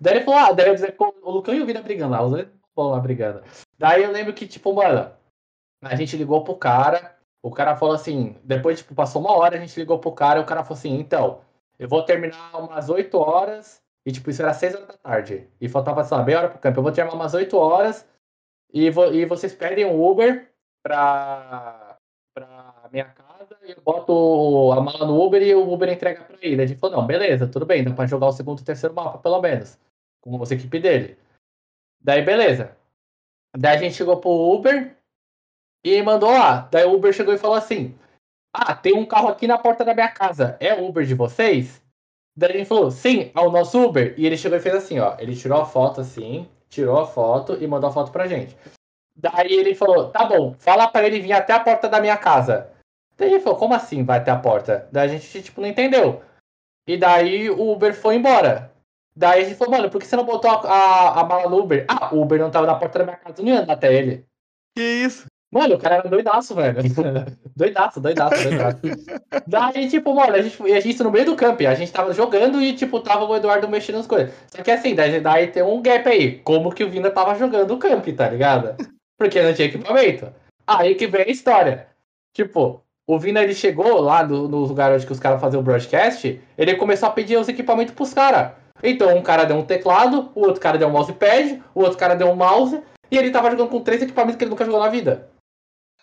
Daí 0.00 0.16
ele 0.16 0.24
falou, 0.24 0.40
ah, 0.40 0.52
daí 0.52 0.70
o 0.70 1.30
Lucão 1.30 1.54
e 1.54 1.60
o 1.60 1.66
Vina 1.66 1.82
brigando 1.82 2.12
lá, 2.12 2.22
os 2.22 2.30
dois 2.32 2.48
vão 2.74 2.90
lá 2.90 2.98
brigando. 3.00 3.42
Daí 3.78 4.02
eu 4.02 4.10
lembro 4.10 4.32
que, 4.32 4.46
tipo, 4.46 4.72
mano, 4.72 5.12
a 5.82 5.94
gente 5.96 6.16
ligou 6.16 6.42
pro 6.42 6.56
cara, 6.56 7.16
o 7.44 7.50
cara 7.50 7.76
falou 7.76 7.94
assim, 7.94 8.36
depois, 8.42 8.78
tipo, 8.78 8.94
passou 8.94 9.20
uma 9.20 9.32
hora, 9.36 9.56
a 9.56 9.60
gente 9.60 9.78
ligou 9.78 9.98
pro 9.98 10.12
cara 10.12 10.38
e 10.40 10.42
o 10.42 10.46
cara 10.46 10.62
falou 10.64 10.78
assim, 10.78 10.98
então, 10.98 11.40
eu 11.78 11.88
vou 11.88 12.02
terminar 12.04 12.56
umas 12.56 12.88
8 12.88 13.18
horas, 13.18 13.80
e 14.06 14.12
tipo, 14.12 14.30
isso 14.30 14.40
era 14.42 14.54
6 14.54 14.74
horas 14.74 14.86
da 14.88 14.94
tarde, 14.94 15.48
e 15.60 15.68
faltava, 15.68 16.02
sei 16.04 16.16
lá, 16.16 16.22
meia 16.24 16.38
hora 16.38 16.48
pro 16.48 16.58
campo, 16.58 16.78
eu 16.78 16.82
vou 16.82 16.92
terminar 16.92 17.16
umas 17.16 17.34
8 17.34 17.56
horas, 17.58 18.06
e, 18.72 18.88
vo- 18.90 19.12
e 19.12 19.24
vocês 19.26 19.54
pedem 19.54 19.84
um 19.84 20.00
Uber 20.02 20.48
pra 20.82 21.81
minha 22.92 23.06
casa, 23.06 23.56
eu 23.62 23.76
boto 23.84 24.72
a 24.72 24.80
mala 24.80 25.06
no 25.06 25.20
Uber 25.20 25.42
e 25.42 25.54
o 25.54 25.72
Uber 25.72 25.90
entrega 25.90 26.22
pra 26.22 26.36
ele. 26.40 26.62
A 26.62 26.66
gente 26.66 26.78
falou, 26.78 26.98
não, 26.98 27.06
beleza, 27.06 27.48
tudo 27.48 27.66
bem, 27.66 27.82
dá 27.82 27.92
pra 27.92 28.06
jogar 28.06 28.28
o 28.28 28.32
segundo 28.32 28.60
e 28.60 28.64
terceiro 28.64 28.94
mapa, 28.94 29.18
pelo 29.18 29.40
menos, 29.40 29.78
com 30.20 30.40
a 30.40 30.54
equipe 30.54 30.78
dele. 30.78 31.18
Daí, 32.00 32.22
beleza. 32.22 32.76
Daí 33.56 33.76
a 33.76 33.78
gente 33.78 33.94
chegou 33.94 34.18
pro 34.18 34.30
Uber, 34.30 34.96
e 35.84 36.00
mandou 36.02 36.30
lá. 36.30 36.68
Daí 36.70 36.84
o 36.84 36.94
Uber 36.94 37.12
chegou 37.12 37.34
e 37.34 37.38
falou 37.38 37.56
assim: 37.56 37.94
Ah, 38.52 38.74
tem 38.74 38.94
um 38.94 39.06
carro 39.06 39.28
aqui 39.28 39.46
na 39.46 39.58
porta 39.58 39.84
da 39.84 39.94
minha 39.94 40.10
casa. 40.10 40.56
É 40.60 40.74
o 40.74 40.86
Uber 40.86 41.04
de 41.04 41.14
vocês? 41.14 41.82
Daí 42.36 42.52
a 42.52 42.56
gente 42.58 42.68
falou: 42.68 42.90
Sim, 42.90 43.30
é 43.34 43.40
o 43.40 43.50
nosso 43.50 43.82
Uber. 43.82 44.14
E 44.16 44.26
ele 44.26 44.36
chegou 44.36 44.58
e 44.58 44.60
fez 44.60 44.74
assim: 44.74 44.98
Ó, 45.00 45.16
ele 45.18 45.36
tirou 45.36 45.60
a 45.60 45.66
foto 45.66 46.00
assim, 46.00 46.48
tirou 46.68 46.98
a 47.00 47.06
foto 47.06 47.56
e 47.60 47.66
mandou 47.66 47.90
a 47.90 47.92
foto 47.92 48.12
pra 48.12 48.28
gente. 48.28 48.56
Daí 49.16 49.52
ele 49.52 49.74
falou: 49.74 50.10
Tá 50.10 50.24
bom, 50.24 50.54
fala 50.58 50.88
pra 50.88 51.06
ele 51.06 51.20
vir 51.20 51.32
até 51.32 51.52
a 51.52 51.60
porta 51.60 51.88
da 51.88 52.00
minha 52.00 52.16
casa. 52.16 52.71
Daí 53.16 53.30
gente 53.30 53.42
falou: 53.42 53.58
Como 53.58 53.74
assim 53.74 54.04
vai 54.04 54.18
até 54.18 54.30
a 54.30 54.38
porta? 54.38 54.88
Daí 54.92 55.08
a 55.08 55.08
gente, 55.08 55.42
tipo, 55.42 55.60
não 55.60 55.68
entendeu. 55.68 56.22
E 56.86 56.96
daí 56.96 57.50
o 57.50 57.70
Uber 57.70 57.94
foi 57.94 58.16
embora. 58.16 58.72
Daí 59.14 59.42
a 59.42 59.44
gente 59.44 59.56
falou: 59.56 59.74
Mano, 59.76 59.90
por 59.90 60.00
que 60.00 60.06
você 60.06 60.16
não 60.16 60.24
botou 60.24 60.50
a, 60.50 60.54
a, 60.54 61.20
a 61.20 61.24
mala 61.24 61.48
no 61.48 61.58
Uber? 61.58 61.84
Ah, 61.88 62.14
o 62.14 62.22
Uber 62.22 62.38
não 62.38 62.50
tava 62.50 62.66
na 62.66 62.74
porta 62.74 62.98
da 62.98 63.04
minha 63.04 63.16
casa, 63.16 63.42
não 63.42 63.48
ia 63.48 63.60
andar 63.60 63.74
até 63.74 63.92
ele. 63.94 64.26
Que 64.76 64.82
isso? 64.82 65.26
Mano, 65.52 65.74
o 65.74 65.78
cara 65.78 65.96
era 65.96 66.08
doidaço, 66.08 66.54
velho. 66.54 66.78
doidaço, 67.54 68.00
doidaço, 68.00 68.42
doidaço. 68.42 68.78
Daí, 69.46 69.86
tipo, 69.86 70.14
mano, 70.14 70.34
a 70.34 70.40
gente, 70.40 70.62
a 70.72 70.80
gente 70.80 71.02
no 71.02 71.10
meio 71.10 71.26
do 71.26 71.36
camp, 71.36 71.60
a 71.60 71.74
gente 71.74 71.92
tava 71.92 72.14
jogando 72.14 72.60
e, 72.62 72.72
tipo, 72.74 72.98
tava 73.00 73.26
o 73.26 73.36
Eduardo 73.36 73.68
mexendo 73.68 73.96
nas 73.96 74.06
coisas. 74.06 74.32
Só 74.46 74.62
que 74.62 74.70
assim, 74.70 74.94
daí, 74.94 75.20
daí 75.20 75.48
tem 75.48 75.62
um 75.62 75.82
gap 75.82 76.08
aí. 76.08 76.38
Como 76.38 76.72
que 76.72 76.82
o 76.82 76.88
Vina 76.88 77.10
tava 77.10 77.34
jogando 77.34 77.74
o 77.74 77.78
camp, 77.78 78.08
tá 78.16 78.30
ligado? 78.30 78.74
Porque 79.18 79.42
não 79.42 79.52
tinha 79.52 79.68
equipamento. 79.68 80.32
Aí 80.66 80.94
que 80.94 81.06
vem 81.06 81.26
a 81.26 81.30
história. 81.30 81.86
Tipo, 82.32 82.82
o 83.06 83.18
Vina 83.18 83.42
ele 83.42 83.54
chegou 83.54 84.00
lá 84.00 84.24
no, 84.24 84.48
no 84.48 84.58
lugar 84.58 84.92
onde 84.92 85.04
que 85.04 85.12
os 85.12 85.20
caras 85.20 85.40
faziam 85.40 85.60
o 85.60 85.64
broadcast, 85.64 86.40
ele 86.56 86.76
começou 86.76 87.08
a 87.08 87.12
pedir 87.12 87.36
os 87.36 87.48
equipamentos 87.48 87.94
pros 87.94 88.14
caras. 88.14 88.52
Então, 88.82 89.16
um 89.16 89.22
cara 89.22 89.44
deu 89.44 89.56
um 89.56 89.64
teclado, 89.64 90.30
o 90.34 90.40
outro 90.40 90.60
cara 90.60 90.78
deu 90.78 90.88
um 90.88 90.92
mousepad, 90.92 91.62
o 91.74 91.82
outro 91.82 91.98
cara 91.98 92.14
deu 92.14 92.28
um 92.28 92.34
mouse, 92.34 92.82
e 93.10 93.18
ele 93.18 93.30
tava 93.30 93.50
jogando 93.50 93.70
com 93.70 93.80
três 93.80 94.02
equipamentos 94.02 94.36
que 94.36 94.44
ele 94.44 94.50
nunca 94.50 94.64
jogou 94.64 94.80
na 94.80 94.88
vida. 94.88 95.28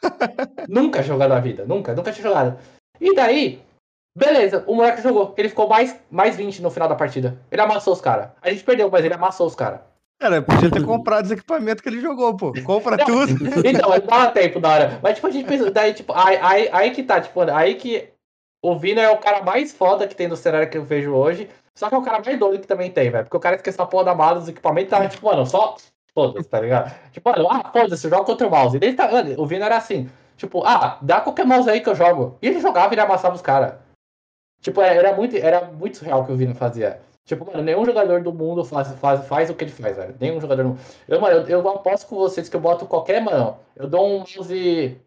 nunca 0.67 1.03
jogou 1.03 1.27
na 1.27 1.39
vida, 1.39 1.65
nunca, 1.65 1.93
nunca 1.93 2.11
tinha 2.11 2.27
jogado. 2.27 2.57
E 3.01 3.13
daí, 3.15 3.61
beleza, 4.15 4.63
o 4.67 4.76
moleque 4.76 5.01
jogou. 5.01 5.34
Ele 5.38 5.49
ficou 5.49 5.67
mais, 5.67 5.99
mais 6.09 6.35
20 6.35 6.61
no 6.61 6.69
final 6.69 6.88
da 6.88 6.95
partida. 6.95 7.38
Ele 7.51 7.61
amassou 7.61 7.93
os 7.93 8.01
caras. 8.01 8.30
A 8.41 8.49
gente 8.49 8.63
perdeu, 8.63 8.89
mas 8.89 9.03
ele 9.03 9.13
amassou 9.13 9.47
os 9.47 9.55
caras. 9.55 9.81
Cara, 10.20 10.41
podia 10.41 10.70
ter 10.70 10.84
comprado 10.86 11.26
os 11.26 11.32
equipamentos 11.32 11.82
que 11.82 11.90
ele 11.90 12.02
jogou, 12.02 12.36
pô. 12.36 12.54
Compra 12.64 12.98
tudo. 12.98 13.32
Então, 13.66 13.90
não 13.90 14.00
dava 14.00 14.32
tempo 14.32 14.60
da 14.60 14.70
hora. 14.70 15.00
Mas, 15.02 15.16
tipo, 15.16 15.28
a 15.28 15.32
gente 15.32 15.48
pensa, 15.48 15.72
daí, 15.72 15.94
tipo, 15.94 16.14
aí, 16.14 16.38
aí, 16.41 16.70
aí 16.72 16.91
que 16.91 17.04
tá, 17.04 17.22
tipo, 17.22 17.41
aí 17.41 17.76
que 17.76 18.10
o 18.62 18.78
Vina 18.78 19.02
é 19.02 19.10
o 19.10 19.18
cara 19.18 19.41
mais 19.41 19.72
foda 19.72 20.08
que 20.08 20.16
tem 20.16 20.28
no 20.28 20.36
cenário 20.36 20.70
que 20.70 20.78
eu 20.78 20.84
vejo 20.84 21.14
hoje. 21.14 21.50
Só 21.74 21.88
que 21.88 21.96
é 21.96 21.98
o 21.98 22.04
cara 22.04 22.22
mais 22.24 22.38
doido 22.38 22.60
que 22.60 22.68
também 22.68 22.91
tem, 22.91 23.10
velho. 23.10 23.24
Porque 23.24 23.38
o 23.38 23.40
cara 23.40 23.56
esqueceu 23.56 23.84
a 23.86 23.88
porra 23.88 24.04
da 24.04 24.16
mala 24.16 24.40
dos 24.40 24.50
equipamentos 24.50 24.90
tava, 24.90 25.08
tipo, 25.08 25.26
mano, 25.26 25.46
só. 25.46 25.78
Foda-se, 26.14 26.50
tá 26.50 26.60
ligado? 26.60 26.94
Tipo, 27.12 27.30
mano, 27.30 27.48
ah, 27.50 27.72
foda-se, 27.72 28.10
joga 28.10 28.26
contra 28.26 28.46
o 28.46 28.50
mouse. 28.52 28.78
E 28.78 28.86
ele 28.86 28.96
tá, 28.96 29.10
mano, 29.10 29.34
o 29.38 29.46
Vina 29.46 29.66
era 29.66 29.78
assim, 29.78 30.10
tipo, 30.36 30.66
ah, 30.66 30.98
dá 31.02 31.22
qualquer 31.22 31.46
mouse 31.46 31.70
aí 31.70 31.80
que 31.80 31.88
eu 31.88 31.96
jogo. 31.96 32.38
E 32.41 32.48
ele 32.48 32.60
jogava 32.60 32.94
e 32.94 32.96
ele 32.96 33.02
amassava 33.02 33.36
os 33.36 33.41
caras. 33.41 33.76
Tipo, 34.60 34.82
era 34.82 35.16
muito, 35.16 35.38
era 35.38 35.66
muito 35.66 35.98
surreal 35.98 36.22
o 36.22 36.26
que 36.26 36.34
o 36.34 36.36
Vina 36.36 36.54
fazia. 36.54 37.00
Tipo, 37.30 37.45
mano, 37.45 37.61
nenhum 37.61 37.85
jogador 37.85 38.23
do 38.23 38.34
mundo 38.34 38.65
faz, 38.65 38.91
faz, 38.95 39.27
faz 39.27 39.51
o 39.51 39.56
que 39.56 39.64
ele 39.64 39.72
faz, 39.72 39.95
velho. 39.95 40.18
Nenhum 40.19 40.41
jogador 40.41 40.64
do 40.64 40.69
mundo. 40.69 40.80
Eu, 41.07 41.22
mano, 41.22 41.38
eu, 41.38 41.47
eu 41.47 41.69
aposto 41.69 42.07
com 42.07 42.15
vocês 42.15 42.49
que 42.49 42.56
eu 42.56 42.60
boto 42.60 42.88
qualquer, 42.88 43.22
mano. 43.22 43.56
Eu 43.76 43.88
dou 43.88 44.03
um 44.03 44.18
mouse 44.22 44.99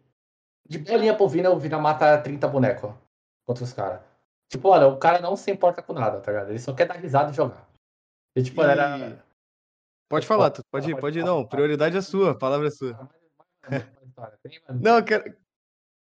de 0.65 0.77
bolinha 0.79 1.13
pro 1.13 1.27
Vina, 1.27 1.49
o 1.49 1.59
Vina 1.59 1.77
mata 1.77 2.17
30 2.17 2.47
bonecos 2.47 2.93
contra 3.45 3.65
os 3.65 3.73
caras. 3.73 3.99
Tipo, 4.49 4.69
olha, 4.69 4.87
o 4.87 4.97
cara 4.97 5.19
não 5.19 5.35
se 5.35 5.51
importa 5.51 5.81
com 5.83 5.91
nada, 5.91 6.21
tá 6.21 6.31
ligado? 6.31 6.49
Ele 6.51 6.59
só 6.59 6.73
quer 6.73 6.87
dar 6.87 6.93
risada 6.93 7.29
e 7.29 7.35
jogar. 7.35 7.67
E, 8.37 8.41
tipo, 8.41 8.61
E- 8.61 8.65
era. 8.67 9.21
Pode 10.09 10.25
falar, 10.25 10.49
tu 10.49 10.63
pode 10.71 10.89
ir, 10.89 10.97
pode 10.97 11.19
ir, 11.19 11.25
não. 11.25 11.45
Prioridade 11.45 11.97
é 11.97 12.01
sua, 12.01 12.31
a 12.31 12.35
palavra 12.35 12.67
é 12.67 12.71
sua. 12.71 13.09
Não, 14.79 14.95
eu 14.95 15.03
quero, 15.03 15.35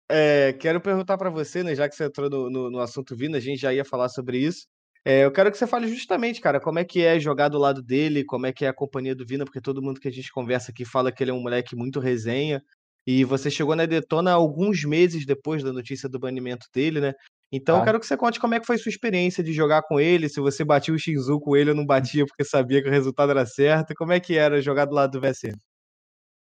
é, 0.09 0.53
quero 0.53 0.79
perguntar 0.79 1.17
pra 1.17 1.29
você, 1.29 1.61
né, 1.61 1.75
já 1.75 1.89
que 1.89 1.95
você 1.95 2.05
entrou 2.05 2.29
no, 2.29 2.49
no, 2.49 2.71
no 2.71 2.79
assunto 2.79 3.17
Vina, 3.17 3.35
a 3.37 3.41
gente 3.41 3.59
já 3.59 3.73
ia 3.73 3.83
falar 3.83 4.07
sobre 4.07 4.37
isso. 4.37 4.65
É, 5.07 5.23
eu 5.23 5.31
quero 5.31 5.51
que 5.51 5.57
você 5.57 5.67
fale 5.67 5.87
justamente, 5.87 6.41
cara, 6.41 6.59
como 6.59 6.79
é 6.79 6.83
que 6.83 7.03
é 7.03 7.19
jogar 7.19 7.47
do 7.49 7.59
lado 7.59 7.79
dele, 7.83 8.25
como 8.25 8.47
é 8.47 8.51
que 8.51 8.65
é 8.65 8.67
a 8.67 8.73
companhia 8.73 9.15
do 9.15 9.23
Vina, 9.23 9.45
porque 9.45 9.61
todo 9.61 9.81
mundo 9.81 9.99
que 9.99 10.07
a 10.07 10.11
gente 10.11 10.31
conversa 10.31 10.71
aqui 10.71 10.83
fala 10.83 11.11
que 11.11 11.23
ele 11.23 11.29
é 11.29 11.33
um 11.33 11.41
moleque 11.41 11.75
muito 11.75 11.99
resenha. 11.99 12.59
E 13.05 13.23
você 13.23 13.51
chegou 13.51 13.75
na 13.75 13.85
Detona 13.85 14.31
alguns 14.31 14.83
meses 14.83 15.23
depois 15.23 15.61
da 15.63 15.71
notícia 15.71 16.09
do 16.09 16.17
banimento 16.17 16.65
dele, 16.73 16.99
né? 16.99 17.13
Então 17.51 17.75
eu 17.75 17.81
Ah. 17.83 17.85
quero 17.85 17.99
que 17.99 18.07
você 18.07 18.17
conte 18.17 18.39
como 18.39 18.55
é 18.55 18.59
que 18.59 18.65
foi 18.65 18.79
sua 18.79 18.89
experiência 18.89 19.43
de 19.43 19.53
jogar 19.53 19.83
com 19.83 19.99
ele, 19.99 20.27
se 20.27 20.39
você 20.39 20.65
batia 20.65 20.91
o 20.91 20.97
Shinzu 20.97 21.39
com 21.39 21.55
ele 21.55 21.69
ou 21.69 21.75
não 21.75 21.85
batia 21.85 22.25
porque 22.25 22.43
sabia 22.43 22.81
que 22.81 22.89
o 22.89 22.91
resultado 22.91 23.29
era 23.29 23.45
certo, 23.45 23.93
como 23.95 24.11
é 24.11 24.19
que 24.19 24.35
era 24.35 24.59
jogar 24.59 24.85
do 24.85 24.95
lado 24.95 25.11
do 25.11 25.21
VSM. 25.21 25.55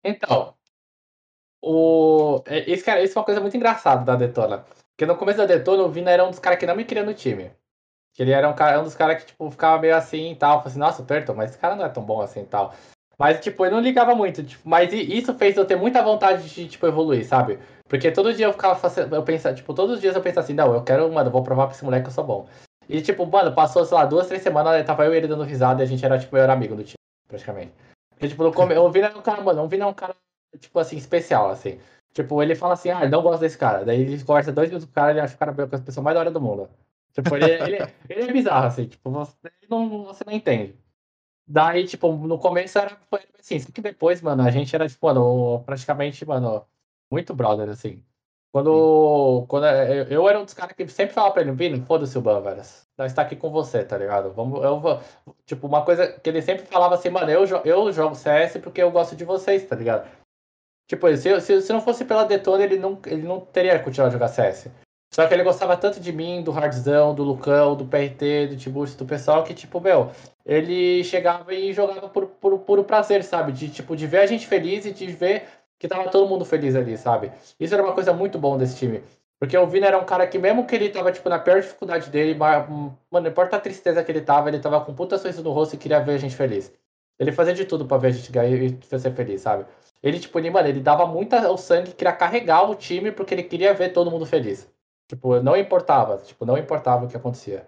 Então, 0.05 0.55
o... 1.60 2.43
é, 2.47 2.70
esse, 2.70 2.85
cara, 2.85 3.02
isso 3.02 3.18
é 3.18 3.20
uma 3.20 3.24
coisa 3.24 3.40
muito 3.40 3.56
engraçada 3.56 4.05
da 4.05 4.14
Detona. 4.14 4.64
Porque 4.90 5.05
no 5.05 5.16
começo 5.16 5.39
da 5.39 5.47
Detona, 5.47 5.82
o 5.82 5.90
Vina 5.90 6.12
era 6.12 6.24
um 6.24 6.31
dos 6.31 6.39
caras 6.39 6.60
que 6.60 6.66
não 6.66 6.77
me 6.77 6.85
queria 6.85 7.02
no 7.05 7.12
time. 7.12 7.51
Que 8.16 8.22
ele 8.22 8.32
era 8.32 8.48
um, 8.48 8.55
cara, 8.55 8.80
um 8.80 8.84
dos 8.84 8.94
caras 8.94 9.22
que, 9.22 9.26
tipo, 9.26 9.51
ficava 9.51 9.78
meio 9.78 9.94
assim 9.94 10.32
e 10.32 10.36
tal. 10.36 10.59
Falei 10.59 10.70
assim, 10.70 10.78
nossa, 10.78 11.02
o 11.02 11.05
Turtle, 11.05 11.36
mas 11.36 11.51
esse 11.51 11.59
cara 11.59 11.76
não 11.76 11.84
é 11.84 11.88
tão 11.90 12.02
bom 12.02 12.22
assim 12.22 12.40
e 12.40 12.47
tal. 12.47 12.74
Mas, 13.18 13.40
tipo, 13.40 13.64
eu 13.64 13.70
não 13.70 13.80
ligava 13.80 14.14
muito. 14.14 14.43
Tipo, 14.43 14.66
mas 14.66 14.90
isso 14.93 15.34
fez 15.34 15.56
eu 15.56 15.66
ter 15.66 15.76
muita 15.76 16.02
vontade 16.02 16.48
de, 16.48 16.66
tipo, 16.66 16.86
evoluir, 16.86 17.26
sabe? 17.26 17.59
Porque 17.88 18.10
todo 18.10 18.32
dia 18.32 18.47
eu 18.47 18.52
ficava 18.52 18.74
fazendo. 18.74 19.14
Eu 19.14 19.22
pensava, 19.22 19.55
tipo, 19.55 19.74
todos 19.74 19.97
os 19.97 20.01
dias 20.01 20.16
eu 20.16 20.22
pensava 20.22 20.44
assim, 20.44 20.55
não, 20.55 20.74
eu 20.74 20.82
quero, 20.82 21.12
mano, 21.12 21.28
eu 21.28 21.32
vou 21.32 21.43
provar 21.43 21.66
pra 21.66 21.74
esse 21.74 21.84
moleque 21.84 22.05
que 22.05 22.09
eu 22.09 22.14
sou 22.14 22.24
bom. 22.24 22.48
E, 22.88 23.02
tipo, 23.02 23.26
mano, 23.26 23.52
passou, 23.52 23.84
sei 23.84 23.97
lá, 23.97 24.06
duas, 24.06 24.26
três 24.28 24.43
semanas, 24.43 24.84
tava 24.86 25.05
eu 25.05 25.12
e 25.12 25.16
ele 25.18 25.28
dando 25.28 25.43
risada 25.43 25.82
e 25.82 25.84
a 25.84 25.86
gente 25.86 26.05
era, 26.05 26.18
tipo, 26.18 26.34
melhor 26.34 26.51
amigo 26.51 26.74
do 26.74 26.84
time, 26.84 26.97
praticamente. 27.28 27.72
Porque, 28.10 28.28
tipo, 28.28 28.43
no 28.44 28.52
come... 28.52 28.74
o 28.76 28.90
Vina 28.90 29.09
é 29.09 29.16
um 29.16 29.22
cara, 29.22 29.43
mano, 29.43 29.62
o 29.62 29.68
Vina 29.68 29.84
é 29.84 29.88
um 29.88 29.94
cara, 29.94 30.14
tipo, 30.59 30.78
assim, 30.78 30.97
especial, 30.97 31.51
assim. 31.51 31.78
Tipo, 32.14 32.43
ele 32.43 32.55
fala 32.55 32.74
assim, 32.74 32.90
ah, 32.90 33.06
não 33.06 33.22
gosta 33.22 33.40
desse 33.40 33.59
cara. 33.59 33.84
Daí 33.84 34.01
ele 34.01 34.24
conversa 34.24 34.52
dois 34.52 34.68
minutos 34.68 34.86
com 34.86 34.93
o 34.93 34.94
cara, 34.94 35.10
ele 35.10 35.20
acha 35.20 35.34
o 35.34 35.38
cara 35.38 35.51
a 35.51 35.78
pessoa 35.78 36.02
mais 36.02 36.14
da 36.14 36.20
hora 36.20 36.30
do 36.30 36.40
mundo. 36.40 36.68
Tipo, 37.16 37.34
ele, 37.34 37.51
ele, 37.51 37.93
ele 38.10 38.22
é 38.28 38.32
bizarro, 38.32 38.66
assim, 38.66 38.86
tipo, 38.86 39.10
você 39.10 39.34
não, 39.70 40.05
você 40.05 40.22
não 40.26 40.34
entende. 40.34 40.78
Daí, 41.48 41.86
tipo, 41.86 42.12
no 42.12 42.38
começo 42.38 42.78
era 42.78 42.94
foi 43.09 43.20
assim, 43.38 43.59
só 43.59 43.72
que 43.72 43.80
depois, 43.80 44.20
mano, 44.20 44.43
a 44.43 44.51
gente 44.51 44.74
era, 44.74 44.86
tipo, 44.86 45.06
mano, 45.06 45.62
praticamente, 45.64 46.26
mano, 46.26 46.66
muito 47.10 47.34
brother, 47.34 47.70
assim. 47.70 48.05
Quando, 48.52 49.47
quando 49.48 49.66
eu, 49.66 50.05
eu 50.09 50.28
era 50.28 50.38
um 50.38 50.44
dos 50.44 50.52
caras 50.52 50.76
que 50.76 50.86
sempre 50.88 51.14
falava 51.14 51.32
pra 51.32 51.43
ele, 51.43 51.52
Vini, 51.52 51.80
foda-se 51.86 52.18
o 52.18 52.20
Ban, 52.20 52.43
velho. 52.43 52.62
Nós 52.98 53.12
tá 53.14 53.22
aqui 53.22 53.36
com 53.36 53.51
você, 53.51 53.82
tá 53.84 53.97
ligado? 53.97 54.32
Vamos, 54.32 54.62
eu 54.62 54.78
vou. 54.78 55.01
Tipo, 55.47 55.66
uma 55.66 55.84
coisa 55.84 56.06
que 56.09 56.28
ele 56.28 56.43
sempre 56.43 56.66
falava 56.66 56.97
assim, 56.97 57.09
mano, 57.09 57.30
eu, 57.30 57.44
eu 57.64 57.93
jogo 57.93 58.14
CS 58.14 58.59
porque 58.59 58.82
eu 58.82 58.90
gosto 58.90 59.16
de 59.16 59.24
vocês, 59.24 59.66
tá 59.66 59.76
ligado? 59.76 60.09
Tipo, 60.86 61.14
se, 61.16 61.40
se, 61.40 61.62
se 61.62 61.72
não 61.72 61.80
fosse 61.80 62.05
pela 62.05 62.24
Detona, 62.24 62.64
ele 62.64 62.78
não, 62.78 63.01
ele 63.06 63.22
não 63.22 63.40
teria 63.40 63.78
continuado 63.78 64.10
a 64.10 64.12
jogar 64.12 64.28
CS. 64.28 64.70
Só 65.16 65.26
que 65.26 65.32
ele 65.32 65.43
gostava 65.43 65.78
tanto 65.78 65.98
de 65.98 66.12
mim, 66.12 66.43
do 66.43 66.52
Hardzão, 66.52 67.14
do 67.14 67.22
Lucão, 67.22 67.74
do 67.74 67.86
PRT, 67.86 68.48
do 68.48 68.56
Tiburcio, 68.59 68.98
do 68.98 69.06
pessoal, 69.06 69.43
que, 69.44 69.55
tipo, 69.55 69.80
meu, 69.80 70.10
ele 70.44 71.02
chegava 71.05 71.55
e 71.55 71.72
jogava 71.72 72.06
por, 72.06 72.26
por 72.26 72.59
puro 72.59 72.84
prazer, 72.84 73.24
sabe? 73.24 73.51
De, 73.51 73.70
tipo, 73.70 73.97
de 73.97 74.06
ver 74.06 74.18
a 74.18 74.26
gente 74.26 74.47
feliz 74.47 74.84
e 74.84 74.93
de 74.93 75.06
ver 75.06 75.44
que 75.78 75.88
tava 75.88 76.10
todo 76.10 76.28
mundo 76.28 76.44
feliz 76.44 76.76
ali, 76.76 76.98
sabe? 76.98 77.32
Isso 77.59 77.72
era 77.72 77.82
uma 77.82 77.94
coisa 77.94 78.12
muito 78.12 78.38
bom 78.38 78.59
desse 78.59 78.76
time. 78.76 79.02
Porque 79.40 79.56
o 79.56 79.66
Vina 79.66 79.86
era 79.86 79.97
um 79.97 80.05
cara 80.05 80.26
que, 80.26 80.38
mesmo 80.38 80.66
que 80.66 80.74
ele 80.74 80.90
tava, 80.90 81.10
tipo, 81.10 81.30
na 81.30 81.38
pior 81.38 81.62
dificuldade 81.62 82.10
dele, 82.10 82.34
mano, 82.34 82.94
não 83.10 83.26
importa 83.26 83.56
a 83.56 83.60
tristeza 83.60 84.05
que 84.05 84.12
ele 84.12 84.20
tava, 84.20 84.51
ele 84.51 84.59
tava 84.59 84.82
com 84.82 84.94
puta 84.94 85.16
sorriso 85.16 85.43
no 85.43 85.51
rosto 85.51 85.76
e 85.76 85.78
queria 85.78 85.98
ver 85.98 86.16
a 86.16 86.18
gente 86.18 86.36
feliz. 86.36 86.70
Ele 87.18 87.32
fazia 87.32 87.55
de 87.55 87.64
tudo 87.64 87.86
pra 87.86 87.97
ver 87.97 88.09
a 88.09 88.10
gente 88.10 88.30
ganhar 88.30 88.55
e 88.55 88.78
ser 88.82 89.14
feliz, 89.14 89.40
sabe? 89.40 89.64
Ele, 90.02 90.20
tipo, 90.20 90.38
ele, 90.38 90.51
mano, 90.51 90.68
ele 90.68 90.80
dava 90.80 91.06
muita 91.06 91.51
o 91.51 91.56
sangue, 91.56 91.93
queria 91.93 92.12
carregar 92.12 92.68
o 92.68 92.74
time 92.74 93.10
porque 93.10 93.32
ele 93.32 93.44
queria 93.44 93.72
ver 93.72 93.94
todo 93.94 94.10
mundo 94.10 94.26
feliz. 94.26 94.75
Tipo, 95.08 95.40
não 95.40 95.56
importava, 95.56 96.18
tipo, 96.18 96.44
não 96.44 96.58
importava 96.58 97.04
o 97.04 97.08
que 97.08 97.16
acontecia. 97.16 97.66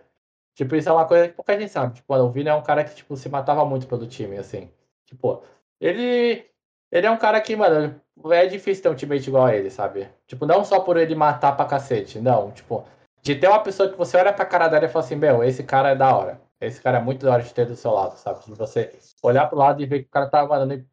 Tipo, 0.54 0.74
isso 0.74 0.88
é 0.88 0.92
uma 0.92 1.06
coisa 1.06 1.28
que 1.28 1.34
pouca 1.34 1.58
gente 1.58 1.70
sabe. 1.70 1.94
Tipo, 1.94 2.14
o 2.14 2.30
Vina 2.30 2.50
é 2.50 2.54
um 2.54 2.62
cara 2.62 2.82
que, 2.84 2.94
tipo, 2.94 3.16
se 3.16 3.28
matava 3.28 3.64
muito 3.64 3.86
pelo 3.86 4.06
time, 4.06 4.36
assim. 4.38 4.70
Tipo, 5.06 5.42
ele. 5.80 6.44
Ele 6.90 7.06
é 7.06 7.10
um 7.10 7.18
cara 7.18 7.40
que, 7.40 7.54
mano, 7.54 8.00
é 8.32 8.46
difícil 8.46 8.82
ter 8.82 8.88
um 8.88 8.94
teammate 8.94 9.28
igual 9.28 9.44
a 9.46 9.54
ele, 9.54 9.70
sabe? 9.70 10.08
Tipo, 10.26 10.46
não 10.46 10.64
só 10.64 10.80
por 10.80 10.96
ele 10.96 11.14
matar 11.14 11.56
pra 11.56 11.66
cacete, 11.66 12.18
não. 12.18 12.50
Tipo, 12.50 12.84
de 13.22 13.36
ter 13.36 13.46
uma 13.46 13.62
pessoa 13.62 13.90
que 13.90 13.96
você 13.96 14.16
olha 14.16 14.32
pra 14.32 14.46
cara 14.46 14.68
dela 14.68 14.86
e 14.86 14.88
fala 14.88 15.04
assim, 15.04 15.14
meu, 15.14 15.44
esse 15.44 15.62
cara 15.62 15.90
é 15.90 15.94
da 15.94 16.16
hora. 16.16 16.40
Esse 16.60 16.80
cara 16.80 16.98
é 16.98 17.00
muito 17.02 17.24
da 17.24 17.32
hora 17.32 17.42
de 17.42 17.52
ter 17.54 17.66
do 17.66 17.76
seu 17.76 17.92
lado, 17.92 18.16
sabe? 18.16 18.44
De 18.44 18.54
você 18.54 18.98
olhar 19.22 19.46
pro 19.46 19.58
lado 19.58 19.82
e 19.82 19.86
ver 19.86 20.00
que 20.00 20.08
o 20.08 20.10
cara 20.10 20.28
tá, 20.28 20.46
mano, 20.46 20.84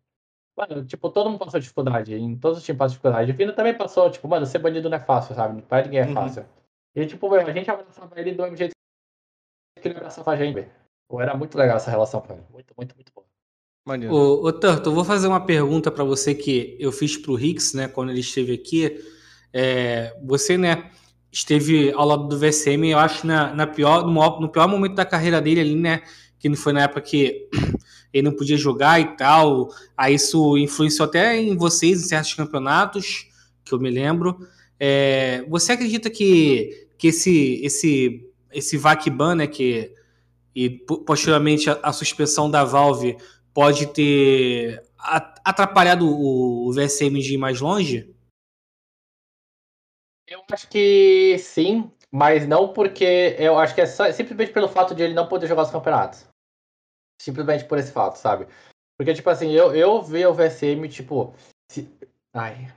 Mano, 0.57 0.86
tipo, 0.86 1.10
todo 1.10 1.30
mundo 1.30 1.40
passou 1.40 1.60
dificuldade. 1.60 2.15
Em 2.15 2.38
todos 2.38 2.60
os 2.60 2.64
times 2.64 2.77
passou 2.77 2.91
dificuldade. 2.91 3.32
O 3.32 3.36
Vina 3.36 3.52
também 3.53 3.73
passou, 3.73 4.10
tipo, 4.10 4.27
mano, 4.27 4.45
ser 4.45 4.60
bandido 4.60 4.90
não 4.90 4.98
é 4.98 5.02
fácil, 5.02 5.36
sabe? 5.36 5.61
Pra 5.64 5.84
ninguém 5.84 5.99
é 5.99 6.06
Uhum. 6.06 6.14
fácil. 6.14 6.45
E, 6.95 7.06
tipo, 7.06 7.30
meu, 7.30 7.41
a 7.41 7.52
gente 7.52 7.69
abraçava 7.69 8.18
ele 8.19 8.32
do 8.32 8.44
mesmo 8.44 8.56
jeito 8.56 8.72
que 9.82 9.88
ele 9.88 9.98
abraçava 9.98 10.32
a 10.32 10.36
gente. 10.38 10.68
Pô, 11.10 11.22
era 11.22 11.36
muito 11.36 11.57
legal 11.57 11.76
essa 11.76 11.91
relação 11.91 12.22
com 12.22 12.34
ele. 12.34 12.44
Muito, 12.52 12.73
muito, 12.77 12.95
muito 12.95 13.11
bom. 13.14 13.23
Maneiro. 13.86 14.15
Ô, 14.15 14.49
ô 14.49 14.91
vou 14.91 15.03
fazer 15.06 15.27
uma 15.27 15.45
pergunta 15.45 15.91
pra 15.91 16.03
você 16.03 16.34
que 16.34 16.76
eu 16.80 16.91
fiz 16.91 17.18
pro 17.18 17.36
Rix, 17.36 17.73
né, 17.73 17.88
quando 17.88 18.10
ele 18.10 18.22
esteve 18.22 18.53
aqui. 18.53 18.98
É, 19.53 20.18
você, 20.23 20.57
né, 20.57 20.90
esteve 21.32 21.91
ao 21.94 22.06
lado 22.06 22.27
do 22.27 22.40
VSM, 22.40 22.90
eu 22.90 22.98
acho, 22.98 23.27
na, 23.27 23.53
na 23.53 23.68
pior, 23.68 24.03
no, 24.03 24.11
maior- 24.11 24.40
no 24.41 24.49
pior 24.49 24.68
momento 24.68 24.95
da 24.95 25.06
carreira 25.06 25.40
dele 25.40 25.60
ali, 25.61 25.76
né, 25.76 26.02
que 26.40 26.49
não 26.49 26.56
foi 26.56 26.73
na 26.73 26.84
época 26.84 27.02
que 27.02 27.48
ele 28.15 28.29
não 28.29 28.35
podia 28.35 28.55
jogar 28.55 28.97
e 29.01 29.17
tal. 29.17 29.69
Aí 29.97 30.15
isso 30.15 30.57
influenciou 30.57 31.05
até 31.05 31.35
em 31.35 31.57
vocês 31.57 32.01
em 32.01 32.07
certos 32.07 32.33
campeonatos, 32.33 33.27
que 33.65 33.73
eu 33.73 33.79
me 33.79 33.91
lembro. 33.91 34.39
É, 34.79 35.43
você 35.49 35.73
acredita 35.73 36.09
que, 36.09 36.87
que 36.97 37.09
esse, 37.09 37.59
esse, 37.61 38.31
esse 38.53 38.77
VAC-ban, 38.77 39.35
né, 39.35 39.47
que, 39.47 39.93
e 40.55 40.69
po- 40.69 41.03
posteriormente 41.03 41.69
a, 41.69 41.77
a 41.83 41.91
suspensão 41.91 42.49
da 42.49 42.63
Valve 42.63 43.17
pode 43.53 43.87
ter 43.87 44.81
atrapalhado 45.43 46.07
o, 46.07 46.69
o 46.69 46.71
VSM 46.71 47.19
de 47.19 47.33
ir 47.33 47.37
mais 47.37 47.59
longe? 47.59 48.15
Eu 50.25 50.41
acho 50.53 50.69
que 50.69 51.37
sim, 51.37 51.91
mas 52.09 52.47
não 52.47 52.71
porque. 52.71 53.35
Eu 53.37 53.59
acho 53.59 53.75
que 53.75 53.81
é 53.81 53.85
só- 53.85 54.09
simplesmente 54.11 54.53
pelo 54.53 54.69
fato 54.69 54.95
de 54.95 55.03
ele 55.03 55.13
não 55.13 55.27
poder 55.27 55.47
jogar 55.47 55.63
os 55.63 55.69
campeonatos. 55.71 56.25
Simplesmente 57.21 57.65
por 57.65 57.77
esse 57.77 57.91
fato, 57.91 58.15
sabe? 58.17 58.47
Porque, 58.97 59.13
tipo 59.13 59.29
assim, 59.29 59.51
eu, 59.51 59.75
eu 59.75 60.01
vi 60.01 60.25
o 60.25 60.33
VSM, 60.33 60.87
tipo. 60.87 61.33
se- 61.71 61.89
Ai. 62.33 62.67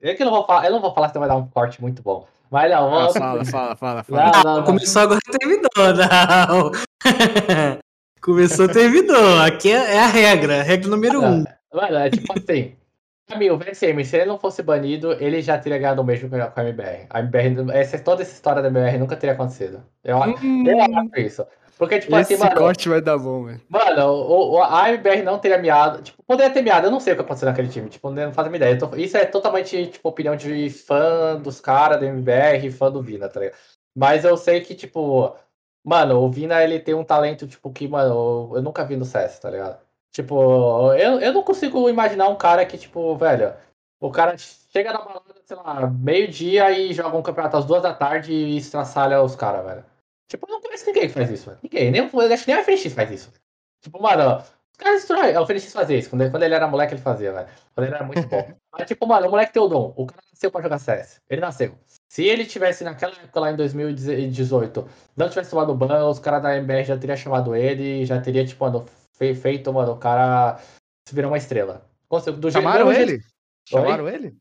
É 0.00 0.14
que 0.14 0.22
eu 0.22 0.26
não 0.26 0.32
vou 0.34 0.44
falar, 0.46 0.66
eu 0.66 0.72
não 0.72 0.80
vou 0.80 0.92
falar, 0.94 1.08
senão 1.08 1.20
vai 1.20 1.28
dar 1.28 1.36
um 1.36 1.48
corte 1.48 1.80
muito 1.80 2.02
bom. 2.02 2.26
Mas 2.50 2.70
não, 2.70 2.86
Ah, 2.94 2.98
vamos. 3.06 3.12
fala, 3.14 3.44
fala, 3.44 3.76
fala, 3.76 4.02
fala. 4.04 4.24
Não, 4.32 4.42
não, 4.42 4.56
não. 4.58 4.64
Começou 4.64 5.02
agora, 5.02 5.20
terminou, 5.40 5.70
não. 5.76 6.70
Começou, 8.20 8.68
terminou. 8.68 9.38
Aqui 9.40 9.70
é, 9.72 9.94
é 9.96 9.98
a 10.00 10.06
regra, 10.06 10.62
regra 10.62 10.88
número 10.88 11.20
um. 11.20 11.44
Mano, 11.72 11.96
é 11.96 12.10
tipo 12.10 12.32
assim. 12.32 12.76
Pra 13.26 13.38
mim, 13.38 13.48
o 13.50 13.56
VSM, 13.58 14.04
se 14.04 14.16
ele 14.16 14.26
não 14.26 14.38
fosse 14.38 14.62
banido, 14.62 15.12
ele 15.14 15.40
já 15.40 15.58
teria 15.58 15.78
ganhado 15.78 16.02
o 16.02 16.04
mesmo 16.04 16.28
com 16.28 16.36
a 16.36 16.62
MBR. 16.62 17.06
A 17.08 17.20
MBR, 17.20 17.70
essa, 17.72 17.98
toda 17.98 18.20
essa 18.22 18.32
história 18.34 18.60
da 18.62 18.68
MBR 18.68 18.98
nunca 18.98 19.16
teria 19.16 19.34
acontecido. 19.34 19.82
Eu, 20.04 20.18
eu 20.18 20.98
acho 20.98 21.20
isso. 21.20 21.46
Porque, 21.78 21.98
tipo 21.98 22.16
Esse 22.16 22.34
assim, 22.34 22.42
mano. 22.42 22.56
corte 22.56 22.88
vai 22.88 23.00
dar 23.00 23.18
bom, 23.18 23.44
velho. 23.44 23.60
Mano, 23.68 24.06
o, 24.12 24.52
o- 24.54 24.62
a 24.62 24.88
MBR 24.90 25.22
não 25.22 25.38
teria 25.38 25.58
miado. 25.58 26.02
Tipo, 26.02 26.22
poderia 26.22 26.52
ter 26.52 26.62
miado, 26.62 26.86
eu 26.86 26.90
não 26.90 27.00
sei 27.00 27.12
o 27.12 27.16
que 27.16 27.22
aconteceu 27.22 27.48
naquele 27.48 27.68
time. 27.68 27.88
Tipo, 27.90 28.10
não 28.10 28.32
faço 28.32 28.46
a 28.46 28.50
minha 28.50 28.58
ideia. 28.58 28.78
Tô- 28.78 28.94
isso 28.96 29.16
é 29.16 29.24
totalmente, 29.24 29.88
tipo, 29.88 30.08
opinião 30.08 30.36
de 30.36 30.70
fã 30.70 31.36
dos 31.40 31.60
caras 31.60 31.98
da 32.00 32.06
MBR, 32.06 32.70
fã 32.70 32.90
do 32.90 33.02
Vina, 33.02 33.28
tá 33.28 33.40
ligado? 33.40 33.56
Mas 33.96 34.24
eu 34.24 34.36
sei 34.36 34.60
que, 34.60 34.74
tipo, 34.74 35.34
mano, 35.84 36.20
o 36.22 36.30
Vina, 36.30 36.62
ele 36.62 36.78
tem 36.78 36.94
um 36.94 37.04
talento, 37.04 37.46
tipo, 37.46 37.70
que, 37.72 37.88
mano, 37.88 38.52
eu 38.54 38.62
nunca 38.62 38.84
vi 38.84 38.96
no 38.96 39.04
CS, 39.04 39.40
tá 39.40 39.50
ligado? 39.50 39.78
Tipo, 40.12 40.92
eu, 40.94 41.18
eu 41.20 41.32
não 41.32 41.42
consigo 41.42 41.88
imaginar 41.90 42.28
um 42.28 42.36
cara 42.36 42.64
que, 42.64 42.78
tipo, 42.78 43.16
velho, 43.16 43.52
o 44.00 44.10
cara 44.12 44.36
chega 44.38 44.92
na 44.92 44.98
balada, 45.00 45.22
sei 45.44 45.56
lá, 45.56 45.88
meio-dia 45.90 46.70
e 46.70 46.92
joga 46.92 47.16
um 47.16 47.22
campeonato 47.22 47.56
às 47.56 47.64
duas 47.64 47.82
da 47.82 47.92
tarde 47.92 48.32
e 48.32 48.56
estraçalha 48.56 49.20
os 49.22 49.34
caras, 49.34 49.64
velho. 49.66 49.84
Tipo, 50.28 50.46
eu 50.48 50.54
não 50.54 50.60
conheço 50.60 50.86
ninguém 50.86 51.02
que 51.08 51.14
faz 51.14 51.30
isso, 51.30 51.46
velho. 51.46 51.58
Ninguém. 51.62 51.90
Nem, 51.90 52.10
eu 52.12 52.20
acho 52.32 52.44
que 52.44 52.50
nem 52.50 52.60
a 52.60 52.64
FNX 52.64 52.92
faz 52.92 53.10
isso. 53.10 53.32
Tipo, 53.82 54.00
mano, 54.02 54.38
os 54.38 54.76
caras 54.78 55.00
destroem. 55.00 55.36
O 55.36 55.42
FNX 55.46 55.72
fazia 55.72 55.98
isso. 55.98 56.10
Quando 56.10 56.22
ele, 56.22 56.30
quando 56.30 56.42
ele 56.42 56.54
era 56.54 56.66
moleque, 56.66 56.94
ele 56.94 57.02
fazia, 57.02 57.32
velho. 57.32 57.48
Quando 57.74 57.86
ele 57.86 57.94
era 57.94 58.04
muito 58.04 58.26
bom. 58.26 58.54
Mas, 58.72 58.88
tipo, 58.88 59.06
mano, 59.06 59.28
o 59.28 59.30
moleque 59.30 59.52
tem 59.52 59.62
o 59.62 59.68
dom. 59.68 59.92
O 59.96 60.06
cara 60.06 60.22
nasceu 60.32 60.50
pra 60.50 60.62
jogar 60.62 60.78
CS. 60.78 61.20
Ele 61.28 61.40
nasceu. 61.40 61.74
Se 62.08 62.24
ele 62.24 62.46
tivesse 62.46 62.82
naquela 62.84 63.12
época 63.12 63.40
lá 63.40 63.50
em 63.52 63.56
2018, 63.56 64.88
não 65.16 65.28
tivesse 65.28 65.50
tomado 65.50 65.74
ban, 65.74 66.06
os 66.08 66.18
caras 66.18 66.42
da 66.42 66.56
MBR 66.56 66.84
já 66.84 66.96
teriam 66.96 67.16
chamado 67.16 67.54
ele, 67.54 68.04
já 68.06 68.20
teria, 68.20 68.44
tipo, 68.44 68.64
mano, 68.64 68.86
fe- 69.12 69.34
feito, 69.34 69.72
mano, 69.72 69.92
o 69.92 69.96
cara 69.98 70.58
se 71.08 71.14
virar 71.14 71.28
uma 71.28 71.36
estrela. 71.38 71.84
Do 72.10 72.20
jeito- 72.20 72.50
Chamaram 72.52 72.86
mesmo 72.86 73.02
ele? 73.02 73.10
jeito- 73.12 73.26
Chamaram 73.68 74.08
ele? 74.08 74.36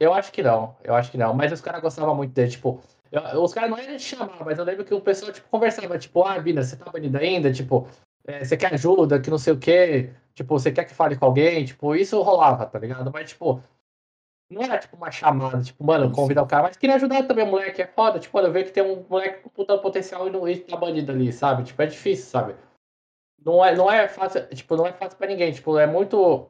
eu 0.00 0.12
acho 0.14 0.30
que 0.32 0.42
não, 0.42 0.76
eu 0.84 0.94
acho 0.94 1.10
que 1.10 1.18
não. 1.18 1.34
Mas 1.34 1.50
os 1.52 1.60
caras 1.60 1.80
gostavam 1.82 2.14
muito 2.14 2.32
dele, 2.32 2.50
tipo. 2.50 2.80
Eu- 3.10 3.42
os 3.42 3.52
caras 3.54 3.70
não 3.70 3.78
eram 3.78 3.96
de 3.96 4.02
chamar, 4.02 4.44
mas 4.44 4.58
eu 4.58 4.64
lembro 4.64 4.84
que 4.84 4.94
o 4.94 5.00
pessoal, 5.00 5.32
tipo, 5.32 5.48
conversava, 5.48 5.98
tipo, 5.98 6.22
ah, 6.24 6.38
Bina, 6.38 6.62
você 6.62 6.76
tá 6.76 6.90
banido 6.90 7.16
ainda? 7.18 7.52
Tipo, 7.52 7.86
é, 8.26 8.44
você 8.44 8.56
quer 8.56 8.74
ajuda, 8.74 9.20
que 9.20 9.30
não 9.30 9.38
sei 9.38 9.52
o 9.52 9.58
quê? 9.58 10.10
Tipo, 10.34 10.58
você 10.58 10.72
quer 10.72 10.84
que 10.84 10.94
fale 10.94 11.16
com 11.16 11.24
alguém? 11.26 11.64
Tipo, 11.64 11.94
isso 11.94 12.20
rolava, 12.22 12.66
tá 12.66 12.78
ligado? 12.78 13.10
Mas, 13.12 13.30
tipo, 13.30 13.62
não 14.50 14.62
era 14.62 14.78
tipo 14.78 14.96
uma 14.96 15.10
chamada, 15.10 15.62
tipo, 15.62 15.82
mano, 15.84 16.10
convidar 16.12 16.42
o 16.42 16.46
cara, 16.46 16.64
mas 16.64 16.76
queria 16.76 16.96
ajudar 16.96 17.22
também 17.24 17.44
o 17.44 17.50
moleque, 17.50 17.82
é 17.82 17.86
foda. 17.86 18.18
Tipo, 18.18 18.36
mano, 18.36 18.48
eu 18.48 18.52
vejo 18.52 18.66
que 18.66 18.72
tem 18.72 18.82
um 18.82 19.04
moleque 19.08 19.42
com 19.42 19.48
puta 19.50 19.78
potencial 19.78 20.26
e 20.26 20.30
não 20.30 20.48
e 20.48 20.58
tá 20.58 20.76
banido 20.76 21.12
ali, 21.12 21.32
sabe? 21.32 21.64
Tipo, 21.64 21.82
é 21.82 21.86
difícil, 21.86 22.26
sabe? 22.26 22.54
Não 23.44 23.64
é, 23.64 23.74
não 23.76 23.90
é 23.90 24.08
fácil, 24.08 24.46
tipo, 24.48 24.76
não 24.76 24.86
é 24.86 24.92
fácil 24.92 25.18
pra 25.18 25.26
ninguém, 25.26 25.52
tipo, 25.52 25.78
é 25.78 25.86
muito. 25.86 26.48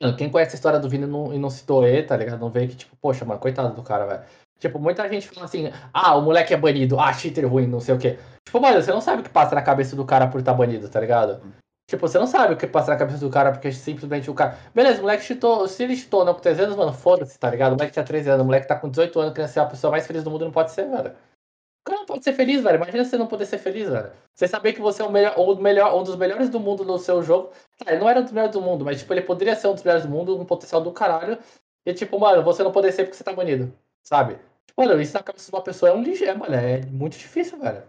Mano, 0.00 0.16
Quem 0.16 0.30
conhece 0.30 0.54
a 0.54 0.56
história 0.56 0.80
do 0.80 0.88
Vini 0.88 1.06
não, 1.06 1.32
e 1.32 1.38
não 1.38 1.50
citou 1.50 1.86
ele, 1.86 2.02
tá 2.06 2.16
ligado? 2.16 2.40
Não 2.40 2.50
vê 2.50 2.66
que, 2.66 2.74
tipo, 2.76 2.96
poxa, 2.96 3.24
mano, 3.24 3.40
coitado 3.40 3.74
do 3.74 3.82
cara, 3.82 4.06
velho. 4.06 4.24
Tipo, 4.58 4.78
muita 4.78 5.08
gente 5.08 5.28
fala 5.28 5.46
assim, 5.46 5.70
ah, 5.92 6.16
o 6.16 6.22
moleque 6.22 6.54
é 6.54 6.56
banido, 6.56 6.98
ah, 6.98 7.12
cheater 7.12 7.46
ruim, 7.46 7.66
não 7.66 7.80
sei 7.80 7.94
o 7.94 7.98
quê. 7.98 8.18
Tipo, 8.44 8.60
mano, 8.60 8.80
você 8.82 8.92
não 8.92 9.00
sabe 9.00 9.20
o 9.20 9.24
que 9.24 9.30
passa 9.30 9.54
na 9.54 9.62
cabeça 9.62 9.94
do 9.94 10.04
cara 10.04 10.26
por 10.28 10.40
estar 10.40 10.54
banido, 10.54 10.88
tá 10.88 11.00
ligado? 11.00 11.40
Tipo, 11.86 12.08
você 12.08 12.18
não 12.18 12.26
sabe 12.26 12.54
o 12.54 12.56
que 12.56 12.66
passa 12.66 12.90
na 12.92 12.96
cabeça 12.96 13.18
do 13.18 13.30
cara 13.30 13.52
porque 13.52 13.70
simplesmente 13.70 14.30
o 14.30 14.34
cara. 14.34 14.58
Beleza, 14.74 15.00
o 15.00 15.02
moleque 15.02 15.22
cheatou. 15.22 15.68
Se 15.68 15.82
ele 15.82 15.96
cheatou 15.96 16.24
não 16.24 16.32
com 16.34 16.40
13 16.40 16.62
anos, 16.62 16.76
mano, 16.76 16.92
foda-se, 16.94 17.38
tá 17.38 17.50
ligado? 17.50 17.72
O 17.72 17.74
moleque 17.74 17.92
tinha 17.92 18.04
13 18.04 18.30
anos, 18.30 18.42
o 18.42 18.46
moleque 18.46 18.66
tá 18.66 18.76
com 18.76 18.88
18 18.88 19.20
anos, 19.20 19.34
querendo 19.34 19.50
ser 19.50 19.60
a 19.60 19.66
pessoa 19.66 19.90
mais 19.90 20.06
feliz 20.06 20.24
do 20.24 20.30
mundo, 20.30 20.46
não 20.46 20.52
pode 20.52 20.72
ser, 20.72 20.88
velho. 20.88 21.10
O 21.10 21.84
cara 21.84 21.98
não 21.98 22.06
pode 22.06 22.24
ser 22.24 22.32
feliz, 22.32 22.62
velho. 22.62 22.76
Imagina 22.76 23.04
você 23.04 23.18
não 23.18 23.26
poder 23.26 23.44
ser 23.44 23.58
feliz, 23.58 23.90
velho. 23.90 24.10
Você 24.34 24.48
saber 24.48 24.72
que 24.72 24.80
você 24.80 25.02
é 25.02 25.04
o 25.04 25.12
melhor, 25.12 25.34
o 25.38 25.54
melhor, 25.56 25.94
um 25.94 26.02
dos 26.02 26.16
melhores 26.16 26.48
do 26.48 26.58
mundo 26.58 26.84
no 26.84 26.98
seu 26.98 27.22
jogo. 27.22 27.50
Tá, 27.78 27.92
ele 27.92 28.00
não 28.00 28.08
era 28.08 28.20
um 28.20 28.22
dos 28.22 28.32
melhores 28.32 28.54
do 28.54 28.62
mundo, 28.62 28.84
mas, 28.86 29.00
tipo, 29.00 29.12
ele 29.12 29.20
poderia 29.20 29.54
ser 29.54 29.68
um 29.68 29.74
dos 29.74 29.82
melhores 29.82 30.06
do 30.06 30.10
mundo, 30.10 30.40
um 30.40 30.46
potencial 30.46 30.80
do 30.80 30.90
caralho. 30.90 31.38
E, 31.84 31.92
tipo, 31.92 32.18
mano, 32.18 32.42
você 32.42 32.62
não 32.62 32.72
poder 32.72 32.92
ser 32.92 33.04
porque 33.04 33.18
você 33.18 33.24
tá 33.24 33.34
banido, 33.34 33.70
sabe? 34.04 34.38
Tipo, 34.66 34.82
mano, 34.82 35.00
isso 35.00 35.14
na 35.14 35.22
cabeça 35.22 35.50
de 35.50 35.56
uma 35.56 35.62
pessoa 35.62 35.90
é 35.90 35.94
um 35.94 36.04
é, 36.04 36.34
mano, 36.34 36.54
é 36.54 36.82
muito 36.86 37.18
difícil, 37.18 37.58
velho. 37.58 37.82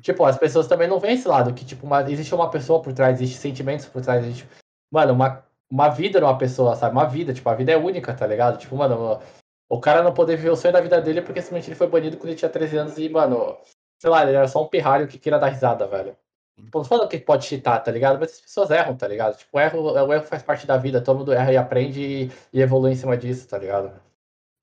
Tipo, 0.00 0.24
as 0.24 0.38
pessoas 0.38 0.66
também 0.66 0.88
não 0.88 1.00
veem 1.00 1.14
esse 1.14 1.28
lado, 1.28 1.52
que, 1.52 1.64
tipo, 1.64 1.86
uma, 1.86 2.02
existe 2.10 2.34
uma 2.34 2.50
pessoa 2.50 2.80
por 2.80 2.92
trás, 2.92 3.20
existe 3.20 3.40
sentimentos 3.40 3.86
por 3.86 4.02
trás, 4.02 4.24
existe, 4.24 4.48
mano, 4.90 5.12
uma, 5.12 5.44
uma 5.70 5.88
vida 5.88 6.20
numa 6.20 6.38
pessoa, 6.38 6.76
sabe? 6.76 6.92
Uma 6.94 7.06
vida, 7.06 7.34
tipo, 7.34 7.48
a 7.48 7.54
vida 7.54 7.72
é 7.72 7.76
única, 7.76 8.14
tá 8.14 8.26
ligado? 8.26 8.58
Tipo, 8.58 8.76
mano, 8.76 9.20
o 9.68 9.80
cara 9.80 10.02
não 10.02 10.14
poder 10.14 10.36
viver 10.36 10.50
o 10.50 10.56
sonho 10.56 10.72
da 10.72 10.80
vida 10.80 11.00
dele 11.00 11.22
porque 11.22 11.42
simplesmente 11.42 11.68
ele 11.68 11.76
foi 11.76 11.88
banido 11.88 12.16
quando 12.16 12.28
ele 12.28 12.38
tinha 12.38 12.50
13 12.50 12.76
anos 12.76 12.98
e, 12.98 13.08
mano, 13.08 13.56
sei 13.98 14.10
lá, 14.10 14.22
ele 14.22 14.36
era 14.36 14.48
só 14.48 14.62
um 14.62 14.68
pirralho 14.68 15.08
que 15.08 15.18
queria 15.18 15.38
dar 15.38 15.48
risada, 15.48 15.86
velho. 15.86 16.16
Tipo, 16.56 16.78
não 16.78 16.84
falando 16.84 17.08
que 17.08 17.18
pode 17.18 17.44
cheatar, 17.46 17.82
tá 17.82 17.90
ligado? 17.90 18.18
Mas 18.20 18.32
as 18.32 18.40
pessoas 18.40 18.70
erram, 18.70 18.96
tá 18.96 19.08
ligado? 19.08 19.36
Tipo, 19.36 19.56
o 19.56 19.60
erro, 19.60 19.92
o 19.92 20.12
erro 20.12 20.24
faz 20.24 20.42
parte 20.42 20.66
da 20.66 20.76
vida, 20.76 21.02
todo 21.02 21.18
mundo 21.18 21.32
erra 21.32 21.52
e 21.52 21.56
aprende 21.56 22.00
e, 22.00 22.32
e 22.52 22.60
evolui 22.60 22.92
em 22.92 22.96
cima 22.96 23.16
disso, 23.16 23.48
tá 23.48 23.58
ligado? 23.58 23.92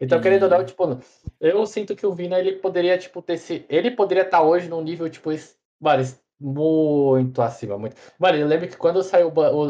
Então, 0.01 0.19
E- 0.19 0.21
querendo 0.21 0.43
ou 0.43 0.49
não, 0.49 0.63
tipo, 0.65 0.99
eu 1.41 1.65
sinto 1.65 1.95
que 1.95 2.05
o 2.05 2.13
Vina, 2.13 2.39
ele 2.39 2.53
poderia, 2.53 2.97
tipo, 2.97 3.21
ter 3.21 3.37
se. 3.37 3.65
Ele 3.69 3.91
poderia 3.91 4.23
estar 4.23 4.41
hoje 4.41 4.69
num 4.69 4.81
nível, 4.81 5.09
tipo, 5.09 5.29
mano, 5.79 6.03
muito 6.39 7.41
acima, 7.41 7.77
muito. 7.77 7.95
Mano, 8.17 8.37
eu 8.37 8.47
lembro 8.47 8.67
que 8.67 8.77
quando 8.77 9.03
saiu 9.03 9.27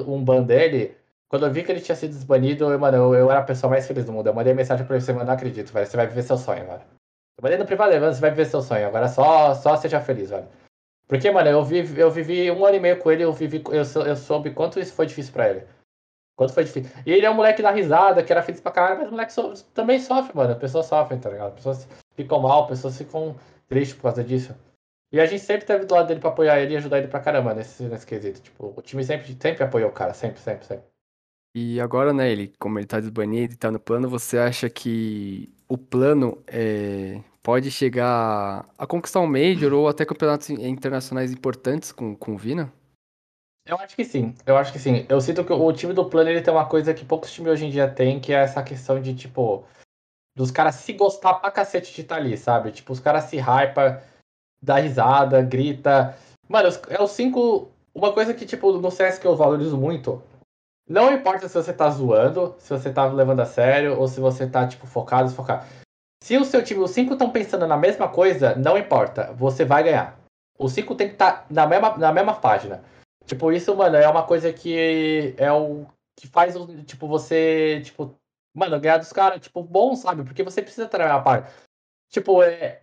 um 0.08 0.24
ban 0.24 0.44
dele, 0.44 0.96
quando 1.28 1.46
eu 1.48 1.52
vi 1.52 1.64
que 1.64 1.72
ele 1.72 1.82
tinha 1.82 1.96
sido 1.96 2.12
desbanido, 2.12 2.72
eu, 2.72 2.78
mano, 2.80 2.98
eu, 2.98 3.16
eu 3.16 3.32
era 3.32 3.40
a 3.40 3.44
pessoa 3.44 3.72
mais 3.72 3.88
feliz 3.88 4.06
do 4.06 4.12
mundo. 4.14 4.28
Eu 4.28 4.34
mandei 4.34 4.54
mensagem 4.54 4.86
pra 4.86 4.96
ele, 4.96 5.04
você, 5.04 5.12
mano, 5.14 5.26
não 5.26 5.34
acredito, 5.34 5.74
velho. 5.74 5.86
Você 5.88 5.98
vai 5.98 6.06
viver 6.08 6.22
seu 6.24 6.38
sonho, 6.38 6.66
velho. 6.66 6.82
Eu 7.38 7.42
mandei 7.44 7.58
no 7.58 7.66
privado, 7.66 7.92
mano, 8.00 8.14
você 8.14 8.22
vai 8.22 8.30
viver 8.30 8.46
seu 8.46 8.62
sonho. 8.62 8.86
Agora 8.88 9.08
só, 9.08 9.56
só 9.56 9.76
seja 9.78 10.00
feliz, 10.00 10.30
velho. 10.30 10.48
Porque, 11.08 11.32
mano, 11.32 11.50
eu 11.50 11.64
vivi, 11.64 12.00
eu 12.00 12.12
vivi 12.12 12.52
um 12.52 12.64
ano 12.64 12.76
e 12.76 12.80
meio 12.80 13.00
com 13.00 13.10
ele, 13.12 13.24
eu 13.24 13.34
vivi, 13.34 13.64
eu, 13.72 13.84
sou- 13.84 14.06
eu 14.06 14.16
soube 14.16 14.52
quanto 14.52 14.80
isso 14.80 14.94
foi 14.94 15.08
difícil 15.08 15.34
pra 15.34 15.50
ele. 15.50 15.64
Quanto 16.40 16.54
foi 16.54 16.64
difícil. 16.64 16.90
E 17.06 17.12
ele 17.12 17.26
é 17.26 17.30
um 17.30 17.34
moleque 17.34 17.62
da 17.62 17.70
risada, 17.70 18.24
que 18.24 18.32
era 18.32 18.42
feliz 18.42 18.62
pra 18.62 18.72
caralho, 18.72 19.00
mas 19.00 19.08
o 19.10 19.12
moleque 19.12 19.34
so- 19.34 19.54
também 19.74 20.00
sofre, 20.00 20.32
mano. 20.34 20.54
A 20.54 20.56
pessoa 20.56 20.82
sofre, 20.86 21.18
tá 21.18 21.30
ligado? 21.30 21.50
As 21.50 21.56
pessoas 21.56 21.88
ficam 22.16 22.40
mal, 22.40 22.66
pessoas 22.66 22.98
ficam 22.98 23.36
tristes 23.68 23.98
por 23.98 24.04
causa 24.04 24.24
disso. 24.24 24.56
E 25.12 25.20
a 25.20 25.26
gente 25.26 25.44
sempre 25.44 25.66
teve 25.68 25.84
do 25.84 25.94
lado 25.94 26.08
dele 26.08 26.22
pra 26.22 26.30
apoiar 26.30 26.58
ele 26.62 26.76
e 26.76 26.78
ajudar 26.78 27.00
ele 27.00 27.10
pra 27.10 27.20
caramba 27.20 27.54
nesse, 27.54 27.84
nesse 27.84 28.06
quesito. 28.06 28.40
Tipo, 28.42 28.74
o 28.74 28.82
time 28.82 29.04
sempre, 29.04 29.36
sempre 29.38 29.64
apoiou 29.66 29.90
o 29.90 29.92
cara, 29.92 30.14
sempre, 30.14 30.40
sempre, 30.40 30.66
sempre. 30.66 30.86
E 31.54 31.82
agora, 31.82 32.14
né, 32.14 32.32
ele, 32.32 32.54
como 32.58 32.80
ele 32.80 32.88
tá 32.88 33.02
desbanido 33.02 33.54
e 33.54 33.58
tá 33.58 33.70
no 33.70 33.80
plano, 33.82 34.08
você 34.08 34.38
acha 34.38 34.70
que 34.70 35.54
o 35.68 35.78
plano 35.78 36.42
é, 36.48 37.20
pode 37.44 37.70
chegar 37.70 38.66
a 38.78 38.88
conquistar 38.88 39.20
um 39.20 39.28
Major 39.28 39.74
ou 39.74 39.90
até 39.90 40.06
campeonatos 40.06 40.50
in- 40.52 40.66
internacionais 40.70 41.34
importantes 41.34 41.92
com, 41.92 42.16
com 42.16 42.36
o 42.36 42.38
Vina? 42.38 42.72
Eu 43.70 43.78
acho 43.78 43.96
que 43.96 44.04
sim, 44.04 44.34
eu 44.48 44.58
acho 44.58 44.74
que 44.74 44.80
sim. 44.80 45.06
Eu 45.08 45.22
sinto 45.22 45.46
que 45.46 45.54
o 45.54 45.72
time 45.72 45.94
do 45.94 46.10
plano 46.10 46.28
ele 46.28 46.42
tem 46.42 46.52
uma 46.52 46.66
coisa 46.66 46.92
que 46.92 47.06
poucos 47.06 47.32
times 47.32 47.52
hoje 47.52 47.68
em 47.68 47.70
dia 47.70 47.88
têm, 47.88 48.20
que 48.20 48.34
é 48.34 48.38
essa 48.38 48.64
questão 48.64 49.00
de, 49.00 49.14
tipo, 49.14 49.64
dos 50.36 50.50
caras 50.50 50.74
se 50.74 50.92
gostar 50.94 51.36
pra 51.36 51.52
cacete 51.52 51.94
de 51.94 52.02
estar 52.02 52.16
ali, 52.16 52.36
sabe? 52.36 52.72
Tipo, 52.72 52.94
os 52.94 53.00
caras 53.00 53.26
se 53.26 53.38
hypa, 53.38 54.02
dá 54.60 54.78
risada, 54.78 55.44
grita. 55.44 56.18
Mano, 56.48 56.68
é 56.90 57.00
os 57.00 57.12
cinco. 57.12 57.70
Uma 57.94 58.12
coisa 58.12 58.34
que, 58.34 58.44
tipo, 58.44 58.72
no 58.72 58.90
CS 58.90 59.20
que 59.20 59.28
eu 59.28 59.36
valorizo 59.36 59.78
muito. 59.78 60.20
Não 60.88 61.14
importa 61.14 61.48
se 61.48 61.54
você 61.54 61.72
tá 61.72 61.92
zoando, 61.92 62.56
se 62.58 62.72
você 62.72 62.92
tá 62.92 63.06
levando 63.06 63.42
a 63.42 63.46
sério, 63.46 64.00
ou 64.00 64.08
se 64.08 64.20
você 64.20 64.50
tá, 64.50 64.68
tipo, 64.68 64.88
focado, 64.88 65.28
desfocado. 65.28 65.64
Se 66.24 66.36
o 66.38 66.44
seu 66.44 66.64
time, 66.64 66.80
os 66.82 66.90
cinco 66.90 67.14
estão 67.14 67.30
pensando 67.30 67.68
na 67.68 67.78
mesma 67.78 68.08
coisa, 68.10 68.56
não 68.56 68.76
importa, 68.80 69.32
você 69.34 69.64
vai 69.64 69.84
ganhar. 69.84 70.18
Os 70.58 70.74
cinco 70.74 70.96
tem 70.96 71.08
que 71.08 71.14
estar 71.14 71.46
na, 71.52 71.68
mesma, 71.68 71.96
na 71.98 72.12
mesma 72.12 72.34
página. 72.34 72.84
Tipo, 73.30 73.52
isso, 73.52 73.76
mano, 73.76 73.96
é 73.96 74.10
uma 74.10 74.24
coisa 74.24 74.52
que 74.52 75.36
é 75.38 75.54
o 75.54 75.86
que 76.20 76.28
faz, 76.28 76.56
tipo, 76.88 77.08
você, 77.08 77.80
tipo, 77.86 78.16
mano, 78.56 78.80
ganhar 78.80 78.98
dos 78.98 79.14
caras, 79.14 79.40
tipo, 79.40 79.62
bom, 79.62 79.96
sabe? 79.96 80.24
Porque 80.24 80.42
você 80.42 80.64
precisa 80.64 80.90
na 80.92 81.00
mesma 81.06 81.22
página. 81.22 81.48
Tipo, 82.10 82.42
é, 82.42 82.82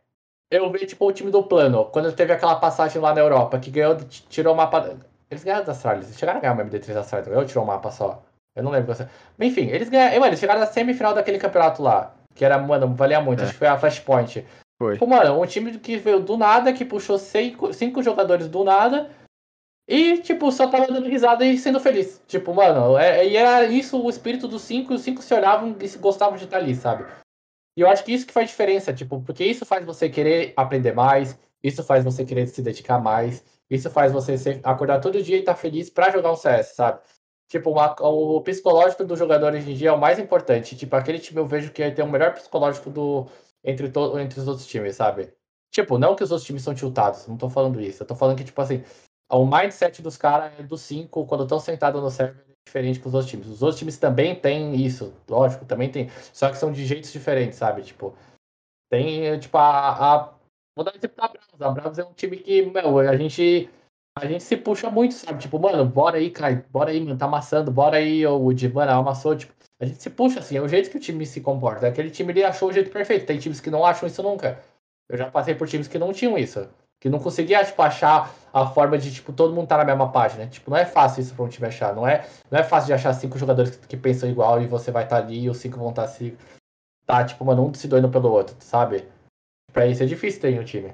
eu 0.48 0.70
vi, 0.70 0.86
tipo, 0.86 1.04
o 1.04 1.12
time 1.12 1.32
do 1.32 1.42
plano, 1.42 1.86
quando 1.86 2.12
teve 2.12 2.32
aquela 2.32 2.54
passagem 2.54 3.02
lá 3.02 3.12
na 3.12 3.20
Europa, 3.20 3.58
que 3.58 3.72
ganhou, 3.72 3.96
tirou 4.28 4.54
o 4.54 4.56
mapa. 4.56 4.96
Eles 5.28 5.42
ganharam 5.42 5.64
da 5.64 5.72
Astralis, 5.72 6.06
eles 6.06 6.18
chegaram 6.18 6.38
a 6.38 6.40
ganhar 6.40 6.52
uma 6.52 6.64
MD3 6.64 6.94
da 6.94 7.00
Astralis, 7.00 7.26
ou 7.26 7.44
tirou 7.44 7.64
o 7.64 7.66
mapa 7.66 7.90
só? 7.90 8.22
Eu 8.54 8.62
não 8.62 8.70
lembro. 8.70 8.94
Você... 8.94 9.08
Enfim, 9.40 9.66
eles 9.66 9.88
ganharam. 9.88 10.14
Mano, 10.14 10.26
eles 10.26 10.38
chegaram 10.38 10.60
na 10.60 10.66
semifinal 10.66 11.12
daquele 11.12 11.40
campeonato 11.40 11.82
lá. 11.82 12.14
Que 12.36 12.44
era, 12.44 12.56
mano, 12.56 12.94
valia 12.94 13.20
muito. 13.20 13.40
É. 13.40 13.42
Acho 13.42 13.52
que 13.52 13.58
foi 13.58 13.66
a 13.66 13.76
Flashpoint. 13.76 14.46
Foi. 14.78 14.92
Tipo, 14.92 15.08
mano, 15.08 15.42
um 15.42 15.44
time 15.44 15.76
que 15.76 15.96
veio 15.96 16.20
do 16.20 16.36
nada, 16.36 16.72
que 16.72 16.84
puxou 16.84 17.18
cinco, 17.18 17.72
cinco 17.72 18.00
jogadores 18.00 18.46
do 18.48 18.62
nada. 18.62 19.10
E, 19.88 20.18
tipo, 20.18 20.50
só 20.50 20.68
tava 20.68 20.88
dando 20.88 21.08
risada 21.08 21.44
e 21.46 21.56
sendo 21.56 21.78
feliz. 21.78 22.20
Tipo, 22.26 22.52
mano, 22.52 22.98
é, 22.98 23.26
e 23.26 23.36
era 23.36 23.64
isso 23.66 24.02
o 24.02 24.10
espírito 24.10 24.48
dos 24.48 24.62
cinco, 24.62 24.94
os 24.94 25.02
cinco 25.02 25.22
se 25.22 25.32
olhavam 25.32 25.76
e 25.80 25.88
gostavam 25.98 26.36
de 26.36 26.44
estar 26.44 26.56
ali, 26.58 26.74
sabe? 26.74 27.04
E 27.76 27.82
eu 27.82 27.88
acho 27.88 28.04
que 28.04 28.12
isso 28.12 28.26
que 28.26 28.32
faz 28.32 28.48
diferença, 28.48 28.92
tipo, 28.92 29.20
porque 29.22 29.44
isso 29.44 29.64
faz 29.64 29.84
você 29.84 30.08
querer 30.08 30.52
aprender 30.56 30.92
mais, 30.92 31.38
isso 31.62 31.84
faz 31.84 32.02
você 32.02 32.24
querer 32.24 32.46
se 32.48 32.62
dedicar 32.62 32.98
mais, 32.98 33.44
isso 33.70 33.90
faz 33.90 34.12
você 34.12 34.36
ser- 34.38 34.60
acordar 34.64 35.00
todo 35.00 35.22
dia 35.22 35.36
e 35.36 35.40
estar 35.40 35.54
feliz 35.54 35.90
pra 35.90 36.10
jogar 36.10 36.32
um 36.32 36.36
CS, 36.36 36.74
sabe? 36.74 37.00
Tipo, 37.48 37.70
uma- 37.70 37.94
o 38.00 38.40
psicológico 38.40 39.04
do 39.04 39.14
jogador 39.16 39.52
hoje 39.54 39.70
em 39.70 39.74
dia 39.74 39.90
é 39.90 39.92
o 39.92 39.98
mais 40.00 40.18
importante. 40.18 40.76
Tipo, 40.76 40.96
aquele 40.96 41.18
time 41.20 41.38
eu 41.38 41.46
vejo 41.46 41.70
que 41.72 41.88
tem 41.92 42.04
o 42.04 42.10
melhor 42.10 42.34
psicológico 42.34 42.90
do, 42.90 43.26
entre, 43.62 43.88
to, 43.90 44.18
entre 44.18 44.40
os 44.40 44.48
outros 44.48 44.66
times, 44.66 44.96
sabe? 44.96 45.32
Tipo, 45.70 45.98
não 45.98 46.16
que 46.16 46.24
os 46.24 46.30
outros 46.32 46.46
times 46.46 46.62
são 46.62 46.74
tiltados, 46.74 47.26
não 47.28 47.36
tô 47.36 47.48
falando 47.50 47.80
isso. 47.80 48.02
Eu 48.02 48.06
tô 48.06 48.14
falando 48.16 48.38
que, 48.38 48.44
tipo 48.44 48.60
assim, 48.60 48.82
o 49.30 49.44
mindset 49.44 50.02
dos 50.02 50.16
caras 50.16 50.52
é 50.58 50.62
dos 50.62 50.80
cinco, 50.82 51.26
quando 51.26 51.42
estão 51.42 51.58
sentados 51.58 52.02
no 52.02 52.10
server, 52.10 52.44
é 52.48 52.54
diferente 52.66 53.00
que 53.00 53.08
os 53.08 53.14
outros 53.14 53.30
times. 53.30 53.48
Os 53.48 53.62
outros 53.62 53.78
times 53.78 53.98
também 53.98 54.34
têm 54.34 54.74
isso, 54.76 55.12
lógico, 55.28 55.64
também 55.64 55.90
tem. 55.90 56.08
Só 56.32 56.50
que 56.50 56.58
são 56.58 56.72
de 56.72 56.86
jeitos 56.86 57.12
diferentes, 57.12 57.58
sabe? 57.58 57.82
Tipo, 57.82 58.14
tem, 58.90 59.38
tipo, 59.38 59.56
a. 59.58 60.14
a... 60.14 60.36
Vou 60.76 60.84
dar 60.84 60.94
exemplo 60.94 61.16
da 61.16 61.28
Bravos. 61.28 61.62
A 61.62 61.70
Bravos 61.70 61.98
é 61.98 62.04
um 62.04 62.12
time 62.12 62.36
que, 62.36 62.62
meu, 62.62 62.98
a 62.98 63.16
gente. 63.16 63.68
A 64.18 64.26
gente 64.26 64.44
se 64.44 64.56
puxa 64.56 64.90
muito, 64.90 65.12
sabe? 65.12 65.40
Tipo, 65.40 65.58
mano, 65.58 65.84
bora 65.84 66.16
aí, 66.16 66.30
Kai, 66.30 66.64
bora 66.70 66.90
aí, 66.90 67.00
mano, 67.00 67.18
tá 67.18 67.26
amassando, 67.26 67.70
bora 67.70 67.98
aí, 67.98 68.26
ô 68.26 68.38
Woody, 68.38 68.68
mano, 68.68 68.92
amassou, 68.92 69.36
tipo. 69.36 69.52
A 69.78 69.84
gente 69.84 70.02
se 70.02 70.08
puxa 70.08 70.40
assim, 70.40 70.56
é 70.56 70.62
o 70.62 70.68
jeito 70.68 70.88
que 70.90 70.96
o 70.96 71.00
time 71.00 71.26
se 71.26 71.42
comporta. 71.42 71.86
Aquele 71.86 72.10
time 72.10 72.32
ele 72.32 72.42
achou 72.42 72.70
o 72.70 72.72
jeito 72.72 72.90
perfeito. 72.90 73.26
Tem 73.26 73.38
times 73.38 73.60
que 73.60 73.70
não 73.70 73.84
acham 73.84 74.06
isso 74.06 74.22
nunca. 74.22 74.62
Eu 75.08 75.18
já 75.18 75.30
passei 75.30 75.54
por 75.54 75.68
times 75.68 75.86
que 75.86 75.98
não 75.98 76.12
tinham 76.12 76.38
isso. 76.38 76.66
Que 77.00 77.08
não 77.08 77.18
conseguia, 77.18 77.64
tipo, 77.64 77.80
achar 77.82 78.34
a 78.52 78.66
forma 78.66 78.96
de, 78.96 79.12
tipo, 79.12 79.32
todo 79.32 79.54
mundo 79.54 79.68
tá 79.68 79.76
na 79.76 79.84
mesma 79.84 80.10
página. 80.10 80.46
Tipo, 80.46 80.70
não 80.70 80.78
é 80.78 80.86
fácil 80.86 81.20
isso 81.22 81.34
pra 81.34 81.44
um 81.44 81.48
time 81.48 81.68
achar. 81.68 81.94
Não 81.94 82.06
é, 82.06 82.28
não 82.50 82.58
é 82.58 82.64
fácil 82.64 82.86
de 82.86 82.92
achar 82.94 83.12
cinco 83.12 83.38
jogadores 83.38 83.76
que, 83.76 83.86
que 83.86 83.96
pensam 83.96 84.28
igual 84.28 84.62
e 84.62 84.66
você 84.66 84.90
vai 84.90 85.04
estar 85.04 85.18
ali 85.18 85.42
e 85.42 85.50
os 85.50 85.58
cinco 85.58 85.78
vão 85.78 85.90
estar 85.90 86.06
se. 86.08 86.36
Tá, 87.04 87.24
tipo, 87.24 87.44
mano, 87.44 87.66
um 87.66 87.74
se 87.74 87.86
doendo 87.86 88.10
pelo 88.10 88.30
outro, 88.30 88.56
sabe? 88.60 89.06
Pra 89.72 89.86
isso 89.86 90.02
é 90.02 90.06
difícil 90.06 90.40
ter 90.40 90.52
em 90.52 90.58
um 90.58 90.64
time. 90.64 90.92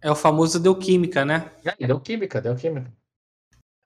É 0.00 0.10
o 0.10 0.14
famoso 0.14 0.60
deu 0.60 0.76
química, 0.76 1.24
né? 1.24 1.50
Aí, 1.64 1.86
deu 1.86 2.00
química, 2.00 2.40
deu 2.40 2.56
química. 2.56 2.90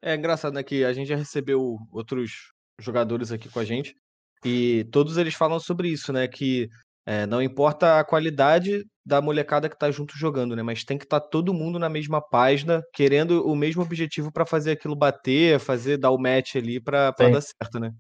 É 0.02 0.14
engraçado, 0.14 0.54
né, 0.54 0.62
que 0.62 0.84
a 0.84 0.92
gente 0.92 1.08
já 1.08 1.16
recebeu 1.16 1.78
outros 1.92 2.52
jogadores 2.80 3.32
aqui 3.32 3.48
com 3.48 3.58
a 3.58 3.64
gente 3.64 3.96
e 4.44 4.84
todos 4.92 5.16
eles 5.16 5.34
falam 5.34 5.58
sobre 5.58 5.88
isso, 5.88 6.12
né, 6.12 6.28
que 6.28 6.68
é, 7.08 7.24
não 7.24 7.40
importa 7.40 7.98
a 7.98 8.04
qualidade 8.04 8.84
da 9.02 9.22
molecada 9.22 9.66
que 9.66 9.78
tá 9.78 9.90
junto 9.90 10.14
jogando, 10.14 10.54
né, 10.54 10.62
mas 10.62 10.84
tem 10.84 10.98
que 10.98 11.04
estar 11.04 11.20
todo 11.20 11.54
mundo 11.54 11.78
na 11.78 11.88
mesma 11.88 12.20
página, 12.20 12.82
querendo 12.92 13.48
o 13.48 13.56
mesmo 13.56 13.80
objetivo 13.80 14.30
pra 14.30 14.44
fazer 14.44 14.72
aquilo 14.72 14.94
bater, 14.94 15.58
fazer 15.58 15.96
dar 15.96 16.10
o 16.10 16.18
match 16.18 16.56
ali 16.56 16.74
Sim. 16.74 17.32
dar 17.32 17.40
certo, 17.40 17.80
né? 17.80 17.94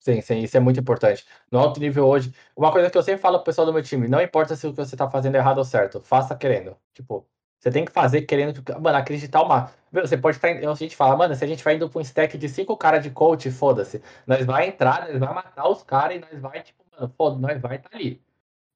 Sim, 0.00 0.20
sim, 0.20 0.40
isso 0.40 0.56
é 0.56 0.60
muito 0.60 0.80
importante. 0.80 1.24
No 1.52 1.60
alto 1.60 1.78
nível 1.78 2.04
hoje, 2.04 2.34
uma 2.56 2.72
coisa 2.72 2.90
que 2.90 2.98
eu 2.98 3.02
sempre 3.04 3.20
falo 3.20 3.38
pro 3.38 3.44
pessoal 3.44 3.64
do 3.64 3.72
meu 3.72 3.82
time, 3.82 4.08
não 4.08 4.20
importa 4.20 4.56
se 4.56 4.66
o 4.66 4.72
que 4.72 4.76
você 4.76 4.96
tá 4.96 5.08
fazendo 5.08 5.36
é 5.36 5.38
errado 5.38 5.58
ou 5.58 5.64
certo, 5.64 6.00
faça 6.00 6.34
querendo. 6.34 6.76
Tipo, 6.94 7.24
você 7.60 7.70
tem 7.70 7.84
que 7.84 7.92
fazer 7.92 8.22
querendo, 8.22 8.60
mano, 8.80 8.98
acreditar 8.98 9.42
uma. 9.42 9.70
Você 9.92 10.16
pode 10.18 10.36
estar. 10.36 10.48
A 10.48 10.74
gente 10.74 10.96
fala, 10.96 11.16
mano, 11.16 11.34
se 11.36 11.44
a 11.44 11.46
gente 11.46 11.62
vai 11.62 11.76
indo 11.76 11.88
pra 11.88 12.00
um 12.00 12.02
stack 12.02 12.36
de 12.36 12.48
cinco 12.48 12.76
caras 12.76 13.04
de 13.04 13.10
coach, 13.10 13.50
foda-se. 13.52 14.02
Nós 14.26 14.44
vai 14.44 14.68
entrar, 14.68 15.08
nós 15.08 15.18
vai 15.18 15.32
matar 15.32 15.68
os 15.68 15.84
caras 15.84 16.16
e 16.16 16.20
nós 16.20 16.40
vai, 16.40 16.62
tipo, 16.62 16.85
foda, 17.16 17.38
nós 17.38 17.60
vai 17.60 17.76
estar 17.76 17.94
ali. 17.94 18.22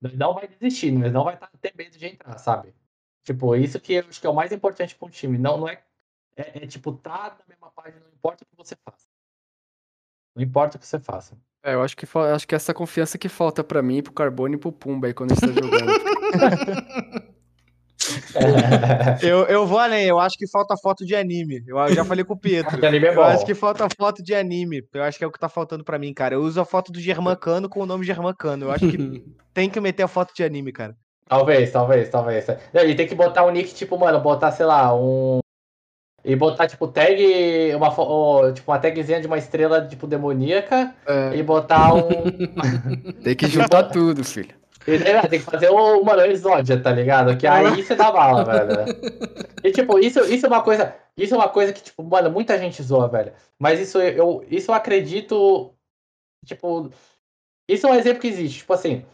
Nós 0.00 0.16
não 0.16 0.34
vai 0.34 0.48
desistir, 0.48 0.90
nós 0.92 1.12
não 1.12 1.24
vai 1.24 1.36
tá, 1.36 1.48
ter 1.60 1.74
medo 1.76 1.96
de 1.96 2.06
entrar, 2.06 2.38
sabe? 2.38 2.74
Tipo, 3.22 3.54
isso 3.54 3.78
que 3.78 3.94
eu 3.94 4.06
acho 4.08 4.20
que 4.20 4.26
é 4.26 4.30
o 4.30 4.34
mais 4.34 4.50
importante 4.52 4.94
pra 4.94 5.06
um 5.06 5.10
time. 5.10 5.36
Não, 5.36 5.58
não 5.58 5.68
é, 5.68 5.82
é. 6.36 6.64
é, 6.64 6.66
tipo, 6.66 6.92
tá 6.92 7.36
na 7.38 7.44
mesma 7.46 7.70
página, 7.70 8.00
não 8.00 8.12
importa 8.12 8.44
o 8.44 8.46
que 8.46 8.56
você 8.56 8.76
faça. 8.76 9.06
Não 10.34 10.42
importa 10.42 10.76
o 10.76 10.80
que 10.80 10.86
você 10.86 10.98
faça. 10.98 11.36
É, 11.62 11.74
eu 11.74 11.82
acho 11.82 11.96
que, 11.96 12.06
acho 12.06 12.48
que 12.48 12.54
essa 12.54 12.72
confiança 12.72 13.18
que 13.18 13.28
falta 13.28 13.62
pra 13.62 13.82
mim, 13.82 14.02
pro 14.02 14.12
Carbone 14.12 14.54
e 14.54 14.58
pro 14.58 14.72
Pumba 14.72 15.06
aí 15.06 15.14
quando 15.14 15.32
a 15.32 15.34
gente 15.34 15.46
tá 15.46 15.60
jogando. 15.60 17.30
Eu, 19.22 19.44
eu 19.46 19.66
vou 19.66 19.78
além, 19.78 20.06
eu 20.06 20.18
acho 20.18 20.36
que 20.38 20.48
falta 20.48 20.76
foto 20.76 21.04
de 21.04 21.14
anime. 21.14 21.62
Eu 21.66 21.94
já 21.94 22.04
falei 22.04 22.24
com 22.24 22.34
o 22.34 22.38
Pietro. 22.38 22.78
Anime 22.86 23.06
é 23.06 23.10
Eu 23.10 23.14
bom. 23.16 23.22
acho 23.22 23.44
que 23.44 23.54
falta 23.54 23.86
foto 23.96 24.22
de 24.22 24.34
anime. 24.34 24.82
Eu 24.92 25.02
acho 25.02 25.18
que 25.18 25.24
é 25.24 25.26
o 25.26 25.30
que 25.32 25.38
tá 25.38 25.48
faltando 25.48 25.84
pra 25.84 25.98
mim, 25.98 26.12
cara. 26.14 26.34
Eu 26.34 26.42
uso 26.42 26.60
a 26.60 26.64
foto 26.64 26.90
do 26.92 27.00
Germancano 27.00 27.68
com 27.68 27.80
o 27.80 27.86
nome 27.86 28.04
Germancano. 28.04 28.66
Eu 28.66 28.72
acho 28.72 28.88
que 28.88 28.96
tem 29.52 29.68
que 29.68 29.80
meter 29.80 30.02
a 30.02 30.08
foto 30.08 30.34
de 30.34 30.42
anime, 30.42 30.72
cara. 30.72 30.94
Talvez, 31.28 31.70
talvez, 31.70 32.08
talvez. 32.08 32.46
E 32.74 32.94
tem 32.94 33.06
que 33.06 33.14
botar 33.14 33.44
um 33.46 33.50
nick, 33.50 33.72
tipo, 33.74 33.96
mano, 33.98 34.20
botar, 34.20 34.50
sei 34.52 34.66
lá, 34.66 34.94
um. 34.94 35.38
E 36.24 36.34
botar, 36.36 36.66
tipo, 36.66 36.88
tag. 36.88 37.22
Uma, 37.74 38.52
tipo, 38.52 38.70
uma 38.70 38.78
tagzinha 38.78 39.20
de 39.20 39.26
uma 39.26 39.38
estrela, 39.38 39.86
tipo, 39.86 40.06
demoníaca. 40.06 40.94
É, 41.06 41.36
E 41.36 41.42
botar 41.42 41.94
um. 41.94 42.10
tem 43.22 43.36
que 43.36 43.46
juntar 43.46 43.84
tudo, 43.84 44.24
filho. 44.24 44.59
É, 44.86 45.26
tem 45.28 45.38
que 45.38 45.44
fazer 45.44 45.68
o, 45.68 46.02
mano, 46.02 46.22
Exódia, 46.22 46.80
tá 46.80 46.90
ligado? 46.90 47.36
Que 47.36 47.46
aí 47.46 47.82
você 47.82 47.94
dá 47.94 48.10
bala, 48.10 48.44
velho. 48.44 48.86
E, 49.62 49.70
tipo, 49.70 49.98
isso, 49.98 50.20
isso 50.20 50.46
é 50.46 50.48
uma 50.48 50.62
coisa. 50.62 50.94
Isso 51.16 51.34
é 51.34 51.36
uma 51.36 51.48
coisa 51.48 51.72
que, 51.72 51.82
tipo, 51.82 52.02
mano, 52.02 52.30
muita 52.30 52.58
gente 52.58 52.82
zoa, 52.82 53.08
velho. 53.08 53.32
Mas 53.58 53.78
isso 53.78 54.00
eu, 54.00 54.44
isso 54.48 54.70
eu 54.70 54.74
acredito. 54.74 55.74
Tipo. 56.46 56.90
Isso 57.68 57.86
é 57.86 57.90
um 57.90 57.94
exemplo 57.94 58.20
que 58.20 58.28
existe. 58.28 58.60
Tipo 58.60 58.72
assim. 58.72 59.04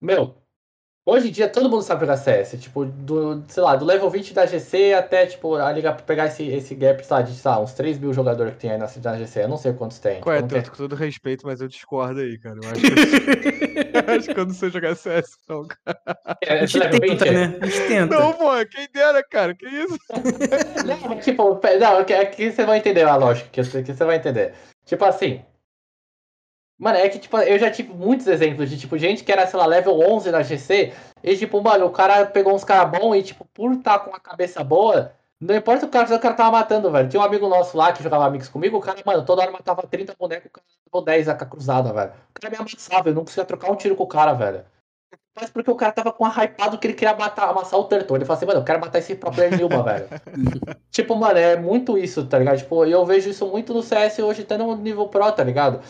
Meu. 0.00 0.34
Hoje 1.04 1.28
em 1.28 1.32
dia 1.32 1.48
todo 1.48 1.68
mundo 1.68 1.82
sabe 1.82 2.02
jogar 2.02 2.16
CS. 2.16 2.56
Tipo, 2.60 2.84
do, 2.84 3.42
sei 3.48 3.60
lá, 3.62 3.74
do 3.74 3.84
level 3.84 4.08
20 4.08 4.32
da 4.32 4.46
GC 4.46 4.94
até, 4.94 5.26
tipo, 5.26 5.56
a 5.56 5.72
liga 5.72 5.92
pegar 5.92 6.26
esse, 6.26 6.44
esse 6.46 6.76
gap, 6.76 7.04
sei 7.04 7.16
lá, 7.16 7.22
de 7.22 7.34
sei 7.34 7.50
lá, 7.50 7.58
uns 7.60 7.72
3 7.72 7.98
mil 7.98 8.12
jogadores 8.12 8.52
que 8.54 8.60
tem 8.60 8.70
aí 8.70 8.78
na, 8.78 8.86
na 8.86 9.18
GC. 9.18 9.42
Eu 9.42 9.48
não 9.48 9.56
sei 9.56 9.72
quantos 9.72 9.98
tem. 9.98 10.20
Qual 10.20 10.32
é, 10.36 10.38
tipo, 10.40 10.54
Tanto? 10.54 10.70
Com 10.70 10.76
todo 10.76 10.94
respeito, 10.94 11.44
mas 11.44 11.60
eu 11.60 11.66
discordo 11.66 12.20
aí, 12.20 12.38
cara. 12.38 12.56
Eu 12.62 12.70
acho 12.70 12.80
que, 12.80 14.08
eu 14.08 14.14
acho 14.16 14.28
que 14.34 14.40
eu 14.40 14.46
não 14.46 14.54
sei 14.54 14.70
jogar 14.70 14.94
CS, 14.94 15.36
não, 15.48 15.66
cara. 15.66 15.98
É, 16.40 16.52
A 16.60 16.66
gente 16.66 16.78
level 16.78 17.00
20? 17.00 17.18
tenta, 17.18 17.32
né? 17.32 17.58
A 17.60 17.66
gente 17.66 17.86
tenta. 17.88 18.18
Não, 18.20 18.32
pô, 18.34 18.50
quem 18.70 18.88
dera, 18.94 19.24
cara. 19.28 19.54
Que 19.56 19.66
isso? 19.66 19.98
Não, 20.86 21.08
mas, 21.08 21.24
tipo, 21.24 21.60
não, 21.80 22.04
que- 22.04 22.12
é 22.12 22.24
que 22.26 22.50
você 22.50 22.64
vai 22.64 22.78
entender 22.78 23.02
a 23.02 23.16
lógica, 23.16 23.48
que, 23.50 23.60
eu- 23.60 23.64
que 23.64 23.92
você 23.94 24.04
vai 24.04 24.16
entender. 24.16 24.52
Tipo 24.84 25.04
assim. 25.04 25.42
Mano, 26.78 26.98
é 26.98 27.08
que, 27.08 27.18
tipo, 27.18 27.38
eu 27.38 27.58
já 27.58 27.70
tive 27.70 27.92
muitos 27.92 28.26
exemplos 28.26 28.68
de, 28.68 28.78
tipo, 28.78 28.98
gente 28.98 29.22
que 29.22 29.30
era, 29.30 29.46
sei 29.46 29.58
lá, 29.58 29.66
level 29.66 29.98
11 30.00 30.30
na 30.30 30.42
GC, 30.42 30.92
e, 31.22 31.36
tipo, 31.36 31.62
mano, 31.62 31.86
o 31.86 31.90
cara 31.90 32.26
pegou 32.26 32.54
uns 32.54 32.64
caras 32.64 32.90
bons 32.98 33.14
e, 33.16 33.22
tipo, 33.22 33.44
por 33.54 33.72
estar 33.72 34.00
com 34.00 34.14
a 34.14 34.20
cabeça 34.20 34.64
boa, 34.64 35.12
Não 35.40 35.56
importa 35.56 35.86
o 35.86 35.88
cara, 35.88 36.14
o 36.14 36.20
cara 36.20 36.34
tava 36.34 36.52
matando, 36.52 36.90
velho. 36.90 37.08
Tinha 37.08 37.20
um 37.20 37.24
amigo 37.24 37.48
nosso 37.48 37.76
lá 37.76 37.92
que 37.92 38.02
jogava 38.02 38.26
amigos 38.26 38.48
comigo, 38.48 38.76
o 38.76 38.80
cara, 38.80 39.00
mano, 39.04 39.24
toda 39.24 39.42
hora 39.42 39.50
matava 39.50 39.82
30 39.82 40.14
bonecos, 40.16 40.46
o 40.46 40.50
cara 40.50 40.66
levou 40.86 41.04
10 41.04 41.28
AK 41.28 41.50
cruzada, 41.50 41.92
velho. 41.92 42.12
O 42.30 42.40
cara 42.40 42.50
me 42.50 42.56
amassava, 42.58 43.08
eu 43.08 43.14
não 43.14 43.24
conseguia 43.24 43.44
trocar 43.44 43.70
um 43.72 43.76
tiro 43.76 43.96
com 43.96 44.04
o 44.04 44.06
cara, 44.06 44.32
velho. 44.34 44.64
Mas 45.34 45.50
porque 45.50 45.70
o 45.70 45.74
cara 45.74 45.92
tava 45.92 46.12
com 46.12 46.24
uma 46.24 46.44
hypado 46.44 46.78
que 46.78 46.86
ele 46.86 46.94
queria 46.94 47.16
matar, 47.16 47.48
amassar 47.48 47.80
o 47.80 47.84
Turtle. 47.84 48.16
Ele 48.16 48.24
falou 48.24 48.36
assim, 48.36 48.46
mano, 48.46 48.60
eu 48.60 48.64
quero 48.64 48.80
matar 48.80 48.98
esse 48.98 49.14
pro 49.14 49.32
player 49.32 49.56
Nilma, 49.56 49.82
velho. 49.82 50.06
tipo, 50.90 51.16
mano, 51.16 51.38
é 51.38 51.56
muito 51.56 51.96
isso, 51.96 52.26
tá 52.26 52.38
ligado? 52.38 52.58
Tipo, 52.58 52.84
eu 52.84 53.04
vejo 53.06 53.30
isso 53.30 53.46
muito 53.46 53.72
no 53.72 53.82
CS 53.82 54.18
hoje, 54.18 54.42
até 54.42 54.58
no 54.58 54.76
nível 54.76 55.08
pro, 55.08 55.32
tá 55.32 55.42
ligado? 55.42 55.80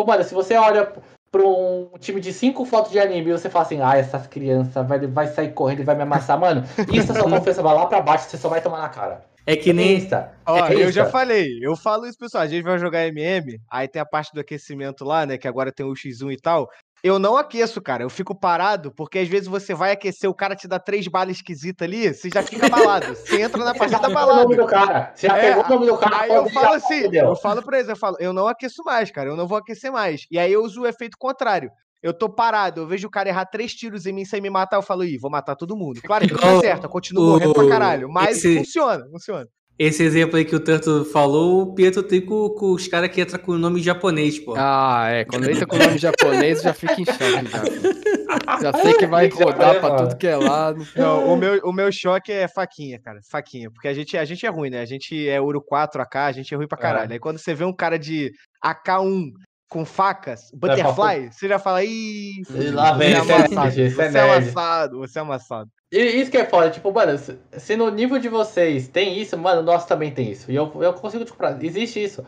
Tipo, 0.00 0.06
mano, 0.06 0.24
se 0.24 0.32
você 0.32 0.54
olha 0.56 0.90
pra 1.30 1.42
um 1.42 1.90
time 1.98 2.20
de 2.20 2.32
cinco 2.32 2.64
fotos 2.64 2.90
de 2.90 2.98
anime 2.98 3.28
e 3.28 3.32
você 3.32 3.50
fala 3.50 3.64
assim, 3.64 3.80
ah, 3.82 3.96
essas 3.96 4.26
crianças 4.26 4.86
vai, 4.86 4.98
vai 5.06 5.26
sair 5.26 5.52
correndo 5.52 5.80
e 5.80 5.84
vai 5.84 5.94
me 5.94 6.02
amassar, 6.02 6.38
mano, 6.40 6.64
isso 6.92 7.12
a 7.12 7.14
sua 7.16 7.30
confiança 7.30 7.62
vai 7.62 7.74
lá 7.74 7.86
pra 7.86 8.00
baixo, 8.00 8.28
você 8.28 8.38
só 8.38 8.48
vai 8.48 8.62
tomar 8.62 8.78
na 8.78 8.88
cara. 8.88 9.24
É 9.46 9.56
que 9.56 9.72
nem. 9.72 9.96
Insta. 9.96 10.32
Ó, 10.46 10.66
É 10.66 10.74
eu 10.74 10.92
já 10.92 11.06
falei, 11.06 11.58
eu 11.60 11.76
falo 11.76 12.06
isso, 12.06 12.18
pessoal. 12.18 12.44
A 12.44 12.46
gente 12.46 12.62
vai 12.62 12.78
jogar 12.78 13.06
MM, 13.06 13.58
aí 13.70 13.88
tem 13.88 14.00
a 14.00 14.06
parte 14.06 14.32
do 14.32 14.40
aquecimento 14.40 15.04
lá, 15.04 15.26
né? 15.26 15.36
Que 15.38 15.48
agora 15.48 15.72
tem 15.72 15.84
o 15.84 15.92
X1 15.92 16.32
e 16.32 16.36
tal. 16.36 16.68
Eu 17.02 17.18
não 17.18 17.36
aqueço, 17.36 17.80
cara. 17.80 18.02
Eu 18.02 18.10
fico 18.10 18.34
parado, 18.34 18.92
porque 18.92 19.18
às 19.18 19.28
vezes 19.28 19.48
você 19.48 19.74
vai 19.74 19.92
aquecer, 19.92 20.28
o 20.28 20.34
cara 20.34 20.54
te 20.54 20.68
dá 20.68 20.78
três 20.78 21.08
balas 21.08 21.36
esquisitas 21.36 21.86
ali, 21.86 22.12
você 22.12 22.28
já 22.32 22.42
fica 22.42 22.66
abalado. 22.66 23.14
Você 23.16 23.40
entra 23.40 23.64
na 23.64 23.72
Você 23.72 23.88
já 23.88 23.98
partida 23.98 24.08
pegou 24.08 24.22
o 24.22 24.26
nome 24.26 24.56
balado. 24.56 24.56
do 24.56 24.66
cara. 24.66 25.12
Você 25.14 25.26
já 25.26 25.36
É, 25.38 25.40
pegou 25.54 25.64
o 25.64 25.68
nome 25.68 25.86
do 25.86 25.98
cara. 25.98 26.20
Aí 26.20 26.30
eu 26.30 26.50
falo 26.50 26.74
assim, 26.74 27.00
eu 27.16 27.36
falo 27.36 27.62
pra 27.62 27.78
eles, 27.78 27.88
eu 27.88 27.96
falo, 27.96 28.16
eu 28.20 28.32
não 28.32 28.46
aqueço 28.46 28.82
mais, 28.84 29.10
cara. 29.10 29.30
Eu 29.30 29.36
não 29.36 29.46
vou 29.46 29.58
aquecer 29.58 29.90
mais. 29.90 30.26
E 30.30 30.38
aí 30.38 30.52
eu 30.52 30.62
uso 30.62 30.82
o 30.82 30.86
efeito 30.86 31.16
contrário. 31.18 31.70
Eu 32.02 32.14
tô 32.14 32.30
parado, 32.30 32.80
eu 32.80 32.86
vejo 32.86 33.06
o 33.08 33.10
cara 33.10 33.28
errar 33.28 33.44
três 33.44 33.74
tiros 33.74 34.06
em 34.06 34.12
mim 34.12 34.24
sem 34.24 34.40
me 34.40 34.48
matar, 34.48 34.76
eu 34.78 34.82
falo, 34.82 35.04
ih, 35.04 35.18
vou 35.18 35.30
matar 35.30 35.54
todo 35.54 35.76
mundo. 35.76 36.00
Claro 36.02 36.26
que 36.26 36.32
não 36.32 36.40
Igual 36.40 36.56
acerta, 36.58 36.86
eu 36.86 36.90
continuo 36.90 37.22
o- 37.24 37.30
morrendo 37.32 37.52
pra 37.52 37.68
caralho. 37.68 38.08
Mas 38.10 38.38
esse- 38.38 38.56
funciona, 38.56 39.04
funciona. 39.10 39.46
Esse 39.80 40.02
exemplo 40.02 40.36
aí 40.36 40.44
que 40.44 40.54
o 40.54 40.60
Tanto 40.60 41.06
falou, 41.06 41.62
o 41.62 41.74
Pietro 41.74 42.02
tem 42.02 42.20
com, 42.20 42.50
com 42.50 42.72
os 42.72 42.86
caras 42.86 43.08
que 43.08 43.18
entram 43.18 43.40
com 43.40 43.52
o 43.52 43.58
nome 43.58 43.80
japonês, 43.80 44.38
pô. 44.38 44.54
Ah, 44.54 45.06
é. 45.08 45.24
Quando 45.24 45.50
entra 45.50 45.66
com 45.66 45.74
o 45.74 45.78
nome 45.78 45.96
japonês, 45.96 46.58
eu 46.58 46.64
já 46.64 46.74
fico 46.74 47.00
em 47.00 47.04
choque 47.06 47.46
já. 47.50 48.60
Já 48.60 48.72
sei 48.74 48.92
que 48.92 49.06
vai 49.06 49.28
rodar 49.28 49.80
pra 49.80 49.96
tudo 49.96 50.18
que 50.18 50.26
é 50.26 50.36
lado. 50.36 50.86
Não, 50.94 51.32
o 51.32 51.34
meu, 51.34 51.58
o 51.64 51.72
meu 51.72 51.90
choque 51.90 52.30
é 52.30 52.46
faquinha, 52.46 53.00
cara. 53.00 53.20
Faquinha. 53.30 53.70
Porque 53.70 53.88
a 53.88 53.94
gente, 53.94 54.18
a 54.18 54.24
gente 54.26 54.44
é 54.44 54.50
ruim, 54.50 54.68
né? 54.68 54.82
A 54.82 54.84
gente 54.84 55.26
é 55.26 55.40
Ouro 55.40 55.62
4 55.62 56.02
AK, 56.02 56.16
a 56.16 56.32
gente 56.32 56.52
é 56.52 56.56
ruim 56.58 56.68
pra 56.68 56.76
caralho. 56.76 57.10
Aí 57.12 57.18
quando 57.18 57.38
você 57.38 57.54
vê 57.54 57.64
um 57.64 57.74
cara 57.74 57.98
de 57.98 58.30
AK1 58.62 59.30
com 59.66 59.86
facas, 59.86 60.42
Butterfly, 60.52 61.32
você 61.32 61.48
já 61.48 61.58
fala, 61.58 61.82
ih, 61.82 62.42
E 62.50 62.70
lá 62.70 62.92
você 62.92 62.98
vem, 62.98 63.08
é 63.08 63.12
é 63.12 63.16
amassado, 63.16 63.70
você 63.70 63.80
é 63.80 64.04
é 64.04 64.10
nerd. 64.10 64.18
amassado, 64.18 64.98
você 64.98 65.18
é 65.18 65.22
amassado. 65.22 65.70
E 65.92 65.98
isso 65.98 66.30
que 66.30 66.36
é 66.36 66.44
foda, 66.44 66.70
tipo, 66.70 66.92
mano, 66.92 67.18
se, 67.18 67.76
no 67.76 67.90
nível 67.90 68.18
de 68.18 68.28
vocês 68.28 68.86
tem 68.88 69.18
isso, 69.18 69.36
mano, 69.36 69.60
nós 69.62 69.84
também 69.86 70.14
tem 70.14 70.30
isso. 70.30 70.50
E 70.50 70.54
eu, 70.54 70.70
eu 70.82 70.94
consigo 70.94 71.24
te 71.24 71.32
comprar. 71.32 71.62
Existe 71.62 72.02
isso. 72.02 72.24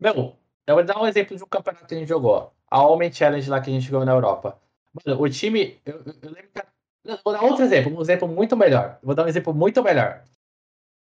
Meu, 0.00 0.34
eu 0.66 0.74
vou 0.74 0.84
dar 0.84 0.98
um 0.98 1.06
exemplo 1.06 1.36
de 1.36 1.42
um 1.44 1.46
campeonato 1.46 1.86
que 1.86 1.94
a 1.94 1.98
gente 1.98 2.08
jogou. 2.08 2.52
A 2.70 2.86
Homem 2.86 3.12
Challenge 3.12 3.50
lá 3.50 3.60
que 3.60 3.68
a 3.70 3.72
gente 3.72 3.86
jogou 3.86 4.06
na 4.06 4.12
Europa. 4.12 4.58
Mano, 5.06 5.20
o 5.20 5.28
time. 5.28 5.78
Eu, 5.84 5.96
eu- 6.22 6.30
lembro 6.30 6.50
que. 6.54 6.62
eu 7.04 7.18
Vou 7.22 7.34
dar 7.34 7.42
outro 7.42 7.64
exemplo, 7.64 7.94
um 7.94 8.00
exemplo 8.00 8.26
muito 8.26 8.56
melhor. 8.56 8.98
Vou 9.02 9.14
dar 9.14 9.24
um 9.24 9.28
exemplo 9.28 9.52
muito 9.52 9.82
melhor. 9.82 10.22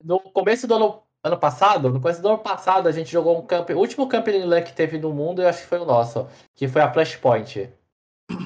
No 0.02 0.18
começo 0.18 0.66
do 0.66 0.74
ano, 0.74 1.02
ano 1.22 1.38
passado, 1.38 1.90
no 1.90 2.00
começo 2.00 2.20
do 2.20 2.28
ano 2.28 2.38
passado, 2.38 2.88
a 2.88 2.92
gente 2.92 3.10
jogou 3.10 3.38
um 3.38 3.46
camp. 3.46 3.70
O 3.70 3.78
último 3.78 4.08
Campeonato 4.08 4.48
LAN 4.48 4.62
que 4.62 4.72
teve 4.72 4.98
no 4.98 5.12
mundo, 5.12 5.42
eu 5.42 5.48
acho 5.48 5.62
que 5.62 5.68
foi 5.68 5.78
o 5.78 5.84
nosso, 5.84 6.26
que 6.54 6.66
foi 6.66 6.82
a 6.82 6.92
Flashpoint. 6.92 7.70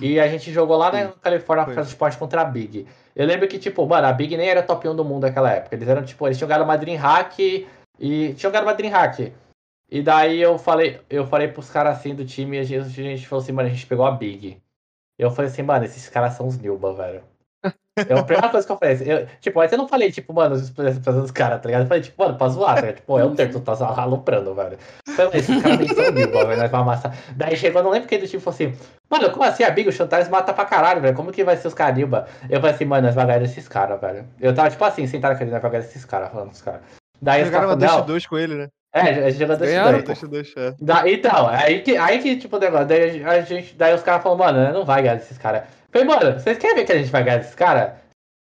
E 0.02 0.18
a 0.18 0.28
gente 0.28 0.52
jogou 0.52 0.76
lá 0.76 0.90
na 0.90 1.12
Califórnia 1.12 1.64
a. 1.64 1.74
Flashpoint 1.74 2.18
contra 2.18 2.42
a 2.42 2.44
Big. 2.44 2.86
Eu 3.18 3.26
lembro 3.26 3.48
que, 3.48 3.58
tipo, 3.58 3.84
mano, 3.84 4.06
a 4.06 4.12
Big 4.12 4.36
nem 4.36 4.48
era 4.48 4.62
top 4.62 4.88
1 4.88 4.94
do 4.94 5.04
mundo 5.04 5.24
naquela 5.24 5.50
época. 5.50 5.74
Eles 5.74 5.88
eram, 5.88 6.04
tipo, 6.04 6.24
eles 6.24 6.38
tinham 6.38 6.46
ganhado 6.46 6.64
uma 6.64 6.78
Dreamhack 6.78 7.66
e. 7.98 8.34
Tinham 8.34 8.52
ganhado 8.52 8.68
uma 8.68 8.74
Dreamhack. 8.74 9.32
E 9.90 10.02
daí 10.02 10.40
eu 10.40 10.56
falei, 10.56 11.00
eu 11.10 11.26
falei 11.26 11.48
pros 11.48 11.68
caras 11.68 11.98
assim 11.98 12.14
do 12.14 12.24
time 12.24 12.58
a 12.58 12.62
gente, 12.62 12.80
a 12.80 12.84
gente 12.84 13.26
falou 13.26 13.42
assim, 13.42 13.50
mano, 13.50 13.68
a 13.68 13.72
gente 13.72 13.86
pegou 13.86 14.06
a 14.06 14.12
Big. 14.12 14.62
Eu 15.18 15.32
falei 15.32 15.50
assim, 15.50 15.62
mano, 15.62 15.84
esses 15.84 16.08
caras 16.08 16.34
são 16.34 16.46
os 16.46 16.56
Nilba, 16.58 16.94
velho. 16.94 17.24
É 18.08 18.18
a 18.18 18.22
primeira 18.22 18.48
coisa 18.48 18.66
que 18.66 18.72
eu 18.72 18.76
falei. 18.76 18.98
Eu, 19.04 19.26
tipo, 19.40 19.58
mas 19.58 19.72
eu 19.72 19.78
não 19.78 19.88
falei, 19.88 20.10
tipo, 20.12 20.32
mano, 20.32 20.54
os 20.54 20.70
dos 20.70 21.30
caras, 21.30 21.60
tá 21.60 21.66
ligado? 21.66 21.82
Eu 21.82 21.88
falei, 21.88 22.02
tipo, 22.02 22.22
mano, 22.22 22.36
pra 22.36 22.48
zoar, 22.48 22.74
tá 22.74 22.80
ligado? 22.80 22.96
Tipo, 22.96 23.18
é 23.18 23.24
o 23.24 23.34
terço, 23.34 23.60
tá 23.60 23.72
aloprando, 23.96 24.54
velho. 24.54 24.78
Falei, 25.16 25.40
esses 25.40 25.62
caras 25.62 25.78
nem 25.78 25.88
são 25.88 25.96
velho, 25.96 26.56
nós 26.56 26.70
vamos 26.70 26.86
amassar. 26.86 27.14
Daí 27.34 27.56
chegou, 27.56 27.82
não 27.82 27.90
lembro 27.90 28.08
quem 28.08 28.18
do 28.18 28.26
time 28.26 28.42
falou 28.42 28.54
assim, 28.54 28.72
mano, 29.10 29.30
como 29.30 29.44
assim 29.44 29.64
a 29.64 29.70
Big? 29.70 29.88
O 29.88 29.92
Chantais 29.92 30.28
mata 30.28 30.52
pra 30.52 30.64
caralho, 30.64 31.00
velho. 31.00 31.14
Como 31.14 31.32
que 31.32 31.44
vai 31.44 31.56
ser 31.56 31.68
os 31.68 31.74
caras 31.74 31.96
Nilba? 31.96 32.26
Eu 32.48 32.60
falei 32.60 32.74
assim, 32.74 32.84
mano, 32.84 33.06
nós 33.06 33.14
vamos 33.14 33.28
ganhar 33.28 33.40
desses 33.40 33.68
caras, 33.68 34.00
velho. 34.00 34.24
Eu 34.40 34.54
tava, 34.54 34.70
tipo 34.70 34.84
assim, 34.84 35.06
sentado 35.06 35.32
aqui, 35.32 35.44
nós 35.44 35.52
vamos 35.60 35.70
ganhar 35.70 35.82
desses 35.84 36.04
caras, 36.04 36.30
falando 36.30 36.48
com 36.48 36.54
os 36.54 36.62
caras. 36.62 36.80
Daí 37.20 37.42
os 37.42 37.48
Jogaram 37.48 37.68
caras 37.68 37.82
uma 37.82 37.88
falaram, 37.88 38.06
não, 38.06 38.14
2 38.14 38.26
com 38.26 38.38
ele, 38.38 38.54
né? 38.54 38.68
É, 38.92 39.00
a 39.00 39.30
gente 39.30 39.38
jogou 39.38 39.56
desse 39.56 39.72
Ganharam, 39.72 40.00
dois. 40.02 40.18
pô. 40.20 40.26
2. 40.28 40.54
Da- 40.80 41.08
então, 41.08 41.48
aí 41.48 41.80
que, 41.82 41.96
aí 41.96 42.18
que, 42.20 42.36
tipo, 42.36 42.56
o 42.56 42.60
negócio, 42.60 42.86
daí, 42.86 43.22
a 43.24 43.40
gente, 43.42 43.74
daí 43.74 43.94
os 43.94 44.02
caras 44.02 44.22
falam, 44.22 44.38
mano, 44.38 44.72
não 44.72 44.84
vai 44.84 45.02
ganhar 45.02 45.16
desses 45.16 45.36
caras. 45.38 45.62
Falei, 45.92 46.06
mano, 46.06 46.38
vocês 46.38 46.58
querem 46.58 46.76
ver 46.76 46.84
que 46.84 46.92
a 46.92 46.98
gente 46.98 47.10
vai 47.10 47.22
ganhar 47.24 47.38
desses 47.38 47.54
caras? 47.54 47.92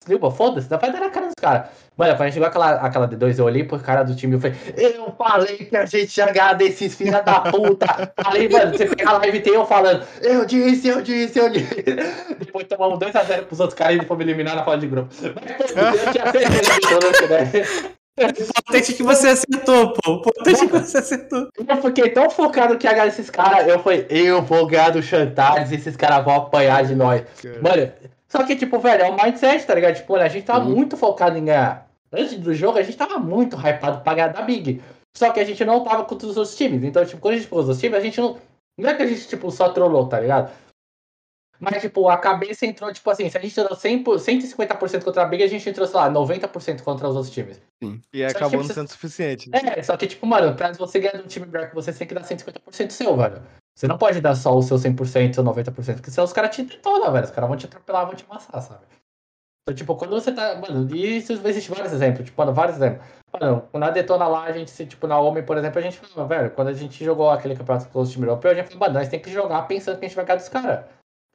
Desculpa, 0.06 0.30
foda-se, 0.30 0.70
não 0.70 0.78
vai 0.78 0.92
dar 0.92 1.00
na 1.00 1.10
cara 1.10 1.26
dos 1.26 1.34
caras. 1.42 1.68
Mano, 1.98 2.12
quando 2.14 2.22
a 2.22 2.26
gente 2.26 2.34
chegou 2.36 2.48
aquela, 2.48 2.72
aquela 2.74 3.08
D2, 3.08 3.40
eu 3.40 3.46
olhei 3.46 3.64
pro 3.64 3.80
cara 3.80 4.04
do 4.04 4.16
time 4.16 4.36
e 4.38 4.40
falei, 4.40 4.56
eu 4.96 5.12
falei 5.18 5.58
que 5.58 5.76
a 5.76 5.86
gente 5.86 6.16
ia 6.16 6.32
ganhar 6.32 6.54
desses 6.54 6.94
filha 6.94 7.24
da 7.24 7.40
puta. 7.40 8.14
falei, 8.24 8.48
mano, 8.48 8.78
você 8.78 8.86
pega 8.86 9.10
a 9.10 9.18
live 9.18 9.38
e 9.38 9.42
tem 9.42 9.54
eu 9.56 9.66
falando, 9.66 10.06
eu 10.22 10.46
disse, 10.46 10.90
eu 10.90 11.02
disse, 11.02 11.40
eu 11.40 11.50
disse. 11.50 11.82
Depois 12.38 12.68
tomamos 12.68 13.00
2x0 13.00 13.46
pros 13.46 13.60
outros 13.60 13.78
caras 13.80 13.98
e 14.00 14.06
fomos 14.06 14.24
eliminar 14.24 14.56
na 14.56 14.64
fala 14.64 14.78
de 14.78 14.86
grupo. 14.88 15.10
Mas, 15.12 15.72
eu 16.06 16.12
tinha 16.12 16.32
certeza 16.32 16.74
de 16.74 16.80
tudo, 16.82 17.30
né? 17.30 17.96
O 18.18 18.24
importante 18.24 18.92
é 18.92 18.96
que 18.96 19.04
você 19.04 19.28
acertou, 19.28 19.94
pô. 19.94 20.12
O 20.14 20.16
importante 20.20 20.64
é 20.64 20.68
que 20.68 20.72
você 20.72 20.98
acertou. 21.00 21.50
Eu 21.68 21.82
fiquei 21.82 22.10
tão 22.12 22.30
focado 22.30 22.78
que 22.78 22.88
ia 22.88 22.94
ganhar 22.94 23.08
esses 23.08 23.30
caras. 23.30 23.68
Eu 23.68 23.80
falei, 23.80 24.06
eu 24.10 24.42
vou 24.42 24.66
ganhar 24.66 24.92
do 24.92 25.04
Chantares 25.04 25.70
e 25.72 25.76
esses 25.76 25.98
caras 25.98 26.24
vão 26.24 26.36
apanhar 26.36 26.86
de 26.86 26.96
nós. 26.96 27.24
Mano, 27.62 27.92
só 28.30 28.44
que, 28.44 28.56
tipo, 28.56 28.80
velho, 28.80 29.04
é 29.04 29.10
um 29.10 29.18
mindset, 29.22 29.66
tá 29.66 29.76
ligado? 29.76 29.96
Tipo, 29.96 30.14
olha, 30.14 30.24
a 30.24 30.30
gente 30.30 30.46
tava 30.46 30.64
Sim. 30.64 30.74
muito 30.74 30.96
focado 30.96 31.38
em 31.38 31.44
ganhar. 31.44 31.90
Antes 32.12 32.38
do 32.38 32.54
jogo, 32.54 32.78
a 32.78 32.84
gente 32.84 32.98
tava 32.98 33.20
muito 33.20 33.58
hypado 33.58 34.02
pra 34.02 34.14
ganhar 34.14 34.30
da 34.30 34.42
Big. 34.42 34.82
Só 35.14 35.32
que 35.32 35.40
a 35.42 35.46
gente 35.46 35.66
não 35.66 35.84
tava 35.84 36.06
contra 36.06 36.28
os 36.28 36.38
outros 36.38 36.56
times. 36.56 36.84
Então, 36.84 37.06
tipo, 37.06 37.22
quando 37.22 37.34
a 37.34 37.38
gente 37.38 37.50
pôs 37.50 37.64
os 37.64 37.70
outros 37.70 37.82
times, 37.82 37.98
a 37.98 38.02
gente 38.02 38.20
não. 38.22 38.38
Não 38.78 38.90
é 38.90 38.94
que 38.94 39.04
a 39.04 39.08
gente, 39.08 39.28
tipo, 39.28 39.52
só 39.52 39.70
trollou, 39.70 40.08
tá 40.08 40.20
ligado? 40.22 40.52
Mas, 41.60 41.82
tipo, 41.82 42.10
a 42.10 42.18
cabeça 42.18 42.66
entrou, 42.66 42.92
tipo 42.92 43.10
assim, 43.10 43.30
se 43.30 43.38
a 43.38 43.42
gente 43.42 43.60
entrou 43.60 43.76
100, 43.78 44.04
por- 44.04 44.20
150% 44.20 45.04
contra 45.06 45.24
a 45.24 45.26
Big, 45.26 45.44
a 45.44 45.48
gente 45.48 45.70
entrou, 45.70 45.88
sei 45.88 45.96
lá, 45.96 46.10
90% 46.10 46.84
contra 46.84 47.08
os 47.08 47.16
outros 47.16 47.34
times. 47.34 47.62
E 47.82 47.88
Só 48.30 48.34
que 48.34 48.38
acabou 48.44 48.60
não 48.60 48.64
você- 48.68 48.74
sendo 48.74 48.90
suficiente. 48.90 49.50
né? 49.50 49.60
É, 49.78 49.84
só 49.84 49.96
que, 49.96 50.08
tipo, 50.08 50.26
mano, 50.26 50.56
pra 50.56 50.72
você 50.74 51.00
ganhar 51.00 51.18
de 51.18 51.24
um 51.24 51.28
time 51.28 51.46
melhor 51.46 51.70
que 51.70 51.76
você, 51.76 51.92
você 51.94 52.00
tem 52.00 52.08
que 52.08 52.14
dar 52.14 52.24
150% 52.24 52.92
seu, 52.92 53.16
velho. 53.16 53.42
Você 53.78 53.88
não 53.88 53.98
pode 53.98 54.22
dar 54.22 54.36
só 54.36 54.56
o 54.56 54.62
seu 54.62 54.78
100% 54.78 55.38
ou 55.40 55.44
90%, 55.44 55.98
porque 55.98 56.12
senão 56.12 56.26
os 56.26 56.32
caras 56.34 56.56
te 56.56 56.64
detonam, 56.64 57.12
velho. 57.12 57.26
Os 57.26 57.32
caras 57.32 57.50
vão 57.50 57.58
te 57.58 57.66
atropelar, 57.66 58.06
vão 58.06 58.16
te 58.16 58.26
amassar, 58.30 58.62
sabe? 58.62 58.86
Então, 59.64 59.76
tipo, 59.76 59.96
quando 59.96 60.12
você 60.12 60.32
tá. 60.32 60.56
Mano, 60.56 60.94
e 60.96 61.18
isso 61.18 61.34
existe 61.34 61.72
vários 61.72 61.92
exemplos, 61.92 62.26
tipo, 62.26 62.40
mano, 62.40 62.54
vários 62.54 62.78
exemplos. 62.78 63.06
Mano, 63.34 63.68
na 63.74 63.90
Detona 63.90 64.28
lá, 64.28 64.44
a 64.44 64.52
gente, 64.52 64.72
se, 64.72 64.86
tipo, 64.86 65.08
na 65.08 65.20
Homem, 65.20 65.44
por 65.44 65.58
exemplo, 65.58 65.80
a 65.80 65.82
gente 65.82 65.98
falava, 65.98 66.36
velho, 66.36 66.52
quando 66.52 66.68
a 66.70 66.74
gente 66.74 67.04
jogou 67.04 67.30
aquele 67.30 67.56
campeonato 67.56 67.90
com 67.90 68.00
os 68.00 68.12
times 68.12 68.28
europeus, 68.28 68.54
a 68.54 68.56
gente 68.56 68.68
falou, 68.68 68.80
mano, 68.82 68.94
nós 69.00 69.10
tem 69.10 69.20
que 69.20 69.30
jogar 69.32 69.62
pensando 69.64 69.98
que 70.00 70.06
a 70.06 70.08
gente 70.08 70.16
vai 70.16 70.24
ganhar 70.26 70.38
dos 70.38 70.50
caras. 70.50 70.86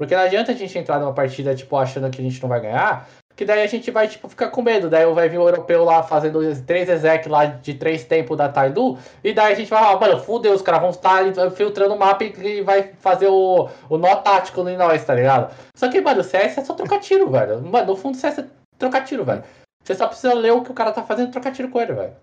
Porque 0.01 0.17
não 0.17 0.23
adianta 0.23 0.53
a 0.53 0.55
gente 0.55 0.79
entrar 0.79 0.99
numa 0.99 1.13
partida, 1.13 1.55
tipo, 1.55 1.77
achando 1.77 2.09
que 2.09 2.23
a 2.23 2.25
gente 2.25 2.41
não 2.41 2.49
vai 2.49 2.59
ganhar, 2.59 3.07
que 3.37 3.45
daí 3.45 3.63
a 3.63 3.67
gente 3.67 3.91
vai, 3.91 4.09
tipo, 4.09 4.31
ficar 4.31 4.49
com 4.49 4.63
medo. 4.63 4.89
Daí 4.89 5.05
vai 5.13 5.29
vir 5.29 5.37
o 5.37 5.47
europeu 5.47 5.85
lá 5.85 6.03
fazendo 6.03 6.41
três 6.63 6.89
exec 6.89 7.29
lá 7.29 7.45
de 7.45 7.75
três 7.75 8.03
tempos 8.05 8.35
da 8.35 8.49
Taidu, 8.49 8.97
e 9.23 9.35
daí 9.35 9.53
a 9.53 9.55
gente 9.55 9.69
vai, 9.69 9.85
ah, 9.85 10.01
mano, 10.01 10.19
fudeu, 10.19 10.55
os 10.55 10.63
caras 10.63 10.81
vão 10.81 10.89
estar 10.89 11.51
filtrando 11.51 11.93
o 11.93 11.99
mapa 11.99 12.25
e 12.25 12.63
vai 12.63 12.95
fazer 12.99 13.27
o, 13.27 13.69
o 13.91 13.99
nó 13.99 14.17
tático 14.17 14.67
em 14.67 14.75
nós, 14.75 15.05
tá 15.05 15.15
ligado? 15.15 15.55
Só 15.77 15.91
que, 15.91 16.01
mano, 16.01 16.23
o 16.23 16.25
CS 16.25 16.57
é 16.57 16.65
só 16.65 16.73
trocar 16.73 16.99
tiro, 16.99 17.31
velho. 17.31 17.61
Mano, 17.61 17.89
no 17.89 17.95
fundo, 17.95 18.15
o 18.15 18.19
CS 18.19 18.39
é 18.39 18.47
trocar 18.79 19.05
tiro, 19.05 19.23
velho. 19.23 19.45
Você 19.85 19.95
só 19.95 20.07
precisa 20.07 20.33
ler 20.33 20.53
o 20.53 20.63
que 20.63 20.71
o 20.71 20.75
cara 20.75 20.93
tá 20.93 21.03
fazendo 21.03 21.29
e 21.29 21.33
trocar 21.33 21.53
tiro 21.53 21.69
com 21.69 21.79
ele, 21.79 21.93
velho. 21.93 22.17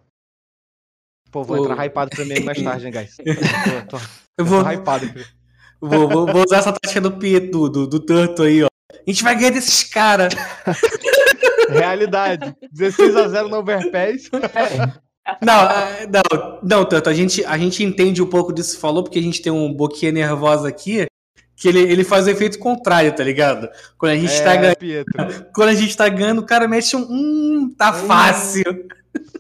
Pô, 1.32 1.44
vou 1.44 1.60
entrar 1.60 1.86
hypado 1.86 2.10
primeiro 2.10 2.44
mais 2.44 2.60
tarde, 2.60 2.88
hein, 2.88 2.92
guys. 2.92 3.18
Tô, 3.88 3.98
tô, 3.98 4.04
Eu 4.40 4.46
tô 4.46 4.46
vou, 4.46 4.72
hypado. 4.72 5.06
aqui. 5.06 5.37
Vou, 5.80 6.08
vou, 6.08 6.26
vou 6.26 6.44
usar 6.44 6.58
essa 6.58 6.72
tática 6.74 7.02
do 7.02 7.12
Pietro, 7.12 7.70
do, 7.70 7.88
do, 7.88 8.00
Tanto 8.00 8.44
aí, 8.44 8.64
ó. 8.64 8.68
A 8.92 9.10
gente 9.10 9.24
vai 9.24 9.36
ganhar 9.36 9.52
desses 9.52 9.84
caras. 9.84 10.34
Realidade. 11.70 12.56
16x0 12.76 13.50
no 13.50 13.58
Overpass. 13.58 14.30
Não, 15.42 15.70
é, 15.70 16.08
não, 16.08 16.60
não, 16.64 16.86
Tanto, 16.86 17.10
a 17.10 17.14
gente, 17.14 17.44
a 17.44 17.58
gente 17.58 17.84
entende 17.84 18.22
um 18.22 18.30
pouco 18.30 18.54
disso 18.54 18.76
que 18.76 18.82
falou, 18.82 19.04
porque 19.04 19.20
a 19.20 19.22
gente 19.22 19.42
tem 19.42 19.52
um 19.52 19.74
boquinha 19.74 20.12
nervosa 20.12 20.68
aqui. 20.70 21.06
Que 21.58 21.68
ele, 21.68 21.80
ele 21.80 22.04
faz 22.04 22.28
o 22.28 22.30
efeito 22.30 22.60
contrário, 22.60 23.12
tá 23.14 23.24
ligado? 23.24 23.68
Quando 23.98 24.12
a 24.12 24.16
gente 24.16 24.42
tá 24.44 24.54
É, 24.54 24.58
ganhando, 24.58 24.78
Pietro. 24.78 25.14
quando 25.54 25.70
a 25.70 25.74
gente 25.74 25.98
tá 25.98 26.08
ganhando, 26.08 26.40
o 26.40 26.46
cara 26.46 26.68
mete 26.68 26.96
um, 26.96 27.02
hum, 27.02 27.74
tá 27.76 27.92
fácil. 27.92 28.64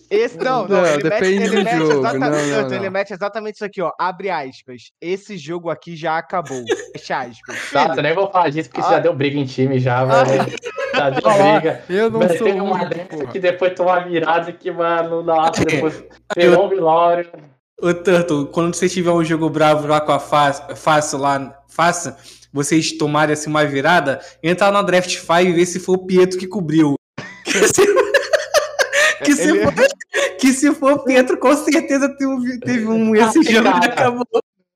Esse, 0.09 0.37
não, 0.37 0.65
não, 0.67 0.81
Não, 0.81 0.85
ele, 0.85 1.03
mete, 1.03 1.03
depende 1.03 1.43
ele, 1.43 1.49
do 1.49 1.63
mete 1.63 1.77
jogo, 1.77 1.99
exatamente, 1.99 2.47
não, 2.49 2.61
não, 2.69 2.75
ele 2.75 2.89
mete 2.89 3.11
exatamente 3.13 3.55
isso 3.55 3.65
aqui, 3.65 3.81
ó. 3.81 3.91
Abre 3.99 4.29
aspas. 4.29 4.91
Esse 5.01 5.37
jogo 5.37 5.69
aqui 5.69 5.95
já 5.97 6.17
acabou. 6.17 6.63
Fecha 6.97 7.17
aspas. 7.19 7.55
Nossa, 7.73 7.89
Filho, 7.89 8.01
nem 8.01 8.15
vou 8.15 8.31
falar 8.31 8.49
disso 8.49 8.69
porque 8.69 8.87
Ah. 8.87 8.91
já 8.91 8.99
deu 8.99 9.13
briga 9.13 9.37
em 9.37 9.45
time 9.45 9.77
já, 9.79 10.05
velho. 10.05 10.51
Já 10.95 11.09
deu 11.09 11.21
briga. 11.21 11.83
Eu 11.89 12.09
não 12.09 12.19
Mas 12.21 12.37
sou 12.37 12.47
teve 12.47 12.61
uma 12.61 12.85
dessa 12.85 13.27
que 13.27 13.39
depois 13.39 13.73
tomou 13.75 13.93
uma 13.93 14.01
virada 14.01 14.51
que, 14.53 14.71
mano, 14.71 15.21
nossa, 15.21 15.63
depois 15.65 16.03
virou 16.35 16.65
um 16.65 16.69
vilório. 16.69 17.29
Ô, 17.79 17.93
Turtle, 17.93 18.47
quando 18.47 18.73
você 18.73 18.89
tiver 18.89 19.11
um 19.11 19.23
jogo 19.23 19.49
bravo 19.51 19.87
lá 19.87 20.01
com 20.01 20.11
a 20.11 20.19
Fácil 20.19 21.19
lá, 21.19 21.55
Fácil, 21.77 22.15
vocês 22.51 22.91
tomarem 22.97 23.33
assim 23.33 23.51
uma 23.51 23.63
virada, 23.63 24.19
entra 24.41 24.71
na 24.71 24.81
Draft 24.81 25.15
5 25.15 25.33
e 25.41 25.53
vê 25.53 25.63
se 25.63 25.79
foi 25.79 25.95
o 25.95 26.05
Pietro 26.07 26.39
que 26.39 26.47
cobriu. 26.47 26.95
Que 27.45 27.51
se, 27.67 27.81
que 29.23 29.35
se 29.35 29.41
Ele- 29.49 29.63
for, 29.63 29.73
que 30.39 30.53
se 30.53 30.73
for 30.73 30.91
o 30.93 31.03
Pietro, 31.03 31.37
com 31.39 31.55
certeza 31.55 32.09
teve, 32.17 32.25
um- 32.25 32.59
teve 32.59 32.87
um. 32.87 33.15
Esse 33.15 33.39
Ah, 33.39 33.43
jogo 33.43 33.63
cara. 33.71 33.85
acabou. 33.85 34.25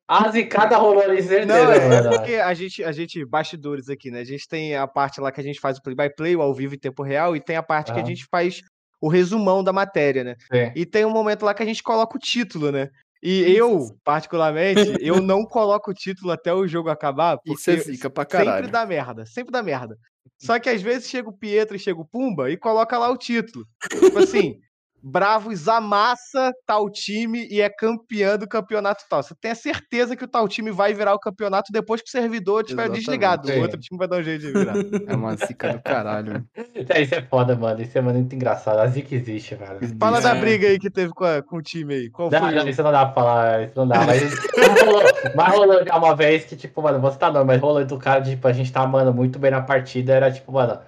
A 0.08 0.30
zicada 0.30 0.78
rolou 0.78 1.02
ali, 1.02 1.24
certeza, 1.24 1.46
Não, 1.46 1.72
é 1.72 1.88
mano. 1.88 2.10
porque 2.10 2.36
a 2.36 2.54
gente, 2.54 2.84
a 2.84 2.92
gente, 2.92 3.26
bastidores 3.26 3.90
aqui, 3.90 4.12
né? 4.12 4.20
A 4.20 4.24
gente 4.26 4.48
tem 4.48 4.76
a 4.76 4.86
parte 4.86 5.20
lá 5.22 5.32
que 5.32 5.40
a 5.42 5.44
gente 5.44 5.60
faz 5.60 5.78
o 5.78 5.82
play-by-play, 5.82 6.36
o 6.36 6.42
ao 6.42 6.54
vivo 6.54 6.76
em 6.76 6.80
tempo 6.80 7.02
real, 7.02 7.36
e 7.36 7.40
tem 7.42 7.56
a 7.56 7.64
parte 7.64 7.92
que 7.94 8.00
a 8.00 8.04
gente 8.06 8.28
faz 8.30 8.62
o 9.02 9.08
resumão 9.08 9.64
da 9.64 9.74
matéria, 9.74 10.24
né? 10.24 10.36
Sim. 10.52 10.72
E 10.76 10.86
tem 10.86 11.04
um 11.06 11.10
momento 11.10 11.44
lá 11.46 11.54
que 11.54 11.64
a 11.64 11.66
gente 11.66 11.82
coloca 11.82 12.16
o 12.16 12.20
título, 12.20 12.72
né? 12.72 12.90
E 13.22 13.56
eu, 13.56 13.88
particularmente, 14.04 14.96
eu 15.00 15.16
não 15.22 15.46
coloco 15.46 15.92
o 15.92 15.94
título 15.94 16.32
até 16.32 16.54
o 16.54 16.68
jogo 16.68 16.90
acabar, 16.90 17.38
Isso 17.46 17.70
é 17.70 17.76
porque 17.76 17.92
zica 17.92 18.10
pra 18.10 18.24
sempre 18.24 18.38
caralho. 18.46 18.72
dá 18.72 18.86
merda, 18.86 19.26
sempre 19.26 19.52
dá 19.52 19.62
merda. 19.62 19.96
Só 20.40 20.60
que 20.60 20.70
às 20.70 20.82
vezes 20.82 21.08
chega 21.08 21.30
o 21.30 21.38
Pietro 21.38 21.76
e 21.76 21.80
chega 21.80 22.00
o 22.02 22.06
Pumba 22.06 22.50
e 22.50 22.58
coloca 22.58 22.98
lá 22.98 23.10
o 23.12 23.18
título. 23.18 23.64
Tipo 23.90 24.18
assim, 24.18 24.56
Bravos 25.04 25.68
amassa 25.68 26.54
tal 26.66 26.90
time 26.90 27.48
e 27.50 27.60
é 27.60 27.70
campeão 27.70 28.38
do 28.38 28.48
campeonato 28.48 29.04
tal. 29.10 29.24
Você 29.24 29.34
tem 29.40 29.52
a 29.52 29.56
certeza 29.56 30.16
que 30.16 30.24
o 30.24 30.28
tal 30.28 30.48
time 30.48 30.72
vai 30.72 30.94
virar 30.94 31.14
o 31.16 31.20
campeonato 31.20 31.72
depois 31.72 32.02
que 32.02 32.08
o 32.08 32.12
servidor 32.12 32.62
estiver 32.62 32.84
Exatamente. 32.84 33.06
desligado. 33.06 33.48
O 33.50 33.52
Sim. 33.52 33.62
outro 33.62 33.80
time 33.80 33.98
vai 33.98 34.08
dar 34.08 34.18
um 34.18 34.24
jeito 34.24 34.42
de 34.42 34.52
virar. 34.54 34.74
É 35.08 35.16
uma 35.16 35.36
zica 35.36 35.74
do 35.74 35.82
caralho. 35.82 36.46
É, 36.90 37.02
Isso 37.02 37.16
é 37.16 37.22
foda, 37.24 37.56
mano. 37.56 37.82
Isso 37.82 37.98
é 37.98 38.02
muito 38.02 38.36
engraçado. 38.36 38.80
A 38.80 38.88
zica 38.88 39.16
existe, 39.16 39.56
cara. 39.56 39.80
Fala 40.00 40.22
da 40.22 40.36
É. 40.36 40.40
briga 40.40 40.68
aí 40.68 40.78
que 40.80 40.90
teve 40.90 41.12
com, 41.14 41.24
a- 41.26 41.42
com 41.42 41.58
o 41.58 41.62
time 41.62 41.94
aí. 41.96 42.10
Qual 42.10 42.30
Não, 42.30 42.40
foi? 42.40 42.52
não, 42.56 42.66
o- 42.66 42.70
isso 42.70 42.84
não 42.84 42.92
dá 42.92 43.06
pra 43.06 43.14
falar, 43.14 43.64
isso 43.64 43.74
não 43.76 43.88
dá. 43.88 44.06
Mas, 44.06 44.22
mas 44.56 44.82
rolou, 44.84 45.04
mas 45.36 45.54
rolou 45.56 45.86
já 45.86 45.98
uma 45.98 46.16
vez 46.16 46.46
que, 46.46 46.56
tipo, 46.56 46.82
mano, 46.82 47.00
você 47.00 47.18
tá 47.18 47.32
não, 47.32 47.44
mas 47.44 47.60
rolou 47.60 47.84
do 47.84 47.98
cara, 47.98 48.22
tipo, 48.22 48.48
a 48.48 48.54
gente 48.54 48.72
tá, 48.72 48.86
mano, 48.86 49.14
muito 49.14 49.40
bem 49.40 49.52
na 49.52 49.62
partida. 49.62 50.14
Era 50.14 50.32
tipo, 50.32 50.52
mano. 50.52 50.80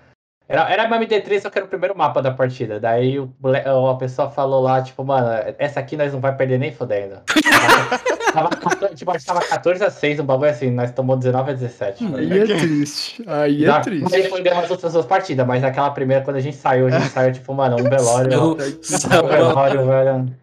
Era, 0.48 0.70
era 0.70 0.86
uma 0.88 1.00
MD3, 1.00 1.42
só 1.42 1.50
que 1.50 1.58
era 1.58 1.66
o 1.66 1.70
primeiro 1.70 1.98
mapa 1.98 2.22
da 2.22 2.30
partida. 2.32 2.80
Daí 2.80 3.18
o, 3.18 3.30
a 3.90 3.96
pessoa 3.96 4.30
falou 4.30 4.62
lá, 4.62 4.82
tipo, 4.82 5.04
mano, 5.04 5.28
essa 5.58 5.80
aqui 5.80 5.96
nós 5.96 6.12
não 6.12 6.20
vai 6.20 6.36
perder 6.36 6.60
nem 6.60 6.72
fodendo. 6.72 7.16
tava, 8.34 8.50
14, 8.50 8.96
tipo, 8.96 9.12
a 9.12 9.14
gente 9.18 9.26
tava 9.26 9.42
14 9.42 9.84
a 9.84 9.90
6, 9.90 10.20
um 10.20 10.26
bagulho 10.26 10.50
assim, 10.52 10.70
nós 10.70 10.92
tomamos 10.92 11.24
19 11.24 11.52
a 11.52 11.54
17. 11.54 12.04
mano. 12.04 12.18
Aí 12.18 12.40
é 12.42 12.46
triste. 12.46 13.24
Aí 13.26 13.66
é 13.66 13.80
triste. 13.80 14.04
Mas 14.12 14.28
foi 14.28 14.42
ganhar 14.42 14.60
as 14.60 14.70
outras 14.72 14.92
duas 14.94 15.06
partidas, 15.06 15.48
mas 15.48 15.62
naquela 15.62 15.92
primeira, 15.92 16.24
quando 16.24 16.38
a 16.38 16.42
gente 16.42 16.58
saiu, 16.58 16.88
a 16.88 16.92
gente 16.92 17.10
saiu, 17.10 17.32
tipo, 17.32 17.54
mano, 17.54 17.78
um 17.80 17.90
velório. 17.90 18.34
Eu- 18.34 18.58
Um 18.58 19.28
velório, 19.28 19.86
velho. 19.88 20.36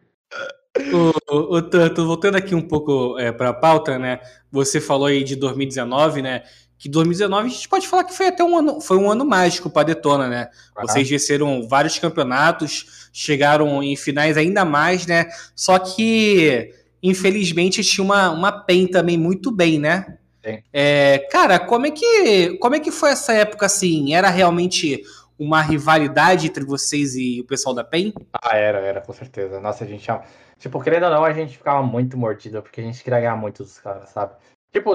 O, 0.94 1.34
o, 1.34 1.56
o 1.56 1.62
Tanto, 1.62 2.06
voltando 2.06 2.36
aqui 2.36 2.54
um 2.54 2.66
pouco 2.66 3.18
é, 3.18 3.32
para 3.32 3.48
a 3.50 3.52
pauta, 3.54 3.98
né? 3.98 4.20
Você 4.52 4.80
falou 4.80 5.06
aí 5.06 5.22
de 5.24 5.36
2019, 5.36 6.22
né? 6.22 6.42
Que 6.80 6.88
2019 6.88 7.46
a 7.46 7.50
gente 7.50 7.68
pode 7.68 7.86
falar 7.86 8.04
que 8.04 8.14
foi 8.14 8.28
até 8.28 8.42
um 8.42 8.56
ano, 8.56 8.80
foi 8.80 8.96
um 8.96 9.10
ano 9.10 9.22
mágico 9.22 9.68
para 9.68 9.82
Detona, 9.82 10.26
né? 10.26 10.48
Vocês 10.80 11.06
venceram 11.10 11.68
vários 11.68 11.98
campeonatos, 11.98 13.10
chegaram 13.12 13.82
em 13.82 13.94
finais 13.96 14.38
ainda 14.38 14.64
mais, 14.64 15.06
né? 15.06 15.26
Só 15.54 15.78
que, 15.78 16.72
infelizmente, 17.02 17.84
tinha 17.84 18.02
uma, 18.02 18.30
uma 18.30 18.50
PEN 18.50 18.86
também 18.86 19.18
muito 19.18 19.50
bem, 19.50 19.78
né? 19.78 20.16
Sim. 20.42 20.62
É, 20.72 21.18
cara, 21.30 21.58
como 21.58 21.84
é, 21.84 21.90
que, 21.90 22.56
como 22.56 22.74
é 22.74 22.80
que 22.80 22.90
foi 22.90 23.10
essa 23.10 23.34
época 23.34 23.66
assim? 23.66 24.14
Era 24.14 24.30
realmente 24.30 25.02
uma 25.38 25.60
rivalidade 25.60 26.46
entre 26.46 26.64
vocês 26.64 27.14
e 27.14 27.42
o 27.42 27.44
pessoal 27.44 27.74
da 27.74 27.84
PEN? 27.84 28.14
Ah, 28.32 28.56
era, 28.56 28.78
era, 28.78 29.02
com 29.02 29.12
certeza. 29.12 29.60
Nossa, 29.60 29.84
a 29.84 29.86
gente 29.86 30.02
tinha. 30.02 30.22
Tipo, 30.58 30.80
querendo 30.80 31.04
ou 31.04 31.10
não, 31.10 31.24
a 31.24 31.32
gente 31.34 31.58
ficava 31.58 31.82
muito 31.82 32.16
mordido, 32.16 32.62
porque 32.62 32.80
a 32.80 32.84
gente 32.84 33.04
queria 33.04 33.20
ganhar 33.20 33.36
muito 33.36 33.64
dos 33.64 33.78
caras, 33.78 34.08
sabe? 34.08 34.32
Tipo, 34.72 34.94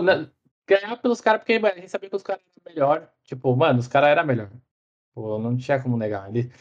ganhar 0.68 0.96
pelos 0.98 1.22
caras, 1.22 1.42
porque 1.42 1.60
mano, 1.60 1.76
a 1.76 1.80
gente 1.80 1.90
sabia 1.90 2.10
que 2.10 2.16
os 2.16 2.24
caras 2.24 2.42
eram 2.44 2.74
melhor. 2.74 3.10
Tipo, 3.24 3.56
mano, 3.56 3.80
os 3.80 3.88
caras 3.88 4.10
eram 4.10 4.26
melhor. 4.26 4.50
Pô, 5.14 5.40
não 5.40 5.56
tinha 5.56 5.80
como 5.80 5.98
negar. 5.98 6.30
Ele... 6.30 6.52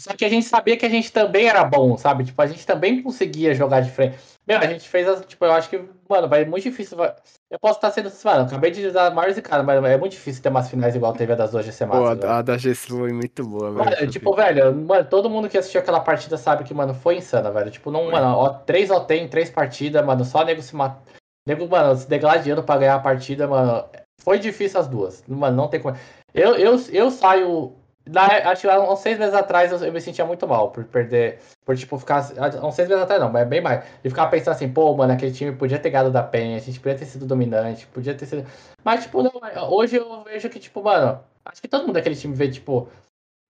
Só 0.00 0.14
que 0.14 0.24
a 0.24 0.28
gente 0.28 0.46
sabia 0.46 0.76
que 0.76 0.86
a 0.86 0.88
gente 0.88 1.12
também 1.12 1.46
era 1.46 1.62
bom, 1.64 1.96
sabe? 1.96 2.24
Tipo, 2.24 2.40
a 2.42 2.46
gente 2.46 2.66
também 2.66 3.02
conseguia 3.02 3.54
jogar 3.54 3.80
de 3.80 3.90
frente. 3.90 4.18
Meu, 4.46 4.58
a 4.58 4.66
gente 4.66 4.88
fez 4.88 5.06
as. 5.06 5.24
Tipo, 5.24 5.44
eu 5.44 5.52
acho 5.52 5.70
que, 5.70 5.80
mano, 6.08 6.28
vai 6.28 6.44
muito 6.44 6.64
difícil. 6.64 6.96
vai- 6.96 7.14
Eu 7.48 7.58
posso 7.60 7.78
estar 7.78 7.90
sendo. 7.92 8.10
Mano, 8.24 8.44
acabei 8.46 8.72
de 8.72 8.90
dar 8.90 9.14
maiores 9.14 9.36
e 9.36 9.42
cara, 9.42 9.62
mas 9.62 9.84
é 9.84 9.96
muito 9.96 10.12
difícil 10.12 10.42
ter 10.42 10.48
umas 10.48 10.68
finais 10.68 10.96
igual 10.96 11.12
teve 11.12 11.32
a 11.32 11.36
das 11.36 11.52
duas 11.52 11.64
GC 11.64 11.86
Pô, 11.86 11.94
Masters, 11.94 12.24
a, 12.24 12.38
a 12.38 12.42
da 12.42 12.58
GC 12.58 12.90
foi 12.90 13.12
muito 13.12 13.46
boa, 13.46 13.70
Mano, 13.70 13.90
velho. 13.90 14.10
tipo, 14.10 14.34
velho, 14.34 14.74
mano, 14.74 15.04
todo 15.08 15.30
mundo 15.30 15.48
que 15.48 15.56
assistiu 15.58 15.80
aquela 15.80 16.00
partida 16.00 16.36
sabe 16.36 16.64
que, 16.64 16.74
mano, 16.74 16.94
foi 16.94 17.18
insana, 17.18 17.52
velho. 17.52 17.70
Tipo, 17.70 17.90
não, 17.92 18.10
mano, 18.10 18.26
ó, 18.36 18.48
três 18.50 18.90
OT 18.90 19.14
em 19.14 19.28
três 19.28 19.50
partidas, 19.50 20.04
mano, 20.04 20.24
só 20.24 20.44
nego 20.44 20.62
se 20.62 20.74
mat... 20.74 20.98
Nego, 21.46 21.68
mano, 21.68 21.96
se 21.96 22.08
degladiando 22.08 22.62
pra 22.62 22.78
ganhar 22.78 22.94
a 22.94 23.00
partida, 23.00 23.48
mano. 23.48 23.84
Foi 24.20 24.38
difícil 24.38 24.78
as 24.78 24.86
duas. 24.86 25.24
Mano, 25.26 25.56
não 25.56 25.68
tem 25.68 25.80
como. 25.80 25.96
Eu, 26.32 26.54
eu, 26.56 26.76
eu 26.92 27.10
saio. 27.10 27.74
Na, 28.04 28.26
acho 28.50 28.62
que 28.62 28.68
há 28.68 28.80
uns 28.80 28.98
seis 28.98 29.16
meses 29.16 29.34
atrás 29.34 29.70
eu, 29.70 29.78
eu 29.78 29.92
me 29.92 30.00
sentia 30.00 30.24
muito 30.24 30.46
mal 30.46 30.70
por 30.70 30.84
perder. 30.84 31.40
Por, 31.64 31.76
tipo, 31.76 31.98
ficar. 31.98 32.30
Há 32.38 32.66
uns 32.66 32.74
seis 32.74 32.88
meses 32.88 33.02
atrás 33.02 33.20
não, 33.20 33.30
mas 33.30 33.42
é 33.42 33.44
bem 33.44 33.60
mais. 33.60 33.84
E 34.04 34.08
ficar 34.08 34.28
pensando 34.28 34.54
assim, 34.54 34.72
pô, 34.72 34.94
mano, 34.94 35.12
aquele 35.12 35.32
time 35.32 35.52
podia 35.52 35.78
ter 35.78 35.90
ganhado 35.90 36.10
da 36.10 36.22
Penha, 36.22 36.56
a 36.56 36.60
gente 36.60 36.78
podia 36.78 36.98
ter 36.98 37.06
sido 37.06 37.26
dominante, 37.26 37.86
podia 37.88 38.14
ter 38.14 38.26
sido. 38.26 38.46
Mas, 38.84 39.04
tipo, 39.04 39.22
não, 39.22 39.32
hoje 39.70 39.96
eu 39.96 40.22
vejo 40.24 40.48
que, 40.48 40.60
tipo, 40.60 40.82
mano, 40.82 41.20
acho 41.44 41.60
que 41.60 41.68
todo 41.68 41.82
mundo 41.82 41.94
daquele 41.94 42.16
time 42.16 42.34
vê, 42.34 42.48
tipo. 42.48 42.88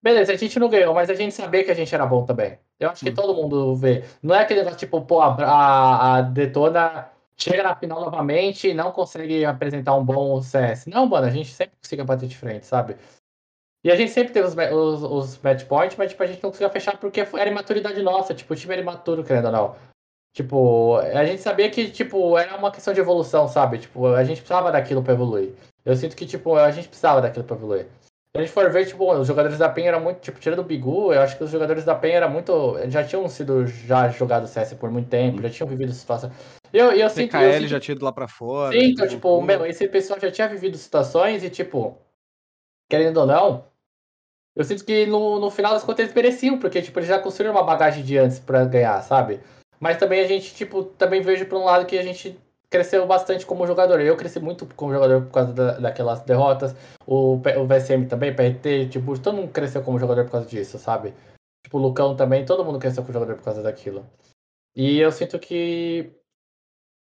Beleza, 0.02 0.32
a 0.32 0.36
gente 0.36 0.58
não 0.58 0.68
ganhou, 0.68 0.92
mas 0.92 1.08
a 1.10 1.14
gente 1.14 1.32
sabia 1.32 1.62
que 1.62 1.70
a 1.70 1.74
gente 1.74 1.94
era 1.94 2.04
bom 2.04 2.24
também. 2.24 2.58
Eu 2.80 2.90
acho 2.90 3.04
que 3.04 3.12
todo 3.12 3.34
mundo 3.34 3.76
vê. 3.76 4.04
Não 4.20 4.34
é 4.34 4.40
aquele 4.40 4.60
negócio, 4.60 4.78
tipo, 4.80 5.00
pô, 5.02 5.20
a, 5.20 5.36
a, 5.36 6.16
a 6.16 6.22
Detona 6.22 7.11
chega 7.42 7.62
na 7.62 7.74
final 7.74 8.00
novamente 8.00 8.68
e 8.68 8.74
não 8.74 8.92
consegue 8.92 9.44
apresentar 9.44 9.94
um 9.94 10.04
bom 10.04 10.40
CS. 10.40 10.86
Não, 10.86 11.06
mano, 11.06 11.26
a 11.26 11.30
gente 11.30 11.50
sempre 11.50 11.76
conseguia 11.82 12.04
bater 12.04 12.28
de 12.28 12.36
frente, 12.36 12.66
sabe? 12.66 12.96
E 13.84 13.90
a 13.90 13.96
gente 13.96 14.12
sempre 14.12 14.32
teve 14.32 14.46
os, 14.46 14.54
os, 14.54 15.02
os 15.02 15.38
match 15.38 15.64
points, 15.64 15.96
mas 15.96 16.10
tipo, 16.10 16.22
a 16.22 16.26
gente 16.26 16.42
não 16.42 16.50
conseguia 16.50 16.70
fechar 16.70 16.96
porque 16.98 17.20
era 17.20 17.50
imaturidade 17.50 18.00
nossa. 18.00 18.32
Tipo, 18.32 18.52
o 18.52 18.56
time 18.56 18.72
era 18.72 18.82
imaturo, 18.82 19.24
querendo 19.24 19.46
ou 19.46 19.52
não. 19.52 19.76
Tipo, 20.32 20.96
a 20.96 21.24
gente 21.26 21.42
sabia 21.42 21.68
que, 21.70 21.90
tipo, 21.90 22.38
era 22.38 22.56
uma 22.56 22.70
questão 22.70 22.94
de 22.94 23.00
evolução, 23.00 23.48
sabe? 23.48 23.78
Tipo, 23.78 24.06
a 24.06 24.24
gente 24.24 24.38
precisava 24.38 24.72
daquilo 24.72 25.02
pra 25.02 25.12
evoluir. 25.12 25.52
Eu 25.84 25.96
sinto 25.96 26.16
que, 26.16 26.24
tipo, 26.24 26.54
a 26.56 26.70
gente 26.70 26.88
precisava 26.88 27.20
daquilo 27.20 27.44
pra 27.44 27.56
evoluir. 27.56 27.86
Se 28.34 28.38
a 28.40 28.44
gente 28.46 28.52
for 28.54 28.70
ver, 28.70 28.86
tipo, 28.86 29.12
os 29.12 29.26
jogadores 29.28 29.58
da 29.58 29.68
PEN 29.68 29.88
eram 29.88 30.00
muito, 30.00 30.20
tipo, 30.20 30.40
tirando 30.40 30.60
o 30.60 30.64
Bigu, 30.64 31.12
eu 31.12 31.20
acho 31.20 31.36
que 31.36 31.44
os 31.44 31.50
jogadores 31.50 31.84
da 31.84 31.94
PEN 31.94 32.12
eram 32.12 32.30
muito. 32.30 32.78
Já 32.88 33.04
tinham 33.04 33.28
sido 33.28 33.66
já 33.66 34.08
jogado 34.08 34.46
CS 34.48 34.74
por 34.76 34.90
muito 34.90 35.10
tempo, 35.10 35.42
já 35.42 35.50
tinham 35.50 35.68
vivido 35.68 35.92
situação. 35.92 36.32
E 36.72 36.78
eu, 36.78 36.92
eu 36.92 37.10
sinto 37.10 37.36
eu 37.36 37.40
CKL 37.42 37.52
sinto- 37.60 37.68
já 37.68 37.78
tinha 37.80 37.94
ido 37.94 38.04
lá 38.06 38.10
pra 38.10 38.26
fora. 38.26 38.72
Sim, 38.74 38.86
então, 38.86 39.06
tipo, 39.06 39.42
meu, 39.42 39.66
esse 39.66 39.86
pessoal 39.86 40.18
já 40.18 40.30
tinha 40.30 40.48
vivido 40.48 40.78
situações 40.78 41.44
e, 41.44 41.50
tipo, 41.50 41.98
querendo 42.88 43.18
ou 43.18 43.26
não, 43.26 43.66
eu 44.56 44.64
sinto 44.64 44.82
que 44.82 45.04
no, 45.04 45.38
no 45.38 45.50
final 45.50 45.74
das 45.74 45.84
contas 45.84 46.04
eles 46.06 46.14
mereciam, 46.14 46.58
porque, 46.58 46.80
tipo, 46.80 46.98
eles 46.98 47.10
já 47.10 47.18
construíram 47.18 47.54
uma 47.54 47.62
bagagem 47.64 48.02
de 48.02 48.16
antes 48.16 48.38
pra 48.38 48.64
ganhar, 48.64 48.98
sabe? 49.02 49.40
Mas 49.78 49.98
também 49.98 50.20
a 50.20 50.26
gente, 50.26 50.54
tipo, 50.54 50.84
também 50.84 51.20
vejo 51.20 51.44
por 51.44 51.58
um 51.58 51.64
lado 51.64 51.84
que 51.84 51.98
a 51.98 52.02
gente 52.02 52.40
cresceu 52.72 53.06
bastante 53.06 53.44
como 53.46 53.66
jogador. 53.66 54.00
Eu 54.00 54.16
cresci 54.16 54.40
muito 54.40 54.66
como 54.74 54.92
jogador 54.92 55.22
por 55.26 55.30
causa 55.32 55.52
da- 55.52 55.78
daquelas 55.78 56.22
derrotas. 56.22 56.74
O, 57.06 57.34
o 57.34 57.66
VSM 57.66 58.06
também, 58.06 58.34
PRT, 58.34 58.88
tipo, 58.88 59.16
todo 59.18 59.36
mundo 59.36 59.52
cresceu 59.52 59.82
como 59.82 59.98
jogador 59.98 60.24
por 60.24 60.32
causa 60.32 60.46
disso, 60.46 60.78
sabe? 60.78 61.14
Tipo, 61.64 61.78
o 61.78 61.80
Lucão 61.82 62.16
também, 62.16 62.44
todo 62.44 62.64
mundo 62.64 62.78
cresceu 62.78 63.02
como 63.02 63.12
jogador 63.12 63.36
por 63.36 63.44
causa 63.44 63.62
daquilo. 63.62 64.04
E 64.74 64.98
eu 64.98 65.12
sinto 65.12 65.38
que 65.38 66.10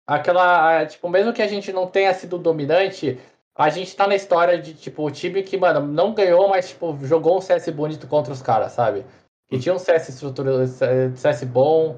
aquela, 0.08 0.86
tipo, 0.86 1.08
mesmo 1.08 1.32
que 1.32 1.42
a 1.42 1.48
gente 1.48 1.72
não 1.72 1.88
tenha 1.88 2.14
sido 2.14 2.38
dominante, 2.38 3.20
a 3.56 3.70
gente 3.70 3.96
tá 3.96 4.08
na 4.08 4.16
história 4.16 4.60
de, 4.60 4.74
tipo, 4.74 5.06
o 5.06 5.12
time 5.12 5.44
que, 5.44 5.58
mano, 5.58 5.86
não 5.88 6.14
ganhou, 6.14 6.50
mas, 6.50 6.70
tipo, 6.70 6.98
jogou 7.04 7.38
um 7.38 7.42
CS 7.42 7.70
bonito 7.72 8.08
contra 8.08 8.34
os 8.34 8.42
caras, 8.42 8.72
sabe? 8.72 9.06
Que 9.48 9.60
tinha 9.60 9.76
um 9.76 9.80
CS 9.80 10.10
estrutura, 10.10 10.66
CS 10.68 11.46
bom, 11.46 11.98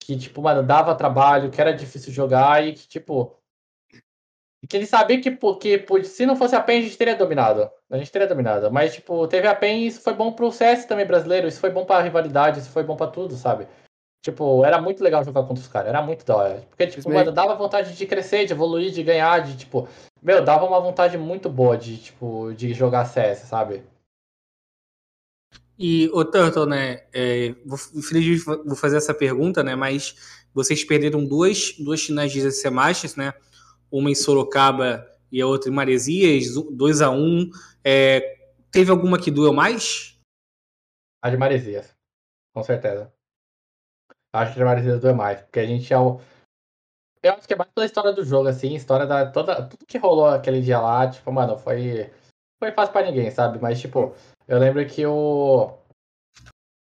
que, 0.00 0.16
tipo, 0.16 0.42
mano, 0.42 0.62
dava 0.62 0.94
trabalho, 0.94 1.50
que 1.50 1.60
era 1.60 1.72
difícil 1.72 2.12
jogar 2.12 2.66
e 2.66 2.72
que, 2.72 2.88
tipo, 2.88 3.36
que 4.68 4.76
ele 4.76 4.86
sabia 4.86 5.20
que, 5.20 5.30
pô, 5.30 5.56
que 5.56 5.78
pô, 5.78 6.02
se 6.02 6.24
não 6.24 6.36
fosse 6.36 6.54
a 6.54 6.60
PEN, 6.60 6.78
a 6.78 6.82
gente 6.82 6.96
teria 6.96 7.16
dominado. 7.16 7.70
A 7.90 7.98
gente 7.98 8.10
teria 8.10 8.28
dominado. 8.28 8.70
Mas, 8.70 8.94
tipo, 8.94 9.26
teve 9.28 9.46
a 9.46 9.54
PEN 9.54 9.80
e 9.80 9.86
isso 9.86 10.00
foi 10.00 10.14
bom 10.14 10.32
pro 10.32 10.50
CS 10.50 10.86
também 10.86 11.06
brasileiro, 11.06 11.48
isso 11.48 11.60
foi 11.60 11.70
bom 11.70 11.84
pra 11.84 12.00
rivalidade, 12.00 12.60
isso 12.60 12.70
foi 12.70 12.82
bom 12.82 12.96
pra 12.96 13.06
tudo, 13.06 13.34
sabe? 13.34 13.66
Tipo, 14.22 14.64
era 14.64 14.80
muito 14.80 15.02
legal 15.02 15.24
jogar 15.24 15.42
contra 15.42 15.62
os 15.62 15.68
caras, 15.68 15.88
era 15.88 16.02
muito 16.02 16.26
da 16.26 16.36
hora. 16.36 16.62
Porque, 16.68 16.86
tipo, 16.86 17.10
mano, 17.10 17.32
dava 17.32 17.54
vontade 17.54 17.96
de 17.96 18.06
crescer, 18.06 18.44
de 18.44 18.52
evoluir, 18.52 18.90
de 18.90 19.02
ganhar, 19.02 19.40
de, 19.40 19.56
tipo, 19.56 19.88
meu, 20.22 20.44
dava 20.44 20.66
uma 20.66 20.80
vontade 20.80 21.16
muito 21.16 21.48
boa 21.48 21.76
de, 21.76 21.96
tipo, 21.96 22.52
de 22.54 22.74
jogar 22.74 23.06
CS, 23.06 23.46
sabe? 23.46 23.82
E, 25.82 26.10
ô 26.12 26.22
Turtle, 26.26 26.66
né? 26.66 27.06
É, 27.10 27.54
vou, 27.64 27.78
infelizmente 27.94 28.44
vou 28.44 28.76
fazer 28.76 28.98
essa 28.98 29.14
pergunta, 29.14 29.62
né? 29.62 29.74
Mas 29.74 30.14
vocês 30.52 30.84
perderam 30.84 31.24
duas, 31.24 31.74
duas 31.78 32.02
finais 32.02 32.30
de 32.30 32.42
GC 32.42 32.68
né? 33.16 33.32
Uma 33.90 34.10
em 34.10 34.14
Sorocaba 34.14 35.10
e 35.32 35.40
a 35.40 35.46
outra 35.46 35.70
em 35.70 35.72
Maresias, 35.72 36.52
2 36.52 37.00
a 37.00 37.08
1 37.08 37.16
um. 37.16 37.50
É, 37.82 38.20
teve 38.70 38.90
alguma 38.90 39.18
que 39.18 39.30
doeu 39.30 39.54
mais? 39.54 40.20
A 41.22 41.30
de 41.30 41.38
Maresias, 41.38 41.96
com 42.54 42.62
certeza. 42.62 43.10
Acho 44.34 44.52
que 44.52 44.60
a 44.60 44.62
de 44.62 44.68
Maresias 44.68 45.00
doeu 45.00 45.14
mais, 45.14 45.40
porque 45.40 45.60
a 45.60 45.66
gente 45.66 45.90
é 45.90 45.98
o. 45.98 46.20
Eu 47.22 47.32
acho 47.32 47.48
que 47.48 47.54
é 47.54 47.56
mais 47.56 47.70
pela 47.70 47.86
história 47.86 48.12
do 48.12 48.22
jogo, 48.22 48.48
assim, 48.48 48.74
história 48.74 49.06
da. 49.06 49.30
Toda, 49.30 49.66
tudo 49.66 49.86
que 49.86 49.96
rolou 49.96 50.26
aquele 50.26 50.60
dia 50.60 50.78
lá, 50.78 51.08
tipo, 51.10 51.32
mano, 51.32 51.56
foi. 51.56 52.12
Foi 52.60 52.70
fácil 52.72 52.92
pra 52.92 53.02
ninguém, 53.02 53.30
sabe? 53.30 53.58
Mas, 53.58 53.80
tipo, 53.80 54.14
eu 54.46 54.58
lembro 54.58 54.86
que 54.86 55.04
o. 55.06 55.76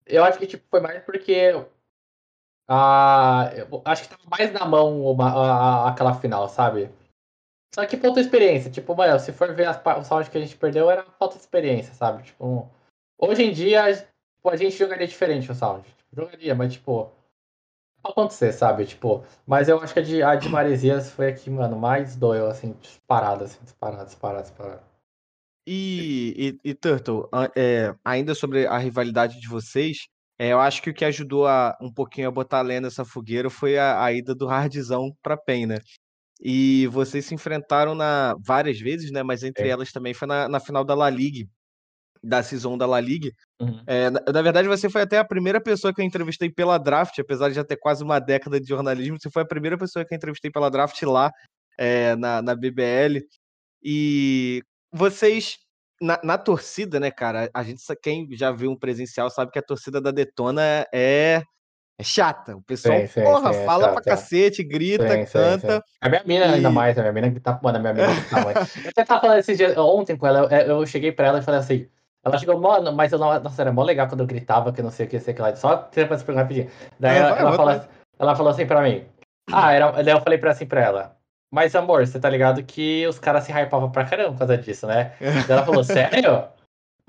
Eu 0.05 0.23
acho 0.23 0.39
que, 0.39 0.47
tipo, 0.47 0.65
foi 0.69 0.79
mais 0.79 1.03
porque. 1.03 1.51
A, 2.69 3.49
eu 3.55 3.81
acho 3.85 4.03
que 4.03 4.09
tava 4.09 4.23
mais 4.29 4.51
na 4.51 4.65
mão 4.65 5.01
uma, 5.09 5.29
a, 5.29 5.85
a- 5.85 5.89
aquela 5.89 6.13
final, 6.13 6.49
sabe? 6.49 6.89
Só 7.75 7.85
que 7.85 7.97
falta 7.97 8.19
experiência. 8.21 8.71
Tipo, 8.71 8.95
mano, 8.95 9.19
se 9.19 9.33
for 9.33 9.53
ver 9.55 9.67
as, 9.67 9.77
os 9.77 10.29
que 10.29 10.37
a 10.37 10.41
gente 10.41 10.57
perdeu, 10.57 10.89
era 10.91 11.03
falta 11.19 11.35
de 11.35 11.41
experiência, 11.41 11.93
sabe? 11.93 12.23
Tipo, 12.23 12.69
hoje 13.19 13.43
em 13.43 13.53
dia, 13.53 13.93
tipo, 13.95 14.49
a 14.49 14.55
gente 14.57 14.77
jogaria 14.77 15.07
diferente 15.07 15.51
o 15.51 15.55
sound. 15.55 15.83
Tipo, 15.87 16.15
jogaria, 16.15 16.55
mas, 16.55 16.73
tipo. 16.73 17.11
Não 18.03 18.11
acontecer, 18.11 18.53
sabe? 18.53 18.85
Tipo, 18.85 19.23
mas 19.45 19.69
eu 19.69 19.79
acho 19.81 19.93
que 19.93 19.99
a 19.99 20.03
de, 20.03 20.23
a 20.23 20.35
de 20.35 20.49
Maresias 20.49 21.11
foi 21.11 21.29
a 21.29 21.33
que, 21.35 21.49
mano, 21.49 21.77
mais 21.77 22.15
doeu, 22.15 22.47
assim, 22.49 22.73
disparada, 22.81 23.45
assim, 23.45 23.59
disparada. 23.63 24.07
E, 25.69 26.57
e, 26.63 26.69
e, 26.69 26.73
Turtle, 26.73 27.27
é, 27.53 27.93
ainda 28.05 28.33
sobre 28.33 28.65
a 28.65 28.77
rivalidade 28.77 29.37
de 29.41 29.49
vocês, 29.49 30.07
é, 30.39 30.53
eu 30.53 30.61
acho 30.61 30.81
que 30.81 30.89
o 30.89 30.93
que 30.93 31.03
ajudou 31.03 31.45
a, 31.45 31.77
um 31.81 31.91
pouquinho 31.91 32.29
a 32.29 32.31
botar 32.31 32.59
a 32.59 32.61
lenha 32.61 32.79
nessa 32.79 33.03
fogueira 33.03 33.49
foi 33.49 33.77
a, 33.77 34.01
a 34.01 34.13
ida 34.13 34.33
do 34.33 34.47
Hardzão 34.47 35.11
pra 35.21 35.35
PEN, 35.35 35.65
né? 35.65 35.79
E 36.39 36.87
vocês 36.87 37.25
se 37.25 37.35
enfrentaram 37.35 37.93
na, 37.93 38.33
várias 38.39 38.79
vezes, 38.79 39.11
né? 39.11 39.23
Mas 39.23 39.43
entre 39.43 39.67
É. 39.67 39.71
elas 39.71 39.91
também 39.91 40.13
foi 40.13 40.25
na, 40.25 40.47
na 40.47 40.59
final 40.61 40.85
da 40.85 40.95
La 40.95 41.09
Liga, 41.09 41.45
da 42.23 42.41
Season 42.41 42.77
da 42.77 42.85
La 42.85 43.01
Liga. 43.01 43.29
Uhum. 43.59 43.83
É, 43.85 44.09
na, 44.09 44.21
na 44.33 44.41
verdade, 44.41 44.69
você 44.69 44.89
foi 44.89 45.01
até 45.01 45.17
a 45.17 45.25
primeira 45.25 45.59
pessoa 45.59 45.93
que 45.93 45.99
eu 45.99 46.05
entrevistei 46.05 46.49
pela 46.49 46.77
draft, 46.77 47.19
apesar 47.19 47.49
de 47.49 47.55
já 47.55 47.65
ter 47.65 47.75
quase 47.75 48.05
uma 48.05 48.19
década 48.19 48.57
de 48.57 48.67
jornalismo, 48.69 49.19
você 49.19 49.29
foi 49.29 49.41
a 49.41 49.47
primeira 49.47 49.77
pessoa 49.77 50.05
que 50.05 50.13
eu 50.13 50.15
entrevistei 50.15 50.49
pela 50.49 50.71
draft 50.71 51.01
lá 51.03 51.29
é, 51.77 52.15
na, 52.15 52.41
na 52.41 52.55
BBL. 52.55 53.19
E 53.83 54.61
vocês, 54.97 55.57
na, 56.01 56.19
na 56.23 56.37
torcida, 56.37 56.99
né, 56.99 57.09
cara? 57.11 57.49
A 57.53 57.63
gente, 57.63 57.81
quem 58.01 58.27
já 58.33 58.51
viu 58.51 58.71
um 58.71 58.75
presencial 58.77 59.29
sabe 59.29 59.51
que 59.51 59.59
a 59.59 59.63
torcida 59.63 60.01
da 60.01 60.11
Detona 60.11 60.61
é, 60.93 61.41
é 61.99 62.03
chata. 62.03 62.55
O 62.55 62.61
pessoal, 62.61 62.99
Sim, 62.99 63.07
sim, 63.07 63.21
porra, 63.21 63.53
sim, 63.53 63.59
é 63.59 63.65
fala 63.65 63.87
pra 63.89 64.01
é. 64.01 64.09
cacete, 64.09 64.63
grita, 64.63 65.25
canta. 65.31 65.83
A 66.01 66.09
minha 66.09 66.23
mina 66.25 66.45
ainda 66.53 66.69
E- 66.69 66.71
mais, 66.71 66.97
a 66.97 67.01
minha 67.01 67.13
mina 67.13 67.29
grita, 67.29 67.59
mano, 67.63 67.77
a 67.77 67.81
minha 67.81 67.93
mina 67.93 68.13
grita 68.13 68.43
muito. 68.43 68.57
Eu 68.83 68.89
até 68.89 69.05
tava 69.05 69.21
falando 69.21 69.39
esses 69.39 69.57
dias, 69.57 69.77
ontem 69.77 70.17
com 70.17 70.27
ela, 70.27 70.47
eu, 70.53 70.79
eu 70.79 70.85
cheguei 70.85 71.11
pra 71.11 71.27
ela 71.27 71.39
e 71.39 71.41
falei 71.41 71.59
assim, 71.59 71.89
ela 72.23 72.37
chegou, 72.37 72.59
mano, 72.59 72.91
mas 72.91 73.11
eu 73.11 73.19
não, 73.19 73.39
nossa, 73.39 73.61
era 73.61 73.71
mó 73.71 73.83
legal 73.83 74.07
quando 74.07 74.21
eu 74.21 74.27
gritava, 74.27 74.71
que 74.73 74.81
não 74.81 74.91
sei 74.91 75.05
o 75.05 75.09
que, 75.09 75.19
sei 75.19 75.33
o 75.33 75.35
que 75.35 75.41
lá, 75.41 75.55
só 75.55 75.77
pra 75.77 76.17
se 76.17 76.23
perguntar 76.25 76.41
rapidinho. 76.43 76.69
Daí 76.99 77.17
Ah, 77.17 77.19
ela, 77.19 77.29
vai, 77.31 77.39
ela, 77.39 77.49
vai, 77.49 77.57
fala, 77.57 77.77
vai. 77.77 77.89
ela 78.19 78.35
falou 78.35 78.51
assim 78.51 78.65
pra 78.67 78.81
mim, 78.81 79.05
ah, 79.51 79.71
era, 79.71 79.91
daí 80.03 80.13
eu 80.13 80.21
falei 80.21 80.37
pra, 80.37 80.51
assim 80.51 80.65
pra 80.65 80.81
ela, 80.81 81.16
mas 81.51 81.75
amor, 81.75 82.05
você 82.05 82.19
tá 82.19 82.29
ligado 82.29 82.63
que 82.63 83.05
os 83.07 83.19
caras 83.19 83.43
se 83.43 83.51
hypavam 83.51 83.91
pra 83.91 84.05
caramba 84.05 84.31
por 84.31 84.39
causa 84.39 84.57
disso, 84.57 84.87
né? 84.87 85.13
Daí 85.19 85.45
ela 85.49 85.65
falou, 85.65 85.83
sério? 85.85 86.43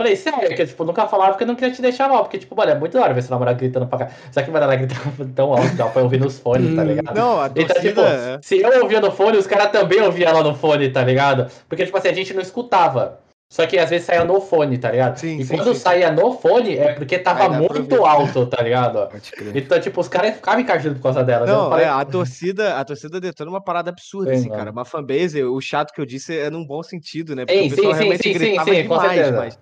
Falei, 0.00 0.14
sério, 0.14 0.54
que 0.54 0.64
tipo, 0.64 0.84
nunca 0.84 1.08
falava 1.08 1.32
porque 1.32 1.44
não 1.44 1.56
queria 1.56 1.74
te 1.74 1.82
deixar 1.82 2.08
mal, 2.08 2.22
porque, 2.22 2.38
tipo, 2.38 2.54
mano, 2.54 2.70
é 2.70 2.74
muito 2.78 2.92
da 2.92 3.02
hora 3.02 3.12
ver 3.12 3.20
seu 3.22 3.32
namorado 3.32 3.58
gritando 3.58 3.88
pra 3.88 3.98
cá. 3.98 4.10
Só 4.30 4.40
que, 4.42 4.50
mano, 4.50 4.64
ela 4.64 4.76
gritava 4.76 5.10
tão 5.34 5.52
alto, 5.52 5.74
dava 5.74 5.90
pra 5.90 6.02
ouvir 6.02 6.20
nos 6.20 6.38
fones, 6.38 6.76
tá 6.76 6.84
Hum, 6.84 6.86
ligado? 6.86 7.16
Não, 7.16 7.40
a 7.40 7.46
Então, 7.46 7.64
tipo, 7.82 7.94
torcida. 7.96 8.38
se 8.40 8.60
eu 8.60 8.82
ouvia 8.82 9.00
no 9.00 9.10
fone, 9.10 9.38
os 9.38 9.46
caras 9.48 9.72
também 9.72 10.00
ouviam 10.00 10.32
lá 10.32 10.40
no 10.44 10.54
fone, 10.54 10.88
tá 10.90 11.02
ligado? 11.02 11.50
Porque, 11.68 11.84
tipo 11.84 11.98
assim, 11.98 12.08
a 12.08 12.12
gente 12.12 12.32
não 12.32 12.40
escutava. 12.40 13.18
Só 13.50 13.66
que 13.66 13.78
às 13.78 13.88
vezes 13.88 14.06
saía 14.06 14.24
no 14.24 14.42
fone, 14.42 14.76
tá 14.76 14.90
ligado? 14.90 15.16
Sim, 15.16 15.38
e 15.38 15.44
sim, 15.44 15.56
quando 15.56 15.72
sim. 15.72 15.80
saía 15.80 16.12
no 16.12 16.34
fone, 16.34 16.76
é 16.76 16.92
porque 16.92 17.18
tava 17.18 17.48
muito 17.48 18.04
alto, 18.04 18.46
tá 18.46 18.62
ligado? 18.62 19.08
Então, 19.54 19.80
tipo, 19.80 20.00
os 20.00 20.08
caras 20.08 20.36
ficavam 20.36 20.60
encaixando 20.60 20.96
por 20.96 21.04
causa 21.04 21.24
dela. 21.24 21.46
né? 21.46 21.52
Não, 21.52 21.70
falei, 21.70 21.86
é, 21.86 21.88
a 21.88 22.04
torcida, 22.04 22.76
a 22.78 22.84
torcida 22.84 23.18
detona 23.18 23.50
uma 23.50 23.62
parada 23.62 23.88
absurda, 23.88 24.34
Sim, 24.34 24.40
assim, 24.40 24.48
cara. 24.50 24.70
Uma 24.70 24.84
fanbase, 24.84 25.42
o 25.42 25.60
chato 25.60 25.92
que 25.92 26.00
eu 26.00 26.04
disse 26.04 26.36
é 26.36 26.50
num 26.50 26.66
bom 26.66 26.82
sentido, 26.82 27.34
né? 27.34 27.46
Porque 27.46 27.58
Sim, 27.58 27.66
o 27.66 27.70
pessoal 27.70 27.92
sim, 27.92 27.98
sim, 27.98 28.04
realmente 28.04 28.22
sim, 28.22 28.32
sim, 28.32 28.38
gritava 28.38 28.70
sim, 28.70 28.82
demais, 28.82 29.12
certeza. 29.12 29.36
mas... 29.36 29.58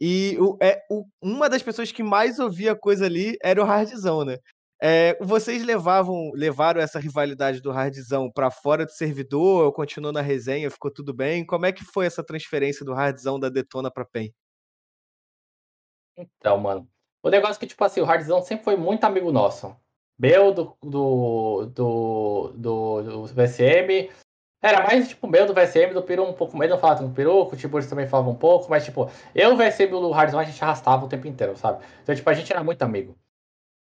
E 0.00 0.36
o, 0.40 0.56
é, 0.60 0.80
o, 0.90 1.04
uma 1.22 1.48
das 1.48 1.62
pessoas 1.62 1.90
que 1.90 2.02
mais 2.02 2.38
ouvia 2.38 2.74
coisa 2.74 3.06
ali 3.06 3.36
era 3.42 3.62
o 3.62 3.66
Hardzão, 3.66 4.24
né? 4.24 4.38
É, 4.80 5.18
vocês 5.20 5.64
levavam, 5.64 6.30
levaram 6.34 6.80
essa 6.80 7.00
rivalidade 7.00 7.60
do 7.60 7.72
Hardzão 7.72 8.30
pra 8.30 8.50
fora 8.50 8.86
do 8.86 8.92
servidor, 8.92 9.64
ou 9.64 9.72
continuou 9.72 10.12
na 10.12 10.20
resenha, 10.20 10.70
ficou 10.70 10.90
tudo 10.90 11.12
bem? 11.12 11.44
Como 11.44 11.66
é 11.66 11.72
que 11.72 11.84
foi 11.84 12.06
essa 12.06 12.22
transferência 12.22 12.84
do 12.84 12.92
Hardzão 12.92 13.40
da 13.40 13.48
Detona 13.48 13.90
pra 13.90 14.04
PEN? 14.04 14.32
Então, 16.16 16.58
mano. 16.58 16.88
O 17.22 17.28
negócio 17.28 17.56
é 17.56 17.60
que, 17.60 17.66
tipo 17.66 17.82
assim, 17.84 18.00
o 18.00 18.04
Hardzão 18.04 18.40
sempre 18.42 18.64
foi 18.64 18.76
muito 18.76 19.04
amigo 19.04 19.32
nosso. 19.32 19.74
Meu, 20.16 20.52
do, 20.52 20.76
do, 20.82 21.66
do, 21.66 22.52
do, 22.54 23.02
do 23.02 23.26
VSM. 23.26 24.10
Era 24.60 24.84
mais, 24.84 25.08
tipo, 25.08 25.26
meu 25.28 25.46
do 25.46 25.54
VSM, 25.54 25.92
do 25.92 26.02
Peru 26.02 26.24
um 26.24 26.32
pouco 26.32 26.56
menos. 26.56 26.74
Eu 26.74 26.80
falava 26.80 27.00
com 27.00 27.06
o 27.06 27.14
Peru, 27.14 27.42
o 27.42 27.56
Tiburcio 27.56 27.90
também 27.90 28.08
falava 28.08 28.30
um 28.30 28.34
pouco, 28.34 28.68
mas, 28.68 28.84
tipo, 28.84 29.10
eu, 29.34 29.54
o 29.54 29.56
VSM 29.56 29.90
e 29.90 29.94
o 29.94 30.14
Hardzão, 30.14 30.40
a 30.40 30.44
gente 30.44 30.62
arrastava 30.62 31.04
o 31.04 31.08
tempo 31.08 31.26
inteiro, 31.26 31.56
sabe? 31.56 31.84
Então, 32.02 32.14
tipo, 32.14 32.28
a 32.28 32.34
gente 32.34 32.52
era 32.52 32.62
muito 32.62 32.82
amigo. 32.82 33.16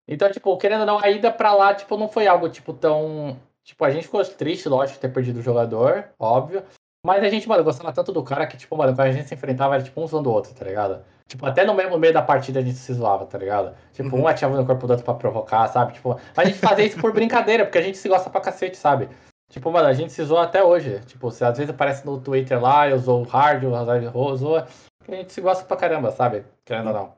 Então, 0.08 0.30
tipo, 0.30 0.56
querendo 0.56 0.80
ou 0.80 0.86
não, 0.86 0.98
a 0.98 1.10
ida 1.10 1.30
pra 1.32 1.52
lá, 1.54 1.74
tipo, 1.74 1.96
não 1.96 2.08
foi 2.08 2.26
algo, 2.26 2.48
tipo, 2.48 2.72
tão... 2.72 3.36
Tipo, 3.64 3.84
a 3.84 3.90
gente 3.90 4.04
ficou 4.04 4.24
triste, 4.24 4.68
lógico, 4.68 5.00
ter 5.00 5.12
perdido 5.12 5.40
o 5.40 5.42
jogador, 5.42 6.08
óbvio. 6.18 6.62
Mas 7.04 7.22
a 7.24 7.28
gente, 7.28 7.48
mano, 7.48 7.64
gostava 7.64 7.92
tanto 7.92 8.12
do 8.12 8.22
cara 8.22 8.46
que, 8.46 8.56
tipo, 8.56 8.76
mano, 8.76 8.94
quando 8.94 9.08
a 9.08 9.12
gente 9.12 9.28
se 9.28 9.34
enfrentava, 9.34 9.74
era 9.74 9.82
tipo 9.82 10.00
um 10.00 10.06
zoando 10.06 10.30
o 10.30 10.32
outro, 10.32 10.54
tá 10.54 10.64
ligado? 10.64 11.04
Tipo, 11.26 11.44
até 11.46 11.64
no 11.64 11.74
mesmo 11.74 11.98
meio 11.98 12.12
da 12.12 12.22
partida 12.22 12.60
a 12.60 12.62
gente 12.62 12.76
se 12.78 12.92
zoava, 12.94 13.26
tá 13.26 13.36
ligado? 13.36 13.74
Tipo, 13.92 14.14
Uhum. 14.14 14.22
um 14.22 14.28
atirava 14.28 14.56
no 14.56 14.64
corpo 14.64 14.86
do 14.86 14.90
outro 14.90 15.04
pra 15.04 15.14
provocar, 15.14 15.66
sabe? 15.68 15.94
Tipo, 15.94 16.18
a 16.36 16.44
gente 16.44 16.58
fazia 16.58 16.84
isso 16.86 17.00
por 17.00 17.12
brincadeira, 17.14 17.64
porque 17.64 17.78
a 17.78 17.82
gente 17.82 17.98
se 17.98 18.08
gosta 18.08 18.30
pra 18.30 18.40
cacete, 18.40 18.76
sabe? 18.76 19.08
Tipo, 19.50 19.70
mano, 19.72 19.88
a 19.88 19.92
gente 19.92 20.12
se 20.12 20.22
zoa 20.24 20.44
até 20.44 20.62
hoje. 20.62 21.00
Tipo, 21.06 21.30
se 21.32 21.44
às 21.44 21.56
vezes 21.58 21.72
aparece 21.72 22.06
no 22.06 22.20
Twitter 22.20 22.60
lá, 22.60 22.88
eu 22.88 22.98
zoo 22.98 23.22
o 23.22 23.24
Hard, 23.24 23.64
o 23.64 23.74
Hazard 23.74 24.06
zoa, 24.36 24.66
a 25.08 25.14
gente 25.14 25.32
se 25.32 25.40
gosta 25.40 25.64
pra 25.64 25.76
caramba, 25.76 26.10
sabe? 26.12 26.44
Querendo 26.64 26.88
ou 26.88 26.92
não. 26.94 27.12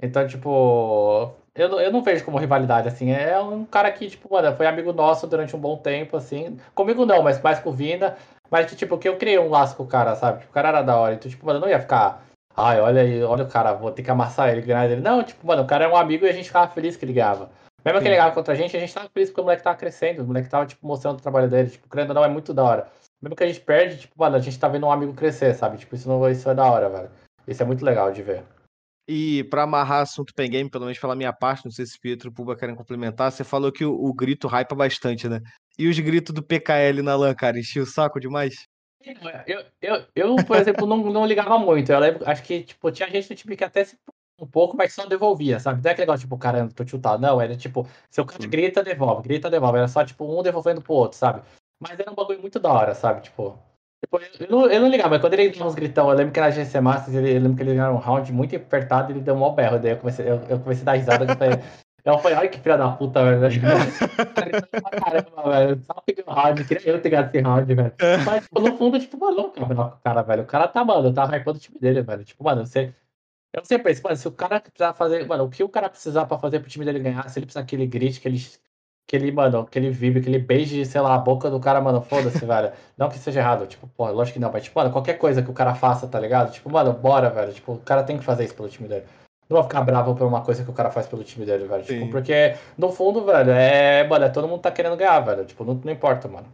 Então, 0.00 0.26
tipo, 0.26 1.32
eu, 1.58 1.68
não- 1.68 1.80
eu 1.80 1.92
não 1.92 2.02
vejo 2.02 2.24
como 2.24 2.38
rivalidade, 2.38 2.88
assim. 2.88 3.10
É 3.12 3.38
um 3.40 3.64
cara 3.64 3.90
que, 3.92 4.08
tipo, 4.08 4.32
mano, 4.32 4.56
foi 4.56 4.66
amigo 4.66 4.92
nosso 4.92 5.26
durante 5.26 5.54
um 5.54 5.58
bom 5.58 5.76
tempo, 5.76 6.16
assim. 6.16 6.58
Comigo 6.74 7.04
não, 7.04 7.22
mas 7.22 7.40
mais 7.42 7.58
com 7.58 7.70
o 7.70 7.72
Vina. 7.72 8.16
Mas, 8.50 8.66
que, 8.66 8.76
tipo, 8.76 8.96
que 8.96 9.08
eu 9.08 9.16
criei 9.16 9.38
um 9.38 9.50
laço 9.50 9.76
com 9.76 9.82
o 9.82 9.86
cara, 9.86 10.14
sabe? 10.16 10.38
Tipo, 10.38 10.50
o 10.50 10.54
cara 10.54 10.68
era 10.68 10.82
da 10.82 10.96
hora. 10.96 11.14
Então, 11.14 11.30
tipo, 11.30 11.44
mano, 11.44 11.58
eu 11.58 11.60
não 11.60 11.68
ia 11.68 11.80
ficar. 11.80 12.22
Ai, 12.56 12.80
olha 12.80 13.02
aí, 13.02 13.22
olha 13.22 13.44
o 13.44 13.48
cara, 13.48 13.72
vou 13.74 13.90
ter 13.92 14.02
que 14.02 14.10
amassar 14.10 14.48
ele, 14.48 14.62
ganhar 14.62 14.90
ele. 14.90 15.00
Não, 15.00 15.22
tipo, 15.22 15.46
mano, 15.46 15.62
o 15.62 15.66
cara 15.66 15.84
é 15.84 15.88
um 15.88 15.96
amigo 15.96 16.24
e 16.24 16.28
a 16.28 16.32
gente 16.32 16.46
ficava 16.46 16.66
feliz 16.68 16.96
que 16.96 17.04
ele 17.04 17.12
ganhava. 17.12 17.50
Mesmo 17.84 17.98
que 18.00 18.04
Sim. 18.04 18.08
ele 18.10 18.16
ganhava 18.16 18.34
contra 18.34 18.54
a 18.54 18.56
gente, 18.56 18.76
a 18.76 18.80
gente 18.80 18.92
tava 18.92 19.08
feliz 19.12 19.28
porque 19.28 19.40
o 19.40 19.44
moleque 19.44 19.62
tava 19.62 19.76
crescendo, 19.76 20.22
o 20.22 20.26
moleque 20.26 20.48
tava, 20.48 20.66
tipo, 20.66 20.84
mostrando 20.86 21.18
o 21.18 21.22
trabalho 21.22 21.48
dele. 21.48 21.70
Tipo, 21.70 21.88
querendo 21.88 22.08
ou 22.10 22.14
não, 22.16 22.24
é 22.24 22.28
muito 22.28 22.52
da 22.54 22.64
hora. 22.64 22.86
Mesmo 23.22 23.36
que 23.36 23.44
a 23.44 23.46
gente 23.46 23.60
perde, 23.60 23.98
tipo, 23.98 24.14
mano, 24.16 24.36
a 24.36 24.40
gente 24.40 24.58
tá 24.58 24.66
vendo 24.66 24.86
um 24.86 24.90
amigo 24.92 25.12
crescer, 25.12 25.54
sabe? 25.54 25.76
Tipo, 25.78 25.94
isso, 25.94 26.08
não, 26.08 26.28
isso 26.28 26.48
é 26.48 26.54
da 26.54 26.64
hora, 26.64 26.88
velho. 26.88 27.10
Isso 27.46 27.62
é 27.62 27.66
muito 27.66 27.84
legal 27.84 28.10
de 28.10 28.22
ver. 28.22 28.42
E 29.08 29.42
pra 29.44 29.62
amarrar 29.62 30.02
assunto 30.02 30.34
pen 30.34 30.50
game, 30.50 30.70
pelo 30.70 30.84
menos 30.84 30.98
pela 30.98 31.16
minha 31.16 31.32
parte, 31.32 31.64
não 31.64 31.72
sei 31.72 31.86
se 31.86 31.98
Pietro 31.98 32.28
e 32.28 32.32
Puba 32.32 32.54
querem 32.54 32.74
complementar, 32.74 33.32
você 33.32 33.42
falou 33.42 33.72
que 33.72 33.82
o, 33.82 33.90
o 33.90 34.12
grito 34.12 34.46
hypa 34.46 34.74
bastante, 34.74 35.26
né? 35.26 35.40
E 35.78 35.88
os 35.88 35.98
gritos 35.98 36.34
do 36.34 36.42
PKL 36.42 37.00
na 37.00 37.16
LAN, 37.16 37.34
cara, 37.34 37.58
enchia 37.58 37.82
o 37.82 37.86
saco 37.86 38.20
demais? 38.20 38.66
Eu, 39.46 39.64
eu, 39.80 40.04
eu 40.14 40.36
por 40.44 40.56
exemplo, 40.58 40.86
não, 40.86 40.98
não 41.10 41.24
ligava 41.24 41.58
muito. 41.58 41.90
Eu 41.90 41.98
lembro, 41.98 42.28
acho 42.28 42.42
que, 42.42 42.62
tipo, 42.64 42.90
tinha 42.90 43.08
gente 43.08 43.30
no 43.30 43.36
time 43.36 43.56
que 43.56 43.64
até 43.64 43.84
se 43.84 43.96
um 44.40 44.46
pouco, 44.46 44.76
mas 44.76 44.92
só 44.92 45.04
devolvia, 45.06 45.58
sabe? 45.58 45.82
Não 45.82 45.88
é 45.88 45.92
aquele 45.92 46.06
negócio, 46.06 46.26
tipo, 46.26 46.38
caramba, 46.38 46.72
tô 46.72 46.84
tiltado. 46.84 47.20
Não, 47.20 47.40
era 47.40 47.56
tipo, 47.56 47.88
se 48.10 48.20
o 48.20 48.26
cara 48.26 48.46
grita, 48.46 48.82
devolve, 48.84 49.22
grita, 49.22 49.50
devolve. 49.50 49.78
Era 49.78 49.88
só, 49.88 50.04
tipo, 50.04 50.24
um 50.24 50.42
devolvendo 50.42 50.80
pro 50.80 50.92
outro, 50.92 51.18
sabe? 51.18 51.42
Mas 51.80 51.98
era 51.98 52.10
um 52.10 52.14
bagulho 52.14 52.40
muito 52.40 52.58
da 52.60 52.72
hora, 52.72 52.94
sabe? 52.94 53.22
Tipo, 53.22 53.58
tipo, 54.08 54.20
eu, 54.40 54.50
não, 54.50 54.66
eu 54.70 54.80
não 54.80 54.88
ligava, 54.88 55.10
mas 55.10 55.20
quando 55.20 55.34
ele 55.34 55.50
deu 55.50 55.66
uns 55.66 55.74
gritão, 55.74 56.08
eu 56.10 56.16
lembro 56.16 56.32
que 56.32 56.40
na 56.40 56.50
GC 56.50 56.80
Masters, 56.80 57.16
ele, 57.16 57.36
eu 57.36 57.40
lembro 57.40 57.56
que 57.56 57.62
ele 57.62 57.74
ganhou 57.74 57.94
um 57.94 57.98
round 57.98 58.32
muito 58.32 58.56
apertado 58.56 59.10
e 59.10 59.14
ele 59.14 59.20
deu 59.20 59.34
um 59.34 59.38
mó 59.38 59.50
berro. 59.50 59.78
Daí 59.78 59.92
eu 59.92 59.98
comecei, 59.98 60.28
eu, 60.28 60.40
eu 60.48 60.58
comecei 60.58 60.82
a 60.82 60.84
dar 60.86 60.92
risada. 60.92 61.24
Eu 61.24 61.36
falei, 61.36 61.58
eu 62.04 62.18
falei, 62.18 62.38
ai 62.38 62.48
que 62.48 62.58
filha 62.58 62.78
da 62.78 62.90
puta, 62.90 63.22
velho. 63.22 63.60
Caramba, 65.04 65.50
velho. 65.50 65.82
Só 65.84 65.94
peguei 66.06 66.24
o 66.26 66.30
round, 66.30 66.64
queria 66.64 66.92
eu 66.92 67.02
ter 67.02 67.10
ganhado 67.10 67.28
esse 67.28 67.40
round, 67.40 67.74
velho. 67.74 67.92
Mas, 68.24 68.44
tipo, 68.44 68.60
no 68.60 68.76
fundo, 68.76 68.98
tipo, 68.98 69.18
maluco, 69.18 69.60
o 69.62 69.90
cara, 70.02 70.22
velho. 70.22 70.42
O 70.42 70.46
cara 70.46 70.68
tá, 70.68 70.84
mano, 70.84 71.12
tá 71.12 71.24
hypando 71.24 71.58
o 71.58 71.60
time 71.60 71.78
dele, 71.78 72.00
velho. 72.02 72.24
Tipo, 72.24 72.44
mano, 72.44 72.66
você. 72.66 72.94
Eu 73.52 73.64
sempre 73.64 73.84
penso, 73.84 74.02
mano, 74.02 74.16
se 74.16 74.28
o 74.28 74.32
cara 74.32 74.60
precisar 74.60 74.94
fazer. 74.94 75.26
Mano, 75.26 75.44
o 75.44 75.50
que 75.50 75.62
o 75.62 75.68
cara 75.68 75.90
precisar 75.90 76.24
pra 76.24 76.38
fazer 76.38 76.60
pro 76.60 76.70
time 76.70 76.84
dele 76.84 77.00
ganhar, 77.00 77.28
se 77.28 77.38
ele 77.38 77.46
precisar 77.46 77.60
aquele 77.60 77.86
grit, 77.86 78.20
que 78.20 78.28
ele. 78.28 78.38
Que 78.38 78.46
ele, 78.48 78.67
mano, 79.32 79.64
que 79.64 79.78
ele 79.78 79.90
vive, 79.90 80.20
que 80.20 80.28
ele 80.28 80.38
beije, 80.38 80.84
sei 80.84 81.00
lá, 81.00 81.14
a 81.14 81.18
boca 81.18 81.48
do 81.48 81.58
cara, 81.58 81.80
mano, 81.80 82.02
foda-se, 82.02 82.44
velho. 82.44 82.72
Não 82.96 83.08
que 83.08 83.18
seja 83.18 83.40
errado, 83.40 83.66
tipo, 83.66 83.88
pô, 83.88 84.10
lógico 84.10 84.34
que 84.34 84.40
não, 84.40 84.52
mas, 84.52 84.64
tipo, 84.64 84.78
mano, 84.78 84.92
qualquer 84.92 85.14
coisa 85.14 85.42
que 85.42 85.50
o 85.50 85.54
cara 85.54 85.74
faça, 85.74 86.06
tá 86.06 86.20
ligado? 86.20 86.52
Tipo, 86.52 86.70
mano, 86.70 86.92
bora, 86.92 87.30
velho. 87.30 87.52
Tipo, 87.52 87.72
o 87.72 87.78
cara 87.78 88.02
tem 88.02 88.18
que 88.18 88.24
fazer 88.24 88.44
isso 88.44 88.54
pelo 88.54 88.68
time 88.68 88.88
dele. 88.88 89.06
Não 89.48 89.56
vou 89.56 89.64
ficar 89.64 89.80
bravo 89.80 90.14
por 90.14 90.26
uma 90.26 90.42
coisa 90.42 90.62
que 90.62 90.70
o 90.70 90.74
cara 90.74 90.90
faz 90.90 91.06
pelo 91.06 91.24
time 91.24 91.46
dele, 91.46 91.66
velho. 91.66 91.82
Tipo, 91.82 92.10
porque, 92.10 92.54
no 92.76 92.92
fundo, 92.92 93.24
velho, 93.24 93.50
é. 93.50 94.06
Mano, 94.06 94.26
é 94.26 94.28
todo 94.28 94.46
mundo 94.46 94.60
tá 94.60 94.70
querendo 94.70 94.96
ganhar, 94.96 95.20
velho. 95.20 95.46
Tipo, 95.46 95.64
não, 95.64 95.74
não 95.74 95.92
importa, 95.92 96.28
mano. 96.28 96.46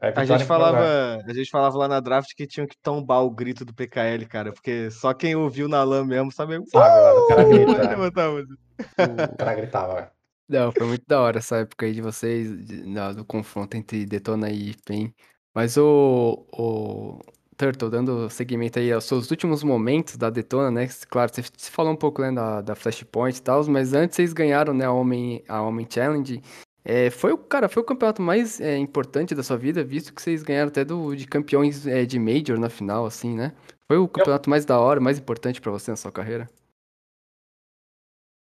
É 0.00 0.12
A 0.16 0.24
gente, 0.24 0.44
falava, 0.44 1.22
a 1.24 1.32
gente 1.32 1.48
falava 1.48 1.78
lá 1.78 1.86
na 1.86 2.00
draft 2.00 2.34
que 2.36 2.44
tinham 2.44 2.66
que 2.66 2.76
tombar 2.82 3.22
o 3.22 3.30
grito 3.30 3.64
do 3.64 3.72
PKL, 3.72 4.26
cara, 4.26 4.52
porque 4.52 4.90
só 4.90 5.14
quem 5.14 5.36
ouviu 5.36 5.68
na 5.68 5.84
LAN 5.84 6.04
mesmo 6.04 6.32
sabe. 6.32 6.60
Sabe, 6.66 7.00
velho, 7.00 7.18
o 7.18 7.28
cara 7.28 7.44
grita. 7.46 8.10
Vai. 8.10 9.26
O 9.32 9.36
cara 9.36 9.54
gritava, 9.54 9.94
velho. 9.94 10.10
Não, 10.48 10.70
foi 10.72 10.86
muito 10.86 11.04
da 11.06 11.20
hora 11.20 11.38
essa 11.38 11.56
época 11.58 11.86
aí 11.86 11.94
de 11.94 12.02
vocês, 12.02 12.64
de- 12.66 12.84
na- 12.86 13.12
do 13.12 13.24
confronto 13.24 13.76
entre 13.76 14.04
Detona 14.04 14.50
e 14.50 14.74
PEN. 14.84 15.14
Mas 15.54 15.76
o, 15.76 16.46
o 16.52 17.20
Turtle, 17.56 17.90
dando 17.90 18.28
seguimento 18.30 18.78
aí 18.78 18.92
aos 18.92 19.04
seus 19.04 19.30
últimos 19.30 19.62
momentos 19.62 20.16
da 20.16 20.30
Detona, 20.30 20.70
né? 20.70 20.88
Claro, 21.08 21.32
você, 21.32 21.42
você 21.42 21.70
falou 21.70 21.92
um 21.92 21.96
pouco 21.96 22.20
né, 22.22 22.32
da, 22.32 22.60
da 22.60 22.74
Flashpoint 22.74 23.38
e 23.38 23.42
tal, 23.42 23.64
mas 23.66 23.92
antes 23.92 24.16
vocês 24.16 24.32
ganharam 24.32 24.74
né, 24.74 24.84
a 24.84 24.92
Homem, 24.92 25.44
a 25.48 25.62
Homem 25.62 25.86
Challenge. 25.88 26.42
É, 26.84 27.10
foi 27.10 27.32
o 27.32 27.38
cara, 27.38 27.68
foi 27.68 27.82
o 27.82 27.86
campeonato 27.86 28.20
mais 28.20 28.60
é, 28.60 28.76
importante 28.76 29.34
da 29.34 29.42
sua 29.42 29.56
vida, 29.56 29.84
visto 29.84 30.12
que 30.12 30.20
vocês 30.20 30.42
ganharam 30.42 30.68
até 30.68 30.84
do, 30.84 31.14
de 31.14 31.26
campeões 31.26 31.86
é, 31.86 32.04
de 32.04 32.18
Major 32.18 32.58
na 32.58 32.68
final, 32.68 33.06
assim, 33.06 33.36
né? 33.36 33.54
Foi 33.86 33.98
o 33.98 34.08
campeonato 34.08 34.50
mais 34.50 34.64
da 34.64 34.80
hora, 34.80 35.00
mais 35.00 35.18
importante 35.18 35.60
pra 35.60 35.70
você 35.70 35.90
na 35.92 35.96
sua 35.96 36.10
carreira? 36.10 36.48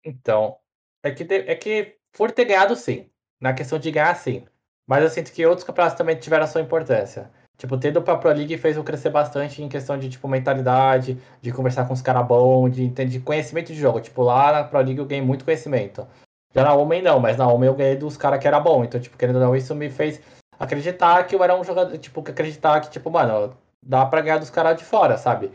Então, 0.05 0.59
é 1.05 1.11
que, 1.13 1.25
te- 1.25 1.45
é 1.47 1.55
que 1.55 1.95
por 2.13 2.31
ter 2.33 2.45
ganhado, 2.47 2.75
sim. 2.75 3.07
Na 3.41 3.53
questão 3.53 3.79
de 3.79 3.91
ganhar, 3.91 4.15
sim. 4.17 4.45
Mas 4.87 5.03
eu 5.03 5.11
sinto 5.11 5.33
que 5.33 5.45
outros 5.47 5.65
campeonatos 5.67 5.97
também 5.99 6.17
tiveram 6.17 6.45
a 6.45 6.47
sua 6.49 6.61
importância. 6.61 7.31
Tipo, 7.57 7.79
ter 7.79 7.89
ido 7.89 8.03
pra 8.03 8.17
Pro 8.17 8.31
League 8.33 8.59
fez 8.59 8.77
eu 8.77 8.83
crescer 8.83 9.11
bastante 9.11 9.63
em 9.63 9.69
questão 9.69 9.97
de, 9.97 10.09
tipo, 10.09 10.27
mentalidade, 10.27 11.17
de 11.41 11.53
conversar 11.53 11.87
com 11.87 11.95
os 11.95 12.03
caras 12.03 12.27
bons, 12.27 12.71
de, 12.75 12.89
de 12.89 13.21
conhecimento 13.21 13.69
de 13.69 13.75
jogo. 13.79 14.01
Tipo, 14.01 14.23
lá 14.23 14.51
na 14.53 14.65
Pro 14.65 14.79
League 14.81 14.99
eu 14.99 15.07
ganhei 15.07 15.25
muito 15.25 15.45
conhecimento. 15.45 16.07
Já 16.55 16.63
na 16.65 16.75
Homem 16.75 17.01
não, 17.03 17.21
mas 17.21 17.37
na 17.37 17.47
Homem 17.47 17.69
eu 17.69 17.75
ganhei 17.75 17.97
dos 17.97 18.17
caras 18.17 18.41
que 18.41 18.47
era 18.49 18.59
bom. 18.61 18.85
Então, 18.85 19.01
tipo, 19.01 19.17
querendo 19.17 19.37
ou 19.37 19.41
não, 19.43 19.57
isso 19.57 19.75
me 19.75 19.89
fez 19.91 20.21
acreditar 20.59 21.25
que 21.27 21.35
eu 21.35 21.43
era 21.43 21.55
um 21.59 21.65
jogador, 21.65 21.97
tipo, 21.99 22.23
que 22.23 22.31
acreditar 22.31 22.81
que, 22.81 22.91
tipo, 22.91 23.11
mano, 23.11 23.57
dá 23.83 24.05
pra 24.07 24.21
ganhar 24.21 24.39
dos 24.39 24.51
caras 24.51 24.77
de 24.77 24.85
fora, 24.85 25.17
sabe? 25.17 25.51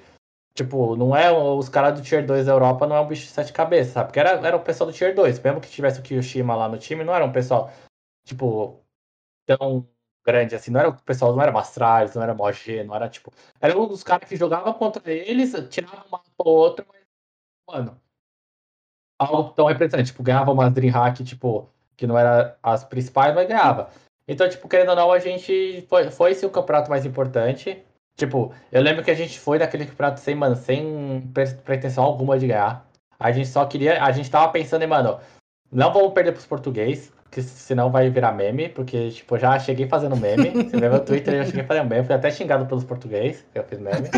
Tipo, 0.59 0.97
não 0.97 1.15
é 1.15 1.31
os 1.31 1.69
caras 1.69 1.97
do 1.97 2.03
Tier 2.03 2.25
2 2.25 2.45
da 2.45 2.51
Europa, 2.51 2.85
não 2.85 2.97
é 2.97 2.99
um 2.99 3.07
bicho 3.07 3.23
de 3.23 3.31
sete 3.31 3.53
cabeças, 3.53 3.93
sabe? 3.93 4.07
Porque 4.07 4.19
era, 4.19 4.31
era 4.45 4.57
o 4.57 4.59
pessoal 4.61 4.89
do 4.89 4.93
Tier 4.93 5.15
2. 5.15 5.39
Mesmo 5.39 5.61
que 5.61 5.69
tivesse 5.69 6.01
o 6.01 6.03
Kiyoshima 6.03 6.53
lá 6.53 6.67
no 6.67 6.77
time, 6.77 7.01
não 7.01 7.15
era 7.15 7.23
um 7.23 7.31
pessoal, 7.31 7.71
tipo, 8.25 8.77
tão 9.45 9.87
grande 10.25 10.55
assim. 10.55 10.69
Não 10.69 10.81
era 10.81 10.89
o 10.89 11.01
pessoal, 11.01 11.33
não 11.33 11.41
era 11.41 11.49
Mastralis, 11.49 12.13
não 12.13 12.21
era 12.23 12.33
Moge, 12.33 12.83
não 12.83 12.93
era 12.93 13.07
tipo. 13.07 13.31
Era 13.61 13.79
um 13.79 13.87
dos 13.87 14.03
caras 14.03 14.27
que 14.27 14.35
jogavam 14.35 14.73
contra 14.73 15.01
eles, 15.09 15.53
tirava 15.69 16.05
um 16.05 16.09
mapa 16.11 16.27
ou 16.39 16.57
outro, 16.57 16.85
mas, 16.89 17.01
mano, 17.65 18.01
algo 19.17 19.51
tão 19.51 19.67
representante. 19.67 20.11
Tipo, 20.11 20.23
ganhava 20.23 20.51
umas 20.51 20.73
Dreamhack, 20.73 21.23
tipo, 21.23 21.69
que 21.95 22.05
não 22.05 22.17
era 22.17 22.57
as 22.61 22.83
principais, 22.83 23.33
mas 23.33 23.47
ganhava. 23.47 23.91
Então, 24.27 24.49
tipo, 24.49 24.67
querendo 24.67 24.89
ou 24.89 24.95
não, 24.97 25.09
a 25.09 25.19
gente 25.19 25.85
foi, 25.87 26.11
foi 26.11 26.31
esse 26.31 26.45
o 26.45 26.51
campeonato 26.51 26.89
mais 26.89 27.05
importante. 27.05 27.81
Tipo, 28.19 28.51
eu 28.69 28.81
lembro 28.81 29.01
que 29.01 29.09
a 29.09 29.15
gente 29.15 29.39
foi 29.39 29.57
daquele 29.57 29.85
campeonato 29.85 30.19
sem, 30.19 30.35
mano, 30.35 30.53
sem 30.53 31.21
pre- 31.33 31.53
pretensão 31.63 32.03
alguma 32.03 32.37
de 32.37 32.47
ganhar. 32.47 32.85
A 33.17 33.31
gente 33.31 33.47
só 33.47 33.65
queria. 33.65 34.03
A 34.03 34.11
gente 34.11 34.29
tava 34.29 34.51
pensando 34.51 34.83
em, 34.83 34.87
mano, 34.87 35.19
não 35.71 35.93
vamos 35.93 36.11
perder 36.11 36.33
pros 36.33 36.45
português, 36.45 37.13
que 37.31 37.41
senão 37.41 37.89
vai 37.89 38.09
virar 38.09 38.33
meme, 38.33 38.67
porque, 38.67 39.09
tipo, 39.11 39.35
eu 39.35 39.39
já 39.39 39.57
cheguei 39.57 39.87
fazendo 39.87 40.17
meme. 40.17 40.49
Você 40.69 40.77
vê 40.77 40.89
meu 40.89 40.99
Twitter, 40.99 41.33
eu 41.33 41.43
já 41.43 41.45
cheguei 41.45 41.63
fazendo 41.63 41.87
meme. 41.87 42.05
Fui 42.05 42.13
até 42.13 42.29
xingado 42.29 42.65
pelos 42.65 42.83
português, 42.83 43.45
que 43.53 43.59
eu 43.59 43.63
fiz 43.63 43.79
meme. 43.79 44.09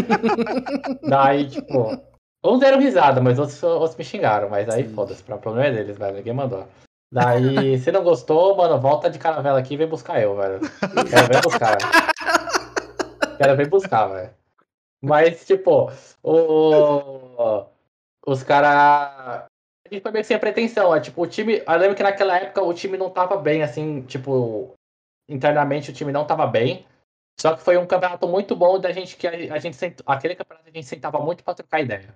Daí, 1.08 1.48
tipo. 1.48 1.96
Uns 2.44 2.60
deram 2.60 2.80
risada, 2.80 3.22
mas 3.22 3.38
outros, 3.38 3.62
outros 3.62 3.96
me 3.96 4.04
xingaram. 4.04 4.50
Mas 4.50 4.68
aí, 4.68 4.90
foda-se, 4.90 5.22
o 5.22 5.38
problema 5.38 5.68
é 5.68 5.72
deles, 5.72 5.96
velho. 5.96 6.18
Ninguém 6.18 6.34
mandou. 6.34 6.68
Daí, 7.14 7.78
se 7.80 7.92
não 7.92 8.04
gostou, 8.04 8.58
mano, 8.58 8.80
volta 8.80 9.12
de 9.12 9.20
caravela 9.20 9.60
aqui 9.60 9.76
e 9.76 9.78
vem 9.78 9.88
buscar 9.88 10.20
eu, 10.20 10.36
velho. 10.36 10.60
Quero 11.08 11.28
ver 11.28 11.42
buscar. 11.44 11.78
Quero 13.42 13.58
ver 13.58 13.70
buscar, 13.70 14.08
velho. 14.08 14.34
Mas, 15.02 15.46
tipo, 15.46 15.92
o... 16.24 17.66
os 18.26 18.44
caras. 18.44 19.48
A 19.86 19.94
gente 19.94 20.04
foi 20.04 20.12
meio 20.12 20.24
sem 20.24 20.38
pretensão. 20.38 20.96
É, 20.96 21.00
tipo, 21.00 21.22
o 21.24 21.28
time. 21.28 21.64
Eu 21.68 21.78
lembro 21.78 21.96
que 21.96 22.04
naquela 22.04 22.38
época 22.38 22.62
o 22.62 22.74
time 22.74 22.98
não 22.98 23.10
tava 23.10 23.38
bem, 23.38 23.64
assim, 23.64 24.04
tipo. 24.04 24.74
Internamente 25.28 25.90
o 25.90 25.94
time 25.94 26.12
não 26.12 26.26
tava 26.26 26.46
bem. 26.46 26.86
Só 27.40 27.56
que 27.56 27.64
foi 27.64 27.78
um 27.78 27.88
campeonato 27.88 28.28
muito 28.28 28.56
bom 28.56 28.80
da 28.80 28.92
gente 28.92 29.18
que 29.18 29.26
a, 29.26 29.58
gente 29.58 29.76
sent... 29.76 30.00
aquele 30.06 30.36
campeonato 30.36 30.70
a 30.70 30.72
gente 30.72 30.86
sentava 30.86 31.20
muito 31.20 31.44
pra 31.44 31.56
trocar 31.56 31.82
ideia. 31.82 32.14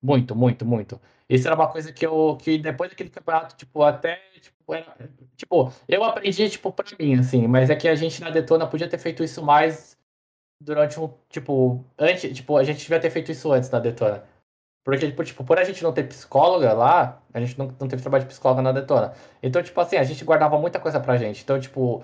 Muito, 0.00 0.36
muito, 0.36 0.64
muito. 0.64 1.00
Isso 1.28 1.48
era 1.48 1.56
uma 1.56 1.66
coisa 1.66 1.92
que 1.92 2.06
eu 2.06 2.38
que 2.40 2.58
depois 2.58 2.90
daquele 2.90 3.10
campeonato, 3.10 3.56
tipo, 3.56 3.82
até 3.82 4.20
tipo, 4.40 4.72
era, 4.72 4.94
tipo, 5.36 5.72
eu 5.88 6.04
aprendi 6.04 6.48
tipo 6.48 6.70
pra 6.72 6.86
mim 6.98 7.18
assim, 7.18 7.48
mas 7.48 7.70
é 7.70 7.74
que 7.74 7.88
a 7.88 7.94
gente 7.96 8.20
na 8.20 8.30
Detona 8.30 8.68
podia 8.68 8.88
ter 8.88 8.98
feito 8.98 9.24
isso 9.24 9.42
mais 9.42 9.97
durante 10.60 10.98
um, 11.00 11.12
tipo, 11.28 11.84
antes, 11.98 12.34
tipo, 12.34 12.56
a 12.56 12.64
gente 12.64 12.80
devia 12.80 13.00
ter 13.00 13.10
feito 13.10 13.30
isso 13.30 13.52
antes 13.52 13.70
na 13.70 13.78
Detona. 13.78 14.24
Porque, 14.84 15.06
tipo, 15.06 15.24
tipo, 15.24 15.44
por 15.44 15.58
a 15.58 15.64
gente 15.64 15.82
não 15.82 15.92
ter 15.92 16.04
psicóloga 16.04 16.72
lá, 16.72 17.20
a 17.32 17.40
gente 17.40 17.58
não, 17.58 17.66
não 17.78 17.88
teve 17.88 18.02
trabalho 18.02 18.24
de 18.24 18.28
psicóloga 18.28 18.62
na 18.62 18.72
Detona. 18.72 19.12
Então, 19.42 19.62
tipo 19.62 19.78
assim, 19.80 19.96
a 19.96 20.04
gente 20.04 20.24
guardava 20.24 20.58
muita 20.58 20.80
coisa 20.80 20.98
pra 20.98 21.18
gente. 21.18 21.42
Então, 21.42 21.60
tipo, 21.60 22.02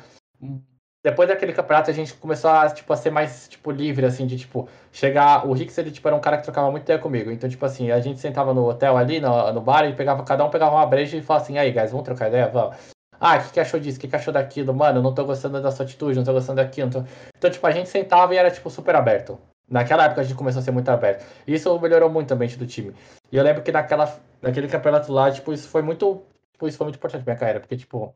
depois 1.03 1.29
daquele 1.29 1.53
campeonato 1.53 1.91
a 1.91 1.95
gente 1.95 2.15
começou 2.15 2.51
a, 2.51 2.71
tipo, 2.71 2.93
a 2.93 2.97
ser 2.97 3.11
mais, 3.11 3.49
tipo, 3.49 3.71
livre, 3.71 4.05
assim, 4.07 4.27
de, 4.27 4.39
tipo, 4.39 4.69
chegar... 4.93 5.47
O 5.47 5.53
Rix, 5.53 5.77
ele, 5.79 5.91
tipo, 5.91 6.07
era 6.07 6.17
um 6.17 6.21
cara 6.21 6.37
que 6.37 6.45
trocava 6.45 6.71
muito 6.71 6.85
ideia 6.85 6.99
comigo. 6.99 7.31
Então, 7.31 7.49
tipo 7.49 7.65
assim, 7.65 7.91
a 7.91 8.01
gente 8.01 8.21
sentava 8.21 8.53
no 8.53 8.69
hotel 8.69 8.97
ali, 8.97 9.21
no, 9.21 9.53
no 9.53 9.61
bar, 9.61 9.85
e 9.89 9.95
pegava, 9.95 10.23
cada 10.25 10.45
um 10.45 10.51
pegava 10.51 10.77
uma 10.77 10.87
breja 10.87 11.17
e 11.17 11.23
falava 11.23 11.45
assim, 11.45 11.59
aí, 11.59 11.73
guys, 11.73 11.91
vamos 11.91 12.05
trocar 12.05 12.29
ideia? 12.29 12.49
Vamos. 12.49 12.94
Ah, 13.21 13.37
o 13.37 13.43
que, 13.43 13.53
que 13.53 13.61
achou 13.61 13.81
disso? 13.81 13.99
O 13.99 14.01
que, 14.01 14.09
que 14.09 14.17
achou 14.17 14.33
daquilo? 14.33 14.75
Mano, 14.75 15.03
não 15.03 15.15
tô 15.15 15.25
gostando 15.25 15.61
da 15.61 15.71
sua 15.71 15.85
atitude, 15.85 16.17
não 16.17 16.25
tô 16.25 16.33
gostando 16.33 16.57
daquilo. 16.57 16.91
Tô... 16.91 17.05
Então, 17.37 17.51
tipo, 17.51 17.67
a 17.67 17.71
gente 17.71 17.89
sentava 17.89 18.35
e 18.35 18.37
era, 18.37 18.51
tipo, 18.51 18.71
super 18.71 18.95
aberto. 18.95 19.39
Naquela 19.69 20.05
época 20.05 20.21
a 20.21 20.25
gente 20.25 20.37
começou 20.37 20.61
a 20.61 20.63
ser 20.63 20.71
muito 20.71 20.89
aberto. 20.89 21.25
E 21.47 21.55
isso 21.55 21.79
melhorou 21.81 22.11
muito 22.11 22.31
o 22.31 22.35
ambiente 22.35 22.57
do 22.57 22.67
time. 22.67 22.95
E 23.33 23.37
eu 23.37 23.43
lembro 23.43 23.63
que 23.63 23.73
naquela, 23.73 24.19
naquele 24.43 24.69
campeonato 24.69 25.13
lá, 25.13 25.31
tipo, 25.31 25.53
isso 25.53 25.69
foi 25.69 25.83
muito. 25.83 26.23
Tipo, 26.53 26.69
isso 26.69 26.79
foi 26.79 26.85
muito 26.87 26.97
importante 26.97 27.25
pra 27.25 27.33
minha 27.33 27.41
carreira, 27.41 27.61
porque, 27.61 27.77
tipo, 27.77 28.15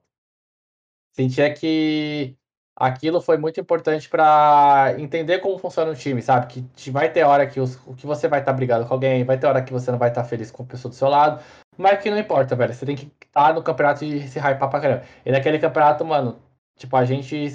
sentia 1.12 1.52
que 1.52 2.37
aquilo 2.78 3.20
foi 3.20 3.36
muito 3.36 3.60
importante 3.60 4.08
pra 4.08 4.94
entender 4.98 5.40
como 5.40 5.58
funciona 5.58 5.90
o 5.90 5.94
time, 5.96 6.22
sabe? 6.22 6.46
Que 6.46 6.62
te- 6.62 6.90
vai 6.90 7.12
ter 7.12 7.24
hora 7.24 7.46
que, 7.46 7.60
os, 7.60 7.76
que 7.96 8.06
você 8.06 8.28
vai 8.28 8.40
estar 8.40 8.52
brigado 8.52 8.86
com 8.86 8.94
alguém, 8.94 9.24
vai 9.24 9.38
ter 9.38 9.46
hora 9.46 9.62
que 9.62 9.72
você 9.72 9.90
não 9.90 9.98
vai 9.98 10.10
estar 10.10 10.24
feliz 10.24 10.50
com 10.50 10.62
a 10.62 10.66
pessoa 10.66 10.90
do 10.90 10.94
seu 10.94 11.08
lado, 11.08 11.42
mas 11.76 12.00
que 12.00 12.10
não 12.10 12.18
importa, 12.18 12.54
velho. 12.56 12.72
Você 12.74 12.86
tem 12.86 12.96
que 12.96 13.10
estar 13.26 13.52
no 13.54 13.62
campeonato 13.62 14.04
e 14.04 14.28
se 14.28 14.38
hypar 14.38 14.70
pra 14.70 14.80
caramba. 14.80 15.04
E 15.26 15.32
naquele 15.32 15.58
campeonato, 15.58 16.04
mano, 16.04 16.38
tipo, 16.76 16.96
a 16.96 17.04
gente. 17.04 17.52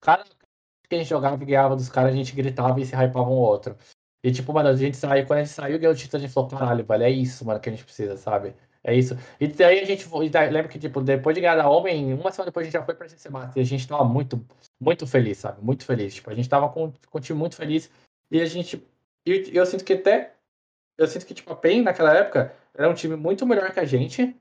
Cada 0.00 0.24
que 0.88 0.94
a 0.94 0.98
gente 0.98 1.08
jogava 1.08 1.42
e 1.42 1.46
ganhava 1.46 1.74
dos 1.76 1.88
caras, 1.88 2.12
a 2.12 2.16
gente 2.16 2.34
gritava 2.34 2.80
e 2.80 2.86
se 2.86 2.94
hypava 2.94 3.28
um 3.28 3.32
outro. 3.34 3.76
E 4.24 4.32
tipo, 4.32 4.52
mano, 4.52 4.68
a 4.68 4.76
gente 4.76 4.96
saiu, 4.96 5.26
quando 5.26 5.40
a 5.40 5.44
gente 5.44 5.54
saiu 5.54 5.78
ganhou 5.78 5.92
o 5.94 5.96
título, 5.96 6.18
a 6.18 6.26
gente 6.26 6.32
falou, 6.34 6.48
caralho, 6.50 6.84
velho, 6.84 7.02
é 7.04 7.10
isso, 7.10 7.44
mano, 7.44 7.60
que 7.60 7.68
a 7.68 7.72
gente 7.72 7.84
precisa, 7.84 8.16
sabe? 8.16 8.54
É 8.86 8.94
isso. 8.94 9.18
E 9.40 9.48
daí 9.48 9.80
a 9.80 9.84
gente 9.84 10.06
e 10.06 10.48
Lembra 10.48 10.68
que, 10.68 10.78
tipo, 10.78 11.00
depois 11.00 11.34
de 11.34 11.40
ganhar 11.40 11.56
da 11.56 11.68
Homem, 11.68 12.14
uma 12.14 12.30
semana 12.30 12.52
depois 12.52 12.62
a 12.62 12.66
gente 12.66 12.74
já 12.74 12.84
foi 12.84 12.94
pra 12.94 13.08
GC 13.08 13.28
Master. 13.28 13.60
E 13.60 13.60
a 13.60 13.64
gente 13.64 13.88
tava 13.88 14.04
muito, 14.04 14.40
muito 14.80 15.04
feliz, 15.08 15.38
sabe? 15.38 15.60
Muito 15.60 15.84
feliz. 15.84 16.14
Tipo, 16.14 16.30
a 16.30 16.34
gente 16.34 16.48
tava 16.48 16.68
com, 16.68 16.92
com 17.10 17.18
o 17.18 17.20
time 17.20 17.36
muito 17.36 17.56
feliz. 17.56 17.90
E 18.30 18.40
a 18.40 18.46
gente. 18.46 18.80
E 19.26 19.50
eu 19.52 19.66
sinto 19.66 19.84
que 19.84 19.94
até. 19.94 20.34
Eu 20.96 21.08
sinto 21.08 21.26
que, 21.26 21.34
tipo, 21.34 21.52
a 21.52 21.56
PEN 21.56 21.82
naquela 21.82 22.14
época 22.14 22.54
era 22.72 22.88
um 22.88 22.94
time 22.94 23.16
muito 23.16 23.44
melhor 23.44 23.72
que 23.72 23.80
a 23.80 23.84
gente. 23.84 24.36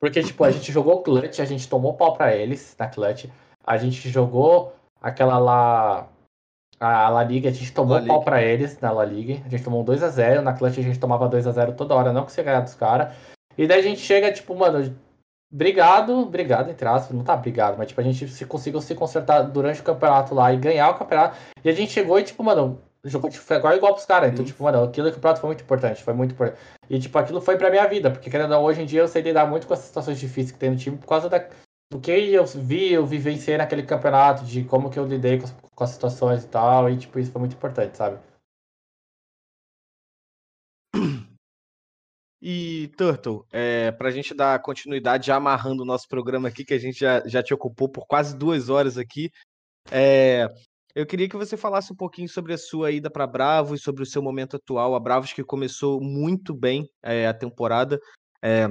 Porque, 0.00 0.22
tipo, 0.22 0.44
a 0.44 0.52
gente 0.52 0.70
jogou 0.70 1.02
clutch, 1.02 1.40
a 1.40 1.44
gente 1.44 1.68
tomou 1.68 1.94
pau 1.94 2.16
pra 2.16 2.32
eles 2.32 2.76
na 2.78 2.86
clutch. 2.86 3.24
A 3.66 3.76
gente 3.76 4.08
jogou 4.08 4.72
aquela 5.02 5.36
lá. 5.36 6.08
A 6.78 7.08
La 7.08 7.24
Liga, 7.24 7.48
a 7.48 7.52
gente 7.52 7.72
tomou 7.72 7.98
La 7.98 8.06
pau 8.06 8.22
pra 8.22 8.40
eles 8.40 8.78
na 8.78 8.92
La 8.92 9.04
Liga. 9.04 9.42
A 9.44 9.48
gente 9.48 9.64
tomou 9.64 9.82
um 9.82 9.84
2x0. 9.84 10.42
Na 10.42 10.52
clutch 10.52 10.78
a 10.78 10.82
gente 10.82 11.00
tomava 11.00 11.28
2x0 11.28 11.74
toda 11.74 11.96
hora, 11.96 12.12
não 12.12 12.22
conseguia 12.22 12.44
ganhar 12.44 12.60
dos 12.60 12.74
caras. 12.74 13.12
E 13.56 13.66
daí 13.66 13.80
a 13.80 13.82
gente 13.82 14.00
chega, 14.00 14.32
tipo, 14.32 14.54
mano, 14.54 14.94
obrigado, 15.52 16.18
obrigado, 16.18 16.70
entre 16.70 16.86
aspas, 16.88 17.16
não 17.16 17.24
tá 17.24 17.34
obrigado, 17.34 17.78
mas 17.78 17.88
tipo, 17.88 18.00
a 18.00 18.04
gente 18.04 18.26
se 18.28 18.44
conseguiu 18.44 18.80
se 18.80 18.94
consertar 18.94 19.42
durante 19.42 19.80
o 19.80 19.84
campeonato 19.84 20.34
lá 20.34 20.52
e 20.52 20.56
ganhar 20.56 20.90
o 20.90 20.94
campeonato. 20.98 21.36
E 21.64 21.68
a 21.68 21.72
gente 21.72 21.92
chegou 21.92 22.18
e, 22.18 22.24
tipo, 22.24 22.42
mano, 22.42 22.80
jogou 23.04 23.30
tipo, 23.30 23.44
foi 23.44 23.56
igual, 23.56 23.94
pros 23.94 24.06
caras. 24.06 24.30
Então, 24.32 24.40
Uhum. 24.40 24.46
tipo, 24.46 24.64
mano, 24.64 24.82
aquilo 24.82 25.08
do 25.08 25.14
campeonato 25.14 25.40
foi 25.40 25.48
muito 25.48 25.62
importante, 25.62 26.02
foi 26.02 26.14
muito 26.14 26.32
importante. 26.32 26.58
E, 26.90 26.98
tipo, 26.98 27.16
aquilo 27.18 27.40
foi 27.40 27.56
pra 27.56 27.70
minha 27.70 27.86
vida, 27.86 28.10
porque 28.10 28.30
querendo 28.30 28.50
ou 28.52 28.58
não, 28.58 28.64
hoje 28.64 28.82
em 28.82 28.86
dia 28.86 29.00
eu 29.00 29.08
sei 29.08 29.22
lidar 29.22 29.46
muito 29.46 29.66
com 29.66 29.74
essas 29.74 29.86
situações 29.86 30.18
difíceis 30.18 30.52
que 30.52 30.58
tem 30.58 30.70
no 30.70 30.76
time 30.76 30.96
por 30.96 31.06
causa 31.06 31.28
da, 31.28 31.38
do 31.92 32.00
que 32.00 32.10
eu 32.10 32.44
vi, 32.46 32.92
eu 32.92 33.06
vivenciei 33.06 33.56
naquele 33.56 33.82
campeonato, 33.84 34.44
de 34.44 34.64
como 34.64 34.90
que 34.90 34.98
eu 34.98 35.06
lidei 35.06 35.38
com 35.38 35.44
as, 35.44 35.54
com 35.74 35.84
as 35.84 35.90
situações 35.90 36.44
e 36.44 36.48
tal, 36.48 36.90
e, 36.90 36.96
tipo, 36.96 37.18
isso 37.18 37.30
foi 37.30 37.40
muito 37.40 37.54
importante, 37.54 37.96
sabe? 37.96 38.18
E, 42.46 42.88
Turtle, 42.98 43.46
é, 43.50 43.90
para 43.92 44.08
a 44.08 44.10
gente 44.10 44.34
dar 44.34 44.60
continuidade, 44.60 45.28
já 45.28 45.36
amarrando 45.36 45.82
o 45.82 45.86
nosso 45.86 46.06
programa 46.06 46.48
aqui, 46.48 46.62
que 46.62 46.74
a 46.74 46.78
gente 46.78 46.98
já, 46.98 47.26
já 47.26 47.42
te 47.42 47.54
ocupou 47.54 47.88
por 47.88 48.06
quase 48.06 48.36
duas 48.36 48.68
horas 48.68 48.98
aqui, 48.98 49.30
é, 49.90 50.46
eu 50.94 51.06
queria 51.06 51.26
que 51.26 51.38
você 51.38 51.56
falasse 51.56 51.90
um 51.90 51.96
pouquinho 51.96 52.28
sobre 52.28 52.52
a 52.52 52.58
sua 52.58 52.92
ida 52.92 53.10
para 53.10 53.26
Bravos, 53.26 53.82
sobre 53.82 54.02
o 54.02 54.06
seu 54.06 54.22
momento 54.22 54.56
atual. 54.56 54.94
A 54.94 55.00
Bravos 55.00 55.32
que 55.32 55.42
começou 55.42 56.02
muito 56.02 56.54
bem 56.54 56.86
é, 57.02 57.26
a 57.26 57.32
temporada. 57.32 57.98
É, 58.42 58.66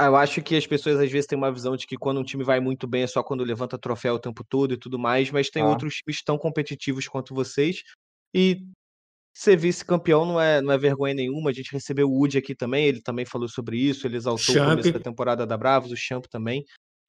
eu 0.00 0.16
acho 0.16 0.40
que 0.40 0.56
as 0.56 0.66
pessoas 0.66 0.98
às 0.98 1.10
vezes 1.10 1.26
têm 1.26 1.36
uma 1.36 1.52
visão 1.52 1.76
de 1.76 1.86
que 1.86 1.96
quando 1.96 2.20
um 2.20 2.24
time 2.24 2.42
vai 2.42 2.58
muito 2.58 2.88
bem 2.88 3.02
é 3.02 3.06
só 3.06 3.22
quando 3.22 3.44
levanta 3.44 3.78
troféu 3.78 4.14
o 4.14 4.18
tempo 4.18 4.42
todo 4.48 4.72
e 4.72 4.78
tudo 4.78 4.98
mais, 4.98 5.30
mas 5.30 5.50
tem 5.50 5.62
Ah. 5.62 5.68
outros 5.68 5.96
times 5.96 6.22
tão 6.24 6.38
competitivos 6.38 7.06
quanto 7.06 7.34
vocês. 7.34 7.82
E 8.34 8.64
ser 9.32 9.56
vice-campeão 9.56 10.24
não 10.24 10.40
é, 10.40 10.60
não 10.60 10.72
é 10.72 10.78
vergonha 10.78 11.14
nenhuma. 11.14 11.50
A 11.50 11.52
gente 11.52 11.72
recebeu 11.72 12.08
o 12.08 12.12
Woody 12.18 12.38
aqui 12.38 12.54
também, 12.54 12.86
ele 12.86 13.00
também 13.02 13.24
falou 13.24 13.48
sobre 13.48 13.78
isso, 13.78 14.06
ele 14.06 14.16
exaltou 14.16 14.54
o 14.54 14.58
Champ. 14.58 14.70
começo 14.70 14.92
da 14.92 15.00
temporada 15.00 15.46
da 15.46 15.56
Bravos, 15.56 15.92
o 15.92 15.96
Champ 15.96 16.26
também. 16.26 16.64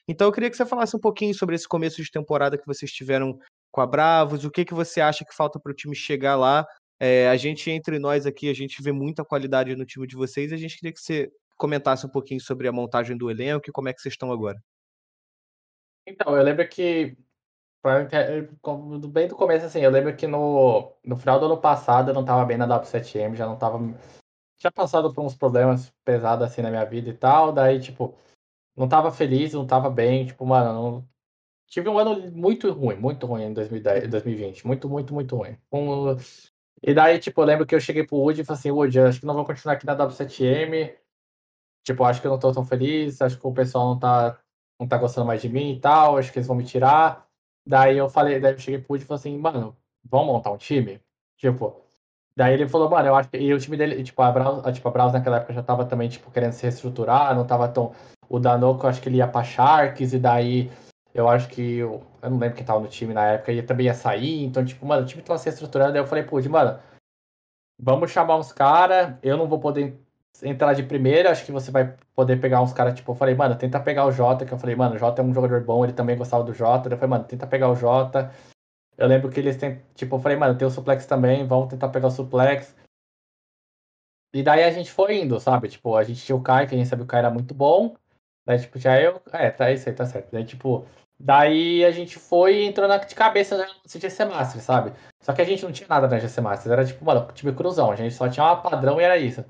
Então 0.08 0.26
eu 0.26 0.32
queria 0.32 0.50
que 0.50 0.56
você 0.56 0.66
falasse 0.66 0.96
um 0.96 1.00
pouquinho 1.00 1.34
sobre 1.34 1.54
esse 1.54 1.68
começo 1.68 2.02
de 2.02 2.10
temporada 2.10 2.58
que 2.58 2.66
vocês 2.66 2.90
tiveram 2.90 3.38
com 3.70 3.80
a 3.80 3.86
Bravos, 3.86 4.44
o 4.44 4.50
que, 4.50 4.64
que 4.64 4.74
você 4.74 5.00
acha 5.00 5.24
que 5.24 5.34
falta 5.34 5.58
para 5.58 5.72
o 5.72 5.74
time 5.74 5.94
chegar 5.94 6.36
lá. 6.36 6.66
É, 7.00 7.28
a 7.28 7.36
gente, 7.36 7.70
entre 7.70 7.98
nós 7.98 8.26
aqui, 8.26 8.48
a 8.48 8.54
gente 8.54 8.82
vê 8.82 8.92
muita 8.92 9.24
qualidade 9.24 9.74
no 9.74 9.84
time 9.84 10.06
de 10.06 10.14
vocês 10.14 10.52
e 10.52 10.54
a 10.54 10.58
gente 10.58 10.76
queria 10.76 10.92
que 10.92 11.00
você 11.00 11.30
comentasse 11.56 12.06
um 12.06 12.10
pouquinho 12.10 12.40
sobre 12.40 12.68
a 12.68 12.72
montagem 12.72 13.16
do 13.16 13.30
elenco 13.30 13.68
e 13.68 13.72
como 13.72 13.88
é 13.88 13.92
que 13.92 14.00
vocês 14.00 14.14
estão 14.14 14.30
agora. 14.30 14.58
Então, 16.06 16.36
eu 16.36 16.42
lembro 16.42 16.68
que, 16.68 17.16
como 18.60 18.98
do- 18.98 19.08
bem 19.08 19.28
do 19.28 19.36
começo, 19.36 19.66
assim, 19.66 19.80
eu 19.80 19.90
lembro 19.90 20.14
que 20.16 20.26
no, 20.26 20.92
no 21.04 21.16
final 21.16 21.38
do 21.40 21.46
ano 21.46 21.58
passado 21.60 22.10
eu 22.10 22.14
não 22.14 22.24
tava 22.24 22.44
bem 22.44 22.56
na 22.56 22.66
W7M, 22.66 23.36
já 23.36 23.46
não 23.46 23.56
tava. 23.56 23.78
Tinha 24.58 24.72
passado 24.72 25.12
por 25.14 25.24
uns 25.24 25.36
problemas 25.36 25.92
pesados 26.04 26.46
assim 26.46 26.62
na 26.62 26.70
minha 26.70 26.84
vida 26.84 27.10
e 27.10 27.14
tal, 27.14 27.52
daí, 27.52 27.80
tipo, 27.80 28.14
não 28.76 28.88
tava 28.88 29.12
feliz, 29.12 29.52
não 29.54 29.66
tava 29.66 29.90
bem, 29.90 30.26
tipo, 30.26 30.46
mano, 30.46 30.72
não- 30.74 31.08
tive 31.68 31.88
um 31.88 31.98
ano 31.98 32.30
muito 32.32 32.70
ruim, 32.72 32.96
muito 32.96 33.26
ruim 33.26 33.44
em 33.44 33.54
2010, 33.54 34.08
2020, 34.10 34.66
muito, 34.66 34.88
muito, 34.88 35.14
muito 35.14 35.36
ruim. 35.36 35.56
Um- 35.72 36.16
E 36.82 36.94
daí, 36.94 37.18
tipo, 37.20 37.40
eu 37.40 37.46
lembro 37.46 37.66
que 37.66 37.74
eu 37.74 37.80
cheguei 37.80 38.04
pro 38.06 38.16
Woody 38.18 38.42
e 38.42 38.44
falei 38.44 38.58
assim, 38.60 38.70
Woody, 38.72 39.00
acho 39.00 39.20
que 39.20 39.26
não 39.26 39.34
vou 39.34 39.44
continuar 39.44 39.74
aqui 39.76 39.86
na 39.86 39.94
W7M, 39.94 40.94
tipo, 41.84 42.04
acho 42.04 42.20
que 42.20 42.26
eu 42.26 42.30
não 42.32 42.38
tô 42.38 42.52
tão 42.52 42.64
feliz, 42.64 43.20
acho 43.22 43.38
que 43.38 43.46
o 43.46 43.52
pessoal 43.52 43.86
não 43.90 43.98
tá 43.98 44.38
não 44.80 44.88
tá 44.88 44.98
gostando 44.98 45.26
mais 45.26 45.40
de 45.42 45.48
mim 45.48 45.72
e 45.74 45.80
tal, 45.80 46.18
acho 46.18 46.32
que 46.32 46.38
eles 46.38 46.46
vão 46.48 46.56
me 46.56 46.64
tirar. 46.64 47.28
Daí 47.66 47.96
eu 47.96 48.08
falei, 48.08 48.40
daí 48.40 48.54
eu 48.54 48.58
cheguei 48.58 48.80
pro 48.80 48.92
Woody 48.94 49.04
e 49.04 49.06
falei 49.06 49.18
assim, 49.20 49.38
mano, 49.38 49.76
vamos 50.04 50.26
montar 50.26 50.50
um 50.50 50.56
time? 50.56 51.00
Tipo, 51.36 51.80
daí 52.36 52.54
ele 52.54 52.68
falou, 52.68 52.90
mano, 52.90 53.08
eu 53.08 53.14
acho 53.14 53.28
que. 53.30 53.38
E 53.38 53.52
o 53.54 53.58
time 53.58 53.76
dele, 53.76 54.02
tipo, 54.02 54.20
a 54.22 54.28
a- 54.68 54.72
tipo, 54.72 54.88
a 54.88 54.90
Braus 54.90 55.12
naquela 55.12 55.38
época 55.38 55.52
já 55.52 55.62
tava 55.62 55.84
também, 55.86 56.08
tipo, 56.08 56.30
querendo 56.30 56.52
se 56.52 56.62
reestruturar, 56.62 57.34
não 57.34 57.46
tava 57.46 57.68
tão. 57.68 57.92
O 58.28 58.38
Danoco, 58.40 58.84
eu 58.86 58.90
acho 58.90 59.00
que 59.02 59.08
ele 59.08 59.18
ia 59.18 59.28
pra 59.28 59.44
Sharks, 59.44 60.12
e 60.12 60.18
daí 60.18 60.70
eu 61.14 61.28
acho 61.28 61.48
que. 61.48 61.78
Eu, 61.78 62.02
eu 62.22 62.30
não 62.30 62.38
lembro 62.38 62.56
quem 62.56 62.64
tava 62.66 62.80
no 62.80 62.88
time 62.88 63.14
na 63.14 63.26
época, 63.26 63.52
ele 63.52 63.62
também 63.62 63.86
ia 63.86 63.94
sair, 63.94 64.44
então, 64.44 64.64
tipo, 64.64 64.84
mano, 64.86 65.02
o 65.02 65.06
time 65.06 65.22
tava 65.22 65.38
se 65.38 65.46
reestruturando, 65.46 65.92
daí 65.92 66.02
eu 66.02 66.06
falei 66.06 66.24
pro 66.24 66.34
Woody, 66.36 66.48
mano, 66.48 66.78
vamos 67.78 68.10
chamar 68.10 68.36
uns 68.38 68.52
caras, 68.52 69.16
eu 69.22 69.36
não 69.36 69.48
vou 69.48 69.60
poder 69.60 69.98
entrar 70.42 70.74
de 70.74 70.82
primeira, 70.82 71.30
acho 71.30 71.44
que 71.44 71.52
você 71.52 71.70
vai 71.70 71.94
poder 72.14 72.40
pegar 72.40 72.62
uns 72.62 72.72
caras, 72.72 72.94
tipo, 72.94 73.12
eu 73.12 73.16
falei, 73.16 73.34
mano, 73.34 73.56
tenta 73.56 73.78
pegar 73.80 74.06
o 74.06 74.12
Jota, 74.12 74.46
que 74.46 74.52
eu 74.52 74.58
falei, 74.58 74.74
mano, 74.74 74.94
o 74.94 74.98
Jota 74.98 75.22
é 75.22 75.24
um 75.24 75.34
jogador 75.34 75.62
bom, 75.62 75.84
ele 75.84 75.92
também 75.92 76.16
gostava 76.16 76.44
do 76.44 76.54
Jota, 76.54 76.88
eu 76.88 76.96
falei, 76.96 77.10
mano, 77.10 77.24
tenta 77.24 77.46
pegar 77.46 77.68
o 77.70 77.76
Jota. 77.76 78.32
Eu 78.96 79.06
lembro 79.06 79.30
que 79.30 79.40
eles 79.40 79.56
têm, 79.56 79.82
tipo, 79.94 80.16
eu 80.16 80.20
falei, 80.20 80.36
mano, 80.36 80.56
tem 80.56 80.66
o 80.66 80.70
suplex 80.70 81.06
também, 81.06 81.46
vamos 81.46 81.68
tentar 81.68 81.88
pegar 81.88 82.08
o 82.08 82.10
suplex. 82.10 82.74
E 84.34 84.42
daí 84.42 84.64
a 84.64 84.70
gente 84.70 84.90
foi 84.90 85.20
indo, 85.20 85.38
sabe? 85.38 85.68
Tipo, 85.68 85.96
a 85.96 86.04
gente 86.04 86.24
tinha 86.24 86.36
o 86.36 86.42
Kai, 86.42 86.66
que 86.66 86.74
a 86.74 86.78
gente 86.78 86.88
sabia 86.88 87.04
que 87.04 87.08
o 87.08 87.10
Kai 87.10 87.20
era 87.20 87.30
muito 87.30 87.54
bom. 87.54 87.94
Daí, 88.46 88.58
tipo, 88.58 88.78
já 88.78 89.00
eu. 89.00 89.20
É, 89.32 89.50
tá 89.50 89.70
isso 89.70 89.88
aí, 89.88 89.94
tá 89.94 90.06
certo. 90.06 90.30
Daí, 90.32 90.44
tipo, 90.44 90.86
daí 91.18 91.84
a 91.84 91.90
gente 91.90 92.18
foi 92.18 92.56
e 92.56 92.64
entrou 92.64 92.88
na 92.88 92.96
de 92.96 93.14
cabeça 93.14 93.56
no 93.58 93.64
GC 93.86 94.24
Master, 94.24 94.62
sabe? 94.62 94.92
Só 95.20 95.32
que 95.32 95.42
a 95.42 95.44
gente 95.44 95.62
não 95.62 95.72
tinha 95.72 95.88
nada 95.88 96.08
na 96.08 96.18
GC 96.18 96.40
Master. 96.40 96.72
Era 96.72 96.84
tipo, 96.84 97.04
mano, 97.04 97.30
time 97.32 97.54
cruzão. 97.54 97.90
A 97.90 97.96
gente 97.96 98.14
só 98.14 98.28
tinha 98.28 98.44
uma 98.44 98.62
padrão 98.62 99.00
e 99.00 99.04
era 99.04 99.18
isso. 99.18 99.44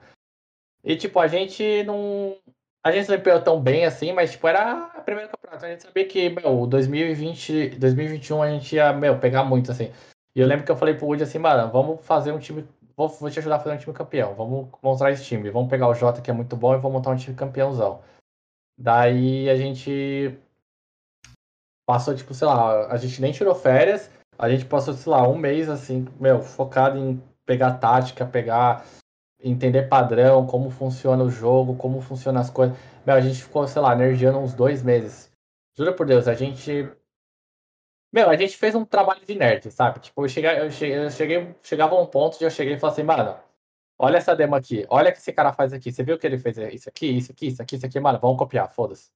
E, 0.85 0.97
tipo, 0.97 1.19
a 1.19 1.27
gente 1.27 1.83
não. 1.85 2.37
A 2.85 2.91
gente 2.91 3.09
não 3.09 3.17
empenhou 3.17 3.41
tão 3.41 3.61
bem 3.61 3.85
assim, 3.85 4.13
mas, 4.13 4.33
tipo, 4.33 4.49
era 4.49 4.87
a 4.87 5.01
primeira 5.01 5.31
campeonato. 5.31 5.65
A 5.65 5.69
gente 5.69 5.83
sabia 5.85 6.07
que, 6.07 6.31
meu, 6.31 6.67
2020, 6.67 7.71
2021 7.79 8.43
a 8.43 8.51
gente 8.51 8.75
ia, 8.75 8.93
meu, 8.93 9.19
pegar 9.19 9.45
muito, 9.45 9.71
assim. 9.71 9.93
E 10.35 10.41
eu 10.41 10.47
lembro 10.47 10.65
que 10.65 10.73
eu 10.73 10.77
falei 10.77 10.95
pro 10.95 11.07
Woody 11.07 11.23
assim, 11.23 11.39
mano, 11.39 11.71
vamos 11.71 12.05
fazer 12.05 12.33
um 12.33 12.39
time. 12.39 12.67
Vou, 12.97 13.09
vou 13.09 13.31
te 13.31 13.39
ajudar 13.39 13.57
a 13.57 13.59
fazer 13.61 13.77
um 13.77 13.79
time 13.79 13.95
campeão. 13.95 14.35
Vamos 14.35 14.69
montar 14.83 15.13
esse 15.13 15.25
time. 15.25 15.51
Vamos 15.51 15.71
pegar 15.71 15.89
o 15.89 15.95
Jota, 15.95 16.21
que 16.21 16.31
é 16.31 16.35
muito 16.35 16.57
bom, 16.57 16.75
e 16.75 16.79
vamos 16.79 16.93
montar 16.93 17.11
um 17.11 17.17
time 17.17 17.37
campeãozão. 17.37 18.03
Daí 18.79 19.49
a 19.49 19.57
gente 19.57 20.37
passou, 21.87 22.15
tipo, 22.15 22.35
sei 22.35 22.47
lá, 22.47 22.87
a 22.87 22.97
gente 22.97 23.21
nem 23.21 23.33
tirou 23.33 23.55
férias. 23.55 24.11
A 24.39 24.49
gente 24.49 24.65
passou, 24.65 24.95
sei 24.95 25.13
lá, 25.13 25.29
um 25.29 25.37
mês, 25.37 25.69
assim, 25.69 26.07
meu, 26.19 26.43
focado 26.43 26.99
em 26.99 27.23
pegar 27.47 27.75
tática, 27.75 28.27
pegar. 28.27 28.85
Entender 29.43 29.89
padrão, 29.89 30.47
como 30.47 30.71
funciona 30.71 31.23
o 31.25 31.31
jogo, 31.31 31.77
como 31.77 32.01
funcionam 32.01 32.41
as 32.41 32.51
coisas. 32.51 32.77
Meu, 33.05 33.17
a 33.17 33.21
gente 33.21 33.43
ficou, 33.43 33.67
sei 33.67 33.83
lá, 33.83 33.93
energiando 33.93 34.39
uns 34.39 34.55
dois 34.55 34.83
meses. 34.83 35.33
Juro 35.77 35.95
por 35.95 36.07
Deus, 36.07 36.29
a 36.29 36.35
gente 36.35 36.89
meu, 38.13 38.29
a 38.29 38.37
gente 38.37 38.57
fez 38.57 38.75
um 38.75 38.85
trabalho 38.85 39.25
de 39.25 39.35
nerd, 39.35 39.71
sabe? 39.71 40.01
Tipo, 40.01 40.25
eu 40.25 40.29
cheguei, 40.29 40.51
eu 40.61 40.71
cheguei, 40.71 40.99
eu 40.99 41.11
cheguei 41.11 41.55
chegava 41.63 41.95
a 41.95 42.01
um 42.01 42.07
ponto 42.07 42.39
de 42.39 42.45
eu 42.45 42.51
cheguei 42.51 42.75
e 42.75 42.79
falei 42.79 42.93
assim, 42.93 43.03
mano, 43.03 43.37
olha 43.99 44.19
essa 44.19 44.37
demo 44.37 44.55
aqui, 44.55 44.85
olha 44.91 45.09
o 45.11 45.13
que 45.13 45.19
esse 45.19 45.33
cara 45.33 45.53
faz 45.53 45.73
aqui. 45.73 45.91
Você 45.91 46.03
viu 46.03 46.17
o 46.17 46.19
que 46.19 46.27
ele 46.27 46.39
fez? 46.39 46.59
Isso 46.59 46.89
aqui, 46.91 47.07
isso 47.07 47.33
aqui, 47.33 47.47
isso 47.47 47.63
aqui, 47.63 47.77
isso 47.77 47.87
aqui, 47.87 47.99
mano, 48.01 48.19
vamos 48.21 48.37
copiar, 48.37 48.71
foda-se. 48.71 49.11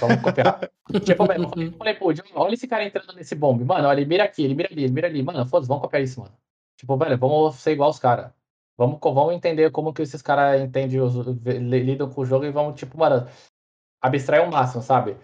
Vamos 0.00 0.22
copiar. 0.22 0.60
tipo, 1.04 1.24
eu 1.32 1.50
falei- 1.76 1.94
pô, 1.94 2.10
olha 2.34 2.54
esse 2.54 2.66
cara 2.66 2.84
entrando 2.84 3.12
nesse 3.14 3.34
bombe, 3.34 3.64
mano, 3.64 3.86
olha, 3.86 4.00
ele 4.00 4.08
mira 4.08 4.24
aqui, 4.24 4.44
ele 4.44 4.54
mira 4.54 4.70
ali, 4.72 4.84
ele 4.84 4.92
mira 4.92 5.08
ali, 5.08 5.22
mano, 5.22 5.44
foda-se, 5.46 5.68
vamos 5.68 5.82
copiar 5.82 6.02
isso, 6.02 6.20
mano. 6.20 6.34
Tipo, 6.76 6.96
velho, 6.96 7.18
vamos 7.18 7.56
ser 7.56 7.72
igual 7.72 7.90
os 7.90 7.98
caras. 7.98 8.32
Vamos, 8.78 9.00
vamos 9.02 9.34
entender 9.34 9.72
como 9.72 9.92
que 9.92 10.02
esses 10.02 10.22
caras 10.22 10.60
entendem, 10.60 11.00
os, 11.00 11.14
lidam 11.44 12.08
com 12.08 12.20
o 12.20 12.24
jogo 12.24 12.44
e 12.44 12.52
vamos, 12.52 12.78
tipo, 12.78 12.96
mano, 12.96 13.26
abstrair 14.00 14.46
o 14.46 14.50
máximo, 14.50 14.82
sabe? 14.82 15.16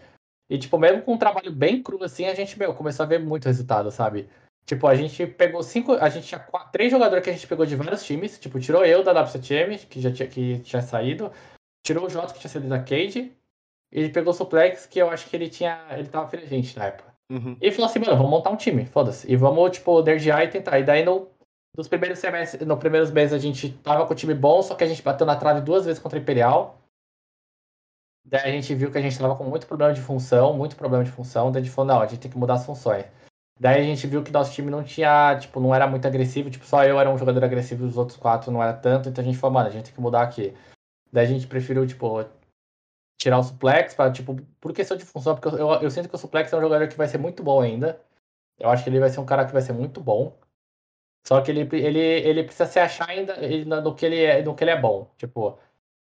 E, 0.50 0.58
tipo, 0.58 0.76
mesmo 0.76 1.02
com 1.02 1.14
um 1.14 1.18
trabalho 1.18 1.52
bem 1.52 1.80
cru 1.80 2.02
assim, 2.02 2.26
a 2.26 2.34
gente, 2.34 2.58
meu, 2.58 2.74
começou 2.74 3.04
a 3.04 3.08
ver 3.08 3.20
muito 3.20 3.46
resultado, 3.46 3.92
sabe? 3.92 4.28
Tipo, 4.66 4.86
a 4.86 4.94
gente 4.94 5.26
pegou 5.26 5.62
cinco. 5.62 5.92
A 5.92 6.08
gente 6.08 6.26
tinha 6.26 6.40
quatro, 6.40 6.72
três 6.72 6.90
jogadores 6.90 7.22
que 7.22 7.30
a 7.30 7.32
gente 7.32 7.46
pegou 7.46 7.66
de 7.66 7.76
vários 7.76 8.04
times. 8.04 8.38
Tipo, 8.38 8.58
tirou 8.58 8.84
eu 8.84 9.02
da 9.02 9.14
W7M, 9.14 9.86
que 9.86 10.00
já 10.00 10.10
tinha, 10.10 10.28
que 10.28 10.58
tinha 10.60 10.82
saído. 10.82 11.30
Tirou 11.84 12.06
o 12.06 12.10
Jota, 12.10 12.32
que 12.32 12.40
tinha 12.40 12.50
saído 12.50 12.68
da 12.68 12.78
Cade. 12.78 13.32
E 13.92 14.08
pegou 14.08 14.32
o 14.32 14.36
Suplex, 14.36 14.86
que 14.86 14.98
eu 14.98 15.10
acho 15.10 15.28
que 15.28 15.36
ele 15.36 15.48
tinha. 15.48 15.86
Ele 15.90 16.08
tava 16.08 16.28
free 16.28 16.42
agent 16.42 16.76
na 16.76 16.86
época. 16.86 17.14
Uhum. 17.30 17.56
E 17.60 17.70
falou 17.70 17.90
assim, 17.90 17.98
mano, 17.98 18.16
vamos 18.16 18.30
montar 18.30 18.50
um 18.50 18.56
time, 18.56 18.86
foda-se. 18.86 19.30
E 19.30 19.36
vamos, 19.36 19.70
tipo, 19.70 20.02
nerdear 20.02 20.42
e 20.42 20.48
tentar. 20.48 20.78
E 20.78 20.84
daí 20.84 21.04
no, 21.04 21.28
nos 21.76 21.88
primeiros 21.88 22.18
semestres, 22.18 22.66
nos 22.66 22.78
primeiros 22.78 23.10
meses 23.10 23.32
a 23.32 23.38
gente 23.38 23.70
tava 23.78 24.06
com 24.06 24.12
o 24.12 24.16
time 24.16 24.34
bom, 24.34 24.62
só 24.62 24.74
que 24.74 24.84
a 24.84 24.86
gente 24.86 25.02
bateu 25.02 25.26
na 25.26 25.36
trave 25.36 25.60
duas 25.60 25.84
vezes 25.84 26.00
contra 26.00 26.18
a 26.18 26.22
Imperial. 26.22 26.78
Daí 28.24 28.48
a 28.48 28.52
gente 28.52 28.74
viu 28.74 28.90
que 28.90 28.98
a 28.98 29.02
gente 29.02 29.18
tava 29.18 29.36
com 29.36 29.44
muito 29.44 29.66
problema 29.66 29.92
de 29.92 30.00
função, 30.00 30.54
muito 30.54 30.76
problema 30.76 31.04
de 31.04 31.10
função. 31.10 31.52
Daí 31.52 31.60
a 31.60 31.64
gente 31.64 31.74
falou, 31.74 31.94
não, 31.94 32.00
a 32.00 32.06
gente 32.06 32.20
tem 32.20 32.30
que 32.30 32.38
mudar 32.38 32.54
as 32.54 32.64
funções. 32.64 33.04
Daí 33.60 33.80
a 33.80 33.84
gente 33.84 34.06
viu 34.06 34.22
que 34.22 34.32
nosso 34.32 34.52
time 34.52 34.70
não 34.70 34.82
tinha, 34.82 35.38
tipo, 35.38 35.60
não 35.60 35.74
era 35.74 35.86
muito 35.86 36.06
agressivo, 36.06 36.50
tipo, 36.50 36.64
só 36.64 36.84
eu 36.84 36.98
era 36.98 37.10
um 37.10 37.18
jogador 37.18 37.44
agressivo 37.44 37.84
e 37.84 37.88
os 37.88 37.96
outros 37.96 38.16
quatro 38.16 38.50
não 38.50 38.62
era 38.62 38.72
tanto, 38.72 39.08
então 39.08 39.22
a 39.22 39.24
gente 39.24 39.38
falou, 39.38 39.54
mano, 39.54 39.68
a 39.68 39.70
gente 39.70 39.84
tem 39.84 39.94
que 39.94 40.00
mudar 40.00 40.22
aqui. 40.22 40.56
Daí 41.12 41.24
a 41.24 41.28
gente 41.28 41.46
preferiu, 41.46 41.86
tipo, 41.86 42.24
tirar 43.20 43.38
o 43.38 43.42
suplex 43.42 43.94
para 43.94 44.10
tipo, 44.10 44.36
por 44.60 44.72
questão 44.72 44.96
de 44.96 45.04
função, 45.04 45.36
porque 45.36 45.48
eu, 45.48 45.58
eu, 45.58 45.82
eu 45.82 45.90
sinto 45.90 46.08
que 46.08 46.14
o 46.14 46.18
suplex 46.18 46.52
é 46.52 46.56
um 46.56 46.60
jogador 46.60 46.88
que 46.88 46.96
vai 46.96 47.06
ser 47.06 47.18
muito 47.18 47.42
bom 47.42 47.60
ainda. 47.60 48.00
Eu 48.58 48.70
acho 48.70 48.82
que 48.82 48.90
ele 48.90 49.00
vai 49.00 49.10
ser 49.10 49.20
um 49.20 49.26
cara 49.26 49.46
que 49.46 49.52
vai 49.52 49.62
ser 49.62 49.72
muito 49.72 50.00
bom. 50.00 50.36
Só 51.26 51.40
que 51.40 51.50
ele, 51.50 51.60
ele, 51.72 51.98
ele 51.98 52.44
precisa 52.44 52.66
se 52.66 52.78
achar 52.78 53.08
ainda 53.08 53.34
no, 53.80 53.94
que 53.94 54.04
ele 54.04 54.22
é, 54.22 54.42
no 54.42 54.54
que 54.54 54.62
ele 54.62 54.70
é 54.70 54.80
bom. 54.80 55.10
Tipo, 55.16 55.58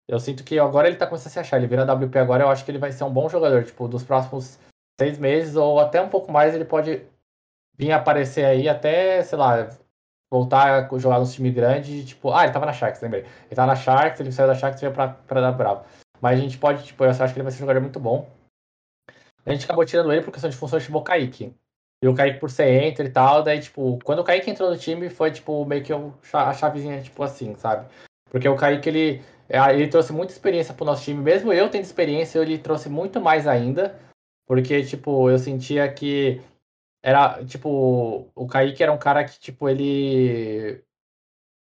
eu 0.09 0.19
sinto 0.19 0.43
que 0.43 0.59
agora 0.59 0.89
ele 0.89 0.97
tá 0.97 1.07
começando 1.07 1.29
a 1.29 1.31
se 1.31 1.39
achar. 1.39 1.59
Ele 1.59 1.67
vira 1.67 1.85
WP 1.85 2.19
agora, 2.19 2.45
eu 2.45 2.49
acho 2.49 2.65
que 2.65 2.71
ele 2.71 2.79
vai 2.79 2.91
ser 2.91 3.05
um 3.05 3.13
bom 3.13 3.29
jogador. 3.29 3.65
Tipo, 3.65 3.87
dos 3.87 4.03
próximos 4.03 4.59
seis 4.99 5.19
meses 5.19 5.57
ou 5.57 5.79
até 5.79 6.01
um 6.01 6.09
pouco 6.09 6.33
mais, 6.33 6.55
ele 6.55 6.65
pode 6.65 7.03
vir 7.77 7.93
aparecer 7.93 8.45
aí 8.45 8.69
até, 8.69 9.23
sei 9.23 9.39
lá, 9.39 9.69
voltar 10.31 10.91
a 10.91 10.99
jogar 10.99 11.19
num 11.19 11.27
time 11.27 11.51
grande. 11.51 12.05
Tipo, 12.07 12.33
ah, 12.33 12.45
ele 12.45 12.53
tava 12.53 12.67
na 12.67 12.73
Sharks, 12.73 13.03
lembrei. 13.03 13.23
Ele 13.23 13.55
tava 13.55 13.69
na 13.69 13.77
Sharks, 13.77 14.21
ele 14.21 14.33
saiu 14.33 14.49
da 14.49 14.55
Sharks 14.55 14.81
e 14.81 14.87
veio 14.87 14.95
pra, 14.95 15.09
pra 15.09 15.41
dar 15.43 15.53
Bravo. 15.53 15.85
Mas 16.21 16.39
a 16.39 16.43
gente 16.43 16.57
pode, 16.57 16.85
tipo, 16.85 17.05
eu 17.05 17.11
acho 17.11 17.19
que 17.19 17.39
ele 17.39 17.43
vai 17.43 17.53
ser 17.53 17.59
um 17.59 17.61
jogador 17.61 17.81
muito 17.81 18.01
bom. 18.01 18.29
A 19.45 19.53
gente 19.53 19.65
acabou 19.65 19.85
tirando 19.85 20.13
ele 20.13 20.23
por 20.23 20.33
questão 20.33 20.51
de 20.51 20.57
função, 20.57 20.79
o 20.93 21.03
Kaique. 21.03 21.55
E 22.03 22.09
o 22.09 22.15
Kaique 22.15 22.41
por 22.41 22.51
ser 22.51 22.83
enter 22.83 23.07
e 23.07 23.11
tal, 23.11 23.43
daí, 23.43 23.61
tipo, 23.61 23.99
quando 24.03 24.21
o 24.21 24.25
Kaique 24.25 24.51
entrou 24.51 24.71
no 24.71 24.79
time, 24.79 25.11
foi, 25.11 25.31
tipo, 25.31 25.65
meio 25.67 25.85
que 25.85 25.93
eu- 25.93 26.15
a 26.33 26.53
chavezinha, 26.55 27.03
tipo, 27.03 27.23
assim, 27.23 27.55
sabe? 27.57 27.87
Porque 28.31 28.49
o 28.49 28.57
Kaique, 28.57 28.89
ele, 28.89 29.23
é, 29.49 29.59
ele 29.75 29.89
trouxe 29.89 30.13
muita 30.13 30.33
experiência 30.33 30.73
pro 30.73 30.87
nosso 30.87 31.05
time. 31.05 31.21
Mesmo 31.21 31.53
eu 31.53 31.69
tendo 31.69 31.85
experiência, 31.85 32.39
ele 32.39 32.57
trouxe 32.57 32.89
muito 32.89 33.21
mais 33.21 33.47
ainda. 33.47 33.99
Porque, 34.47 34.83
tipo, 34.83 35.29
eu 35.29 35.39
sentia 35.39 35.93
que 35.93 36.41
era, 37.03 37.45
tipo, 37.45 38.29
o 38.35 38.47
Kaique 38.47 38.83
era 38.83 38.93
um 38.93 38.99
cara 38.99 39.25
que, 39.25 39.39
tipo, 39.39 39.69
ele 39.69 40.83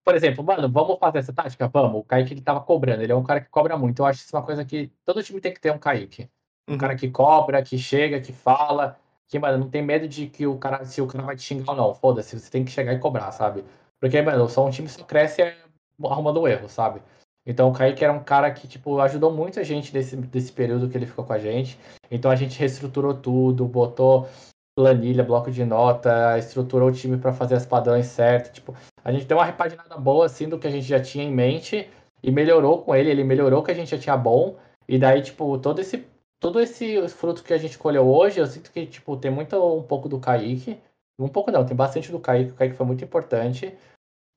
por 0.05 0.15
exemplo, 0.15 0.41
mano, 0.41 0.71
vamos 0.71 0.97
fazer 0.99 1.17
essa 1.17 1.33
tática? 1.33 1.67
Vamos. 1.67 1.99
O 1.99 2.03
Kaique 2.03 2.33
ele 2.33 2.39
tava 2.39 2.61
cobrando, 2.61 3.03
ele 3.03 3.11
é 3.11 3.15
um 3.15 3.23
cara 3.25 3.41
que 3.41 3.49
cobra 3.49 3.77
muito. 3.77 3.99
Eu 3.99 4.05
acho 4.05 4.23
isso 4.23 4.33
uma 4.33 4.41
coisa 4.41 4.63
que 4.63 4.89
todo 5.03 5.21
time 5.21 5.41
tem 5.41 5.53
que 5.53 5.59
ter 5.59 5.69
um 5.69 5.77
Kaique. 5.77 6.29
Um 6.65 6.73
Uhum. 6.73 6.77
cara 6.77 6.95
que 6.95 7.09
cobra, 7.09 7.61
que 7.61 7.77
chega, 7.77 8.21
que 8.21 8.31
fala, 8.31 8.97
que, 9.27 9.37
mano, 9.39 9.57
não 9.57 9.69
tem 9.69 9.81
medo 9.81 10.07
de 10.07 10.27
que 10.27 10.47
o 10.47 10.57
cara, 10.57 10.85
se 10.85 11.01
o 11.01 11.07
cara 11.07 11.23
vai 11.23 11.35
te 11.35 11.43
xingar 11.43 11.71
ou 11.71 11.77
não. 11.77 11.93
Foda-se, 11.93 12.39
você 12.39 12.49
tem 12.49 12.63
que 12.63 12.71
chegar 12.71 12.93
e 12.93 12.99
cobrar, 12.99 13.31
sabe? 13.31 13.63
Porque, 13.99 14.21
mano, 14.21 14.47
só 14.47 14.65
um 14.65 14.69
time 14.69 14.87
só 14.87 15.03
cresce 15.03 15.41
é, 15.41 15.57
arrumando 16.03 16.47
erro, 16.47 16.69
sabe? 16.69 17.01
Então 17.45 17.69
o 17.69 17.73
Kaique 17.73 18.03
era 18.03 18.13
um 18.13 18.23
cara 18.23 18.51
que, 18.51 18.67
tipo, 18.67 18.99
ajudou 18.99 19.31
muito 19.31 19.59
a 19.59 19.63
gente 19.63 19.93
nesse, 19.93 20.17
nesse 20.17 20.51
período 20.51 20.89
que 20.89 20.97
ele 20.97 21.05
ficou 21.05 21.23
com 21.25 21.33
a 21.33 21.39
gente. 21.39 21.79
Então 22.11 22.29
a 22.29 22.35
gente 22.35 22.59
reestruturou 22.59 23.13
tudo, 23.13 23.65
botou 23.65 24.27
planilha, 24.75 25.23
bloco 25.23 25.49
de 25.49 25.65
nota, 25.65 26.37
estruturou 26.37 26.89
o 26.89 26.91
time 26.91 27.17
para 27.17 27.33
fazer 27.33 27.55
as 27.55 27.65
padrões 27.65 28.05
certas. 28.05 28.51
Tipo, 28.53 28.75
a 29.03 29.11
gente 29.11 29.25
deu 29.25 29.37
uma 29.37 29.45
repaginada 29.45 29.97
boa, 29.97 30.25
assim, 30.25 30.47
do 30.47 30.59
que 30.59 30.67
a 30.67 30.69
gente 30.69 30.85
já 30.85 30.99
tinha 30.99 31.23
em 31.23 31.31
mente 31.31 31.89
e 32.21 32.31
melhorou 32.31 32.83
com 32.83 32.93
ele. 32.93 33.09
Ele 33.09 33.23
melhorou 33.23 33.61
o 33.61 33.63
que 33.63 33.71
a 33.71 33.73
gente 33.73 33.89
já 33.89 33.97
tinha 33.97 34.15
bom. 34.15 34.55
E 34.87 34.99
daí, 34.99 35.21
tipo, 35.21 35.57
todo 35.57 35.79
esse, 35.79 36.05
todo 36.39 36.59
esse 36.59 37.07
fruto 37.09 37.43
que 37.43 37.53
a 37.53 37.57
gente 37.57 37.77
colheu 37.77 38.07
hoje, 38.07 38.39
eu 38.39 38.47
sinto 38.47 38.71
que, 38.71 38.85
tipo, 38.85 39.17
tem 39.17 39.31
muito 39.31 39.55
um 39.55 39.83
pouco 39.83 40.07
do 40.07 40.19
Kaique. 40.19 40.79
Um 41.19 41.27
pouco 41.27 41.51
não, 41.51 41.65
tem 41.65 41.75
bastante 41.75 42.11
do 42.11 42.19
Kaique. 42.19 42.51
O 42.51 42.55
Kaique 42.55 42.75
foi 42.75 42.85
muito 42.85 43.03
importante. 43.03 43.77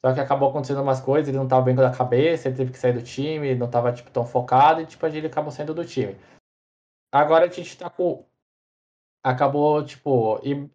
Só 0.04 0.14
que 0.14 0.20
acabou 0.20 0.48
acontecendo 0.48 0.80
umas 0.80 1.00
coisas, 1.00 1.28
ele 1.28 1.36
não 1.36 1.46
tava 1.46 1.62
bem 1.62 1.76
com 1.76 1.82
a 1.82 1.94
cabeça, 1.94 2.48
ele 2.48 2.56
teve 2.56 2.72
que 2.72 2.78
sair 2.78 2.94
do 2.94 3.02
time, 3.02 3.54
não 3.54 3.68
tava, 3.68 3.92
tipo, 3.92 4.10
tão 4.10 4.24
focado, 4.24 4.80
e, 4.80 4.86
tipo, 4.86 5.06
ele 5.06 5.26
acabou 5.26 5.52
saindo 5.52 5.74
do 5.74 5.84
time. 5.84 6.16
Agora 7.12 7.44
a 7.44 7.48
gente 7.48 7.76
tá 7.76 7.90
com... 7.90 8.24
Acabou, 9.22 9.84
tipo... 9.84 10.40
E, 10.42 10.70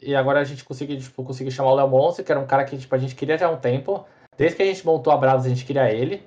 e 0.00 0.16
agora 0.16 0.40
a 0.40 0.44
gente 0.44 0.64
conseguiu, 0.64 0.98
tipo, 0.98 1.22
conseguiu 1.22 1.52
chamar 1.52 1.72
o 1.72 1.74
Léo 1.74 1.88
Monster, 1.88 2.24
que 2.24 2.32
era 2.32 2.40
um 2.40 2.46
cara 2.46 2.64
que, 2.64 2.78
tipo, 2.78 2.94
a 2.94 2.98
gente 2.98 3.14
queria 3.14 3.36
já 3.36 3.48
há 3.48 3.50
um 3.50 3.60
tempo. 3.60 4.06
Desde 4.38 4.56
que 4.56 4.62
a 4.62 4.66
gente 4.66 4.86
montou 4.86 5.12
a 5.12 5.16
Bravos, 5.18 5.44
a 5.44 5.48
gente 5.50 5.66
queria 5.66 5.92
ele. 5.92 6.26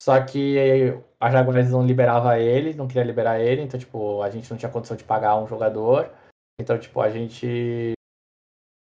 Só 0.00 0.24
que 0.24 1.02
a 1.20 1.30
Jaguares 1.30 1.70
não 1.70 1.84
liberava 1.84 2.38
ele, 2.38 2.74
não 2.74 2.86
queria 2.86 3.04
liberar 3.04 3.40
ele, 3.40 3.62
então, 3.62 3.78
tipo, 3.78 4.22
a 4.22 4.30
gente 4.30 4.50
não 4.50 4.58
tinha 4.58 4.70
condição 4.70 4.96
de 4.96 5.04
pagar 5.04 5.36
um 5.36 5.46
jogador. 5.46 6.10
Então, 6.60 6.78
tipo, 6.78 7.00
a 7.00 7.10
gente 7.10 7.94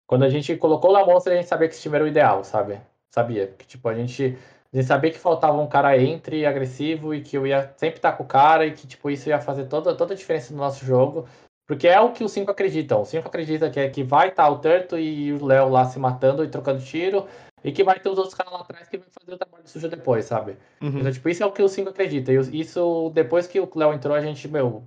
quando 0.09 0.23
a 0.23 0.29
gente 0.29 0.57
colocou 0.57 0.91
o 0.91 1.05
Monster, 1.05 1.33
a 1.33 1.35
gente 1.35 1.47
sabia 1.47 1.67
que 1.67 1.75
esse 1.75 1.83
time 1.83 1.95
era 1.95 2.03
o 2.03 2.07
ideal, 2.07 2.43
sabe? 2.43 2.81
Sabia. 3.13 3.45
Que, 3.45 3.67
tipo, 3.67 3.87
a 3.87 3.93
gente, 3.93 4.35
a 4.73 4.75
gente 4.75 4.87
sabia 4.87 5.11
que 5.11 5.19
faltava 5.19 5.61
um 5.61 5.67
cara 5.67 6.01
entre 6.01 6.47
agressivo 6.47 7.13
e 7.13 7.21
que 7.21 7.37
eu 7.37 7.45
ia 7.45 7.71
sempre 7.77 7.97
estar 7.97 8.13
com 8.13 8.23
o 8.23 8.27
cara 8.27 8.65
e 8.65 8.71
que, 8.71 8.87
tipo, 8.87 9.11
isso 9.11 9.29
ia 9.29 9.39
fazer 9.39 9.65
toda, 9.65 9.95
toda 9.95 10.15
a 10.15 10.17
diferença 10.17 10.51
no 10.51 10.57
nosso 10.57 10.83
jogo. 10.83 11.27
Porque 11.67 11.87
é 11.87 12.01
o 12.01 12.11
que 12.11 12.23
os 12.23 12.31
cinco 12.31 12.49
acreditam. 12.49 13.03
Os 13.03 13.09
cinco 13.09 13.27
acreditam 13.27 13.69
que, 13.69 13.79
é, 13.79 13.87
que 13.87 14.01
vai 14.01 14.29
estar 14.29 14.49
o 14.49 14.57
Turto 14.57 14.97
e 14.97 15.31
o 15.31 15.45
Léo 15.45 15.69
lá 15.69 15.85
se 15.85 15.99
matando 15.99 16.43
e 16.43 16.49
trocando 16.49 16.81
tiro. 16.83 17.27
E 17.63 17.71
que 17.71 17.83
vai 17.83 17.99
ter 17.99 18.09
os 18.09 18.17
outros 18.17 18.33
caras 18.33 18.53
lá 18.53 18.61
atrás 18.61 18.87
que 18.87 18.97
vai 18.97 19.07
fazer 19.09 19.33
o 19.33 19.37
trabalho 19.37 19.67
sujo 19.67 19.89
depois, 19.89 20.25
sabe? 20.25 20.57
Uhum. 20.81 20.99
Então, 20.99 21.11
tipo, 21.11 21.29
isso 21.29 21.43
é 21.43 21.45
o 21.45 21.51
que 21.51 21.61
os 21.61 21.71
cinco 21.71 21.89
acreditam. 21.89 22.33
E 22.33 22.59
isso, 22.59 23.11
depois 23.13 23.47
que 23.47 23.59
o 23.59 23.69
Léo 23.75 23.93
entrou, 23.93 24.15
a 24.15 24.21
gente, 24.21 24.47
meu, 24.47 24.83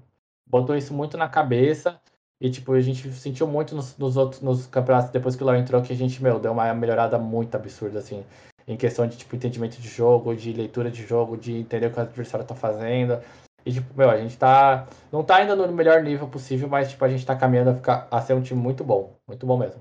botou 0.46 0.76
isso 0.76 0.94
muito 0.94 1.16
na 1.16 1.28
cabeça. 1.28 2.00
E, 2.40 2.50
tipo, 2.50 2.72
a 2.72 2.80
gente 2.80 3.10
sentiu 3.12 3.46
muito 3.46 3.74
nos, 3.74 3.96
nos 3.96 4.16
outros 4.16 4.42
nos 4.42 4.66
campeonatos 4.66 5.10
depois 5.10 5.36
que 5.36 5.44
o 5.44 5.46
Léo 5.46 5.56
entrou, 5.56 5.80
que 5.80 5.92
a 5.92 5.96
gente, 5.96 6.22
meu, 6.22 6.40
deu 6.40 6.52
uma 6.52 6.72
melhorada 6.74 7.16
muito 7.18 7.54
absurda, 7.54 8.00
assim. 8.00 8.24
Em 8.66 8.76
questão 8.76 9.06
de, 9.06 9.16
tipo, 9.16 9.36
entendimento 9.36 9.80
de 9.80 9.88
jogo, 9.88 10.34
de 10.34 10.52
leitura 10.52 10.90
de 10.90 11.06
jogo, 11.06 11.36
de 11.36 11.56
entender 11.56 11.86
o 11.86 11.90
que 11.92 11.98
o 11.98 12.02
adversário 12.02 12.46
tá 12.46 12.54
fazendo. 12.54 13.20
E, 13.64 13.72
tipo, 13.72 13.96
meu, 13.96 14.10
a 14.10 14.16
gente 14.16 14.36
tá. 14.36 14.88
Não 15.12 15.22
tá 15.22 15.36
ainda 15.36 15.54
no 15.54 15.70
melhor 15.72 16.02
nível 16.02 16.26
possível, 16.26 16.68
mas, 16.68 16.90
tipo, 16.90 17.04
a 17.04 17.08
gente 17.08 17.24
tá 17.24 17.36
caminhando 17.36 17.70
a, 17.70 17.74
ficar, 17.74 18.08
a 18.10 18.20
ser 18.20 18.34
um 18.34 18.42
time 18.42 18.60
muito 18.60 18.82
bom. 18.82 19.16
Muito 19.28 19.46
bom 19.46 19.56
mesmo. 19.56 19.80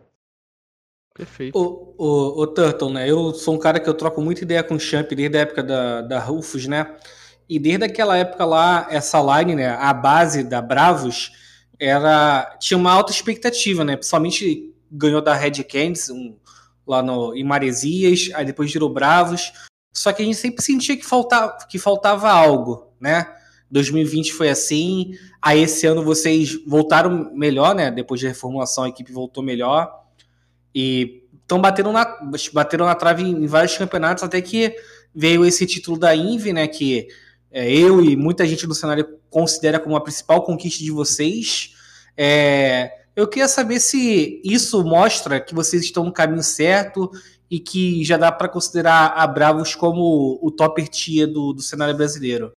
Perfeito. 1.13 1.57
O, 1.57 1.95
o, 1.97 2.41
o 2.41 2.47
Turtle, 2.47 2.91
né? 2.91 3.09
Eu 3.09 3.33
sou 3.33 3.55
um 3.55 3.59
cara 3.59 3.79
que 3.79 3.89
eu 3.89 3.93
troco 3.93 4.21
muita 4.21 4.43
ideia 4.43 4.63
com 4.63 4.75
o 4.75 4.79
Champ 4.79 5.09
desde 5.11 5.38
a 5.38 5.41
época 5.41 5.61
da, 5.61 6.01
da 6.01 6.19
Rufus, 6.19 6.67
né? 6.67 6.95
E 7.49 7.59
desde 7.59 7.83
aquela 7.83 8.17
época 8.17 8.45
lá, 8.45 8.88
essa 8.89 9.19
line, 9.19 9.55
né? 9.55 9.69
A 9.69 9.93
base 9.93 10.43
da 10.43 10.61
Bravos 10.61 11.31
era 11.77 12.55
tinha 12.59 12.77
uma 12.77 12.91
alta 12.91 13.11
expectativa, 13.11 13.83
né? 13.83 13.95
Principalmente 13.95 14.73
ganhou 14.89 15.21
da 15.21 15.33
Red 15.33 15.63
Candies 15.63 16.09
um, 16.09 16.38
lá 16.88 17.01
no, 17.01 17.35
em 17.35 17.43
Maresias, 17.43 18.29
aí 18.33 18.45
depois 18.45 18.71
virou 18.71 18.89
Bravos. 18.89 19.51
Só 19.93 20.13
que 20.13 20.21
a 20.21 20.25
gente 20.25 20.38
sempre 20.38 20.63
sentia 20.63 20.95
que 20.95 21.05
faltava, 21.05 21.57
que 21.69 21.77
faltava 21.77 22.29
algo, 22.29 22.93
né? 22.99 23.27
2020 23.69 24.33
foi 24.33 24.49
assim. 24.49 25.11
Aí 25.41 25.61
esse 25.61 25.85
ano 25.85 26.03
vocês 26.03 26.57
voltaram 26.65 27.33
melhor, 27.33 27.75
né? 27.75 27.91
Depois 27.91 28.21
da 28.21 28.27
reformulação, 28.29 28.85
a 28.85 28.89
equipe 28.89 29.11
voltou 29.11 29.43
melhor. 29.43 30.01
E 30.73 31.23
estão 31.41 31.60
batendo 31.60 31.91
na, 31.91 32.06
bateram 32.53 32.85
na 32.85 32.95
trave 32.95 33.23
em 33.23 33.45
vários 33.48 33.77
campeonatos, 33.77 34.23
até 34.23 34.41
que 34.41 34.76
veio 35.14 35.45
esse 35.45 35.65
título 35.65 35.98
da 35.98 36.15
Inve, 36.15 36.53
né? 36.53 36.68
Que 36.68 37.07
é, 37.52 37.69
eu 37.72 38.02
e 38.02 38.15
muita 38.15 38.45
gente 38.45 38.65
no 38.65 38.73
cenário 38.73 39.19
considera 39.30 39.80
como 39.80 39.95
a 39.95 40.02
principal 40.02 40.43
conquista 40.43 40.84
de 40.84 40.91
vocês. 40.91 41.76
É, 42.15 43.02
eu 43.15 43.27
queria 43.27 43.48
saber 43.48 43.80
se 43.80 44.41
isso 44.43 44.84
mostra 44.84 45.41
que 45.41 45.53
vocês 45.53 45.84
estão 45.84 46.06
no 46.06 46.14
caminho 46.14 46.43
certo 46.43 47.11
e 47.49 47.60
que 47.60 48.03
já 48.06 48.15
dá 48.15 48.31
para 48.31 48.48
considerar 48.48 49.07
a 49.07 49.27
Bravos 49.27 49.76
como 49.76 50.39
o 50.41 50.49
top 50.49 50.88
tier 50.88 51.27
do, 51.27 51.52
do 51.52 51.61
cenário 51.61 51.95
brasileiro. 51.95 52.53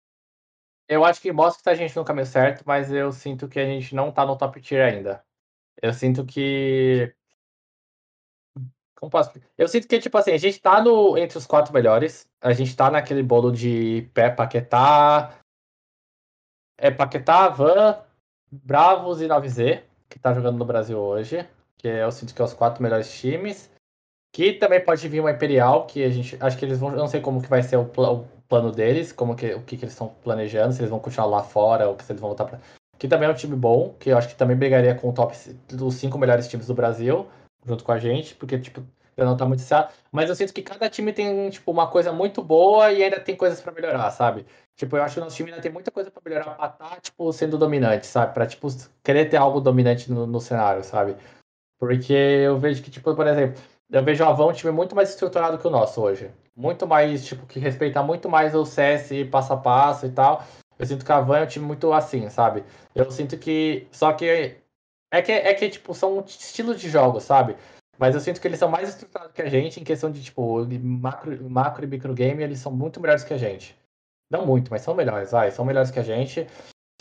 Eu 0.89 1.05
acho 1.05 1.21
que 1.21 1.31
mostra 1.31 1.63
que 1.63 1.69
a 1.69 1.75
gente 1.75 1.95
no 1.95 2.03
caminho 2.03 2.25
certo, 2.25 2.63
mas 2.65 2.91
eu 2.91 3.13
sinto 3.13 3.47
que 3.47 3.57
a 3.57 3.65
gente 3.65 3.95
não 3.95 4.11
tá 4.11 4.25
no 4.25 4.35
top 4.35 4.59
tier 4.59 4.85
ainda. 4.85 5.23
Eu 5.81 5.93
sinto 5.93 6.25
que. 6.25 7.13
Como 9.01 9.09
posso? 9.09 9.31
Eu 9.57 9.67
sinto 9.67 9.87
que, 9.87 9.99
tipo 9.99 10.15
assim, 10.15 10.31
a 10.31 10.37
gente 10.37 10.61
tá 10.61 10.79
no, 10.79 11.17
entre 11.17 11.35
os 11.35 11.47
quatro 11.47 11.73
melhores. 11.73 12.27
A 12.39 12.53
gente 12.53 12.75
tá 12.75 12.91
naquele 12.91 13.23
bolo 13.23 13.51
de 13.51 14.07
pé 14.13 14.29
Paquetá. 14.29 15.39
É 16.77 16.91
Paquetá, 16.91 17.49
Van, 17.49 17.97
Bravos 18.51 19.19
e 19.19 19.27
9Z, 19.27 19.81
que 20.07 20.19
tá 20.19 20.33
jogando 20.35 20.59
no 20.59 20.65
Brasil 20.65 20.99
hoje. 20.99 21.47
Que 21.77 21.87
eu 21.87 22.11
sinto 22.11 22.35
que 22.35 22.41
é 22.43 22.45
os 22.45 22.53
quatro 22.53 22.83
melhores 22.83 23.11
times. 23.11 23.71
Que 24.31 24.53
também 24.53 24.79
pode 24.79 25.07
vir 25.09 25.19
uma 25.19 25.31
Imperial, 25.31 25.87
que 25.87 26.03
a 26.03 26.09
gente. 26.09 26.37
Acho 26.39 26.57
que 26.57 26.63
eles 26.63 26.77
vão. 26.77 26.91
Não 26.91 27.07
sei 27.07 27.21
como 27.21 27.41
que 27.41 27.49
vai 27.49 27.63
ser 27.63 27.77
o, 27.77 27.85
pla- 27.85 28.11
o 28.11 28.27
plano 28.47 28.71
deles, 28.71 29.11
como 29.11 29.35
que, 29.35 29.51
o 29.55 29.63
que, 29.63 29.77
que 29.77 29.83
eles 29.83 29.93
estão 29.93 30.09
planejando, 30.23 30.73
se 30.73 30.79
eles 30.79 30.91
vão 30.91 30.99
continuar 30.99 31.25
lá 31.25 31.43
fora 31.43 31.89
ou 31.89 31.97
se 31.99 32.11
eles 32.11 32.21
vão 32.21 32.29
voltar 32.29 32.45
pra. 32.45 32.59
Que 32.99 33.07
também 33.07 33.27
é 33.27 33.31
um 33.31 33.35
time 33.35 33.55
bom, 33.55 33.95
que 33.99 34.11
eu 34.11 34.17
acho 34.17 34.27
que 34.29 34.35
também 34.35 34.55
brigaria 34.55 34.93
com 34.93 35.09
o 35.09 35.13
top 35.13 35.35
dos 35.69 35.95
cinco 35.95 36.19
melhores 36.19 36.47
times 36.47 36.67
do 36.67 36.75
Brasil, 36.75 37.27
junto 37.65 37.83
com 37.83 37.91
a 37.91 37.97
gente, 37.97 38.35
porque, 38.35 38.57
tipo, 38.59 38.83
eu 39.15 39.25
não 39.25 39.38
tá 39.38 39.45
muito 39.45 39.61
certo. 39.61 39.93
Mas 40.11 40.29
eu 40.29 40.35
sinto 40.35 40.53
que 40.53 40.61
cada 40.61 40.89
time 40.89 41.13
tem, 41.13 41.49
tipo, 41.49 41.71
uma 41.71 41.88
coisa 41.88 42.11
muito 42.11 42.41
boa 42.43 42.91
e 42.91 43.03
ainda 43.03 43.19
tem 43.19 43.35
coisas 43.35 43.61
pra 43.61 43.71
melhorar, 43.71 44.09
sabe? 44.11 44.45
Tipo, 44.75 44.97
eu 44.97 45.03
acho 45.03 45.15
que 45.15 45.19
o 45.19 45.23
nosso 45.23 45.35
time 45.35 45.51
ainda 45.51 45.61
tem 45.61 45.71
muita 45.71 45.91
coisa 45.91 46.09
pra 46.09 46.21
melhorar 46.25 46.55
pra 46.55 46.67
estar, 46.67 47.01
tipo, 47.01 47.31
sendo 47.33 47.57
dominante, 47.57 48.07
sabe? 48.07 48.33
Pra, 48.33 48.47
tipo, 48.47 48.67
querer 49.03 49.25
ter 49.29 49.38
algo 49.38 49.59
dominante 49.59 50.11
no, 50.11 50.25
no 50.25 50.39
cenário, 50.39 50.83
sabe? 50.83 51.15
Porque 51.79 52.13
eu 52.13 52.57
vejo 52.57 52.81
que, 52.81 52.91
tipo, 52.91 53.15
por 53.15 53.27
exemplo, 53.27 53.61
eu 53.91 54.03
vejo 54.03 54.23
o 54.23 54.27
Avon 54.27 54.49
um 54.49 54.53
time 54.53 54.71
muito 54.71 54.95
mais 54.95 55.09
estruturado 55.09 55.57
que 55.57 55.67
o 55.67 55.71
nosso 55.71 56.01
hoje. 56.01 56.31
Muito 56.55 56.88
mais, 56.88 57.25
tipo, 57.25 57.45
que 57.45 57.59
respeita 57.59 58.01
muito 58.01 58.29
mais 58.29 58.55
o 58.55 58.65
CS 58.65 59.09
passo 59.29 59.53
a 59.53 59.57
passo 59.57 60.05
e 60.05 60.11
tal. 60.11 60.43
Eu 60.81 60.88
sinto 60.88 61.05
que 61.05 61.11
a 61.11 61.21
Van 61.21 61.38
é 61.38 61.43
um 61.43 61.47
time 61.47 61.63
muito 61.63 61.93
assim, 61.93 62.27
sabe? 62.31 62.63
Eu 62.95 63.09
sinto 63.11 63.38
que. 63.38 63.88
Só 63.91 64.11
que. 64.13 64.55
É 65.11 65.21
que, 65.21 65.31
é 65.31 65.53
que 65.53 65.69
tipo, 65.69 65.93
são 65.93 66.23
estilos 66.25 66.79
de 66.79 66.89
jogos, 66.89 67.23
sabe? 67.23 67.57
Mas 67.99 68.15
eu 68.15 68.21
sinto 68.21 68.39
que 68.41 68.47
eles 68.47 68.57
são 68.57 68.69
mais 68.69 68.89
estruturados 68.89 69.33
que 69.33 69.41
a 69.41 69.49
gente 69.49 69.79
em 69.79 69.83
questão 69.83 70.11
de, 70.11 70.23
tipo, 70.23 70.65
macro, 70.81 71.49
macro 71.49 71.83
e 71.83 71.88
micro 71.88 72.13
game, 72.13 72.41
eles 72.41 72.59
são 72.59 72.71
muito 72.71 72.99
melhores 72.99 73.23
que 73.23 73.33
a 73.33 73.38
gente. 73.38 73.77
Não 74.31 74.45
muito, 74.45 74.71
mas 74.71 74.81
são 74.81 74.95
melhores, 74.95 75.31
vai. 75.31 75.51
São 75.51 75.65
melhores 75.65 75.91
que 75.91 75.99
a 75.99 76.03
gente. 76.03 76.47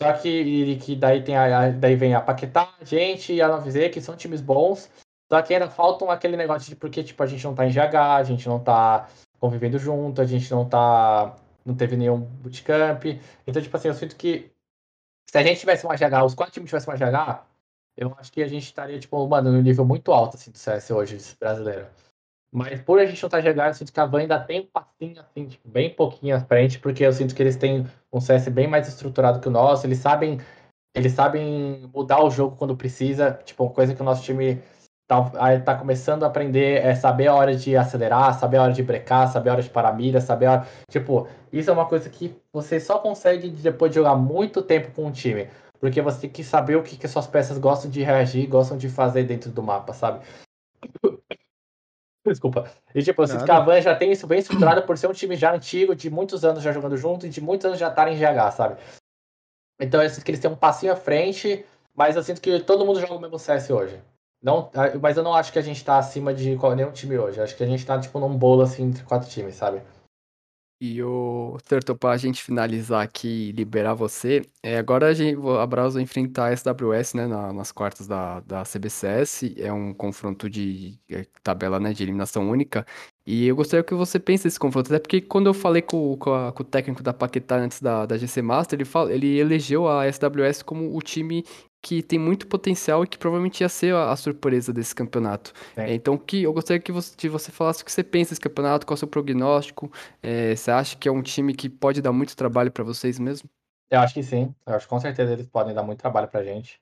Só 0.01 0.12
que, 0.15 0.77
que 0.77 0.97
daí, 0.97 1.23
tem 1.23 1.37
a- 1.37 1.70
daí 1.70 1.95
vem 1.95 2.15
a 2.15 2.20
Paquetá, 2.20 2.74
a 2.81 2.85
gente 2.85 3.32
e 3.32 3.41
a 3.41 3.49
9Z, 3.49 3.91
que 3.91 4.01
são 4.01 4.16
times 4.16 4.41
bons. 4.41 4.91
Só 5.31 5.41
que 5.43 5.55
ainda 5.55 5.70
faltam 5.70 6.11
aquele 6.11 6.37
negócio 6.37 6.69
de 6.69 6.74
porque, 6.77 7.05
tipo, 7.05 7.23
a 7.23 7.27
gente 7.27 7.45
não 7.45 7.55
tá 7.55 7.65
em 7.66 7.70
GH, 7.70 8.16
a 8.16 8.24
gente 8.24 8.49
não 8.49 8.59
tá 8.59 9.09
convivendo 9.39 9.78
junto, 9.78 10.20
a 10.20 10.24
gente 10.27 10.51
não 10.51 10.69
tá. 10.69 11.37
não 11.65 11.74
teve 11.77 11.97
nenhum 11.97 12.19
bootcamp. 12.20 13.05
Então, 13.47 13.62
tipo 13.62 13.77
assim, 13.77 13.89
eu 13.89 13.95
sinto 13.95 14.16
que 14.16 14.51
se 15.31 15.39
a 15.39 15.43
gente 15.43 15.61
tivesse 15.61 15.85
uma 15.87 15.97
GH, 15.97 16.24
os 16.24 16.35
quatro 16.35 16.53
times 16.53 16.69
tivessem 16.69 16.93
uma 16.93 16.97
GH, 16.99 17.45
eu 18.01 18.16
acho 18.18 18.32
que 18.32 18.43
a 18.43 18.48
gente 18.48 18.64
estaria, 18.64 18.98
tipo, 18.98 19.28
mano, 19.28 19.52
no 19.52 19.60
nível 19.60 19.85
muito 19.85 20.10
alto, 20.10 20.36
assim, 20.36 20.51
do 20.51 20.56
CS 20.56 20.90
hoje, 20.90 21.18
brasileiro. 21.39 21.86
Mas 22.52 22.81
por 22.81 22.98
a 22.98 23.05
gente 23.05 23.22
não 23.22 23.27
estar 23.28 23.40
GH, 23.43 23.68
eu 23.68 23.74
sinto 23.74 23.93
que 23.93 24.01
a 24.01 24.06
Van 24.06 24.20
ainda 24.20 24.40
tem 24.40 24.62
um 24.62 24.66
passinho, 24.66 25.20
assim, 25.20 25.47
tipo, 25.47 25.68
bem 25.68 25.94
pouquinho 25.94 26.35
à 26.35 26.40
frente, 26.40 26.81
porque 26.81 27.05
eu 27.05 27.12
sinto 27.12 27.35
que 27.35 27.43
eles 27.43 27.56
têm 27.56 27.86
um 28.10 28.20
CS 28.20 28.48
bem 28.48 28.66
mais 28.66 28.89
estruturado 28.89 29.39
que 29.39 29.48
o 29.48 29.51
nosso, 29.51 29.86
eles 29.86 29.98
sabem. 29.98 30.40
Eles 30.93 31.12
sabem 31.12 31.89
mudar 31.94 32.24
o 32.24 32.31
jogo 32.31 32.56
quando 32.56 32.77
precisa, 32.77 33.39
tipo, 33.44 33.70
coisa 33.70 33.94
que 33.94 34.02
o 34.02 34.05
nosso 34.05 34.24
time 34.24 34.60
tá, 35.06 35.60
tá 35.60 35.77
começando 35.77 36.24
a 36.24 36.27
aprender 36.27 36.85
é 36.85 36.97
saber 36.97 37.28
a 37.28 37.35
hora 37.35 37.55
de 37.55 37.77
acelerar, 37.77 38.36
saber 38.36 38.56
a 38.56 38.62
hora 38.62 38.72
de 38.72 38.82
brecar, 38.82 39.31
saber 39.31 39.51
a 39.51 39.52
hora 39.52 39.62
de 39.62 39.70
parar 39.70 39.93
mira, 39.93 40.20
saber 40.20 40.47
a 40.47 40.52
hora... 40.52 40.66
Tipo, 40.90 41.28
isso 41.52 41.70
é 41.70 41.72
uma 41.72 41.86
coisa 41.86 42.10
que 42.10 42.35
você 42.52 42.81
só 42.81 42.98
consegue 42.98 43.51
depois 43.51 43.93
de 43.93 43.97
jogar 43.97 44.16
muito 44.16 44.62
tempo 44.62 44.90
com 44.90 45.06
um 45.06 45.12
time. 45.12 45.47
Porque 45.81 46.02
você 46.02 46.20
tem 46.20 46.31
que 46.31 46.44
saber 46.44 46.77
o 46.77 46.82
que, 46.82 46.97
que 46.97 47.07
as 47.07 47.12
suas 47.12 47.27
peças 47.27 47.57
gostam 47.57 47.90
de 47.90 48.02
reagir, 48.02 48.47
gostam 48.47 48.77
de 48.77 48.89
fazer 48.89 49.24
dentro 49.24 49.51
do 49.51 49.62
mapa, 49.62 49.94
sabe? 49.94 50.24
Desculpa. 52.24 52.70
E 52.94 53.02
tipo, 53.02 53.27
Nada. 53.27 53.47
Cavan 53.47 53.81
já 53.81 53.97
tem 53.97 54.12
isso 54.12 54.27
bem 54.27 54.40
estruturado 54.40 54.82
por 54.82 54.98
ser 54.98 55.07
um 55.07 55.12
time 55.12 55.35
já 55.36 55.55
antigo, 55.55 55.97
de 55.97 56.11
muitos 56.11 56.44
anos 56.44 56.62
já 56.62 56.70
jogando 56.70 56.98
junto 56.98 57.27
e 57.27 57.31
de 57.31 57.40
muitos 57.40 57.65
anos 57.65 57.78
já 57.78 57.89
estarem 57.89 58.15
em 58.15 58.19
GH, 58.19 58.52
sabe? 58.52 58.77
Então 59.81 60.02
eu 60.02 60.11
sinto 60.11 60.23
que 60.23 60.31
eles 60.31 60.40
têm 60.40 60.51
um 60.51 60.57
passinho 60.57 60.93
à 60.93 60.97
frente, 60.97 61.65
mas 61.94 62.16
eu 62.16 62.23
sinto 62.23 62.43
que 62.43 62.61
todo 62.61 62.85
mundo 62.85 63.01
joga 63.01 63.15
o 63.15 63.20
mesmo 63.20 63.39
CS 63.39 63.70
hoje. 63.70 63.98
Não, 64.43 64.70
ah, 64.74 64.97
mas 65.01 65.16
eu 65.16 65.23
não 65.23 65.35
acho 65.35 65.52
que 65.52 65.59
a 65.59 65.62
gente 65.62 65.82
tá 65.82 65.98
acima 65.98 66.32
de 66.35 66.57
nenhum 66.77 66.93
time 66.93 67.19
hoje. 67.19 67.40
Acho 67.40 67.57
que 67.57 67.62
a 67.62 67.66
gente 67.66 67.85
tá, 67.85 67.98
tipo, 67.98 68.19
num 68.19 68.36
bolo 68.36 68.62
assim 68.62 68.85
entre 68.85 69.02
quatro 69.05 69.28
times, 69.28 69.55
sabe? 69.55 69.82
E 70.82 71.02
o 71.02 71.59
Turtle, 71.69 71.94
pra 71.94 72.16
gente 72.16 72.43
finalizar 72.43 73.02
aqui 73.02 73.51
e 73.51 73.52
liberar 73.52 73.93
você, 73.93 74.40
é, 74.62 74.78
agora 74.78 75.09
a, 75.09 75.12
gente, 75.12 75.39
a 75.61 75.66
Browse 75.66 75.94
vai 75.97 76.02
enfrentar 76.02 76.47
a 76.47 76.52
SWS, 76.52 77.15
né, 77.15 77.27
na- 77.27 77.52
nas 77.52 77.70
quartas 77.70 78.07
da, 78.07 78.40
da 78.40 78.65
CBCS, 78.65 79.55
é 79.59 79.70
um 79.70 79.93
confronto 79.93 80.48
de 80.48 80.98
é, 81.11 81.27
tabela, 81.43 81.78
né, 81.78 81.93
de 81.93 82.02
eliminação 82.02 82.48
única, 82.48 82.86
e 83.27 83.47
eu 83.47 83.55
gostaria 83.57 83.85
que 83.85 83.93
você 83.94 84.19
pense 84.19 84.47
nesse 84.47 84.59
confronto, 84.59 84.86
até 84.90 84.98
porque 84.98 85.20
quando 85.20 85.48
eu 85.48 85.55
falei 85.55 85.82
com, 85.82 86.16
com, 86.16 86.32
a- 86.32 86.51
com 86.51 86.62
o 86.62 86.66
técnico 86.66 87.02
da 87.02 87.12
Paquetá 87.12 87.57
antes 87.57 87.82
da, 87.82 88.07
da 88.07 88.16
GC 88.16 88.40
Master, 88.40 88.78
ele, 88.78 88.86
fala, 88.86 89.12
ele 89.12 89.39
elegeu 89.39 89.86
a 89.86 90.07
SWS 90.07 90.62
como 90.65 90.97
o 90.97 91.02
time 91.02 91.44
que 91.82 92.02
tem 92.02 92.19
muito 92.19 92.47
potencial 92.47 93.05
e 93.05 93.07
que 93.07 93.19
provavelmente 93.19 93.62
ia 93.62 93.69
ser 93.69 93.94
a, 93.94 94.11
a 94.11 94.16
surpresa 94.16 94.73
desse 94.73 94.94
campeonato. 94.94 95.52
Sim. 95.74 95.81
É, 95.82 95.94
então, 95.94 96.19
que 96.19 96.43
eu 96.43 96.52
gostaria 96.52 96.81
que 96.81 96.93
você, 96.93 97.15
de 97.16 97.28
você 97.28 97.51
falasse 97.51 97.82
o 97.82 97.85
que 97.85 97.93
você 97.93 98.05
pensa 98.05 98.31
desse 98.31 98.40
campeonato, 98.40 98.86
qual 98.86 98.94
é 98.94 98.97
o 98.97 98.98
seu 98.98 99.09
prognóstico, 99.09 99.90
é, 100.23 100.55
você 100.55 100.70
acha 100.70 100.97
que 100.97 101.09
é 101.09 101.12
um 101.12 101.23
time 101.23 101.55
que 101.55 101.69
pode 101.69 102.02
dar 102.02 102.12
muito 102.12 102.36
trabalho 102.36 102.70
pra 102.70 102.85
vocês 102.85 103.19
mesmo? 103.19 103.48
Eu 103.90 104.01
acho 104.01 104.15
que 104.15 104.23
sim. 104.23 104.55
Eu 104.66 104.74
acho 104.74 104.86
que 104.86 104.90
com 104.90 105.01
certeza 105.01 105.32
eles 105.32 105.47
podem 105.47 105.74
dar 105.74 105.82
muito 105.82 106.01
trabalho 106.01 106.28
pra 106.28 106.44
gente. 106.44 106.81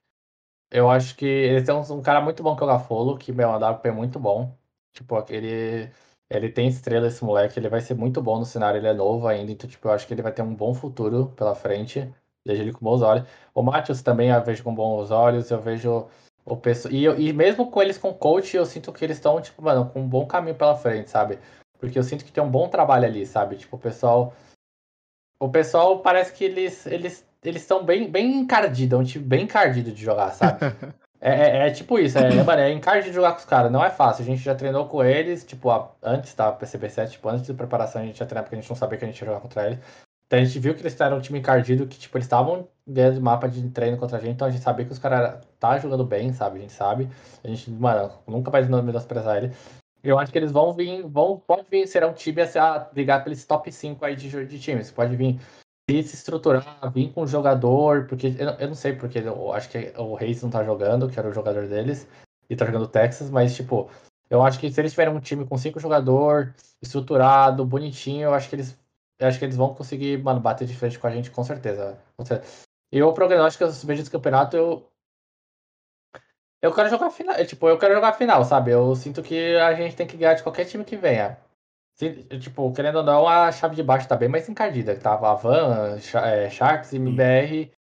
Eu 0.70 0.90
acho 0.90 1.16
que 1.16 1.24
eles 1.26 1.64
têm 1.64 1.74
um, 1.74 1.80
um 1.98 2.02
cara 2.02 2.20
muito 2.20 2.42
bom 2.42 2.54
que 2.54 2.62
é 2.62 2.66
o 2.66 2.68
Gafolo, 2.68 3.16
que 3.16 3.32
meu, 3.32 3.48
é 3.50 3.56
um 3.56 3.58
WP 3.58 3.90
muito 3.92 4.18
bom. 4.18 4.54
Tipo, 4.92 5.24
ele, 5.30 5.90
ele 6.28 6.48
tem 6.50 6.68
estrela 6.68 7.08
esse 7.08 7.24
moleque, 7.24 7.58
ele 7.58 7.68
vai 7.68 7.80
ser 7.80 7.94
muito 7.94 8.20
bom 8.22 8.38
no 8.38 8.44
cenário, 8.44 8.78
ele 8.78 8.88
é 8.88 8.94
novo 8.94 9.26
ainda, 9.26 9.52
então 9.52 9.68
tipo, 9.68 9.88
eu 9.88 9.92
acho 9.92 10.06
que 10.06 10.12
ele 10.14 10.22
vai 10.22 10.32
ter 10.32 10.42
um 10.42 10.54
bom 10.54 10.74
futuro 10.74 11.32
pela 11.36 11.54
frente. 11.54 12.12
Vejo 12.48 12.62
ele 12.62 12.72
com 12.72 12.84
bons 12.84 13.02
olhos. 13.02 13.26
O 13.54 13.62
Matheus 13.62 14.02
também 14.02 14.30
eu 14.30 14.42
vejo 14.42 14.64
com 14.64 14.74
bons 14.74 15.10
olhos, 15.10 15.50
eu 15.50 15.60
vejo 15.60 16.06
o 16.44 16.56
pessoal. 16.56 16.92
E, 16.94 17.04
eu- 17.04 17.18
e 17.20 17.32
mesmo 17.32 17.70
com 17.70 17.82
eles 17.82 17.98
com 17.98 18.12
coach, 18.12 18.56
eu 18.56 18.64
sinto 18.64 18.90
que 18.92 19.04
eles 19.04 19.18
estão, 19.18 19.40
tipo, 19.40 19.62
mano, 19.62 19.90
com 19.90 20.00
um 20.00 20.08
bom 20.08 20.26
caminho 20.26 20.54
pela 20.56 20.74
frente, 20.74 21.10
sabe? 21.10 21.38
Porque 21.78 21.98
eu 21.98 22.02
sinto 22.02 22.24
que 22.24 22.32
tem 22.32 22.42
um 22.42 22.50
bom 22.50 22.68
trabalho 22.68 23.04
ali, 23.04 23.26
sabe? 23.26 23.56
Tipo, 23.56 23.76
o 23.76 23.78
pessoal. 23.78 24.32
O 25.40 25.48
pessoal 25.48 26.00
parece 26.00 26.32
que 26.32 26.44
eles 26.44 26.86
eles 26.86 27.24
eles 27.44 27.62
estão 27.62 27.84
bem 27.84 28.10
bem 28.10 28.34
encardido, 28.40 28.96
é 28.96 28.98
um 28.98 29.04
time 29.04 29.24
bem 29.24 29.44
encardido 29.44 29.92
de 29.92 30.02
jogar, 30.02 30.30
sabe? 30.32 30.58
É, 31.20 31.32
é- 31.32 31.66
é 31.66 31.70
tipo 31.72 31.98
isso, 31.98 32.16
é, 32.16 32.44
mano, 32.44 32.60
é 32.62 32.70
encardido 32.70 33.08
de 33.08 33.14
jogar 33.16 33.32
com 33.32 33.38
os 33.40 33.44
caras, 33.44 33.72
não 33.72 33.84
é 33.84 33.90
fácil. 33.90 34.22
A 34.22 34.24
gente 34.24 34.40
já 34.40 34.54
treinou 34.54 34.86
com 34.86 35.02
eles, 35.02 35.44
tipo, 35.44 35.68
a- 35.68 35.90
antes 36.00 36.32
da 36.32 36.52
PCB7, 36.52 37.10
tipo, 37.10 37.28
antes 37.28 37.48
da 37.48 37.54
preparação 37.54 38.00
a 38.00 38.04
gente 38.04 38.20
já 38.20 38.24
treinou 38.24 38.44
porque 38.44 38.54
a 38.54 38.60
gente 38.60 38.70
não 38.70 38.76
sabia 38.76 38.96
que 38.98 39.04
a 39.04 39.08
gente 39.08 39.18
ia 39.20 39.26
jogar 39.26 39.40
contra 39.40 39.66
eles. 39.66 39.80
Então 40.28 40.38
a 40.38 40.44
gente 40.44 40.58
viu 40.58 40.74
que 40.74 40.82
eles 40.82 41.00
eram 41.00 41.16
um 41.16 41.20
time 41.22 41.38
encardido, 41.38 41.86
que, 41.86 41.98
tipo, 41.98 42.18
eles 42.18 42.26
estavam 42.26 42.68
ganhando 42.86 43.20
mapa 43.20 43.48
de 43.48 43.66
treino 43.70 43.96
contra 43.96 44.18
a 44.18 44.20
gente, 44.20 44.34
então 44.34 44.46
a 44.46 44.50
gente 44.50 44.62
sabia 44.62 44.84
que 44.84 44.92
os 44.92 44.98
caras 44.98 45.42
tá 45.58 45.78
jogando 45.78 46.04
bem, 46.04 46.34
sabe? 46.34 46.58
A 46.58 46.60
gente 46.60 46.72
sabe. 46.72 47.08
A 47.42 47.48
gente, 47.48 47.70
mano, 47.70 48.12
nunca 48.26 48.50
vai 48.50 48.62
menosprezar 48.62 49.38
ele. 49.38 49.52
Eu 50.04 50.18
acho 50.18 50.30
que 50.30 50.38
eles 50.38 50.52
vão 50.52 50.74
vir, 50.74 51.02
vão, 51.02 51.42
pode 51.44 51.66
vir, 51.70 51.88
será 51.88 52.06
um 52.06 52.12
time 52.12 52.42
a, 52.42 52.78
brigar 52.78 53.24
pelos 53.24 53.42
top 53.46 53.72
5 53.72 54.04
aí 54.04 54.14
de, 54.14 54.46
de 54.46 54.60
times. 54.60 54.90
Pode 54.90 55.16
vir 55.16 55.40
se 55.88 56.14
estruturar, 56.14 56.92
vir 56.92 57.10
com 57.12 57.22
um 57.22 57.26
jogador, 57.26 58.06
porque 58.06 58.34
eu, 58.38 58.50
eu 58.50 58.68
não 58.68 58.74
sei 58.74 58.92
porque 58.92 59.20
eu 59.20 59.52
acho 59.54 59.70
que 59.70 59.92
o 59.96 60.14
Reis 60.14 60.42
não 60.42 60.50
tá 60.50 60.62
jogando, 60.62 61.08
que 61.08 61.18
era 61.18 61.28
o 61.28 61.32
jogador 61.32 61.66
deles, 61.66 62.06
e 62.50 62.54
tá 62.54 62.66
jogando 62.66 62.86
Texas, 62.86 63.30
mas 63.30 63.56
tipo, 63.56 63.90
eu 64.28 64.42
acho 64.42 64.60
que 64.60 64.70
se 64.70 64.78
eles 64.78 64.92
tiverem 64.92 65.14
um 65.14 65.20
time 65.20 65.46
com 65.46 65.56
cinco 65.56 65.80
jogador, 65.80 66.54
estruturado, 66.82 67.64
bonitinho, 67.64 68.24
eu 68.24 68.34
acho 68.34 68.50
que 68.50 68.56
eles 68.56 68.78
eu 69.18 69.26
acho 69.28 69.38
que 69.38 69.44
eles 69.44 69.56
vão 69.56 69.74
conseguir, 69.74 70.22
mano, 70.22 70.40
bater 70.40 70.66
de 70.66 70.76
frente 70.76 70.98
com 70.98 71.06
a 71.06 71.10
gente 71.10 71.30
com 71.30 71.42
certeza. 71.44 71.98
Com 72.16 72.24
certeza. 72.24 72.66
E 72.92 73.02
o 73.02 73.12
prognóstico 73.12 73.64
eu 73.64 73.70
vejo 73.70 74.00
desse 74.00 74.10
campeonato, 74.10 74.56
eu 74.56 74.88
eu 76.60 76.74
quero 76.74 76.88
jogar 76.90 77.10
final, 77.10 77.36
tipo, 77.46 77.68
eu 77.68 77.78
quero 77.78 77.94
jogar 77.94 78.12
final, 78.14 78.44
sabe? 78.44 78.72
Eu 78.72 78.94
sinto 78.96 79.22
que 79.22 79.56
a 79.56 79.74
gente 79.74 79.94
tem 79.94 80.06
que 80.06 80.16
ganhar 80.16 80.34
de 80.34 80.42
qualquer 80.42 80.64
time 80.64 80.84
que 80.84 80.96
venha. 80.96 81.38
Tipo, 82.40 82.72
querendo 82.72 82.96
ou 82.98 83.04
não, 83.04 83.26
a 83.28 83.50
chave 83.52 83.76
de 83.76 83.82
baixo 83.82 84.08
tá 84.08 84.16
bem 84.16 84.28
mais 84.28 84.48
encardida. 84.48 84.98
Tava 84.98 85.30
a 85.30 85.34
Van, 85.34 85.98
é, 86.24 86.50
Sharks, 86.50 86.92
MBR. 86.92 87.72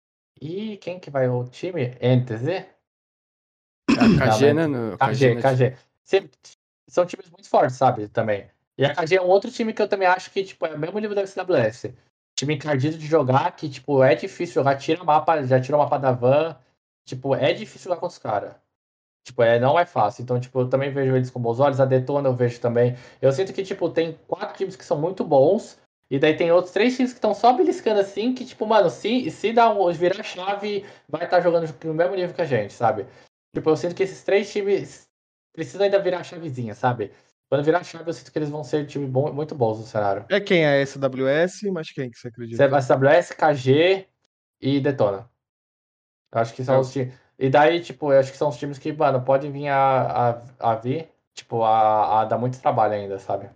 E 0.42 0.78
quem 0.78 1.00
que 1.00 1.10
vai 1.10 1.28
o 1.28 1.44
time? 1.46 1.96
NTZ? 2.00 2.66
KG, 4.20 4.54
né? 4.54 4.68
No, 4.68 4.98
KG, 4.98 5.36
né, 5.36 5.42
KG. 5.42 5.78
Sempre- 6.04 6.38
são 6.88 7.06
times 7.06 7.30
muito 7.30 7.50
fortes, 7.50 7.76
sabe? 7.76 8.08
Também. 8.08 8.50
E 8.78 8.86
a 8.86 8.94
KG 8.94 9.16
é 9.16 9.22
um 9.22 9.28
outro 9.28 9.52
time 9.52 9.74
que 9.74 9.82
eu 9.82 9.88
também 9.88 10.08
acho 10.08 10.32
que, 10.32 10.44
tipo, 10.44 10.66
é 10.66 10.76
o 10.76 10.80
mesmo 10.80 11.00
nível 11.00 11.16
da 11.16 11.26
SWS. 11.26 11.94
Time 12.38 12.54
encardido 12.54 12.98
de 12.98 13.08
jogar, 13.08 13.56
que, 13.56 13.68
tipo, 13.68 14.04
é 14.04 14.14
difícil 14.14 14.56
jogar, 14.56 14.76
tira 14.76 15.04
mapa, 15.04 15.42
já 15.44 15.60
tirou 15.60 15.80
o 15.80 15.84
mapa 15.84 15.98
da 15.98 16.12
Van. 16.12 16.56
Tipo, 17.06 17.34
é 17.34 17.54
difícil 17.54 17.90
jogar 17.90 18.00
com 18.00 18.06
os 18.06 18.18
caras. 18.18 18.54
Tipo, 19.26 19.42
é, 19.42 19.60
não 19.60 19.78
é 19.80 19.86
fácil. 19.86 20.22
Então, 20.22 20.40
tipo, 20.40 20.62
eu 20.62 20.70
também 20.70 20.92
vejo 20.92 21.16
eles 21.16 21.30
com 21.32 21.42
bons 21.42 21.60
olhos. 21.60 21.80
A 21.80 21.86
Detona 21.86 22.30
eu 22.30 22.36
vejo 22.36 22.60
também. 22.62 22.96
Eu 23.22 23.32
sinto 23.32 23.52
que, 23.52 23.64
tipo, 23.64 23.90
tem 23.90 24.18
quatro 24.28 24.56
times 24.56 24.76
que 24.76 24.86
são 24.86 25.00
muito 25.00 25.24
bons. 25.24 25.80
E 26.10 26.18
daí 26.18 26.38
tem 26.38 26.52
outros 26.52 26.74
três 26.74 26.96
times 26.96 27.12
que 27.12 27.18
estão 27.18 27.34
só 27.34 27.52
beliscando 27.52 28.00
assim, 28.00 28.34
que, 28.34 28.46
tipo, 28.46 28.66
mano, 28.66 28.90
se, 28.90 29.30
se 29.30 29.52
dá 29.52 29.70
um, 29.70 29.92
virar 29.92 30.24
chave, 30.24 30.86
vai 31.10 31.26
estar 31.26 31.42
jogando 31.42 31.68
no 31.84 31.94
mesmo 31.94 32.16
nível 32.16 32.34
que 32.34 32.42
a 32.42 32.46
gente, 32.46 32.72
sabe? 32.72 33.06
Tipo, 33.54 33.70
eu 33.70 33.76
sinto 33.76 33.94
que 33.94 34.04
esses 34.04 34.24
três 34.24 34.50
times 34.50 35.10
precisam 35.54 35.84
ainda 35.84 36.00
virar 36.00 36.24
chavezinha, 36.24 36.74
sabe? 36.74 37.12
Quando 37.50 37.64
virar 37.64 37.84
chave, 37.84 38.10
eu 38.10 38.14
sinto 38.14 38.32
que 38.32 38.38
eles 38.38 38.50
vão 38.50 38.64
ser 38.64 38.86
time 38.88 39.08
bom, 39.08 39.32
muito 39.32 39.56
bons 39.56 39.80
no 39.80 39.86
cenário. 39.86 40.26
É 40.30 40.40
quem? 40.40 40.66
A 40.66 40.86
SWS, 40.86 41.72
mas 41.72 41.92
quem 41.92 42.10
que 42.12 42.18
você 42.18 42.28
acredita? 42.28 42.82
SWS, 42.82 43.32
KG 43.32 44.06
e 44.60 44.82
Detona. 44.82 45.30
Eu 46.32 46.42
acho 46.42 46.54
que 46.54 46.64
são 46.64 46.76
É. 46.76 46.80
os 46.80 46.92
times. 46.92 47.14
E 47.40 47.50
daí, 47.50 47.80
tipo, 47.80 48.12
eu 48.12 48.20
acho 48.20 48.32
que 48.32 48.38
são 48.38 48.50
os 48.50 48.58
times 48.58 48.78
que, 48.78 48.92
mano, 48.92 49.24
podem 49.24 49.52
vir 49.52 49.70
a, 49.70 50.42
a, 50.60 50.72
a 50.72 50.76
vir, 50.76 51.08
tipo, 51.34 51.64
a, 51.64 52.22
a 52.22 52.26
dar 52.26 52.38
muito 52.38 52.60
trabalho 52.60 52.94
ainda, 52.94 53.18
sabe? 53.20 53.50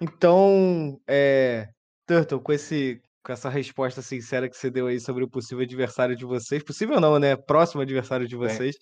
Então, 0.00 1.00
é, 1.06 1.68
Turtle, 2.06 2.40
com, 2.40 2.52
esse, 2.52 3.00
com 3.24 3.32
essa 3.32 3.48
resposta 3.48 4.02
sincera 4.02 4.48
que 4.48 4.56
você 4.56 4.70
deu 4.70 4.88
aí 4.88 5.00
sobre 5.00 5.24
o 5.24 5.28
possível 5.28 5.64
adversário 5.64 6.14
de 6.16 6.24
vocês, 6.24 6.62
possível 6.62 7.00
não, 7.00 7.18
né? 7.18 7.34
Próximo 7.36 7.80
adversário 7.80 8.28
de 8.28 8.36
vocês, 8.36 8.76
é, 8.76 8.78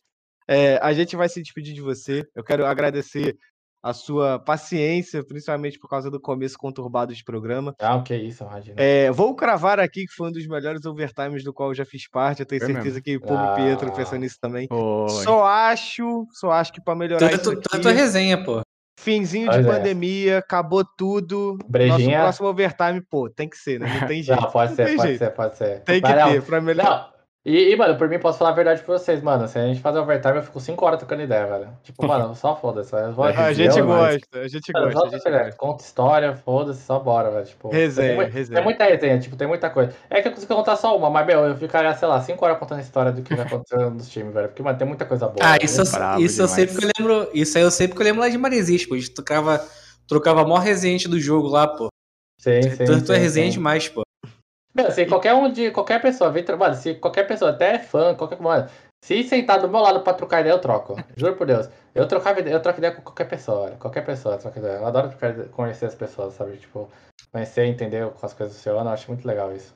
a 0.81 0.93
gente 0.93 1.17
vai 1.17 1.29
se 1.29 1.43
despedir 1.43 1.75
de 1.75 1.81
você. 1.81 2.25
Eu 2.35 2.45
quero 2.45 2.65
agradecer 2.67 3.37
a 3.83 3.93
sua 3.93 4.39
paciência, 4.41 5.23
principalmente 5.25 5.79
por 5.79 5.89
causa 5.89 6.11
do 6.11 6.21
começo 6.21 6.59
conturbado 6.59 7.15
de 7.15 7.23
programa. 7.23 7.73
Ah, 7.81 7.95
o 7.95 8.03
que 8.03 8.17
isso, 8.17 8.43
imagina. 8.43 8.75
É, 8.81 9.11
vou 9.13 9.35
cravar 9.37 9.79
aqui 9.79 10.07
que 10.07 10.13
foi 10.17 10.29
um 10.29 10.33
dos 10.33 10.45
melhores 10.49 10.85
overtimes 10.85 11.45
do 11.45 11.53
qual 11.55 11.69
eu 11.71 11.75
já 11.75 11.85
fiz 11.85 12.09
parte. 12.11 12.41
Eu 12.41 12.47
tenho 12.47 12.61
Foi 12.63 12.73
certeza 12.73 12.97
mesmo. 12.97 13.03
que 13.05 13.17
o 13.17 13.35
e 13.35 13.55
Pietro 13.55 13.89
Ah. 13.89 13.93
pensam 13.93 14.19
nisso 14.19 14.39
também. 14.41 14.67
Foi. 14.69 15.09
Só 15.23 15.45
acho, 15.45 16.27
só 16.33 16.51
acho 16.51 16.73
que 16.73 16.81
para 16.81 16.97
melhorar 16.97 17.31
isso 17.33 17.39
Tanto, 17.45 17.59
aqui, 17.59 17.69
tanto 17.71 17.89
a 17.89 17.93
resenha, 17.93 18.43
pô. 18.43 18.61
finzinho 18.99 19.49
de 19.51 19.55
Pois 19.57 19.67
é. 19.67 19.71
pandemia, 19.71 20.39
acabou 20.39 20.85
tudo. 20.99 21.57
Brejinha. 21.69 22.19
Nosso 22.19 22.39
próximo 22.39 22.49
overtime, 22.49 23.01
pô, 23.09 23.31
tem 23.31 23.49
que 23.49 23.57
ser, 23.57 23.79
né? 23.79 23.99
Não 24.01 24.09
tem 24.09 24.21
jeito. 24.25 24.41
Não, 24.43 24.51
pode 24.51 24.71
não 24.71 24.77
ser, 24.77 24.85
tem 24.87 24.97
pode 24.97 25.09
jeito. 25.11 25.19
ser, 25.21 25.31
pode 25.31 25.57
ser. 25.59 25.81
Tem 25.85 26.03
que 26.03 26.13
não, 26.13 26.33
ter, 26.33 26.43
pra 26.43 26.61
melhorar. 26.61 27.13
E, 27.49 27.71
e, 27.73 27.77
mano, 27.77 27.97
por 27.97 28.09
mim, 28.09 28.19
posso 28.19 28.39
falar 28.41 28.51
a 28.51 28.55
verdade 28.55 28.83
pra 28.83 28.99
vocês, 28.99 29.23
mano. 29.23 29.47
Se 29.47 29.57
a 29.57 29.65
gente 29.69 29.81
fazer 29.81 30.01
overtime, 30.01 30.35
eu 30.39 30.43
fico 30.43 30.59
5 30.59 30.85
horas 30.85 30.99
trocando 30.99 31.23
ideia, 31.23 31.47
velho. 31.47 31.69
Tipo, 31.85 32.05
mano, 32.09 32.35
só 32.35 32.57
foda-se. 32.57 32.93
A 32.97 33.53
gente 33.53 33.79
eu, 33.79 33.87
mas- 33.87 34.15
gosta, 34.17 34.41
a 34.41 34.49
gente 34.49 34.73
Mano, 34.73 34.93
gosta, 34.93 35.07
a 35.07 35.11
gente 35.11 35.31
gosta. 35.31 35.53
Conta 35.53 35.85
história, 35.85 36.35
foda-se, 36.35 36.83
só 36.83 36.99
bora, 36.99 37.31
velho. 37.31 37.47
Tipo, 37.47 37.71
Resenha, 37.71 38.17
tem, 38.25 38.31
resenha. 38.31 38.57
Tem 38.57 38.65
muita 38.65 38.85
resenha, 38.85 39.21
tipo, 39.21 39.37
tem 39.37 39.47
muita 39.47 39.71
coisa. 39.71 39.95
É 40.11 40.21
que 40.21 40.27
eu 40.27 40.33
consigo 40.33 40.53
contar 40.57 40.75
só 40.75 40.97
uma, 40.99 41.09
mas, 41.09 41.25
meu, 41.25 41.39
eu 41.45 41.57
ficaria, 41.57 41.95
sei 41.95 42.09
lá, 42.09 42.21
5 42.21 42.45
horas 42.45 42.59
contando 42.59 42.79
a 42.79 42.83
história 42.83 43.13
do 43.13 43.23
que 43.23 43.37
já 43.37 43.45
aconteceu 43.45 43.91
nos 43.95 44.09
times, 44.11 44.35
velho. 44.35 44.49
Porque, 44.49 44.63
mano, 44.65 44.77
tem 44.77 44.89
muita 44.89 45.05
coisa 45.05 45.29
boa. 45.29 45.37
Ah, 45.47 45.53
velho. 45.53 45.65
isso, 45.65 45.81
eu- 45.83 46.21
isso 46.21 46.43
eu 46.43 46.49
sempre 46.49 46.77
que 46.77 46.85
eu 46.85 46.91
lembro. 46.99 47.31
Isso 47.33 47.57
aí 47.57 47.63
eu 47.63 47.71
sempre 47.71 47.95
que 47.95 48.03
eu 48.03 48.07
lembro 48.07 48.23
lá 48.23 48.29
de 48.29 48.37
Maresias, 48.39 48.85
pô. 48.85 48.95
A 48.97 48.99
gente 48.99 49.15
trocava, 49.15 49.65
trocava 50.09 50.41
a 50.41 50.45
maior 50.45 50.59
resenha 50.59 50.99
do 51.09 51.21
jogo 51.21 51.47
lá, 51.47 51.69
pô. 51.69 51.89
Sim, 52.41 52.61
sim, 52.63 52.85
Tanto 52.85 53.13
é 53.13 53.17
sim, 53.17 53.23
resenha 53.23 53.47
sim. 53.47 53.53
demais, 53.53 53.89
pô. 53.89 54.03
Meu, 54.77 54.91
se 54.91 55.07
qualquer 55.07 55.33
um 55.33 55.51
de 55.51 55.71
qualquer 55.71 56.03
pessoa 56.03 56.31
vem 56.31 56.45
trabalhar, 56.45 56.75
se 56.75 56.95
qualquer 56.97 57.27
pessoa, 57.27 57.51
até 57.51 57.79
fã, 57.79 58.15
qualquer 58.15 58.39
mano, 58.39 58.69
se 59.03 59.23
sentar 59.23 59.59
do 59.59 59.71
meu 59.71 59.81
lado 59.81 60.03
pra 60.03 60.13
trocar 60.13 60.41
ideia, 60.41 60.53
eu 60.53 60.61
troco. 60.61 60.97
Juro 61.17 61.35
por 61.35 61.47
Deus. 61.47 61.71
Eu 61.95 62.07
trocava 62.07 62.41
ideia, 62.41 62.53
eu 62.53 62.61
troco 62.61 62.79
ideia 62.79 62.95
com 62.95 63.01
qualquer 63.01 63.25
pessoa. 63.25 63.71
Qualquer 63.81 64.05
pessoa 64.05 64.37
troca 64.37 64.59
ideia. 64.59 64.77
Eu 64.77 64.87
adoro 64.87 65.09
trocar 65.09 65.49
conhecer 65.49 65.87
as 65.87 65.95
pessoas, 65.95 66.35
sabe? 66.35 66.59
Tipo, 66.59 66.91
conhecer, 67.33 67.65
entender 67.65 68.05
como 68.11 68.19
as 68.23 68.35
coisas 68.35 68.55
funcionam, 68.55 68.85
eu 68.85 68.89
acho 68.91 69.11
muito 69.11 69.27
legal 69.27 69.51
isso. 69.57 69.75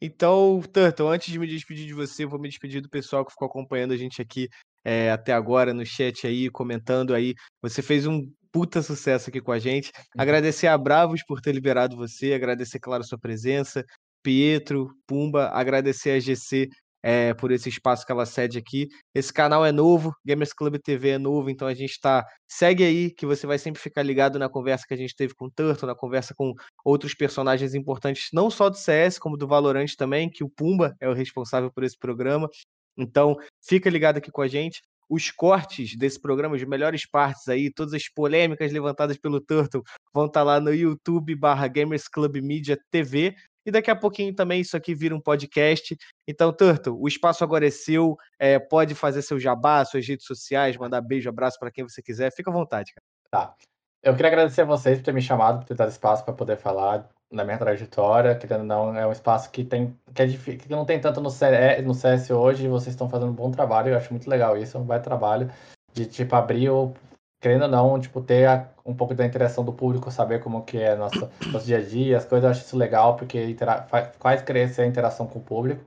Então, 0.00 0.62
Turtle, 0.72 1.08
antes 1.08 1.32
de 1.32 1.38
me 1.38 1.46
despedir 1.48 1.86
de 1.86 1.94
você, 1.94 2.22
eu 2.22 2.28
vou 2.28 2.38
me 2.38 2.48
despedir 2.48 2.80
do 2.80 2.88
pessoal 2.88 3.24
que 3.24 3.32
ficou 3.32 3.48
acompanhando 3.48 3.92
a 3.92 3.96
gente 3.96 4.22
aqui 4.22 4.48
é, 4.84 5.10
até 5.10 5.32
agora 5.32 5.74
no 5.74 5.84
chat 5.84 6.28
aí, 6.28 6.48
comentando 6.48 7.12
aí. 7.12 7.34
Você 7.60 7.82
fez 7.82 8.06
um 8.06 8.30
puta 8.56 8.80
sucesso 8.80 9.28
aqui 9.28 9.38
com 9.38 9.52
a 9.52 9.58
gente. 9.58 9.92
Agradecer 10.16 10.66
a 10.66 10.78
Bravos 10.78 11.22
por 11.22 11.42
ter 11.42 11.52
liberado 11.52 11.94
você, 11.94 12.32
agradecer, 12.32 12.80
claro, 12.80 13.02
a 13.02 13.06
sua 13.06 13.18
presença. 13.18 13.84
Pietro, 14.22 14.88
Pumba, 15.06 15.50
agradecer 15.50 16.12
a 16.12 16.18
GC 16.18 16.70
é, 17.02 17.34
por 17.34 17.52
esse 17.52 17.68
espaço 17.68 18.06
que 18.06 18.10
ela 18.10 18.24
cede 18.24 18.56
aqui. 18.56 18.88
Esse 19.14 19.30
canal 19.30 19.64
é 19.64 19.70
novo, 19.70 20.10
Gamers 20.24 20.54
Club 20.54 20.78
TV 20.78 21.10
é 21.10 21.18
novo, 21.18 21.50
então 21.50 21.68
a 21.68 21.74
gente 21.74 22.00
tá. 22.00 22.24
Segue 22.48 22.82
aí, 22.82 23.10
que 23.10 23.26
você 23.26 23.46
vai 23.46 23.58
sempre 23.58 23.78
ficar 23.78 24.02
ligado 24.02 24.38
na 24.38 24.48
conversa 24.48 24.86
que 24.88 24.94
a 24.94 24.96
gente 24.96 25.14
teve 25.14 25.34
com 25.34 25.44
o 25.44 25.50
Turtle, 25.50 25.86
na 25.86 25.94
conversa 25.94 26.34
com 26.34 26.54
outros 26.82 27.14
personagens 27.14 27.74
importantes, 27.74 28.30
não 28.32 28.48
só 28.48 28.70
do 28.70 28.78
CS, 28.78 29.18
como 29.18 29.36
do 29.36 29.46
Valorant 29.46 29.94
também, 29.98 30.30
que 30.30 30.42
o 30.42 30.48
Pumba 30.48 30.96
é 30.98 31.06
o 31.06 31.12
responsável 31.12 31.70
por 31.70 31.84
esse 31.84 31.98
programa. 31.98 32.48
Então, 32.96 33.36
fica 33.62 33.90
ligado 33.90 34.16
aqui 34.16 34.30
com 34.30 34.40
a 34.40 34.48
gente 34.48 34.80
os 35.08 35.30
cortes 35.30 35.96
desse 35.96 36.20
programa, 36.20 36.56
as 36.56 36.64
melhores 36.64 37.06
partes 37.06 37.48
aí, 37.48 37.70
todas 37.70 37.94
as 37.94 38.08
polêmicas 38.08 38.72
levantadas 38.72 39.16
pelo 39.16 39.40
Turtle 39.40 39.82
vão 40.12 40.26
estar 40.26 40.40
tá 40.40 40.44
lá 40.44 40.60
no 40.60 40.72
YouTube 40.74 41.34
barra 41.34 41.68
Gamers 41.68 42.08
Club 42.08 42.36
Media 42.36 42.78
TV. 42.90 43.34
E 43.64 43.70
daqui 43.70 43.90
a 43.90 43.96
pouquinho 43.96 44.32
também 44.32 44.60
isso 44.60 44.76
aqui 44.76 44.94
vira 44.94 45.14
um 45.14 45.20
podcast. 45.20 45.96
Então, 46.26 46.52
Turtle, 46.52 46.96
o 47.00 47.08
espaço 47.08 47.42
agora 47.42 47.66
é 47.66 47.70
seu. 47.70 48.16
É, 48.38 48.60
pode 48.60 48.94
fazer 48.94 49.22
seu 49.22 49.40
jabá, 49.40 49.84
suas 49.84 50.06
redes 50.06 50.24
sociais, 50.24 50.76
mandar 50.76 51.00
beijo, 51.00 51.28
abraço 51.28 51.58
para 51.58 51.70
quem 51.72 51.82
você 51.82 52.00
quiser. 52.00 52.32
Fica 52.32 52.50
à 52.50 52.54
vontade, 52.54 52.92
cara. 52.94 53.48
Tá. 53.48 53.54
Eu 54.02 54.14
queria 54.14 54.28
agradecer 54.28 54.60
a 54.60 54.64
vocês 54.64 54.98
por 54.98 55.04
ter 55.04 55.12
me 55.12 55.20
chamado, 55.20 55.58
por 55.58 55.66
ter 55.66 55.74
dado 55.74 55.90
espaço 55.90 56.24
para 56.24 56.32
poder 56.32 56.56
falar 56.56 57.08
na 57.30 57.44
minha 57.44 57.58
trajetória, 57.58 58.34
querendo 58.36 58.60
ou 58.60 58.66
não, 58.66 58.96
é 58.96 59.06
um 59.06 59.12
espaço 59.12 59.50
que 59.50 59.64
tem 59.64 59.96
que, 60.14 60.22
é 60.22 60.26
difícil, 60.26 60.60
que 60.60 60.70
não 60.70 60.84
tem 60.84 61.00
tanto 61.00 61.20
no, 61.20 61.30
CS, 61.30 61.84
no 61.84 61.94
CS 61.94 62.30
hoje, 62.30 62.68
vocês 62.68 62.94
estão 62.94 63.08
fazendo 63.08 63.30
um 63.30 63.34
bom 63.34 63.50
trabalho, 63.50 63.90
eu 63.90 63.96
acho 63.96 64.12
muito 64.12 64.28
legal 64.30 64.56
isso, 64.56 64.76
é 64.76 64.80
um 64.80 64.84
bom 64.84 64.98
trabalho 65.00 65.50
de 65.92 66.06
tipo 66.06 66.36
abrir 66.36 66.70
o 66.70 66.94
querendo 67.40 67.62
ou 67.62 67.68
não, 67.68 68.00
tipo 68.00 68.20
ter 68.20 68.46
a, 68.46 68.68
um 68.84 68.94
pouco 68.94 69.14
da 69.14 69.24
interação 69.24 69.64
do 69.64 69.72
público, 69.72 70.10
saber 70.10 70.40
como 70.40 70.64
que 70.64 70.78
é 70.78 70.96
nosso, 70.96 71.30
nosso 71.52 71.66
dia 71.66 71.78
a 71.78 71.82
dia, 71.82 72.16
as 72.16 72.24
coisas, 72.24 72.44
eu 72.44 72.50
acho 72.50 72.60
isso 72.62 72.76
legal 72.76 73.16
porque 73.16 73.44
intera 73.44 73.82
faz, 73.82 74.10
faz 74.18 74.42
crescer 74.42 74.82
a 74.82 74.86
interação 74.86 75.26
com 75.26 75.38
o 75.38 75.42
público. 75.42 75.84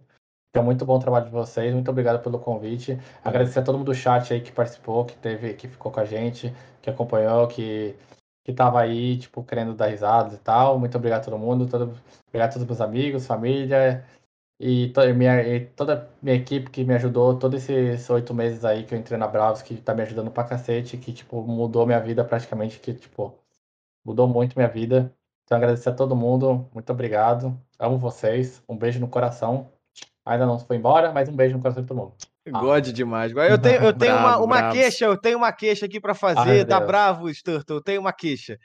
Então, 0.51 0.63
muito 0.63 0.83
bom 0.83 0.97
trabalho 0.97 1.25
de 1.25 1.31
vocês, 1.31 1.73
muito 1.73 1.91
obrigado 1.91 2.23
pelo 2.23 2.39
convite. 2.39 2.97
Agradecer 3.23 3.59
a 3.59 3.61
todo 3.61 3.77
mundo 3.77 3.87
do 3.87 3.93
chat 3.93 4.33
aí 4.33 4.41
que 4.41 4.51
participou, 4.51 5.05
que 5.05 5.15
teve, 5.15 5.53
que 5.53 5.67
ficou 5.67 5.91
com 5.91 5.99
a 5.99 6.05
gente, 6.05 6.53
que 6.81 6.89
acompanhou, 6.89 7.47
que 7.47 7.95
que 8.43 8.53
tava 8.53 8.81
aí, 8.81 9.17
tipo, 9.17 9.43
querendo 9.43 9.73
dar 9.73 9.87
risadas 9.87 10.33
e 10.33 10.37
tal. 10.37 10.79
Muito 10.79 10.97
obrigado 10.97 11.21
a 11.21 11.25
todo 11.25 11.37
mundo, 11.37 11.67
todo, 11.67 11.93
obrigado 12.27 12.49
a 12.49 12.53
todos 12.53 12.63
os 12.63 12.67
meus 12.67 12.81
amigos, 12.81 13.27
família 13.27 14.05
e, 14.59 14.89
to, 14.89 15.01
minha, 15.15 15.41
e 15.41 15.65
toda 15.67 16.09
minha 16.21 16.35
equipe 16.35 16.69
que 16.69 16.83
me 16.83 16.93
ajudou 16.95 17.39
todos 17.39 17.69
esses 17.69 18.09
oito 18.09 18.33
meses 18.33 18.65
aí 18.65 18.83
que 18.83 18.93
eu 18.93 18.99
entrei 18.99 19.17
na 19.17 19.27
Bravos, 19.27 19.61
que 19.61 19.77
tá 19.77 19.93
me 19.95 20.01
ajudando 20.01 20.31
pra 20.31 20.43
cacete, 20.43 20.97
que, 20.97 21.13
tipo, 21.13 21.41
mudou 21.43 21.85
minha 21.85 21.99
vida 21.99 22.25
praticamente, 22.25 22.79
que, 22.79 22.93
tipo, 22.93 23.33
mudou 24.05 24.27
muito 24.27 24.55
minha 24.57 24.67
vida. 24.67 25.13
Então, 25.45 25.57
agradecer 25.57 25.89
a 25.89 25.93
todo 25.93 26.15
mundo, 26.15 26.69
muito 26.73 26.91
obrigado. 26.91 27.57
Amo 27.79 27.97
vocês, 27.97 28.61
um 28.67 28.77
beijo 28.77 28.99
no 28.99 29.07
coração. 29.07 29.71
Ainda 30.25 30.45
não 30.45 30.59
foi 30.59 30.77
embora, 30.77 31.11
mas 31.13 31.29
um 31.29 31.35
beijo 31.35 31.55
no 31.55 31.61
coração 31.61 31.81
de 31.83 31.87
todo 31.87 31.97
mundo. 31.97 32.13
Ah. 32.51 32.59
God 32.61 32.87
demais. 32.87 33.31
Eu 33.31 33.59
tenho, 33.59 33.83
eu 33.83 33.93
tenho 33.93 34.13
bravo, 34.13 34.43
uma, 34.43 34.61
uma 34.61 34.71
queixa, 34.71 35.05
eu 35.05 35.19
tenho 35.19 35.37
uma 35.37 35.51
queixa 35.51 35.85
aqui 35.85 35.99
para 35.99 36.15
fazer 36.15 36.49
Ai, 36.49 36.65
da 36.65 36.79
Bravos, 36.79 37.41
Turtle. 37.43 37.77
Eu 37.77 37.83
tenho 37.83 38.01
uma 38.01 38.13
queixa. 38.13 38.57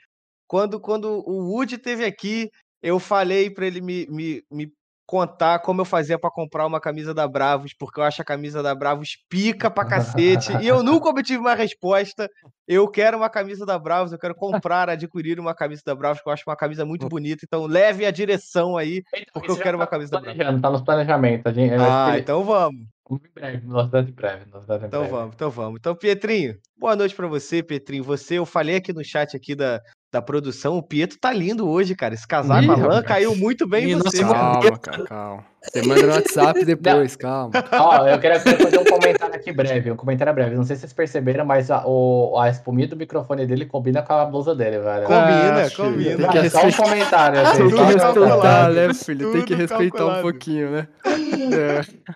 Quando, 0.47 0.79
quando 0.79 1.23
o 1.27 1.51
Wood 1.51 1.77
teve 1.77 2.03
aqui, 2.03 2.49
eu 2.81 2.99
falei 2.99 3.49
para 3.49 3.67
ele 3.67 3.81
me, 3.81 4.07
me, 4.09 4.41
me 4.51 4.71
contar 5.07 5.59
como 5.59 5.81
eu 5.81 5.85
fazia 5.85 6.17
para 6.17 6.31
comprar 6.31 6.65
uma 6.65 6.79
camisa 6.79 7.13
da 7.13 7.27
Bravos, 7.27 7.73
porque 7.77 7.99
eu 7.99 8.03
acho 8.03 8.21
a 8.21 8.25
camisa 8.25 8.63
da 8.63 8.73
Bravos 8.73 9.17
pica 9.29 9.69
pra 9.69 9.85
cacete, 9.85 10.51
e 10.61 10.67
eu 10.67 10.81
nunca 10.81 11.09
obtive 11.09 11.39
uma 11.39 11.53
resposta. 11.53 12.29
Eu 12.67 12.87
quero 12.89 13.17
uma 13.17 13.29
camisa 13.29 13.65
da 13.65 13.77
Bravos, 13.77 14.11
eu 14.11 14.19
quero 14.19 14.35
comprar, 14.35 14.89
adquirir 14.89 15.39
uma 15.39 15.53
camisa 15.53 15.83
da 15.85 15.95
Bravos, 15.95 16.21
que 16.21 16.29
eu 16.29 16.33
acho 16.33 16.43
uma 16.47 16.55
camisa 16.55 16.85
muito 16.85 17.07
bonita, 17.07 17.45
então 17.45 17.65
leve 17.65 18.05
a 18.05 18.11
direção 18.11 18.77
aí, 18.77 19.03
então, 19.13 19.25
porque 19.33 19.51
eu 19.51 19.57
quero 19.57 19.77
uma 19.77 19.85
tá 19.85 19.91
camisa 19.91 20.11
da 20.11 20.21
Bravos. 20.21 20.61
Tá 20.61 20.69
nos 20.69 20.81
planejamentos. 20.81 21.53
Gente, 21.53 21.75
ah, 21.75 22.15
então 22.17 22.43
vamos. 22.43 22.94
Em 23.11 23.19
breve, 23.35 23.67
novidade 23.67 24.09
em 24.09 24.13
breve, 24.13 24.45
novidade 24.51 24.83
em 24.83 24.87
então 24.87 25.01
breve. 25.01 25.15
vamos, 25.15 25.35
então 25.35 25.51
vamos. 25.51 25.79
Então, 25.79 25.95
Pietrinho, 25.95 26.57
boa 26.75 26.95
noite 26.95 27.13
para 27.13 27.27
você, 27.27 27.61
Pietrinho. 27.61 28.03
Você, 28.03 28.35
eu 28.39 28.45
falei 28.47 28.77
aqui 28.77 28.91
no 28.91 29.03
chat 29.03 29.37
aqui 29.37 29.53
da, 29.53 29.79
da 30.11 30.23
produção, 30.23 30.77
o 30.77 30.81
Pietro 30.81 31.19
tá 31.19 31.31
lindo 31.31 31.69
hoje, 31.69 31.93
cara. 31.93 32.15
Esse 32.15 32.27
casaco, 32.27 32.71
a 32.71 32.75
lã 32.75 33.03
caiu 33.03 33.35
muito 33.35 33.67
bem 33.67 33.91
em 33.91 33.95
você. 33.95 34.21
Calma, 34.23 34.79
cara, 34.79 35.03
calma. 35.03 35.45
Você 35.61 35.81
manda 35.83 36.01
no 36.01 36.13
WhatsApp 36.13 36.63
depois, 36.65 37.11
Não. 37.13 37.51
calma. 37.51 37.51
Ó, 37.73 38.07
eu 38.07 38.19
queria 38.19 38.39
fazer 38.39 38.79
um 38.79 38.85
comentário 38.85 39.35
aqui 39.35 39.51
breve, 39.51 39.91
um 39.91 39.95
comentário 39.95 40.33
breve. 40.33 40.55
Não 40.55 40.63
sei 40.63 40.75
se 40.75 40.81
vocês 40.81 40.93
perceberam, 40.93 41.45
mas 41.45 41.69
a, 41.69 41.85
o, 41.85 42.39
a 42.39 42.49
espuminha 42.49 42.87
do 42.87 42.95
microfone 42.95 43.45
dele 43.45 43.65
combina 43.65 44.01
com 44.01 44.13
a 44.13 44.25
blusa 44.25 44.55
dele, 44.55 44.79
velho. 44.79 45.05
Combina, 45.05 45.65
ah, 45.65 45.71
combina. 45.75 46.17
Tem 46.17 46.29
que 46.29 46.39
respeitar... 46.39 46.71
Só 46.71 46.83
um 46.83 46.85
comentário. 46.85 47.39
Assim, 47.39 47.57
tem 47.57 47.69
que 47.69 47.83
respeitar, 47.83 48.71
né, 48.71 48.93
filho? 48.95 49.31
Tem 49.31 49.45
que 49.45 49.55
respeitar 49.55 49.97
calculado. 49.97 50.19
um 50.19 50.21
pouquinho, 50.23 50.71
né? 50.71 50.87
É. 51.05 52.15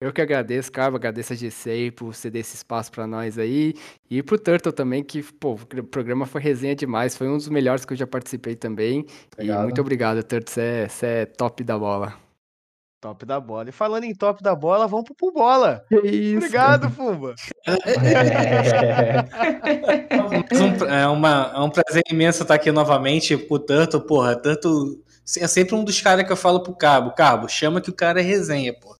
Eu 0.00 0.14
que 0.14 0.22
agradeço, 0.22 0.72
Carlos, 0.72 0.96
agradeço 0.96 1.34
a 1.34 1.36
GC 1.36 1.90
por 1.90 2.14
ceder 2.14 2.40
esse 2.40 2.56
espaço 2.56 2.90
para 2.90 3.06
nós 3.06 3.38
aí. 3.38 3.74
E 4.08 4.22
pro 4.22 4.38
Turtle 4.38 4.72
também, 4.72 5.04
que, 5.04 5.22
pô, 5.22 5.52
o 5.52 5.84
programa 5.84 6.24
foi 6.24 6.40
resenha 6.40 6.74
demais. 6.74 7.14
Foi 7.14 7.28
um 7.28 7.36
dos 7.36 7.50
melhores 7.50 7.84
que 7.84 7.92
eu 7.92 7.96
já 7.98 8.06
participei 8.06 8.56
também. 8.56 9.04
Obrigado. 9.34 9.60
E 9.60 9.62
muito 9.64 9.80
obrigado, 9.80 10.22
Turtle. 10.22 10.50
Você 10.50 11.06
é, 11.06 11.20
é 11.20 11.26
top 11.26 11.62
da 11.62 11.78
bola. 11.78 12.14
Top 12.98 13.26
da 13.26 13.38
bola. 13.38 13.68
E 13.68 13.72
falando 13.72 14.04
em 14.04 14.14
top 14.14 14.42
da 14.42 14.54
bola, 14.54 14.86
vamos 14.86 15.04
pro 15.04 15.14
Pumbola. 15.14 15.84
Isso. 16.02 16.38
Obrigado, 16.38 16.90
Fumba. 16.90 17.34
É, 20.88 21.06
uma, 21.06 21.52
é 21.54 21.60
um 21.60 21.70
prazer 21.70 22.02
imenso 22.10 22.42
estar 22.42 22.54
aqui 22.54 22.72
novamente 22.72 23.36
com 23.36 23.54
o 23.54 23.58
Turtle. 23.58 24.00
Porra, 24.00 24.36
Turtle 24.36 25.02
é 25.38 25.46
sempre 25.46 25.74
um 25.74 25.84
dos 25.84 26.00
caras 26.00 26.26
que 26.26 26.32
eu 26.32 26.36
falo 26.36 26.62
pro 26.62 26.76
Cabo. 26.76 27.14
Cabo, 27.14 27.48
chama 27.48 27.80
que 27.80 27.90
o 27.90 27.94
cara 27.94 28.20
é 28.20 28.22
resenha, 28.22 28.74
pô. 28.78 28.99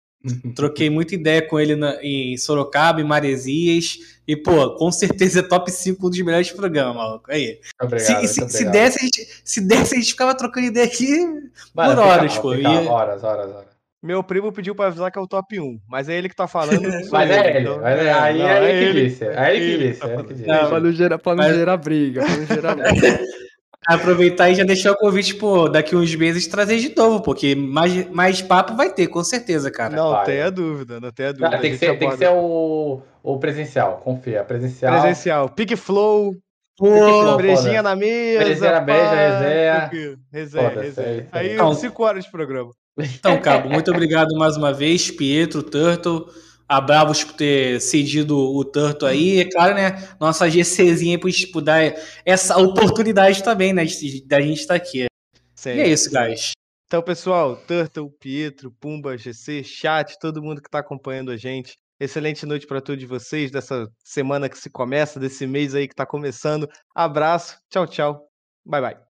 Troquei 0.55 0.89
muita 0.91 1.15
ideia 1.15 1.41
com 1.43 1.59
ele 1.59 1.77
na, 1.77 2.03
em 2.03 2.37
Sorocaba, 2.37 3.01
em 3.01 3.05
Maresias. 3.05 3.99
E, 4.27 4.37
pô, 4.37 4.77
com 4.77 4.93
certeza 4.93 5.41
é 5.41 5.43
top 5.43 5.71
5 5.71 6.07
um 6.07 6.11
dos 6.11 6.21
melhores 6.21 6.51
programas, 6.51 6.95
maluco. 6.95 7.31
Aí. 7.31 7.59
Obrigado, 7.83 8.27
se, 8.27 8.29
se, 8.29 8.49
se, 8.49 8.65
desse, 8.67 8.99
a 8.99 9.03
gente, 9.03 9.43
se 9.45 9.61
desse, 9.61 9.95
a 9.95 9.99
gente 9.99 10.11
ficava 10.11 10.35
trocando 10.35 10.67
ideia 10.67 10.87
aqui 10.87 11.27
Mano, 11.75 11.95
por 11.95 11.99
horas, 11.99 12.39
pô. 12.39 12.55
E... 12.55 12.65
Horas, 12.65 13.25
horas, 13.25 13.51
horas. 13.51 13.71
Meu 14.03 14.25
primo 14.25 14.51
pediu 14.51 14.75
pra 14.75 14.87
avisar 14.87 15.11
que 15.13 15.19
é 15.19 15.23
o 15.23 15.27
top 15.27 15.61
1, 15.61 15.79
mas 15.87 16.09
é 16.09 16.17
ele 16.17 16.29
que 16.29 16.35
tá 16.35 16.49
falando. 16.49 16.81
mas 17.13 17.31
é 17.31 17.51
ele, 17.51 17.59
então... 17.61 17.81
mas 17.81 17.99
é, 17.99 18.13
aí 18.13 18.39
não, 18.39 18.49
é, 18.49 18.73
ele 18.73 18.87
que 18.87 19.09
disse. 19.09 19.25
É 19.25 19.57
ele 19.57 19.67
que 19.67 19.89
disse. 19.89 20.05
É 20.05 20.15
ele 20.15 20.25
que 20.25 20.35
disse. 20.35 20.47
Não, 20.47 20.69
pra 20.69 20.81
não 20.81 20.93
gerar, 20.93 21.19
pra 21.19 21.35
não 21.35 21.53
gerar 21.53 21.77
briga. 21.77 22.25
Pra 22.25 22.37
não 22.37 22.47
gerar 22.47 22.75
briga. 22.77 23.21
Aproveitar 23.87 24.51
e 24.51 24.55
já 24.55 24.63
deixar 24.63 24.93
o 24.93 24.97
convite, 24.97 25.35
pô, 25.35 25.69
daqui 25.69 25.97
uns 25.97 26.15
meses 26.15 26.47
trazer 26.47 26.79
de 26.79 26.95
novo, 26.95 27.23
porque 27.23 27.55
mais, 27.55 28.09
mais 28.11 28.43
papo 28.43 28.77
vai 28.77 28.93
ter, 28.93 29.07
com 29.07 29.25
certeza, 29.25 29.71
cara. 29.71 29.97
Não 29.97 30.11
vai. 30.11 30.27
tenha 30.27 30.51
dúvida, 30.51 31.01
não 31.01 31.11
tenha 31.11 31.33
dúvida. 31.33 31.59
tem, 31.59 31.73
que 31.73 31.79
ser, 31.79 31.99
tem 31.99 32.11
que 32.11 32.17
ser 32.19 32.29
o, 32.29 33.01
o 33.23 33.39
presencial, 33.39 34.03
confia. 34.05 34.45
Presencial. 34.45 35.01
Presencial. 35.01 35.49
Pick 35.49 35.77
Flow. 35.77 36.35
Pô, 36.77 37.37
brejinha 37.37 37.83
na 37.83 37.97
mesa. 37.97 38.45
Brejinha 38.45 38.73
na 38.73 38.81
beija, 38.81 39.15
resenha. 39.15 39.91
Resenha, 40.33 40.69
resenha. 40.69 41.29
Aí, 41.33 41.55
então, 41.55 41.75
5 41.75 42.03
horas 42.03 42.25
de 42.25 42.31
programa. 42.31 42.71
Então, 42.99 43.41
Cabo, 43.41 43.69
muito 43.71 43.91
obrigado 43.91 44.37
mais 44.37 44.57
uma 44.57 44.73
vez, 44.73 45.11
Pietro, 45.11 45.63
Turtle 45.63 46.27
a 46.71 46.81
Bravos 46.81 47.25
por 47.25 47.35
ter 47.35 47.81
cedido 47.81 48.39
o 48.39 48.65
Turtle 48.65 49.09
aí. 49.09 49.41
É 49.41 49.51
claro, 49.51 49.75
né? 49.75 50.09
Nossa 50.21 50.49
GCzinha 50.49 51.19
por 51.19 51.33
tipo, 51.33 51.61
dar 51.61 51.83
essa 52.25 52.57
oportunidade 52.59 53.43
também, 53.43 53.73
né? 53.73 53.85
Da 54.27 54.41
gente 54.41 54.61
estar 54.61 54.75
tá 54.75 54.77
aqui. 54.77 55.07
Sim. 55.53 55.71
E 55.71 55.81
é 55.81 55.89
isso, 55.89 56.09
guys. 56.09 56.53
Então, 56.87 57.03
pessoal, 57.03 57.57
Turtle, 57.57 58.09
Pietro, 58.21 58.71
Pumba, 58.71 59.19
GC, 59.19 59.65
chat, 59.65 60.17
todo 60.21 60.43
mundo 60.43 60.63
que 60.63 60.69
está 60.69 60.79
acompanhando 60.79 61.33
a 61.33 61.37
gente. 61.37 61.77
Excelente 61.99 62.47
noite 62.47 62.69
para 62.69 62.81
todos 62.81 63.03
vocês 63.05 63.51
dessa 63.51 63.89
semana 64.05 64.49
que 64.49 64.57
se 64.57 64.71
começa, 64.71 65.19
desse 65.19 65.49
mês 65.49 65.75
aí 65.75 65.89
que 65.89 65.93
está 65.93 66.07
começando. 66.07 66.69
Abraço, 66.95 67.59
tchau, 67.69 67.87
tchau. 67.87 68.29
Bye, 68.65 68.81
bye. 68.81 69.10